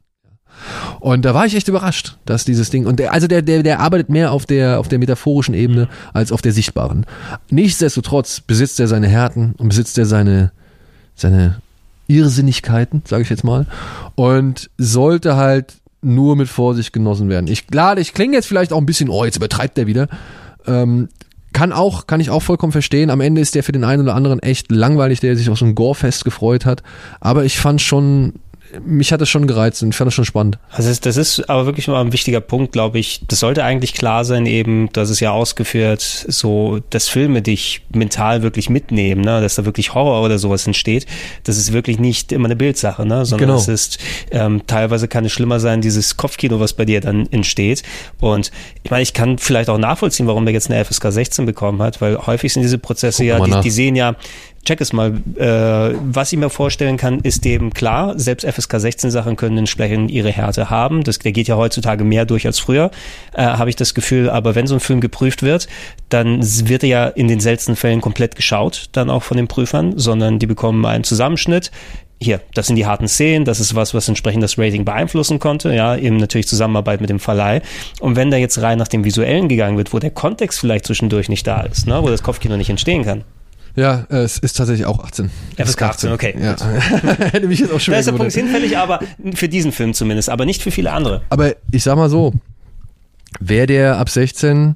Und 0.99 1.25
da 1.25 1.33
war 1.33 1.45
ich 1.45 1.55
echt 1.55 1.67
überrascht, 1.67 2.17
dass 2.25 2.45
dieses 2.45 2.69
Ding 2.69 2.85
und 2.85 2.99
der, 2.99 3.13
also 3.13 3.27
der, 3.27 3.41
der, 3.41 3.63
der 3.63 3.79
arbeitet 3.79 4.09
mehr 4.09 4.31
auf 4.31 4.45
der 4.45 4.79
auf 4.79 4.87
der 4.87 4.99
metaphorischen 4.99 5.53
Ebene 5.53 5.89
als 6.13 6.31
auf 6.31 6.41
der 6.41 6.53
sichtbaren. 6.53 7.05
Nichtsdestotrotz 7.49 8.39
besitzt 8.39 8.79
er 8.79 8.87
seine 8.87 9.07
Härten 9.07 9.53
und 9.57 9.69
besitzt 9.69 9.97
er 9.97 10.05
seine 10.05 10.51
seine 11.15 11.61
Irrsinnigkeiten, 12.07 13.03
sage 13.05 13.23
ich 13.23 13.29
jetzt 13.29 13.43
mal, 13.43 13.65
und 14.15 14.69
sollte 14.77 15.35
halt 15.35 15.75
nur 16.01 16.35
mit 16.35 16.49
Vorsicht 16.49 16.93
genossen 16.93 17.29
werden. 17.29 17.47
Ich 17.47 17.67
klar, 17.67 17.97
ich 17.97 18.13
klinge 18.13 18.35
jetzt 18.35 18.47
vielleicht 18.47 18.73
auch 18.73 18.77
ein 18.77 18.85
bisschen, 18.85 19.09
oh, 19.09 19.25
jetzt 19.25 19.37
übertreibt 19.37 19.77
er 19.77 19.87
wieder. 19.87 20.07
Ähm, 20.65 21.09
kann 21.53 21.71
auch, 21.71 22.07
kann 22.07 22.19
ich 22.19 22.29
auch 22.29 22.41
vollkommen 22.41 22.71
verstehen. 22.71 23.09
Am 23.09 23.21
Ende 23.21 23.39
ist 23.39 23.55
der 23.55 23.63
für 23.63 23.71
den 23.71 23.83
einen 23.83 24.01
oder 24.01 24.15
anderen 24.15 24.39
echt 24.39 24.71
langweilig, 24.71 25.19
der 25.19 25.37
sich 25.37 25.49
auf 25.49 25.59
so 25.59 25.65
ein 25.65 25.75
Gore-Fest 25.75 26.25
gefreut 26.25 26.65
hat. 26.65 26.81
Aber 27.21 27.45
ich 27.45 27.59
fand 27.59 27.81
schon, 27.81 28.33
mich 28.85 29.11
hat 29.11 29.21
das 29.21 29.29
schon 29.29 29.47
gereizt 29.47 29.83
und 29.83 29.89
ich 29.89 29.95
fand 29.95 30.07
das 30.07 30.13
schon 30.13 30.25
spannend. 30.25 30.57
Also 30.69 30.89
das 30.89 30.91
ist, 30.91 31.05
das 31.05 31.17
ist 31.17 31.49
aber 31.49 31.65
wirklich 31.65 31.87
mal 31.87 32.01
ein 32.01 32.13
wichtiger 32.13 32.41
Punkt, 32.41 32.71
glaube 32.71 32.99
ich. 32.99 33.21
Das 33.27 33.39
sollte 33.39 33.63
eigentlich 33.63 33.93
klar 33.93 34.25
sein, 34.25 34.45
eben, 34.45 34.91
dass 34.93 35.09
es 35.09 35.19
ja 35.19 35.31
ausgeführt, 35.31 36.01
so, 36.01 36.79
dass 36.89 37.09
Filme 37.09 37.41
dich 37.41 37.81
mental 37.93 38.41
wirklich 38.41 38.69
mitnehmen, 38.69 39.21
ne? 39.21 39.41
dass 39.41 39.55
da 39.55 39.65
wirklich 39.65 39.93
Horror 39.93 40.23
oder 40.23 40.39
sowas 40.39 40.65
entsteht. 40.67 41.05
Das 41.43 41.57
ist 41.57 41.73
wirklich 41.73 41.99
nicht 41.99 42.31
immer 42.31 42.45
eine 42.45 42.55
Bildsache, 42.55 43.05
ne? 43.05 43.25
sondern 43.25 43.49
Genau. 43.49 43.59
es 43.59 43.67
ist 43.67 43.99
ähm, 44.31 44.61
teilweise 44.67 45.07
kann 45.07 45.25
es 45.25 45.31
schlimmer 45.31 45.59
sein, 45.59 45.81
dieses 45.81 46.17
Kopfkino, 46.17 46.59
was 46.59 46.73
bei 46.73 46.85
dir 46.85 47.01
dann 47.01 47.27
entsteht. 47.31 47.83
Und 48.19 48.51
ich 48.83 48.91
meine, 48.91 49.03
ich 49.03 49.13
kann 49.13 49.37
vielleicht 49.37 49.69
auch 49.69 49.77
nachvollziehen, 49.77 50.27
warum 50.27 50.45
der 50.45 50.53
jetzt 50.53 50.69
eine 50.69 50.83
FSK 50.83 51.11
16 51.11 51.45
bekommen 51.45 51.81
hat, 51.81 52.01
weil 52.01 52.17
häufig 52.17 52.53
sind 52.53 52.63
diese 52.63 52.77
Prozesse 52.77 53.23
ja, 53.23 53.39
die, 53.39 53.59
die 53.61 53.71
sehen 53.71 53.95
ja, 53.95 54.15
check 54.65 54.81
es 54.81 54.93
mal, 54.93 55.13
äh, 55.35 55.95
was 56.03 56.31
ich 56.31 56.39
mir 56.39 56.49
vorstellen 56.49 56.97
kann, 56.97 57.19
ist 57.19 57.45
eben 57.45 57.73
klar, 57.73 58.17
selbst 58.17 58.45
FSK 58.45 58.79
16 58.79 59.11
Sachen 59.11 59.35
können 59.35 59.57
entsprechend 59.57 60.09
ihre 60.09 60.31
Härte 60.31 60.69
haben. 60.69 61.03
Das, 61.03 61.19
der 61.19 61.31
geht 61.31 61.47
ja 61.47 61.57
heutzutage 61.57 62.03
mehr 62.03 62.25
durch 62.25 62.45
als 62.45 62.59
früher, 62.59 62.91
äh, 63.33 63.43
habe 63.43 63.69
ich 63.69 63.75
das 63.75 63.93
Gefühl. 63.93 64.29
Aber 64.29 64.55
wenn 64.55 64.67
so 64.67 64.75
ein 64.75 64.79
Film 64.79 65.01
geprüft 65.01 65.43
wird, 65.43 65.67
dann 66.09 66.41
wird 66.67 66.83
er 66.83 66.89
ja 66.89 67.07
in 67.07 67.27
den 67.27 67.39
seltensten 67.39 67.75
Fällen 67.75 68.01
komplett 68.01 68.35
geschaut, 68.35 68.89
dann 68.93 69.09
auch 69.09 69.23
von 69.23 69.37
den 69.37 69.47
Prüfern, 69.47 69.97
sondern 69.97 70.39
die 70.39 70.47
bekommen 70.47 70.85
einen 70.85 71.03
Zusammenschnitt. 71.03 71.71
Hier, 72.21 72.39
das 72.53 72.67
sind 72.67 72.77
die 72.77 72.85
harten 72.85 73.09
Szenen, 73.09 73.43
das 73.43 73.59
ist 73.59 73.75
was, 73.75 73.93
was 73.93 74.07
entsprechend 74.07 74.43
das 74.43 74.57
Rating 74.57 74.85
beeinflussen 74.85 75.39
konnte, 75.39 75.73
ja, 75.73 75.97
eben 75.97 76.15
natürlich 76.15 76.47
Zusammenarbeit 76.47 77.01
mit 77.01 77.09
dem 77.09 77.19
Verleih. 77.19 77.61
Und 77.99 78.15
wenn 78.15 78.31
da 78.31 78.37
jetzt 78.37 78.61
rein 78.61 78.77
nach 78.77 78.87
dem 78.87 79.03
Visuellen 79.03 79.49
gegangen 79.49 79.75
wird, 79.75 79.91
wo 79.91 79.99
der 79.99 80.11
Kontext 80.11 80.61
vielleicht 80.61 80.85
zwischendurch 80.85 81.27
nicht 81.27 81.45
da 81.45 81.61
ist, 81.63 81.85
ne, 81.85 82.01
wo 82.01 82.07
das 82.07 82.23
Kopfkino 82.23 82.55
nicht 82.55 82.69
entstehen 82.69 83.03
kann, 83.03 83.25
Ja, 83.75 84.05
äh, 84.09 84.17
es 84.17 84.37
ist 84.37 84.57
tatsächlich 84.57 84.85
auch 84.85 85.03
18. 85.03 85.31
FSK 85.57 85.81
18, 85.81 86.11
okay, 86.11 86.35
Ja. 86.39 86.55
Hätte 87.31 87.47
mich 87.47 87.59
jetzt 87.59 87.71
auch 87.73 87.79
schon 87.79 87.93
Da 87.93 87.99
ist 87.99 88.05
der. 88.05 88.13
Punkt 88.13 88.33
hinfällig, 88.33 88.77
aber 88.77 88.99
für 89.33 89.49
diesen 89.49 89.71
Film 89.71 89.93
zumindest, 89.93 90.29
aber 90.29 90.45
nicht 90.45 90.61
für 90.61 90.71
viele 90.71 90.91
andere. 90.91 91.21
Aber 91.29 91.55
ich 91.71 91.83
sag 91.83 91.95
mal 91.95 92.09
so, 92.09 92.33
wäre 93.39 93.65
der 93.65 93.97
ab 93.97 94.09
16, 94.09 94.75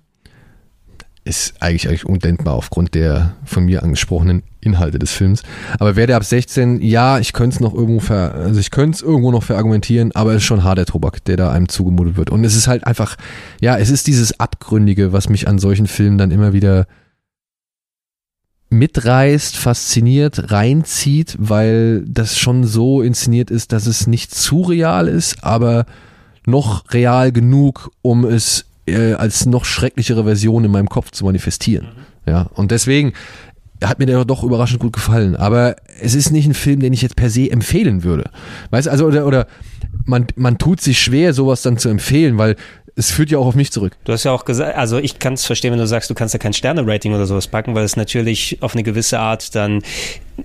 ist 1.27 1.55
eigentlich, 1.59 1.87
eigentlich 1.87 2.05
undenkbar 2.05 2.55
aufgrund 2.55 2.95
der 2.95 3.35
von 3.43 3.65
mir 3.65 3.83
angesprochenen 3.83 4.43
Inhalte 4.61 4.97
des 4.97 5.11
Films. 5.11 5.43
Aber 5.77 5.95
wäre 5.95 6.07
der 6.07 6.15
ab 6.15 6.23
16, 6.23 6.81
ja, 6.81 7.19
ich 7.19 7.33
könnte 7.33 7.55
es 7.55 7.59
noch 7.59 7.73
irgendwo 7.73 7.99
ver, 7.99 8.33
also 8.33 8.59
ich 8.59 8.71
könnte 8.71 8.95
es 8.95 9.01
irgendwo 9.01 9.31
noch 9.31 9.43
verargumentieren, 9.43 10.13
aber 10.13 10.31
es 10.31 10.37
ist 10.37 10.45
schon 10.45 10.63
harter 10.63 10.85
Tobak, 10.85 11.23
der 11.25 11.37
da 11.37 11.51
einem 11.51 11.69
zugemutet 11.69 12.17
wird. 12.17 12.29
Und 12.29 12.43
es 12.45 12.55
ist 12.55 12.67
halt 12.67 12.87
einfach, 12.87 13.17
ja, 13.59 13.77
es 13.77 13.89
ist 13.89 14.07
dieses 14.07 14.39
Abgründige, 14.39 15.13
was 15.13 15.29
mich 15.29 15.47
an 15.47 15.59
solchen 15.59 15.87
Filmen 15.87 16.17
dann 16.17 16.31
immer 16.31 16.53
wieder 16.53 16.87
mitreißt, 18.69 19.55
fasziniert, 19.55 20.51
reinzieht, 20.51 21.35
weil 21.39 22.03
das 22.07 22.37
schon 22.37 22.65
so 22.65 23.01
inszeniert 23.01 23.49
ist, 23.49 23.71
dass 23.71 23.87
es 23.87 24.07
nicht 24.07 24.33
zu 24.33 24.61
real 24.61 25.07
ist, 25.07 25.43
aber 25.43 25.85
noch 26.45 26.91
real 26.93 27.31
genug, 27.31 27.91
um 28.01 28.25
es 28.25 28.65
äh, 28.85 29.13
als 29.13 29.45
noch 29.45 29.65
schrecklichere 29.65 30.23
Version 30.23 30.65
in 30.65 30.71
meinem 30.71 30.89
Kopf 30.89 31.11
zu 31.11 31.25
manifestieren. 31.25 31.89
Ja, 32.25 32.49
und 32.53 32.71
deswegen 32.71 33.13
hat 33.83 33.99
mir 33.99 34.05
der 34.05 34.25
doch 34.25 34.43
überraschend 34.43 34.79
gut 34.79 34.93
gefallen. 34.93 35.35
Aber 35.35 35.75
es 36.01 36.15
ist 36.15 36.31
nicht 36.31 36.47
ein 36.47 36.53
Film, 36.53 36.79
den 36.79 36.93
ich 36.93 37.01
jetzt 37.01 37.15
per 37.15 37.29
se 37.29 37.51
empfehlen 37.51 38.03
würde. 38.03 38.29
Weißt 38.71 38.87
du, 38.87 38.91
also, 38.91 39.05
oder, 39.05 39.25
oder 39.25 39.47
man, 40.05 40.25
man 40.35 40.57
tut 40.57 40.81
sich 40.81 40.99
schwer, 40.99 41.33
sowas 41.33 41.61
dann 41.61 41.77
zu 41.77 41.89
empfehlen, 41.89 42.37
weil 42.37 42.55
es 42.97 43.11
führt 43.11 43.29
ja 43.29 43.37
auch 43.37 43.45
auf 43.45 43.55
mich 43.55 43.71
zurück. 43.71 43.95
Du 44.05 44.11
hast 44.11 44.23
ja 44.23 44.31
auch 44.31 44.43
gesagt, 44.43 44.75
also 44.75 44.97
ich 44.97 45.19
kann 45.19 45.33
es 45.33 45.45
verstehen, 45.45 45.71
wenn 45.71 45.79
du 45.79 45.85
sagst, 45.85 46.09
du 46.09 46.15
kannst 46.15 46.33
ja 46.33 46.39
kein 46.39 46.53
Sterne-Rating 46.53 47.13
oder 47.13 47.27
sowas 47.27 47.47
packen, 47.47 47.75
weil 47.75 47.83
es 47.85 47.95
natürlich 47.95 48.57
auf 48.61 48.73
eine 48.73 48.81
gewisse 48.81 49.19
Art 49.19 49.53
dann 49.55 49.83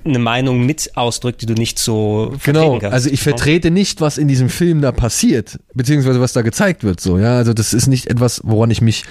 eine 0.04 0.18
Meinung 0.18 0.64
mit 0.64 0.90
ausdrückt, 0.94 1.40
die 1.40 1.46
du 1.46 1.54
nicht 1.54 1.78
so 1.78 2.34
Genau, 2.44 2.60
vertreten 2.60 2.80
kannst. 2.80 2.94
also 2.94 3.10
ich 3.10 3.22
vertrete 3.22 3.70
nicht, 3.70 4.02
was 4.02 4.18
in 4.18 4.28
diesem 4.28 4.50
Film 4.50 4.82
da 4.82 4.92
passiert, 4.92 5.58
beziehungsweise 5.72 6.20
was 6.20 6.34
da 6.34 6.42
gezeigt 6.42 6.84
wird, 6.84 7.00
so, 7.00 7.18
ja, 7.18 7.36
also 7.36 7.54
das 7.54 7.72
ist 7.72 7.86
nicht 7.86 8.06
etwas, 8.08 8.42
woran 8.44 8.70
ich 8.70 8.82
mich 8.82 9.04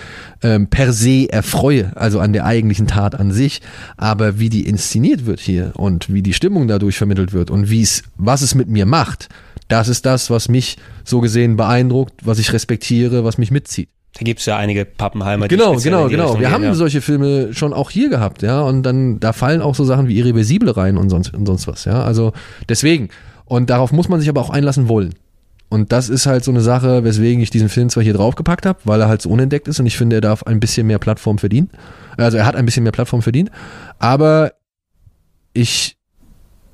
ähm, 0.43 0.67
per 0.67 0.93
se 0.93 1.27
erfreue, 1.31 1.91
also 1.95 2.19
an 2.19 2.33
der 2.33 2.45
eigentlichen 2.45 2.85
Tat 2.85 3.15
an 3.15 3.31
sich, 3.31 3.61
aber 3.97 4.39
wie 4.39 4.49
die 4.49 4.67
inszeniert 4.67 5.25
wird 5.25 5.39
hier 5.39 5.71
und 5.75 6.13
wie 6.13 6.21
die 6.21 6.33
Stimmung 6.33 6.67
dadurch 6.67 6.97
vermittelt 6.97 7.33
wird 7.33 7.49
und 7.49 7.71
wie 7.71 7.81
es, 7.81 8.03
was 8.17 8.41
es 8.41 8.53
mit 8.53 8.67
mir 8.67 8.85
macht, 8.85 9.29
das 9.71 9.87
ist 9.87 10.05
das, 10.05 10.29
was 10.29 10.49
mich 10.49 10.77
so 11.03 11.21
gesehen 11.21 11.55
beeindruckt, 11.55 12.25
was 12.25 12.39
ich 12.39 12.53
respektiere, 12.53 13.23
was 13.23 13.37
mich 13.37 13.51
mitzieht. 13.51 13.89
Da 14.17 14.25
gibt's 14.25 14.45
ja 14.45 14.57
einige 14.57 14.83
Pappenheimer, 14.83 15.47
die 15.47 15.55
Genau, 15.55 15.75
genau, 15.77 16.07
genau. 16.09 16.23
Richtung 16.23 16.41
Wir 16.41 16.47
gehen, 16.47 16.53
haben 16.53 16.63
ja. 16.63 16.73
solche 16.73 16.99
Filme 16.99 17.53
schon 17.53 17.71
auch 17.71 17.89
hier 17.89 18.09
gehabt, 18.09 18.41
ja, 18.41 18.61
und 18.61 18.83
dann 18.83 19.19
da 19.21 19.31
fallen 19.31 19.61
auch 19.61 19.73
so 19.73 19.85
Sachen 19.85 20.07
wie 20.09 20.17
Irreversible 20.17 20.75
rein 20.75 20.97
und 20.97 21.09
sonst 21.09 21.33
und 21.33 21.45
sonst 21.45 21.67
was, 21.67 21.85
ja. 21.85 22.03
Also 22.03 22.33
deswegen 22.67 23.09
und 23.45 23.69
darauf 23.69 23.91
muss 23.91 24.09
man 24.09 24.19
sich 24.19 24.29
aber 24.29 24.41
auch 24.41 24.49
einlassen 24.49 24.87
wollen. 24.89 25.15
Und 25.69 25.93
das 25.93 26.09
ist 26.09 26.25
halt 26.25 26.43
so 26.43 26.51
eine 26.51 26.59
Sache, 26.59 27.05
weswegen 27.05 27.41
ich 27.41 27.49
diesen 27.49 27.69
Film 27.69 27.89
zwar 27.89 28.03
hier 28.03 28.13
draufgepackt 28.13 28.65
habe, 28.65 28.79
weil 28.83 28.99
er 28.99 29.07
halt 29.07 29.21
so 29.21 29.29
unentdeckt 29.29 29.69
ist 29.69 29.79
und 29.79 29.85
ich 29.85 29.97
finde, 29.97 30.17
er 30.17 30.21
darf 30.21 30.43
ein 30.43 30.59
bisschen 30.59 30.85
mehr 30.85 30.99
Plattform 30.99 31.37
verdienen. 31.37 31.69
Also 32.17 32.37
er 32.37 32.45
hat 32.45 32.57
ein 32.57 32.65
bisschen 32.65 32.83
mehr 32.83 32.91
Plattform 32.91 33.21
verdient, 33.21 33.49
aber 33.97 34.51
ich 35.53 35.95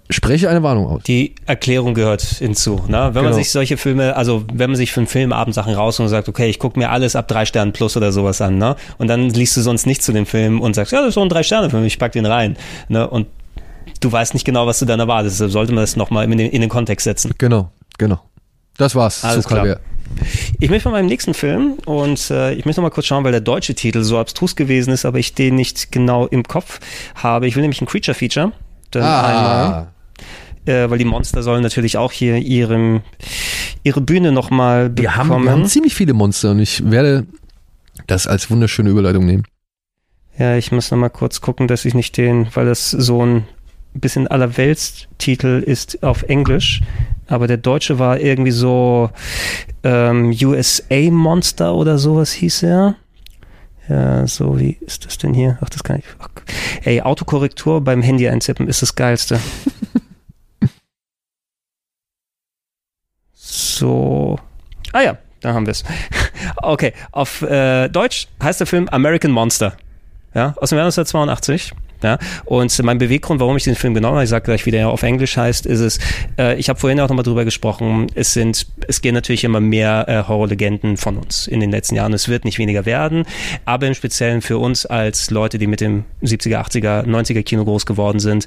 spreche 0.09 0.49
eine 0.49 0.63
Warnung 0.63 0.87
aus. 0.87 1.03
Die 1.03 1.35
Erklärung 1.45 1.93
gehört 1.93 2.21
hinzu. 2.21 2.81
Ne? 2.87 3.09
Wenn 3.13 3.23
man 3.23 3.25
Genau. 3.25 3.35
sich 3.35 3.51
solche 3.51 3.77
Filme, 3.77 4.15
also 4.15 4.45
wenn 4.53 4.69
man 4.69 4.77
sich 4.77 4.91
für 4.93 5.01
einen 5.01 5.07
Filmabend 5.07 5.53
Sachen 5.53 5.73
raus 5.73 5.99
und 5.99 6.07
sagt, 6.07 6.29
okay, 6.29 6.47
ich 6.49 6.59
gucke 6.59 6.79
mir 6.79 6.89
alles 6.91 7.15
ab 7.15 7.27
drei 7.27 7.45
Sternen 7.45 7.73
plus 7.73 7.97
oder 7.97 8.11
sowas 8.11 8.39
an, 8.41 8.57
ne? 8.57 8.75
Und 8.97 9.07
dann 9.07 9.29
liest 9.29 9.57
du 9.57 9.61
sonst 9.61 9.85
nichts 9.85 10.05
zu 10.05 10.13
dem 10.13 10.25
Film 10.25 10.61
und 10.61 10.75
sagst, 10.75 10.93
ja, 10.93 10.99
das 10.99 11.09
ist 11.09 11.13
so 11.15 11.21
ein 11.21 11.29
Drei-Sterne-Film, 11.29 11.83
ich 11.83 11.99
pack 11.99 12.13
den 12.13 12.25
rein. 12.25 12.57
Ne? 12.87 13.07
Und 13.09 13.27
du 13.99 14.11
weißt 14.11 14.33
nicht 14.33 14.45
genau, 14.45 14.65
was 14.67 14.79
du 14.79 14.85
dann 14.85 14.99
erwartest. 14.99 15.35
Deshalb 15.35 15.51
sollte 15.51 15.73
man 15.73 15.83
das 15.83 15.95
nochmal 15.95 16.23
in 16.25 16.37
den, 16.37 16.51
in 16.51 16.61
den 16.61 16.69
Kontext 16.69 17.03
setzen. 17.03 17.33
Genau, 17.37 17.71
genau. 17.97 18.19
Das 18.77 18.95
war's 18.95 19.23
Alles 19.23 19.43
zu 19.43 19.49
klar. 19.49 19.59
Calvert. 19.61 19.81
Ich 20.61 20.69
möchte 20.69 20.83
von 20.83 20.93
meinem 20.93 21.07
nächsten 21.07 21.33
Film 21.33 21.73
und 21.85 22.29
äh, 22.31 22.53
ich 22.53 22.63
möchte 22.65 22.79
noch 22.79 22.87
mal 22.87 22.93
kurz 22.93 23.07
schauen, 23.07 23.25
weil 23.25 23.33
der 23.33 23.41
deutsche 23.41 23.75
Titel 23.75 24.03
so 24.03 24.17
abstrus 24.17 24.55
gewesen 24.55 24.91
ist, 24.93 25.03
aber 25.03 25.19
ich 25.19 25.33
den 25.33 25.55
nicht 25.55 25.91
genau 25.91 26.27
im 26.27 26.43
Kopf 26.43 26.79
habe. 27.15 27.45
Ich 27.47 27.55
will 27.57 27.61
nämlich 27.61 27.81
ein 27.81 27.87
Creature-Feature. 27.87 28.53
Dann 28.91 29.03
einmal, 29.03 29.65
Ah, 29.73 29.87
äh, 30.67 30.89
weil 30.89 30.97
die 30.97 31.05
Monster 31.05 31.43
sollen 31.43 31.63
natürlich 31.63 31.97
auch 31.97 32.11
hier 32.11 32.37
ihrem, 32.37 33.01
ihre 33.83 34.01
Bühne 34.01 34.31
nochmal 34.31 34.91
wir 34.95 35.15
haben, 35.15 35.29
bekommen. 35.29 35.45
wir 35.45 35.51
haben 35.51 35.65
ziemlich 35.65 35.95
viele 35.95 36.13
Monster 36.13 36.51
und 36.51 36.59
ich 36.59 36.89
werde 36.89 37.25
das 38.05 38.27
als 38.27 38.49
wunderschöne 38.49 38.89
Überleitung 38.89 39.25
nehmen. 39.25 39.43
Ja, 40.37 40.55
ich 40.55 40.71
muss 40.71 40.91
noch 40.91 40.97
mal 40.97 41.09
kurz 41.09 41.41
gucken, 41.41 41.67
dass 41.67 41.85
ich 41.85 41.95
nicht 41.95 42.15
den, 42.17 42.47
weil 42.53 42.65
das 42.65 42.91
so 42.91 43.25
ein 43.25 43.47
bisschen 43.93 44.27
allerwelts-Titel 44.27 45.63
ist 45.65 46.03
auf 46.03 46.23
Englisch, 46.23 46.81
aber 47.27 47.47
der 47.47 47.57
deutsche 47.57 47.97
war 47.97 48.19
irgendwie 48.19 48.51
so 48.51 49.09
ähm, 49.83 50.35
USA 50.43 51.09
Monster 51.09 51.73
oder 51.73 51.97
sowas 51.97 52.31
hieß 52.33 52.63
er. 52.63 52.95
Ja, 53.89 54.27
so 54.27 54.59
wie 54.59 54.77
ist 54.81 55.05
das 55.05 55.17
denn 55.17 55.33
hier? 55.33 55.57
Ach, 55.61 55.69
das 55.69 55.83
kann 55.83 55.99
ich. 55.99 56.05
Ach, 56.19 56.27
ey, 56.83 57.01
Autokorrektur 57.01 57.81
beim 57.81 58.01
Handy 58.01 58.27
eintippen 58.27 58.67
ist 58.67 58.81
das 58.81 58.95
geilste. 58.95 59.39
so. 63.57 64.37
Ah 64.93 65.01
ja, 65.01 65.17
da 65.41 65.53
haben 65.53 65.65
wir 65.65 65.71
es. 65.71 65.83
Okay, 66.57 66.93
auf 67.11 67.41
äh, 67.41 67.89
Deutsch 67.89 68.27
heißt 68.41 68.59
der 68.59 68.67
Film 68.67 68.87
American 68.89 69.31
Monster. 69.31 69.73
Ja, 70.33 70.53
aus 70.57 70.69
dem 70.69 70.77
Jahr 70.77 70.85
1982. 70.85 71.73
Ja, 72.03 72.19
und 72.45 72.83
mein 72.83 72.99
Beweggrund, 72.99 73.39
warum 73.39 73.57
ich 73.57 73.63
den 73.63 73.75
Film 73.75 73.95
genommen 73.95 74.15
habe, 74.15 74.23
ich 74.23 74.29
sage 74.29 74.45
gleich, 74.45 74.67
wie 74.67 74.71
der 74.71 74.89
auf 74.89 75.01
Englisch 75.01 75.35
heißt, 75.35 75.65
ist 75.65 75.79
es, 75.79 75.99
äh, 76.37 76.55
ich 76.59 76.69
habe 76.69 76.79
vorhin 76.79 76.99
auch 76.99 77.09
nochmal 77.09 77.23
drüber 77.23 77.43
gesprochen, 77.43 78.05
es 78.13 78.33
sind, 78.33 78.67
es 78.87 79.01
gehen 79.01 79.15
natürlich 79.15 79.43
immer 79.43 79.59
mehr 79.59 80.05
äh, 80.07 80.27
Horrorlegenden 80.27 80.97
von 80.97 81.17
uns 81.17 81.47
in 81.47 81.59
den 81.59 81.71
letzten 81.71 81.95
Jahren. 81.95 82.13
Es 82.13 82.27
wird 82.27 82.45
nicht 82.45 82.59
weniger 82.59 82.85
werden, 82.85 83.25
aber 83.65 83.87
im 83.87 83.95
Speziellen 83.95 84.43
für 84.43 84.59
uns 84.59 84.85
als 84.85 85.31
Leute, 85.31 85.57
die 85.57 85.65
mit 85.65 85.81
dem 85.81 86.03
70er, 86.21 86.57
80er, 86.57 87.05
90er 87.05 87.41
Kino 87.41 87.65
groß 87.65 87.87
geworden 87.87 88.19
sind, 88.19 88.45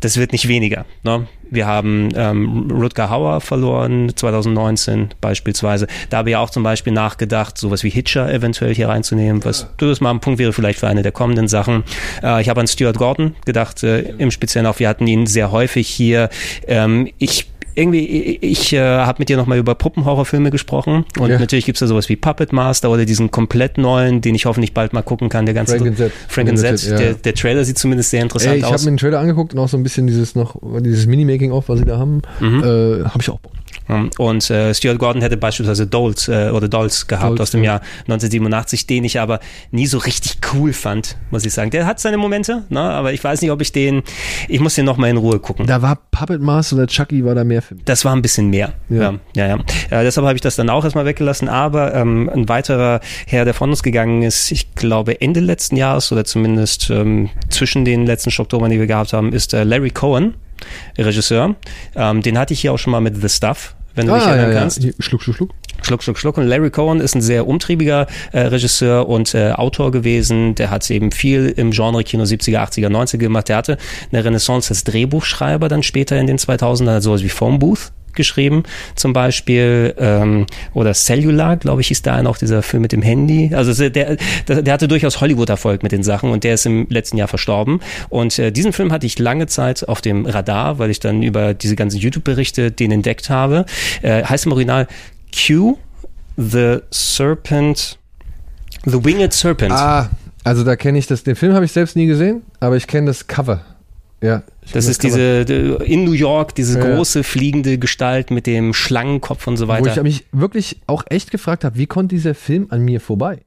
das 0.00 0.16
wird 0.16 0.32
nicht 0.32 0.48
weniger. 0.48 0.86
Ne? 1.02 1.26
Wir 1.50 1.66
haben 1.66 2.08
ähm, 2.14 2.70
Rutger 2.70 3.10
Hauer 3.10 3.40
verloren, 3.40 4.12
2019 4.14 5.10
beispielsweise. 5.20 5.86
Da 6.10 6.18
habe 6.18 6.30
ich 6.30 6.36
auch 6.36 6.50
zum 6.50 6.62
Beispiel 6.62 6.92
nachgedacht, 6.92 7.58
sowas 7.58 7.82
wie 7.84 7.90
Hitcher 7.90 8.32
eventuell 8.32 8.74
hier 8.74 8.88
reinzunehmen, 8.88 9.44
was 9.44 9.68
durchaus 9.76 10.00
mal 10.00 10.10
ein 10.10 10.20
Punkt 10.20 10.38
wäre 10.38 10.52
vielleicht 10.52 10.80
für 10.80 10.88
eine 10.88 11.02
der 11.02 11.12
kommenden 11.12 11.48
Sachen. 11.48 11.84
Äh, 12.22 12.40
ich 12.42 12.48
habe 12.48 12.60
an 12.60 12.66
Stuart 12.66 12.98
Gordon 12.98 13.34
gedacht, 13.44 13.82
äh, 13.82 14.00
im 14.18 14.30
Speziellen 14.30 14.66
auch, 14.66 14.78
wir 14.78 14.88
hatten 14.88 15.06
ihn 15.06 15.26
sehr 15.26 15.50
häufig 15.52 15.88
hier. 15.88 16.28
Ähm, 16.66 17.10
ich 17.18 17.46
irgendwie, 17.76 18.06
ich, 18.06 18.42
ich 18.42 18.72
äh, 18.72 18.80
habe 18.80 19.16
mit 19.20 19.28
dir 19.28 19.36
nochmal 19.36 19.58
über 19.58 19.74
Puppenhorrorfilme 19.74 20.50
gesprochen 20.50 21.04
und 21.18 21.30
Ja. 21.30 21.38
natürlich 21.38 21.66
gibt's 21.66 21.80
da 21.80 21.86
sowas 21.86 22.08
wie 22.08 22.16
Puppet 22.16 22.52
Master 22.52 22.90
oder 22.90 23.04
diesen 23.04 23.30
komplett 23.30 23.78
neuen, 23.78 24.20
den 24.20 24.34
ich 24.34 24.46
hoffentlich 24.46 24.74
bald 24.74 24.92
mal 24.92 25.02
gucken 25.02 25.28
kann, 25.28 25.44
der 25.46 25.54
ganze 25.54 25.78
Frank. 25.78 25.96
Frank 26.28 26.48
and 26.48 26.58
Zed, 26.58 26.82
ja. 26.90 26.96
der, 26.98 27.14
der 27.14 27.34
Trailer 27.34 27.64
sieht 27.64 27.78
zumindest 27.78 28.10
sehr 28.10 28.22
interessant 28.22 28.52
Ey, 28.54 28.58
ich 28.58 28.64
habe 28.64 28.74
aus. 28.74 28.84
mir 28.84 28.92
den 28.92 28.96
Trailer 28.96 29.20
angeguckt 29.20 29.52
und 29.54 29.60
auch 29.60 29.68
so 29.68 29.76
ein 29.76 29.82
bisschen 29.82 30.06
dieses 30.06 30.34
noch 30.34 30.56
dieses 30.80 31.06
Mini-Making-of, 31.06 31.68
was 31.68 31.78
sie 31.78 31.84
da 31.84 31.98
haben, 31.98 32.22
Mhm. 32.40 32.60
äh, 32.64 33.04
habe 33.04 33.18
ich 33.20 33.30
auch 33.30 33.38
Bock. 33.38 33.52
Und 34.18 34.50
äh, 34.50 34.74
Stuart 34.74 34.98
Gordon 34.98 35.22
hätte 35.22 35.36
beispielsweise 35.36 35.86
Dolls 35.86 36.28
äh, 36.28 36.50
oder 36.50 36.68
Dolls 36.68 37.06
gehabt 37.06 37.30
Dolls, 37.30 37.40
aus 37.40 37.50
dem 37.50 37.62
ja. 37.62 37.74
Jahr 37.74 37.80
1987, 38.08 38.86
den 38.86 39.04
ich 39.04 39.20
aber 39.20 39.40
nie 39.70 39.86
so 39.86 39.98
richtig 39.98 40.38
cool 40.52 40.72
fand, 40.72 41.16
muss 41.30 41.44
ich 41.44 41.52
sagen. 41.52 41.70
Der 41.70 41.86
hat 41.86 42.00
seine 42.00 42.16
Momente, 42.16 42.64
ne? 42.68 42.80
aber 42.80 43.12
ich 43.12 43.22
weiß 43.22 43.42
nicht, 43.42 43.50
ob 43.50 43.60
ich 43.60 43.72
den, 43.72 44.02
ich 44.48 44.60
muss 44.60 44.74
den 44.74 44.84
nochmal 44.84 45.10
in 45.10 45.16
Ruhe 45.16 45.38
gucken. 45.38 45.66
Da 45.66 45.82
war 45.82 45.98
Puppet 46.10 46.40
Master 46.40 46.76
oder 46.76 46.86
Chucky 46.86 47.24
war 47.24 47.34
da 47.34 47.44
mehr 47.44 47.62
für 47.62 47.74
mich. 47.74 47.84
Das 47.84 48.04
war 48.04 48.14
ein 48.14 48.22
bisschen 48.22 48.50
mehr. 48.50 48.72
Ja. 48.88 49.06
Ja, 49.06 49.14
ja, 49.34 49.46
ja. 49.46 50.00
Äh, 50.00 50.04
deshalb 50.04 50.26
habe 50.26 50.36
ich 50.36 50.40
das 50.40 50.56
dann 50.56 50.70
auch 50.70 50.84
erstmal 50.84 51.04
weggelassen. 51.04 51.48
Aber 51.48 51.94
ähm, 51.94 52.28
ein 52.32 52.48
weiterer 52.48 53.00
Herr, 53.26 53.44
der 53.44 53.54
von 53.54 53.70
uns 53.70 53.82
gegangen 53.82 54.22
ist, 54.22 54.50
ich 54.50 54.74
glaube 54.74 55.20
Ende 55.20 55.40
letzten 55.40 55.76
Jahres 55.76 56.10
oder 56.12 56.24
zumindest 56.24 56.90
ähm, 56.90 57.30
zwischen 57.48 57.84
den 57.84 58.06
letzten 58.06 58.30
Oktober, 58.40 58.68
die 58.68 58.78
wir 58.78 58.86
gehabt 58.86 59.12
haben, 59.12 59.32
ist 59.32 59.54
äh, 59.54 59.64
Larry 59.64 59.90
Cohen, 59.90 60.34
Regisseur. 60.98 61.54
Ähm, 61.94 62.22
den 62.22 62.38
hatte 62.38 62.54
ich 62.54 62.60
hier 62.60 62.72
auch 62.72 62.78
schon 62.78 62.90
mal 62.90 63.00
mit 63.00 63.20
The 63.20 63.28
Stuff, 63.28 63.75
wenn 63.96 64.06
du 64.06 64.14
dich 64.14 64.24
erinnern 64.24 64.54
kannst. 64.54 64.82
Hier, 64.82 64.94
Schluck, 64.98 65.22
schluck, 65.22 65.36
schluck. 65.36 65.50
Schluck, 65.82 66.02
Schluck, 66.02 66.18
Schluck. 66.18 66.38
Und 66.38 66.46
Larry 66.46 66.70
Cohen 66.70 67.00
ist 67.00 67.14
ein 67.14 67.20
sehr 67.20 67.46
umtriebiger 67.46 68.06
äh, 68.32 68.40
Regisseur 68.40 69.08
und 69.08 69.34
äh, 69.34 69.52
Autor 69.52 69.92
gewesen. 69.92 70.54
Der 70.54 70.70
hat 70.70 70.88
eben 70.90 71.12
viel 71.12 71.52
im 71.56 71.70
Genre 71.70 72.02
Kino 72.02 72.24
70er, 72.24 72.58
80er, 72.58 72.88
90er 72.88 73.18
gemacht. 73.18 73.48
Der 73.48 73.56
hatte 73.56 73.78
eine 74.10 74.24
Renaissance 74.24 74.70
als 74.70 74.84
Drehbuchschreiber 74.84 75.68
dann 75.68 75.82
später 75.82 76.18
in 76.18 76.26
den 76.26 76.38
2000ern, 76.38 76.94
hat 76.94 77.02
sowas 77.02 77.22
wie 77.22 77.28
Phone 77.28 77.58
Booth 77.58 77.92
geschrieben 78.16 78.64
zum 78.94 79.12
Beispiel 79.12 79.94
ähm, 79.98 80.46
oder 80.74 80.94
Cellular, 80.94 81.56
glaube 81.56 81.80
ich, 81.80 81.88
hieß 81.88 82.02
da 82.02 82.22
noch 82.22 82.38
dieser 82.38 82.62
Film 82.62 82.82
mit 82.82 82.92
dem 82.92 83.02
Handy. 83.02 83.54
Also 83.54 83.88
der, 83.88 84.16
der, 84.48 84.72
hatte 84.72 84.88
durchaus 84.88 85.20
Hollywood-Erfolg 85.20 85.82
mit 85.82 85.92
den 85.92 86.02
Sachen 86.02 86.30
und 86.30 86.44
der 86.44 86.54
ist 86.54 86.66
im 86.66 86.86
letzten 86.88 87.16
Jahr 87.16 87.28
verstorben. 87.28 87.80
Und 88.08 88.38
äh, 88.38 88.50
diesen 88.50 88.72
Film 88.72 88.92
hatte 88.92 89.06
ich 89.06 89.18
lange 89.18 89.46
Zeit 89.46 89.88
auf 89.88 90.00
dem 90.00 90.26
Radar, 90.26 90.78
weil 90.78 90.90
ich 90.90 91.00
dann 91.00 91.22
über 91.22 91.54
diese 91.54 91.76
ganzen 91.76 91.98
YouTube-Berichte 91.98 92.70
den 92.70 92.92
entdeckt 92.92 93.30
habe. 93.30 93.66
Äh, 94.02 94.24
heißt 94.24 94.46
im 94.46 94.52
Original 94.52 94.86
Q, 95.34 95.78
The 96.36 96.78
Serpent, 96.90 97.98
The 98.84 99.04
Winged 99.04 99.32
Serpent. 99.32 99.72
Ah, 99.72 100.10
also 100.44 100.64
da 100.64 100.76
kenne 100.76 100.98
ich 100.98 101.06
das. 101.06 101.24
Den 101.24 101.36
Film 101.36 101.54
habe 101.54 101.64
ich 101.64 101.72
selbst 101.72 101.96
nie 101.96 102.06
gesehen, 102.06 102.42
aber 102.60 102.76
ich 102.76 102.86
kenne 102.86 103.08
das 103.08 103.26
Cover. 103.26 103.64
Ja. 104.22 104.42
das 104.72 104.86
ist 104.86 105.02
diese, 105.02 105.42
in 105.84 106.04
New 106.04 106.12
York, 106.12 106.54
diese 106.54 106.78
Ja. 106.78 106.94
große 106.94 107.22
fliegende 107.22 107.78
Gestalt 107.78 108.30
mit 108.30 108.46
dem 108.46 108.72
Schlangenkopf 108.72 109.46
und 109.46 109.56
so 109.58 109.68
Wo 109.68 109.74
ich 109.74 109.80
weiter. 109.84 110.02
mich 110.02 110.24
wirklich 110.32 110.78
auch 110.86 111.04
echt 111.10 111.30
gefragt 111.30 111.64
habe, 111.64 111.76
wie 111.76 111.86
konnte 111.86 112.14
dieser 112.14 112.34
Film 112.34 112.66
an 112.70 112.82
mir 112.82 113.00
vorbei? 113.00 113.40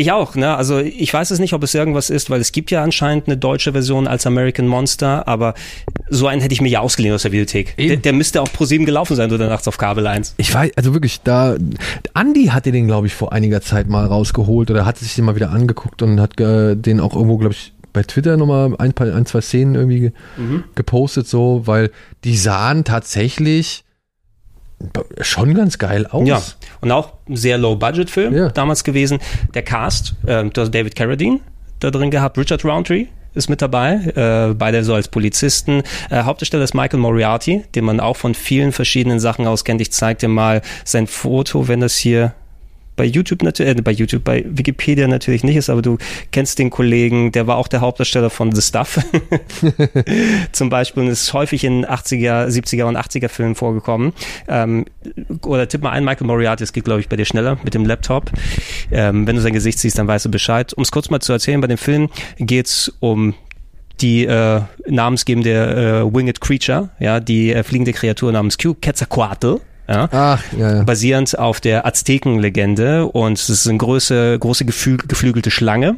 Ich 0.00 0.12
auch, 0.12 0.36
ne? 0.36 0.54
Also 0.54 0.78
ich 0.78 1.12
weiß 1.12 1.32
es 1.32 1.40
nicht, 1.40 1.54
ob 1.54 1.62
es 1.64 1.74
irgendwas 1.74 2.08
ist, 2.08 2.30
weil 2.30 2.40
es 2.40 2.52
gibt 2.52 2.70
ja 2.70 2.84
anscheinend 2.84 3.26
eine 3.26 3.36
deutsche 3.36 3.72
Version 3.72 4.06
als 4.06 4.28
American 4.28 4.68
Monster, 4.68 5.26
aber 5.26 5.54
so 6.08 6.28
einen 6.28 6.40
hätte 6.40 6.52
ich 6.52 6.60
mir 6.60 6.68
ja 6.68 6.78
ausgeliehen 6.78 7.12
aus 7.16 7.22
der 7.22 7.32
Videothek. 7.32 7.76
Der, 7.76 7.96
der 7.96 8.12
müsste 8.12 8.40
auch 8.40 8.52
pro 8.52 8.64
sieben 8.64 8.84
gelaufen 8.86 9.16
sein 9.16 9.32
oder 9.32 9.48
nachts 9.48 9.66
auf 9.66 9.76
Kabel 9.76 10.06
1. 10.06 10.34
Ich 10.36 10.54
weiß, 10.54 10.70
also 10.76 10.94
wirklich, 10.94 11.22
da, 11.24 11.56
Andy 12.14 12.44
hatte 12.46 12.70
den, 12.70 12.86
glaube 12.86 13.08
ich, 13.08 13.14
vor 13.14 13.32
einiger 13.32 13.60
Zeit 13.60 13.88
mal 13.88 14.06
rausgeholt 14.06 14.70
oder 14.70 14.86
hat 14.86 14.98
sich 14.98 15.16
den 15.16 15.24
mal 15.24 15.34
wieder 15.34 15.50
angeguckt 15.50 16.00
und 16.02 16.20
hat 16.20 16.38
äh, 16.38 16.76
den 16.76 17.00
auch 17.00 17.16
irgendwo, 17.16 17.38
glaube 17.38 17.54
ich, 17.54 17.72
bei 17.98 18.04
Twitter 18.04 18.36
nochmal 18.36 18.72
ein, 18.78 18.92
paar, 18.92 19.12
ein, 19.12 19.26
zwei 19.26 19.40
Szenen 19.40 19.74
irgendwie 19.74 19.98
ge 20.00 20.12
gepostet, 20.76 21.26
so, 21.26 21.62
weil 21.66 21.90
die 22.22 22.36
sahen 22.36 22.84
tatsächlich 22.84 23.82
schon 25.20 25.54
ganz 25.54 25.78
geil 25.78 26.06
aus. 26.06 26.28
Ja, 26.28 26.40
und 26.80 26.92
auch 26.92 27.14
ein 27.28 27.34
sehr 27.36 27.58
Low-Budget-Film 27.58 28.32
Ja. 28.36 28.48
damals 28.50 28.84
gewesen. 28.84 29.18
Der 29.54 29.62
Cast, 29.62 30.14
du 30.22 30.50
hast 30.56 30.70
David 30.72 30.94
Carradine 30.94 31.40
da 31.80 31.90
drin 31.90 32.12
gehabt, 32.12 32.38
Richard 32.38 32.64
Roundtree 32.64 33.06
ist 33.34 33.50
mit 33.50 33.60
dabei, 33.62 33.94
äh, 34.14 34.54
beide 34.54 34.84
so 34.84 34.94
als 34.94 35.08
Polizisten. 35.08 35.82
Äh, 36.10 36.22
Hauptdarsteller 36.22 36.62
ist 36.64 36.74
Michael 36.74 37.00
Moriarty, 37.00 37.64
den 37.74 37.84
man 37.84 37.98
auch 38.00 38.16
von 38.16 38.34
vielen 38.34 38.70
verschiedenen 38.72 39.18
Sachen 39.20 39.46
aus 39.48 39.64
kennt. 39.64 39.80
Ich 39.80 39.90
zeig 39.92 40.20
dir 40.20 40.28
mal 40.28 40.62
sein 40.84 41.06
Foto, 41.08 41.66
wenn 41.68 41.80
das 41.80 41.96
hier 41.96 42.32
bei 42.98 43.04
YouTube 43.06 43.42
natürlich, 43.42 43.78
äh, 43.78 43.80
bei 43.80 43.92
YouTube, 43.92 44.24
bei 44.24 44.44
Wikipedia 44.46 45.08
natürlich 45.08 45.44
nicht 45.44 45.56
ist, 45.56 45.70
aber 45.70 45.80
du 45.80 45.96
kennst 46.32 46.58
den 46.58 46.68
Kollegen, 46.68 47.32
der 47.32 47.46
war 47.46 47.56
auch 47.56 47.68
der 47.68 47.80
Hauptdarsteller 47.80 48.28
von 48.28 48.54
The 48.54 48.60
Stuff. 48.60 48.98
Zum 50.52 50.68
Beispiel 50.68 51.04
und 51.04 51.08
ist 51.08 51.32
häufig 51.32 51.64
in 51.64 51.86
80er, 51.86 52.48
70er 52.48 52.84
und 52.84 52.98
80er 52.98 53.28
Filmen 53.28 53.54
vorgekommen. 53.54 54.12
Ähm, 54.48 54.84
oder 55.46 55.68
tipp 55.68 55.82
mal 55.82 55.90
ein, 55.90 56.04
Michael 56.04 56.26
Moriarty, 56.26 56.64
das 56.64 56.74
geht 56.74 56.84
glaube 56.84 57.00
ich 57.00 57.08
bei 57.08 57.16
dir 57.16 57.24
schneller 57.24 57.58
mit 57.62 57.72
dem 57.72 57.86
Laptop. 57.86 58.30
Ähm, 58.90 59.26
wenn 59.26 59.36
du 59.36 59.42
sein 59.42 59.52
Gesicht 59.52 59.78
siehst, 59.78 59.96
dann 59.96 60.08
weißt 60.08 60.26
du 60.26 60.30
Bescheid. 60.30 60.74
Um 60.74 60.82
es 60.82 60.90
kurz 60.90 61.08
mal 61.08 61.20
zu 61.20 61.32
erzählen, 61.32 61.60
bei 61.60 61.68
dem 61.68 61.78
Film 61.78 62.10
geht's 62.38 62.92
um 63.00 63.34
die 64.00 64.26
äh, 64.26 64.60
namensgebende 64.86 66.04
äh, 66.04 66.14
Winged 66.14 66.40
Creature, 66.40 66.90
ja, 66.98 67.20
die 67.20 67.52
äh, 67.52 67.62
fliegende 67.62 67.92
Kreatur 67.92 68.32
namens 68.32 68.58
Q, 68.58 68.74
Quetzalcoatl. 68.74 69.60
Ja, 69.88 70.08
Ach, 70.12 70.42
ja, 70.56 70.76
ja. 70.76 70.82
basierend 70.84 71.38
auf 71.38 71.60
der 71.60 71.86
Aztekenlegende 71.86 73.06
und 73.06 73.38
es 73.38 73.48
ist 73.48 73.66
eine 73.66 73.78
große, 73.78 74.38
große 74.38 74.64
geflü 74.66 74.98
geflügelte 74.98 75.50
Schlange. 75.50 75.96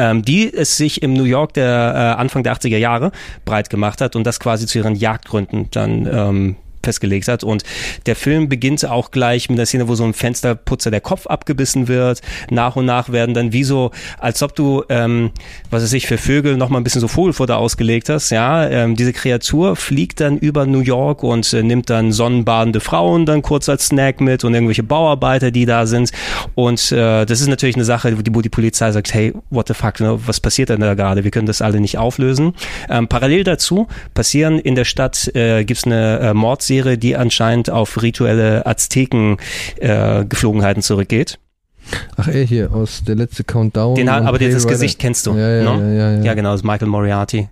Ähm, 0.00 0.22
die 0.22 0.52
es 0.54 0.76
sich 0.76 1.02
im 1.02 1.12
New 1.12 1.24
York 1.24 1.54
der 1.54 1.66
äh, 1.66 2.20
Anfang 2.20 2.44
der 2.44 2.54
80er 2.54 2.76
Jahre 2.76 3.10
breit 3.44 3.68
gemacht 3.68 4.00
hat 4.00 4.14
und 4.14 4.24
das 4.24 4.38
quasi 4.38 4.66
zu 4.66 4.78
ihren 4.78 4.94
Jagdgründen 4.94 5.70
dann 5.72 6.06
ähm, 6.06 6.56
festgelegt 6.88 7.28
hat. 7.28 7.44
Und 7.44 7.64
der 8.06 8.16
Film 8.16 8.48
beginnt 8.48 8.84
auch 8.86 9.10
gleich 9.10 9.48
mit 9.50 9.58
der 9.58 9.66
Szene, 9.66 9.88
wo 9.88 9.94
so 9.94 10.04
ein 10.04 10.14
Fensterputzer 10.14 10.90
der 10.90 11.00
Kopf 11.00 11.26
abgebissen 11.26 11.86
wird. 11.86 12.22
Nach 12.50 12.76
und 12.76 12.86
nach 12.86 13.10
werden 13.10 13.34
dann 13.34 13.52
wie 13.52 13.64
so, 13.64 13.90
als 14.18 14.42
ob 14.42 14.54
du, 14.54 14.84
ähm, 14.88 15.30
was 15.70 15.82
weiß 15.82 15.92
ich, 15.92 16.06
für 16.06 16.18
Vögel 16.18 16.56
noch 16.56 16.70
mal 16.70 16.78
ein 16.78 16.84
bisschen 16.84 17.00
so 17.00 17.08
Vogelfutter 17.08 17.58
ausgelegt 17.58 18.08
hast. 18.08 18.30
Ja, 18.30 18.66
ähm, 18.68 18.96
diese 18.96 19.12
Kreatur 19.12 19.76
fliegt 19.76 20.20
dann 20.20 20.38
über 20.38 20.64
New 20.64 20.80
York 20.80 21.22
und 21.22 21.52
äh, 21.52 21.62
nimmt 21.62 21.90
dann 21.90 22.12
sonnenbadende 22.12 22.80
Frauen 22.80 23.26
dann 23.26 23.42
kurz 23.42 23.68
als 23.68 23.86
Snack 23.86 24.20
mit 24.20 24.44
und 24.44 24.54
irgendwelche 24.54 24.82
Bauarbeiter, 24.82 25.50
die 25.50 25.66
da 25.66 25.86
sind. 25.86 26.10
Und 26.54 26.90
äh, 26.92 27.26
das 27.26 27.40
ist 27.40 27.48
natürlich 27.48 27.76
eine 27.76 27.84
Sache, 27.84 28.16
wo 28.18 28.40
die, 28.40 28.48
Polizei 28.48 28.90
sagt, 28.92 29.12
hey, 29.12 29.34
what 29.50 29.68
the 29.68 29.74
fuck, 29.74 30.00
ne, 30.00 30.18
was 30.26 30.40
passiert 30.40 30.70
denn 30.70 30.80
da 30.80 30.94
gerade? 30.94 31.22
Wir 31.24 31.30
können 31.30 31.46
das 31.46 31.60
alle 31.60 31.80
nicht 31.80 31.98
auflösen. 31.98 32.54
Ähm, 32.88 33.08
parallel 33.08 33.44
dazu 33.44 33.88
passieren 34.14 34.58
in 34.58 34.74
der 34.74 34.84
Stadt, 34.84 35.30
äh, 35.34 35.64
gibt's 35.64 35.84
eine 35.84 36.18
äh, 36.20 36.34
Mordserie, 36.34 36.77
die 36.84 37.16
anscheinend 37.16 37.70
auf 37.70 38.02
rituelle 38.02 38.66
Azteken-Geflogenheiten 38.66 40.82
zurückgeht. 40.82 41.38
Ach 42.16 42.28
ey, 42.28 42.46
hier 42.46 42.72
aus 42.72 43.02
der 43.04 43.14
letzte 43.14 43.44
Countdown. 43.44 43.94
Den, 43.94 44.08
und 44.08 44.14
aber 44.14 44.40
Rider. 44.40 44.58
Gesicht 44.58 44.98
kennst 44.98 45.26
du. 45.26 45.34
Ja, 45.34 45.62
ja, 45.62 45.76
ne? 45.76 45.96
ja, 45.96 46.12
ja, 46.12 46.22
ja. 46.22 46.34
genau, 46.34 46.52
das 46.52 46.60
ist 46.60 46.64
Michael 46.64 46.88
Moriarty. 46.88 47.48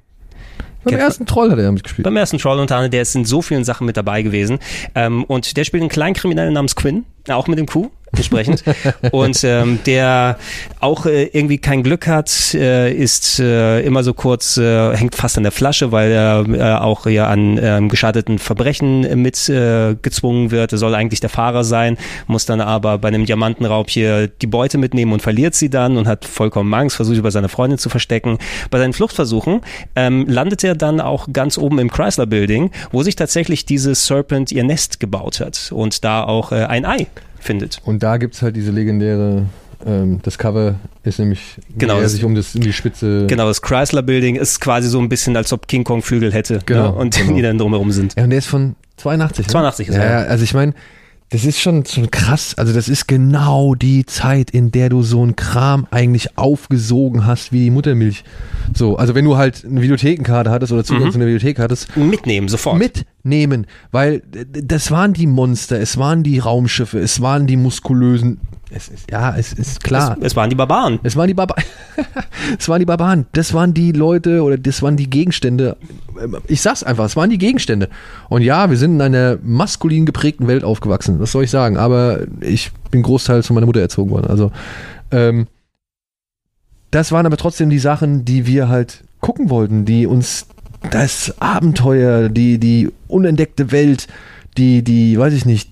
Beim 0.85 1.01
ersten 1.01 1.27
Troll 1.27 1.51
hat 1.51 1.59
er 1.59 1.73
mitgespielt. 1.73 2.05
Beim 2.05 2.17
ersten 2.17 2.39
Troll 2.39 2.61
unter 2.61 2.77
anderem, 2.77 2.93
der 2.93 3.03
ist 3.03 3.17
in 3.17 3.25
so 3.25 3.43
vielen 3.43 3.65
Sachen 3.65 3.87
mit 3.87 3.97
dabei 3.97 4.23
gewesen. 4.23 4.61
Ähm, 4.95 5.25
und 5.25 5.57
der 5.57 5.65
spielt 5.65 5.83
einen 5.83 5.91
kleinen 5.91 6.15
Kriminellen 6.15 6.55
namens 6.55 6.77
Quinn, 6.77 7.05
auch 7.29 7.49
mit 7.49 7.59
dem 7.59 7.67
Q 7.67 7.91
entsprechend. 8.17 8.65
und 9.13 9.43
ähm, 9.45 9.79
der 9.87 10.39
auch 10.81 11.07
äh, 11.07 11.25
irgendwie 11.25 11.59
kein 11.59 11.83
Glück 11.83 12.07
hat, 12.07 12.55
äh, 12.55 12.93
ist 12.93 13.41
äh, 13.41 13.81
immer 13.81 14.03
so 14.03 14.15
kurz, 14.15 14.57
äh, 14.57 14.97
hängt 14.97 15.15
fast 15.15 15.37
an 15.37 15.43
der 15.43 15.53
Flasche, 15.53 15.93
weil 15.93 16.11
er 16.11 16.45
äh, 16.49 16.79
auch 16.81 17.07
ja 17.07 17.27
an 17.29 17.59
ähm, 17.63 17.89
gescheiterten 17.89 18.39
Verbrechen 18.39 19.21
mit 19.21 19.49
äh, 19.49 19.97
gezwungen 20.01 20.51
wird. 20.51 20.73
Er 20.73 20.79
soll 20.79 20.95
eigentlich 20.95 21.21
der 21.21 21.31
Fahrer 21.31 21.65
sein, 21.65 21.97
muss 22.27 22.47
dann 22.47 22.61
aber 22.61 22.99
bei 22.99 23.09
einem 23.09 23.27
Diamantenraub 23.27 23.91
hier 23.91 24.29
die 24.29 24.47
Beute 24.47 24.79
mitnehmen 24.79 25.13
und 25.13 25.23
verliert 25.23 25.55
sie 25.55 25.71
dann 25.71 25.97
und 25.97 26.07
hat 26.07 26.25
vollkommen 26.25 26.73
Angst, 26.75 26.97
versucht 26.97 27.19
über 27.19 27.31
seine 27.31 27.49
Freundin 27.49 27.79
zu 27.79 27.89
verstecken. 27.89 28.39
Bei 28.71 28.79
seinen 28.79 28.93
Fluchtversuchen 28.93 29.61
ähm, 29.95 30.27
landet 30.29 30.65
er 30.65 30.75
dann 30.75 31.01
auch 31.01 31.29
ganz 31.33 31.59
oben 31.59 31.79
im 31.79 31.91
Chrysler 31.91 32.27
Building, 32.27 32.71
wo 32.93 33.03
sich 33.03 33.17
tatsächlich 33.17 33.65
diese 33.65 33.95
Serpent 33.95 34.53
ihr 34.53 34.65
Nest 34.65 35.01
gebaut 35.01 35.41
hat 35.41 35.71
und 35.73 36.05
da 36.05 36.25
auch 36.25 36.53
äh, 36.53 36.65
ein 36.65 36.85
Ei 36.85 37.07
findet. 37.47 37.81
Und 37.85 38.03
da 38.03 38.17
gibt's 38.17 38.43
halt 38.43 38.57
diese 38.57 38.71
legendäre, 38.71 39.47
ähm, 39.85 40.21
das 40.23 40.39
Cover 40.39 40.77
ist 41.05 41.19
nämlich, 41.19 41.57
Genau, 41.77 41.99
er 41.99 42.09
sich 42.09 42.25
um, 42.25 42.35
das, 42.35 42.55
um 42.55 42.61
die 42.61 42.73
Spitze. 42.73 43.27
Genau, 43.27 43.47
das 43.47 43.63
Chrysler 43.63 44.03
Building 44.03 44.37
ist 44.37 44.61
quasi 44.61 44.89
so 44.89 44.99
ein 44.99 45.09
bisschen, 45.09 45.37
als 45.37 45.53
ob 45.53 45.69
King 45.69 45.85
Kong 45.85 46.03
Flügel 46.03 46.33
hätte 46.33 46.61
Genau, 46.67 46.93
ne? 46.93 46.95
und 46.95 47.15
genau. 47.17 47.35
die 47.35 47.43
dann 47.43 47.59
drumherum 47.59 47.93
sind. 47.93 48.15
Ja, 48.17 48.25
und 48.25 48.31
der 48.31 48.39
ist 48.39 48.47
von 48.47 48.77
82. 48.97 49.47
Ne? 49.47 49.53
82 49.53 49.89
ist 49.89 49.95
ja, 49.95 50.03
er. 50.03 50.21
ja, 50.23 50.27
also 50.27 50.45
ich 50.45 50.55
meine, 50.55 50.75
das 51.31 51.45
ist 51.45 51.61
schon, 51.61 51.85
schon 51.85 52.11
krass. 52.11 52.55
Also 52.57 52.73
das 52.73 52.89
ist 52.89 53.09
genau 53.09 53.75
die 53.75 54.07
Zeit, 54.07 54.51
in 54.51 54.71
der 54.71 54.89
du 54.91 55.03
so 55.03 55.23
einen 55.23 55.35
Kram 55.35 55.87
eigentlich 55.91 56.39
aufgesogen 56.39 57.27
hast 57.27 57.53
wie 57.53 57.65
die 57.65 57.71
Muttermilch. 57.71 58.23
So, 58.75 58.97
also 58.97 59.15
wenn 59.15 59.25
du 59.25 59.37
halt 59.37 59.65
eine 59.65 59.83
Videothekenkarte 59.83 60.51
hattest 60.51 60.73
oder 60.73 60.85
Zugang 60.85 61.07
Mhm. 61.09 61.11
zu 61.13 61.19
einer 61.19 61.27
Videothek 61.27 61.59
hattest, 61.59 61.97
Mitnehmen, 61.97 62.49
sofort. 62.49 62.79
mitnehmen, 62.79 63.67
weil 63.91 64.23
das 64.53 64.91
waren 64.91 65.15
die 65.15 65.27
Monster, 65.27 65.81
es 65.81 65.97
waren 65.99 66.23
die 66.23 66.39
Raumschiffe, 66.39 66.99
es 67.01 67.21
waren 67.21 67.47
die 67.47 67.57
muskulösen. 67.57 68.39
Es 68.71 68.89
ist, 68.89 69.11
ja, 69.11 69.37
es 69.37 69.53
ist 69.53 69.85
klar. 69.85 70.17
Es, 70.19 70.33
es 70.33 70.37
waren 70.37 70.51
die 70.51 70.57
Barbaren. 70.57 70.99
Es 71.05 71.15
waren 71.15 71.29
die 71.29 71.35
Barbaren. 71.35 71.63
es 72.59 72.69
waren 72.69 72.81
die 72.81 72.85
Barbaren. 72.85 73.27
Das 73.33 73.55
waren 73.55 73.75
die 73.75 73.93
Leute 73.93 74.43
oder 74.43 74.59
das 74.59 74.83
waren 74.83 74.97
die 74.97 75.09
Gegenstände. 75.09 75.77
Ich 76.49 76.63
sag's 76.63 76.83
einfach, 76.83 77.05
es 77.05 77.15
waren 77.15 77.31
die 77.31 77.39
Gegenstände. 77.39 77.89
Und 78.29 78.43
ja, 78.43 78.69
wir 78.69 78.77
sind 78.77 78.97
in 78.97 79.03
einer 79.03 79.39
maskulin 79.43 80.05
geprägten 80.05 80.49
Welt 80.49 80.65
aufgewachsen. 80.65 81.21
Was 81.21 81.31
soll 81.31 81.45
ich 81.45 81.51
sagen? 81.51 81.77
Aber 81.77 82.27
ich 82.41 82.73
bin 82.91 83.03
großteils 83.03 83.47
von 83.47 83.55
meiner 83.55 83.67
Mutter 83.67 83.81
erzogen 83.81 84.11
worden. 84.11 84.27
Also, 84.27 84.51
ähm, 85.13 85.47
das 86.91 87.13
waren 87.13 87.27
aber 87.27 87.37
trotzdem 87.37 87.71
die 87.71 87.79
Sachen, 87.79 88.25
die 88.25 88.47
wir 88.47 88.69
halt 88.69 89.05
gucken 89.21 89.49
wollten, 89.49 89.85
die 89.85 90.07
uns 90.07 90.47
das 90.91 91.35
Abenteuer, 91.41 92.29
die, 92.29 92.59
die 92.59 92.91
unentdeckte 93.07 93.71
Welt, 93.71 94.09
die, 94.57 94.83
die, 94.83 95.19
weiß 95.19 95.35
ich 95.35 95.47
nicht, 95.47 95.71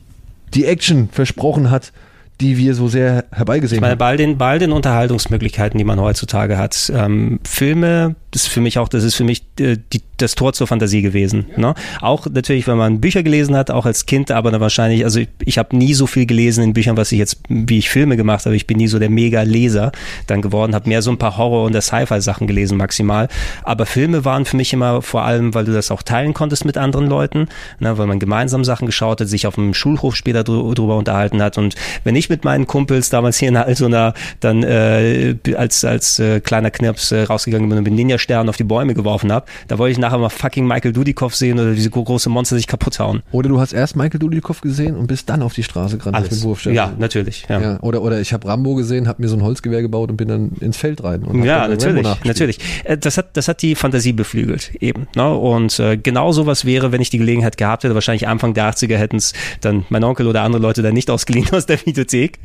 die 0.55 0.67
Action 0.67 1.09
versprochen 1.11 1.71
hat, 1.71 1.93
die 2.41 2.59
wir 2.59 2.75
so 2.75 2.89
sehr 2.89 3.25
herbeigesehen 3.31 3.79
Ich 3.79 3.81
meine, 3.81 3.93
haben. 3.93 3.99
bei 3.99 4.07
all 4.07 4.17
den, 4.17 4.39
bei 4.39 4.51
all 4.51 4.59
den 4.59 4.73
Unterhaltungsmöglichkeiten, 4.73 5.79
die 5.79 5.85
man 5.85 6.01
heutzutage 6.01 6.59
hat, 6.59 6.93
ähm, 6.95 7.41
Filme, 7.45 8.17
das 8.33 8.43
ist 8.43 8.49
für 8.49 8.61
mich 8.61 8.79
auch, 8.79 8.89
das 8.89 9.05
ist 9.05 9.15
für 9.15 9.25
mich 9.25 9.45
äh, 9.61 9.77
die, 9.93 10.03
das 10.19 10.35
Tor 10.35 10.53
zur 10.53 10.67
Fantasie 10.67 11.03
gewesen. 11.03 11.47
Ne? 11.57 11.75
Auch 12.01 12.27
natürlich, 12.31 12.67
wenn 12.67 12.77
man 12.77 13.01
Bücher 13.01 13.23
gelesen 13.23 13.57
hat, 13.57 13.71
auch 13.71 13.87
als 13.87 14.07
Kind, 14.07 14.31
aber 14.31 14.51
dann 14.51 14.61
wahrscheinlich, 14.61 15.05
also 15.05 15.21
ich, 15.21 15.29
ich 15.45 15.59
habe 15.59 15.77
nie 15.77 15.95
so 15.95 16.07
viel 16.07 16.27
gelesen 16.27 16.65
in 16.65 16.73
Büchern, 16.73 16.97
was 16.97 17.13
ich 17.13 17.19
jetzt, 17.19 17.41
wie 17.49 17.79
ich 17.79 17.91
Filme 17.91 18.17
gemacht 18.17 18.47
habe. 18.47 18.57
Ich 18.57 18.67
bin 18.67 18.77
nie 18.79 18.87
so 18.89 18.99
der 18.99 19.11
Mega-Leser 19.11 19.93
dann 20.27 20.43
geworden, 20.43 20.75
habe 20.75 20.89
mehr 20.89 21.03
so 21.03 21.11
ein 21.11 21.19
paar 21.19 21.37
Horror- 21.37 21.65
und 21.65 21.81
Sci-Fi-Sachen 21.81 22.47
gelesen 22.47 22.79
maximal. 22.79 23.29
Aber 23.63 23.87
Filme 23.87 24.25
waren 24.25 24.45
für 24.45 24.57
mich 24.57 24.73
immer 24.73 25.03
vor 25.03 25.25
allem, 25.25 25.55
weil 25.55 25.65
du 25.65 25.73
das 25.73 25.91
auch 25.91 26.03
teilen 26.03 26.35
konntest 26.35 26.65
mit 26.65 26.77
anderen 26.77 27.07
Leuten, 27.09 27.49
ne? 27.81 27.99
weil 27.99 28.07
man 28.07 28.19
gemeinsam 28.19 28.65
Sachen 28.65 28.87
geschaut 28.87 29.21
hat, 29.21 29.29
sich 29.29 29.47
auf 29.47 29.57
dem 29.57 29.75
Schulhof 29.75 30.17
später 30.17 30.41
drü- 30.41 30.75
drüber 30.75 30.97
unterhalten 30.97 31.43
hat. 31.43 31.59
Und 31.59 31.75
wenn 32.05 32.17
ich 32.17 32.29
mit 32.29 32.45
meinen 32.45 32.67
Kumpels 32.67 33.11
damals 33.11 33.39
hier 33.39 33.49
in 33.49 33.57
Altona 33.57 34.15
dann 34.41 34.63
äh, 34.63 35.35
als, 35.57 35.85
als 35.85 36.19
äh, 36.19 36.41
kleiner 36.41 36.71
Knirps 36.71 37.13
äh, 37.13 37.23
rausgegangen 37.23 37.69
bin 37.69 37.79
und 37.79 37.85
mit 37.85 37.93
Ninja-Sternen 37.93 38.49
auf 38.49 38.57
die 38.57 38.65
Bäume 38.65 38.95
geworfen 38.95 39.33
habe, 39.33 39.47
da 39.69 39.79
wollte 39.79 39.93
ich 39.93 39.99
nachher 40.05 40.19
mal 40.19 40.29
fucking 40.29 40.67
Michael 40.67 40.93
Dudikoff 40.93 41.35
sehen 41.35 41.59
oder 41.59 41.73
diese 41.75 41.91
gro- 41.91 42.05
große 42.05 42.29
Monster 42.29 42.57
sich 42.57 42.67
kaputt 42.67 42.99
hauen. 42.99 43.23
Oder 43.33 43.49
du 43.49 43.61
hast 43.61 43.73
erst 43.73 43.97
Michael 43.97 44.19
Dudikoff 44.21 44.61
gesehen 44.61 44.97
und 44.97 45.07
bist 45.07 45.29
dann 45.29 45.43
auf 45.43 45.55
die 45.55 45.63
Straße 45.63 45.99
gerannt 45.99 46.21
mit 46.21 46.31
Alles. 46.31 46.43
Wurfstern. 46.43 46.75
Ja, 46.75 46.93
natürlich. 46.99 47.47
Ja. 47.49 47.61
Ja, 47.61 47.81
oder, 47.81 48.03
oder 48.03 48.21
ich 48.21 48.33
habe 48.33 48.47
Rambo 48.49 48.75
gesehen, 48.75 49.09
habe 49.09 49.23
mir 49.23 49.29
so 49.29 49.37
ein 49.37 49.43
Holzgewehr 49.43 49.83
gebaut 49.83 50.11
und 50.11 50.17
bin 50.17 50.29
dann 50.29 50.53
ins 50.61 50.77
Feld 50.77 51.03
rein. 51.05 51.25
Ja, 51.45 51.67
natürlich, 51.69 52.07
natürlich. 52.25 52.59
Äh, 52.85 52.99
Das 52.99 53.17
hat, 53.19 53.37
das 53.37 53.49
hat 53.49 53.63
die 53.63 53.75
Fantasie 53.75 54.13
beflügelt 54.13 54.73
eben. 54.81 55.07
Ne? 55.17 55.35
Und 55.35 55.79
äh, 55.79 55.97
genau 55.97 56.33
sowas 56.33 56.65
wäre, 56.65 56.93
wenn 56.93 57.01
ich 57.01 57.11
die 57.11 57.19
Gelegenheit 57.19 57.57
gehabt 57.57 57.85
hätte, 57.85 57.95
wahrscheinlich 57.95 58.29
Anfang 58.29 58.55
der 58.55 58.71
80er 58.73 58.97
hätten 58.97 59.17
es 59.17 59.33
dann 59.61 59.85
mein 59.89 60.05
Onkel 60.05 60.27
oder 60.27 60.43
andere 60.43 60.61
Leute 60.63 60.83
dann 60.83 60.95
nicht 60.95 61.11
ausgeliehen 61.11 61.49
aus 61.53 61.67
der 61.67 61.85
Videothek, 61.85 62.39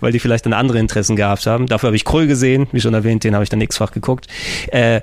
weil 0.00 0.12
die 0.12 0.18
vielleicht 0.18 0.46
dann 0.46 0.52
andere 0.52 0.78
Interessen 0.78 1.16
gehabt 1.16 1.46
haben. 1.46 1.66
Dafür 1.66 1.88
habe 1.88 1.96
ich 1.96 2.04
Krull 2.04 2.26
gesehen, 2.26 2.66
wie 2.72 2.80
schon 2.80 2.94
erwähnt, 2.94 3.24
den 3.24 3.34
habe 3.34 3.44
ich 3.44 3.50
dann 3.50 3.60
x-fach 3.60 3.92
geguckt. 3.92 4.26
Äh, 4.68 5.00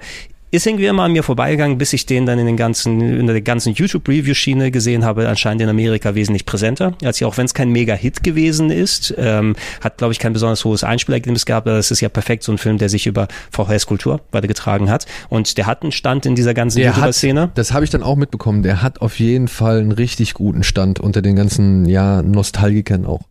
ist 0.54 0.68
irgendwie 0.68 0.86
immer 0.86 1.02
an 1.02 1.12
mir 1.12 1.24
vorbeigegangen, 1.24 1.80
bis 1.80 1.94
ich 1.94 2.06
den 2.06 2.28
dann 2.28 2.38
in 2.38 2.46
den 2.46 2.58
ganzen, 2.58 3.02
in 3.02 3.26
der 3.26 3.42
ganzen 3.42 3.74
YouTube-Review-Schiene 3.74 4.70
gesehen 4.70 5.04
habe, 5.04 5.28
anscheinend 5.28 5.64
in 5.64 5.70
Amerika 5.70 6.14
wesentlich 6.14 6.46
präsenter. 6.46 6.94
Als 7.04 7.20
ja 7.20 7.28
auch 7.28 7.38
wenn 7.38 7.46
es 7.46 7.56
kein 7.56 7.70
Mega-Hit 7.70 8.22
gewesen 8.22 8.70
ist, 8.70 9.16
ähm, 9.18 9.56
hat, 9.82 9.98
glaube 9.98 10.14
ich, 10.14 10.20
kein 10.20 10.32
besonders 10.32 10.64
hohes 10.64 10.84
Einspielergebnis 10.84 11.48
gehabt, 11.48 11.68
aber 11.68 11.80
es 11.80 11.90
ist 11.90 12.02
ja 12.02 12.10
perfekt 12.10 12.44
so 12.44 12.52
ein 12.52 12.60
Film, 12.60 12.78
der 12.78 12.90
sich 12.90 13.08
über 13.08 13.30
VHS-Kultur 13.50 14.22
weitergetragen 14.32 14.92
hat. 14.92 15.08
Und 15.30 15.58
der 15.58 15.66
hat 15.66 15.82
einen 15.82 15.92
Stand 15.92 16.28
in 16.28 16.36
dieser 16.36 16.54
ganzen 16.54 16.84
YouTuber-Szene. 16.84 17.50
das 17.56 17.74
habe 17.74 17.84
ich 17.84 17.90
dann 17.90 18.04
auch 18.04 18.16
mitbekommen, 18.16 18.62
der 18.62 18.84
hat 18.84 19.02
auf 19.02 19.18
jeden 19.20 19.48
Fall 19.48 19.80
einen 19.80 19.92
richtig 19.92 20.36
guten 20.36 20.62
Stand 20.62 21.00
unter 21.00 21.24
den 21.24 21.36
ganzen, 21.36 21.86
ja, 21.86 22.22
Nostalgikern 22.22 23.08
auch. 23.08 23.22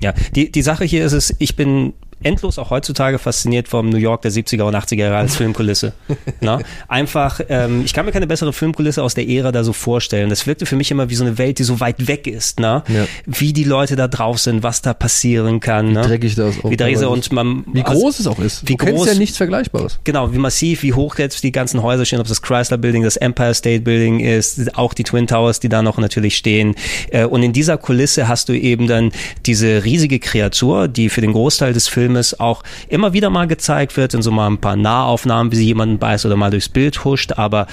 Ja, 0.00 0.12
die, 0.34 0.50
die 0.50 0.62
Sache 0.62 0.84
hier 0.84 1.04
ist 1.04 1.12
es, 1.12 1.34
ich 1.38 1.56
bin 1.56 1.94
endlos 2.24 2.58
auch 2.58 2.70
heutzutage 2.70 3.18
fasziniert 3.18 3.68
vom 3.68 3.88
New 3.88 3.96
York 3.96 4.22
der 4.22 4.32
70er 4.32 4.62
und 4.62 4.74
80er 4.74 4.96
Jahre 4.96 5.16
als 5.16 5.36
Filmkulisse. 5.36 5.92
Na? 6.40 6.58
Einfach, 6.88 7.40
ähm, 7.48 7.82
ich 7.84 7.92
kann 7.94 8.06
mir 8.06 8.12
keine 8.12 8.26
bessere 8.26 8.52
Filmkulisse 8.52 9.02
aus 9.02 9.14
der 9.14 9.28
Ära 9.28 9.52
da 9.52 9.62
so 9.64 9.72
vorstellen. 9.72 10.30
Das 10.30 10.46
wirkte 10.46 10.66
für 10.66 10.76
mich 10.76 10.90
immer 10.90 11.10
wie 11.10 11.14
so 11.14 11.24
eine 11.24 11.38
Welt, 11.38 11.58
die 11.58 11.64
so 11.64 11.80
weit 11.80 12.06
weg 12.08 12.26
ist. 12.26 12.60
Na? 12.60 12.82
Ja. 12.88 13.06
Wie 13.26 13.52
die 13.52 13.64
Leute 13.64 13.96
da 13.96 14.08
drauf 14.08 14.38
sind, 14.38 14.62
was 14.62 14.82
da 14.82 14.94
passieren 14.94 15.60
kann. 15.60 15.90
Wie 15.90 15.92
ne? 15.94 16.02
dreckig 16.02 16.34
das 16.34 16.56
auch 16.64 16.70
Wie 16.70 16.76
dreckig 16.76 17.04
und 17.04 17.32
man, 17.32 17.64
Wie 17.72 17.82
also- 17.82 18.00
groß 18.00 18.18
es 18.20 18.26
auch 18.26 18.38
ist. 18.38 18.68
wie 18.68 18.76
du 18.76 18.84
groß- 18.84 19.06
ja 19.06 19.14
nichts 19.14 19.36
Vergleichbares. 19.36 20.00
Genau, 20.04 20.32
wie 20.32 20.38
massiv, 20.38 20.82
wie 20.82 20.92
hoch 20.92 21.16
jetzt 21.18 21.42
die 21.44 21.52
ganzen 21.52 21.82
Häuser 21.82 22.04
stehen, 22.04 22.20
ob 22.20 22.26
das 22.26 22.42
Chrysler 22.42 22.78
Building, 22.78 23.02
das 23.02 23.16
Empire 23.16 23.54
State 23.54 23.80
Building 23.82 24.20
ist, 24.20 24.76
auch 24.76 24.94
die 24.94 25.04
Twin 25.04 25.26
Towers, 25.26 25.60
die 25.60 25.68
da 25.68 25.82
noch 25.82 25.98
natürlich 25.98 26.36
stehen. 26.36 26.74
Äh, 27.10 27.24
Und 27.24 27.42
in 27.42 27.52
dieser 27.52 27.76
Kulisse 27.78 28.28
hast 28.28 28.48
du 28.48 28.52
eben 28.52 28.86
dann 28.86 29.10
diese 29.46 29.84
riesige 29.84 30.18
Kreatur, 30.18 30.88
die 30.88 31.08
für 31.08 31.20
den 31.20 31.32
Großteil 31.32 31.72
des 31.72 31.88
Filmes 32.14 32.38
auch 32.40 32.62
immer 32.88 33.12
wieder 33.12 33.28
mal 33.30 33.46
gezeigt 33.48 33.96
wird, 33.96 34.14
in 34.14 34.22
so 34.22 34.30
mal 34.30 34.46
ein 34.46 34.58
paar 34.58 34.76
Nahaufnahmen, 34.76 35.50
wie 35.52 35.56
sie 35.56 35.64
jemanden 35.66 35.98
beißt 35.98 36.24
oder 36.26 36.36
mal 36.36 36.50
durchs 36.50 36.68
Bild 36.68 37.04
huscht, 37.04 37.32
aber 37.32 37.66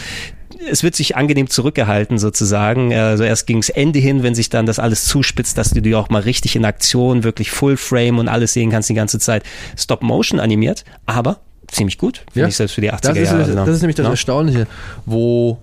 es 0.70 0.84
wird 0.84 0.96
sich 0.96 1.16
angenehm 1.16 1.50
zurückgehalten 1.50 2.18
sozusagen. 2.18 2.94
Also 2.94 3.24
erst 3.24 3.46
gegens 3.48 3.70
Ende 3.70 4.00
hin, 4.00 4.24
wenn 4.24 4.34
sich 4.36 4.50
dann 4.50 4.66
das 4.66 4.80
alles 4.80 5.06
zuspitzt, 5.06 5.58
dass 5.58 5.72
du 5.72 5.82
die 5.82 5.94
auch 5.96 6.10
mal 6.10 6.22
richtig 6.24 6.56
in 6.56 6.66
Aktion, 6.66 7.24
wirklich 7.24 7.52
Full 7.52 7.78
Frame 7.78 8.18
und 8.20 8.28
alles 8.28 8.54
sehen 8.54 8.70
kannst 8.72 8.90
die 8.90 8.94
ganze 8.96 9.20
Zeit. 9.20 9.44
Stop 9.78 10.02
Motion 10.02 10.40
animiert, 10.40 10.84
aber 11.06 11.40
ziemlich 11.68 11.98
gut, 11.98 12.18
finde 12.32 12.40
Ja. 12.42 12.48
ich 12.48 12.56
selbst 12.58 12.74
für 12.74 12.82
die 12.82 12.92
80er 12.92 13.00
Das 13.14 13.18
ist, 13.18 13.26
Jahre. 13.32 13.38
das, 13.40 13.48
ne? 13.50 13.56
das 13.66 13.76
ist 13.76 13.82
nämlich 13.82 13.96
das 13.96 14.06
Ne? 14.06 14.12
Erstaunliche, 14.12 14.68
wo, 15.06 15.58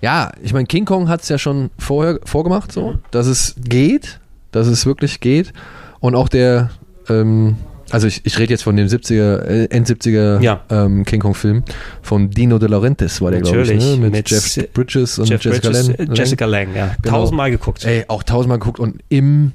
ja, 0.00 0.30
ich 0.42 0.52
meine, 0.52 0.66
King 0.66 0.84
Kong 0.84 1.08
hat 1.08 1.22
es 1.22 1.28
ja 1.28 1.38
schon 1.38 1.70
vorher 1.78 2.18
vorgemacht, 2.24 2.70
so, 2.72 2.94
dass 3.10 3.26
es 3.26 3.54
geht, 3.58 4.20
dass 4.52 4.66
es 4.66 4.86
wirklich 4.86 5.20
geht. 5.20 5.52
Und 6.00 6.14
auch 6.14 6.28
der, 6.28 6.70
ähm, 7.08 7.56
also 7.90 8.06
ich, 8.06 8.20
ich 8.24 8.38
rede 8.38 8.52
jetzt 8.52 8.62
von 8.62 8.76
dem 8.76 8.86
70er, 8.86 9.42
äh, 9.44 9.64
End 9.70 9.88
70er 9.88 10.40
Ja. 10.40 10.60
ähm, 10.70 11.04
King 11.04 11.20
Kong-Film 11.20 11.62
von 12.02 12.30
Dino 12.30 12.58
De 12.58 12.68
Laurentiis 12.68 13.20
war 13.20 13.30
der, 13.30 13.40
glaube 13.40 13.62
ich, 13.62 13.68
Natürlich, 13.68 13.84
ne? 13.84 13.96
mit, 13.96 14.12
mit 14.12 14.30
Jeff 14.30 14.58
Bridges 14.72 15.18
und 15.18 15.28
Jeff 15.28 15.42
Jessica 15.42 15.68
Bridges, 15.70 15.88
Lange. 15.98 16.10
äh, 16.12 16.14
Jessica 16.14 16.44
Lang, 16.46 16.74
ja. 16.74 16.94
Genau. 17.02 17.16
Tausendmal 17.18 17.50
geguckt. 17.50 17.84
Ey, 17.84 18.04
auch 18.08 18.22
tausendmal 18.22 18.58
geguckt 18.58 18.78
und 18.80 19.02
immer, 19.08 19.52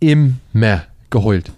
immer 0.00 0.82
geheult. 1.10 1.52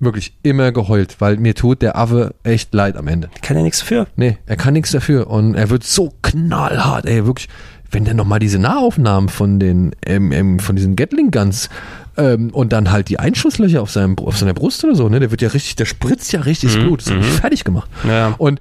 Wirklich 0.00 0.34
immer 0.42 0.72
geheult, 0.72 1.16
weil 1.20 1.36
mir 1.38 1.54
tut 1.54 1.80
der 1.80 1.96
Affe 1.96 2.34
echt 2.42 2.74
leid 2.74 2.96
am 2.96 3.06
Ende. 3.08 3.30
Kann 3.42 3.56
ja 3.56 3.62
nichts 3.62 3.80
für. 3.80 4.06
Nee, 4.16 4.38
er 4.44 4.56
kann 4.56 4.74
nichts 4.74 4.90
dafür 4.90 5.28
und 5.30 5.54
er 5.54 5.70
wird 5.70 5.84
so 5.84 6.12
knallhart, 6.22 7.06
ey, 7.06 7.24
wirklich. 7.26 7.48
Wenn 7.90 8.04
der 8.04 8.14
nochmal 8.14 8.40
diese 8.40 8.58
Nahaufnahmen 8.58 9.28
von 9.28 9.60
den, 9.60 9.94
ähm, 10.04 10.32
ähm, 10.32 10.58
von 10.58 10.74
diesen 10.74 10.96
Gatling 10.96 11.30
Guns 11.30 11.68
ähm, 12.16 12.50
und 12.50 12.72
dann 12.72 12.90
halt 12.90 13.08
die 13.08 13.18
Einschusslöcher 13.18 13.82
auf, 13.82 13.90
seinem, 13.90 14.18
auf 14.18 14.38
seiner 14.38 14.54
Brust 14.54 14.84
oder 14.84 14.94
so, 14.94 15.08
ne, 15.08 15.20
der 15.20 15.30
wird 15.30 15.42
ja 15.42 15.48
richtig, 15.48 15.76
der 15.76 15.84
spritzt 15.84 16.32
ja 16.32 16.40
richtig 16.40 16.74
Blut, 16.78 17.06
das 17.06 17.14
ist 17.14 17.40
fertig 17.40 17.64
gemacht. 17.64 17.90
Ja. 18.06 18.34
Und 18.38 18.60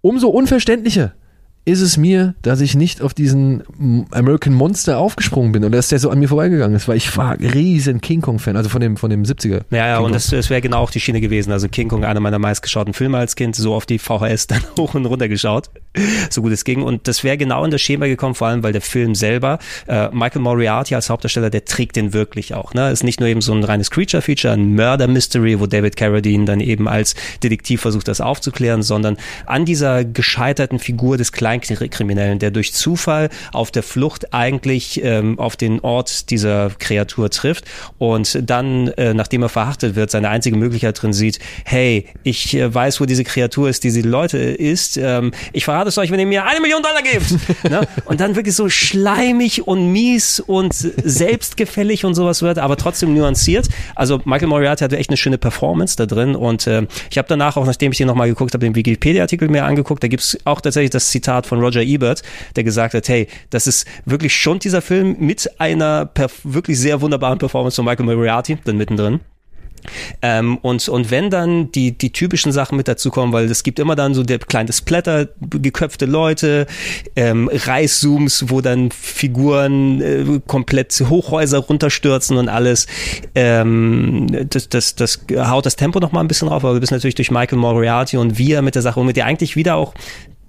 umso 0.00 0.28
unverständlicher 0.28 1.12
ist 1.66 1.82
es 1.82 1.96
mir, 1.98 2.34
dass 2.42 2.60
ich 2.60 2.74
nicht 2.74 3.02
auf 3.02 3.12
diesen 3.12 3.62
American 4.12 4.54
Monster 4.54 4.98
aufgesprungen 4.98 5.52
bin 5.52 5.62
und 5.62 5.72
dass 5.72 5.88
der 5.88 5.98
so 5.98 6.08
an 6.08 6.18
mir 6.18 6.28
vorbeigegangen 6.28 6.74
ist, 6.74 6.88
weil 6.88 6.96
ich 6.96 7.14
war 7.16 7.38
riesen 7.38 8.00
King 8.00 8.22
Kong 8.22 8.38
Fan, 8.38 8.56
also 8.56 8.70
von 8.70 8.80
dem 8.80 8.96
von 8.96 9.10
dem 9.10 9.24
70er. 9.24 9.60
Ja, 9.70 9.86
ja, 9.86 9.96
King 9.96 10.06
und 10.06 10.14
das, 10.14 10.28
das 10.28 10.48
wäre 10.48 10.62
genau 10.62 10.78
auch 10.78 10.90
die 10.90 11.00
Schiene 11.00 11.20
gewesen. 11.20 11.52
Also 11.52 11.68
King 11.68 11.88
Kong, 11.88 12.04
einer 12.04 12.20
meiner 12.20 12.38
meistgeschauten 12.38 12.94
Filme 12.94 13.18
als 13.18 13.36
Kind, 13.36 13.56
so 13.56 13.74
auf 13.74 13.84
die 13.84 13.98
VHS 13.98 14.46
dann 14.46 14.62
hoch 14.78 14.94
und 14.94 15.04
runter 15.04 15.28
geschaut, 15.28 15.70
so 16.30 16.40
gut 16.40 16.52
es 16.52 16.64
ging. 16.64 16.82
Und 16.82 17.06
das 17.06 17.24
wäre 17.24 17.36
genau 17.36 17.62
in 17.64 17.70
das 17.70 17.82
Schema 17.82 18.06
gekommen, 18.06 18.34
vor 18.34 18.48
allem 18.48 18.62
weil 18.62 18.72
der 18.72 18.80
Film 18.80 19.14
selber, 19.14 19.58
äh, 19.86 20.08
Michael 20.12 20.40
Moriarty 20.40 20.94
als 20.94 21.10
Hauptdarsteller, 21.10 21.50
der 21.50 21.66
trägt 21.66 21.96
den 21.96 22.14
wirklich 22.14 22.54
auch. 22.54 22.72
Ne? 22.72 22.90
Ist 22.90 23.04
nicht 23.04 23.20
nur 23.20 23.28
eben 23.28 23.42
so 23.42 23.52
ein 23.52 23.64
reines 23.64 23.90
Creature-Feature, 23.90 24.54
ein 24.54 24.74
Murder-Mystery, 24.74 25.60
wo 25.60 25.66
David 25.66 25.96
Carradine 25.96 26.46
dann 26.46 26.60
eben 26.60 26.88
als 26.88 27.14
Detektiv 27.42 27.82
versucht, 27.82 28.08
das 28.08 28.22
aufzuklären, 28.22 28.82
sondern 28.82 29.18
an 29.44 29.66
dieser 29.66 30.04
gescheiterten 30.04 30.78
Figur 30.78 31.18
des 31.18 31.32
Kleinkriminellen, 31.58 32.38
der 32.38 32.50
durch 32.50 32.72
Zufall 32.72 33.28
auf 33.52 33.70
der 33.70 33.82
Flucht 33.82 34.32
eigentlich 34.32 35.02
ähm, 35.02 35.38
auf 35.38 35.56
den 35.56 35.80
Ort 35.80 36.30
dieser 36.30 36.70
Kreatur 36.78 37.30
trifft 37.30 37.64
und 37.98 38.38
dann, 38.48 38.88
äh, 38.88 39.14
nachdem 39.14 39.42
er 39.42 39.48
verhaftet 39.48 39.96
wird, 39.96 40.10
seine 40.10 40.28
einzige 40.28 40.56
Möglichkeit 40.56 41.00
drin 41.00 41.12
sieht, 41.12 41.38
hey, 41.64 42.06
ich 42.22 42.54
äh, 42.54 42.72
weiß, 42.72 43.00
wo 43.00 43.06
diese 43.06 43.24
Kreatur 43.24 43.68
ist, 43.68 43.84
diese 43.84 44.00
Leute 44.00 44.38
ist, 44.38 44.96
ähm, 44.96 45.32
ich 45.52 45.64
verrate 45.64 45.88
es 45.88 45.98
euch, 45.98 46.10
wenn 46.10 46.20
ihr 46.20 46.26
mir 46.26 46.44
eine 46.44 46.60
Million 46.60 46.82
Dollar 46.82 47.02
gebt. 47.02 47.34
ne? 47.70 47.86
Und 48.04 48.20
dann 48.20 48.36
wirklich 48.36 48.54
so 48.54 48.68
schleimig 48.68 49.66
und 49.66 49.92
mies 49.92 50.40
und 50.40 50.72
selbstgefällig 50.74 52.04
und 52.04 52.14
sowas 52.14 52.42
wird, 52.42 52.58
aber 52.58 52.76
trotzdem 52.76 53.14
nuanciert. 53.14 53.68
Also 53.94 54.20
Michael 54.24 54.48
Moriarty 54.48 54.84
hatte 54.84 54.98
echt 54.98 55.10
eine 55.10 55.16
schöne 55.16 55.38
Performance 55.38 55.96
da 55.96 56.06
drin 56.06 56.36
und 56.36 56.66
äh, 56.66 56.86
ich 57.10 57.18
habe 57.18 57.26
danach 57.28 57.56
auch, 57.56 57.66
nachdem 57.66 57.92
ich 57.92 57.98
den 57.98 58.06
nochmal 58.06 58.28
geguckt 58.28 58.54
habe, 58.54 58.64
den 58.64 58.74
Wikipedia-Artikel 58.74 59.48
mir 59.48 59.64
angeguckt, 59.64 60.02
da 60.02 60.08
gibt's 60.08 60.38
auch 60.44 60.60
tatsächlich 60.60 60.90
das 60.90 61.10
Zitat 61.10 61.39
von 61.46 61.60
Roger 61.60 61.82
Ebert, 61.82 62.22
der 62.56 62.64
gesagt 62.64 62.94
hat, 62.94 63.08
hey, 63.08 63.28
das 63.50 63.66
ist 63.66 63.86
wirklich 64.04 64.34
schon 64.34 64.58
dieser 64.58 64.82
Film 64.82 65.16
mit 65.18 65.60
einer 65.60 66.10
wirklich 66.44 66.78
sehr 66.78 67.00
wunderbaren 67.00 67.38
Performance 67.38 67.76
von 67.76 67.84
Michael 67.84 68.06
Moriarty, 68.06 68.58
dann 68.64 68.76
mittendrin. 68.76 69.20
Ähm, 70.22 70.58
und, 70.58 70.88
und 70.88 71.10
wenn 71.10 71.30
dann 71.30 71.72
die, 71.72 71.96
die 71.96 72.12
typischen 72.12 72.52
Sachen 72.52 72.76
mit 72.76 72.88
dazukommen, 72.88 73.32
weil 73.32 73.46
es 73.46 73.62
gibt 73.62 73.78
immer 73.78 73.96
dann 73.96 74.14
so 74.14 74.22
der 74.22 74.38
kleine 74.38 74.72
Splatter, 74.72 75.28
geköpfte 75.40 76.06
Leute, 76.06 76.66
ähm, 77.16 77.50
Reißzooms, 77.52 78.46
wo 78.48 78.60
dann 78.60 78.90
Figuren 78.90 80.00
äh, 80.00 80.40
komplett 80.46 81.00
Hochhäuser 81.08 81.58
runterstürzen 81.58 82.36
und 82.36 82.48
alles. 82.48 82.86
Ähm, 83.34 84.26
das, 84.50 84.68
das, 84.68 84.94
das 84.94 85.20
haut 85.34 85.66
das 85.66 85.76
Tempo 85.76 86.00
noch 86.00 86.12
mal 86.12 86.20
ein 86.20 86.28
bisschen 86.28 86.48
rauf, 86.48 86.64
aber 86.64 86.74
du 86.74 86.80
bist 86.80 86.92
natürlich 86.92 87.14
durch 87.14 87.30
Michael 87.30 87.58
Moriarty 87.58 88.16
und 88.16 88.38
wie 88.38 88.52
er 88.52 88.62
mit 88.62 88.74
der 88.74 88.82
Sache, 88.82 89.00
womit 89.00 89.16
er 89.16 89.26
eigentlich 89.26 89.56
wieder 89.56 89.76
auch 89.76 89.94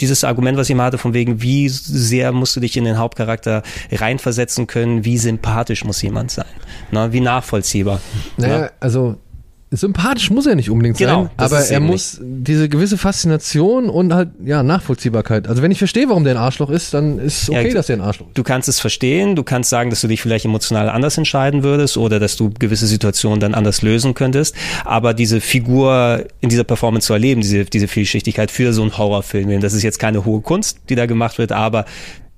dieses 0.02 0.23
Argument, 0.23 0.57
was 0.57 0.69
ich 0.69 0.76
mal 0.76 0.86
hatte, 0.86 0.98
von 0.98 1.14
wegen, 1.14 1.41
wie 1.41 1.69
sehr 1.69 2.32
musst 2.32 2.56
du 2.56 2.60
dich 2.60 2.76
in 2.76 2.84
den 2.84 2.98
Hauptcharakter 2.98 3.64
reinversetzen 3.91 4.68
können, 4.68 5.06
wie 5.06 5.18
sympathisch 5.18 5.86
muss 5.86 6.02
jemand 6.02 6.32
sein, 6.32 6.45
Na, 6.91 7.14
wie 7.14 7.22
nachvollziehbar. 7.22 8.02
Naja, 8.38 8.72
also 8.80 9.18
sympathisch 9.72 10.30
muss 10.30 10.45
er 10.45 10.56
nicht 10.56 10.69
unbedingt 10.69 10.98
Genau, 10.98 11.23
sein, 11.23 11.31
aber 11.38 11.60
er 11.61 11.80
muss 11.80 12.19
diese 12.22 12.68
gewisse 12.68 12.98
Faszination 12.98 13.89
und 13.89 14.14
halt, 14.14 14.30
ja, 14.43 14.64
Nachvollziehbarkeit. 14.64 15.48
Also 15.48 15.61
wenn 15.61 15.72
ich 15.72 15.77
verstehe, 15.77 16.10
warum 16.10 16.26
der 16.26 16.34
ein 16.34 16.41
Arschloch 16.41 16.69
ist, 16.69 16.93
dann 16.93 17.19
ist 17.19 17.49
okay, 17.49 17.69
Ja, 17.69 17.73
dass 17.73 17.88
der 17.88 17.98
ein 17.98 18.02
Arschloch 18.02 18.27
ist. 18.27 18.38
Du 18.38 18.43
kannst 18.43 18.68
es 18.68 18.81
verstehen, 18.81 19.35
du 19.38 19.43
kannst 19.43 19.69
sagen, 19.69 19.89
dass 19.89 20.02
du 20.02 20.10
dich 20.10 20.22
vielleicht 20.22 20.43
emotional 20.43 20.89
anders 20.89 21.18
entscheiden 21.18 21.64
würdest 21.64 21.95
oder 21.95 22.19
dass 22.19 22.35
du 22.35 22.52
gewisse 22.52 22.85
Situationen 22.85 23.39
dann 23.39 23.53
anders 23.53 23.81
lösen 23.81 24.14
könntest. 24.14 24.56
Aber 24.84 25.14
diese 25.14 25.39
Figur 25.39 26.26
in 26.41 26.49
dieser 26.49 26.65
Performance 26.65 27.07
zu 27.07 27.14
erleben, 27.14 27.39
diese, 27.39 27.64
diese 27.64 27.88
Vielschichtigkeit 27.88 28.52
für 28.52 28.73
so 28.73 28.81
einen 28.81 28.98
Horrorfilm, 28.98 29.61
das 29.61 29.73
ist 29.73 29.84
jetzt 29.84 29.99
keine 29.99 30.26
hohe 30.26 30.41
Kunst, 30.41 30.80
die 30.89 30.95
da 30.95 31.06
gemacht 31.06 31.38
wird, 31.38 31.53
aber 31.53 31.85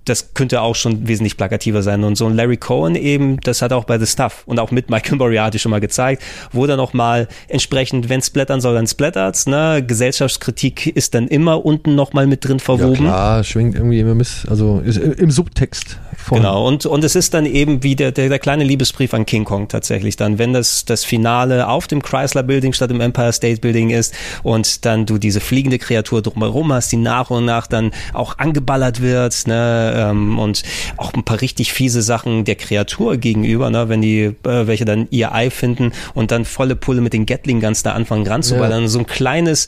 das 0.06 0.34
könnte 0.34 0.62
auch 0.62 0.76
schon 0.76 1.08
wesentlich 1.08 1.38
plakativer 1.38 1.82
sein. 1.82 2.04
Und 2.04 2.16
so 2.16 2.26
ein 2.26 2.36
Larry 2.36 2.58
Cohen 2.58 2.96
eben, 2.96 3.40
das 3.42 3.62
hat 3.62 3.74
auch 3.74 3.86
bei 3.86 3.98
The 3.98 4.06
Stuff 4.06 4.44
und 4.46 4.60
auch 4.60 4.72
mit 4.72 4.90
Michael 4.90 5.18
Moriarty 5.18 5.60
schon 5.60 5.70
mal 5.72 5.80
gezeigt, 5.80 6.22
wo 6.52 6.66
dann 6.68 6.80
auch 6.80 6.94
mal 6.94 7.28
entsprechend, 7.48 8.10
wenn 8.10 8.22
splattern 8.22 8.62
soll, 8.62 8.76
dann 8.76 8.88
splattert's. 8.88 9.48
Ne? 9.48 9.84
Gesellschaftskritik 9.86 10.88
ist 10.88 11.14
dann 11.14 11.28
immer 11.28 11.66
unten 11.66 11.96
noch 11.96 12.14
mal 12.14 12.28
mit 12.28 12.46
drin 12.46 12.58
Ja, 12.58 12.64
verwoben. 12.64 12.96
klar, 13.06 13.44
schwingt 13.44 13.76
irgendwie 13.76 14.00
immer 14.00 14.16
miss, 14.16 14.46
also 14.50 14.80
ist 14.80 14.98
im 14.98 15.32
Subtext 15.32 16.00
von. 16.18 16.38
Genau, 16.40 16.68
und, 16.68 16.86
und 16.86 17.04
es 17.04 17.16
ist 17.16 17.34
dann 17.34 17.46
eben 17.46 17.84
wie 17.84 17.96
der, 17.96 18.12
der, 18.12 18.30
der 18.30 18.40
kleine 18.40 18.64
Liebesbrief 18.64 19.14
an 19.14 19.26
King 19.26 19.46
Kong 19.46 19.68
tatsächlich 19.68 20.16
dann, 20.16 20.38
wenn 20.38 20.54
das, 20.54 20.86
das 20.86 21.04
Finale 21.04 21.68
auf 21.68 21.88
dem 21.88 22.02
Chrysler 22.02 22.44
Building 22.44 22.74
statt 22.74 22.92
im 22.92 23.02
Empire 23.02 23.34
State 23.34 23.62
Building 23.62 23.90
ist 23.90 24.14
und 24.44 24.86
dann 24.86 25.06
du 25.06 25.18
diese 25.18 25.40
fliegende 25.40 25.80
Kreatur 25.80 26.22
drumherum 26.22 26.72
hast, 26.74 26.92
die 26.92 26.98
nach 26.98 27.30
und 27.30 27.46
nach 27.46 27.68
dann 27.68 27.92
auch 28.14 28.38
angeballert 28.38 29.02
wird, 29.02 29.48
ne, 29.48 29.93
ähm, 29.94 30.40
und 30.40 30.64
auch 30.98 31.14
ein 31.14 31.24
paar 31.24 31.42
richtig 31.42 31.74
fiese 31.74 32.02
Sachen 32.02 32.44
der 32.46 32.56
Kreatur 32.56 33.18
gegenüber, 33.18 33.70
ne, 33.70 33.90
wenn 33.90 34.02
die, 34.02 34.22
äh, 34.24 34.34
welche 34.68 34.86
dann 34.86 35.08
ihr 35.12 35.34
Ei 35.34 35.50
finden 35.50 35.92
und 36.14 36.32
dann 36.32 36.46
volle 36.46 36.76
Pulle 36.76 37.02
mit 37.02 37.14
den 37.14 37.26
Gatling 37.26 37.62
Guns 37.62 37.84
da 37.84 37.94
anfangen 37.94 38.28
ranzuballern, 38.28 38.88
so 38.88 39.00
ein 39.00 39.06
kleines 39.06 39.68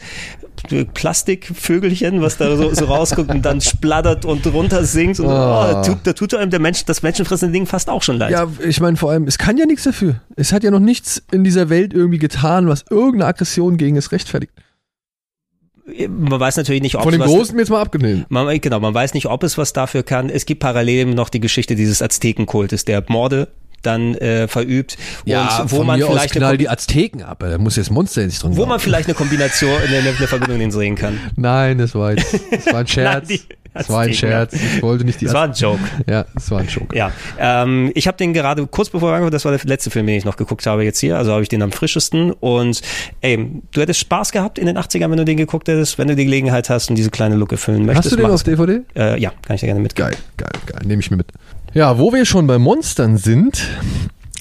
Plastikvögelchen, 0.93 2.21
was 2.21 2.37
da 2.37 2.55
so, 2.55 2.73
so 2.73 2.85
rausguckt 2.85 3.29
und 3.29 3.43
dann 3.43 3.61
splattert 3.61 4.25
und 4.25 4.45
runter 4.47 4.83
singt 4.83 5.19
und 5.19 5.27
Ah. 5.29 5.81
oh, 5.81 5.85
tut, 5.85 5.97
da 6.03 6.13
tut 6.13 6.33
einem 6.33 6.49
der 6.49 6.59
Mensch, 6.59 6.85
das 6.85 7.03
menschenfressende 7.03 7.51
Ding 7.51 7.65
fast 7.65 7.89
auch 7.89 8.01
schon 8.03 8.17
leid. 8.17 8.31
Ja, 8.31 8.47
ich 8.65 8.79
meine 8.79 8.97
vor 8.97 9.11
allem, 9.11 9.27
es 9.27 9.37
kann 9.37 9.57
ja 9.57 9.65
nichts 9.65 9.83
dafür. 9.83 10.21
Es 10.35 10.53
hat 10.53 10.63
ja 10.63 10.71
noch 10.71 10.79
nichts 10.79 11.21
in 11.31 11.43
dieser 11.43 11.69
Welt 11.69 11.93
irgendwie 11.93 12.19
getan, 12.19 12.67
was 12.67 12.85
irgendeine 12.89 13.25
Aggression 13.25 13.77
gegen 13.77 13.97
es 13.97 14.11
rechtfertigt. 14.11 14.53
Man 16.07 16.39
weiß 16.39 16.57
natürlich 16.57 16.81
nicht, 16.81 16.95
ob 16.95 17.03
Von 17.03 17.13
es 17.13 17.19
dem 17.19 17.21
was, 17.21 17.31
Großen 17.31 17.59
jetzt 17.59 17.69
mal 17.69 17.81
abgenommen. 17.81 18.25
man, 18.29 18.59
genau, 18.59 18.79
man 18.79 18.93
weiß 18.93 19.13
nicht, 19.13 19.27
ob 19.27 19.43
es 19.43 19.57
was 19.57 19.71
dafür 19.71 20.01
kann. 20.03 20.29
Es 20.29 20.45
gibt 20.47 20.59
parallel 20.59 21.05
noch 21.05 21.29
die 21.29 21.39
Geschichte 21.39 21.75
dieses 21.75 22.01
Aztekenkultes, 22.01 22.85
der 22.85 23.03
Morde 23.07 23.49
dann 23.83 24.15
äh, 24.15 24.47
verübt 24.47 24.97
und 25.25 25.71
wo 25.71 25.83
man 25.83 25.99
vielleicht 25.99 26.31
eine, 26.35 26.39
knall 26.39 26.57
die 26.57 26.69
Azteken 26.69 27.21
ab, 27.21 27.37
da 27.47 27.57
muss 27.59 27.75
jetzt 27.75 27.91
Monster 27.91 28.25
nicht 28.25 28.41
drin 28.41 28.51
wo 28.53 28.55
glauben. 28.55 28.69
man 28.69 28.79
vielleicht 28.79 29.07
eine 29.07 29.13
Kombination, 29.13 29.77
eine, 29.79 29.97
eine 29.97 30.27
Verbindung 30.27 30.57
den 30.59 30.71
sehen 30.71 30.95
kann. 30.95 31.19
Nein, 31.35 31.77
das 31.77 31.93
war 31.93 32.13
jetzt, 32.13 32.33
das 32.51 32.65
war 32.67 32.79
ein 32.79 32.87
Scherz. 32.87 33.29
Nein, 33.29 33.39
die 33.39 33.55
das 33.75 33.89
war 33.89 34.01
ein 34.01 34.13
Scherz. 34.13 34.53
Ich 34.53 34.81
wollte 34.81 35.05
nicht 35.05 35.21
die 35.21 35.25
Das 35.25 35.33
war 35.33 35.43
ein 35.43 35.53
Joke. 35.53 35.79
Ja, 36.09 36.25
das 36.33 36.49
war 36.49 36.59
ein 36.59 36.67
Joke. 36.67 36.95
Ja, 36.95 37.11
ähm, 37.37 37.91
ich 37.93 38.07
habe 38.07 38.17
den 38.17 38.33
gerade 38.33 38.65
kurz 38.67 38.89
bevor 38.89 39.09
wir 39.09 39.13
angefangen, 39.15 39.31
das 39.31 39.45
war 39.45 39.51
der 39.51 39.61
letzte 39.65 39.89
Film, 39.89 40.07
den 40.07 40.15
ich 40.15 40.25
noch 40.25 40.37
geguckt 40.37 40.65
habe 40.65 40.83
jetzt 40.83 40.99
hier, 40.99 41.17
also 41.17 41.31
habe 41.31 41.43
ich 41.43 41.49
den 41.49 41.61
am 41.61 41.71
frischesten 41.71 42.31
und 42.31 42.81
ey, 43.21 43.61
du 43.71 43.81
hättest 43.81 43.99
Spaß 43.99 44.31
gehabt 44.31 44.57
in 44.57 44.65
den 44.65 44.77
80ern, 44.77 45.11
wenn 45.11 45.17
du 45.17 45.25
den 45.25 45.37
geguckt 45.37 45.67
hättest, 45.67 45.97
wenn 45.97 46.07
du 46.07 46.15
die 46.15 46.25
Gelegenheit 46.25 46.69
hast 46.69 46.89
und 46.89 46.95
diese 46.95 47.11
kleine 47.11 47.35
Lücke 47.35 47.57
füllen 47.57 47.85
möchtest. 47.85 48.05
Hast 48.05 48.11
du 48.13 48.17
den 48.17 48.25
auf 48.25 48.35
es. 48.35 48.43
DVD? 48.43 48.81
Äh, 48.95 49.19
ja, 49.19 49.31
kann 49.41 49.55
ich 49.55 49.61
dir 49.61 49.67
gerne 49.67 49.81
mitgeben. 49.81 50.11
Geil, 50.11 50.19
geil, 50.37 50.61
geil. 50.65 50.81
Nehme 50.85 51.01
ich 51.01 51.11
mir 51.11 51.17
mit. 51.17 51.27
Ja, 51.73 51.97
wo 51.99 52.13
wir 52.13 52.25
schon 52.25 52.47
bei 52.47 52.57
Monstern 52.57 53.17
sind, 53.17 53.67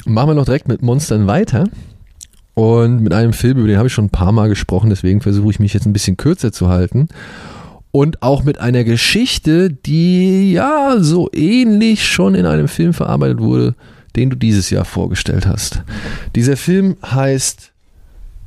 machen 0.04 0.30
wir 0.30 0.34
noch 0.34 0.44
direkt 0.44 0.68
mit 0.68 0.82
Monstern 0.82 1.26
weiter. 1.26 1.64
Und 2.54 3.00
mit 3.00 3.12
einem 3.12 3.32
Film, 3.32 3.58
über 3.58 3.66
den 3.66 3.78
habe 3.78 3.88
ich 3.88 3.92
schon 3.92 4.04
ein 4.06 4.10
paar 4.10 4.30
Mal 4.30 4.48
gesprochen, 4.48 4.88
deswegen 4.90 5.20
versuche 5.20 5.50
ich 5.50 5.58
mich 5.58 5.74
jetzt 5.74 5.86
ein 5.86 5.92
bisschen 5.92 6.16
kürzer 6.16 6.52
zu 6.52 6.68
halten. 6.68 7.08
Und 7.94 8.22
auch 8.22 8.42
mit 8.42 8.58
einer 8.58 8.82
Geschichte, 8.82 9.70
die 9.70 10.50
ja 10.50 10.96
so 10.98 11.30
ähnlich 11.32 12.04
schon 12.04 12.34
in 12.34 12.44
einem 12.44 12.66
Film 12.66 12.92
verarbeitet 12.92 13.38
wurde, 13.38 13.76
den 14.16 14.30
du 14.30 14.36
dieses 14.36 14.68
Jahr 14.70 14.84
vorgestellt 14.84 15.46
hast. 15.46 15.84
Dieser 16.34 16.56
Film 16.56 16.96
heißt 17.06 17.70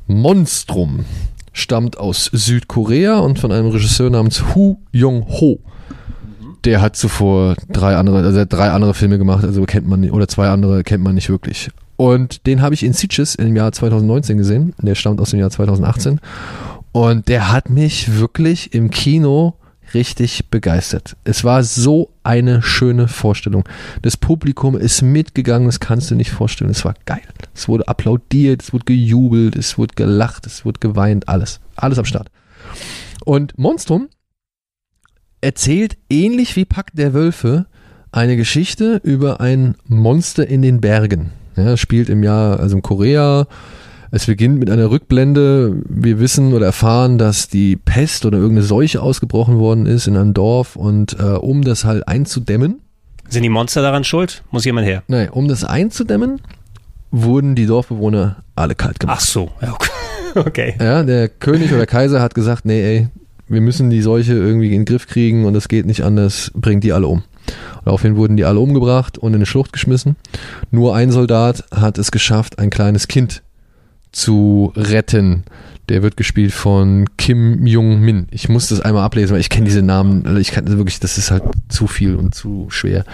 Monstrum, 0.05 1.05
stammt 1.53 1.97
aus 1.97 2.29
Südkorea 2.33 3.19
und 3.19 3.39
von 3.39 3.53
einem 3.53 3.69
Regisseur 3.69 4.09
namens 4.09 4.53
Hu 4.53 4.79
Yong-ho. 4.91 5.59
Der 6.65 6.81
hat 6.81 6.97
zuvor 6.97 7.55
drei 7.69 7.95
andere, 7.95 8.23
also 8.23 8.43
drei 8.43 8.71
andere 8.71 8.93
Filme 8.93 9.17
gemacht, 9.17 9.45
also 9.45 9.63
kennt 9.63 9.87
man 9.87 10.11
oder 10.11 10.27
zwei 10.27 10.49
andere 10.49 10.83
kennt 10.83 11.05
man 11.05 11.15
nicht 11.15 11.29
wirklich. 11.29 11.69
Und 11.95 12.45
den 12.47 12.61
habe 12.61 12.75
ich 12.75 12.83
in 12.83 12.91
Sitges 12.91 13.35
im 13.35 13.55
Jahr 13.55 13.71
2019 13.71 14.37
gesehen. 14.37 14.73
Der 14.81 14.95
stammt 14.95 15.21
aus 15.21 15.29
dem 15.29 15.39
Jahr 15.39 15.51
2018. 15.51 16.19
Und 16.97 17.27
der 17.27 17.51
hat 17.51 17.69
mich 17.69 18.17
wirklich 18.17 18.73
im 18.73 18.89
Kino 18.89 19.53
richtig 19.93 20.49
begeistert. 20.49 21.15
Es 21.25 21.43
war 21.43 21.63
so 21.63 22.09
eine 22.23 22.63
schöne 22.63 23.07
Vorstellung. 23.07 23.69
Das 24.01 24.17
Publikum 24.17 24.75
ist 24.75 25.03
mitgegangen, 25.03 25.67
das 25.67 25.79
kannst 25.79 26.09
du 26.09 26.15
nicht 26.15 26.31
vorstellen. 26.31 26.71
Es 26.71 26.85
war 26.85 26.95
geil. 27.05 27.21
Es 27.53 27.67
wurde 27.67 27.87
applaudiert, 27.87 28.63
es 28.63 28.73
wurde 28.73 28.85
gejubelt, 28.85 29.55
es 29.55 29.77
wurde 29.77 29.93
gelacht, 29.93 30.47
es 30.47 30.65
wurde 30.65 30.79
geweint, 30.79 31.29
alles. 31.29 31.59
Alles 31.75 31.99
am 31.99 32.05
Start. 32.05 32.31
Und 33.23 33.55
Monstrum 33.59 34.09
erzählt 35.39 35.97
ähnlich 36.09 36.55
wie 36.55 36.65
Pakt 36.65 36.97
der 36.97 37.13
Wölfe 37.13 37.67
eine 38.11 38.37
Geschichte 38.37 38.99
über 39.03 39.39
ein 39.39 39.75
Monster 39.85 40.47
in 40.47 40.63
den 40.63 40.81
Bergen. 40.81 41.29
Ja, 41.57 41.77
spielt 41.77 42.09
im 42.09 42.23
Jahr, 42.23 42.59
also 42.59 42.75
in 42.75 42.81
Korea. 42.81 43.45
Es 44.11 44.25
beginnt 44.25 44.59
mit 44.59 44.69
einer 44.69 44.89
Rückblende. 44.89 45.81
Wir 45.87 46.19
wissen 46.19 46.53
oder 46.53 46.65
erfahren, 46.67 47.17
dass 47.17 47.49
die 47.49 47.75
Pest 47.75 48.25
oder 48.25 48.37
irgendeine 48.37 48.65
Seuche 48.65 49.01
ausgebrochen 49.01 49.57
worden 49.59 49.85
ist 49.85 50.07
in 50.07 50.15
einem 50.15 50.33
Dorf 50.33 50.75
und 50.75 51.19
äh, 51.19 51.23
um 51.23 51.61
das 51.63 51.83
halt 51.85 52.07
einzudämmen, 52.07 52.79
Sind 53.29 53.43
die 53.43 53.49
Monster 53.49 53.81
daran 53.81 54.03
schuld? 54.03 54.43
Muss 54.51 54.63
jemand 54.65 54.87
her? 54.87 55.03
nein, 55.07 55.29
um 55.29 55.47
das 55.47 55.63
einzudämmen, 55.63 56.41
wurden 57.11 57.55
die 57.55 57.65
Dorfbewohner 57.65 58.37
alle 58.55 58.75
kalt 58.75 58.99
gemacht. 58.99 59.19
Ach 59.21 59.25
so, 59.25 59.51
ja, 59.61 59.73
okay. 59.73 59.89
okay. 60.35 60.75
Ja, 60.79 61.03
der 61.03 61.27
König 61.29 61.73
oder 61.73 61.85
Kaiser 61.85 62.21
hat 62.21 62.33
gesagt, 62.35 62.65
nee, 62.65 62.81
ey, 62.81 63.07
wir 63.49 63.61
müssen 63.61 63.89
die 63.89 64.01
Seuche 64.01 64.33
irgendwie 64.33 64.67
in 64.67 64.81
den 64.81 64.85
Griff 64.85 65.07
kriegen 65.07 65.45
und 65.45 65.53
das 65.53 65.67
geht 65.67 65.85
nicht 65.85 66.03
anders, 66.03 66.51
bringt 66.53 66.83
die 66.83 66.93
alle 66.93 67.07
um. 67.07 67.23
Daraufhin 67.85 68.17
wurden 68.17 68.35
die 68.35 68.43
alle 68.43 68.59
umgebracht 68.59 69.17
und 69.17 69.29
in 69.31 69.35
eine 69.35 69.45
Schlucht 69.45 69.71
geschmissen. 69.71 70.17
Nur 70.69 70.95
ein 70.95 71.11
Soldat 71.11 71.63
hat 71.73 71.97
es 71.97 72.11
geschafft, 72.11 72.59
ein 72.59 72.69
kleines 72.69 73.07
Kind 73.07 73.41
zu 74.11 74.71
retten. 74.75 75.43
Der 75.89 76.03
wird 76.03 76.17
gespielt 76.17 76.51
von 76.51 77.05
Kim 77.17 77.65
Jong-min. 77.65 78.27
Ich 78.31 78.49
muss 78.49 78.67
das 78.67 78.81
einmal 78.81 79.03
ablesen, 79.03 79.33
weil 79.33 79.39
ich 79.39 79.49
kenne 79.49 79.65
diese 79.65 79.81
Namen, 79.81 80.25
also 80.25 80.37
ich 80.37 80.51
kann 80.51 80.67
wirklich, 80.67 80.99
das 80.99 81.17
ist 81.17 81.31
halt 81.31 81.43
zu 81.69 81.87
viel 81.87 82.15
und 82.15 82.35
zu 82.35 82.67
schwer. 82.69 83.05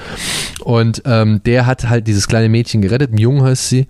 Und 0.64 1.04
ähm, 1.06 1.42
der 1.46 1.68
hat 1.68 1.88
halt 1.88 2.08
dieses 2.08 2.28
kleine 2.28 2.50
Mädchen 2.50 2.82
gerettet, 2.82 3.12
Jung 3.20 3.44
heißt 3.44 3.70
sie, 3.70 3.88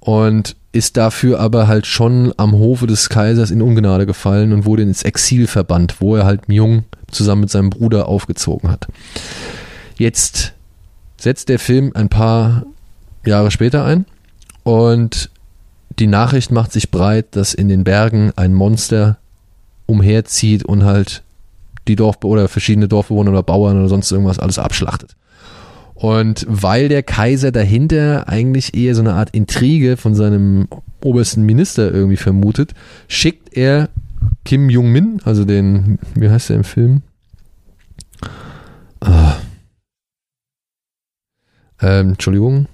und 0.00 0.56
ist 0.72 0.96
dafür 0.96 1.40
aber 1.40 1.68
halt 1.68 1.86
schon 1.86 2.34
am 2.36 2.52
Hofe 2.52 2.86
des 2.86 3.08
Kaisers 3.08 3.50
in 3.50 3.62
Ungnade 3.62 4.06
gefallen 4.06 4.52
und 4.52 4.66
wurde 4.66 4.82
ins 4.82 5.02
Exil 5.02 5.46
verbannt, 5.46 6.00
wo 6.00 6.16
er 6.16 6.26
halt 6.26 6.42
Jung 6.48 6.84
zusammen 7.10 7.42
mit 7.42 7.50
seinem 7.50 7.70
Bruder 7.70 8.08
aufgezogen 8.08 8.70
hat. 8.70 8.86
Jetzt 9.96 10.52
setzt 11.16 11.48
der 11.48 11.58
Film 11.58 11.92
ein 11.94 12.08
paar 12.08 12.66
Jahre 13.24 13.50
später 13.50 13.84
ein 13.84 14.04
und 14.64 15.30
die 15.98 16.06
Nachricht 16.06 16.50
macht 16.50 16.72
sich 16.72 16.90
breit, 16.90 17.36
dass 17.36 17.54
in 17.54 17.68
den 17.68 17.84
Bergen 17.84 18.32
ein 18.36 18.54
Monster 18.54 19.18
umherzieht 19.86 20.64
und 20.64 20.84
halt 20.84 21.22
die 21.88 21.96
Dorf 21.96 22.18
oder 22.24 22.48
verschiedene 22.48 22.88
Dorfbewohner 22.88 23.30
oder 23.30 23.42
Bauern 23.42 23.78
oder 23.78 23.88
sonst 23.88 24.10
irgendwas 24.10 24.38
alles 24.38 24.58
abschlachtet. 24.58 25.16
Und 25.94 26.44
weil 26.48 26.88
der 26.88 27.02
Kaiser 27.02 27.52
dahinter 27.52 28.28
eigentlich 28.28 28.76
eher 28.76 28.94
so 28.94 29.00
eine 29.00 29.14
Art 29.14 29.30
Intrige 29.30 29.96
von 29.96 30.14
seinem 30.14 30.68
obersten 31.02 31.42
Minister 31.44 31.90
irgendwie 31.90 32.18
vermutet, 32.18 32.74
schickt 33.08 33.56
er 33.56 33.88
Kim 34.44 34.68
Jong-min, 34.68 35.20
also 35.24 35.44
den, 35.44 35.98
wie 36.14 36.28
heißt 36.28 36.50
der 36.50 36.56
im 36.56 36.64
Film? 36.64 37.02
Ah. 39.00 39.36
Ähm, 41.80 42.10
Entschuldigung. 42.10 42.66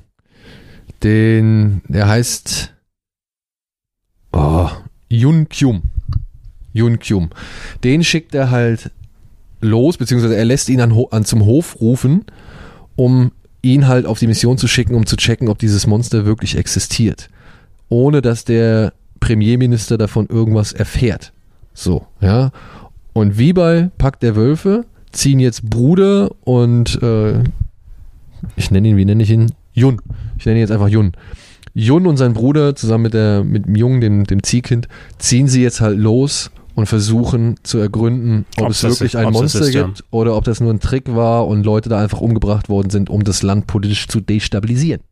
Den, 1.02 1.82
der 1.88 2.08
heißt 2.08 2.72
oh, 4.32 4.70
Yun 5.08 5.48
Kyum. 5.48 5.82
Yun 6.72 6.98
Kyum. 6.98 7.30
Den 7.84 8.02
schickt 8.02 8.34
er 8.34 8.50
halt 8.50 8.90
los, 9.60 9.96
beziehungsweise 9.98 10.36
er 10.36 10.44
lässt 10.44 10.68
ihn 10.68 10.80
an, 10.80 10.96
an 11.10 11.24
zum 11.24 11.44
Hof 11.44 11.80
rufen, 11.80 12.24
um 12.96 13.32
ihn 13.62 13.86
halt 13.86 14.06
auf 14.06 14.18
die 14.18 14.26
Mission 14.26 14.58
zu 14.58 14.66
schicken, 14.66 14.94
um 14.94 15.06
zu 15.06 15.16
checken, 15.16 15.48
ob 15.48 15.58
dieses 15.58 15.86
Monster 15.86 16.24
wirklich 16.24 16.56
existiert. 16.56 17.28
Ohne 17.88 18.22
dass 18.22 18.44
der 18.44 18.92
Premierminister 19.20 19.98
davon 19.98 20.26
irgendwas 20.26 20.72
erfährt. 20.72 21.32
So, 21.74 22.06
ja. 22.20 22.50
Und 23.12 23.38
wie 23.38 23.52
bei 23.52 23.90
Pakt 23.98 24.22
der 24.22 24.34
Wölfe 24.34 24.84
ziehen 25.12 25.38
jetzt 25.38 25.68
Bruder 25.68 26.30
und 26.44 27.00
äh, 27.02 27.44
ich 28.56 28.70
nenne 28.70 28.88
ihn, 28.88 28.96
wie 28.96 29.04
nenne 29.04 29.22
ich 29.22 29.30
ihn? 29.30 29.52
Jun. 29.74 30.00
Ich 30.38 30.46
nenne 30.46 30.58
ihn 30.58 30.62
jetzt 30.62 30.72
einfach 30.72 30.88
Jun. 30.88 31.12
Jun 31.74 32.06
und 32.06 32.16
sein 32.16 32.34
Bruder 32.34 32.74
zusammen 32.76 33.04
mit, 33.04 33.14
der, 33.14 33.44
mit 33.44 33.66
dem 33.66 33.74
Jungen, 33.76 34.00
dem, 34.00 34.24
dem 34.24 34.42
Ziehkind, 34.42 34.88
ziehen 35.18 35.48
sie 35.48 35.62
jetzt 35.62 35.80
halt 35.80 35.98
los 35.98 36.50
und 36.74 36.86
versuchen 36.86 37.56
zu 37.62 37.78
ergründen, 37.78 38.44
ob 38.58 38.66
Ob's 38.66 38.82
es 38.82 38.90
wirklich 39.00 39.14
ist- 39.14 39.16
ein 39.16 39.32
Monster 39.32 39.60
ist, 39.60 39.74
ja. 39.74 39.84
gibt 39.86 40.04
oder 40.10 40.36
ob 40.36 40.44
das 40.44 40.60
nur 40.60 40.72
ein 40.72 40.80
Trick 40.80 41.14
war 41.14 41.46
und 41.46 41.64
Leute 41.64 41.88
da 41.88 41.98
einfach 42.00 42.20
umgebracht 42.20 42.68
worden 42.68 42.90
sind, 42.90 43.10
um 43.10 43.24
das 43.24 43.42
Land 43.42 43.66
politisch 43.66 44.08
zu 44.08 44.20
destabilisieren. 44.20 45.02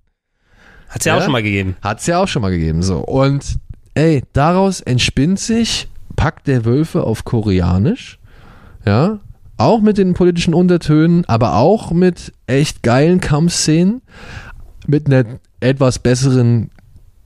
Hat's 0.88 1.04
ja, 1.04 1.14
auch 1.14 1.18
Ja? 1.18 1.24
schon 1.24 1.32
mal 1.32 1.42
gegeben. 1.42 1.76
Hat's 1.82 2.06
ja 2.06 2.22
auch 2.22 2.28
schon 2.28 2.42
mal 2.42 2.50
gegeben, 2.50 2.82
so. 2.82 2.98
Und 2.98 3.56
ey, 3.94 4.22
daraus 4.32 4.80
entspinnt 4.80 5.38
sich 5.38 5.88
Pakt 6.16 6.46
der 6.46 6.64
Wölfe 6.64 7.04
auf 7.04 7.24
Koreanisch, 7.24 8.18
ja, 8.84 9.20
auch 9.56 9.80
mit 9.82 9.98
den 9.98 10.14
politischen 10.14 10.54
Untertönen, 10.54 11.24
aber 11.26 11.56
auch 11.56 11.90
mit 11.92 12.32
echt 12.46 12.82
geilen 12.82 13.20
Kampfszenen, 13.20 14.00
mit 14.86 15.06
einer 15.06 15.24
etwas 15.60 15.98
besseren 15.98 16.70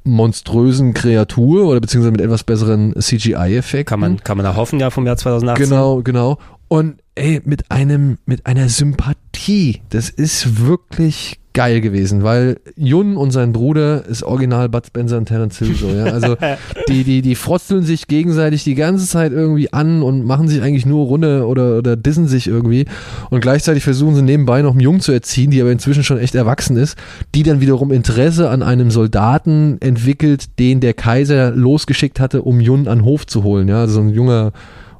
monströsen 0.04 0.92
Kreatur 0.92 1.64
oder 1.66 1.80
beziehungsweise 1.80 2.12
mit 2.12 2.20
etwas 2.20 2.44
besseren 2.44 2.94
CGI-Effekten. 2.98 3.86
Kann 3.86 4.00
man, 4.00 4.22
kann 4.22 4.36
man 4.36 4.44
da 4.44 4.54
hoffen, 4.54 4.78
ja, 4.78 4.90
vom 4.90 5.06
Jahr 5.06 5.16
2018. 5.16 5.64
Genau, 5.64 6.02
genau. 6.02 6.38
Und 6.74 6.96
ey, 7.14 7.40
mit 7.44 7.70
einem, 7.70 8.18
mit 8.26 8.46
einer 8.46 8.68
Sympathie. 8.68 9.82
Das 9.90 10.10
ist 10.10 10.66
wirklich 10.66 11.38
geil 11.52 11.80
gewesen, 11.80 12.24
weil 12.24 12.58
Jun 12.74 13.16
und 13.16 13.30
sein 13.30 13.52
Bruder 13.52 14.04
ist 14.06 14.24
original 14.24 14.68
Bud 14.68 14.84
Spencer 14.84 15.18
und 15.18 15.26
Terence 15.26 15.56
Hill 15.60 15.76
so, 15.76 15.86
ja. 15.86 16.06
Also 16.06 16.36
die, 16.88 17.04
die, 17.04 17.22
die 17.22 17.36
frotzeln 17.36 17.84
sich 17.84 18.08
gegenseitig 18.08 18.64
die 18.64 18.74
ganze 18.74 19.06
Zeit 19.06 19.30
irgendwie 19.30 19.72
an 19.72 20.02
und 20.02 20.26
machen 20.26 20.48
sich 20.48 20.62
eigentlich 20.62 20.84
nur 20.84 21.06
runter 21.06 21.46
oder, 21.46 21.78
oder 21.78 21.94
dissen 21.94 22.26
sich 22.26 22.48
irgendwie. 22.48 22.86
Und 23.30 23.40
gleichzeitig 23.40 23.84
versuchen 23.84 24.16
sie 24.16 24.22
nebenbei 24.22 24.60
noch 24.62 24.72
einen 24.72 24.80
Jungen 24.80 25.00
zu 25.00 25.12
erziehen, 25.12 25.52
die 25.52 25.60
aber 25.60 25.70
inzwischen 25.70 26.02
schon 26.02 26.18
echt 26.18 26.34
erwachsen 26.34 26.76
ist, 26.76 26.98
die 27.36 27.44
dann 27.44 27.60
wiederum 27.60 27.92
Interesse 27.92 28.50
an 28.50 28.64
einem 28.64 28.90
Soldaten 28.90 29.76
entwickelt, 29.78 30.58
den 30.58 30.80
der 30.80 30.94
Kaiser 30.94 31.52
losgeschickt 31.52 32.18
hatte, 32.18 32.42
um 32.42 32.58
Jun 32.60 32.88
an 32.88 32.98
den 32.98 33.04
Hof 33.04 33.28
zu 33.28 33.44
holen, 33.44 33.68
ja. 33.68 33.78
Also 33.78 33.94
so 33.94 34.00
ein 34.00 34.08
junger 34.08 34.50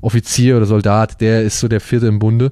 Offizier 0.05 0.57
oder 0.57 0.67
Soldat, 0.67 1.21
der 1.21 1.43
ist 1.43 1.61
so 1.61 1.69
der 1.69 1.81
vierte 1.81 2.07
im 2.07 2.19
Bunde. 2.19 2.51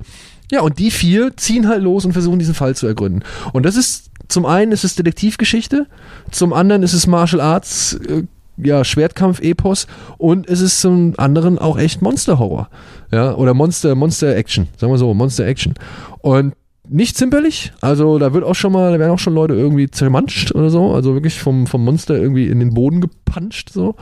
Ja, 0.51 0.61
und 0.61 0.79
die 0.79 0.91
vier 0.91 1.37
ziehen 1.37 1.69
halt 1.69 1.83
los 1.83 2.05
und 2.05 2.13
versuchen 2.13 2.39
diesen 2.39 2.55
Fall 2.55 2.77
zu 2.77 2.87
ergründen. 2.87 3.23
Und 3.53 3.65
das 3.65 3.77
ist, 3.77 4.11
zum 4.29 4.45
einen 4.45 4.73
ist 4.73 4.85
es 4.85 4.95
Detektivgeschichte, 4.97 5.87
zum 6.31 6.53
anderen 6.53 6.83
ist 6.83 6.93
es 6.93 7.07
Martial 7.07 7.41
Arts, 7.41 7.95
äh, 8.09 8.25
ja, 8.59 8.85
Schwertkampf-Epos 8.85 9.87
und 10.19 10.47
es 10.49 10.61
ist 10.61 10.81
zum 10.81 11.15
anderen 11.17 11.59
auch 11.59 11.79
echt 11.79 12.03
Monster-Horror. 12.03 12.69
Ja, 13.11 13.35
oder 13.35 13.55
Monster, 13.55 13.95
Monster-Action, 13.95 14.69
sagen 14.77 14.93
wir 14.93 14.99
so, 14.99 15.13
Monster-Action. 15.15 15.75
Und 16.21 16.55
nicht 16.89 17.17
zimperlich, 17.17 17.73
also 17.81 18.19
da 18.19 18.35
wird 18.35 18.45
auch 18.45 18.55
schon 18.55 18.73
mal, 18.73 18.93
da 18.93 18.99
werden 18.99 19.13
auch 19.13 19.19
schon 19.19 19.35
Leute 19.35 19.55
irgendwie 19.55 19.91
zermanscht 19.91 20.53
oder 20.55 20.69
so, 20.69 20.93
also 20.93 21.15
wirklich 21.15 21.41
vom, 21.41 21.67
vom 21.67 21.85
Monster 21.85 22.17
irgendwie 22.17 22.49
in 22.49 22.61
den 22.61 22.75
Boden 22.75 23.01
gepuncht 23.01 23.73
so. 23.73 23.95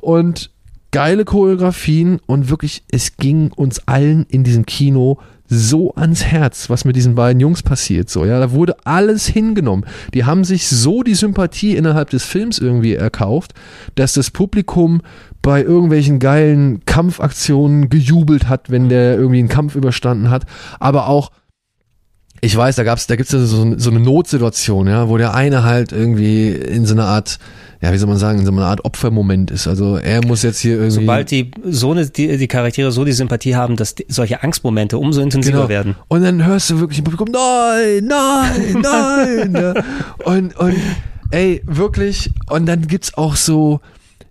Und 0.00 0.50
geile 0.90 1.24
Choreografien 1.24 2.20
und 2.26 2.50
wirklich, 2.50 2.82
es 2.90 3.16
ging 3.16 3.52
uns 3.52 3.86
allen 3.86 4.24
in 4.28 4.44
diesem 4.44 4.66
Kino 4.66 5.18
so 5.50 5.94
ans 5.94 6.24
Herz, 6.24 6.68
was 6.68 6.84
mit 6.84 6.94
diesen 6.94 7.14
beiden 7.14 7.40
Jungs 7.40 7.62
passiert. 7.62 8.10
So, 8.10 8.24
ja, 8.24 8.38
da 8.38 8.52
wurde 8.52 8.76
alles 8.84 9.26
hingenommen. 9.26 9.86
Die 10.12 10.24
haben 10.24 10.44
sich 10.44 10.68
so 10.68 11.02
die 11.02 11.14
Sympathie 11.14 11.74
innerhalb 11.74 12.10
des 12.10 12.24
Films 12.24 12.58
irgendwie 12.58 12.94
erkauft, 12.94 13.54
dass 13.94 14.12
das 14.12 14.30
Publikum 14.30 15.00
bei 15.40 15.62
irgendwelchen 15.62 16.18
geilen 16.18 16.84
Kampfaktionen 16.84 17.88
gejubelt 17.88 18.48
hat, 18.48 18.70
wenn 18.70 18.88
der 18.88 19.16
irgendwie 19.16 19.38
einen 19.38 19.48
Kampf 19.48 19.74
überstanden 19.74 20.30
hat, 20.30 20.44
aber 20.78 21.08
auch 21.08 21.30
ich 22.40 22.56
weiß, 22.56 22.76
da 22.76 22.84
gab's, 22.84 23.06
da 23.06 23.16
gibt's 23.16 23.32
so, 23.32 23.44
so 23.76 23.90
eine 23.90 24.00
Notsituation, 24.00 24.86
ja, 24.86 25.08
wo 25.08 25.16
der 25.16 25.34
eine 25.34 25.64
halt 25.64 25.92
irgendwie 25.92 26.50
in 26.50 26.86
so 26.86 26.94
einer 26.94 27.06
Art, 27.06 27.38
ja, 27.80 27.92
wie 27.92 27.98
soll 27.98 28.08
man 28.08 28.18
sagen, 28.18 28.40
in 28.40 28.46
so 28.46 28.50
einer 28.52 28.66
Art 28.66 28.84
Opfermoment 28.84 29.50
ist. 29.50 29.68
Also 29.68 29.96
er 29.96 30.24
muss 30.26 30.42
jetzt 30.42 30.58
hier 30.58 30.72
irgendwie. 30.76 30.90
Sobald 31.00 31.30
die 31.30 31.50
so 31.64 31.92
eine, 31.92 32.06
die, 32.06 32.36
die 32.36 32.48
Charaktere 32.48 32.90
so 32.90 33.04
die 33.04 33.12
Sympathie 33.12 33.54
haben, 33.54 33.76
dass 33.76 33.94
die, 33.94 34.04
solche 34.08 34.42
Angstmomente 34.42 34.98
umso 34.98 35.20
intensiver 35.20 35.58
Genau. 35.58 35.68
werden. 35.68 35.94
Und 36.08 36.22
dann 36.22 36.44
hörst 36.44 36.70
du 36.70 36.80
wirklich 36.80 36.98
im 36.98 37.04
Publikum, 37.04 37.28
nein, 37.32 38.04
nein, 38.06 38.80
nein. 38.82 39.52
ja. 39.54 39.74
Und, 40.24 40.56
und 40.58 40.74
ey, 41.30 41.62
wirklich, 41.66 42.30
und 42.50 42.66
dann 42.66 42.86
gibt's 42.88 43.14
auch 43.14 43.36
so 43.36 43.80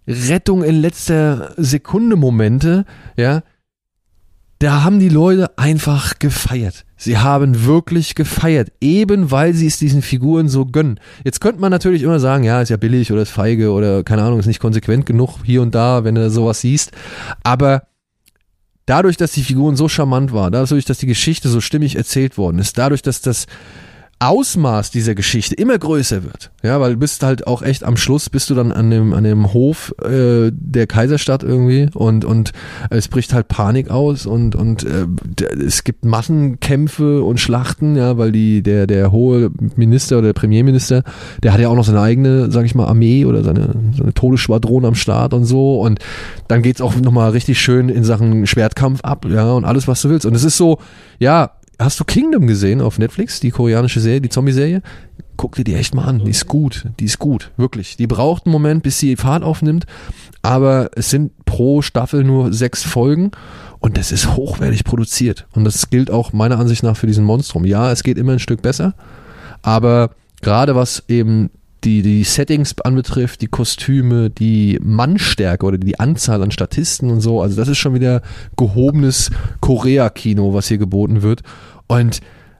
Rettung 0.07 0.63
in 0.63 0.81
letzter 0.81 1.53
Sekunde 1.57 2.15
Momente, 2.15 2.85
ja. 3.17 3.43
Da 4.59 4.83
haben 4.83 4.99
die 4.99 5.09
Leute 5.09 5.55
einfach 5.57 6.17
gefeiert. 6.17 6.85
Sie 6.95 7.19
haben 7.19 7.65
wirklich 7.65 8.15
gefeiert, 8.15 8.71
eben 8.81 9.29
weil 9.29 9.53
sie 9.53 9.67
es 9.67 9.77
diesen 9.77 10.01
Figuren 10.01 10.49
so 10.49 10.65
gönnen. 10.65 10.99
Jetzt 11.23 11.41
könnte 11.41 11.61
man 11.61 11.69
natürlich 11.69 12.01
immer 12.01 12.19
sagen, 12.19 12.43
ja, 12.43 12.61
ist 12.61 12.69
ja 12.69 12.77
billig 12.77 13.11
oder 13.11 13.21
ist 13.21 13.29
feige 13.29 13.71
oder 13.71 14.03
keine 14.03 14.23
Ahnung, 14.23 14.39
ist 14.39 14.47
nicht 14.47 14.59
konsequent 14.59 15.05
genug 15.05 15.39
hier 15.43 15.61
und 15.61 15.75
da, 15.75 16.03
wenn 16.03 16.15
du 16.15 16.29
sowas 16.31 16.61
siehst. 16.61 16.91
Aber 17.43 17.83
dadurch, 18.87 19.17
dass 19.17 19.31
die 19.31 19.43
Figuren 19.43 19.75
so 19.75 19.87
charmant 19.87 20.33
waren, 20.33 20.51
dadurch, 20.51 20.85
dass 20.85 20.97
die 20.97 21.05
Geschichte 21.05 21.49
so 21.49 21.61
stimmig 21.61 21.95
erzählt 21.95 22.39
worden 22.39 22.57
ist, 22.57 22.79
dadurch, 22.79 23.03
dass 23.03 23.21
das 23.21 23.45
Ausmaß 24.19 24.91
dieser 24.91 25.13
Geschichte 25.15 25.55
immer 25.55 25.77
größer 25.77 26.23
wird, 26.23 26.51
ja, 26.63 26.79
weil 26.81 26.93
du 26.93 26.97
bist 26.97 27.21
halt 27.21 27.45
auch 27.45 27.61
echt 27.61 27.83
am 27.83 27.97
Schluss 27.97 28.29
bist 28.29 28.49
du 28.49 28.55
dann 28.55 28.71
an 28.71 28.89
dem 28.89 29.13
an 29.13 29.23
dem 29.23 29.53
Hof 29.53 29.93
äh, 30.03 30.51
der 30.51 30.87
Kaiserstadt 30.87 31.43
irgendwie 31.43 31.89
und 31.93 32.25
und 32.25 32.51
es 32.89 33.07
bricht 33.07 33.33
halt 33.33 33.47
Panik 33.47 33.91
aus 33.91 34.25
und 34.25 34.55
und 34.55 34.83
äh, 34.83 35.05
es 35.63 35.83
gibt 35.83 36.03
Massenkämpfe 36.03 37.21
und 37.21 37.39
Schlachten, 37.39 37.95
ja, 37.95 38.17
weil 38.17 38.31
die 38.31 38.63
der 38.63 38.87
der 38.87 39.11
hohe 39.11 39.51
Minister 39.75 40.17
oder 40.17 40.29
der 40.29 40.33
Premierminister, 40.33 41.03
der 41.43 41.53
hat 41.53 41.59
ja 41.59 41.69
auch 41.69 41.75
noch 41.75 41.85
seine 41.85 42.01
eigene, 42.01 42.51
sag 42.51 42.65
ich 42.65 42.73
mal, 42.73 42.87
Armee 42.87 43.25
oder 43.25 43.43
seine 43.43 43.75
seine 43.95 44.13
Todesschwadron 44.13 44.85
am 44.85 44.95
Start 44.95 45.33
und 45.33 45.45
so 45.45 45.79
und 45.79 45.99
dann 46.47 46.61
geht's 46.61 46.81
auch 46.81 46.95
noch 46.95 47.11
mal 47.11 47.29
richtig 47.29 47.59
schön 47.59 47.89
in 47.89 48.03
Sachen 48.03 48.47
Schwertkampf 48.47 49.01
ab, 49.01 49.25
ja, 49.29 49.51
und 49.51 49.65
alles 49.65 49.87
was 49.87 50.01
du 50.01 50.09
willst. 50.09 50.25
Und 50.25 50.35
es 50.35 50.43
ist 50.43 50.57
so, 50.57 50.79
ja, 51.19 51.51
Hast 51.79 51.99
du 51.99 52.03
Kingdom 52.03 52.47
gesehen 52.47 52.81
auf 52.81 52.97
Netflix, 52.97 53.39
die 53.39 53.51
koreanische 53.51 53.99
Serie, 53.99 54.21
die 54.21 54.29
Zombie-Serie? 54.29 54.81
Guck 55.35 55.55
dir 55.55 55.63
die 55.63 55.75
echt 55.75 55.93
mal 55.93 56.05
an. 56.05 56.25
Die 56.25 56.31
ist 56.31 56.47
gut. 56.47 56.85
Die 56.99 57.05
ist 57.05 57.19
gut. 57.19 57.51
Wirklich. 57.57 57.95
Die 57.97 58.07
braucht 58.07 58.45
einen 58.45 58.53
Moment, 58.53 58.81
bis 58.81 58.97
sie 58.97 59.15
Fahrt 59.15 59.43
aufnimmt. 59.43 59.85
Aber 60.41 60.89
es 60.95 61.11
sind 61.11 61.31
pro 61.45 61.83
Staffel 61.83 62.23
nur 62.23 62.51
sechs 62.51 62.81
Folgen. 62.81 63.29
Und 63.79 63.97
das 63.97 64.11
ist 64.11 64.35
hochwertig 64.35 64.83
produziert. 64.83 65.45
Und 65.53 65.65
das 65.65 65.91
gilt 65.91 66.09
auch 66.09 66.33
meiner 66.33 66.57
Ansicht 66.57 66.81
nach 66.81 66.97
für 66.97 67.05
diesen 67.05 67.23
Monstrum. 67.23 67.65
Ja, 67.65 67.91
es 67.91 68.01
geht 68.01 68.17
immer 68.17 68.31
ein 68.31 68.39
Stück 68.39 68.63
besser. 68.63 68.95
Aber 69.61 70.09
gerade 70.41 70.75
was 70.75 71.03
eben 71.07 71.51
die, 71.83 72.01
die 72.01 72.23
Settings 72.23 72.75
anbetrifft, 72.81 73.41
die 73.41 73.47
Kostüme, 73.47 74.29
die 74.29 74.79
Mannstärke 74.81 75.65
oder 75.65 75.77
die 75.77 75.99
Anzahl 75.99 76.41
an 76.41 76.51
Statisten 76.51 77.09
und 77.11 77.21
so, 77.21 77.41
also 77.41 77.55
das 77.55 77.67
ist 77.67 77.77
schon 77.77 77.93
wieder 77.93 78.21
gehobenes 78.57 79.31
Korea-Kino, 79.61 80.53
was 80.53 80.67
hier 80.67 80.77
geboten 80.77 81.21
wird. 81.21 81.41
Und 81.87 82.19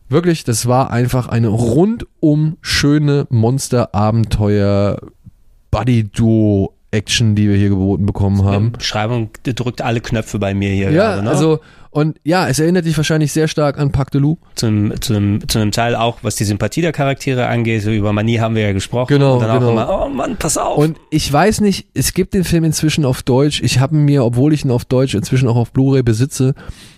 wirklich, 0.10 0.44
das 0.44 0.68
war 0.68 0.92
einfach 0.92 1.28
eine 1.28 1.48
rundum 1.48 2.58
schöne 2.62 3.28
Monster-Abenteuer 3.30 5.00
Buddy-Duo-Action, 6.92 7.36
die 7.36 7.50
wir 7.50 7.58
hier 7.58 7.70
geboten 7.70 8.06
bekommen 8.06 8.44
haben. 8.44 8.72
Beschreibung 8.72 9.30
drückt 9.44 9.82
alle 9.82 10.02
Knöpfe 10.02 10.40
bei 10.40 10.54
mir 10.54 10.70
hier 10.72 10.92
Ja, 10.92 11.16
gerade, 11.16 11.24
ne? 11.24 11.30
also, 11.30 11.60
und 11.90 12.20
ja, 12.24 12.48
es 12.48 12.60
erinnert 12.60 12.86
dich 12.86 12.96
wahrscheinlich 12.96 13.32
sehr 13.32 13.48
stark 13.48 13.80
an 13.80 13.92
Pacte 13.92 14.20
Loup. 14.20 14.40
zum, 14.56 14.94
zum, 15.02 15.48
zu 15.48 15.60
einem 15.60 15.72
Teil 15.72 15.96
auch, 15.96 16.20
was 16.22 16.36
die 16.36 16.44
Sympathie 16.44 16.82
der 16.82 16.92
Charaktere 16.92 17.48
angeht. 17.48 17.86
Über 17.86 18.14
Manie 18.14 18.40
haben 18.40 18.56
wir 18.56 18.62
ja 18.64 18.74
gesprochen. 18.74 19.08
Genau, 19.10 19.36
Und 19.36 19.42
dann 19.42 19.60
genau. 19.60 19.68
auch 19.68 19.72
immer, 19.72 20.06
oh 20.06 20.10
Mann, 20.10 20.38
pass 20.38 20.58
auf. 20.58 20.78
Und 20.78 20.98
ich 21.10 21.32
weiß 21.32 21.62
nicht, 21.62 21.88
es 21.94 22.14
gibt 22.14 22.34
den 22.34 22.44
Film 22.44 22.64
inzwischen 22.66 23.06
auf 23.06 23.24
Deutsch. 23.24 23.62
Ich 23.64 23.80
habe 23.80 23.96
mir, 23.96 24.24
obwohl 24.24 24.54
ich 24.54 24.64
ihn 24.64 24.72
auf 24.72 24.86
Deutsch 24.86 25.16
inzwischen 25.16 25.48
auch 25.48 25.56
auf 25.56 25.72
Blu-ray 25.72 26.04
besitze, 26.04 26.54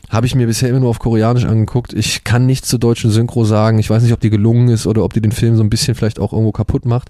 habe 0.09 0.25
ich 0.25 0.33
mir 0.35 0.47
bisher 0.47 0.69
immer 0.69 0.79
nur 0.79 0.89
auf 0.89 0.99
Koreanisch 0.99 1.45
angeguckt. 1.45 1.93
Ich 1.93 2.23
kann 2.23 2.45
nichts 2.47 2.67
zur 2.67 2.79
deutschen 2.79 3.11
Synchro 3.11 3.45
sagen. 3.45 3.77
Ich 3.79 3.89
weiß 3.89 4.01
nicht, 4.03 4.11
ob 4.11 4.19
die 4.19 4.31
gelungen 4.31 4.67
ist 4.69 4.87
oder 4.87 5.03
ob 5.03 5.13
die 5.13 5.21
den 5.21 5.31
Film 5.31 5.55
so 5.55 5.63
ein 5.63 5.69
bisschen 5.69 5.93
vielleicht 5.95 6.19
auch 6.19 6.33
irgendwo 6.33 6.51
kaputt 6.51 6.85
macht. 6.85 7.09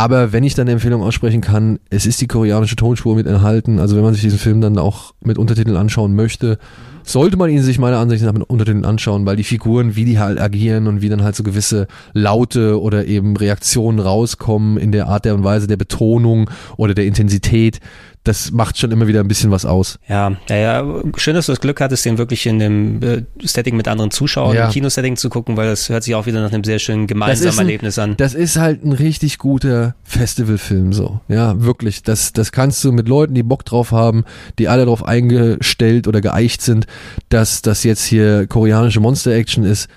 Aber 0.00 0.32
wenn 0.32 0.44
ich 0.44 0.54
dann 0.54 0.62
eine 0.62 0.72
Empfehlung 0.72 1.02
aussprechen 1.02 1.42
kann, 1.42 1.78
es 1.90 2.06
ist 2.06 2.22
die 2.22 2.26
koreanische 2.26 2.74
Tonspur 2.74 3.16
mit 3.16 3.26
enthalten. 3.26 3.78
Also 3.78 3.96
wenn 3.96 4.02
man 4.02 4.14
sich 4.14 4.22
diesen 4.22 4.38
Film 4.38 4.62
dann 4.62 4.78
auch 4.78 5.12
mit 5.22 5.36
Untertiteln 5.36 5.76
anschauen 5.76 6.14
möchte, 6.14 6.58
sollte 7.02 7.36
man 7.36 7.50
ihn 7.50 7.62
sich 7.62 7.78
meiner 7.78 7.98
Ansicht 7.98 8.24
nach 8.24 8.32
mit 8.32 8.48
Untertiteln 8.48 8.86
anschauen, 8.86 9.26
weil 9.26 9.36
die 9.36 9.44
Figuren, 9.44 9.96
wie 9.96 10.06
die 10.06 10.18
halt 10.18 10.40
agieren 10.40 10.86
und 10.86 11.02
wie 11.02 11.10
dann 11.10 11.22
halt 11.22 11.36
so 11.36 11.42
gewisse 11.42 11.86
Laute 12.14 12.80
oder 12.80 13.04
eben 13.04 13.36
Reaktionen 13.36 13.98
rauskommen 13.98 14.78
in 14.78 14.90
der 14.90 15.06
Art 15.06 15.26
der 15.26 15.34
und 15.34 15.44
Weise 15.44 15.66
der 15.66 15.76
Betonung 15.76 16.48
oder 16.78 16.94
der 16.94 17.04
Intensität, 17.04 17.80
das 18.24 18.50
macht 18.50 18.76
schon 18.76 18.90
immer 18.90 19.06
wieder 19.06 19.20
ein 19.20 19.28
bisschen 19.28 19.50
was 19.50 19.64
aus. 19.64 19.98
ja, 20.06 20.36
ja, 20.50 20.56
ja, 20.56 21.02
schön, 21.16 21.34
dass 21.34 21.46
du 21.46 21.52
das 21.52 21.60
Glück 21.60 21.80
hattest, 21.80 22.04
den 22.04 22.18
wirklich 22.18 22.44
in 22.46 22.58
dem 22.58 23.02
äh, 23.02 23.22
Setting 23.42 23.76
mit 23.76 23.88
anderen 23.88 24.10
Zuschauern, 24.10 24.54
Ja. 24.54 24.66
im 24.66 24.70
Kinosetting 24.72 25.16
zu 25.16 25.30
gucken, 25.30 25.56
weil 25.56 25.68
das 25.68 25.88
hört 25.88 26.04
sich 26.04 26.14
auch 26.14 26.26
wieder 26.26 26.42
nach 26.42 26.52
einem 26.52 26.62
sehr 26.62 26.78
schönen 26.78 27.06
gemeinsamen 27.06 27.52
ein- 27.54 27.58
Erlebnis 27.60 27.98
an. 27.98 28.16
Das 28.18 28.34
ist 28.34 28.56
halt 28.58 28.84
ein 28.84 28.92
richtig 28.92 29.38
guter 29.38 29.94
Festivalfilm 30.04 30.92
so. 30.92 31.20
Ja, 31.28 31.62
wirklich. 31.62 32.02
Das, 32.02 32.34
das 32.34 32.52
kannst 32.52 32.84
du 32.84 32.92
mit 32.92 33.08
Leuten, 33.08 33.34
die 33.34 33.42
Bock 33.42 33.64
drauf 33.64 33.90
haben, 33.90 34.24
die 34.58 34.68
alle 34.68 34.84
darauf 34.84 35.02
eingestellt 35.02 36.06
oder 36.06 36.20
geeicht 36.20 36.60
sind, 36.60 36.86
dass 37.30 37.62
das 37.62 37.84
jetzt 37.84 38.04
hier 38.04 38.46
koreanische 38.46 39.00
Monster-Action 39.00 39.64
ist. 39.64 39.88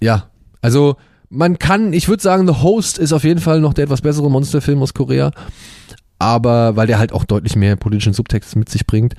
Ja, 0.00 0.30
also 0.60 0.96
man 1.30 1.58
kann, 1.58 1.92
ich 1.92 2.08
würde 2.08 2.22
sagen, 2.22 2.46
The 2.46 2.62
Host 2.62 2.96
ist 2.98 3.12
auf 3.12 3.24
jeden 3.24 3.40
Fall 3.40 3.60
noch 3.60 3.74
der 3.74 3.84
etwas 3.84 4.00
bessere 4.02 4.30
Monsterfilm 4.30 4.80
aus 4.82 4.94
Korea. 4.94 5.32
Aber, 6.18 6.76
weil 6.76 6.86
der 6.86 6.98
halt 6.98 7.12
auch 7.12 7.24
deutlich 7.24 7.56
mehr 7.56 7.76
politischen 7.76 8.12
Subtext 8.12 8.56
mit 8.56 8.68
sich 8.68 8.86
bringt. 8.86 9.14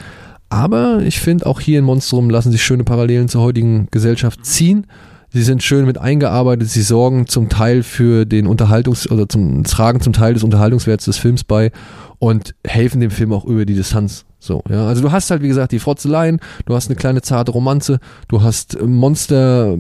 Aber 0.49 1.01
ich 1.01 1.19
finde, 1.19 1.45
auch 1.45 1.59
hier 1.59 1.79
in 1.79 1.85
Monstrum 1.85 2.29
lassen 2.29 2.51
sich 2.51 2.63
schöne 2.63 2.83
Parallelen 2.83 3.29
zur 3.29 3.41
heutigen 3.41 3.87
Gesellschaft 3.91 4.45
ziehen. 4.45 4.87
Sie 5.31 5.43
sind 5.43 5.61
schön 5.61 5.85
mit 5.85 5.99
eingearbeitet, 5.99 6.69
sie 6.69 6.81
sorgen 6.81 7.27
zum 7.27 7.49
Teil 7.49 7.83
für 7.83 8.25
den 8.25 8.47
Unterhaltungs- 8.47 9.07
oder 9.11 9.29
zum 9.29 9.63
tragen 9.63 10.01
zum 10.01 10.11
Teil 10.11 10.33
des 10.33 10.43
Unterhaltungswerts 10.43 11.05
des 11.05 11.17
Films 11.17 11.43
bei 11.43 11.71
und 12.17 12.55
helfen 12.65 12.99
dem 12.99 13.11
Film 13.11 13.31
auch 13.31 13.45
über 13.45 13.65
die 13.65 13.75
Distanz. 13.75 14.25
So, 14.39 14.63
ja. 14.69 14.87
Also 14.87 15.03
du 15.03 15.11
hast 15.11 15.29
halt, 15.29 15.43
wie 15.43 15.47
gesagt, 15.47 15.71
die 15.71 15.79
Frotzeleien, 15.79 16.39
du 16.65 16.73
hast 16.73 16.87
eine 16.87 16.95
kleine 16.95 17.21
zarte 17.21 17.51
Romanze, 17.51 17.99
du 18.27 18.41
hast 18.41 18.81
Monster, 18.81 19.77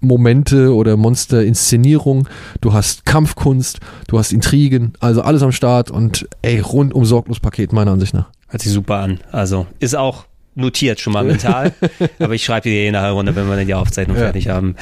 Momente 0.00 0.74
oder 0.74 0.96
Monster-Inszenierung, 0.96 2.28
du 2.60 2.72
hast 2.72 3.06
Kampfkunst, 3.06 3.80
du 4.08 4.18
hast 4.18 4.32
Intrigen, 4.32 4.94
also 5.00 5.22
alles 5.22 5.42
am 5.42 5.52
Start 5.52 5.90
und 5.90 6.28
ey, 6.42 6.60
rundum 6.60 7.04
sorglos 7.04 7.40
Paket 7.40 7.72
meiner 7.72 7.92
Ansicht 7.92 8.14
nach. 8.14 8.30
Hört 8.48 8.62
sich 8.62 8.72
super 8.72 8.96
an. 8.96 9.20
Also 9.30 9.66
ist 9.78 9.94
auch 9.94 10.24
notiert 10.54 11.00
schon 11.00 11.12
mal 11.12 11.24
mental, 11.24 11.72
aber 12.18 12.34
ich 12.34 12.44
schreibe 12.44 12.68
dir 12.68 12.74
eh 12.74 12.90
nachher 12.90 13.12
runter, 13.12 13.36
wenn 13.36 13.48
wir 13.48 13.56
dann 13.56 13.66
die 13.66 13.74
Aufzeichnung 13.74 14.16
ja. 14.16 14.24
fertig 14.24 14.48
haben. 14.48 14.74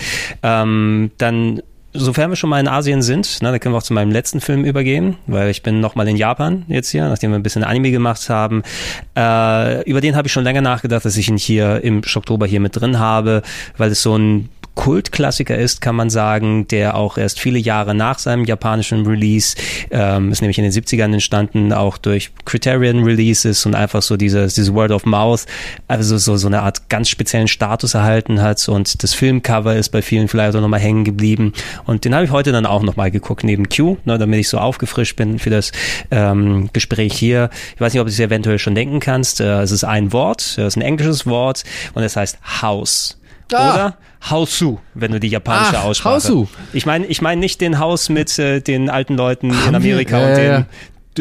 Ähm, 0.42 1.10
dann 1.18 1.62
sofern 1.94 2.30
wir 2.30 2.36
schon 2.36 2.50
mal 2.50 2.60
in 2.60 2.68
Asien 2.68 3.02
sind, 3.02 3.42
ne, 3.42 3.50
dann 3.50 3.60
können 3.60 3.74
wir 3.74 3.78
auch 3.78 3.82
zu 3.82 3.94
meinem 3.94 4.10
letzten 4.10 4.40
Film 4.40 4.64
übergehen, 4.64 5.16
weil 5.26 5.50
ich 5.50 5.62
bin 5.62 5.80
nochmal 5.80 6.06
in 6.08 6.16
Japan 6.16 6.64
jetzt 6.68 6.90
hier, 6.90 7.08
nachdem 7.08 7.30
wir 7.30 7.38
ein 7.38 7.42
bisschen 7.42 7.64
Anime 7.64 7.90
gemacht 7.90 8.28
haben. 8.28 8.62
Äh, 9.16 9.82
über 9.88 10.00
den 10.00 10.14
habe 10.14 10.28
ich 10.28 10.32
schon 10.32 10.44
länger 10.44 10.60
nachgedacht, 10.60 11.04
dass 11.04 11.16
ich 11.16 11.28
ihn 11.28 11.38
hier 11.38 11.82
im 11.82 12.02
Oktober 12.14 12.46
hier 12.46 12.60
mit 12.60 12.78
drin 12.78 12.98
habe, 12.98 13.42
weil 13.76 13.90
es 13.90 14.02
so 14.02 14.16
ein 14.16 14.48
Kultklassiker 14.78 15.58
ist, 15.58 15.80
kann 15.80 15.96
man 15.96 16.08
sagen, 16.08 16.68
der 16.68 16.94
auch 16.94 17.18
erst 17.18 17.40
viele 17.40 17.58
Jahre 17.58 17.96
nach 17.96 18.20
seinem 18.20 18.44
japanischen 18.44 19.04
Release, 19.04 19.56
ähm, 19.90 20.30
ist 20.30 20.40
nämlich 20.40 20.56
in 20.56 20.62
den 20.62 20.72
70ern 20.72 21.12
entstanden, 21.12 21.72
auch 21.72 21.98
durch 21.98 22.30
Criterion 22.44 23.02
Releases 23.02 23.66
und 23.66 23.74
einfach 23.74 24.02
so 24.02 24.16
dieses, 24.16 24.54
dieses 24.54 24.72
Word 24.72 24.92
of 24.92 25.04
Mouth, 25.04 25.46
also 25.88 26.16
so, 26.16 26.36
so 26.36 26.46
eine 26.46 26.62
Art 26.62 26.88
ganz 26.88 27.08
speziellen 27.08 27.48
Status 27.48 27.94
erhalten 27.94 28.40
hat 28.40 28.68
und 28.68 29.02
das 29.02 29.14
Filmcover 29.14 29.74
ist 29.74 29.88
bei 29.88 30.00
vielen 30.00 30.28
vielleicht 30.28 30.54
auch 30.54 30.60
nochmal 30.60 30.78
hängen 30.78 31.02
geblieben 31.02 31.54
und 31.84 32.04
den 32.04 32.14
habe 32.14 32.24
ich 32.24 32.30
heute 32.30 32.52
dann 32.52 32.64
auch 32.64 32.84
nochmal 32.84 33.10
geguckt 33.10 33.42
neben 33.42 33.68
Q, 33.68 33.96
ne, 34.04 34.16
damit 34.16 34.38
ich 34.38 34.48
so 34.48 34.58
aufgefrischt 34.58 35.16
bin 35.16 35.40
für 35.40 35.50
das 35.50 35.72
ähm, 36.12 36.70
Gespräch 36.72 37.14
hier. 37.14 37.50
Ich 37.74 37.80
weiß 37.80 37.94
nicht, 37.94 38.00
ob 38.00 38.06
du 38.06 38.12
es 38.12 38.20
eventuell 38.20 38.60
schon 38.60 38.76
denken 38.76 39.00
kannst. 39.00 39.40
Äh, 39.40 39.60
es 39.60 39.72
ist 39.72 39.82
ein 39.82 40.12
Wort, 40.12 40.40
es 40.40 40.58
ist 40.58 40.76
ein 40.76 40.82
englisches 40.82 41.26
Wort 41.26 41.64
und 41.94 42.04
es 42.04 42.14
heißt 42.14 42.38
House. 42.62 43.17
Ah. 43.52 43.74
Oder 43.74 43.96
Hausu, 44.28 44.78
wenn 44.94 45.12
du 45.12 45.20
die 45.20 45.28
japanische 45.28 45.78
Ach, 45.78 45.84
Aussprache. 45.84 46.14
Hausu. 46.16 46.48
Ich 46.72 46.86
meine, 46.86 47.06
ich 47.06 47.22
meine 47.22 47.40
nicht 47.40 47.60
den 47.60 47.78
Haus 47.78 48.08
mit 48.08 48.38
äh, 48.38 48.60
den 48.60 48.90
alten 48.90 49.16
Leuten 49.16 49.52
Haben 49.52 49.68
in 49.68 49.74
Amerika 49.74 50.18
wir, 50.18 50.28
und 50.28 50.36
den 50.36 50.66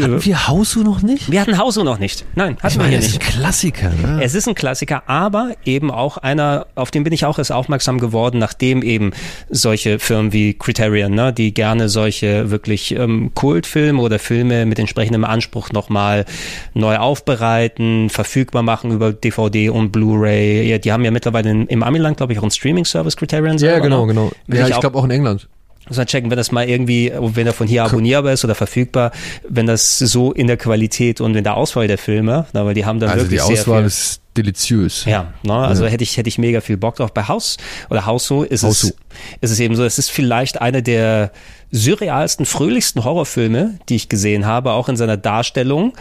hatten 0.04 0.26
wir 0.26 0.48
Hausu 0.48 0.84
noch 0.84 1.02
nicht? 1.02 1.32
Wir 1.32 1.42
hatten 1.42 1.58
Hausu 1.58 1.84
noch 1.84 2.00
nicht. 2.00 2.26
Nein, 2.36 2.58
hatten 2.58 2.68
ich 2.68 2.78
meine, 2.78 2.92
wir 2.92 3.00
hier 3.00 3.08
nicht. 3.08 3.08
Es 3.08 3.14
ist 3.14 3.36
ein 3.36 3.42
Klassiker. 3.42 3.90
Ne? 3.90 4.20
Es 4.24 4.36
ist 4.36 4.48
ein 4.48 4.56
Klassiker, 4.56 5.04
aber 5.08 5.54
eben 5.66 5.92
auch 5.92 6.18
einer, 6.18 6.68
auf 6.76 6.92
den 6.92 7.04
bin 7.04 7.14
ich 7.14 7.26
auch 7.26 7.38
erst 7.38 7.52
aufmerksam 7.52 8.00
geworden, 8.00 8.40
nachdem 8.40 8.82
eben 8.82 9.12
solche 9.50 10.00
Firmen 10.00 10.34
wie 10.34 10.54
Criterion, 10.54 11.14
ne, 11.14 11.34
die 11.34 11.54
gerne 11.54 11.90
solche 11.90 12.52
wirklich 12.52 12.92
ähm, 12.96 13.32
Kultfilme 13.34 14.02
oder 14.02 14.20
Filme 14.20 14.66
mit 14.66 14.80
entsprechendem 14.80 15.24
Anspruch 15.24 15.72
nochmal 15.72 16.26
neu 16.74 16.98
aufbereiten, 16.98 18.10
verfügbar 18.10 18.64
machen 18.64 18.92
über 18.92 19.14
DVD 19.14 19.70
und 19.70 19.92
Blu-ray. 19.92 20.70
Ja, 20.70 20.78
die 20.78 20.92
haben 20.92 21.04
ja 21.04 21.12
mittlerweile 21.12 21.50
in, 21.50 21.68
im 21.68 21.84
Amiland, 21.84 22.18
glaube 22.18 22.34
ich, 22.34 22.40
auch 22.40 22.44
einen 22.44 22.52
Streaming-Service 22.52 23.18
Criterion. 23.18 23.58
Ja, 23.58 23.80
genau, 23.80 24.06
ne? 24.06 24.14
genau. 24.14 24.32
Ja, 24.48 24.68
ich, 24.68 24.74
ich 24.74 24.80
glaube 24.80 24.98
auch 24.98 25.06
in 25.06 25.12
England. 25.12 25.48
Muss 25.88 25.98
man 25.98 26.08
checken, 26.08 26.30
wenn 26.30 26.38
das 26.38 26.52
mal 26.52 26.68
irgendwie, 26.68 27.12
wenn 27.18 27.48
er 27.48 27.54
von 27.54 27.68
hier 27.68 27.84
abonnierbar 27.84 28.34
ist 28.34 28.44
oder 28.44 28.56
verfügbar, 28.56 29.12
wenn 29.48 29.66
das 29.66 29.98
so 30.00 30.32
in 30.32 30.48
der 30.48 30.58
Qualität 30.58 31.22
und 31.22 31.36
in 31.36 31.44
der 31.44 31.56
Auswahl 31.56 31.88
der 31.88 31.98
Filme, 31.98 32.46
na, 32.54 32.66
weil 32.66 32.74
die 32.74 32.86
haben 32.86 33.00
dann 33.00 33.10
also 33.10 33.26
wirklich 33.26 33.42
die 33.44 33.54
Auswahl 33.54 33.86
ist 33.86 34.22
deliziös. 34.36 35.06
Ja, 35.06 35.34
ne, 35.44 35.54
also 35.54 35.84
ja. 35.84 35.90
hätte 35.90 36.04
ich 36.04 36.18
hätte 36.18 36.30
ich 36.30 36.38
mega 36.38 36.62
viel 36.62 36.78
Bock 36.78 36.96
drauf. 36.96 37.14
Bei 37.14 37.24
Haus 37.24 37.58
oder 37.90 38.06
Haus 38.06 38.28
so 38.28 38.44
ist 38.44 38.64
Haus 38.64 38.84
es 38.84 38.94
ist 39.42 39.52
es 39.52 39.60
eben 39.60 39.76
so, 39.76 39.84
es 39.84 39.98
ist 39.98 40.12
vielleicht 40.12 40.62
einer 40.62 40.82
der 40.82 41.32
surrealsten, 41.72 42.46
fröhlichsten 42.46 43.04
Horrorfilme, 43.04 43.80
die 43.90 43.96
ich 43.96 44.10
gesehen 44.10 44.46
habe, 44.46 44.72
auch 44.72 44.90
in 44.90 44.96
seiner 44.96 45.18
Darstellung. 45.18 45.94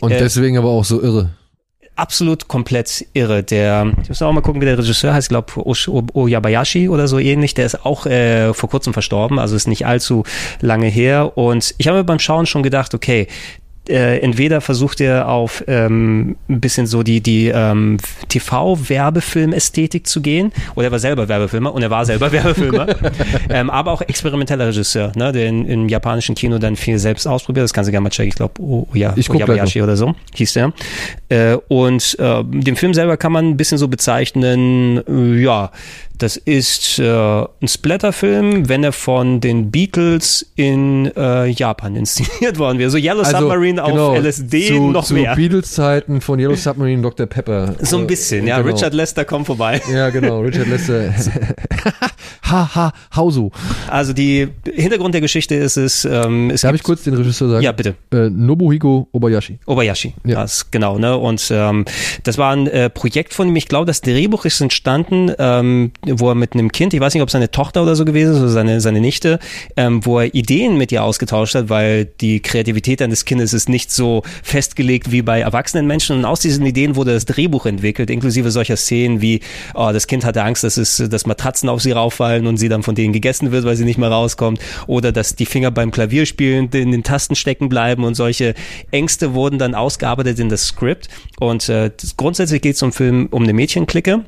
Und 0.00 0.12
äh, 0.12 0.18
deswegen 0.18 0.58
aber 0.58 0.70
auch 0.70 0.84
so 0.84 1.00
irre 1.02 1.30
absolut 1.96 2.48
komplett 2.48 3.06
irre. 3.12 3.42
Der, 3.42 3.92
ich 4.02 4.08
muss 4.08 4.22
auch 4.22 4.32
mal 4.32 4.40
gucken, 4.40 4.60
wie 4.60 4.66
der 4.66 4.78
Regisseur 4.78 5.12
heißt, 5.14 5.26
ich 5.26 5.28
glaube 5.28 5.52
Oyabayashi 6.14 6.88
oder 6.88 7.08
so 7.08 7.18
ähnlich. 7.18 7.54
Der 7.54 7.66
ist 7.66 7.84
auch 7.84 8.06
äh, 8.06 8.54
vor 8.54 8.70
kurzem 8.70 8.92
verstorben, 8.92 9.38
also 9.38 9.54
ist 9.54 9.68
nicht 9.68 9.86
allzu 9.86 10.24
lange 10.60 10.86
her. 10.86 11.36
Und 11.36 11.74
ich 11.78 11.88
habe 11.88 11.98
mir 11.98 12.04
beim 12.04 12.18
Schauen 12.18 12.46
schon 12.46 12.62
gedacht, 12.62 12.94
okay, 12.94 13.28
äh, 13.88 14.18
entweder 14.18 14.60
versucht 14.60 15.00
er 15.00 15.28
auf 15.28 15.64
ähm, 15.66 16.36
ein 16.48 16.60
bisschen 16.60 16.86
so 16.86 17.02
die, 17.02 17.20
die 17.20 17.48
ähm, 17.48 17.98
TV-Werbefilm-Ästhetik 18.28 20.06
zu 20.06 20.20
gehen, 20.20 20.52
oder 20.74 20.86
er 20.86 20.92
war 20.92 20.98
selber 20.98 21.28
Werbefilmer 21.28 21.74
und 21.74 21.82
er 21.82 21.90
war 21.90 22.04
selber 22.04 22.30
Werbefilmer, 22.32 22.86
ähm, 23.48 23.70
aber 23.70 23.92
auch 23.92 24.02
experimenteller 24.02 24.68
Regisseur, 24.68 25.12
ne, 25.16 25.32
der 25.32 25.48
in, 25.48 25.66
im 25.66 25.88
japanischen 25.88 26.34
Kino 26.34 26.58
dann 26.58 26.76
viel 26.76 26.98
selbst 26.98 27.26
ausprobiert, 27.26 27.64
das 27.64 27.72
kannst 27.72 27.88
du 27.88 27.92
gerne 27.92 28.04
mal 28.04 28.10
checken, 28.10 28.28
ich 28.28 28.36
glaube, 28.36 28.54
oh, 28.60 28.86
oh, 28.90 28.96
ja, 28.96 29.14
ich 29.16 29.28
Oyabayashi 29.28 29.82
oder 29.82 29.96
so 29.96 30.14
hieß 30.34 30.52
der. 30.52 30.72
Äh, 31.28 31.56
und 31.68 32.16
äh, 32.18 32.44
den 32.44 32.76
Film 32.76 32.94
selber 32.94 33.16
kann 33.16 33.32
man 33.32 33.48
ein 33.48 33.56
bisschen 33.56 33.78
so 33.78 33.88
bezeichnen, 33.88 35.02
äh, 35.08 35.42
ja, 35.42 35.70
das 36.18 36.36
ist 36.36 36.98
äh, 36.98 37.04
ein 37.04 37.68
Splatterfilm, 37.68 38.68
wenn 38.68 38.84
er 38.84 38.92
von 38.92 39.40
den 39.40 39.70
Beatles 39.70 40.46
in 40.56 41.10
äh, 41.16 41.48
Japan 41.48 41.96
inszeniert 42.02 42.58
worden 42.58 42.78
wäre. 42.78 42.90
So 42.90 42.98
Yellow 42.98 43.22
also, 43.22 43.38
Submarine 43.38 43.82
genau, 43.82 44.12
auf 44.12 44.18
LSD 44.18 44.68
zu, 44.68 44.90
noch 44.90 45.04
zu 45.04 45.14
mehr. 45.14 45.34
Beatles-Zeiten 45.34 46.20
von 46.20 46.38
Yellow 46.38 46.54
Submarine 46.54 47.02
Dr. 47.02 47.26
Pepper. 47.26 47.74
So 47.92 47.98
ein 47.98 48.06
bisschen, 48.06 48.46
ja. 48.46 48.58
Genau. 48.58 48.74
Richard 48.74 48.94
Lester 48.94 49.24
kommt 49.24 49.46
vorbei. 49.46 49.80
Ja, 49.92 50.08
genau. 50.08 50.40
Richard 50.40 50.68
Lester. 50.68 51.12
ha, 52.44 52.74
ha, 52.74 52.92
Hausu. 53.14 53.50
Also 53.88 54.12
die 54.12 54.48
Hintergrund 54.72 55.12
der 55.14 55.20
Geschichte 55.20 55.54
ist 55.54 55.76
es. 55.76 56.04
Ähm, 56.04 56.50
es 56.50 56.62
Darf 56.62 56.74
ich 56.74 56.82
kurz 56.82 57.02
den 57.02 57.14
Regisseur 57.14 57.50
sagen? 57.50 57.62
Ja, 57.62 57.72
bitte. 57.72 57.96
Äh, 58.12 58.30
Nobuhiko 58.30 59.08
Obayashi. 59.12 59.58
Obayashi, 59.66 60.14
ja. 60.24 60.40
Das, 60.40 60.70
genau. 60.70 60.98
Ne? 60.98 61.16
Und 61.16 61.46
ähm, 61.50 61.84
das 62.22 62.38
war 62.38 62.52
ein 62.52 62.66
äh, 62.68 62.88
Projekt 62.88 63.34
von 63.34 63.48
ihm. 63.48 63.56
Ich 63.56 63.68
glaube, 63.68 63.86
das 63.86 64.00
Drehbuch 64.00 64.44
ist 64.46 64.60
entstanden, 64.60 65.32
ähm, 65.38 65.92
wo 66.06 66.28
er 66.28 66.34
mit 66.34 66.54
einem 66.54 66.72
Kind, 66.72 66.94
ich 66.94 67.00
weiß 67.00 67.14
nicht, 67.14 67.22
ob 67.22 67.30
seine 67.30 67.50
Tochter 67.50 67.82
oder 67.82 67.94
so 67.94 68.04
gewesen 68.04 68.34
ist 68.34 68.40
oder 68.40 68.48
seine, 68.48 68.80
seine 68.80 69.00
Nichte, 69.00 69.38
ähm, 69.76 70.04
wo 70.04 70.18
er 70.18 70.34
Ideen 70.34 70.76
mit 70.76 70.90
ihr 70.90 71.04
ausgetauscht 71.04 71.54
hat, 71.54 71.68
weil 71.68 72.06
die 72.06 72.40
Kreativität 72.40 73.00
eines 73.00 73.24
Kindes 73.24 73.52
ist 73.52 73.68
nicht 73.68 73.92
so 73.92 74.22
festgelegt 74.42 75.12
wie 75.12 75.22
bei 75.22 75.40
erwachsenen 75.40 75.86
Menschen. 75.86 76.16
Und 76.16 76.24
aus 76.24 76.40
diesen 76.40 76.66
Ideen 76.66 76.96
wurde 76.96 77.14
das 77.14 77.24
Drehbuch 77.24 77.66
entwickelt, 77.66 78.10
inklusive 78.10 78.50
solcher 78.50 78.76
Szenen 78.76 79.20
wie, 79.20 79.40
oh, 79.74 79.90
das 79.92 80.08
Kind 80.08 80.24
hatte 80.24 80.42
Angst, 80.42 80.64
dass, 80.64 80.76
es, 80.76 80.96
dass 80.96 81.26
Matratzen 81.26 81.68
auf 81.68 81.80
sie 81.80 81.92
rauffallen 81.92 82.48
und 82.48 82.56
sie 82.56 82.68
dann 82.68 82.82
von 82.82 82.96
denen 82.96 83.12
gegessen 83.12 83.52
wird, 83.52 83.64
weil 83.64 83.76
sie 83.76 83.84
nicht 83.84 83.98
mehr 83.98 84.10
rauskommt. 84.10 84.60
Oder 84.88 85.12
dass 85.12 85.36
die 85.36 85.46
Finger 85.46 85.70
beim 85.70 85.92
Klavierspielen 85.92 86.68
in 86.72 86.90
den 86.90 87.04
Tasten 87.04 87.36
stecken 87.36 87.68
bleiben 87.68 88.02
und 88.02 88.14
solche 88.14 88.54
Ängste 88.90 89.34
wurden 89.34 89.58
dann 89.58 89.76
ausgearbeitet 89.76 90.40
in 90.40 90.48
das 90.48 90.66
Skript. 90.66 91.08
Und 91.38 91.68
äh, 91.68 91.92
grundsätzlich 92.16 92.60
geht 92.60 92.74
es 92.74 92.82
um 92.82 92.92
Film 92.92 93.28
um 93.30 93.44
eine 93.44 93.52
Mädchenklicke 93.52 94.24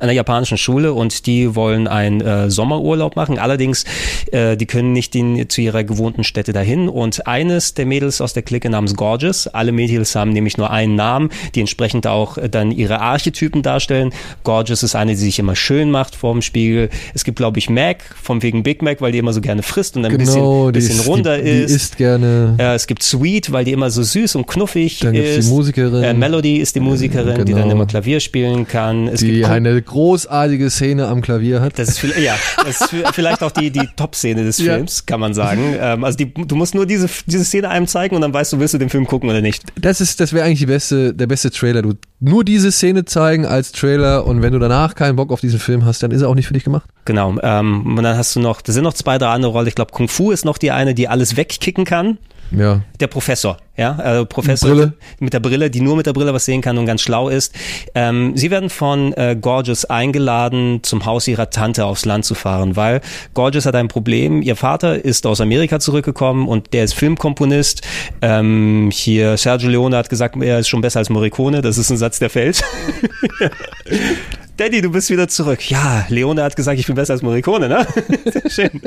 einer 0.00 0.12
japanischen 0.12 0.58
Schule 0.58 0.92
und 0.92 1.26
die 1.26 1.54
wollen 1.54 1.86
einen 1.86 2.20
äh, 2.20 2.50
Sommerurlaub 2.50 3.16
machen. 3.16 3.38
Allerdings, 3.38 3.84
äh, 4.32 4.56
die 4.56 4.66
können 4.66 4.92
nicht 4.92 5.14
in, 5.14 5.48
zu 5.48 5.60
ihrer 5.60 5.84
gewohnten 5.84 6.24
Stätte 6.24 6.52
dahin. 6.52 6.88
Und 6.88 7.26
eines 7.26 7.74
der 7.74 7.86
Mädels 7.86 8.20
aus 8.20 8.32
der 8.32 8.42
Clique 8.42 8.68
namens 8.68 8.94
Gorgeous, 8.94 9.46
alle 9.46 9.72
Mädels 9.72 10.14
haben 10.14 10.30
nämlich 10.30 10.56
nur 10.58 10.70
einen 10.70 10.96
Namen, 10.96 11.30
die 11.54 11.60
entsprechend 11.60 12.06
auch 12.06 12.38
äh, 12.38 12.48
dann 12.48 12.72
ihre 12.72 13.00
Archetypen 13.00 13.62
darstellen. 13.62 14.12
Gorgeous 14.42 14.82
ist 14.82 14.94
eine, 14.96 15.12
die 15.12 15.18
sich 15.18 15.38
immer 15.38 15.54
schön 15.56 15.90
macht 15.90 16.16
vor 16.16 16.32
dem 16.32 16.42
Spiegel. 16.42 16.90
Es 17.14 17.24
gibt, 17.24 17.36
glaube 17.36 17.58
ich, 17.58 17.70
Mac, 17.70 18.02
vom 18.20 18.42
wegen 18.42 18.62
Big 18.62 18.82
Mac, 18.82 19.00
weil 19.00 19.12
die 19.12 19.18
immer 19.18 19.32
so 19.32 19.40
gerne 19.40 19.62
frisst 19.62 19.96
und 19.96 20.04
ein 20.04 20.16
genau, 20.16 20.70
bisschen, 20.70 20.72
bisschen 20.72 21.00
runder 21.00 21.38
die, 21.38 21.48
ist. 21.48 21.70
Die 21.70 21.76
isst 21.76 21.96
gerne. 21.96 22.56
Äh, 22.58 22.74
es 22.74 22.86
gibt 22.86 23.02
Sweet, 23.02 23.52
weil 23.52 23.64
die 23.64 23.72
immer 23.72 23.90
so 23.90 24.02
süß 24.02 24.34
und 24.34 24.46
knuffig 24.46 25.00
dann 25.00 25.14
ist. 25.14 25.48
Die 25.48 25.52
Musikerin. 25.52 26.02
Äh, 26.02 26.14
Melody 26.14 26.56
ist 26.56 26.74
die 26.74 26.80
Musikerin, 26.80 27.34
genau. 27.34 27.44
die 27.44 27.52
dann 27.52 27.62
genau. 27.62 27.74
immer 27.76 27.86
Klavier 27.86 28.18
spielen 28.18 28.66
kann. 28.66 29.08
Es 29.08 29.20
die 29.20 29.32
gibt 29.32 29.46
eine 29.46 29.83
großartige 29.84 30.70
Szene 30.70 31.06
am 31.08 31.22
Klavier 31.22 31.60
hat. 31.60 31.78
Das 31.78 31.88
ist, 31.88 32.02
ja, 32.18 32.36
das 32.64 32.80
ist 32.80 32.94
vielleicht 33.12 33.42
auch 33.42 33.50
die, 33.50 33.70
die 33.70 33.88
Top-Szene 33.96 34.44
des 34.44 34.56
Films, 34.56 34.98
ja. 34.98 35.02
kann 35.06 35.20
man 35.20 35.34
sagen. 35.34 35.76
Ähm, 35.78 36.04
also 36.04 36.16
die, 36.16 36.32
du 36.32 36.56
musst 36.56 36.74
nur 36.74 36.86
diese, 36.86 37.08
diese 37.26 37.44
Szene 37.44 37.68
einem 37.68 37.86
zeigen 37.86 38.14
und 38.14 38.22
dann 38.22 38.32
weißt 38.32 38.52
du, 38.52 38.58
willst 38.58 38.74
du 38.74 38.78
den 38.78 38.90
Film 38.90 39.06
gucken 39.06 39.30
oder 39.30 39.40
nicht. 39.40 39.64
Das 39.80 40.00
ist, 40.00 40.20
das 40.20 40.32
wäre 40.32 40.46
eigentlich 40.46 40.60
die 40.60 40.66
beste, 40.66 41.14
der 41.14 41.26
beste 41.26 41.50
Trailer. 41.50 41.82
Du 41.82 41.94
nur 42.20 42.44
diese 42.44 42.72
Szene 42.72 43.04
zeigen 43.04 43.44
als 43.44 43.72
Trailer 43.72 44.26
und 44.26 44.40
wenn 44.40 44.52
du 44.52 44.58
danach 44.58 44.94
keinen 44.94 45.16
Bock 45.16 45.30
auf 45.30 45.40
diesen 45.40 45.58
Film 45.58 45.84
hast, 45.84 46.02
dann 46.02 46.10
ist 46.10 46.22
er 46.22 46.28
auch 46.28 46.34
nicht 46.34 46.46
für 46.46 46.54
dich 46.54 46.64
gemacht. 46.64 46.88
Genau. 47.04 47.36
Ähm, 47.42 47.98
und 47.98 48.02
dann 48.02 48.16
hast 48.16 48.34
du 48.34 48.40
noch, 48.40 48.62
da 48.62 48.72
sind 48.72 48.84
noch 48.84 48.94
zwei, 48.94 49.18
drei 49.18 49.28
andere 49.28 49.52
Rollen. 49.52 49.66
Ich 49.66 49.74
glaube, 49.74 49.92
Kung 49.92 50.08
Fu 50.08 50.30
ist 50.30 50.44
noch 50.44 50.58
die 50.58 50.70
eine, 50.70 50.94
die 50.94 51.08
alles 51.08 51.36
wegkicken 51.36 51.84
kann. 51.84 52.18
Ja. 52.50 52.82
Der 53.00 53.06
Professor, 53.06 53.56
ja, 53.76 53.96
also 53.96 54.24
Professor 54.26 54.70
Brille. 54.70 54.92
mit 55.18 55.32
der 55.32 55.40
Brille, 55.40 55.70
die 55.70 55.80
nur 55.80 55.96
mit 55.96 56.06
der 56.06 56.12
Brille 56.12 56.32
was 56.32 56.44
sehen 56.44 56.60
kann 56.60 56.78
und 56.78 56.86
ganz 56.86 57.00
schlau 57.00 57.28
ist. 57.28 57.54
Ähm, 57.94 58.36
sie 58.36 58.50
werden 58.50 58.70
von 58.70 59.12
äh, 59.14 59.36
Gorgeous 59.40 59.84
eingeladen, 59.84 60.80
zum 60.82 61.04
Haus 61.04 61.26
ihrer 61.26 61.50
Tante 61.50 61.84
aufs 61.84 62.04
Land 62.04 62.24
zu 62.24 62.34
fahren, 62.34 62.76
weil 62.76 63.00
Gorgeous 63.34 63.66
hat 63.66 63.74
ein 63.74 63.88
Problem. 63.88 64.42
Ihr 64.42 64.56
Vater 64.56 65.04
ist 65.04 65.26
aus 65.26 65.40
Amerika 65.40 65.80
zurückgekommen 65.80 66.46
und 66.46 66.72
der 66.72 66.84
ist 66.84 66.94
Filmkomponist. 66.94 67.82
Ähm, 68.22 68.90
hier 68.92 69.36
Sergio 69.36 69.68
Leone 69.68 69.96
hat 69.96 70.08
gesagt, 70.08 70.36
er 70.40 70.60
ist 70.60 70.68
schon 70.68 70.80
besser 70.80 71.00
als 71.00 71.10
Morricone. 71.10 71.62
Das 71.62 71.78
ist 71.78 71.90
ein 71.90 71.96
Satz, 71.96 72.18
der 72.18 72.30
fällt. 72.30 72.62
Daddy, 74.56 74.80
du 74.82 74.90
bist 74.90 75.10
wieder 75.10 75.26
zurück. 75.26 75.68
Ja, 75.68 76.06
Leone 76.08 76.40
hat 76.42 76.54
gesagt, 76.54 76.78
ich 76.78 76.86
bin 76.86 76.94
besser 76.94 77.14
als 77.14 77.22
Morricone, 77.22 77.68
ne? 77.68 77.86
Sehr 78.24 78.50
schön. 78.70 78.80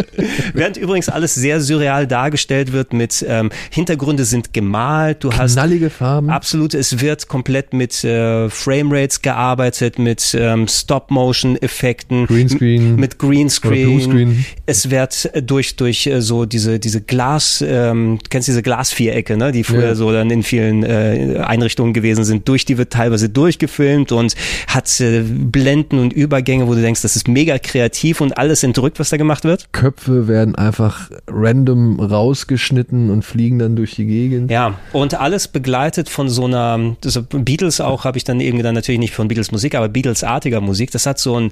Während 0.54 0.78
übrigens 0.78 1.10
alles 1.10 1.36
sehr 1.36 1.60
surreal 1.60 2.08
dargestellt 2.08 2.72
wird 2.72 2.94
mit 2.94 3.26
ähm, 3.28 3.50
Hintergründe 3.72 4.24
sind 4.24 4.54
gemalt, 4.54 5.26
du 5.26 5.34
hast 5.34 5.54
Knallige 5.54 5.90
Farben. 5.90 6.30
Absolut, 6.30 6.74
es 6.74 7.02
wird 7.02 7.28
komplett 7.28 7.74
mit 7.74 8.02
äh, 8.06 8.50
Framerates 8.50 9.22
gearbeitet, 9.22 10.00
mit 10.00 10.34
ähm, 10.40 10.70
Stop-Motion-Effekten, 10.70 12.28
Greenscreen. 12.28 12.96
mit 12.96 13.20
Greenscreen. 13.20 14.46
Es 14.66 14.90
wird 14.90 15.30
äh, 15.34 15.44
durch 15.44 15.76
durch 15.76 16.08
äh, 16.08 16.22
so 16.22 16.46
diese 16.46 16.80
diese 16.80 17.02
Glas, 17.02 17.62
ähm, 17.68 18.20
du 18.24 18.30
kennst 18.30 18.48
diese 18.48 18.62
Glasvierecke, 18.64 19.36
ne, 19.36 19.52
die 19.52 19.66
früher 19.66 19.88
Ja. 19.88 19.96
so 19.96 20.14
dann 20.14 20.30
in 20.32 20.44
vielen 20.44 20.84
äh, 20.84 21.44
Einrichtungen 21.46 21.94
gewesen 21.94 22.24
sind. 22.24 22.48
Durch 22.48 22.64
die 22.64 22.78
wird 22.78 22.94
teilweise 22.94 23.28
durchgefilmt 23.28 24.14
und 24.14 24.34
hat 24.68 24.88
äh, 25.02 25.24
Blenden 25.58 25.98
und 25.98 26.14
Übergänge, 26.14 26.68
wo 26.68 26.76
du 26.76 26.82
denkst, 26.82 27.02
das 27.02 27.16
ist 27.16 27.28
mega 27.28 27.58
kreativ 27.58 28.22
und 28.22 28.38
alles 28.38 28.62
entrückt, 28.62 29.00
was 29.00 29.10
da 29.10 29.18
gemacht 29.18 29.44
wird. 29.44 29.74
Köpfe 29.74 30.28
werden 30.28 30.54
einfach 30.54 31.10
random 31.28 32.00
rausgeschnitten 32.00 33.10
und 33.10 33.26
fliegen 33.26 33.58
dann 33.58 33.76
durch 33.76 33.96
die 33.96 34.06
Gegend. 34.06 34.52
Ja, 34.52 34.76
und 34.94 35.20
alles 35.20 35.48
begleitet 35.48 36.10
von 36.10 36.30
so 36.30 36.46
einer, 36.46 36.96
das 37.02 37.20
Beatles 37.24 37.82
auch 37.82 38.06
habe 38.06 38.20
ich 38.20 38.24
dann 38.24 38.40
irgendwie 38.40 38.62
dann 38.62 38.76
natürlich 38.76 39.00
nicht 39.00 39.16
von 39.16 39.28
Beatles 39.28 39.52
Musik, 39.52 39.74
aber 39.74 39.90
Beatles-artiger 39.90 40.62
Musik. 40.62 40.92
Das 40.92 41.08
hat 41.08 41.18
so 41.18 41.36
einen 41.36 41.52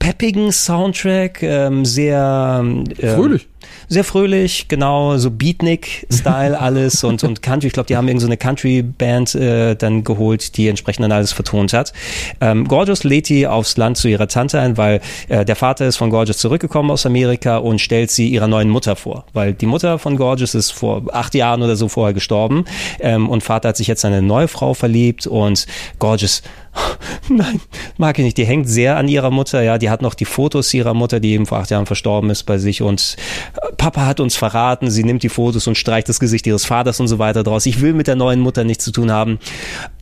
peppigen 0.00 0.50
Soundtrack, 0.50 1.40
ähm, 1.44 1.84
sehr 1.84 2.60
ähm, 2.62 2.84
Fröhlich. 2.96 3.46
Sehr 3.88 4.04
fröhlich, 4.04 4.68
genau, 4.68 5.16
so 5.16 5.30
Beatnik-Style 5.30 6.58
alles 6.60 7.04
und, 7.04 7.24
und 7.24 7.42
Country. 7.42 7.68
Ich 7.68 7.72
glaube, 7.72 7.86
die 7.86 7.96
haben 7.96 8.08
irgend 8.08 8.20
so 8.20 8.26
eine 8.26 8.36
Country-Band 8.36 9.34
äh, 9.34 9.74
dann 9.74 10.04
geholt, 10.04 10.56
die 10.56 10.68
entsprechend 10.68 11.04
dann 11.04 11.12
alles 11.12 11.32
vertont 11.32 11.72
hat. 11.72 11.92
Ähm, 12.40 12.68
Gorgeous 12.68 13.04
lädt 13.04 13.28
die 13.28 13.46
aufs 13.46 13.76
Land 13.76 13.96
zu 13.96 14.08
ihrer 14.08 14.28
Tante 14.28 14.60
ein, 14.60 14.76
weil 14.76 15.00
äh, 15.28 15.44
der 15.44 15.56
Vater 15.56 15.86
ist 15.86 15.96
von 15.96 16.10
Gorgeous 16.10 16.38
zurückgekommen 16.38 16.90
aus 16.90 17.06
Amerika 17.06 17.58
und 17.58 17.80
stellt 17.80 18.10
sie 18.10 18.28
ihrer 18.28 18.48
neuen 18.48 18.68
Mutter 18.68 18.96
vor. 18.96 19.24
Weil 19.32 19.54
die 19.54 19.66
Mutter 19.66 19.98
von 19.98 20.16
Gorgeous 20.16 20.54
ist 20.54 20.70
vor 20.70 21.02
acht 21.12 21.34
Jahren 21.34 21.62
oder 21.62 21.76
so 21.76 21.88
vorher 21.88 22.14
gestorben 22.14 22.64
ähm, 23.00 23.28
und 23.28 23.42
Vater 23.42 23.70
hat 23.70 23.76
sich 23.76 23.86
jetzt 23.86 24.04
in 24.04 24.12
eine 24.12 24.22
neue 24.22 24.48
Frau 24.48 24.74
verliebt 24.74 25.26
und 25.26 25.66
Gorgeous 25.98 26.42
Nein, 27.28 27.60
mag 27.96 28.18
ich 28.18 28.24
nicht. 28.24 28.36
Die 28.36 28.44
hängt 28.44 28.68
sehr 28.68 28.96
an 28.96 29.08
ihrer 29.08 29.30
Mutter. 29.30 29.62
Ja, 29.62 29.78
die 29.78 29.90
hat 29.90 30.02
noch 30.02 30.14
die 30.14 30.24
Fotos 30.24 30.72
ihrer 30.72 30.94
Mutter, 30.94 31.20
die 31.20 31.32
eben 31.32 31.46
vor 31.46 31.58
acht 31.58 31.70
Jahren 31.70 31.86
verstorben 31.86 32.30
ist 32.30 32.44
bei 32.44 32.58
sich. 32.58 32.82
Und 32.82 33.16
Papa 33.76 34.06
hat 34.06 34.20
uns 34.20 34.36
verraten. 34.36 34.90
Sie 34.90 35.04
nimmt 35.04 35.22
die 35.22 35.28
Fotos 35.28 35.66
und 35.66 35.76
streicht 35.76 36.08
das 36.08 36.20
Gesicht 36.20 36.46
ihres 36.46 36.64
Vaters 36.64 37.00
und 37.00 37.08
so 37.08 37.18
weiter 37.18 37.42
draus. 37.42 37.66
Ich 37.66 37.80
will 37.80 37.92
mit 37.92 38.06
der 38.06 38.16
neuen 38.16 38.40
Mutter 38.40 38.64
nichts 38.64 38.84
zu 38.84 38.92
tun 38.92 39.10
haben. 39.10 39.38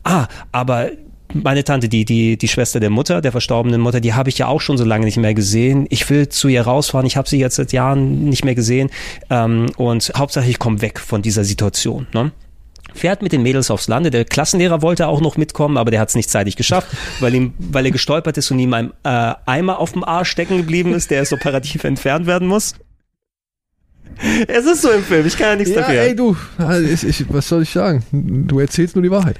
Ah, 0.03 0.27
aber 0.51 0.91
meine 1.33 1.63
Tante, 1.63 1.89
die, 1.89 2.05
die, 2.05 2.37
die 2.37 2.47
Schwester 2.47 2.79
der 2.79 2.89
Mutter, 2.89 3.21
der 3.21 3.31
verstorbenen 3.31 3.81
Mutter, 3.81 3.99
die 3.99 4.13
habe 4.13 4.29
ich 4.29 4.37
ja 4.39 4.47
auch 4.47 4.61
schon 4.61 4.77
so 4.77 4.83
lange 4.83 5.05
nicht 5.05 5.17
mehr 5.17 5.33
gesehen. 5.33 5.85
Ich 5.89 6.09
will 6.09 6.29
zu 6.29 6.47
ihr 6.47 6.63
rausfahren. 6.63 7.05
Ich 7.05 7.17
habe 7.17 7.29
sie 7.29 7.39
jetzt 7.39 7.55
seit 7.55 7.71
Jahren 7.71 8.25
nicht 8.25 8.45
mehr 8.45 8.55
gesehen. 8.55 8.89
Ähm, 9.29 9.67
und 9.77 10.11
Hauptsache, 10.15 10.49
ich 10.49 10.59
komme 10.59 10.81
weg 10.81 10.99
von 10.99 11.21
dieser 11.21 11.43
Situation. 11.43 12.07
Ne? 12.13 12.31
fährt 12.93 13.21
mit 13.21 13.31
den 13.31 13.43
Mädels 13.43 13.71
aufs 13.71 13.87
Lande. 13.87 14.09
Der 14.09 14.25
Klassenlehrer 14.25 14.81
wollte 14.81 15.07
auch 15.07 15.21
noch 15.21 15.37
mitkommen, 15.37 15.77
aber 15.77 15.91
der 15.91 15.99
hat 15.99 16.09
es 16.09 16.15
nicht 16.15 16.29
zeitig 16.29 16.55
geschafft, 16.55 16.87
weil 17.19 17.33
ihm, 17.35 17.53
weil 17.57 17.85
er 17.85 17.91
gestolpert 17.91 18.37
ist 18.37 18.51
und 18.51 18.59
ihm 18.59 18.73
ein 18.73 18.91
äh, 19.03 19.33
Eimer 19.45 19.79
auf 19.79 19.93
dem 19.93 20.03
Arsch 20.03 20.29
stecken 20.29 20.57
geblieben 20.57 20.93
ist, 20.93 21.11
der 21.11 21.19
erst 21.19 21.33
operativ 21.33 21.83
entfernt 21.83 22.25
werden 22.25 22.47
muss. 22.47 22.75
Es 24.47 24.65
ist 24.65 24.81
so 24.81 24.91
im 24.91 25.03
Film, 25.03 25.25
ich 25.25 25.37
kann 25.37 25.49
ja 25.49 25.55
nichts 25.55 25.73
Ja, 25.73 25.81
dafür. 25.81 26.01
ey 26.01 26.15
du, 26.15 26.35
ich, 26.93 27.03
ich, 27.05 27.25
was 27.33 27.47
soll 27.47 27.63
ich 27.63 27.69
sagen? 27.69 28.03
Du 28.11 28.59
erzählst 28.59 28.95
nur 28.95 29.03
die 29.03 29.11
Wahrheit. 29.11 29.37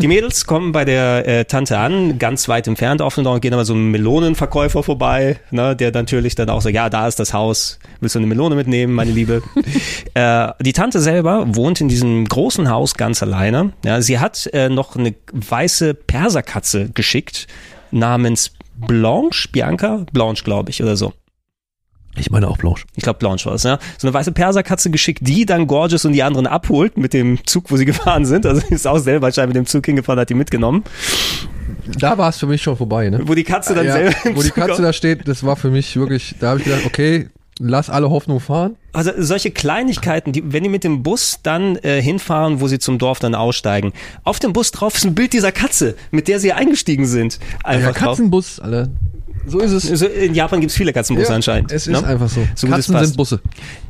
Die 0.00 0.08
Mädels 0.08 0.44
kommen 0.44 0.72
bei 0.72 0.84
der 0.84 1.26
äh, 1.26 1.44
Tante 1.44 1.78
an, 1.78 2.18
ganz 2.18 2.48
weit 2.48 2.66
entfernt 2.66 3.00
auf 3.00 3.16
und 3.16 3.40
gehen 3.40 3.54
aber 3.54 3.64
so 3.64 3.74
einem 3.74 3.92
Melonenverkäufer 3.92 4.82
vorbei, 4.82 5.38
ne, 5.50 5.76
der 5.76 5.92
natürlich 5.92 6.34
dann 6.34 6.50
auch 6.50 6.60
sagt, 6.60 6.74
ja, 6.74 6.90
da 6.90 7.06
ist 7.06 7.20
das 7.20 7.32
Haus, 7.32 7.78
willst 8.00 8.16
du 8.16 8.18
eine 8.18 8.26
Melone 8.26 8.56
mitnehmen, 8.56 8.92
meine 8.92 9.12
Liebe? 9.12 9.42
äh, 10.14 10.48
die 10.60 10.72
Tante 10.72 11.00
selber 11.00 11.44
wohnt 11.54 11.80
in 11.80 11.88
diesem 11.88 12.26
großen 12.26 12.68
Haus 12.68 12.94
ganz 12.94 13.22
alleine. 13.22 13.72
Ja, 13.84 14.02
sie 14.02 14.18
hat 14.18 14.50
äh, 14.52 14.68
noch 14.68 14.96
eine 14.96 15.14
weiße 15.32 15.94
Perserkatze 15.94 16.90
geschickt, 16.92 17.46
namens 17.92 18.50
Blanche, 18.74 19.48
Bianca, 19.52 20.04
Blanche, 20.12 20.42
glaube 20.42 20.70
ich, 20.70 20.82
oder 20.82 20.96
so. 20.96 21.12
Ich 22.16 22.30
meine 22.30 22.48
auch 22.48 22.56
Blanche. 22.58 22.84
Ich 22.94 23.02
glaube, 23.02 23.18
Blanche 23.18 23.46
war 23.46 23.54
es, 23.54 23.64
ja. 23.64 23.78
So 23.98 24.06
eine 24.06 24.14
weiße 24.14 24.32
Perserkatze 24.32 24.90
geschickt, 24.90 25.20
die 25.22 25.46
dann 25.46 25.66
Gorgeous 25.66 26.04
und 26.04 26.12
die 26.12 26.22
anderen 26.22 26.46
abholt 26.46 26.96
mit 26.96 27.12
dem 27.12 27.44
Zug, 27.46 27.70
wo 27.70 27.76
sie 27.76 27.84
gefahren 27.86 28.24
sind. 28.24 28.46
Also 28.46 28.60
sie 28.60 28.74
ist 28.74 28.86
auch 28.86 28.98
selber 28.98 29.26
anscheinend 29.26 29.54
mit 29.54 29.56
dem 29.56 29.66
Zug 29.66 29.84
hingefahren, 29.84 30.20
hat 30.20 30.30
die 30.30 30.34
mitgenommen. 30.34 30.84
Da 31.98 32.16
war 32.16 32.28
es 32.30 32.38
für 32.38 32.46
mich 32.46 32.62
schon 32.62 32.76
vorbei, 32.76 33.10
ne? 33.10 33.20
Wo 33.24 33.34
die 33.34 33.44
Katze 33.44 33.74
dann 33.74 33.86
Ja, 33.86 33.92
selber 33.94 34.14
im 34.24 34.36
wo 34.36 34.42
die 34.42 34.50
Katze 34.50 34.82
da 34.82 34.92
steht, 34.92 35.26
das 35.28 35.44
war 35.44 35.56
für 35.56 35.70
mich 35.70 35.96
wirklich, 35.96 36.34
da 36.40 36.50
habe 36.50 36.58
ich 36.60 36.64
gedacht, 36.64 36.82
okay, 36.86 37.28
lass 37.58 37.90
alle 37.90 38.10
Hoffnung 38.10 38.40
fahren. 38.40 38.76
Also 38.92 39.10
solche 39.18 39.50
Kleinigkeiten, 39.50 40.32
die, 40.32 40.52
wenn 40.52 40.62
die 40.62 40.68
mit 40.68 40.84
dem 40.84 41.02
Bus 41.02 41.40
dann 41.42 41.76
äh, 41.76 42.00
hinfahren, 42.00 42.60
wo 42.60 42.68
sie 42.68 42.78
zum 42.78 42.98
Dorf 42.98 43.18
dann 43.18 43.34
aussteigen, 43.34 43.92
auf 44.22 44.38
dem 44.38 44.52
Bus 44.52 44.70
drauf 44.70 44.94
ist 44.94 45.04
ein 45.04 45.14
Bild 45.14 45.32
dieser 45.32 45.52
Katze, 45.52 45.94
mit 46.10 46.28
der 46.28 46.38
sie 46.40 46.52
eingestiegen 46.52 47.06
sind. 47.06 47.34
Ja, 47.64 47.68
Einfach 47.70 47.92
drauf. 47.92 48.16
Katzenbus, 48.16 48.60
alle. 48.60 48.90
So 49.46 49.60
ist 49.60 49.72
es. 49.72 50.02
In 50.02 50.34
Japan 50.34 50.60
gibt's 50.60 50.74
viele 50.74 50.92
Katzenbusse 50.92 51.28
Ja, 51.28 51.34
anscheinend. 51.34 51.72
Es 51.72 51.86
ist 51.86 52.00
ne? 52.00 52.06
einfach 52.06 52.28
so. 52.28 52.46
So 52.54 52.66
es 52.66 52.72
Katzen 52.72 52.94
passt. 52.94 53.06
sind 53.06 53.16
Busse. 53.16 53.40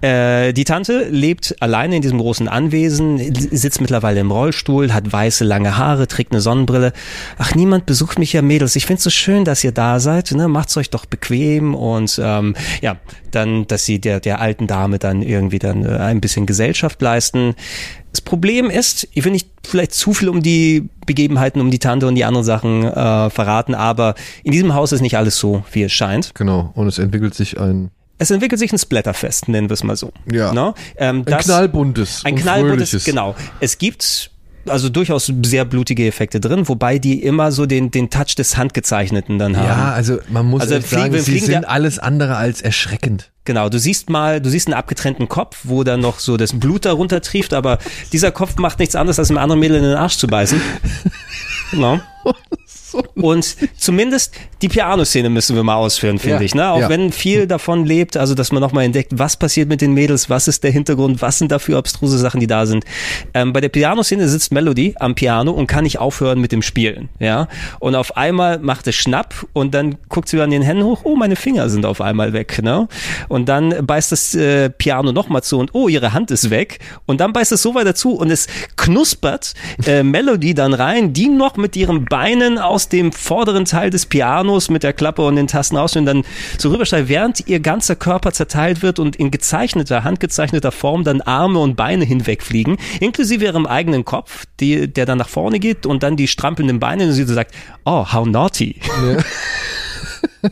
Äh, 0.01 0.53
die 0.53 0.65
Tante 0.65 1.07
lebt 1.11 1.55
alleine 1.61 1.97
in 1.97 2.03
diesem 2.03 2.19
großen 2.19 2.49
Anwesen, 2.49 3.19
sitzt 3.35 3.81
mittlerweile 3.81 4.21
im 4.21 4.31
Rollstuhl, 4.31 4.93
hat 4.93 5.13
weiße 5.13 5.45
lange 5.45 5.77
Haare, 5.77 6.09
trägt 6.09 6.33
eine 6.33 6.41
Sonnenbrille. 6.41 6.93
Ach, 7.39 7.55
niemand 7.55 7.87
besucht 7.87 8.19
mich 8.19 8.33
ja, 8.33 8.43
Mädels. 8.43 8.77
Ich 8.77 8.87
find's 8.87 9.05
so 9.05 9.11
schön, 9.11 9.45
dass 9.45 9.63
ihr 9.63 9.73
da 9.73 10.01
seid. 10.01 10.33
Ne? 10.33 10.49
Macht's 10.49 10.77
euch 10.77 10.91
doch 10.91 11.07
bequem 11.07 11.75
und 11.75 12.21
ähm, 12.23 12.55
ja, 12.81 12.97
dann, 13.31 13.67
dass 13.67 13.85
sie 13.85 14.01
der 14.01 14.21
der 14.21 14.41
alten 14.41 14.67
Dame 14.67 14.99
dann 14.99 15.23
irgendwie 15.23 15.59
dann 15.59 15.85
äh, 15.85 15.97
ein 15.97 16.21
bisschen 16.21 16.47
Gesellschaft 16.47 17.01
leisten. 17.03 17.55
Das 18.13 18.21
Problem 18.21 18.71
ist, 18.71 19.09
ich 19.13 19.25
will 19.25 19.33
nicht 19.33 19.49
vielleicht 19.67 19.93
zu 19.93 20.15
viel 20.15 20.29
um 20.29 20.41
die 20.41 20.89
Begebenheiten, 21.07 21.61
um 21.61 21.71
die 21.71 21.79
Tante 21.79 22.07
und 22.07 22.15
die 22.15 22.25
anderen 22.25 22.45
Sachen 22.45 22.85
äh, 22.85 23.31
verraten, 23.31 23.75
aber 23.75 24.15
in 24.43 24.53
diesem 24.53 24.75
Haus 24.75 24.93
ist 24.93 25.01
nicht 25.01 25.17
alles 25.17 25.37
so, 25.39 25.65
wie 25.73 25.83
es 25.83 25.93
scheint. 25.93 26.35
Genau. 26.35 26.71
Und 26.75 26.87
es 26.89 26.99
entwickelt 26.99 27.35
sich 27.35 27.59
ein, 27.61 27.91
Es 28.19 28.31
entwickelt 28.31 28.59
sich 28.59 28.73
ein 28.73 28.79
Splatterfest, 28.79 29.49
nennen 29.49 29.69
wir 29.69 29.75
es 29.75 29.85
mal 29.85 29.97
so. 29.97 30.13
Ja. 30.31 30.53
No? 30.53 30.75
Ähm, 30.97 31.25
ein 31.27 31.39
knallbuntes. 31.39 32.25
ein 32.25 32.37
knallbuntes, 32.37 32.91
fröhliches. 32.91 33.05
genau. 33.05 33.35
Es 33.61 33.79
gibt 33.79 34.31
also 34.69 34.89
durchaus 34.89 35.33
sehr 35.45 35.65
blutige 35.65 36.07
Effekte 36.07 36.41
drin, 36.41 36.69
wobei 36.69 36.99
die 36.99 37.23
immer 37.23 37.53
so 37.53 37.67
den, 37.67 37.91
den 37.91 38.11
Touch 38.11 38.35
des 38.37 38.57
Handgezeichneten 38.57 39.39
dann 39.39 39.57
haben. 39.57 39.67
Ja, 39.67 39.93
also 39.93 40.19
man 40.29 40.47
muss 40.47 40.63
Also 40.63 40.81
fliegen- 40.81 41.13
sagen, 41.13 41.21
sie 41.21 41.39
sind 41.39 41.65
alles 41.69 41.99
andere 41.99 42.37
als 42.37 42.61
erschreckend. 42.63 43.31
Genau, 43.47 43.69
du 43.69 43.79
siehst 43.79 44.09
mal, 44.09 44.41
du 44.41 44.49
siehst 44.49 44.69
einen 44.69 44.75
abgetrennten 44.75 45.29
Kopf, 45.29 45.59
wo 45.65 45.85
dann 45.85 46.01
noch 46.01 46.19
so 46.19 46.37
das 46.39 46.59
Blut 46.59 46.87
darunter 46.87 47.21
trieft, 47.21 47.53
aber 47.53 47.79
dieser 48.13 48.31
Kopf 48.33 48.57
macht 48.57 48.79
nichts 48.79 48.97
anderes, 48.97 49.19
als 49.19 49.29
einem 49.31 49.39
anderen 49.39 49.61
Mädel 49.61 49.77
in 49.77 49.83
den 49.83 49.95
Arsch 49.97 50.17
zu 50.17 50.27
beißen. 50.27 50.61
Genau. 51.71 51.99
Und 53.15 53.57
zumindest 53.77 54.35
die 54.63 54.69
Pianoszene 54.69 55.31
müssen 55.31 55.57
wir 55.57 55.63
mal 55.63 55.77
ausführen, 55.77 56.19
finde 56.19 56.39
Ja, 56.39 56.43
ich. 56.43 56.55
Ne? 56.55 56.71
Auch 56.71 56.81
ja. 56.81 56.89
wenn 56.89 57.13
viel 57.13 57.47
davon 57.47 57.85
lebt, 57.85 58.17
also 58.17 58.35
dass 58.35 58.53
man 58.53 58.61
nochmal 58.61 58.85
entdeckt, 58.85 59.13
was 59.15 59.37
passiert 59.37 59.69
mit 59.69 59.81
den 59.81 59.93
Mädels, 59.93 60.31
was 60.31 60.49
ist 60.49 60.65
der 60.65 60.71
Hintergrund, 60.71 61.23
was 61.23 61.39
sind 61.39 61.53
da 61.53 61.59
für 61.59 61.77
abstruse 61.77 62.19
Sachen, 62.19 62.41
die 62.41 62.47
da 62.47 62.67
sind. 62.67 62.85
Ähm, 63.35 63.53
bei 63.53 63.61
der 63.61 63.69
Pianoszene 63.69 64.29
sitzt 64.29 64.53
Melody 64.53 64.95
am 64.99 65.15
Piano 65.15 65.53
und 65.53 65.67
kann 65.67 65.85
nicht 65.85 65.99
aufhören 65.99 66.41
mit 66.41 66.53
dem 66.53 66.63
Spielen. 66.63 67.09
Ja? 67.19 67.49
Und 67.79 67.95
auf 67.95 68.17
einmal 68.17 68.59
macht 68.59 68.87
es 68.87 68.95
Schnapp 68.95 69.47
und 69.53 69.75
dann 69.75 69.97
guckt 70.09 70.29
sie 70.29 70.41
an 70.41 70.51
den 70.51 70.63
Händen 70.63 70.85
hoch, 70.85 71.03
oh, 71.05 71.17
meine 71.17 71.37
Finger 71.37 71.69
sind 71.69 71.87
auf 71.87 72.01
einmal 72.01 72.33
weg. 72.33 72.63
Ne? 72.63 72.89
Und 73.29 73.49
dann 73.49 73.87
beißt 73.87 74.13
das 74.13 74.35
äh, 74.35 74.71
Piano 74.71 75.13
nochmal 75.13 75.43
zu 75.43 75.59
und 75.59 75.75
oh, 75.75 75.89
ihre 75.89 76.13
Hand 76.13 76.31
ist 76.31 76.51
weg. 76.51 76.79
Und 77.07 77.21
dann 77.21 77.33
beißt 77.33 77.53
es 77.53 77.63
so 77.63 77.75
weiter 77.75 77.95
zu 77.95 78.13
und 78.13 78.31
es 78.31 78.47
knuspert 78.77 79.55
äh, 79.87 80.03
Melody 80.03 80.55
dann 80.55 80.75
rein, 80.75 81.13
die 81.13 81.29
noch 81.29 81.57
mit 81.57 81.77
ihren 81.77 82.05
Beinen 82.05 82.59
aus 82.59 82.84
dem 82.89 83.13
vorderen 83.13 83.65
Teil 83.65 83.91
des 83.91 84.07
Pianos 84.07 84.69
mit 84.69 84.83
der 84.83 84.93
Klappe 84.93 85.23
und 85.23 85.37
den 85.37 85.47
Tasten 85.47 85.77
raus 85.77 85.97
und 85.97 86.07
dann 86.07 86.25
so 86.59 86.71
rübersteigt, 86.71 87.09
während 87.09 87.49
ihr 87.49 87.61
ganzer 87.61 87.97
Körper 87.97 88.33
zerteilt 88.33 88.83
wird 88.83 88.99
und 88.99 89.17
in 89.17 89.31
gezeichneter, 89.31 90.05
handgezeichneter 90.05 90.73
Form 90.73 91.05
dann 91.05 91.21
Arme 91.21 91.59
und 91.59 91.77
Beine 91.77 92.05
hinwegfliegen, 92.05 92.77
inklusive 93.01 93.45
ihrem 93.45 93.67
eigenen 93.67 94.05
Kopf, 94.05 94.47
die, 94.61 94.93
der 94.93 95.07
dann 95.07 95.19
nach 95.19 95.29
vorne 95.29 95.59
geht 95.59 95.87
und 95.87 96.03
dann 96.03 96.17
die 96.17 96.29
strampelnden 96.29 96.81
Beine 96.81 97.05
und 97.05 97.13
sie 97.13 97.25
so 97.25 97.35
sagt, 97.35 97.55
oh, 97.85 98.13
how 98.13 98.27
naughty. 98.27 98.77
ja, 98.87 99.17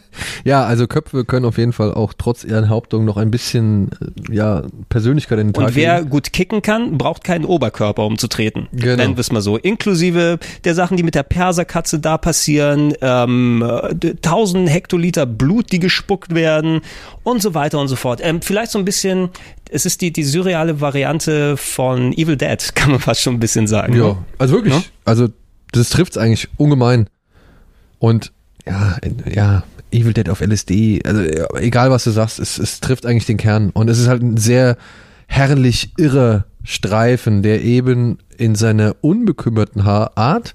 also 0.47 0.87
Köpfe 0.87 1.25
können 1.25 1.47
auf 1.47 1.59
jeden 1.59 1.73
Fall 1.73 1.93
auch 1.93 2.12
trotz 2.17 2.45
ihrer 2.45 2.69
Hauptung 2.69 3.05
noch 3.05 3.17
ein 3.17 3.31
bisschen 3.31 3.91
äh, 4.29 4.35
ja, 4.35 4.62
Persönlichkeit 4.89 5.39
in 5.39 5.49
den 5.49 5.53
Tag 5.55 5.69
Und 5.69 5.75
wer 5.75 5.99
legen. 5.99 6.11
gut 6.11 6.33
kicken 6.33 6.62
kann, 6.62 6.99
braucht 6.99 7.25
keinen 7.25 7.45
Oberkörper, 7.45 8.05
um 8.05 8.19
zu 8.19 8.29
treten. 8.29 8.69
Genau. 8.73 8.97
Nennen 8.97 9.17
wir 9.17 9.21
es 9.21 9.33
mal 9.33 9.43
so. 9.43 9.57
Inklusive 9.57 10.39
der 10.65 10.75
Sachen, 10.75 10.97
die 10.97 11.03
mit 11.03 11.15
der 11.15 11.23
Perserkatze 11.23 11.99
da 11.99 12.19
passieren, 12.19 12.95
ähm, 13.01 13.62
äh, 13.62 14.11
1000 14.11 14.69
Hektoliter 14.69 15.27
Blut, 15.27 15.73
die 15.73 15.79
gespuckt 15.79 16.35
werden 16.35 16.81
und 17.23 17.43
so 17.43 17.55
weiter 17.55 17.79
und 17.79 17.89
so 17.89 17.97
fort. 17.97 18.21
Ähm, 18.23 18.43
vielleicht 18.43 18.73
so 18.73 18.79
ein 18.79 18.85
bisschen, 18.85 19.31
es 19.71 19.87
ist 19.87 20.01
die, 20.01 20.12
die 20.12 20.25
surreale 20.25 20.81
Variante 20.81 21.57
von 21.57 22.12
Evil 22.12 22.37
Dead, 22.37 22.59
kann 22.75 22.91
man 22.93 23.01
fast 23.01 23.21
schon 23.23 23.35
ein 23.35 23.41
bisschen 23.41 23.67
sagen. 23.67 23.95
Ja, 23.95 24.17
also 24.39 24.55
wirklich. 24.55 24.75
Ja? 24.75 24.83
Also 25.05 25.29
das 25.73 25.91
trifft's 25.91 26.17
eigentlich 26.17 26.49
ungemein. 26.57 27.09
Und 27.99 28.33
ja, 28.67 28.97
ja, 29.33 29.65
Evil 29.93 30.12
Dead 30.12 30.29
auf 30.29 30.41
LSD, 30.41 31.03
also 31.05 31.23
ja, 31.23 31.47
egal 31.57 31.91
was 31.91 32.05
du 32.05 32.11
sagst, 32.11 32.39
es, 32.39 32.59
es 32.59 32.81
trifft 32.81 33.07
eigentlich 33.07 33.27
den 33.27 33.37
Kern. 33.37 33.71
Und 33.71 33.89
es 33.89 33.99
ist 33.99 34.09
halt 34.09 34.23
ein 34.23 34.37
sehr 34.37 34.77
herrlich 35.27 35.93
irrer 35.97 36.45
Streifen, 36.65 37.43
der 37.43 37.62
eben 37.62 38.19
in 38.37 38.55
seiner 38.55 38.97
unbekümmerten 39.01 39.83
Art, 39.83 40.55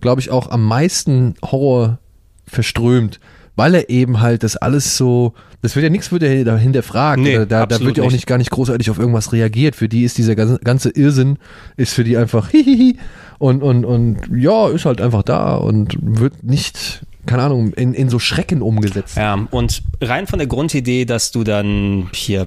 glaube 0.00 0.20
ich, 0.20 0.30
auch 0.30 0.50
am 0.50 0.64
meisten 0.64 1.34
Horror 1.42 1.98
verströmt. 2.46 3.20
Weil 3.56 3.74
er 3.74 3.90
eben 3.90 4.20
halt 4.20 4.44
das 4.44 4.56
alles 4.56 4.96
so, 4.96 5.34
das 5.62 5.74
wird 5.74 5.82
ja 5.82 5.90
nichts 5.90 6.12
wird 6.12 6.22
ja 6.22 6.44
dahinter 6.44 6.84
fragen. 6.84 7.22
Nee, 7.22 7.44
da, 7.44 7.66
da 7.66 7.80
wird 7.80 7.96
ja 7.96 8.04
auch 8.04 8.12
nicht. 8.12 8.26
gar 8.26 8.38
nicht 8.38 8.50
großartig 8.50 8.88
auf 8.90 9.00
irgendwas 9.00 9.32
reagiert. 9.32 9.74
Für 9.74 9.88
die 9.88 10.04
ist 10.04 10.16
dieser 10.16 10.36
ganze, 10.36 10.60
ganze 10.60 10.90
Irrsinn, 10.90 11.38
ist 11.76 11.92
für 11.92 12.04
die 12.04 12.16
einfach 12.16 12.48
hihihi 12.50 12.98
und, 13.38 13.62
und, 13.62 13.84
und 13.84 14.18
ja, 14.32 14.68
ist 14.68 14.84
halt 14.84 15.00
einfach 15.00 15.22
da 15.22 15.56
und 15.56 15.96
wird 16.00 16.44
nicht, 16.44 17.02
keine 17.28 17.42
Ahnung, 17.42 17.72
in, 17.74 17.94
in 17.94 18.08
so 18.08 18.18
Schrecken 18.18 18.62
umgesetzt. 18.62 19.16
Ja, 19.16 19.46
und 19.50 19.82
rein 20.00 20.26
von 20.26 20.38
der 20.38 20.48
Grundidee, 20.48 21.04
dass 21.04 21.30
du 21.30 21.44
dann 21.44 22.10
hier 22.12 22.46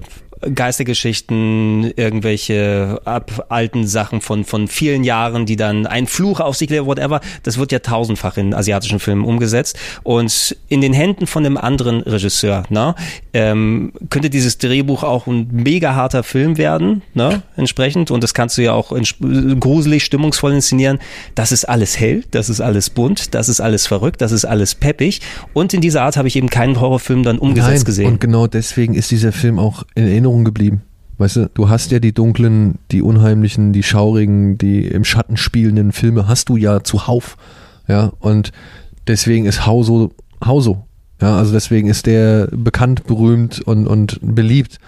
Geistergeschichten, 0.54 1.92
irgendwelche 1.96 3.00
ab 3.04 3.46
alten 3.48 3.86
Sachen 3.86 4.20
von, 4.20 4.44
von 4.44 4.68
vielen 4.68 5.04
Jahren, 5.04 5.46
die 5.46 5.56
dann 5.56 5.86
ein 5.86 6.06
Fluch 6.06 6.40
auf 6.40 6.56
sich 6.56 6.70
legen, 6.70 6.86
whatever, 6.86 7.20
das 7.42 7.58
wird 7.58 7.72
ja 7.72 7.78
tausendfach 7.78 8.36
in 8.36 8.54
asiatischen 8.54 8.98
Filmen 8.98 9.24
umgesetzt. 9.24 9.78
Und 10.02 10.56
in 10.68 10.80
den 10.80 10.92
Händen 10.92 11.26
von 11.26 11.44
einem 11.44 11.56
anderen 11.56 12.00
Regisseur, 12.02 12.64
ne, 12.68 12.94
ähm, 13.32 13.92
könnte 14.10 14.30
dieses 14.30 14.58
Drehbuch 14.58 15.02
auch 15.02 15.26
ein 15.26 15.48
mega 15.52 15.94
harter 15.94 16.22
Film 16.22 16.58
werden, 16.58 17.02
ne, 17.14 17.42
entsprechend. 17.56 18.10
Und 18.10 18.22
das 18.22 18.34
kannst 18.34 18.58
du 18.58 18.62
ja 18.62 18.72
auch 18.72 18.92
gruselig, 19.60 20.04
stimmungsvoll 20.04 20.52
inszenieren. 20.52 20.98
Das 21.34 21.52
ist 21.52 21.68
alles 21.68 21.98
hell, 21.98 22.24
das 22.30 22.48
ist 22.48 22.60
alles 22.60 22.90
bunt, 22.90 23.34
das 23.34 23.48
ist 23.48 23.60
alles 23.60 23.86
verrückt, 23.86 24.20
das 24.20 24.32
ist 24.32 24.44
alles 24.44 24.74
peppig. 24.74 25.20
Und 25.52 25.74
in 25.74 25.80
dieser 25.80 26.02
Art 26.02 26.16
habe 26.16 26.28
ich 26.28 26.36
eben 26.36 26.50
keinen 26.50 26.80
Horrorfilm 26.80 27.22
dann 27.22 27.38
umgesetzt 27.38 27.70
Nein, 27.72 27.84
gesehen. 27.84 28.06
und 28.06 28.20
genau 28.20 28.46
deswegen 28.46 28.94
ist 28.94 29.10
dieser 29.10 29.32
Film 29.32 29.58
auch 29.58 29.84
in 29.94 30.06
Erinnerung 30.06 30.31
geblieben. 30.38 30.82
Weißt 31.18 31.36
du, 31.36 31.50
du 31.52 31.68
hast 31.68 31.90
ja 31.92 31.98
die 31.98 32.12
dunklen, 32.12 32.78
die 32.90 33.02
unheimlichen, 33.02 33.72
die 33.72 33.82
schaurigen, 33.82 34.58
die 34.58 34.86
im 34.86 35.04
Schatten 35.04 35.36
spielenden 35.36 35.92
Filme 35.92 36.26
hast 36.26 36.48
du 36.48 36.56
ja 36.56 36.82
zuhauf. 36.82 37.36
Ja, 37.86 38.12
und 38.18 38.52
deswegen 39.06 39.44
ist 39.46 39.66
Hauso 39.66 40.12
Hauso. 40.44 40.86
Ja, 41.20 41.36
also 41.36 41.52
deswegen 41.52 41.88
ist 41.88 42.06
der 42.06 42.48
bekannt, 42.50 43.06
berühmt 43.06 43.60
und, 43.60 43.86
und 43.86 44.18
beliebt. 44.22 44.78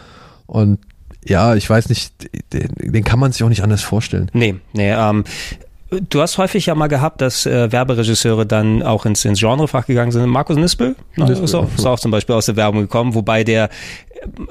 Und 0.46 0.80
ja, 1.24 1.54
ich 1.54 1.70
weiß 1.70 1.88
nicht, 1.88 2.12
den, 2.52 2.92
den 2.92 3.04
kann 3.04 3.20
man 3.20 3.30
sich 3.30 3.44
auch 3.44 3.48
nicht 3.48 3.62
anders 3.62 3.82
vorstellen. 3.82 4.30
Nee, 4.32 4.56
nee, 4.72 4.92
ähm, 4.92 5.24
Du 6.08 6.20
hast 6.20 6.38
häufig 6.38 6.66
ja 6.66 6.74
mal 6.74 6.86
gehabt, 6.88 7.20
dass 7.20 7.46
äh, 7.46 7.70
Werberegisseure 7.72 8.46
dann 8.46 8.82
auch 8.82 9.06
ins, 9.06 9.24
ins 9.24 9.40
Genrefach 9.40 9.86
gegangen 9.86 10.12
sind. 10.12 10.26
Markus 10.28 10.56
Nispel, 10.56 10.96
ne, 11.16 11.24
Nispel, 11.26 11.44
ist, 11.44 11.54
auch, 11.54 11.68
ist 11.76 11.86
auch 11.86 11.98
zum 12.00 12.10
Beispiel 12.10 12.34
aus 12.34 12.46
der 12.46 12.56
Werbung 12.56 12.82
gekommen, 12.82 13.14
wobei 13.14 13.44
der 13.44 13.68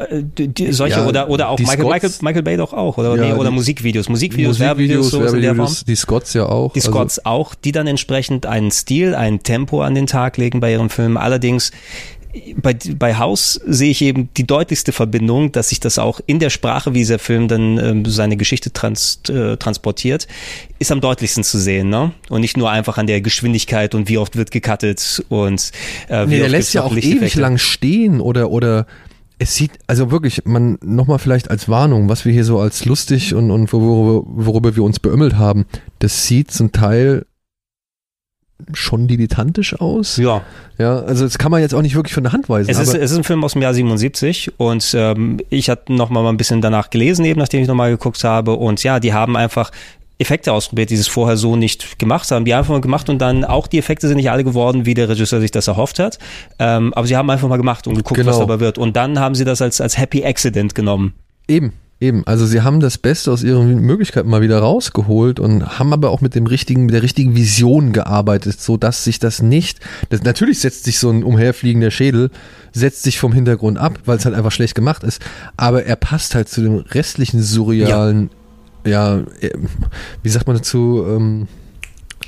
äh, 0.09 0.21
die, 0.21 0.47
die, 0.49 0.71
solche 0.71 0.99
Ja, 0.99 1.07
oder 1.07 1.29
oder 1.29 1.49
auch 1.49 1.59
Michael, 1.59 1.85
Michael 1.85 2.09
Scots- 2.09 2.21
Michael 2.21 2.43
Bay 2.43 2.57
doch 2.57 2.73
auch 2.73 2.97
oder 2.97 3.15
Ja, 3.15 3.23
nee, 3.25 3.33
oder 3.33 3.49
die- 3.49 3.55
Musikvideos, 3.55 4.09
Musikvideos, 4.09 4.59
Werbevideos, 4.59 5.09
sowas 5.09 5.33
in 5.33 5.41
der 5.41 5.49
Form. 5.55 5.59
Werbevideos, 5.59 5.85
die 5.85 5.95
Scots 5.95 6.33
ja 6.33 6.45
auch. 6.45 6.73
Die 6.73 6.79
Scots 6.81 7.25
auch, 7.25 7.55
die 7.55 7.71
dann 7.71 7.87
entsprechend 7.87 8.45
einen 8.45 8.71
Stil, 8.71 9.15
ein 9.15 9.41
Tempo 9.43 9.81
an 9.81 9.95
den 9.95 10.07
Tag 10.07 10.37
legen 10.37 10.59
bei 10.59 10.71
ihren 10.71 10.89
Filmen. 10.89 11.17
Allerdings 11.17 11.71
bei, 12.61 12.75
bei 12.97 13.17
House 13.17 13.59
sehe 13.65 13.91
ich 13.91 14.01
eben 14.01 14.29
die 14.35 14.47
deutlichste 14.47 14.91
Verbindung, 14.91 15.51
dass 15.51 15.69
sich 15.69 15.79
das 15.79 15.99
auch 15.99 16.19
in 16.25 16.39
der 16.39 16.49
Sprache, 16.49 16.93
wie 16.93 16.99
dieser 16.99 17.19
Film 17.19 17.47
dann 17.47 17.77
ähm, 17.77 18.05
seine 18.05 18.37
Geschichte 18.37 18.73
trans, 18.73 19.19
äh, 19.29 19.57
transportiert, 19.57 20.27
ist 20.79 20.91
am 20.91 21.01
deutlichsten 21.01 21.43
zu 21.43 21.59
sehen, 21.59 21.89
ne? 21.89 22.11
Und 22.29 22.41
nicht 22.41 22.57
nur 22.57 22.71
einfach 22.71 22.97
an 22.97 23.07
der 23.07 23.21
Geschwindigkeit 23.21 23.93
und 23.93 24.09
wie 24.09 24.17
oft 24.17 24.35
wird 24.35 24.51
gecuttet 24.51 25.23
und 25.29 25.71
äh, 26.07 26.25
wie 26.25 26.31
Nee, 26.31 26.39
der 26.39 26.49
lässt 26.49 26.73
ja 26.73 26.83
auch 26.83 26.95
ewig 26.95 27.35
lang 27.35 27.57
stehen 27.57 28.19
oder 28.19 28.49
oder 28.49 28.87
es 29.39 29.55
sieht, 29.55 29.71
also 29.87 30.11
wirklich, 30.11 30.45
man 30.45 30.77
nochmal 30.81 31.19
vielleicht 31.19 31.49
als 31.49 31.67
Warnung, 31.67 32.07
was 32.07 32.23
wir 32.23 32.31
hier 32.31 32.45
so 32.45 32.59
als 32.59 32.85
lustig 32.85 33.33
und, 33.33 33.51
und 33.51 33.73
worüber, 33.73 34.23
worüber 34.25 34.75
wir 34.75 34.83
uns 34.83 34.99
beömmelt 34.99 35.35
haben, 35.35 35.65
das 35.99 36.27
sieht 36.27 36.51
zum 36.51 36.71
Teil 36.71 37.25
schon 38.73 39.07
dilettantisch 39.07 39.79
aus. 39.79 40.17
Ja, 40.17 40.41
Ja, 40.77 40.99
also 40.99 41.25
das 41.25 41.37
kann 41.37 41.51
man 41.51 41.61
jetzt 41.61 41.73
auch 41.75 41.81
nicht 41.81 41.95
wirklich 41.95 42.13
von 42.13 42.23
der 42.23 42.31
Hand 42.33 42.47
weisen. 42.49 42.69
Es 42.69 42.79
ist, 42.79 42.93
es 42.93 43.11
ist 43.11 43.17
ein 43.17 43.23
Film 43.23 43.43
aus 43.43 43.53
dem 43.53 43.61
Jahr 43.61 43.73
77 43.73 44.53
und 44.57 44.93
ähm, 44.97 45.39
ich 45.49 45.69
hatte 45.69 45.91
noch 45.93 46.09
mal 46.09 46.25
ein 46.27 46.37
bisschen 46.37 46.61
danach 46.61 46.89
gelesen, 46.89 47.25
eben 47.25 47.39
nachdem 47.39 47.61
ich 47.61 47.67
noch 47.67 47.75
mal 47.75 47.91
geguckt 47.91 48.23
habe 48.23 48.53
und 48.53 48.81
ja, 48.83 48.99
die 48.99 49.13
haben 49.13 49.35
einfach 49.35 49.71
Effekte 50.19 50.53
ausprobiert, 50.53 50.91
die 50.91 50.95
es 50.95 51.07
vorher 51.07 51.35
so 51.35 51.55
nicht 51.55 51.99
gemacht 51.99 52.29
haben. 52.31 52.45
Die 52.45 52.53
haben 52.53 52.59
einfach 52.59 52.73
mal 52.73 52.81
gemacht 52.81 53.09
und 53.09 53.19
dann 53.19 53.43
auch 53.43 53.67
die 53.67 53.79
Effekte 53.79 54.07
sind 54.07 54.17
nicht 54.17 54.29
alle 54.31 54.43
geworden, 54.43 54.85
wie 54.85 54.93
der 54.93 55.09
Regisseur 55.09 55.41
sich 55.41 55.51
das 55.51 55.67
erhofft 55.67 55.99
hat. 55.99 56.19
Ähm, 56.59 56.93
aber 56.93 57.07
sie 57.07 57.17
haben 57.17 57.29
einfach 57.29 57.49
mal 57.49 57.57
gemacht 57.57 57.87
und 57.87 57.95
geguckt, 57.95 58.19
was 58.25 58.35
Genau. 58.37 58.39
dabei 58.47 58.59
wird. 58.61 58.77
Und 58.77 58.95
dann 58.95 59.19
haben 59.19 59.35
sie 59.35 59.43
das 59.43 59.61
als, 59.61 59.81
als 59.81 59.97
Happy 59.97 60.23
Accident 60.23 60.75
genommen. 60.75 61.13
Eben, 61.47 61.73
eben. 62.03 62.21
Also 62.27 62.45
sie 62.45 62.61
haben 62.61 62.79
das 62.79 62.97
Beste 62.97 63.31
aus 63.31 63.41
ihren 63.43 63.79
Möglichkeiten 63.79 64.29
mal 64.29 64.41
wieder 64.41 64.59
rausgeholt 64.59 65.39
und 65.39 65.79
haben 65.79 65.93
aber 65.93 66.09
auch 66.11 66.21
mit 66.21 66.35
dem 66.35 66.45
richtigen, 66.45 66.85
mit 66.85 66.93
der 66.93 67.01
richtigen 67.01 67.35
Vision 67.35 67.93
gearbeitet, 67.93 68.59
so 68.61 68.77
dass 68.77 69.03
sich 69.03 69.19
das 69.19 69.41
nicht, 69.41 69.79
das, 70.09 70.21
natürlich 70.23 70.59
setzt 70.59 70.83
sich 70.83 70.99
so 70.99 71.09
ein 71.09 71.23
umherfliegender 71.23 71.89
Schädel, 71.91 72.29
setzt 72.73 73.03
sich 73.03 73.19
vom 73.19 73.33
Hintergrund 73.33 73.77
ab, 73.77 73.99
weil 74.05 74.17
es 74.17 74.25
halt 74.25 74.35
einfach 74.35 74.51
schlecht 74.51 74.75
gemacht 74.75 75.03
ist, 75.03 75.21
aber 75.57 75.85
er 75.85 75.95
passt 75.95 76.35
halt 76.35 76.49
zu 76.49 76.61
dem 76.61 76.75
restlichen 76.77 77.41
surrealen, 77.41 78.29
ja, 78.85 79.19
äh, 79.39 79.51
wie 80.21 80.29
sagt 80.29 80.45
man 80.45 80.57
dazu, 80.57 81.05
ähm, 81.07 81.47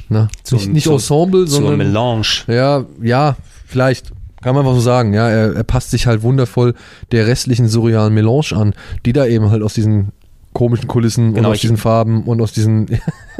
na, 0.07 0.29
Zu- 0.43 0.55
nicht, 0.55 0.69
nicht 0.71 0.83
zu- 0.85 0.93
Ensemble, 0.93 1.47
sondern 1.47 1.77
Melange. 1.77 2.43
ja, 2.47 2.85
ja, 3.01 3.35
vielleicht. 3.67 4.11
Kann 4.45 4.53
man 4.53 4.63
einfach 4.63 4.75
so 4.75 4.81
sagen, 4.81 5.15
ja, 5.15 5.27
er, 5.27 5.55
er 5.55 5.63
passt 5.63 5.89
sich 5.89 6.05
halt 6.05 6.21
wundervoll 6.21 6.75
der 7.11 7.25
restlichen 7.25 7.67
surrealen 7.67 8.13
Melange 8.13 8.51
an, 8.51 8.75
die 9.03 9.11
da 9.11 9.25
eben 9.25 9.49
halt 9.49 9.63
aus 9.63 9.73
diesen 9.73 10.11
komischen 10.53 10.87
Kulissen 10.87 11.33
Genau, 11.33 11.47
und 11.47 11.55
aus 11.55 11.61
diesen 11.61 11.77
Farben 11.77 12.21
und 12.25 12.39
aus 12.39 12.51
diesen 12.51 12.85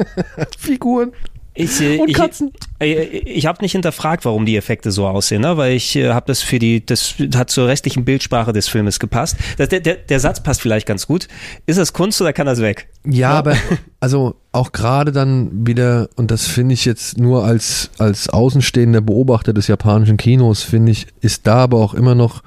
Figuren 0.58 1.12
Ich, 1.56 1.80
äh, 1.80 1.98
und 1.98 2.08
ich, 2.08 2.14
Katzen. 2.14 2.52
Äh, 2.78 3.02
Ich 3.18 3.46
habe 3.46 3.62
nicht 3.62 3.72
hinterfragt, 3.72 4.24
warum 4.24 4.46
die 4.46 4.56
Effekte 4.56 4.90
so 4.92 5.06
aussehen, 5.06 5.42
ne? 5.42 5.56
weil 5.56 5.72
ich 5.72 5.96
äh, 5.96 6.10
habe 6.10 6.26
das 6.26 6.42
für 6.42 6.58
die, 6.58 6.84
das 6.84 7.14
hat 7.34 7.50
zur 7.50 7.66
restlichen 7.66 8.04
Bildsprache 8.04 8.52
des 8.52 8.68
Filmes 8.68 9.00
gepasst. 9.00 9.36
Das, 9.56 9.68
der, 9.68 9.80
der, 9.80 9.96
der 9.96 10.20
Satz 10.20 10.42
passt 10.42 10.60
vielleicht 10.60 10.86
ganz 10.86 11.06
gut. 11.06 11.28
Ist 11.66 11.78
das 11.78 11.92
Kunst 11.92 12.20
oder 12.20 12.32
kann 12.32 12.46
das 12.46 12.60
weg? 12.60 12.88
Ja, 13.04 13.30
aber 13.30 13.56
also 14.00 14.36
auch 14.52 14.72
gerade 14.72 15.12
dann 15.12 15.66
wieder, 15.66 16.08
und 16.16 16.30
das 16.30 16.46
finde 16.46 16.74
ich 16.74 16.84
jetzt 16.84 17.18
nur 17.18 17.44
als, 17.44 17.90
als 17.98 18.28
außenstehender 18.28 19.00
Beobachter 19.00 19.52
des 19.52 19.66
japanischen 19.68 20.16
Kinos, 20.16 20.62
finde 20.62 20.92
ich, 20.92 21.06
ist 21.20 21.46
da 21.46 21.56
aber 21.56 21.78
auch 21.78 21.94
immer 21.94 22.14
noch, 22.14 22.42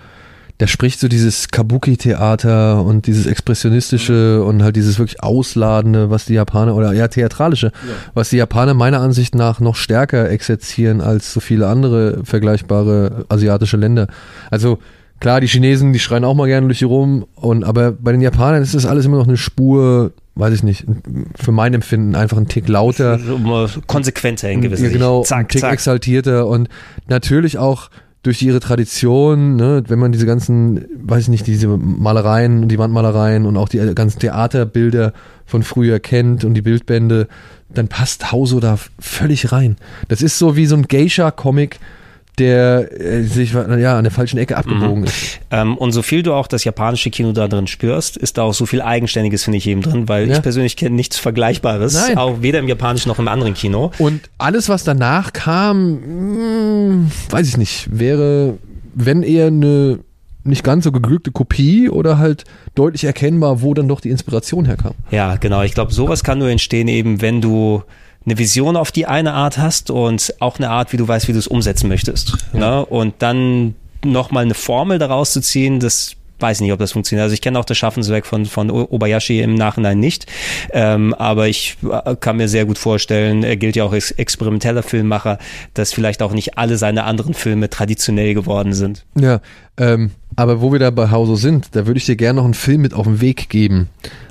da 0.60 0.68
spricht 0.68 1.00
so 1.00 1.08
dieses 1.08 1.48
Kabuki-Theater 1.48 2.84
und 2.84 3.08
dieses 3.08 3.26
Expressionistische 3.26 4.44
und 4.44 4.62
halt 4.62 4.76
dieses 4.76 5.00
wirklich 5.00 5.24
Ausladende, 5.24 6.10
was 6.10 6.26
die 6.26 6.34
Japaner, 6.34 6.76
oder 6.76 6.92
ja, 6.94 7.08
Theatralische, 7.08 7.72
was 8.14 8.30
die 8.30 8.38
Japaner 8.38 8.74
meiner 8.74 9.00
Ansicht 9.00 9.36
nach 9.36 9.62
noch 9.62 9.76
stärker 9.76 10.30
exerzieren 10.30 11.00
als 11.00 11.34
so 11.34 11.40
viele 11.40 11.68
andere 11.68 12.22
vergleichbare 12.26 13.26
asiatische 13.30 13.78
Länder. 13.78 14.08
Also, 14.52 14.80
Klar, 15.22 15.42
die 15.42 15.48
Chinesen, 15.48 15.92
die 15.92 16.00
schreien 16.00 16.24
auch 16.24 16.34
mal 16.34 16.48
gerne 16.48 16.68
durch 16.68 16.80
die 16.80 16.86
rum, 16.86 17.26
und 17.36 17.66
aber 17.66 17.92
bei 17.92 18.14
den 18.14 18.22
Japanern 18.22 18.62
ist 18.64 18.74
das 18.74 18.86
alles 18.86 19.06
immer 19.06 19.18
noch 19.18 19.28
eine 19.28 19.36
Spur, 19.36 20.14
weiß 20.36 20.54
ich 20.54 20.64
nicht, 20.64 20.86
für 21.36 21.52
mein 21.52 21.74
Empfinden 21.74 22.16
einfach 22.16 22.38
ein 22.38 22.48
Tick 22.48 22.70
lauter. 22.70 23.20
Konsequenter 23.86 24.50
in 24.50 24.62
gewisser 24.62 24.86
Ja, 24.86 24.92
genau, 24.92 25.24
Sicht. 25.24 25.34
ein 25.34 25.40
Zack, 25.40 25.50
Tick 25.50 25.60
zack. 25.62 25.74
exaltierter 25.74 26.48
und 26.48 26.70
natürlich 27.10 27.58
auch 27.58 27.90
durch 28.24 28.42
ihre 28.42 28.60
Tradition, 28.60 29.56
ne, 29.56 29.84
wenn 29.88 30.00
man 30.00 30.12
diese 30.12 30.26
ganzen, 30.26 30.86
weiß 31.04 31.24
ich 31.24 31.30
nicht, 31.30 31.48
diese 31.48 31.68
Malereien 31.68 32.64
und 32.64 32.70
die 32.70 32.78
Wandmalereien 32.78 33.46
und 33.46 33.56
auch 33.56 33.70
die 33.70 33.78
ganzen 33.96 34.20
Theaterbilder 34.20 35.14
von 35.46 35.64
früher 35.64 36.00
kennt 36.00 36.44
und 36.44 36.54
die 36.54 36.62
Bildbände, 36.62 37.28
dann 37.70 37.88
passt 37.88 38.32
Hauso 38.32 38.60
da 38.60 38.78
völlig 39.00 39.52
rein. 39.52 39.78
Das 40.10 40.22
ist 40.22 40.38
so 40.38 40.56
wie 40.58 40.66
so 40.66 40.76
ein 40.76 40.84
Geisha-Comic, 40.84 41.80
der 42.40 42.90
äh, 43.00 43.24
sich 43.24 43.52
ja 43.54 43.98
an 43.98 44.04
der 44.04 44.12
falschen 44.12 44.38
Ecke 44.38 44.58
abgebogen 44.58 45.04
ist. 45.04 45.40
Ähm, 45.52 45.78
und 45.78 45.92
so 45.92 46.02
viel 46.02 46.24
du 46.24 46.34
auch 46.34 46.48
das 46.48 46.64
japanische 46.64 47.10
Kino 47.10 47.32
da 47.34 47.48
drin 47.48 47.68
spürst, 47.68 48.18
ist 48.18 48.38
da 48.38 48.44
auch 48.44 48.54
so 48.54 48.66
viel 48.66 48.82
Eigenständiges, 48.82 49.44
finde 49.44 49.58
ich, 49.58 49.68
eben 49.68 49.82
drin, 49.82 50.08
weil 50.08 50.28
Ja. 50.30 50.36
ich 50.38 50.42
persönlich 50.42 50.76
kenne 50.78 50.96
nichts 50.96 51.18
Vergleichbares, 51.18 51.94
Nein. 52.08 52.18
auch 52.18 52.42
weder 52.42 52.60
im 52.60 52.68
japanischen 52.68 53.10
noch 53.10 53.20
im 53.20 53.28
anderen 53.28 53.54
Kino. 53.54 53.92
Und 54.00 54.22
alles, 54.38 54.70
was 54.70 54.84
danach 54.84 55.34
kam, 55.34 57.04
mh, 57.04 57.12
weiß 57.30 57.48
ich 57.48 57.58
nicht, 57.58 57.88
wäre 57.92 58.58
wenn 58.96 59.24
eher 59.24 59.48
eine 59.48 60.00
nicht 60.44 60.64
ganz 60.64 60.84
so 60.86 60.92
geglückte 60.92 61.32
Kopie 61.32 61.90
oder 61.90 62.18
halt 62.18 62.44
deutlich 62.74 63.04
erkennbar, 63.04 63.62
wo 63.62 63.74
dann 63.74 63.88
doch 63.88 64.00
die 64.02 64.10
Inspiration 64.10 64.66
herkam. 64.66 64.94
Ja, 65.12 65.36
genau. 65.36 65.62
Ich 65.64 65.74
glaube, 65.74 65.94
sowas 65.94 66.24
kann 66.24 66.40
nur 66.40 66.50
entstehen 66.50 66.88
eben, 66.88 67.22
wenn 67.22 67.42
du 67.42 67.84
eine 68.30 68.38
Vision 68.38 68.76
auf 68.76 68.92
die 68.92 69.08
eine 69.08 69.34
Art 69.34 69.58
hast 69.58 69.90
und 69.90 70.36
auch 70.40 70.58
eine 70.58 70.70
Art, 70.70 70.94
wie 70.94 70.98
du 70.98 71.08
weißt, 71.08 71.28
wie 71.28 71.34
du 71.34 71.40
es 71.40 71.48
umsetzen 71.48 71.88
möchtest. 71.90 72.38
Ja. 72.54 72.60
Ne? 72.60 72.86
Und 72.86 73.16
dann 73.20 73.76
nochmal 74.06 74.44
eine 74.44 74.54
Formel 74.54 75.00
daraus 75.00 75.34
zu 75.34 75.42
ziehen, 75.42 75.80
das 75.80 76.16
weiß 76.40 76.62
nicht, 76.62 76.72
ob 76.72 76.80
das 76.80 76.94
funktioniert. 76.94 77.24
Also 77.24 77.34
ich 77.34 77.42
kenne 77.42 77.60
auch 77.60 77.66
das 77.66 77.78
Schaffenswerk 77.78 78.26
von, 78.26 78.46
von 78.46 78.70
Obayashi 78.70 79.42
im 79.42 79.56
Nachhinein 79.56 80.00
nicht, 80.00 80.26
ähm, 80.72 81.14
aber 81.16 81.50
ich 81.50 81.78
äh, 81.84 82.16
kann 82.16 82.38
mir 82.38 82.48
sehr 82.48 82.66
gut 82.66 82.78
vorstellen, 82.78 83.44
er 83.44 83.58
gilt 83.58 83.76
ja 83.76 83.84
auch 83.84 83.92
als 83.92 84.12
experimenteller 84.12 84.84
Filmmacher, 84.84 85.38
dass 85.74 85.92
vielleicht 85.92 86.22
auch 86.22 86.32
nicht 86.32 86.58
alle 86.58 86.78
seine 86.78 87.04
anderen 87.04 87.34
Filme 87.34 87.70
traditionell 87.70 88.36
geworden 88.36 88.74
sind. 88.74 89.06
Ja, 89.20 89.42
ähm, 89.78 90.12
aber 90.38 90.62
wo 90.62 90.72
wir 90.72 90.80
da 90.80 90.92
bei 90.92 91.12
Hauser 91.12 91.36
sind, 91.36 91.76
da 91.76 91.88
würde 91.88 91.98
ich 91.98 92.06
dir 92.06 92.16
gerne 92.16 92.38
noch 92.38 92.46
einen 92.46 92.54
Film 92.54 92.82
mit 92.82 92.94
auf 92.94 93.06
den 93.06 93.20
Weg 93.20 93.50
geben. 93.50 93.90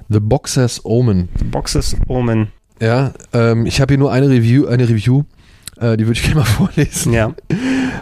The 0.08 0.20
Boxer's 0.20 0.82
Omen. 0.86 1.28
The 1.38 1.44
Boxer's 1.44 1.94
Omen. 2.06 2.48
Ja, 2.80 3.12
ähm, 3.32 3.66
ich 3.66 3.80
habe 3.80 3.92
hier 3.92 3.98
nur 3.98 4.12
eine 4.12 4.28
Review, 4.28 4.66
eine 4.66 4.88
Review, 4.88 5.24
äh, 5.78 5.96
die 5.96 6.06
würde 6.06 6.18
ich 6.18 6.22
gerne 6.22 6.40
mal 6.40 6.44
vorlesen. 6.46 7.12
Ja. 7.12 7.34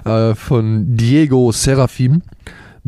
Äh, 0.05 0.35
von 0.35 0.97
Diego 0.97 1.53
Serafim. 1.53 2.23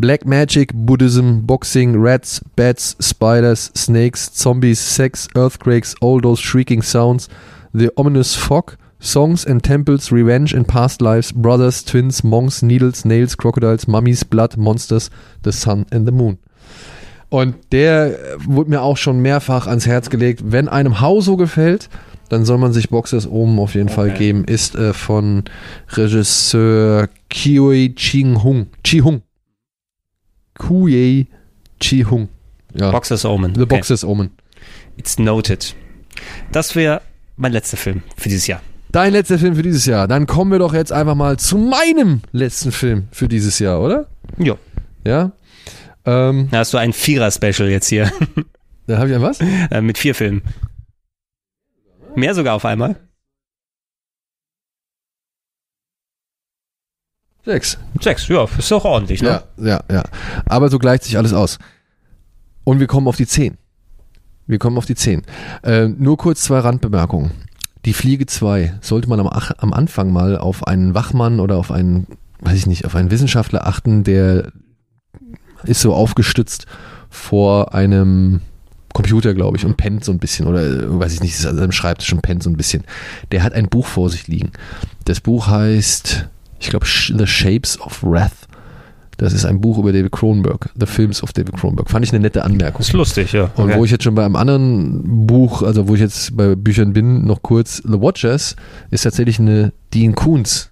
Black 0.01 0.25
Magic, 0.25 0.71
Buddhism, 0.73 1.45
Boxing, 1.45 1.97
Rats, 1.97 2.41
Bats, 2.55 2.97
Spiders, 3.01 3.73
Snakes, 3.77 4.33
Zombies, 4.33 4.79
Sex, 4.79 5.27
Earthquakes, 5.35 5.97
all 6.01 6.21
those 6.21 6.41
shrieking 6.41 6.83
sounds, 6.83 7.29
the 7.75 7.91
ominous 7.97 8.37
fog, 8.37 8.77
songs 9.01 9.45
and 9.45 9.61
temples, 9.61 10.13
revenge 10.13 10.55
in 10.55 10.65
past 10.65 11.03
lives, 11.03 11.33
brothers, 11.33 11.83
twins, 11.83 12.23
monks, 12.23 12.63
needles, 12.63 13.05
nails, 13.05 13.35
crocodiles, 13.35 13.89
mummies, 13.89 14.23
blood, 14.23 14.57
monsters, 14.57 15.11
the 15.43 15.51
sun 15.51 15.85
and 15.91 16.07
the 16.07 16.13
moon. 16.13 16.39
Und 17.31 17.57
der 17.73 18.19
wurde 18.45 18.71
mir 18.71 18.83
auch 18.83 18.97
schon 18.97 19.21
mehrfach 19.21 19.67
ans 19.67 19.87
Herz 19.87 20.09
gelegt. 20.11 20.43
Wenn 20.45 20.69
einem 20.69 21.01
Hauso 21.01 21.37
gefällt, 21.37 21.89
dann 22.29 22.45
soll 22.45 22.59
man 22.59 22.73
sich 22.73 22.89
Boxers 22.89 23.27
oben 23.27 23.59
auf 23.59 23.75
jeden 23.75 23.89
okay. 23.89 23.95
Fall 23.95 24.11
geben. 24.13 24.45
Ist 24.45 24.75
äh, 24.75 24.93
von 24.93 25.45
Regisseur 25.91 27.09
Kioi 27.29 27.95
Ching 27.95 28.43
Hung. 28.43 28.69
Chi 28.83 29.01
Hung. 29.01 29.23
Kuye 30.59 31.27
Chi 31.81 32.05
Hung. 32.05 32.29
Ja. 32.75 32.91
Boxers 32.91 33.25
Omen. 33.25 33.55
The 33.55 33.63
okay. 33.63 33.77
Boxers 33.77 34.05
Omen. 34.05 34.31
It's 34.97 35.19
noted. 35.19 35.75
Das 36.53 36.75
wäre 36.75 37.03
mein 37.37 37.53
letzter 37.53 37.77
Film 37.77 38.03
für 38.17 38.29
dieses 38.29 38.47
Jahr. 38.47 38.61
Dein 38.91 39.13
letzter 39.13 39.39
Film 39.39 39.55
für 39.55 39.63
dieses 39.63 39.87
Jahr. 39.87 40.09
Dann 40.09 40.27
kommen 40.27 40.51
wir 40.51 40.59
doch 40.59 40.75
jetzt 40.75 40.93
einfach 40.93 41.15
mal 41.15 41.39
zu 41.39 41.59
meinem 41.59 42.23
letzten 42.33 42.73
Film 42.73 43.09
für 43.13 43.29
dieses 43.29 43.59
Jahr, 43.59 43.81
oder? 43.83 44.07
Ja. 44.39 44.57
Ja. 45.05 45.33
Ähm, 46.09 46.49
da 46.51 46.61
hast 46.61 46.73
du 46.73 46.79
ein 46.79 46.95
Vierer-Special 46.95 47.69
jetzt 47.69 47.89
hier. 47.89 48.11
Da 48.87 48.97
habe 48.97 49.11
ich 49.11 49.15
ein 49.15 49.21
was? 49.21 49.39
Äh, 49.71 49.83
mit 49.83 49.99
vier 49.99 50.15
Filmen. 50.15 50.41
Mehr 52.17 52.35
sogar 52.35 52.55
auf 52.55 52.65
einmal. 52.65 52.97
Sechs. 57.45 57.79
Sechs, 58.01 58.27
ja, 58.29 58.47
ist 58.59 58.71
doch 58.71 58.87
ordentlich, 58.87 59.21
ne? 59.21 59.43
Ja, 59.59 59.67
ja, 59.67 59.81
ja. 59.91 60.05
Aber 60.47 60.71
so 60.71 60.79
gleicht 60.79 61.05
sich 61.05 61.19
alles 61.19 61.35
aus. 61.35 61.59
Und 62.65 62.81
wir 62.81 62.87
kommen 62.87 63.07
auf 63.07 63.17
die 63.17 63.27
zehn. 63.27 63.59
Wir 64.47 64.59
kommen 64.59 64.79
auf 64.79 64.87
die 64.87 64.95
zehn. 64.95 65.23
Äh, 65.63 65.89
nur 65.89 66.17
kurz 66.17 66.43
zwei 66.43 66.61
Randbemerkungen. 66.61 67.33
Die 67.85 67.93
Fliege 67.93 68.25
2 68.25 68.79
sollte 68.81 69.09
man 69.09 69.21
am, 69.21 69.29
am 69.29 69.73
Anfang 69.75 70.11
mal 70.11 70.39
auf 70.39 70.67
einen 70.67 70.95
Wachmann 70.95 71.39
oder 71.39 71.57
auf 71.57 71.71
einen, 71.71 72.07
weiß 72.41 72.55
ich 72.55 72.67
nicht, 72.67 72.87
auf 72.87 72.95
einen 72.95 73.11
Wissenschaftler 73.11 73.67
achten, 73.67 74.05
der 74.05 74.51
ist 75.65 75.81
so 75.81 75.95
aufgestützt 75.95 76.67
vor 77.11 77.75
einem 77.75 78.41
Computer, 78.93 79.35
glaube 79.35 79.57
ich, 79.57 79.65
und 79.65 79.77
pennt 79.77 80.05
so 80.05 80.13
ein 80.13 80.19
bisschen 80.19 80.47
oder 80.47 80.63
äh, 80.65 80.99
weiß 80.99 81.15
ich 81.15 81.21
nicht, 81.21 81.35
ist 81.35 81.47
an 81.47 81.57
seinem 81.57 81.73
Schreibtisch 81.73 82.13
und 82.13 82.23
pennt 82.23 82.43
so 82.43 82.51
ein 82.51 82.57
bisschen. 82.57 82.85
Der 83.33 83.43
hat 83.43 83.53
ein 83.53 83.69
Buch 83.69 83.87
vor 83.87 84.11
sich 84.11 84.27
liegen. 84.29 84.51
Das 85.05 85.21
Buch 85.21 85.47
heißt 85.47 86.29
ich 86.61 86.71
glaube, 86.71 86.87
The 86.87 87.27
Shapes 87.27 87.81
of 87.81 88.03
Wrath. 88.03 88.33
Das 89.17 89.33
ist 89.33 89.45
ein 89.45 89.61
Buch 89.61 89.79
über 89.79 89.93
David 89.93 90.13
Cronenberg, 90.13 90.71
The 90.79 90.87
Films 90.87 91.23
of 91.25 91.33
David 91.33 91.57
Cronenberg. 91.57 91.91
Fand 91.91 92.05
ich 92.05 92.13
eine 92.13 92.21
nette 92.21 92.45
Anmerkung. 92.45 92.83
Ist 92.83 92.93
lustig, 92.93 93.33
ja. 93.33 93.45
Okay. 93.45 93.63
Und 93.63 93.75
wo 93.75 93.85
ich 93.85 93.91
jetzt 93.91 94.05
schon 94.05 94.15
bei 94.15 94.25
einem 94.25 94.37
anderen 94.37 95.27
Buch, 95.27 95.63
also 95.63 95.89
wo 95.89 95.95
ich 95.95 96.01
jetzt 96.01 96.37
bei 96.37 96.55
Büchern 96.55 96.93
bin, 96.93 97.25
noch 97.25 97.43
kurz, 97.43 97.83
The 97.85 98.01
Watchers 98.01 98.55
ist 98.91 99.03
tatsächlich 99.03 99.41
eine 99.41 99.73
Dean 99.93 100.15
Koons 100.15 100.71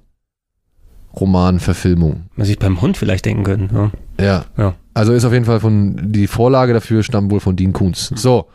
Romanverfilmung. 1.19 2.27
Man 2.37 2.47
sich 2.47 2.59
beim 2.59 2.81
Hund 2.81 2.97
vielleicht 2.97 3.25
denken 3.25 3.43
können. 3.43 3.71
Ja. 3.73 3.91
Ja. 4.19 4.45
ja. 4.57 4.75
Also 4.95 5.13
ist 5.13 5.25
auf 5.25 5.33
jeden 5.33 5.45
Fall 5.45 5.61
von, 5.61 6.13
die 6.13 6.27
Vorlage 6.27 6.73
dafür 6.73 7.03
stammt 7.03 7.31
wohl 7.31 7.41
von 7.41 7.57
Dean 7.57 7.73
Koons. 7.73 8.13
So. 8.15 8.47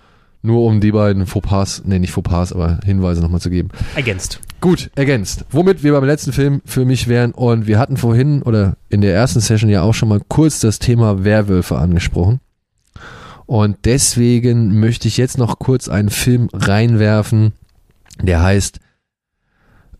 Nur 0.44 0.64
um 0.64 0.82
die 0.82 0.92
beiden 0.92 1.28
Fauxpas, 1.28 1.84
nee, 1.86 2.00
nicht 2.00 2.14
Fauxpas, 2.14 2.52
aber 2.52 2.80
Hinweise 2.84 3.22
nochmal 3.22 3.42
zu 3.42 3.52
geben. 3.52 3.70
Ergänzt. 3.96 4.40
Gut, 4.60 4.90
ergänzt. 4.96 5.46
Womit 5.52 5.84
wir 5.84 5.92
beim 5.92 6.04
letzten 6.04 6.34
Film 6.34 6.62
für 6.66 6.84
mich 6.84 7.08
wären 7.08 7.32
und 7.32 7.68
wir 7.68 7.78
hatten 7.78 7.96
vorhin 7.96 8.42
oder 8.42 8.76
in 8.90 9.02
der 9.02 9.14
ersten 9.14 9.40
Session 9.40 9.70
ja 9.70 9.84
auch 9.84 9.94
schon 9.94 10.10
mal 10.10 10.22
kurz 10.28 10.60
das 10.60 10.80
Thema 10.80 11.24
Werwölfe 11.24 11.78
angesprochen. 11.78 12.40
Und 13.46 13.78
deswegen 13.86 14.80
möchte 14.80 15.08
ich 15.08 15.18
jetzt 15.18 15.38
noch 15.38 15.60
kurz 15.60 15.90
einen 15.90 16.10
Film 16.10 16.50
reinwerfen, 16.54 17.54
der 18.20 18.42
heißt 18.42 18.80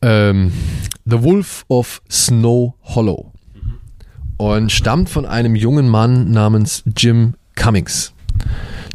ähm, 0.02 0.52
The 1.06 1.22
Wolf 1.22 1.66
of 1.68 2.02
Snow 2.10 2.74
Hollow 2.84 3.32
und 4.42 4.72
stammt 4.72 5.08
von 5.08 5.28
einem 5.28 5.54
jungen 5.54 5.88
Mann 5.88 6.32
namens 6.32 6.82
Jim 6.98 7.36
Cummings. 7.56 8.12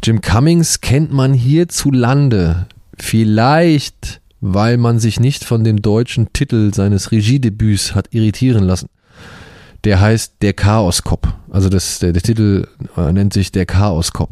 Jim 0.03 0.21
Cummings 0.21 0.81
kennt 0.81 1.13
man 1.13 1.35
hierzulande 1.35 2.67
vielleicht, 2.99 4.21
weil 4.41 4.77
man 4.77 4.99
sich 4.99 5.21
nicht 5.21 5.45
von 5.45 5.63
dem 5.63 5.81
deutschen 5.81 6.33
Titel 6.33 6.75
seines 6.75 7.13
Regiedebüts 7.13 7.95
hat 7.95 8.09
irritieren 8.11 8.65
lassen. 8.65 8.89
Der 9.85 10.01
heißt 10.01 10.35
Der 10.43 10.53
Chaos 10.53 11.05
Cop. 11.05 11.33
Also 11.49 11.69
das, 11.69 12.01
der, 12.01 12.13
der 12.13 12.23
Titel 12.23 12.67
äh, 12.97 13.13
nennt 13.13 13.33
sich 13.33 13.53
Der 13.53 13.67
Chaos 13.67 14.13
Cop. 14.13 14.31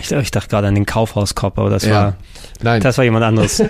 Ich, 0.00 0.10
ich 0.10 0.30
dachte 0.30 0.48
gerade 0.48 0.68
an 0.68 0.74
den 0.74 0.86
Kaufhaus 0.86 1.34
Cop, 1.34 1.58
aber 1.58 1.68
das 1.68 1.84
ja. 1.84 1.92
war 1.92 2.16
Nein. 2.62 2.80
das 2.80 2.96
war 2.96 3.04
jemand 3.04 3.26
anderes. 3.26 3.62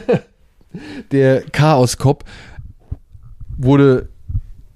der 1.10 1.42
Chaos 1.50 1.98
Cop 1.98 2.24
wurde 3.56 4.10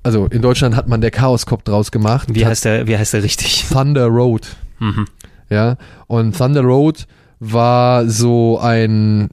also 0.02 0.26
in 0.26 0.42
Deutschland 0.42 0.76
hat 0.76 0.88
man 0.88 1.00
der 1.00 1.10
Chaos 1.10 1.46
Cop 1.46 1.64
draus 1.64 1.90
gemacht. 1.90 2.28
Wie 2.32 2.46
heißt 2.46 2.64
der, 2.64 2.86
wie 2.86 2.96
heißt 2.96 3.14
der 3.14 3.22
richtig? 3.22 3.66
Thunder 3.72 4.06
Road. 4.06 4.56
Mhm. 4.78 5.06
Ja, 5.50 5.76
und 6.06 6.36
Thunder 6.36 6.62
Road 6.62 7.06
war 7.38 8.08
so 8.08 8.58
ein 8.58 9.30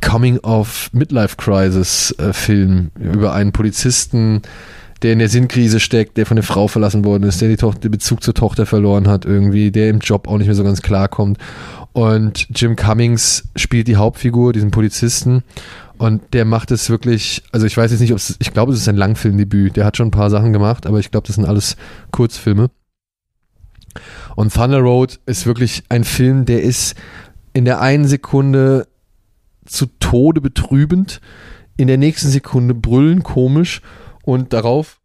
Coming 0.00 0.38
of 0.40 0.90
Midlife 0.92 1.36
Crisis 1.36 2.14
äh, 2.18 2.32
Film 2.32 2.90
über 2.98 3.32
einen 3.32 3.52
Polizisten, 3.52 4.42
der 5.02 5.12
in 5.12 5.18
der 5.18 5.28
Sinnkrise 5.28 5.80
steckt, 5.80 6.16
der 6.16 6.26
von 6.26 6.36
der 6.36 6.44
Frau 6.44 6.68
verlassen 6.68 7.04
worden 7.04 7.24
ist, 7.24 7.40
der 7.40 7.48
die 7.48 7.56
Tochter, 7.56 7.80
den 7.80 7.92
Bezug 7.92 8.22
zur 8.22 8.34
Tochter 8.34 8.66
verloren 8.66 9.08
hat 9.08 9.24
irgendwie, 9.24 9.70
der 9.70 9.90
im 9.90 10.00
Job 10.00 10.28
auch 10.28 10.38
nicht 10.38 10.46
mehr 10.46 10.56
so 10.56 10.64
ganz 10.64 10.82
klarkommt. 10.82 11.38
Und 11.92 12.46
Jim 12.54 12.76
Cummings 12.76 13.48
spielt 13.56 13.88
die 13.88 13.96
Hauptfigur, 13.96 14.52
diesen 14.52 14.70
Polizisten. 14.70 15.42
Und 15.98 16.32
der 16.32 16.44
macht 16.44 16.70
es 16.70 16.90
wirklich, 16.90 17.42
also 17.50 17.66
ich 17.66 17.76
weiß 17.76 17.90
jetzt 17.90 18.00
nicht, 18.00 18.12
ob 18.12 18.18
es, 18.18 18.36
ich 18.38 18.52
glaube, 18.52 18.72
es 18.72 18.78
ist 18.78 18.88
ein 18.88 18.96
Langfilmdebüt. 18.96 19.76
Der 19.76 19.84
hat 19.84 19.96
schon 19.96 20.08
ein 20.08 20.12
paar 20.12 20.30
Sachen 20.30 20.52
gemacht, 20.52 20.86
aber 20.86 21.00
ich 21.00 21.10
glaube, 21.10 21.26
das 21.26 21.36
sind 21.36 21.44
alles 21.44 21.76
Kurzfilme. 22.12 22.70
Und 24.36 24.54
Thunder 24.54 24.78
Road 24.78 25.18
ist 25.26 25.46
wirklich 25.46 25.82
ein 25.88 26.04
Film, 26.04 26.44
der 26.44 26.62
ist 26.62 26.94
in 27.52 27.64
der 27.64 27.80
einen 27.80 28.06
Sekunde 28.06 28.86
zu 29.66 29.86
Tode 29.98 30.40
betrübend, 30.40 31.20
in 31.76 31.88
der 31.88 31.98
nächsten 31.98 32.28
Sekunde 32.28 32.74
brüllen 32.74 33.24
komisch 33.24 33.82
und 34.22 34.52
darauf 34.52 34.97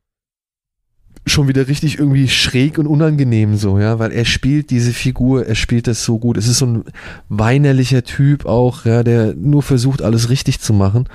schon 1.25 1.47
wieder 1.47 1.67
richtig 1.67 1.99
irgendwie 1.99 2.27
schräg 2.27 2.77
und 2.77 2.87
unangenehm 2.87 3.55
so, 3.55 3.79
ja, 3.79 3.97
weil 3.97 4.11
er 4.11 4.25
spielt 4.25 4.71
diese 4.71 4.91
Figur, 4.91 5.45
er 5.45 5.55
spielt 5.55 5.87
das 5.87 6.03
so 6.03 6.19
gut. 6.19 6.37
Es 6.37 6.47
ist 6.47 6.57
so 6.57 6.65
ein 6.65 6.83
weinerlicher 7.29 8.03
Typ 8.03 8.45
auch, 8.45 8.85
ja, 8.85 9.03
der 9.03 9.33
nur 9.33 9.63
versucht, 9.63 10.01
alles 10.01 10.29
richtig 10.29 10.59
zu 10.59 10.73
machen. 10.73 11.07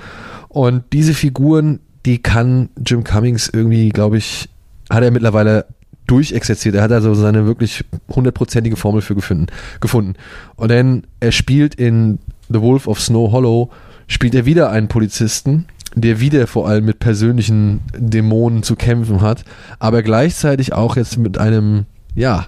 Und 0.47 0.83
diese 0.93 1.13
Figuren, 1.13 1.79
die 2.05 2.17
kann 2.17 2.69
Jim 2.83 3.03
Cummings 3.03 3.49
irgendwie, 3.53 3.89
glaube 3.89 4.17
ich, 4.17 4.49
hat 4.89 5.03
er 5.03 5.11
mittlerweile 5.11 5.65
durchexerziert. 6.07 6.73
Er 6.73 6.81
hat 6.81 6.91
also 6.91 7.13
seine 7.13 7.45
wirklich 7.45 7.85
hundertprozentige 8.09 8.75
Formel 8.75 9.01
für 9.01 9.13
gefunden, 9.13 9.45
gefunden. 9.79 10.15
Und 10.55 10.71
dann, 10.71 11.03
er 11.19 11.31
spielt 11.31 11.75
in 11.75 12.17
The 12.49 12.61
Wolf 12.61 12.87
of 12.87 12.99
Snow 12.99 13.31
Hollow, 13.31 13.69
spielt 14.07 14.33
er 14.33 14.45
wieder 14.45 14.71
einen 14.71 14.87
Polizisten, 14.87 15.65
der 15.95 16.19
wieder 16.19 16.47
vor 16.47 16.67
allem 16.67 16.85
mit 16.85 16.99
persönlichen 16.99 17.81
Dämonen 17.97 18.63
zu 18.63 18.75
kämpfen 18.75 19.21
hat, 19.21 19.43
aber 19.79 20.03
gleichzeitig 20.03 20.73
auch 20.73 20.95
jetzt 20.95 21.17
mit 21.17 21.37
einem, 21.37 21.85
ja, 22.15 22.47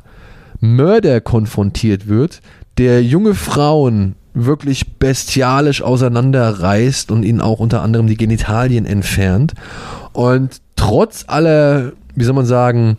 Mörder 0.59 1.21
konfrontiert 1.21 2.07
wird, 2.07 2.41
der 2.77 3.03
junge 3.03 3.33
Frauen 3.33 4.15
wirklich 4.33 4.97
bestialisch 4.97 5.81
auseinanderreißt 5.81 7.11
und 7.11 7.23
ihnen 7.23 7.41
auch 7.41 7.59
unter 7.59 7.81
anderem 7.81 8.07
die 8.07 8.15
Genitalien 8.15 8.85
entfernt. 8.85 9.53
Und 10.13 10.61
trotz 10.75 11.25
aller 11.27 11.93
wie 12.15 12.23
soll 12.23 12.35
man 12.35 12.45
sagen, 12.45 12.97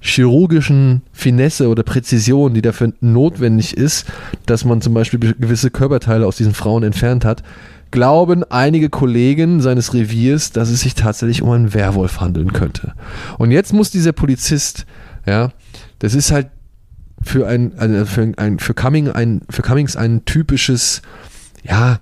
chirurgischen 0.00 1.02
Finesse 1.12 1.68
oder 1.68 1.82
Präzision, 1.82 2.54
die 2.54 2.62
dafür 2.62 2.92
notwendig 3.00 3.76
ist, 3.76 4.06
dass 4.46 4.64
man 4.64 4.80
zum 4.80 4.94
Beispiel 4.94 5.18
gewisse 5.18 5.70
Körperteile 5.70 6.26
aus 6.26 6.36
diesen 6.36 6.54
Frauen 6.54 6.82
entfernt 6.82 7.24
hat, 7.24 7.42
glauben 7.90 8.44
einige 8.44 8.88
Kollegen 8.88 9.60
seines 9.60 9.94
Reviers, 9.94 10.52
dass 10.52 10.70
es 10.70 10.80
sich 10.80 10.94
tatsächlich 10.94 11.42
um 11.42 11.50
einen 11.50 11.74
Werwolf 11.74 12.20
handeln 12.20 12.52
könnte. 12.52 12.94
Und 13.38 13.50
jetzt 13.50 13.72
muss 13.72 13.90
dieser 13.90 14.12
Polizist, 14.12 14.86
ja, 15.26 15.52
das 15.98 16.14
ist 16.14 16.30
halt 16.30 16.48
für 17.22 17.46
ein, 17.46 17.78
also 17.78 18.06
für 18.06 18.32
ein, 18.36 18.58
für 18.58 18.74
Cumming 18.74 19.10
ein, 19.10 19.42
für 19.50 19.62
Cummings 19.62 19.96
ein 19.96 20.24
typisches, 20.24 21.02
ja, 21.62 22.00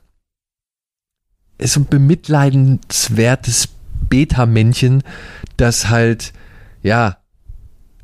ist 1.59 1.77
ein 1.77 1.87
bemitleidenswertes 1.87 3.69
Beta-Männchen, 4.09 5.03
das 5.57 5.89
halt, 5.89 6.33
ja, 6.83 7.19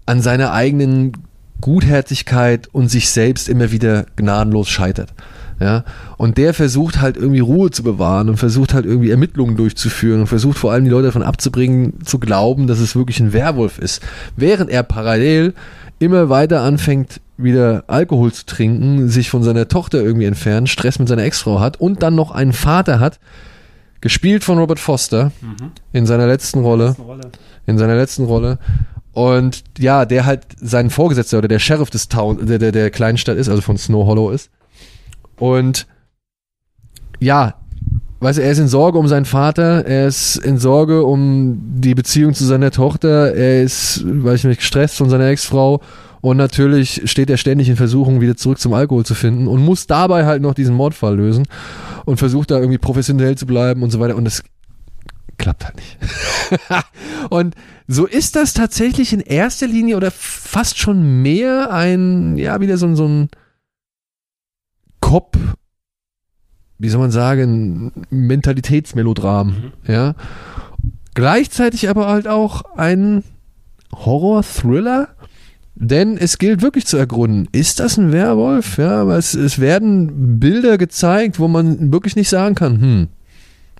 an 0.06 0.20
seiner 0.20 0.52
eigenen 0.52 1.12
Gutherzigkeit 1.60 2.68
und 2.72 2.88
sich 2.88 3.08
selbst 3.08 3.48
immer 3.48 3.70
wieder 3.70 4.06
gnadenlos 4.16 4.68
scheitert. 4.68 5.14
Ja, 5.64 5.82
und 6.18 6.36
der 6.36 6.52
versucht 6.52 7.00
halt 7.00 7.16
irgendwie 7.16 7.40
Ruhe 7.40 7.70
zu 7.70 7.82
bewahren 7.82 8.28
und 8.28 8.36
versucht 8.36 8.74
halt 8.74 8.84
irgendwie 8.84 9.10
Ermittlungen 9.10 9.56
durchzuführen 9.56 10.20
und 10.20 10.26
versucht 10.26 10.58
vor 10.58 10.72
allem 10.72 10.84
die 10.84 10.90
Leute 10.90 11.06
davon 11.06 11.22
abzubringen, 11.22 12.04
zu 12.04 12.18
glauben, 12.18 12.66
dass 12.66 12.80
es 12.80 12.94
wirklich 12.94 13.18
ein 13.18 13.32
Werwolf 13.32 13.78
ist. 13.78 14.02
Während 14.36 14.68
er 14.68 14.82
parallel 14.82 15.54
immer 16.00 16.28
weiter 16.28 16.60
anfängt, 16.60 17.22
wieder 17.38 17.84
Alkohol 17.86 18.30
zu 18.30 18.44
trinken, 18.44 19.08
sich 19.08 19.30
von 19.30 19.42
seiner 19.42 19.66
Tochter 19.66 20.02
irgendwie 20.02 20.26
entfernt, 20.26 20.68
Stress 20.68 20.98
mit 20.98 21.08
seiner 21.08 21.22
Ex-Frau 21.22 21.60
hat 21.60 21.80
und 21.80 22.02
dann 22.02 22.14
noch 22.14 22.30
einen 22.30 22.52
Vater 22.52 23.00
hat, 23.00 23.18
gespielt 24.02 24.44
von 24.44 24.58
Robert 24.58 24.78
Foster 24.78 25.32
mhm. 25.40 25.72
in 25.94 26.04
seiner 26.04 26.26
letzten 26.26 26.60
Rolle, 26.60 26.94
in 27.64 27.78
seiner 27.78 27.96
letzten 27.96 28.24
Rolle 28.26 28.58
und 29.14 29.64
ja, 29.78 30.04
der 30.04 30.26
halt 30.26 30.42
sein 30.60 30.90
Vorgesetzter 30.90 31.38
oder 31.38 31.48
der 31.48 31.58
Sheriff 31.58 31.88
des 31.88 32.10
Town, 32.10 32.44
der, 32.44 32.58
der, 32.58 32.70
der 32.70 32.90
Kleinstadt 32.90 33.38
ist, 33.38 33.48
also 33.48 33.62
von 33.62 33.78
Snow 33.78 34.04
Hollow 34.04 34.30
ist. 34.30 34.50
Und 35.36 35.86
ja, 37.20 37.54
weißt 38.20 38.38
du, 38.38 38.42
er 38.42 38.52
ist 38.52 38.58
in 38.58 38.68
Sorge 38.68 38.98
um 38.98 39.08
seinen 39.08 39.24
Vater, 39.24 39.84
er 39.86 40.06
ist 40.06 40.36
in 40.36 40.58
Sorge 40.58 41.04
um 41.04 41.58
die 41.76 41.94
Beziehung 41.94 42.34
zu 42.34 42.44
seiner 42.44 42.70
Tochter, 42.70 43.34
er 43.34 43.62
ist, 43.62 44.02
weiß 44.04 44.40
ich 44.40 44.44
nicht, 44.44 44.60
gestresst 44.60 44.96
von 44.96 45.10
seiner 45.10 45.26
Ex-Frau 45.26 45.80
und 46.20 46.38
natürlich 46.38 47.02
steht 47.04 47.28
er 47.28 47.36
ständig 47.36 47.68
in 47.68 47.76
Versuchung, 47.76 48.22
wieder 48.22 48.36
zurück 48.36 48.58
zum 48.58 48.72
Alkohol 48.72 49.04
zu 49.04 49.14
finden 49.14 49.46
und 49.46 49.62
muss 49.62 49.86
dabei 49.86 50.24
halt 50.24 50.40
noch 50.40 50.54
diesen 50.54 50.74
Mordfall 50.74 51.16
lösen 51.16 51.46
und 52.06 52.16
versucht 52.16 52.50
da 52.50 52.58
irgendwie 52.58 52.78
professionell 52.78 53.36
zu 53.36 53.46
bleiben 53.46 53.82
und 53.82 53.90
so 53.90 54.00
weiter 54.00 54.16
und 54.16 54.24
das 54.24 54.42
klappt 55.36 55.66
halt 55.66 55.76
nicht. 55.76 55.98
und 57.30 57.54
so 57.86 58.06
ist 58.06 58.36
das 58.36 58.54
tatsächlich 58.54 59.12
in 59.12 59.20
erster 59.20 59.66
Linie 59.66 59.96
oder 59.98 60.10
fast 60.10 60.78
schon 60.78 61.22
mehr 61.22 61.70
ein, 61.70 62.36
ja, 62.36 62.60
wieder 62.60 62.78
so, 62.78 62.94
so 62.94 63.06
ein 63.06 63.28
Cop, 65.04 65.36
wie 66.78 66.88
soll 66.88 66.98
man 66.98 67.10
sagen, 67.10 67.92
Mentalitätsmelodram, 68.08 69.48
mhm. 69.48 69.72
ja. 69.86 70.14
Gleichzeitig 71.12 71.90
aber 71.90 72.08
halt 72.08 72.26
auch 72.26 72.62
ein 72.76 73.22
Horror-Thriller, 73.94 75.08
denn 75.74 76.16
es 76.16 76.38
gilt 76.38 76.62
wirklich 76.62 76.86
zu 76.86 76.96
ergründen, 76.96 77.48
ist 77.52 77.80
das 77.80 77.98
ein 77.98 78.12
Werwolf? 78.12 78.78
Ja, 78.78 79.06
es, 79.14 79.34
es 79.34 79.58
werden 79.58 80.40
Bilder 80.40 80.78
gezeigt, 80.78 81.38
wo 81.38 81.48
man 81.48 81.92
wirklich 81.92 82.16
nicht 82.16 82.30
sagen 82.30 82.54
kann, 82.54 82.80
hm, 82.80 83.08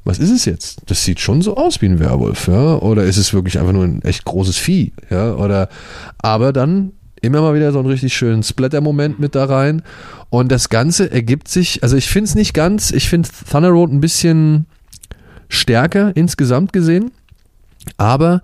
was 0.05 0.19
ist 0.19 0.31
es 0.31 0.45
jetzt? 0.45 0.83
Das 0.87 1.07
sieht 1.07 1.21
schon 1.21 1.41
so 1.41 1.57
aus 1.57 1.81
wie 1.81 1.87
ein 1.87 2.01
Werwolf, 2.01 2.49
ja? 2.49 2.77
Oder 2.77 3.05
ist 3.05 3.17
es 3.17 3.33
wirklich 3.33 3.59
einfach 3.59 3.73
nur 3.73 3.85
ein 3.85 4.03
echt 4.03 4.27
großes 4.27 4.59
Vieh, 4.59 4.93
ja? 5.09 5.35
Oder, 5.37 5.71
aber 6.19 6.53
dann 6.53 6.93
immer 7.25 7.41
mal 7.41 7.55
wieder 7.55 7.73
so 7.73 7.79
einen 7.79 7.89
richtig 7.89 8.15
schönen 8.15 8.43
Splatter-Moment 8.43 9.19
mit 9.19 9.35
da 9.35 9.45
rein. 9.45 9.83
Und 10.31 10.51
das 10.51 10.69
Ganze 10.69 11.11
ergibt 11.11 11.49
sich, 11.49 11.83
also 11.83 11.97
ich 11.97 12.09
finde 12.09 12.29
es 12.29 12.35
nicht 12.35 12.55
ganz, 12.55 12.91
ich 12.91 13.09
finde 13.09 13.29
Thunder 13.51 13.71
Road 13.71 13.91
ein 13.91 14.01
bisschen 14.01 14.67
stärker 15.49 16.13
insgesamt 16.17 16.73
gesehen, 16.73 17.13
aber 17.97 18.43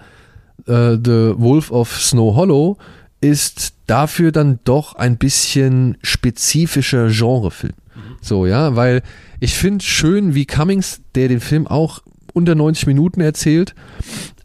äh, 0.67 0.93
The 0.93 1.35
Wolf 1.37 1.71
of 1.71 2.01
Snow 2.01 2.37
Hollow 2.37 2.79
ist 3.21 3.75
dafür 3.87 4.33
dann 4.33 4.61
doch 4.65 4.95
ein 4.95 5.19
bisschen 5.19 5.99
spezifischer 6.03 7.09
Genrefilm. 7.09 7.75
Mhm. 7.95 8.01
So, 8.23 8.47
ja, 8.47 8.77
weil 8.77 9.03
ich 9.41 9.55
finde 9.55 9.85
schön, 9.85 10.35
wie 10.35 10.47
Cummings, 10.47 11.01
der 11.15 11.29
den 11.29 11.41
Film 11.41 11.67
auch 11.67 12.01
unter 12.33 12.55
90 12.55 12.87
Minuten 12.87 13.21
erzählt, 13.21 13.75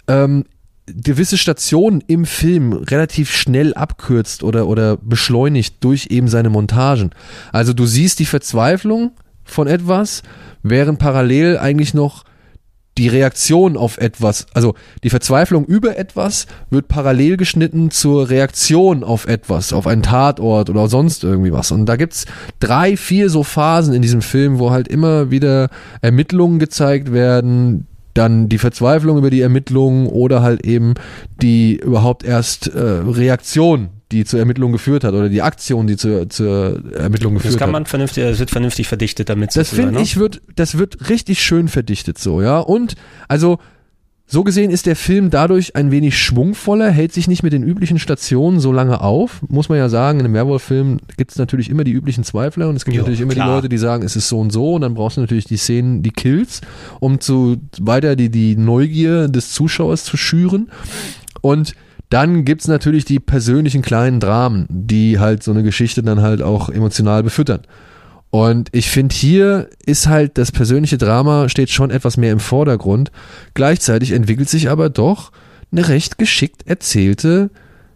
ähm, 0.07 0.45
gewisse 0.87 1.37
Stationen 1.37 2.03
im 2.07 2.25
Film 2.25 2.73
relativ 2.73 3.31
schnell 3.31 3.73
abkürzt 3.73 4.43
oder, 4.43 4.67
oder 4.67 4.97
beschleunigt 4.97 5.83
durch 5.83 6.07
eben 6.09 6.27
seine 6.27 6.49
Montagen. 6.49 7.11
Also 7.51 7.73
du 7.73 7.85
siehst 7.85 8.19
die 8.19 8.25
Verzweiflung 8.25 9.11
von 9.43 9.67
etwas, 9.67 10.21
während 10.63 10.99
parallel 10.99 11.57
eigentlich 11.57 11.93
noch 11.93 12.23
die 12.97 13.07
Reaktion 13.09 13.75
auf 13.75 13.97
etwas, 13.97 14.45
also 14.53 14.73
die 15.03 15.09
Verzweiflung 15.09 15.65
über 15.65 15.97
etwas 15.97 16.47
wird 16.69 16.87
parallel 16.87 17.35
geschnitten 17.35 17.91
zur 17.91 18.29
Reaktion 18.29 19.03
auf 19.03 19.27
etwas, 19.27 19.73
auf 19.73 19.85
einen 19.85 20.01
Tatort 20.01 20.69
oder 20.69 20.87
sonst 20.87 21.23
irgendwie 21.25 21.51
was. 21.51 21.71
Und 21.71 21.87
da 21.87 21.97
gibt's 21.97 22.25
drei, 22.59 22.95
vier 22.95 23.29
so 23.29 23.43
Phasen 23.43 23.93
in 23.93 24.01
diesem 24.01 24.21
Film, 24.21 24.59
wo 24.59 24.71
halt 24.71 24.87
immer 24.87 25.29
wieder 25.29 25.69
Ermittlungen 26.01 26.57
gezeigt 26.57 27.11
werden, 27.11 27.85
dann 28.15 28.49
die 28.49 28.57
Verzweiflung 28.57 29.17
über 29.17 29.29
die 29.29 29.41
Ermittlungen 29.41 30.07
oder 30.07 30.41
halt 30.41 30.65
eben 30.65 30.95
die 31.41 31.75
überhaupt 31.75 32.23
erst 32.23 32.67
äh, 32.67 32.79
Reaktion 32.79 33.89
die 34.11 34.23
zur 34.23 34.39
Ermittlung 34.39 34.71
geführt 34.71 35.03
hat 35.03 35.13
oder 35.13 35.29
die 35.29 35.41
Aktion, 35.41 35.87
die 35.87 35.97
zur, 35.97 36.29
zur 36.29 36.79
Ermittlung 36.93 37.33
geführt 37.33 37.53
hat. 37.53 37.59
Das 37.59 37.59
kann 37.59 37.71
man 37.71 37.85
vernünftig, 37.85 38.23
das 38.23 38.39
wird 38.39 38.51
vernünftig 38.51 38.87
verdichtet 38.87 39.29
damit. 39.29 39.55
Das 39.55 39.69
finde 39.69 39.93
ne? 39.93 40.01
ich 40.01 40.17
wird, 40.17 40.41
das 40.55 40.77
wird 40.77 41.09
richtig 41.09 41.43
schön 41.43 41.67
verdichtet 41.67 42.19
so, 42.19 42.41
ja. 42.41 42.59
Und 42.59 42.95
also 43.27 43.57
so 44.27 44.43
gesehen 44.43 44.71
ist 44.71 44.87
der 44.87 44.95
Film 44.95 45.29
dadurch 45.29 45.75
ein 45.75 45.91
wenig 45.91 46.17
schwungvoller, 46.17 46.89
hält 46.89 47.13
sich 47.13 47.27
nicht 47.27 47.43
mit 47.43 47.53
den 47.53 47.61
üblichen 47.61 47.99
Stationen 47.99 48.59
so 48.59 48.71
lange 48.71 49.01
auf. 49.01 49.41
Muss 49.47 49.69
man 49.69 49.77
ja 49.77 49.87
sagen, 49.87 50.19
in 50.19 50.25
einem 50.25 50.33
Werwolf-Film 50.33 50.99
gibt 51.15 51.31
es 51.31 51.37
natürlich 51.37 51.69
immer 51.69 51.83
die 51.83 51.91
üblichen 51.91 52.23
Zweifler 52.23 52.67
und 52.67 52.75
es 52.75 52.85
gibt 52.85 52.95
jo, 52.95 53.03
natürlich 53.03 53.21
immer 53.21 53.33
klar. 53.33 53.47
die 53.47 53.53
Leute, 53.53 53.69
die 53.69 53.77
sagen, 53.77 54.03
es 54.03 54.15
ist 54.15 54.27
so 54.27 54.39
und 54.39 54.51
so 54.51 54.73
und 54.73 54.81
dann 54.81 54.95
brauchst 54.95 55.17
du 55.17 55.21
natürlich 55.21 55.45
die 55.45 55.57
Szenen, 55.57 56.01
die 56.01 56.09
Kills, 56.09 56.61
um 56.99 57.19
zu 57.19 57.57
weiter 57.79 58.15
die, 58.15 58.29
die 58.29 58.55
Neugier 58.55 59.27
des 59.27 59.51
Zuschauers 59.53 60.03
zu 60.03 60.17
schüren. 60.17 60.71
Und 61.41 61.75
dann 62.09 62.45
gibt's 62.45 62.67
natürlich 62.67 63.05
die 63.05 63.19
persönlichen 63.19 63.83
kleinen 63.83 64.19
Dramen, 64.19 64.65
die 64.69 65.19
halt 65.19 65.43
so 65.43 65.51
eine 65.51 65.61
Geschichte 65.61 66.01
dann 66.01 66.21
halt 66.21 66.41
auch 66.41 66.69
emotional 66.69 67.21
befüttern. 67.21 67.61
Und 68.35 68.67
ich 68.73 68.89
finde, 68.89 69.15
hier 69.15 69.69
ist 69.85 70.07
halt 70.07 70.37
das 70.37 70.51
persönliche 70.51 70.97
Drama 70.97 71.47
steht 71.47 71.69
schon 71.69 71.89
etwas 71.89 72.17
mehr 72.17 72.33
im 72.33 72.41
Vordergrund. 72.41 73.09
Gleichzeitig 73.53 74.11
entwickelt 74.11 74.49
sich 74.49 74.69
aber 74.69 74.89
doch 74.89 75.31
eine 75.71 75.87
recht 75.87 76.17
geschickt 76.17 76.67
erzählte, 76.67 77.49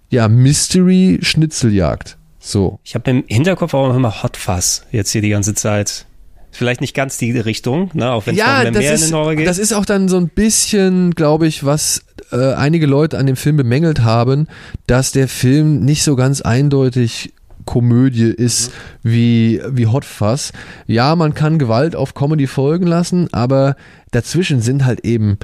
ja, 0.10 0.30
Mystery-Schnitzeljagd. 0.30 2.18
So. 2.40 2.80
Ich 2.86 2.96
habe 2.96 3.12
im 3.12 3.26
Hinterkopf 3.28 3.74
auch 3.74 3.94
immer 3.94 4.24
Hot 4.24 4.38
Fuzz 4.38 4.86
jetzt 4.94 5.12
hier 5.12 5.22
die 5.22 5.28
ganze 5.28 5.56
Zeit. 5.56 6.06
Vielleicht 6.52 6.80
nicht 6.80 6.94
ganz 6.94 7.18
die 7.18 7.38
Richtung, 7.38 7.92
ne? 7.94 8.10
auch 8.10 8.26
wenn 8.26 8.36
es 8.36 8.40
ja, 8.40 8.64
mehr 8.72 8.94
ist, 8.94 9.12
in 9.12 9.14
den 9.14 9.36
geht. 9.36 9.46
Das 9.46 9.58
ist 9.58 9.74
auch 9.74 9.86
dann 9.86 10.08
so 10.08 10.16
ein 10.16 10.30
bisschen, 10.30 11.16
glaube 11.16 11.48
ich, 11.48 11.66
was 11.66 12.06
äh, 12.32 12.54
einige 12.54 12.86
Leute 12.86 13.18
an 13.18 13.26
dem 13.26 13.36
Film 13.36 13.58
bemängelt 13.58 14.04
haben, 14.06 14.48
dass 14.88 15.12
der 15.12 15.28
Film 15.28 15.84
nicht 15.84 16.04
so 16.04 16.16
ganz 16.16 16.40
eindeutig 16.40 17.34
Komödie 17.70 18.32
ist 18.32 18.72
mhm. 19.04 19.12
wie, 19.12 19.62
wie 19.70 19.86
Hot 19.86 20.04
Fuzz. 20.04 20.54
Ja, 20.88 21.16
man 21.16 21.36
kann 21.36 21.60
Gewalt 21.60 21.96
auf 21.96 22.16
Comedy 22.16 22.48
folgen 22.48 22.88
lassen, 22.88 23.32
aber 23.32 23.76
dazwischen 24.10 24.60
sind 24.60 24.86
halt 24.86 25.06
eben 25.06 25.38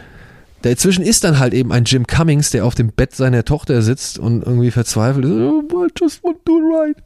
Dazwischen 0.63 1.03
ist 1.03 1.23
dann 1.23 1.37
halt 1.37 1.53
eben 1.53 1.71
ein 1.71 1.83
Jim 1.83 2.07
Cummings, 2.07 2.49
der 2.49 2.65
auf 2.65 2.73
dem 2.73 2.91
Bett 2.91 3.15
seiner 3.15 3.45
Tochter 3.45 3.83
sitzt 3.83 4.17
und 4.17 4.41
irgendwie 4.41 4.71
verzweifelt 4.71 5.25
ist. 5.25 5.31
Oh, 5.31 5.61
I 5.85 5.87
just 6.01 6.23
want 6.23 6.43
to 6.43 6.59
do 6.59 6.75
right. 6.75 6.97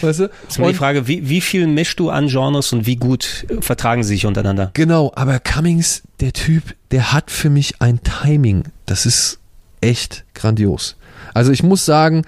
Weißt 0.00 0.20
du? 0.20 0.28
Das 0.28 0.36
ist 0.50 0.58
mal 0.60 0.70
die 0.70 0.78
Frage, 0.78 1.08
wie, 1.08 1.28
wie 1.28 1.40
viel 1.40 1.66
mischst 1.66 1.98
du 1.98 2.10
an 2.10 2.28
Genres 2.28 2.72
und 2.72 2.86
wie 2.86 2.94
gut 2.94 3.46
vertragen 3.58 4.04
sie 4.04 4.10
sich 4.10 4.26
untereinander? 4.26 4.70
Genau, 4.74 5.10
aber 5.16 5.40
Cummings, 5.40 6.04
der 6.20 6.32
Typ, 6.32 6.62
der 6.92 7.12
hat 7.12 7.32
für 7.32 7.50
mich 7.50 7.82
ein 7.82 7.98
Timing. 8.04 8.62
Das 8.86 9.04
ist 9.04 9.40
echt 9.80 10.24
grandios. 10.34 10.94
Also 11.34 11.50
ich 11.50 11.64
muss 11.64 11.84
sagen, 11.84 12.22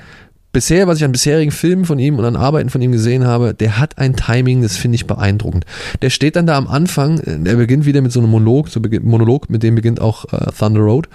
bisher, 0.53 0.87
was 0.87 0.99
ich 0.99 1.05
an 1.05 1.12
bisherigen 1.12 1.53
Filmen 1.53 1.85
von 1.85 1.99
ihm 1.99 2.19
und 2.19 2.25
an 2.25 2.37
Arbeiten 2.37 2.70
von 2.70 2.83
ihm 2.83 2.93
gesehen 2.93 3.25
habe, 3.25 3.55
der 3.55 3.79
hat 3.79 3.99
ein 3.99 4.17
Timing, 4.17 4.62
das 4.62 4.77
finde 4.77 4.97
ich 4.97 5.07
beeindruckend. 5.07 5.65
Der 6.03 6.11
steht 6.11 6.37
dann 6.37 6.47
da 6.47 6.57
am 6.57 6.67
Anfang, 6.67 7.20
der 7.25 7.57
beginnt 7.57 7.85
wieder 7.85 8.01
mit 8.03 8.12
so 8.12 8.20
einem 8.20 8.31
Monolog, 8.31 8.69
so 8.69 8.81
Monolog, 9.03 9.49
mit 9.51 9.62
dem 9.62 9.75
beginnt 9.75 10.01
auch 10.01 10.25
äh, 10.33 10.51
Thunder 10.53 10.81
Road. 10.81 11.09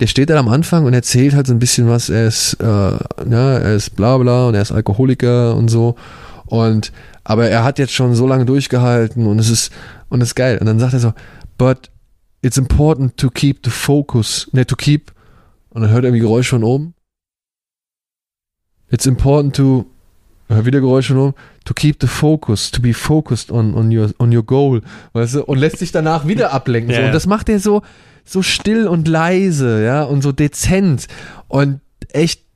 Der 0.00 0.06
steht 0.06 0.30
dann 0.30 0.38
am 0.38 0.48
Anfang 0.48 0.84
und 0.84 0.94
erzählt 0.94 1.34
halt 1.34 1.46
so 1.46 1.52
ein 1.52 1.58
bisschen 1.58 1.88
was, 1.88 2.08
er 2.08 2.28
ist, 2.28 2.54
äh, 2.60 2.64
ja, 2.64 3.58
er 3.58 3.74
ist 3.74 3.96
bla 3.96 4.16
bla 4.18 4.48
und 4.48 4.54
er 4.54 4.62
ist 4.62 4.72
Alkoholiker 4.72 5.56
und 5.56 5.68
so. 5.68 5.96
Und 6.46 6.92
aber 7.24 7.48
er 7.48 7.64
hat 7.64 7.78
jetzt 7.78 7.92
schon 7.92 8.14
so 8.14 8.26
lange 8.26 8.46
durchgehalten 8.46 9.26
und 9.26 9.38
es 9.38 9.50
ist 9.50 9.70
und 10.08 10.22
es 10.22 10.28
ist 10.28 10.34
geil. 10.34 10.58
Und 10.58 10.66
dann 10.66 10.78
sagt 10.78 10.94
er 10.94 11.00
so, 11.00 11.12
but 11.58 11.90
it's 12.40 12.56
important 12.56 13.16
to 13.18 13.28
keep 13.28 13.58
the 13.64 13.70
focus, 13.70 14.48
ne, 14.52 14.64
to 14.64 14.76
keep 14.76 15.12
und 15.70 15.82
dann 15.82 15.90
hört 15.90 16.04
er 16.04 16.08
irgendwie 16.08 16.22
Geräusch 16.22 16.48
von 16.48 16.64
oben. 16.64 16.94
It's 18.90 19.06
important 19.06 19.54
to, 19.56 19.86
hör 20.48 20.64
wieder 20.64 20.80
Geräusch 20.80 21.08
von 21.08 21.18
oben, 21.18 21.34
to 21.64 21.74
keep 21.74 21.96
the 22.00 22.06
focus, 22.06 22.70
to 22.70 22.80
be 22.80 22.94
focused 22.94 23.50
on, 23.50 23.74
on 23.74 23.96
your, 23.96 24.10
on 24.18 24.34
your 24.34 24.44
goal, 24.44 24.80
weißt 25.12 25.34
du, 25.34 25.44
und 25.44 25.58
lässt 25.58 25.78
sich 25.78 25.92
danach 25.92 26.26
wieder 26.26 26.52
ablenken, 26.52 26.94
so. 26.94 27.00
Ja. 27.00 27.06
Und 27.06 27.12
das 27.12 27.26
macht 27.26 27.48
er 27.48 27.60
so, 27.60 27.82
so 28.24 28.42
still 28.42 28.88
und 28.88 29.08
leise, 29.08 29.84
ja, 29.84 30.04
und 30.04 30.22
so 30.22 30.32
dezent 30.32 31.06
und 31.48 31.80
echt 32.12 32.48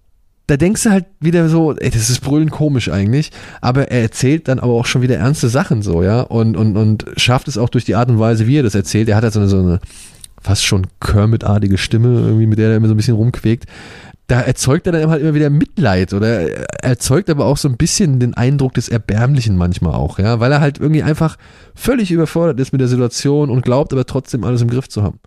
da 0.49 0.57
denkst 0.57 0.83
du 0.83 0.91
halt 0.91 1.07
wieder 1.21 1.49
so, 1.49 1.75
ey, 1.77 1.91
das 1.91 2.11
ist 2.11 2.21
brüllend 2.21 2.51
komisch 2.51 2.91
eigentlich, 2.91 3.31
aber 3.61 3.89
er 3.89 4.03
erzählt 4.03 4.49
dann 4.49 4.59
aber 4.59 4.73
auch 4.73 4.87
schon 4.87 5.01
wieder 5.01 5.17
ernste 5.17 5.49
Sachen 5.49 5.83
so, 5.83 6.03
ja, 6.03 6.21
und, 6.21 6.57
und, 6.57 6.77
und 6.77 7.07
schafft 7.17 7.49
es 7.49 7.57
auch 7.57 7.69
durch 7.69 7.85
die 7.85 7.95
Art 7.95 8.11
und 8.11 8.19
Weise, 8.19 8.47
wie 8.47 8.59
er 8.59 8.63
das 8.63 8.75
erzählt. 8.75 9.09
Er 9.09 9.17
hat 9.17 9.23
halt 9.23 9.33
so 9.33 9.41
eine, 9.41 9.49
so 9.49 9.59
eine 9.59 9.81
fast 10.43 10.65
schon 10.65 10.89
Kermit-artige 11.01 11.79
Stimme, 11.79 12.09
irgendwie, 12.21 12.47
mit 12.47 12.59
der 12.59 12.71
er 12.71 12.77
immer 12.77 12.89
so 12.89 12.95
ein 12.95 12.97
bisschen 12.97 13.15
rumquäkt. 13.15 13.67
Da 14.33 14.41
erzeugt 14.41 14.87
er 14.87 14.93
dann 14.93 15.11
halt 15.11 15.21
immer 15.21 15.35
wieder 15.35 15.51
Mitleid 15.51 16.15
oder 16.15 16.41
er 16.41 16.83
erzeugt 16.83 17.29
aber 17.29 17.45
auch 17.45 17.59
so 17.59 17.69
ein 17.69 17.77
bisschen 17.77 18.19
den 18.19 18.33
Eindruck 18.33 18.73
des 18.73 18.89
Erbärmlichen 18.89 19.59
manchmal 19.59 19.93
auch, 19.93 20.19
ja, 20.19 20.41
weil 20.41 20.51
er 20.51 20.63
halt 20.63 20.81
irgendwie 20.81 21.03
einfach 21.03 21.37
völlig 21.75 22.11
überfordert 22.11 22.59
ist 22.59 22.73
mit 22.73 22.81
der 22.81 22.89
Situation 22.89 23.51
und 23.51 23.61
glaubt 23.61 23.93
aber 23.93 24.07
trotzdem 24.07 24.45
alles 24.45 24.63
im 24.63 24.71
Griff 24.71 24.89
zu 24.89 25.03
haben. 25.03 25.21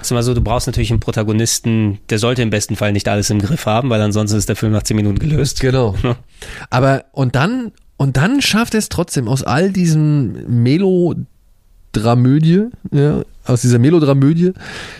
ist 0.00 0.12
immer 0.12 0.22
so, 0.22 0.34
du 0.34 0.40
brauchst 0.40 0.68
natürlich 0.68 0.92
einen 0.92 1.00
Protagonisten, 1.00 1.98
der 2.10 2.20
sollte 2.20 2.42
im 2.42 2.50
besten 2.50 2.76
Fall 2.76 2.92
nicht 2.92 3.08
alles 3.08 3.28
im 3.28 3.40
Griff 3.40 3.66
haben, 3.66 3.90
weil 3.90 4.00
ansonsten 4.00 4.38
ist 4.38 4.48
der 4.48 4.54
Film 4.54 4.70
nach 4.70 4.84
zehn 4.84 4.98
Minuten 4.98 5.18
gelöst. 5.18 5.58
Genau. 5.58 5.96
Aber 6.70 7.06
und 7.10 7.34
dann 7.34 7.72
und 7.96 8.16
dann 8.16 8.40
schafft 8.40 8.74
er 8.74 8.78
es 8.78 8.88
trotzdem 8.88 9.26
aus 9.26 9.42
all 9.42 9.72
diesem 9.72 10.62
Melodramödie, 10.62 12.66
ja, 12.92 13.24
aus 13.46 13.60
dieser 13.62 13.78
Melodramödie, 13.78 14.52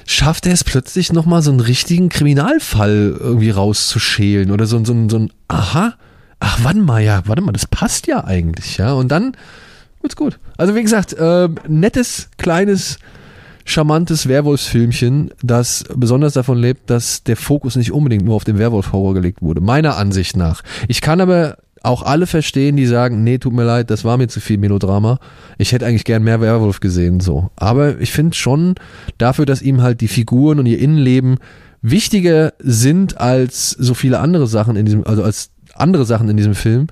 schafft 0.07 0.47
er 0.47 0.53
es 0.53 0.65
plötzlich 0.65 1.13
nochmal 1.13 1.43
so 1.43 1.51
einen 1.51 1.61
richtigen 1.61 2.09
Kriminalfall 2.09 3.17
irgendwie 3.19 3.51
rauszuschälen 3.51 4.51
oder 4.51 4.67
so, 4.67 4.85
so, 4.85 4.93
ein- 4.93 5.09
so 5.09 5.19
ein 5.19 5.31
Aha, 5.49 5.95
ach 6.41 6.63
warte 6.65 6.81
mal, 6.81 7.03
ja, 7.03 7.23
warte 7.27 7.43
mal, 7.43 7.53
das 7.53 7.67
passt 7.67 8.07
ja 8.07 8.25
eigentlich, 8.25 8.77
ja. 8.77 8.93
Und 8.93 9.09
dann 9.09 9.37
wird's 10.03 10.17
gut. 10.17 10.39
Also 10.59 10.75
wie 10.75 10.83
gesagt, 10.83 11.13
äh, 11.15 11.49
nettes, 11.69 12.29
kleines, 12.37 12.99
charmantes 13.65 14.29
Werwolfsfilmchen, 14.29 15.31
das 15.43 15.85
besonders 15.97 16.35
davon 16.35 16.59
lebt, 16.59 16.91
dass 16.91 17.23
der 17.25 17.37
Fokus 17.37 17.77
nicht 17.77 17.93
unbedingt 17.93 18.25
nur 18.25 18.35
auf 18.37 18.45
den 18.45 18.59
Werwolf-Horror 18.59 19.15
gelegt 19.15 19.41
wurde. 19.41 19.63
Meiner 19.63 19.97
Ansicht 19.97 20.37
nach. 20.37 20.63
Ich 20.87 21.01
kann 21.01 21.21
aber 21.23 21.57
auch 21.85 22.03
alle 22.03 22.27
verstehen, 22.27 22.77
die 22.77 22.87
sagen, 22.87 23.25
nee, 23.25 23.39
tut 23.39 23.53
mir 23.53 23.65
leid, 23.65 23.91
das 23.91 24.05
war 24.05 24.17
mir 24.17 24.29
zu 24.29 24.41
viel 24.41 24.59
Melodrama. 24.59 25.19
Ich 25.59 25.73
hätte 25.73 25.87
eigentlich 25.87 26.05
gern 26.05 26.23
mehr 26.23 26.41
Werwolf 26.41 26.81
gesehen, 26.81 27.21
so. 27.21 27.51
Aber 27.57 28.01
ich 28.01 28.13
finde 28.13 28.35
schon 28.35 28.75
dafür, 29.19 29.47
dass 29.47 29.63
ihm 29.63 29.83
halt 29.83 30.01
die 30.01 30.09
Figuren 30.09 30.59
und 30.59 30.67
ihr 30.67 30.79
Innenleben 30.79 31.37
wichtiger 31.83 32.55
sind 32.59 33.21
als 33.21 33.71
so 33.71 33.95
viele 33.95 34.19
andere 34.21 34.47
Sachen 34.47 34.77
in 34.77 34.87
diesem, 34.87 35.07
also 35.07 35.23
als 35.23 35.51
andere 35.75 36.07
Sachen 36.07 36.29
in 36.29 36.37
diesem 36.37 36.55
Film, 36.55 36.87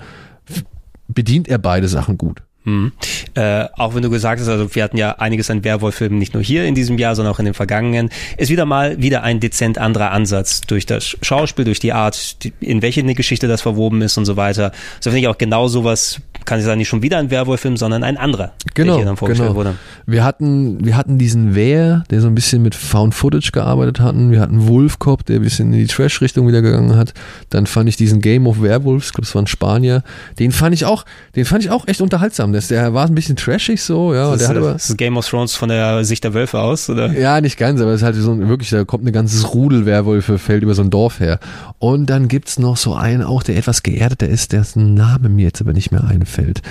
bedient 1.09 1.49
er 1.49 1.59
beide 1.59 1.89
Sachen 1.89 2.19
gut. 2.19 2.43
Hm. 2.65 2.93
Äh, 3.35 3.65
auch 3.77 3.95
wenn 3.95 4.03
du 4.03 4.11
gesagt 4.11 4.41
hast, 4.41 4.49
also 4.49 4.75
wir 4.75 4.85
hatten 4.85 4.97
ja 4.97 5.13
einiges 5.13 5.51
an 5.51 5.65
Werwolf-Filmen 5.65 6.19
nicht 6.19 6.35
nur 6.35 6.43
hier 6.43 6.65
in 6.65 6.75
diesem 6.75 6.97
Jahr, 6.99 7.17
sondern 7.17 7.35
auch 7.35 7.41
in 7.41 7.45
den 7.45 7.55
vergangenen, 7.55 8.11
ist 8.37 8.51
wieder 8.51 8.67
mal 8.67 9.01
wieder 9.03 9.25
ein 9.25 9.41
dezent 9.41 9.79
anderer 9.79 10.13
Ansatz 10.13 10.61
durch 10.61 10.87
das 10.87 11.17
Schauspiel, 11.23 11.65
durch 11.65 11.81
die 11.81 11.93
Art, 11.93 12.45
die, 12.45 12.53
in 12.61 12.81
welche 12.83 13.01
eine 13.01 13.15
Geschichte 13.15 13.49
das 13.49 13.63
verwoben 13.63 14.01
ist 14.03 14.17
und 14.17 14.27
so 14.27 14.37
weiter. 14.37 14.73
So 15.01 15.11
finde 15.11 15.21
ich 15.21 15.29
auch 15.29 15.39
genau 15.39 15.67
sowas, 15.67 16.21
kann 16.45 16.61
ich 16.61 16.65
sagen, 16.65 16.79
nicht 16.79 16.89
schon 16.89 17.03
wieder 17.03 17.19
ein 17.19 17.31
Werwolf-Film, 17.31 17.77
sondern 17.77 18.05
ein 18.05 18.17
anderer, 18.17 18.53
Genau, 18.75 18.93
der 18.93 18.97
hier 18.97 19.07
dann 19.07 19.17
vorgestellt 19.17 19.51
genau. 19.51 19.59
wurde. 19.59 19.77
Wir 20.07 20.23
hatten, 20.23 20.85
wir 20.85 20.97
hatten 20.97 21.19
diesen 21.19 21.55
Wehr, 21.57 22.05
der 22.11 22.21
so 22.21 22.29
ein 22.29 22.35
bisschen 22.35 22.63
mit 22.63 22.75
Found 22.75 23.15
Footage 23.15 23.51
gearbeitet 23.53 23.99
hatten. 24.01 24.31
Wir 24.31 24.41
hatten 24.41 24.69
Wolf 24.69 24.99
Cop, 24.99 25.25
der 25.27 25.37
ein 25.37 25.43
bisschen 25.43 25.73
in 25.73 25.81
die 25.81 25.87
Trash-Richtung 25.87 26.47
wieder 26.47 26.63
gegangen 26.63 26.97
hat. 26.97 27.13
Dann 27.51 27.67
fand 27.67 27.89
ich 27.89 27.97
diesen 27.97 28.21
Game 28.21 28.47
of 28.47 28.63
Werewolves, 28.63 29.07
ich 29.07 29.13
glaube, 29.13 29.27
es 29.27 29.35
war 29.35 29.43
ein 29.43 29.47
Spanier. 29.47 30.03
Den 30.39 30.53
fand 30.53 30.75
ich 30.75 30.85
auch, 30.85 31.05
den 31.35 31.45
fand 31.45 31.65
ich 31.65 31.71
auch 31.71 31.89
echt 31.89 32.01
unterhaltsam. 32.01 32.52
Das, 32.53 32.69
der 32.69 32.95
war 32.95 33.07
ein 33.07 33.15
bisschen 33.15 33.37
trashig 33.37 33.83
so, 33.83 34.15
ja. 34.15 34.31
Das, 34.31 34.39
der 34.39 34.49
hat 34.49 34.57
ist, 34.57 34.63
aber, 34.63 34.73
das 34.73 34.91
ist 34.91 34.99
Game 34.99 35.17
of 35.17 35.29
Thrones 35.29 35.55
von 35.55 35.69
der 35.69 36.05
Sicht 36.05 36.25
der 36.25 36.35
Wölfe 36.35 36.61
aus, 36.61 36.89
oder? 36.91 37.13
ja, 37.13 37.41
nicht 37.41 37.57
ganz, 37.57 37.81
aber 37.81 37.91
es 37.91 38.01
ist 38.01 38.05
halt 38.05 38.17
so 38.17 38.33
ein, 38.33 38.49
wirklich, 38.49 38.71
da 38.71 38.85
kommt 38.85 39.07
ein 39.07 39.13
ganzes 39.13 39.55
Rudel 39.55 39.87
Werwölfe, 39.87 40.39
fällt 40.39 40.63
über 40.63 40.75
so 40.75 40.83
ein 40.83 40.91
Dorf 40.91 41.21
her. 41.21 41.39
Und 41.79 42.07
dann 42.07 42.29
gibt's 42.29 42.59
noch 42.59 42.77
so 42.77 42.95
einen 42.95 43.23
auch, 43.23 43.43
der 43.43 43.57
etwas 43.57 43.83
geerdeter 43.83 44.29
ist, 44.29 44.53
dessen 44.53 44.95
Name 44.95 45.29
mir 45.29 45.45
jetzt 45.45 45.61
aber 45.61 45.73
nicht 45.73 45.93
mehr 45.93 46.05
einfällt. 46.05 46.63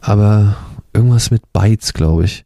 Aber 0.00 0.56
irgendwas 0.92 1.30
mit 1.30 1.52
Bites, 1.52 1.92
glaube 1.92 2.24
ich. 2.24 2.44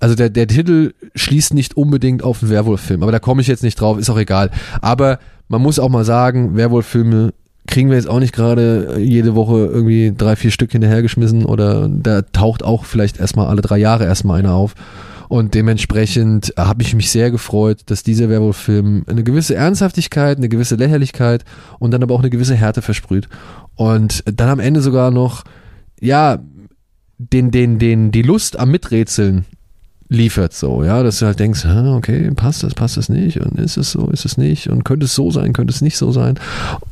Also 0.00 0.14
der, 0.14 0.30
der 0.30 0.46
Titel 0.46 0.94
schließt 1.14 1.54
nicht 1.54 1.76
unbedingt 1.76 2.22
auf 2.22 2.42
einen 2.42 2.50
Werwolf-Film, 2.50 3.02
aber 3.02 3.12
da 3.12 3.18
komme 3.18 3.40
ich 3.40 3.48
jetzt 3.48 3.62
nicht 3.64 3.80
drauf, 3.80 3.98
ist 3.98 4.10
auch 4.10 4.18
egal. 4.18 4.50
Aber 4.80 5.18
man 5.48 5.62
muss 5.62 5.78
auch 5.78 5.88
mal 5.88 6.04
sagen, 6.04 6.56
Werwolf-Filme 6.56 7.32
kriegen 7.68 7.90
wir 7.90 7.96
jetzt 7.96 8.08
auch 8.08 8.18
nicht 8.18 8.34
gerade 8.34 8.98
jede 8.98 9.34
Woche 9.34 9.66
irgendwie 9.66 10.12
drei, 10.16 10.34
vier 10.34 10.50
Stück 10.50 10.72
hinterhergeschmissen 10.72 11.44
oder 11.44 11.88
da 11.88 12.22
taucht 12.22 12.64
auch 12.64 12.84
vielleicht 12.84 13.20
erstmal 13.20 13.46
alle 13.46 13.62
drei 13.62 13.78
Jahre 13.78 14.04
erstmal 14.04 14.38
einer 14.38 14.54
auf. 14.54 14.74
Und 15.28 15.54
dementsprechend 15.54 16.54
habe 16.56 16.82
ich 16.82 16.94
mich 16.94 17.10
sehr 17.10 17.30
gefreut, 17.30 17.82
dass 17.86 18.02
dieser 18.02 18.30
Werwolf-Film 18.30 19.04
eine 19.06 19.22
gewisse 19.22 19.54
Ernsthaftigkeit, 19.54 20.38
eine 20.38 20.48
gewisse 20.48 20.76
Lächerlichkeit 20.76 21.44
und 21.78 21.90
dann 21.90 22.02
aber 22.02 22.14
auch 22.14 22.20
eine 22.20 22.30
gewisse 22.30 22.54
Härte 22.54 22.80
versprüht. 22.80 23.28
Und 23.76 24.24
dann 24.24 24.48
am 24.48 24.58
Ende 24.58 24.80
sogar 24.80 25.10
noch, 25.10 25.44
ja, 26.00 26.38
den, 27.18 27.50
den, 27.50 27.78
den, 27.78 28.10
die 28.10 28.22
Lust 28.22 28.58
am 28.58 28.70
Miträtseln 28.70 29.44
liefert 30.08 30.54
so, 30.54 30.84
ja, 30.84 31.02
dass 31.02 31.18
du 31.18 31.26
halt 31.26 31.38
denkst, 31.38 31.64
okay, 31.64 32.30
passt 32.30 32.62
das, 32.62 32.74
passt 32.74 32.96
das 32.96 33.08
nicht? 33.08 33.40
Und 33.40 33.58
ist 33.58 33.76
es 33.76 33.92
so, 33.92 34.08
ist 34.08 34.24
es 34.24 34.38
nicht? 34.38 34.68
Und 34.68 34.84
könnte 34.84 35.04
es 35.04 35.14
so 35.14 35.30
sein, 35.30 35.52
könnte 35.52 35.72
es 35.72 35.82
nicht 35.82 35.96
so 35.98 36.12
sein? 36.12 36.38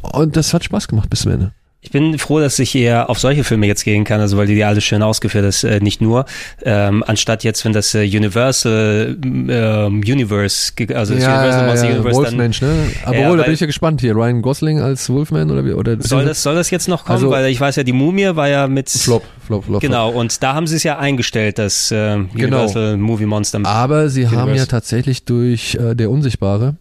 Und 0.01 0.37
das 0.37 0.53
hat 0.53 0.65
Spaß 0.65 0.89
gemacht 0.89 1.09
bis 1.09 1.21
zum 1.21 1.33
Ende. 1.33 1.53
Ich 1.87 1.93
bin 1.93 2.19
froh, 2.19 2.41
dass 2.41 2.59
ich 2.59 2.75
eher 2.75 3.09
auf 3.09 3.21
solche 3.21 3.45
Filme 3.45 3.69
jetzt 3.69 3.85
gehen 3.85 4.03
kann, 4.03 4.21
also 4.21 4.37
weil 4.37 4.49
die 4.49 4.65
alles 4.65 4.83
schön 4.83 5.03
ausgeführt 5.03 5.45
ist, 5.45 5.63
äh, 5.63 5.79
nicht 5.79 6.01
nur, 6.01 6.25
ähm, 6.65 7.05
anstatt 7.07 7.45
jetzt, 7.45 7.65
wenn 7.65 7.73
das 7.73 7.95
äh, 7.95 8.01
Universal 8.05 9.17
ähm, 9.23 10.01
Universe, 10.05 10.73
also 10.93 11.15
das 11.15 11.23
Universal 11.25 11.67
Monster 11.69 11.87
Universe 11.87 12.05
dann, 12.05 12.15
Wolfmensch, 12.25 12.61
ne? 12.61 12.75
Aber 13.05 13.17
Ja, 13.17 13.31
wohl, 13.31 13.37
da 13.37 13.45
bin 13.45 13.55
ich 13.55 13.61
ja 13.61 13.67
gespannt 13.69 14.01
hier. 14.01 14.17
Ryan 14.17 14.43
Gosling 14.43 14.81
als 14.81 15.09
Wolfman 15.09 15.49
oder 15.49 15.65
wie? 15.65 15.75
Oder 15.75 15.97
soll 16.03 16.25
das, 16.25 16.43
soll 16.43 16.57
das 16.57 16.71
jetzt 16.71 16.89
noch 16.89 17.05
kommen? 17.05 17.15
Also- 17.19 17.31
weil 17.31 17.47
ich 17.47 17.61
weiß 17.61 17.77
ja, 17.77 17.85
die 17.85 17.93
Mumie 17.93 18.35
war 18.35 18.49
ja 18.49 18.67
mit, 18.67 18.91
Flop, 18.91 19.23
Flop, 19.47 19.65
Flop. 19.67 19.81
genau, 19.81 20.11
und 20.11 20.43
da 20.43 20.55
haben 20.55 20.67
sie 20.67 20.75
es 20.75 20.83
ja 20.83 20.99
eingestellt, 20.99 21.59
das 21.59 21.93
äh, 21.93 22.17
Genau. 22.17 22.57
Universal 22.65 22.97
Movie 22.97 23.27
Monster. 23.27 23.61
Aber 23.65 24.09
sie 24.09 24.27
haben 24.27 24.39
Universe. 24.39 24.59
ja 24.59 24.67
tatsächlich 24.67 25.25
durch 25.25 25.77
äh, 25.77 25.95
der 25.95 26.11
Unsichtbare 26.11 26.75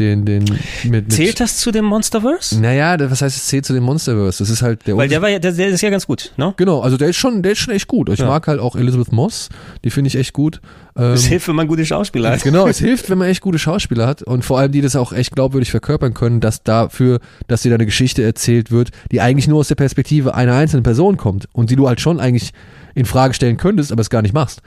den, 0.00 0.24
den 0.24 0.44
mit, 0.44 0.90
mit 0.90 1.12
Zählt 1.12 1.40
das 1.40 1.56
zu 1.58 1.70
dem 1.70 1.84
Monsterverse? 1.84 2.60
Naja, 2.60 2.96
was 3.10 3.22
heißt 3.22 3.36
es 3.36 3.46
zählt 3.46 3.64
zu 3.66 3.72
dem 3.72 3.82
Monsterverse? 3.84 4.38
Das 4.38 4.50
ist 4.50 4.62
halt 4.62 4.86
der 4.86 4.96
Weil 4.96 5.08
der 5.08 5.22
war 5.22 5.28
ja, 5.28 5.38
der, 5.38 5.52
der 5.52 5.68
ist 5.68 5.80
ja 5.80 5.90
ganz 5.90 6.06
gut, 6.06 6.32
ne? 6.36 6.54
Genau, 6.56 6.80
also 6.80 6.96
der 6.96 7.08
ist 7.08 7.16
schon, 7.16 7.42
der 7.42 7.52
ist 7.52 7.58
schon 7.58 7.74
echt 7.74 7.88
gut. 7.88 8.08
Ich 8.08 8.18
Ja. 8.20 8.26
mag 8.26 8.46
halt 8.46 8.60
auch 8.60 8.76
Elizabeth 8.76 9.12
Moss, 9.12 9.48
die 9.84 9.90
finde 9.90 10.08
ich 10.08 10.16
echt 10.16 10.32
gut. 10.32 10.60
Ähm, 10.96 11.12
Es 11.12 11.24
hilft, 11.26 11.48
wenn 11.48 11.56
man 11.56 11.68
gute 11.68 11.84
Schauspieler 11.86 12.30
hat. 12.30 12.42
Genau, 12.42 12.66
es 12.66 12.78
hilft, 12.78 13.08
wenn 13.10 13.18
man 13.18 13.28
echt 13.28 13.40
gute 13.40 13.58
Schauspieler 13.58 14.06
hat 14.06 14.22
und 14.22 14.44
vor 14.44 14.58
allem 14.58 14.72
die 14.72 14.80
das 14.80 14.96
auch 14.96 15.12
echt 15.12 15.32
glaubwürdig 15.34 15.70
verkörpern 15.70 16.14
können, 16.14 16.40
dass 16.40 16.62
dafür, 16.62 17.20
dass 17.46 17.62
dir 17.62 17.70
da 17.70 17.74
eine 17.76 17.86
Geschichte 17.86 18.22
erzählt 18.22 18.70
wird, 18.70 18.90
die 19.12 19.20
eigentlich 19.20 19.48
nur 19.48 19.60
aus 19.60 19.68
der 19.68 19.74
Perspektive 19.76 20.34
einer 20.34 20.54
einzelnen 20.54 20.82
Person 20.82 21.16
kommt 21.16 21.48
und 21.52 21.70
die 21.70 21.76
du 21.76 21.88
halt 21.88 22.00
schon 22.00 22.20
eigentlich 22.20 22.52
in 22.94 23.04
Frage 23.04 23.34
stellen 23.34 23.56
könntest, 23.56 23.92
aber 23.92 24.00
es 24.00 24.10
gar 24.10 24.22
nicht 24.22 24.34
machst. 24.34 24.60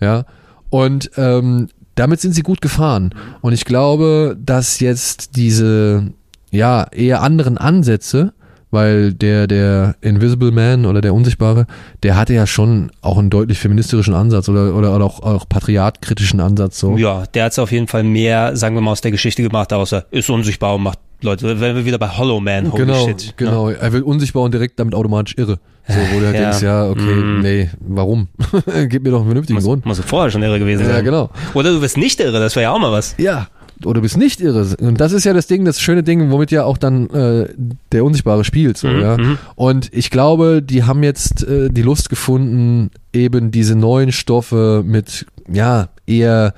Ja. 0.00 0.24
Und 0.70 1.10
ähm, 1.16 1.68
damit 1.96 2.20
sind 2.20 2.32
sie 2.32 2.42
gut 2.42 2.60
gefahren. 2.60 3.12
Und 3.40 3.52
ich 3.52 3.64
glaube, 3.64 4.36
dass 4.40 4.78
jetzt 4.80 5.34
diese 5.36 6.12
ja 6.52 6.86
eher 6.92 7.22
anderen 7.22 7.58
Ansätze, 7.58 8.32
weil 8.70 9.12
der 9.12 9.46
der 9.46 9.96
Invisible 10.00 10.50
Man 10.52 10.86
oder 10.86 11.00
der 11.00 11.14
Unsichtbare, 11.14 11.66
der 12.02 12.16
hatte 12.16 12.34
ja 12.34 12.46
schon 12.46 12.90
auch 13.00 13.18
einen 13.18 13.30
deutlich 13.30 13.58
feministischen 13.58 14.14
Ansatz 14.14 14.48
oder 14.48 14.74
oder, 14.74 14.94
oder 14.94 15.04
auch, 15.04 15.22
auch 15.22 15.48
patriarchkritischen 15.48 16.40
Ansatz 16.40 16.78
so. 16.78 16.96
Ja, 16.96 17.24
der 17.26 17.46
hat 17.46 17.52
es 17.52 17.58
auf 17.58 17.72
jeden 17.72 17.88
Fall 17.88 18.04
mehr, 18.04 18.56
sagen 18.56 18.76
wir 18.76 18.82
mal, 18.82 18.92
aus 18.92 19.00
der 19.00 19.10
Geschichte 19.10 19.42
gemacht, 19.42 19.72
außer 19.72 20.06
ist 20.10 20.30
unsichtbar 20.30 20.74
und 20.76 20.82
macht 20.82 20.98
Leute, 21.22 21.60
wenn 21.60 21.76
wir 21.76 21.84
wieder 21.86 21.98
bei 21.98 22.08
Hollow 22.08 22.40
Man, 22.40 22.70
holy 22.70 22.84
genau, 22.84 23.06
shit. 23.06 23.34
genau. 23.36 23.70
Er 23.70 23.92
wird 23.92 24.04
unsichtbar 24.04 24.42
und 24.42 24.52
direkt 24.52 24.78
damit 24.78 24.94
automatisch 24.94 25.34
irre. 25.38 25.58
So, 25.88 25.94
wo 26.12 26.20
du 26.20 26.26
halt 26.26 26.34
Ja. 26.34 26.42
denkst, 26.50 26.62
ja, 26.62 26.88
okay, 26.88 27.00
Mm. 27.14 27.40
nee, 27.40 27.70
warum? 27.80 28.26
Gib 28.88 29.04
mir 29.04 29.10
doch 29.10 29.18
einen 29.20 29.26
vernünftigen 29.26 29.54
Muss, 29.56 29.64
Grund. 29.64 29.86
muss 29.86 30.00
vorher 30.00 30.30
schon 30.30 30.42
irre 30.42 30.58
gewesen 30.58 30.82
Ja, 30.86 30.94
sein. 30.94 31.04
genau. 31.04 31.30
Oder 31.54 31.70
du 31.72 31.80
wirst 31.82 31.96
nicht 31.96 32.18
irre, 32.20 32.40
das 32.40 32.56
wäre 32.56 32.64
ja 32.64 32.70
auch 32.72 32.78
mal 32.80 32.90
was. 32.92 33.14
Ja, 33.18 33.46
oder 33.84 33.94
du 33.94 34.00
bist 34.00 34.16
nicht 34.16 34.40
irre. 34.40 34.66
Und 34.80 35.00
das 35.00 35.12
ist 35.12 35.24
ja 35.24 35.32
das 35.32 35.46
Ding, 35.46 35.64
das 35.64 35.80
schöne 35.80 36.02
Ding, 36.02 36.30
womit 36.30 36.50
ja 36.50 36.64
auch 36.64 36.78
dann 36.78 37.08
äh, 37.10 37.48
der 37.92 38.04
Unsichtbare 38.04 38.42
spielt. 38.42 38.78
So, 38.78 38.88
Mhm, 38.88 39.00
ja. 39.00 39.16
mhm. 39.16 39.38
Und 39.54 39.88
ich 39.92 40.10
glaube, 40.10 40.60
die 40.62 40.84
haben 40.84 41.02
jetzt 41.02 41.44
äh, 41.46 41.68
die 41.70 41.82
Lust 41.82 42.08
gefunden, 42.08 42.90
eben 43.12 43.50
diese 43.50 43.76
neuen 43.76 44.12
Stoffe 44.12 44.82
mit 44.84 45.26
ja 45.52 45.88
eher 46.06 46.54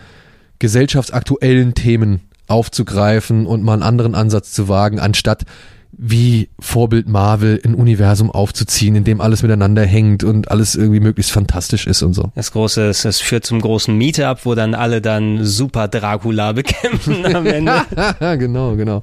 gesellschaftsaktuellen 0.69 1.75
Themen 1.75 2.21
aufzugreifen 2.47 3.47
und 3.47 3.63
mal 3.63 3.75
einen 3.75 3.83
anderen 3.83 4.15
Ansatz 4.15 4.53
zu 4.53 4.69
wagen, 4.69 4.99
anstatt 5.01 5.45
wie 5.93 6.49
Vorbild 6.61 7.09
Marvel 7.09 7.61
ein 7.65 7.75
Universum 7.75 8.31
aufzuziehen, 8.31 8.95
in 8.95 9.05
dem 9.05 9.21
alles 9.21 9.43
miteinander 9.43 9.85
hängt 9.85 10.23
und 10.23 10.51
alles 10.51 10.75
irgendwie 10.75 11.01
möglichst 11.01 11.33
fantastisch 11.33 11.87
ist 11.87 12.03
und 12.03 12.15
so. 12.15 12.31
Das 12.35 12.53
große, 12.53 12.89
es 12.89 13.21
führt 13.21 13.45
zum 13.45 13.61
großen 13.61 13.97
Meetup, 13.97 14.45
wo 14.45 14.55
dann 14.55 14.75
alle 14.75 15.01
dann 15.01 15.45
Super 15.45 15.89
Dracula 15.89 16.53
bekämpfen 16.59 17.25
am 17.35 17.47
Ende. 17.47 17.83
genau, 18.21 18.77
genau. 18.77 19.03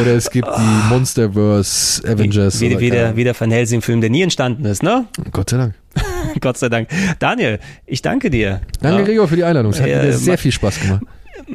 Oder 0.00 0.14
es 0.14 0.30
gibt 0.30 0.48
die 0.48 0.88
Monsterverse 0.88 2.06
Avengers. 2.08 2.60
Wie, 2.60 2.70
wie, 2.70 2.78
wie, 2.80 2.90
der, 2.90 3.16
wie 3.16 3.24
der 3.24 3.38
Van 3.38 3.50
Helsing-Film, 3.50 4.00
der 4.00 4.10
nie 4.10 4.22
entstanden 4.22 4.64
ist, 4.66 4.82
ne? 4.82 5.06
Gott 5.32 5.50
sei 5.50 5.56
Dank. 5.56 5.74
Gott 6.40 6.58
sei 6.58 6.68
Dank. 6.68 6.88
Daniel, 7.18 7.58
ich 7.86 8.02
danke 8.02 8.30
dir. 8.30 8.60
Danke. 8.80 9.04
Gregor, 9.04 9.28
für 9.28 9.36
die 9.36 9.44
Einladung. 9.44 9.72
Es 9.72 9.80
hat 9.80 9.88
Ja, 9.88 10.02
mir 10.02 10.12
sehr 10.12 10.38
viel 10.38 10.52
Spaß 10.52 10.80
gemacht. 10.80 11.02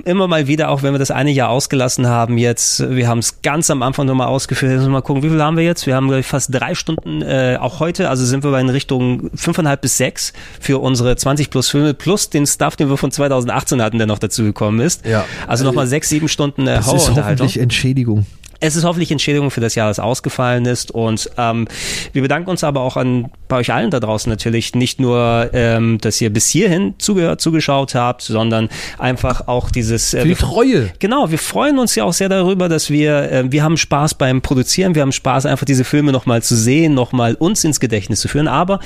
Immer 0.06 0.28
mal 0.28 0.48
wieder, 0.48 0.70
auch 0.70 0.84
wenn 0.84 0.94
wir 0.94 1.00
das 1.00 1.12
eine 1.12 1.32
Jahr 1.32 1.50
ausgelassen 1.50 2.08
haben 2.08 2.38
jetzt, 2.38 2.90
wir 2.90 3.08
haben 3.08 3.20
es 3.20 3.42
ganz 3.42 3.70
am 3.70 3.82
Anfang 3.82 4.06
nochmal 4.06 4.28
ausgeführt, 4.28 4.72
jetzt 4.72 4.88
mal 4.88 5.02
gucken, 5.02 5.24
wie 5.24 5.30
viel 5.30 5.42
haben 5.42 5.58
wir 5.58 5.64
jetzt? 5.64 5.86
Wir 5.86 5.96
haben 5.96 6.24
fast 6.24 6.54
drei 6.54 6.76
Stunden, 6.76 7.22
äh, 7.22 7.58
auch 7.60 7.80
heute, 7.80 8.10
also 8.10 8.26
sind 8.26 8.44
wir 8.44 8.52
bei 8.52 8.62
in 8.62 8.70
Richtung 8.70 9.30
fünfeinhalb 9.36 9.82
bis 9.82 9.98
sechs 9.98 10.34
für 10.60 10.80
unsere 10.80 11.16
20 11.16 11.50
plus 11.50 11.70
Filme, 11.70 11.94
plus 11.94 12.30
den 12.30 12.46
Stuff, 12.46 12.76
den 12.76 12.90
wir 12.90 12.98
von 12.98 13.12
2018 13.12 13.82
hatten, 13.82 13.98
der 13.98 14.08
noch 14.08 14.20
dazu 14.20 14.44
gekommen 14.44 14.80
ist. 14.80 15.06
Ja. 15.06 15.26
Also 15.48 15.66
nochmal 15.66 15.88
sechs, 15.88 16.10
sieben 16.10 16.28
Stunden 16.28 16.68
äh, 16.68 16.76
Das 16.76 16.94
ist 16.94 17.16
hoffentlich 17.16 17.60
Entschädigung. 17.60 18.26
Es 18.62 18.76
ist 18.76 18.84
hoffentlich 18.84 19.12
Entschädigung 19.12 19.50
für 19.50 19.60
das 19.60 19.74
Jahr, 19.74 19.88
das 19.88 20.00
ausgefallen 20.00 20.66
ist. 20.66 20.92
Und 20.92 21.30
ähm, 21.38 21.68
wir 22.14 22.22
bedanken 22.22 22.50
uns 22.50 22.64
aber 22.64 22.82
auch 22.82 22.96
an 22.96 23.32
bei 23.48 23.58
euch 23.58 23.74
allen 23.74 23.90
da 23.90 24.00
draußen 24.00 24.30
natürlich 24.30 24.76
nicht 24.76 25.00
nur, 25.00 25.50
ähm, 25.52 25.98
dass 26.00 26.22
ihr 26.22 26.32
bis 26.32 26.48
hierhin 26.48 26.94
zugehört, 27.00 27.42
zugeschaut 27.42 27.96
habt, 27.96 28.22
sondern 28.22 28.70
einfach 29.00 29.48
auch 29.48 29.72
dieses 29.72 30.14
äh, 30.14 30.24
die 30.24 30.36
Treue. 30.36 30.92
Genau, 31.00 31.32
wir 31.32 31.40
freuen 31.40 31.80
uns 31.80 31.96
ja 31.96 32.04
auch 32.04 32.14
sehr 32.14 32.30
darüber, 32.30 32.70
dass 32.70 32.92
wir, 32.92 33.32
äh, 33.32 33.52
wir 33.52 33.64
haben 33.64 33.78
Spaß 33.78 34.14
beim 34.14 34.42
Produzieren, 34.42 34.94
wir 34.94 35.02
haben 35.02 35.12
Spaß 35.12 35.48
einfach 35.48 35.66
diese 35.66 35.84
Filme 35.84 36.12
nochmal 36.12 36.44
zu 36.44 36.56
sehen, 36.56 36.94
nochmal 36.94 37.34
uns 37.34 37.64
ins 37.64 37.80
Gedächtnis 37.80 38.22
zu 38.22 38.28
führen, 38.28 38.48
aber 38.48 38.80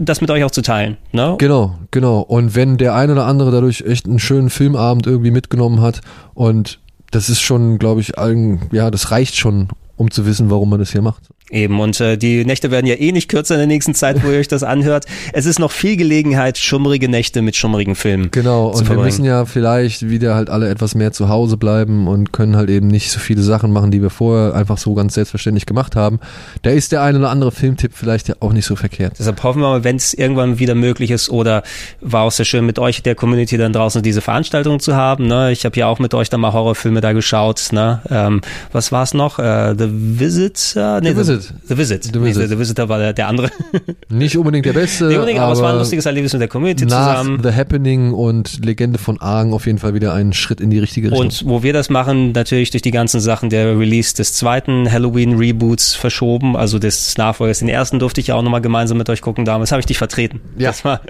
das 0.00 0.20
mit 0.20 0.30
euch 0.30 0.42
auch 0.42 0.50
zu 0.50 0.62
teilen. 0.62 0.96
Ne? 1.12 1.36
Genau, 1.38 1.78
genau. 1.92 2.20
Und 2.20 2.56
wenn 2.56 2.76
der 2.78 2.96
ein 2.96 3.10
oder 3.10 3.26
andere 3.26 3.52
dadurch 3.52 3.82
echt 3.82 4.06
einen 4.06 4.18
schönen 4.18 4.50
Filmabend 4.50 5.06
irgendwie 5.06 5.30
mitgenommen 5.30 5.80
hat 5.80 6.00
und 6.34 6.80
das 7.10 7.28
ist 7.28 7.40
schon, 7.40 7.78
glaube 7.78 8.00
ich, 8.00 8.18
allen, 8.18 8.60
ja, 8.72 8.90
das 8.90 9.10
reicht 9.10 9.36
schon, 9.36 9.68
um 10.00 10.10
zu 10.10 10.24
wissen, 10.24 10.48
warum 10.48 10.70
man 10.70 10.78
das 10.78 10.92
hier 10.92 11.02
macht. 11.02 11.24
Eben, 11.50 11.78
und 11.78 12.00
äh, 12.00 12.16
die 12.16 12.46
Nächte 12.46 12.70
werden 12.70 12.86
ja 12.86 12.94
eh 12.94 13.12
nicht 13.12 13.28
kürzer 13.28 13.56
in 13.56 13.58
der 13.58 13.66
nächsten 13.66 13.94
Zeit, 13.94 14.24
wo 14.24 14.30
ihr 14.30 14.38
euch 14.38 14.48
das 14.48 14.62
anhört. 14.62 15.04
Es 15.34 15.44
ist 15.44 15.58
noch 15.58 15.72
viel 15.72 15.98
Gelegenheit, 15.98 16.56
schummrige 16.56 17.06
Nächte 17.06 17.42
mit 17.42 17.54
schummrigen 17.54 17.96
Filmen. 17.96 18.30
Genau, 18.30 18.68
und 18.68 18.78
wir 18.78 18.86
verbringen. 18.86 19.04
müssen 19.04 19.24
ja 19.26 19.44
vielleicht 19.44 20.08
wieder 20.08 20.36
halt 20.36 20.48
alle 20.48 20.70
etwas 20.70 20.94
mehr 20.94 21.12
zu 21.12 21.28
Hause 21.28 21.58
bleiben 21.58 22.08
und 22.08 22.32
können 22.32 22.56
halt 22.56 22.70
eben 22.70 22.86
nicht 22.86 23.10
so 23.10 23.18
viele 23.18 23.42
Sachen 23.42 23.72
machen, 23.72 23.90
die 23.90 24.00
wir 24.00 24.08
vorher 24.08 24.54
einfach 24.54 24.78
so 24.78 24.94
ganz 24.94 25.12
selbstverständlich 25.12 25.66
gemacht 25.66 25.96
haben. 25.96 26.18
Da 26.62 26.70
ist 26.70 26.92
der 26.92 27.02
ein 27.02 27.14
oder 27.16 27.28
andere 27.28 27.52
Filmtipp 27.52 27.92
vielleicht 27.94 28.28
ja 28.28 28.36
auch 28.40 28.54
nicht 28.54 28.64
so 28.64 28.76
verkehrt. 28.76 29.16
Deshalb 29.18 29.42
hoffen 29.42 29.60
wir 29.60 29.68
mal, 29.68 29.84
wenn 29.84 29.96
es 29.96 30.14
irgendwann 30.14 30.60
wieder 30.60 30.74
möglich 30.74 31.10
ist 31.10 31.28
oder 31.28 31.62
war 32.00 32.22
auch 32.22 32.32
sehr 32.32 32.46
schön 32.46 32.64
mit 32.64 32.78
euch, 32.78 33.02
der 33.02 33.16
Community 33.16 33.58
dann 33.58 33.74
draußen 33.74 34.02
diese 34.02 34.22
Veranstaltung 34.22 34.80
zu 34.80 34.96
haben. 34.96 35.26
Ne? 35.26 35.52
Ich 35.52 35.66
habe 35.66 35.78
ja 35.78 35.88
auch 35.88 35.98
mit 35.98 36.14
euch 36.14 36.30
dann 36.30 36.40
mal 36.40 36.54
Horrorfilme 36.54 37.02
da 37.02 37.12
geschaut. 37.12 37.68
Ne? 37.72 38.00
Ähm, 38.08 38.40
was 38.72 38.92
war 38.92 39.02
es 39.02 39.12
noch? 39.12 39.38
Äh, 39.38 39.74
The 39.76 39.89
Visitor? 39.92 41.00
Nee, 41.00 41.10
The 41.10 41.16
Visit. 41.16 41.54
The 41.68 41.76
Visit. 41.78 42.04
The 42.04 42.18
Nee, 42.18 42.26
Visit. 42.26 42.48
The 42.48 42.58
Visitor 42.58 42.88
war 42.88 42.98
der, 42.98 43.12
der 43.12 43.28
andere. 43.28 43.50
Nicht 44.08 44.36
unbedingt 44.36 44.66
der 44.66 44.72
beste, 44.72 45.06
Nee, 45.06 45.16
unbedingt, 45.16 45.40
aber, 45.40 45.52
es 45.52 45.58
war 45.60 45.68
ein 45.68 45.70
aber 45.72 45.80
lustiges 45.80 46.06
Erlebnis 46.06 46.32
mit 46.32 46.42
der 46.42 46.48
Community 46.48 46.86
zusammen. 46.86 47.40
The 47.42 47.52
Happening 47.52 48.12
und 48.12 48.64
Legende 48.64 48.98
von 48.98 49.20
Argen 49.20 49.52
auf 49.52 49.66
jeden 49.66 49.78
Fall 49.78 49.94
wieder 49.94 50.12
ein 50.14 50.32
Schritt 50.32 50.60
in 50.60 50.70
die 50.70 50.78
richtige 50.78 51.10
Richtung. 51.10 51.26
Und 51.26 51.46
wo 51.46 51.62
wir 51.62 51.72
das 51.72 51.90
machen, 51.90 52.32
natürlich 52.32 52.70
durch 52.70 52.82
die 52.82 52.90
ganzen 52.90 53.20
Sachen 53.20 53.50
der 53.50 53.78
Release 53.78 54.14
des 54.14 54.34
zweiten 54.34 54.90
Halloween-Reboots 54.90 55.94
verschoben, 55.94 56.56
also 56.56 56.78
des 56.78 57.16
Nachfolgers. 57.18 57.60
Den 57.60 57.68
ersten 57.68 57.98
durfte 57.98 58.20
ich 58.20 58.28
ja 58.28 58.34
auch 58.34 58.42
nochmal 58.42 58.60
gemeinsam 58.60 58.98
mit 58.98 59.08
euch 59.08 59.20
gucken 59.20 59.44
damals. 59.44 59.72
Habe 59.72 59.80
ich 59.80 59.86
dich 59.86 59.98
vertreten. 59.98 60.40
Ja. 60.58 60.70
Das 60.70 60.84
war 60.84 61.00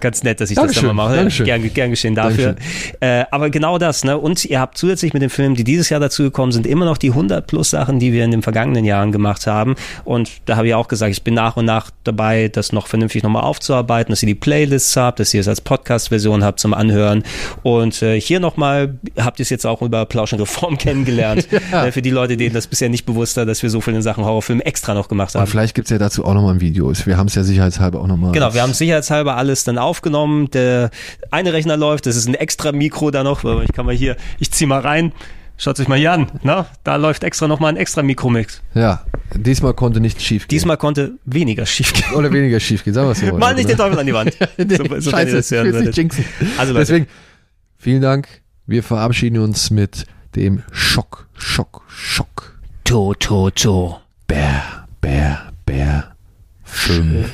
ganz 0.00 0.22
nett, 0.22 0.40
dass 0.40 0.50
ich 0.50 0.56
das 0.56 0.64
Dankeschön, 0.66 0.88
dann 0.88 0.96
mal 0.96 1.04
mache. 1.06 1.16
Dankeschön. 1.16 1.46
Gern, 1.46 1.74
gern 1.74 1.90
geschehen 1.90 2.14
dafür. 2.14 2.56
Äh, 3.00 3.24
aber 3.30 3.50
genau 3.50 3.78
das, 3.78 4.04
ne? 4.04 4.18
Und 4.18 4.44
ihr 4.44 4.60
habt 4.60 4.78
zusätzlich 4.78 5.12
mit 5.12 5.22
den 5.22 5.30
Filmen, 5.30 5.54
die 5.54 5.64
dieses 5.64 5.88
Jahr 5.88 6.00
dazugekommen 6.00 6.52
sind, 6.52 6.66
immer 6.66 6.84
noch 6.84 6.98
die 6.98 7.10
100 7.10 7.46
plus 7.46 7.70
Sachen, 7.70 7.98
die 7.98 8.12
wir 8.12 8.24
in 8.24 8.30
den 8.30 8.42
vergangenen 8.42 8.84
Jahren 8.84 9.12
gemacht 9.12 9.46
haben. 9.46 9.74
Und 10.04 10.30
da 10.46 10.56
habe 10.56 10.68
ich 10.68 10.74
auch 10.74 10.88
gesagt, 10.88 11.12
ich 11.12 11.22
bin 11.22 11.34
nach 11.34 11.56
und 11.56 11.64
nach 11.64 11.90
dabei, 12.04 12.48
das 12.48 12.72
noch 12.72 12.86
vernünftig 12.86 13.22
nochmal 13.22 13.42
aufzuarbeiten, 13.42 14.12
dass 14.12 14.22
ihr 14.22 14.26
die 14.26 14.34
Playlists 14.34 14.96
habt, 14.96 15.20
dass 15.20 15.32
ihr 15.34 15.40
es 15.40 15.48
als 15.48 15.60
Podcast-Version 15.60 16.44
habt 16.44 16.60
zum 16.60 16.74
Anhören. 16.74 17.22
Und 17.62 18.02
äh, 18.02 18.20
hier 18.20 18.40
nochmal 18.40 18.98
habt 19.18 19.38
ihr 19.38 19.42
es 19.42 19.50
jetzt 19.50 19.66
auch 19.66 19.82
über 19.82 20.04
Plausch 20.06 20.32
und 20.32 20.40
Reform 20.40 20.78
kennengelernt. 20.78 21.48
Äh, 21.72 21.92
für 21.92 22.02
die 22.02 22.10
Leute, 22.10 22.36
denen 22.36 22.54
das 22.54 22.66
bisher 22.66 22.88
nicht 22.88 23.06
bewusst 23.06 23.36
war, 23.36 23.46
dass 23.46 23.62
wir 23.62 23.70
so 23.70 23.80
viel 23.80 23.94
in 23.94 24.02
Sachen 24.02 24.24
Horrorfilm 24.24 24.60
extra 24.60 24.94
noch 24.94 25.08
gemacht 25.08 25.34
Und 25.34 25.40
haben. 25.42 25.48
vielleicht 25.48 25.74
gibt's 25.74 25.90
ja 25.90 25.98
dazu 25.98 26.24
auch 26.24 26.34
nochmal 26.34 26.54
ein 26.54 26.60
Video. 26.60 26.92
Wir 27.04 27.16
haben 27.16 27.26
es 27.26 27.34
ja 27.34 27.42
sicherheitshalber 27.44 28.00
auch 28.00 28.06
nochmal. 28.06 28.32
Genau, 28.32 28.54
wir 28.54 28.62
haben 28.62 28.72
sicherheitshalber 28.72 29.36
alles 29.36 29.64
dann 29.64 29.78
aufgenommen. 29.88 30.50
Der 30.52 30.90
eine 31.30 31.52
Rechner 31.52 31.76
läuft, 31.76 32.06
das 32.06 32.14
ist 32.16 32.28
ein 32.28 32.34
extra 32.34 32.70
Mikro 32.72 33.10
da 33.10 33.24
noch. 33.24 33.42
weil 33.44 33.64
Ich 33.64 33.72
kann 33.72 33.86
mal 33.86 33.94
hier, 33.94 34.16
ich 34.38 34.50
zieh 34.52 34.66
mal 34.66 34.80
rein. 34.80 35.12
Schaut 35.60 35.80
euch 35.80 35.88
mal 35.88 35.98
hier 35.98 36.12
an. 36.12 36.28
Na, 36.44 36.66
da 36.84 36.94
läuft 36.94 37.24
extra 37.24 37.48
nochmal 37.48 37.72
ein 37.72 37.76
extra 37.76 38.02
Mikromix. 38.04 38.62
Ja, 38.74 39.02
diesmal 39.34 39.74
konnte 39.74 39.98
nichts 39.98 40.22
schief 40.22 40.42
gehen. 40.42 40.50
Diesmal 40.56 40.76
konnte 40.76 41.14
weniger 41.24 41.66
schief 41.66 41.92
gehen. 41.92 42.14
Oder 42.14 42.32
weniger 42.32 42.60
schief 42.60 42.84
gehen, 42.84 42.94
sagen 42.94 43.08
wir 43.08 43.12
es 43.12 43.18
so. 43.20 43.36
Mal 43.36 43.56
nicht 43.56 43.68
den 43.68 43.76
Teufel 43.76 43.98
an 43.98 44.06
die 44.06 44.14
Wand. 44.14 44.36
Nee, 44.56 44.76
So- 44.76 44.84
ihr 44.84 45.02
Scheiße, 45.02 45.32
das 45.36 45.50
ich 45.50 45.58
hören 45.58 45.84
nicht 45.84 45.96
jinxen. 45.96 46.24
Also 46.58 46.72
Leute, 46.74 46.86
Deswegen, 46.86 47.06
vielen 47.76 48.02
Dank. 48.02 48.28
Wir 48.66 48.84
verabschieden 48.84 49.38
uns 49.38 49.70
mit 49.70 50.06
dem 50.36 50.62
Schock, 50.70 51.26
Schock, 51.34 51.82
Schock. 51.88 52.56
to, 52.84 53.14
to, 53.14 53.50
to. 53.50 53.98
Bär, 54.28 54.86
Bär, 55.00 55.52
Bär. 55.66 56.14
Fünf. 56.62 57.32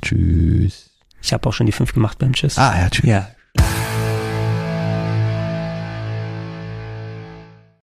Tschüss. 0.00 0.87
Ich 1.28 1.34
habe 1.34 1.46
auch 1.46 1.52
schon 1.52 1.66
die 1.66 1.72
fünf 1.72 1.92
gemacht 1.92 2.18
beim 2.18 2.32
Tschüss. 2.32 2.56
Ah, 2.56 2.74
ja, 2.80 2.88
tschüss. 2.88 3.04
Ja. 3.04 3.28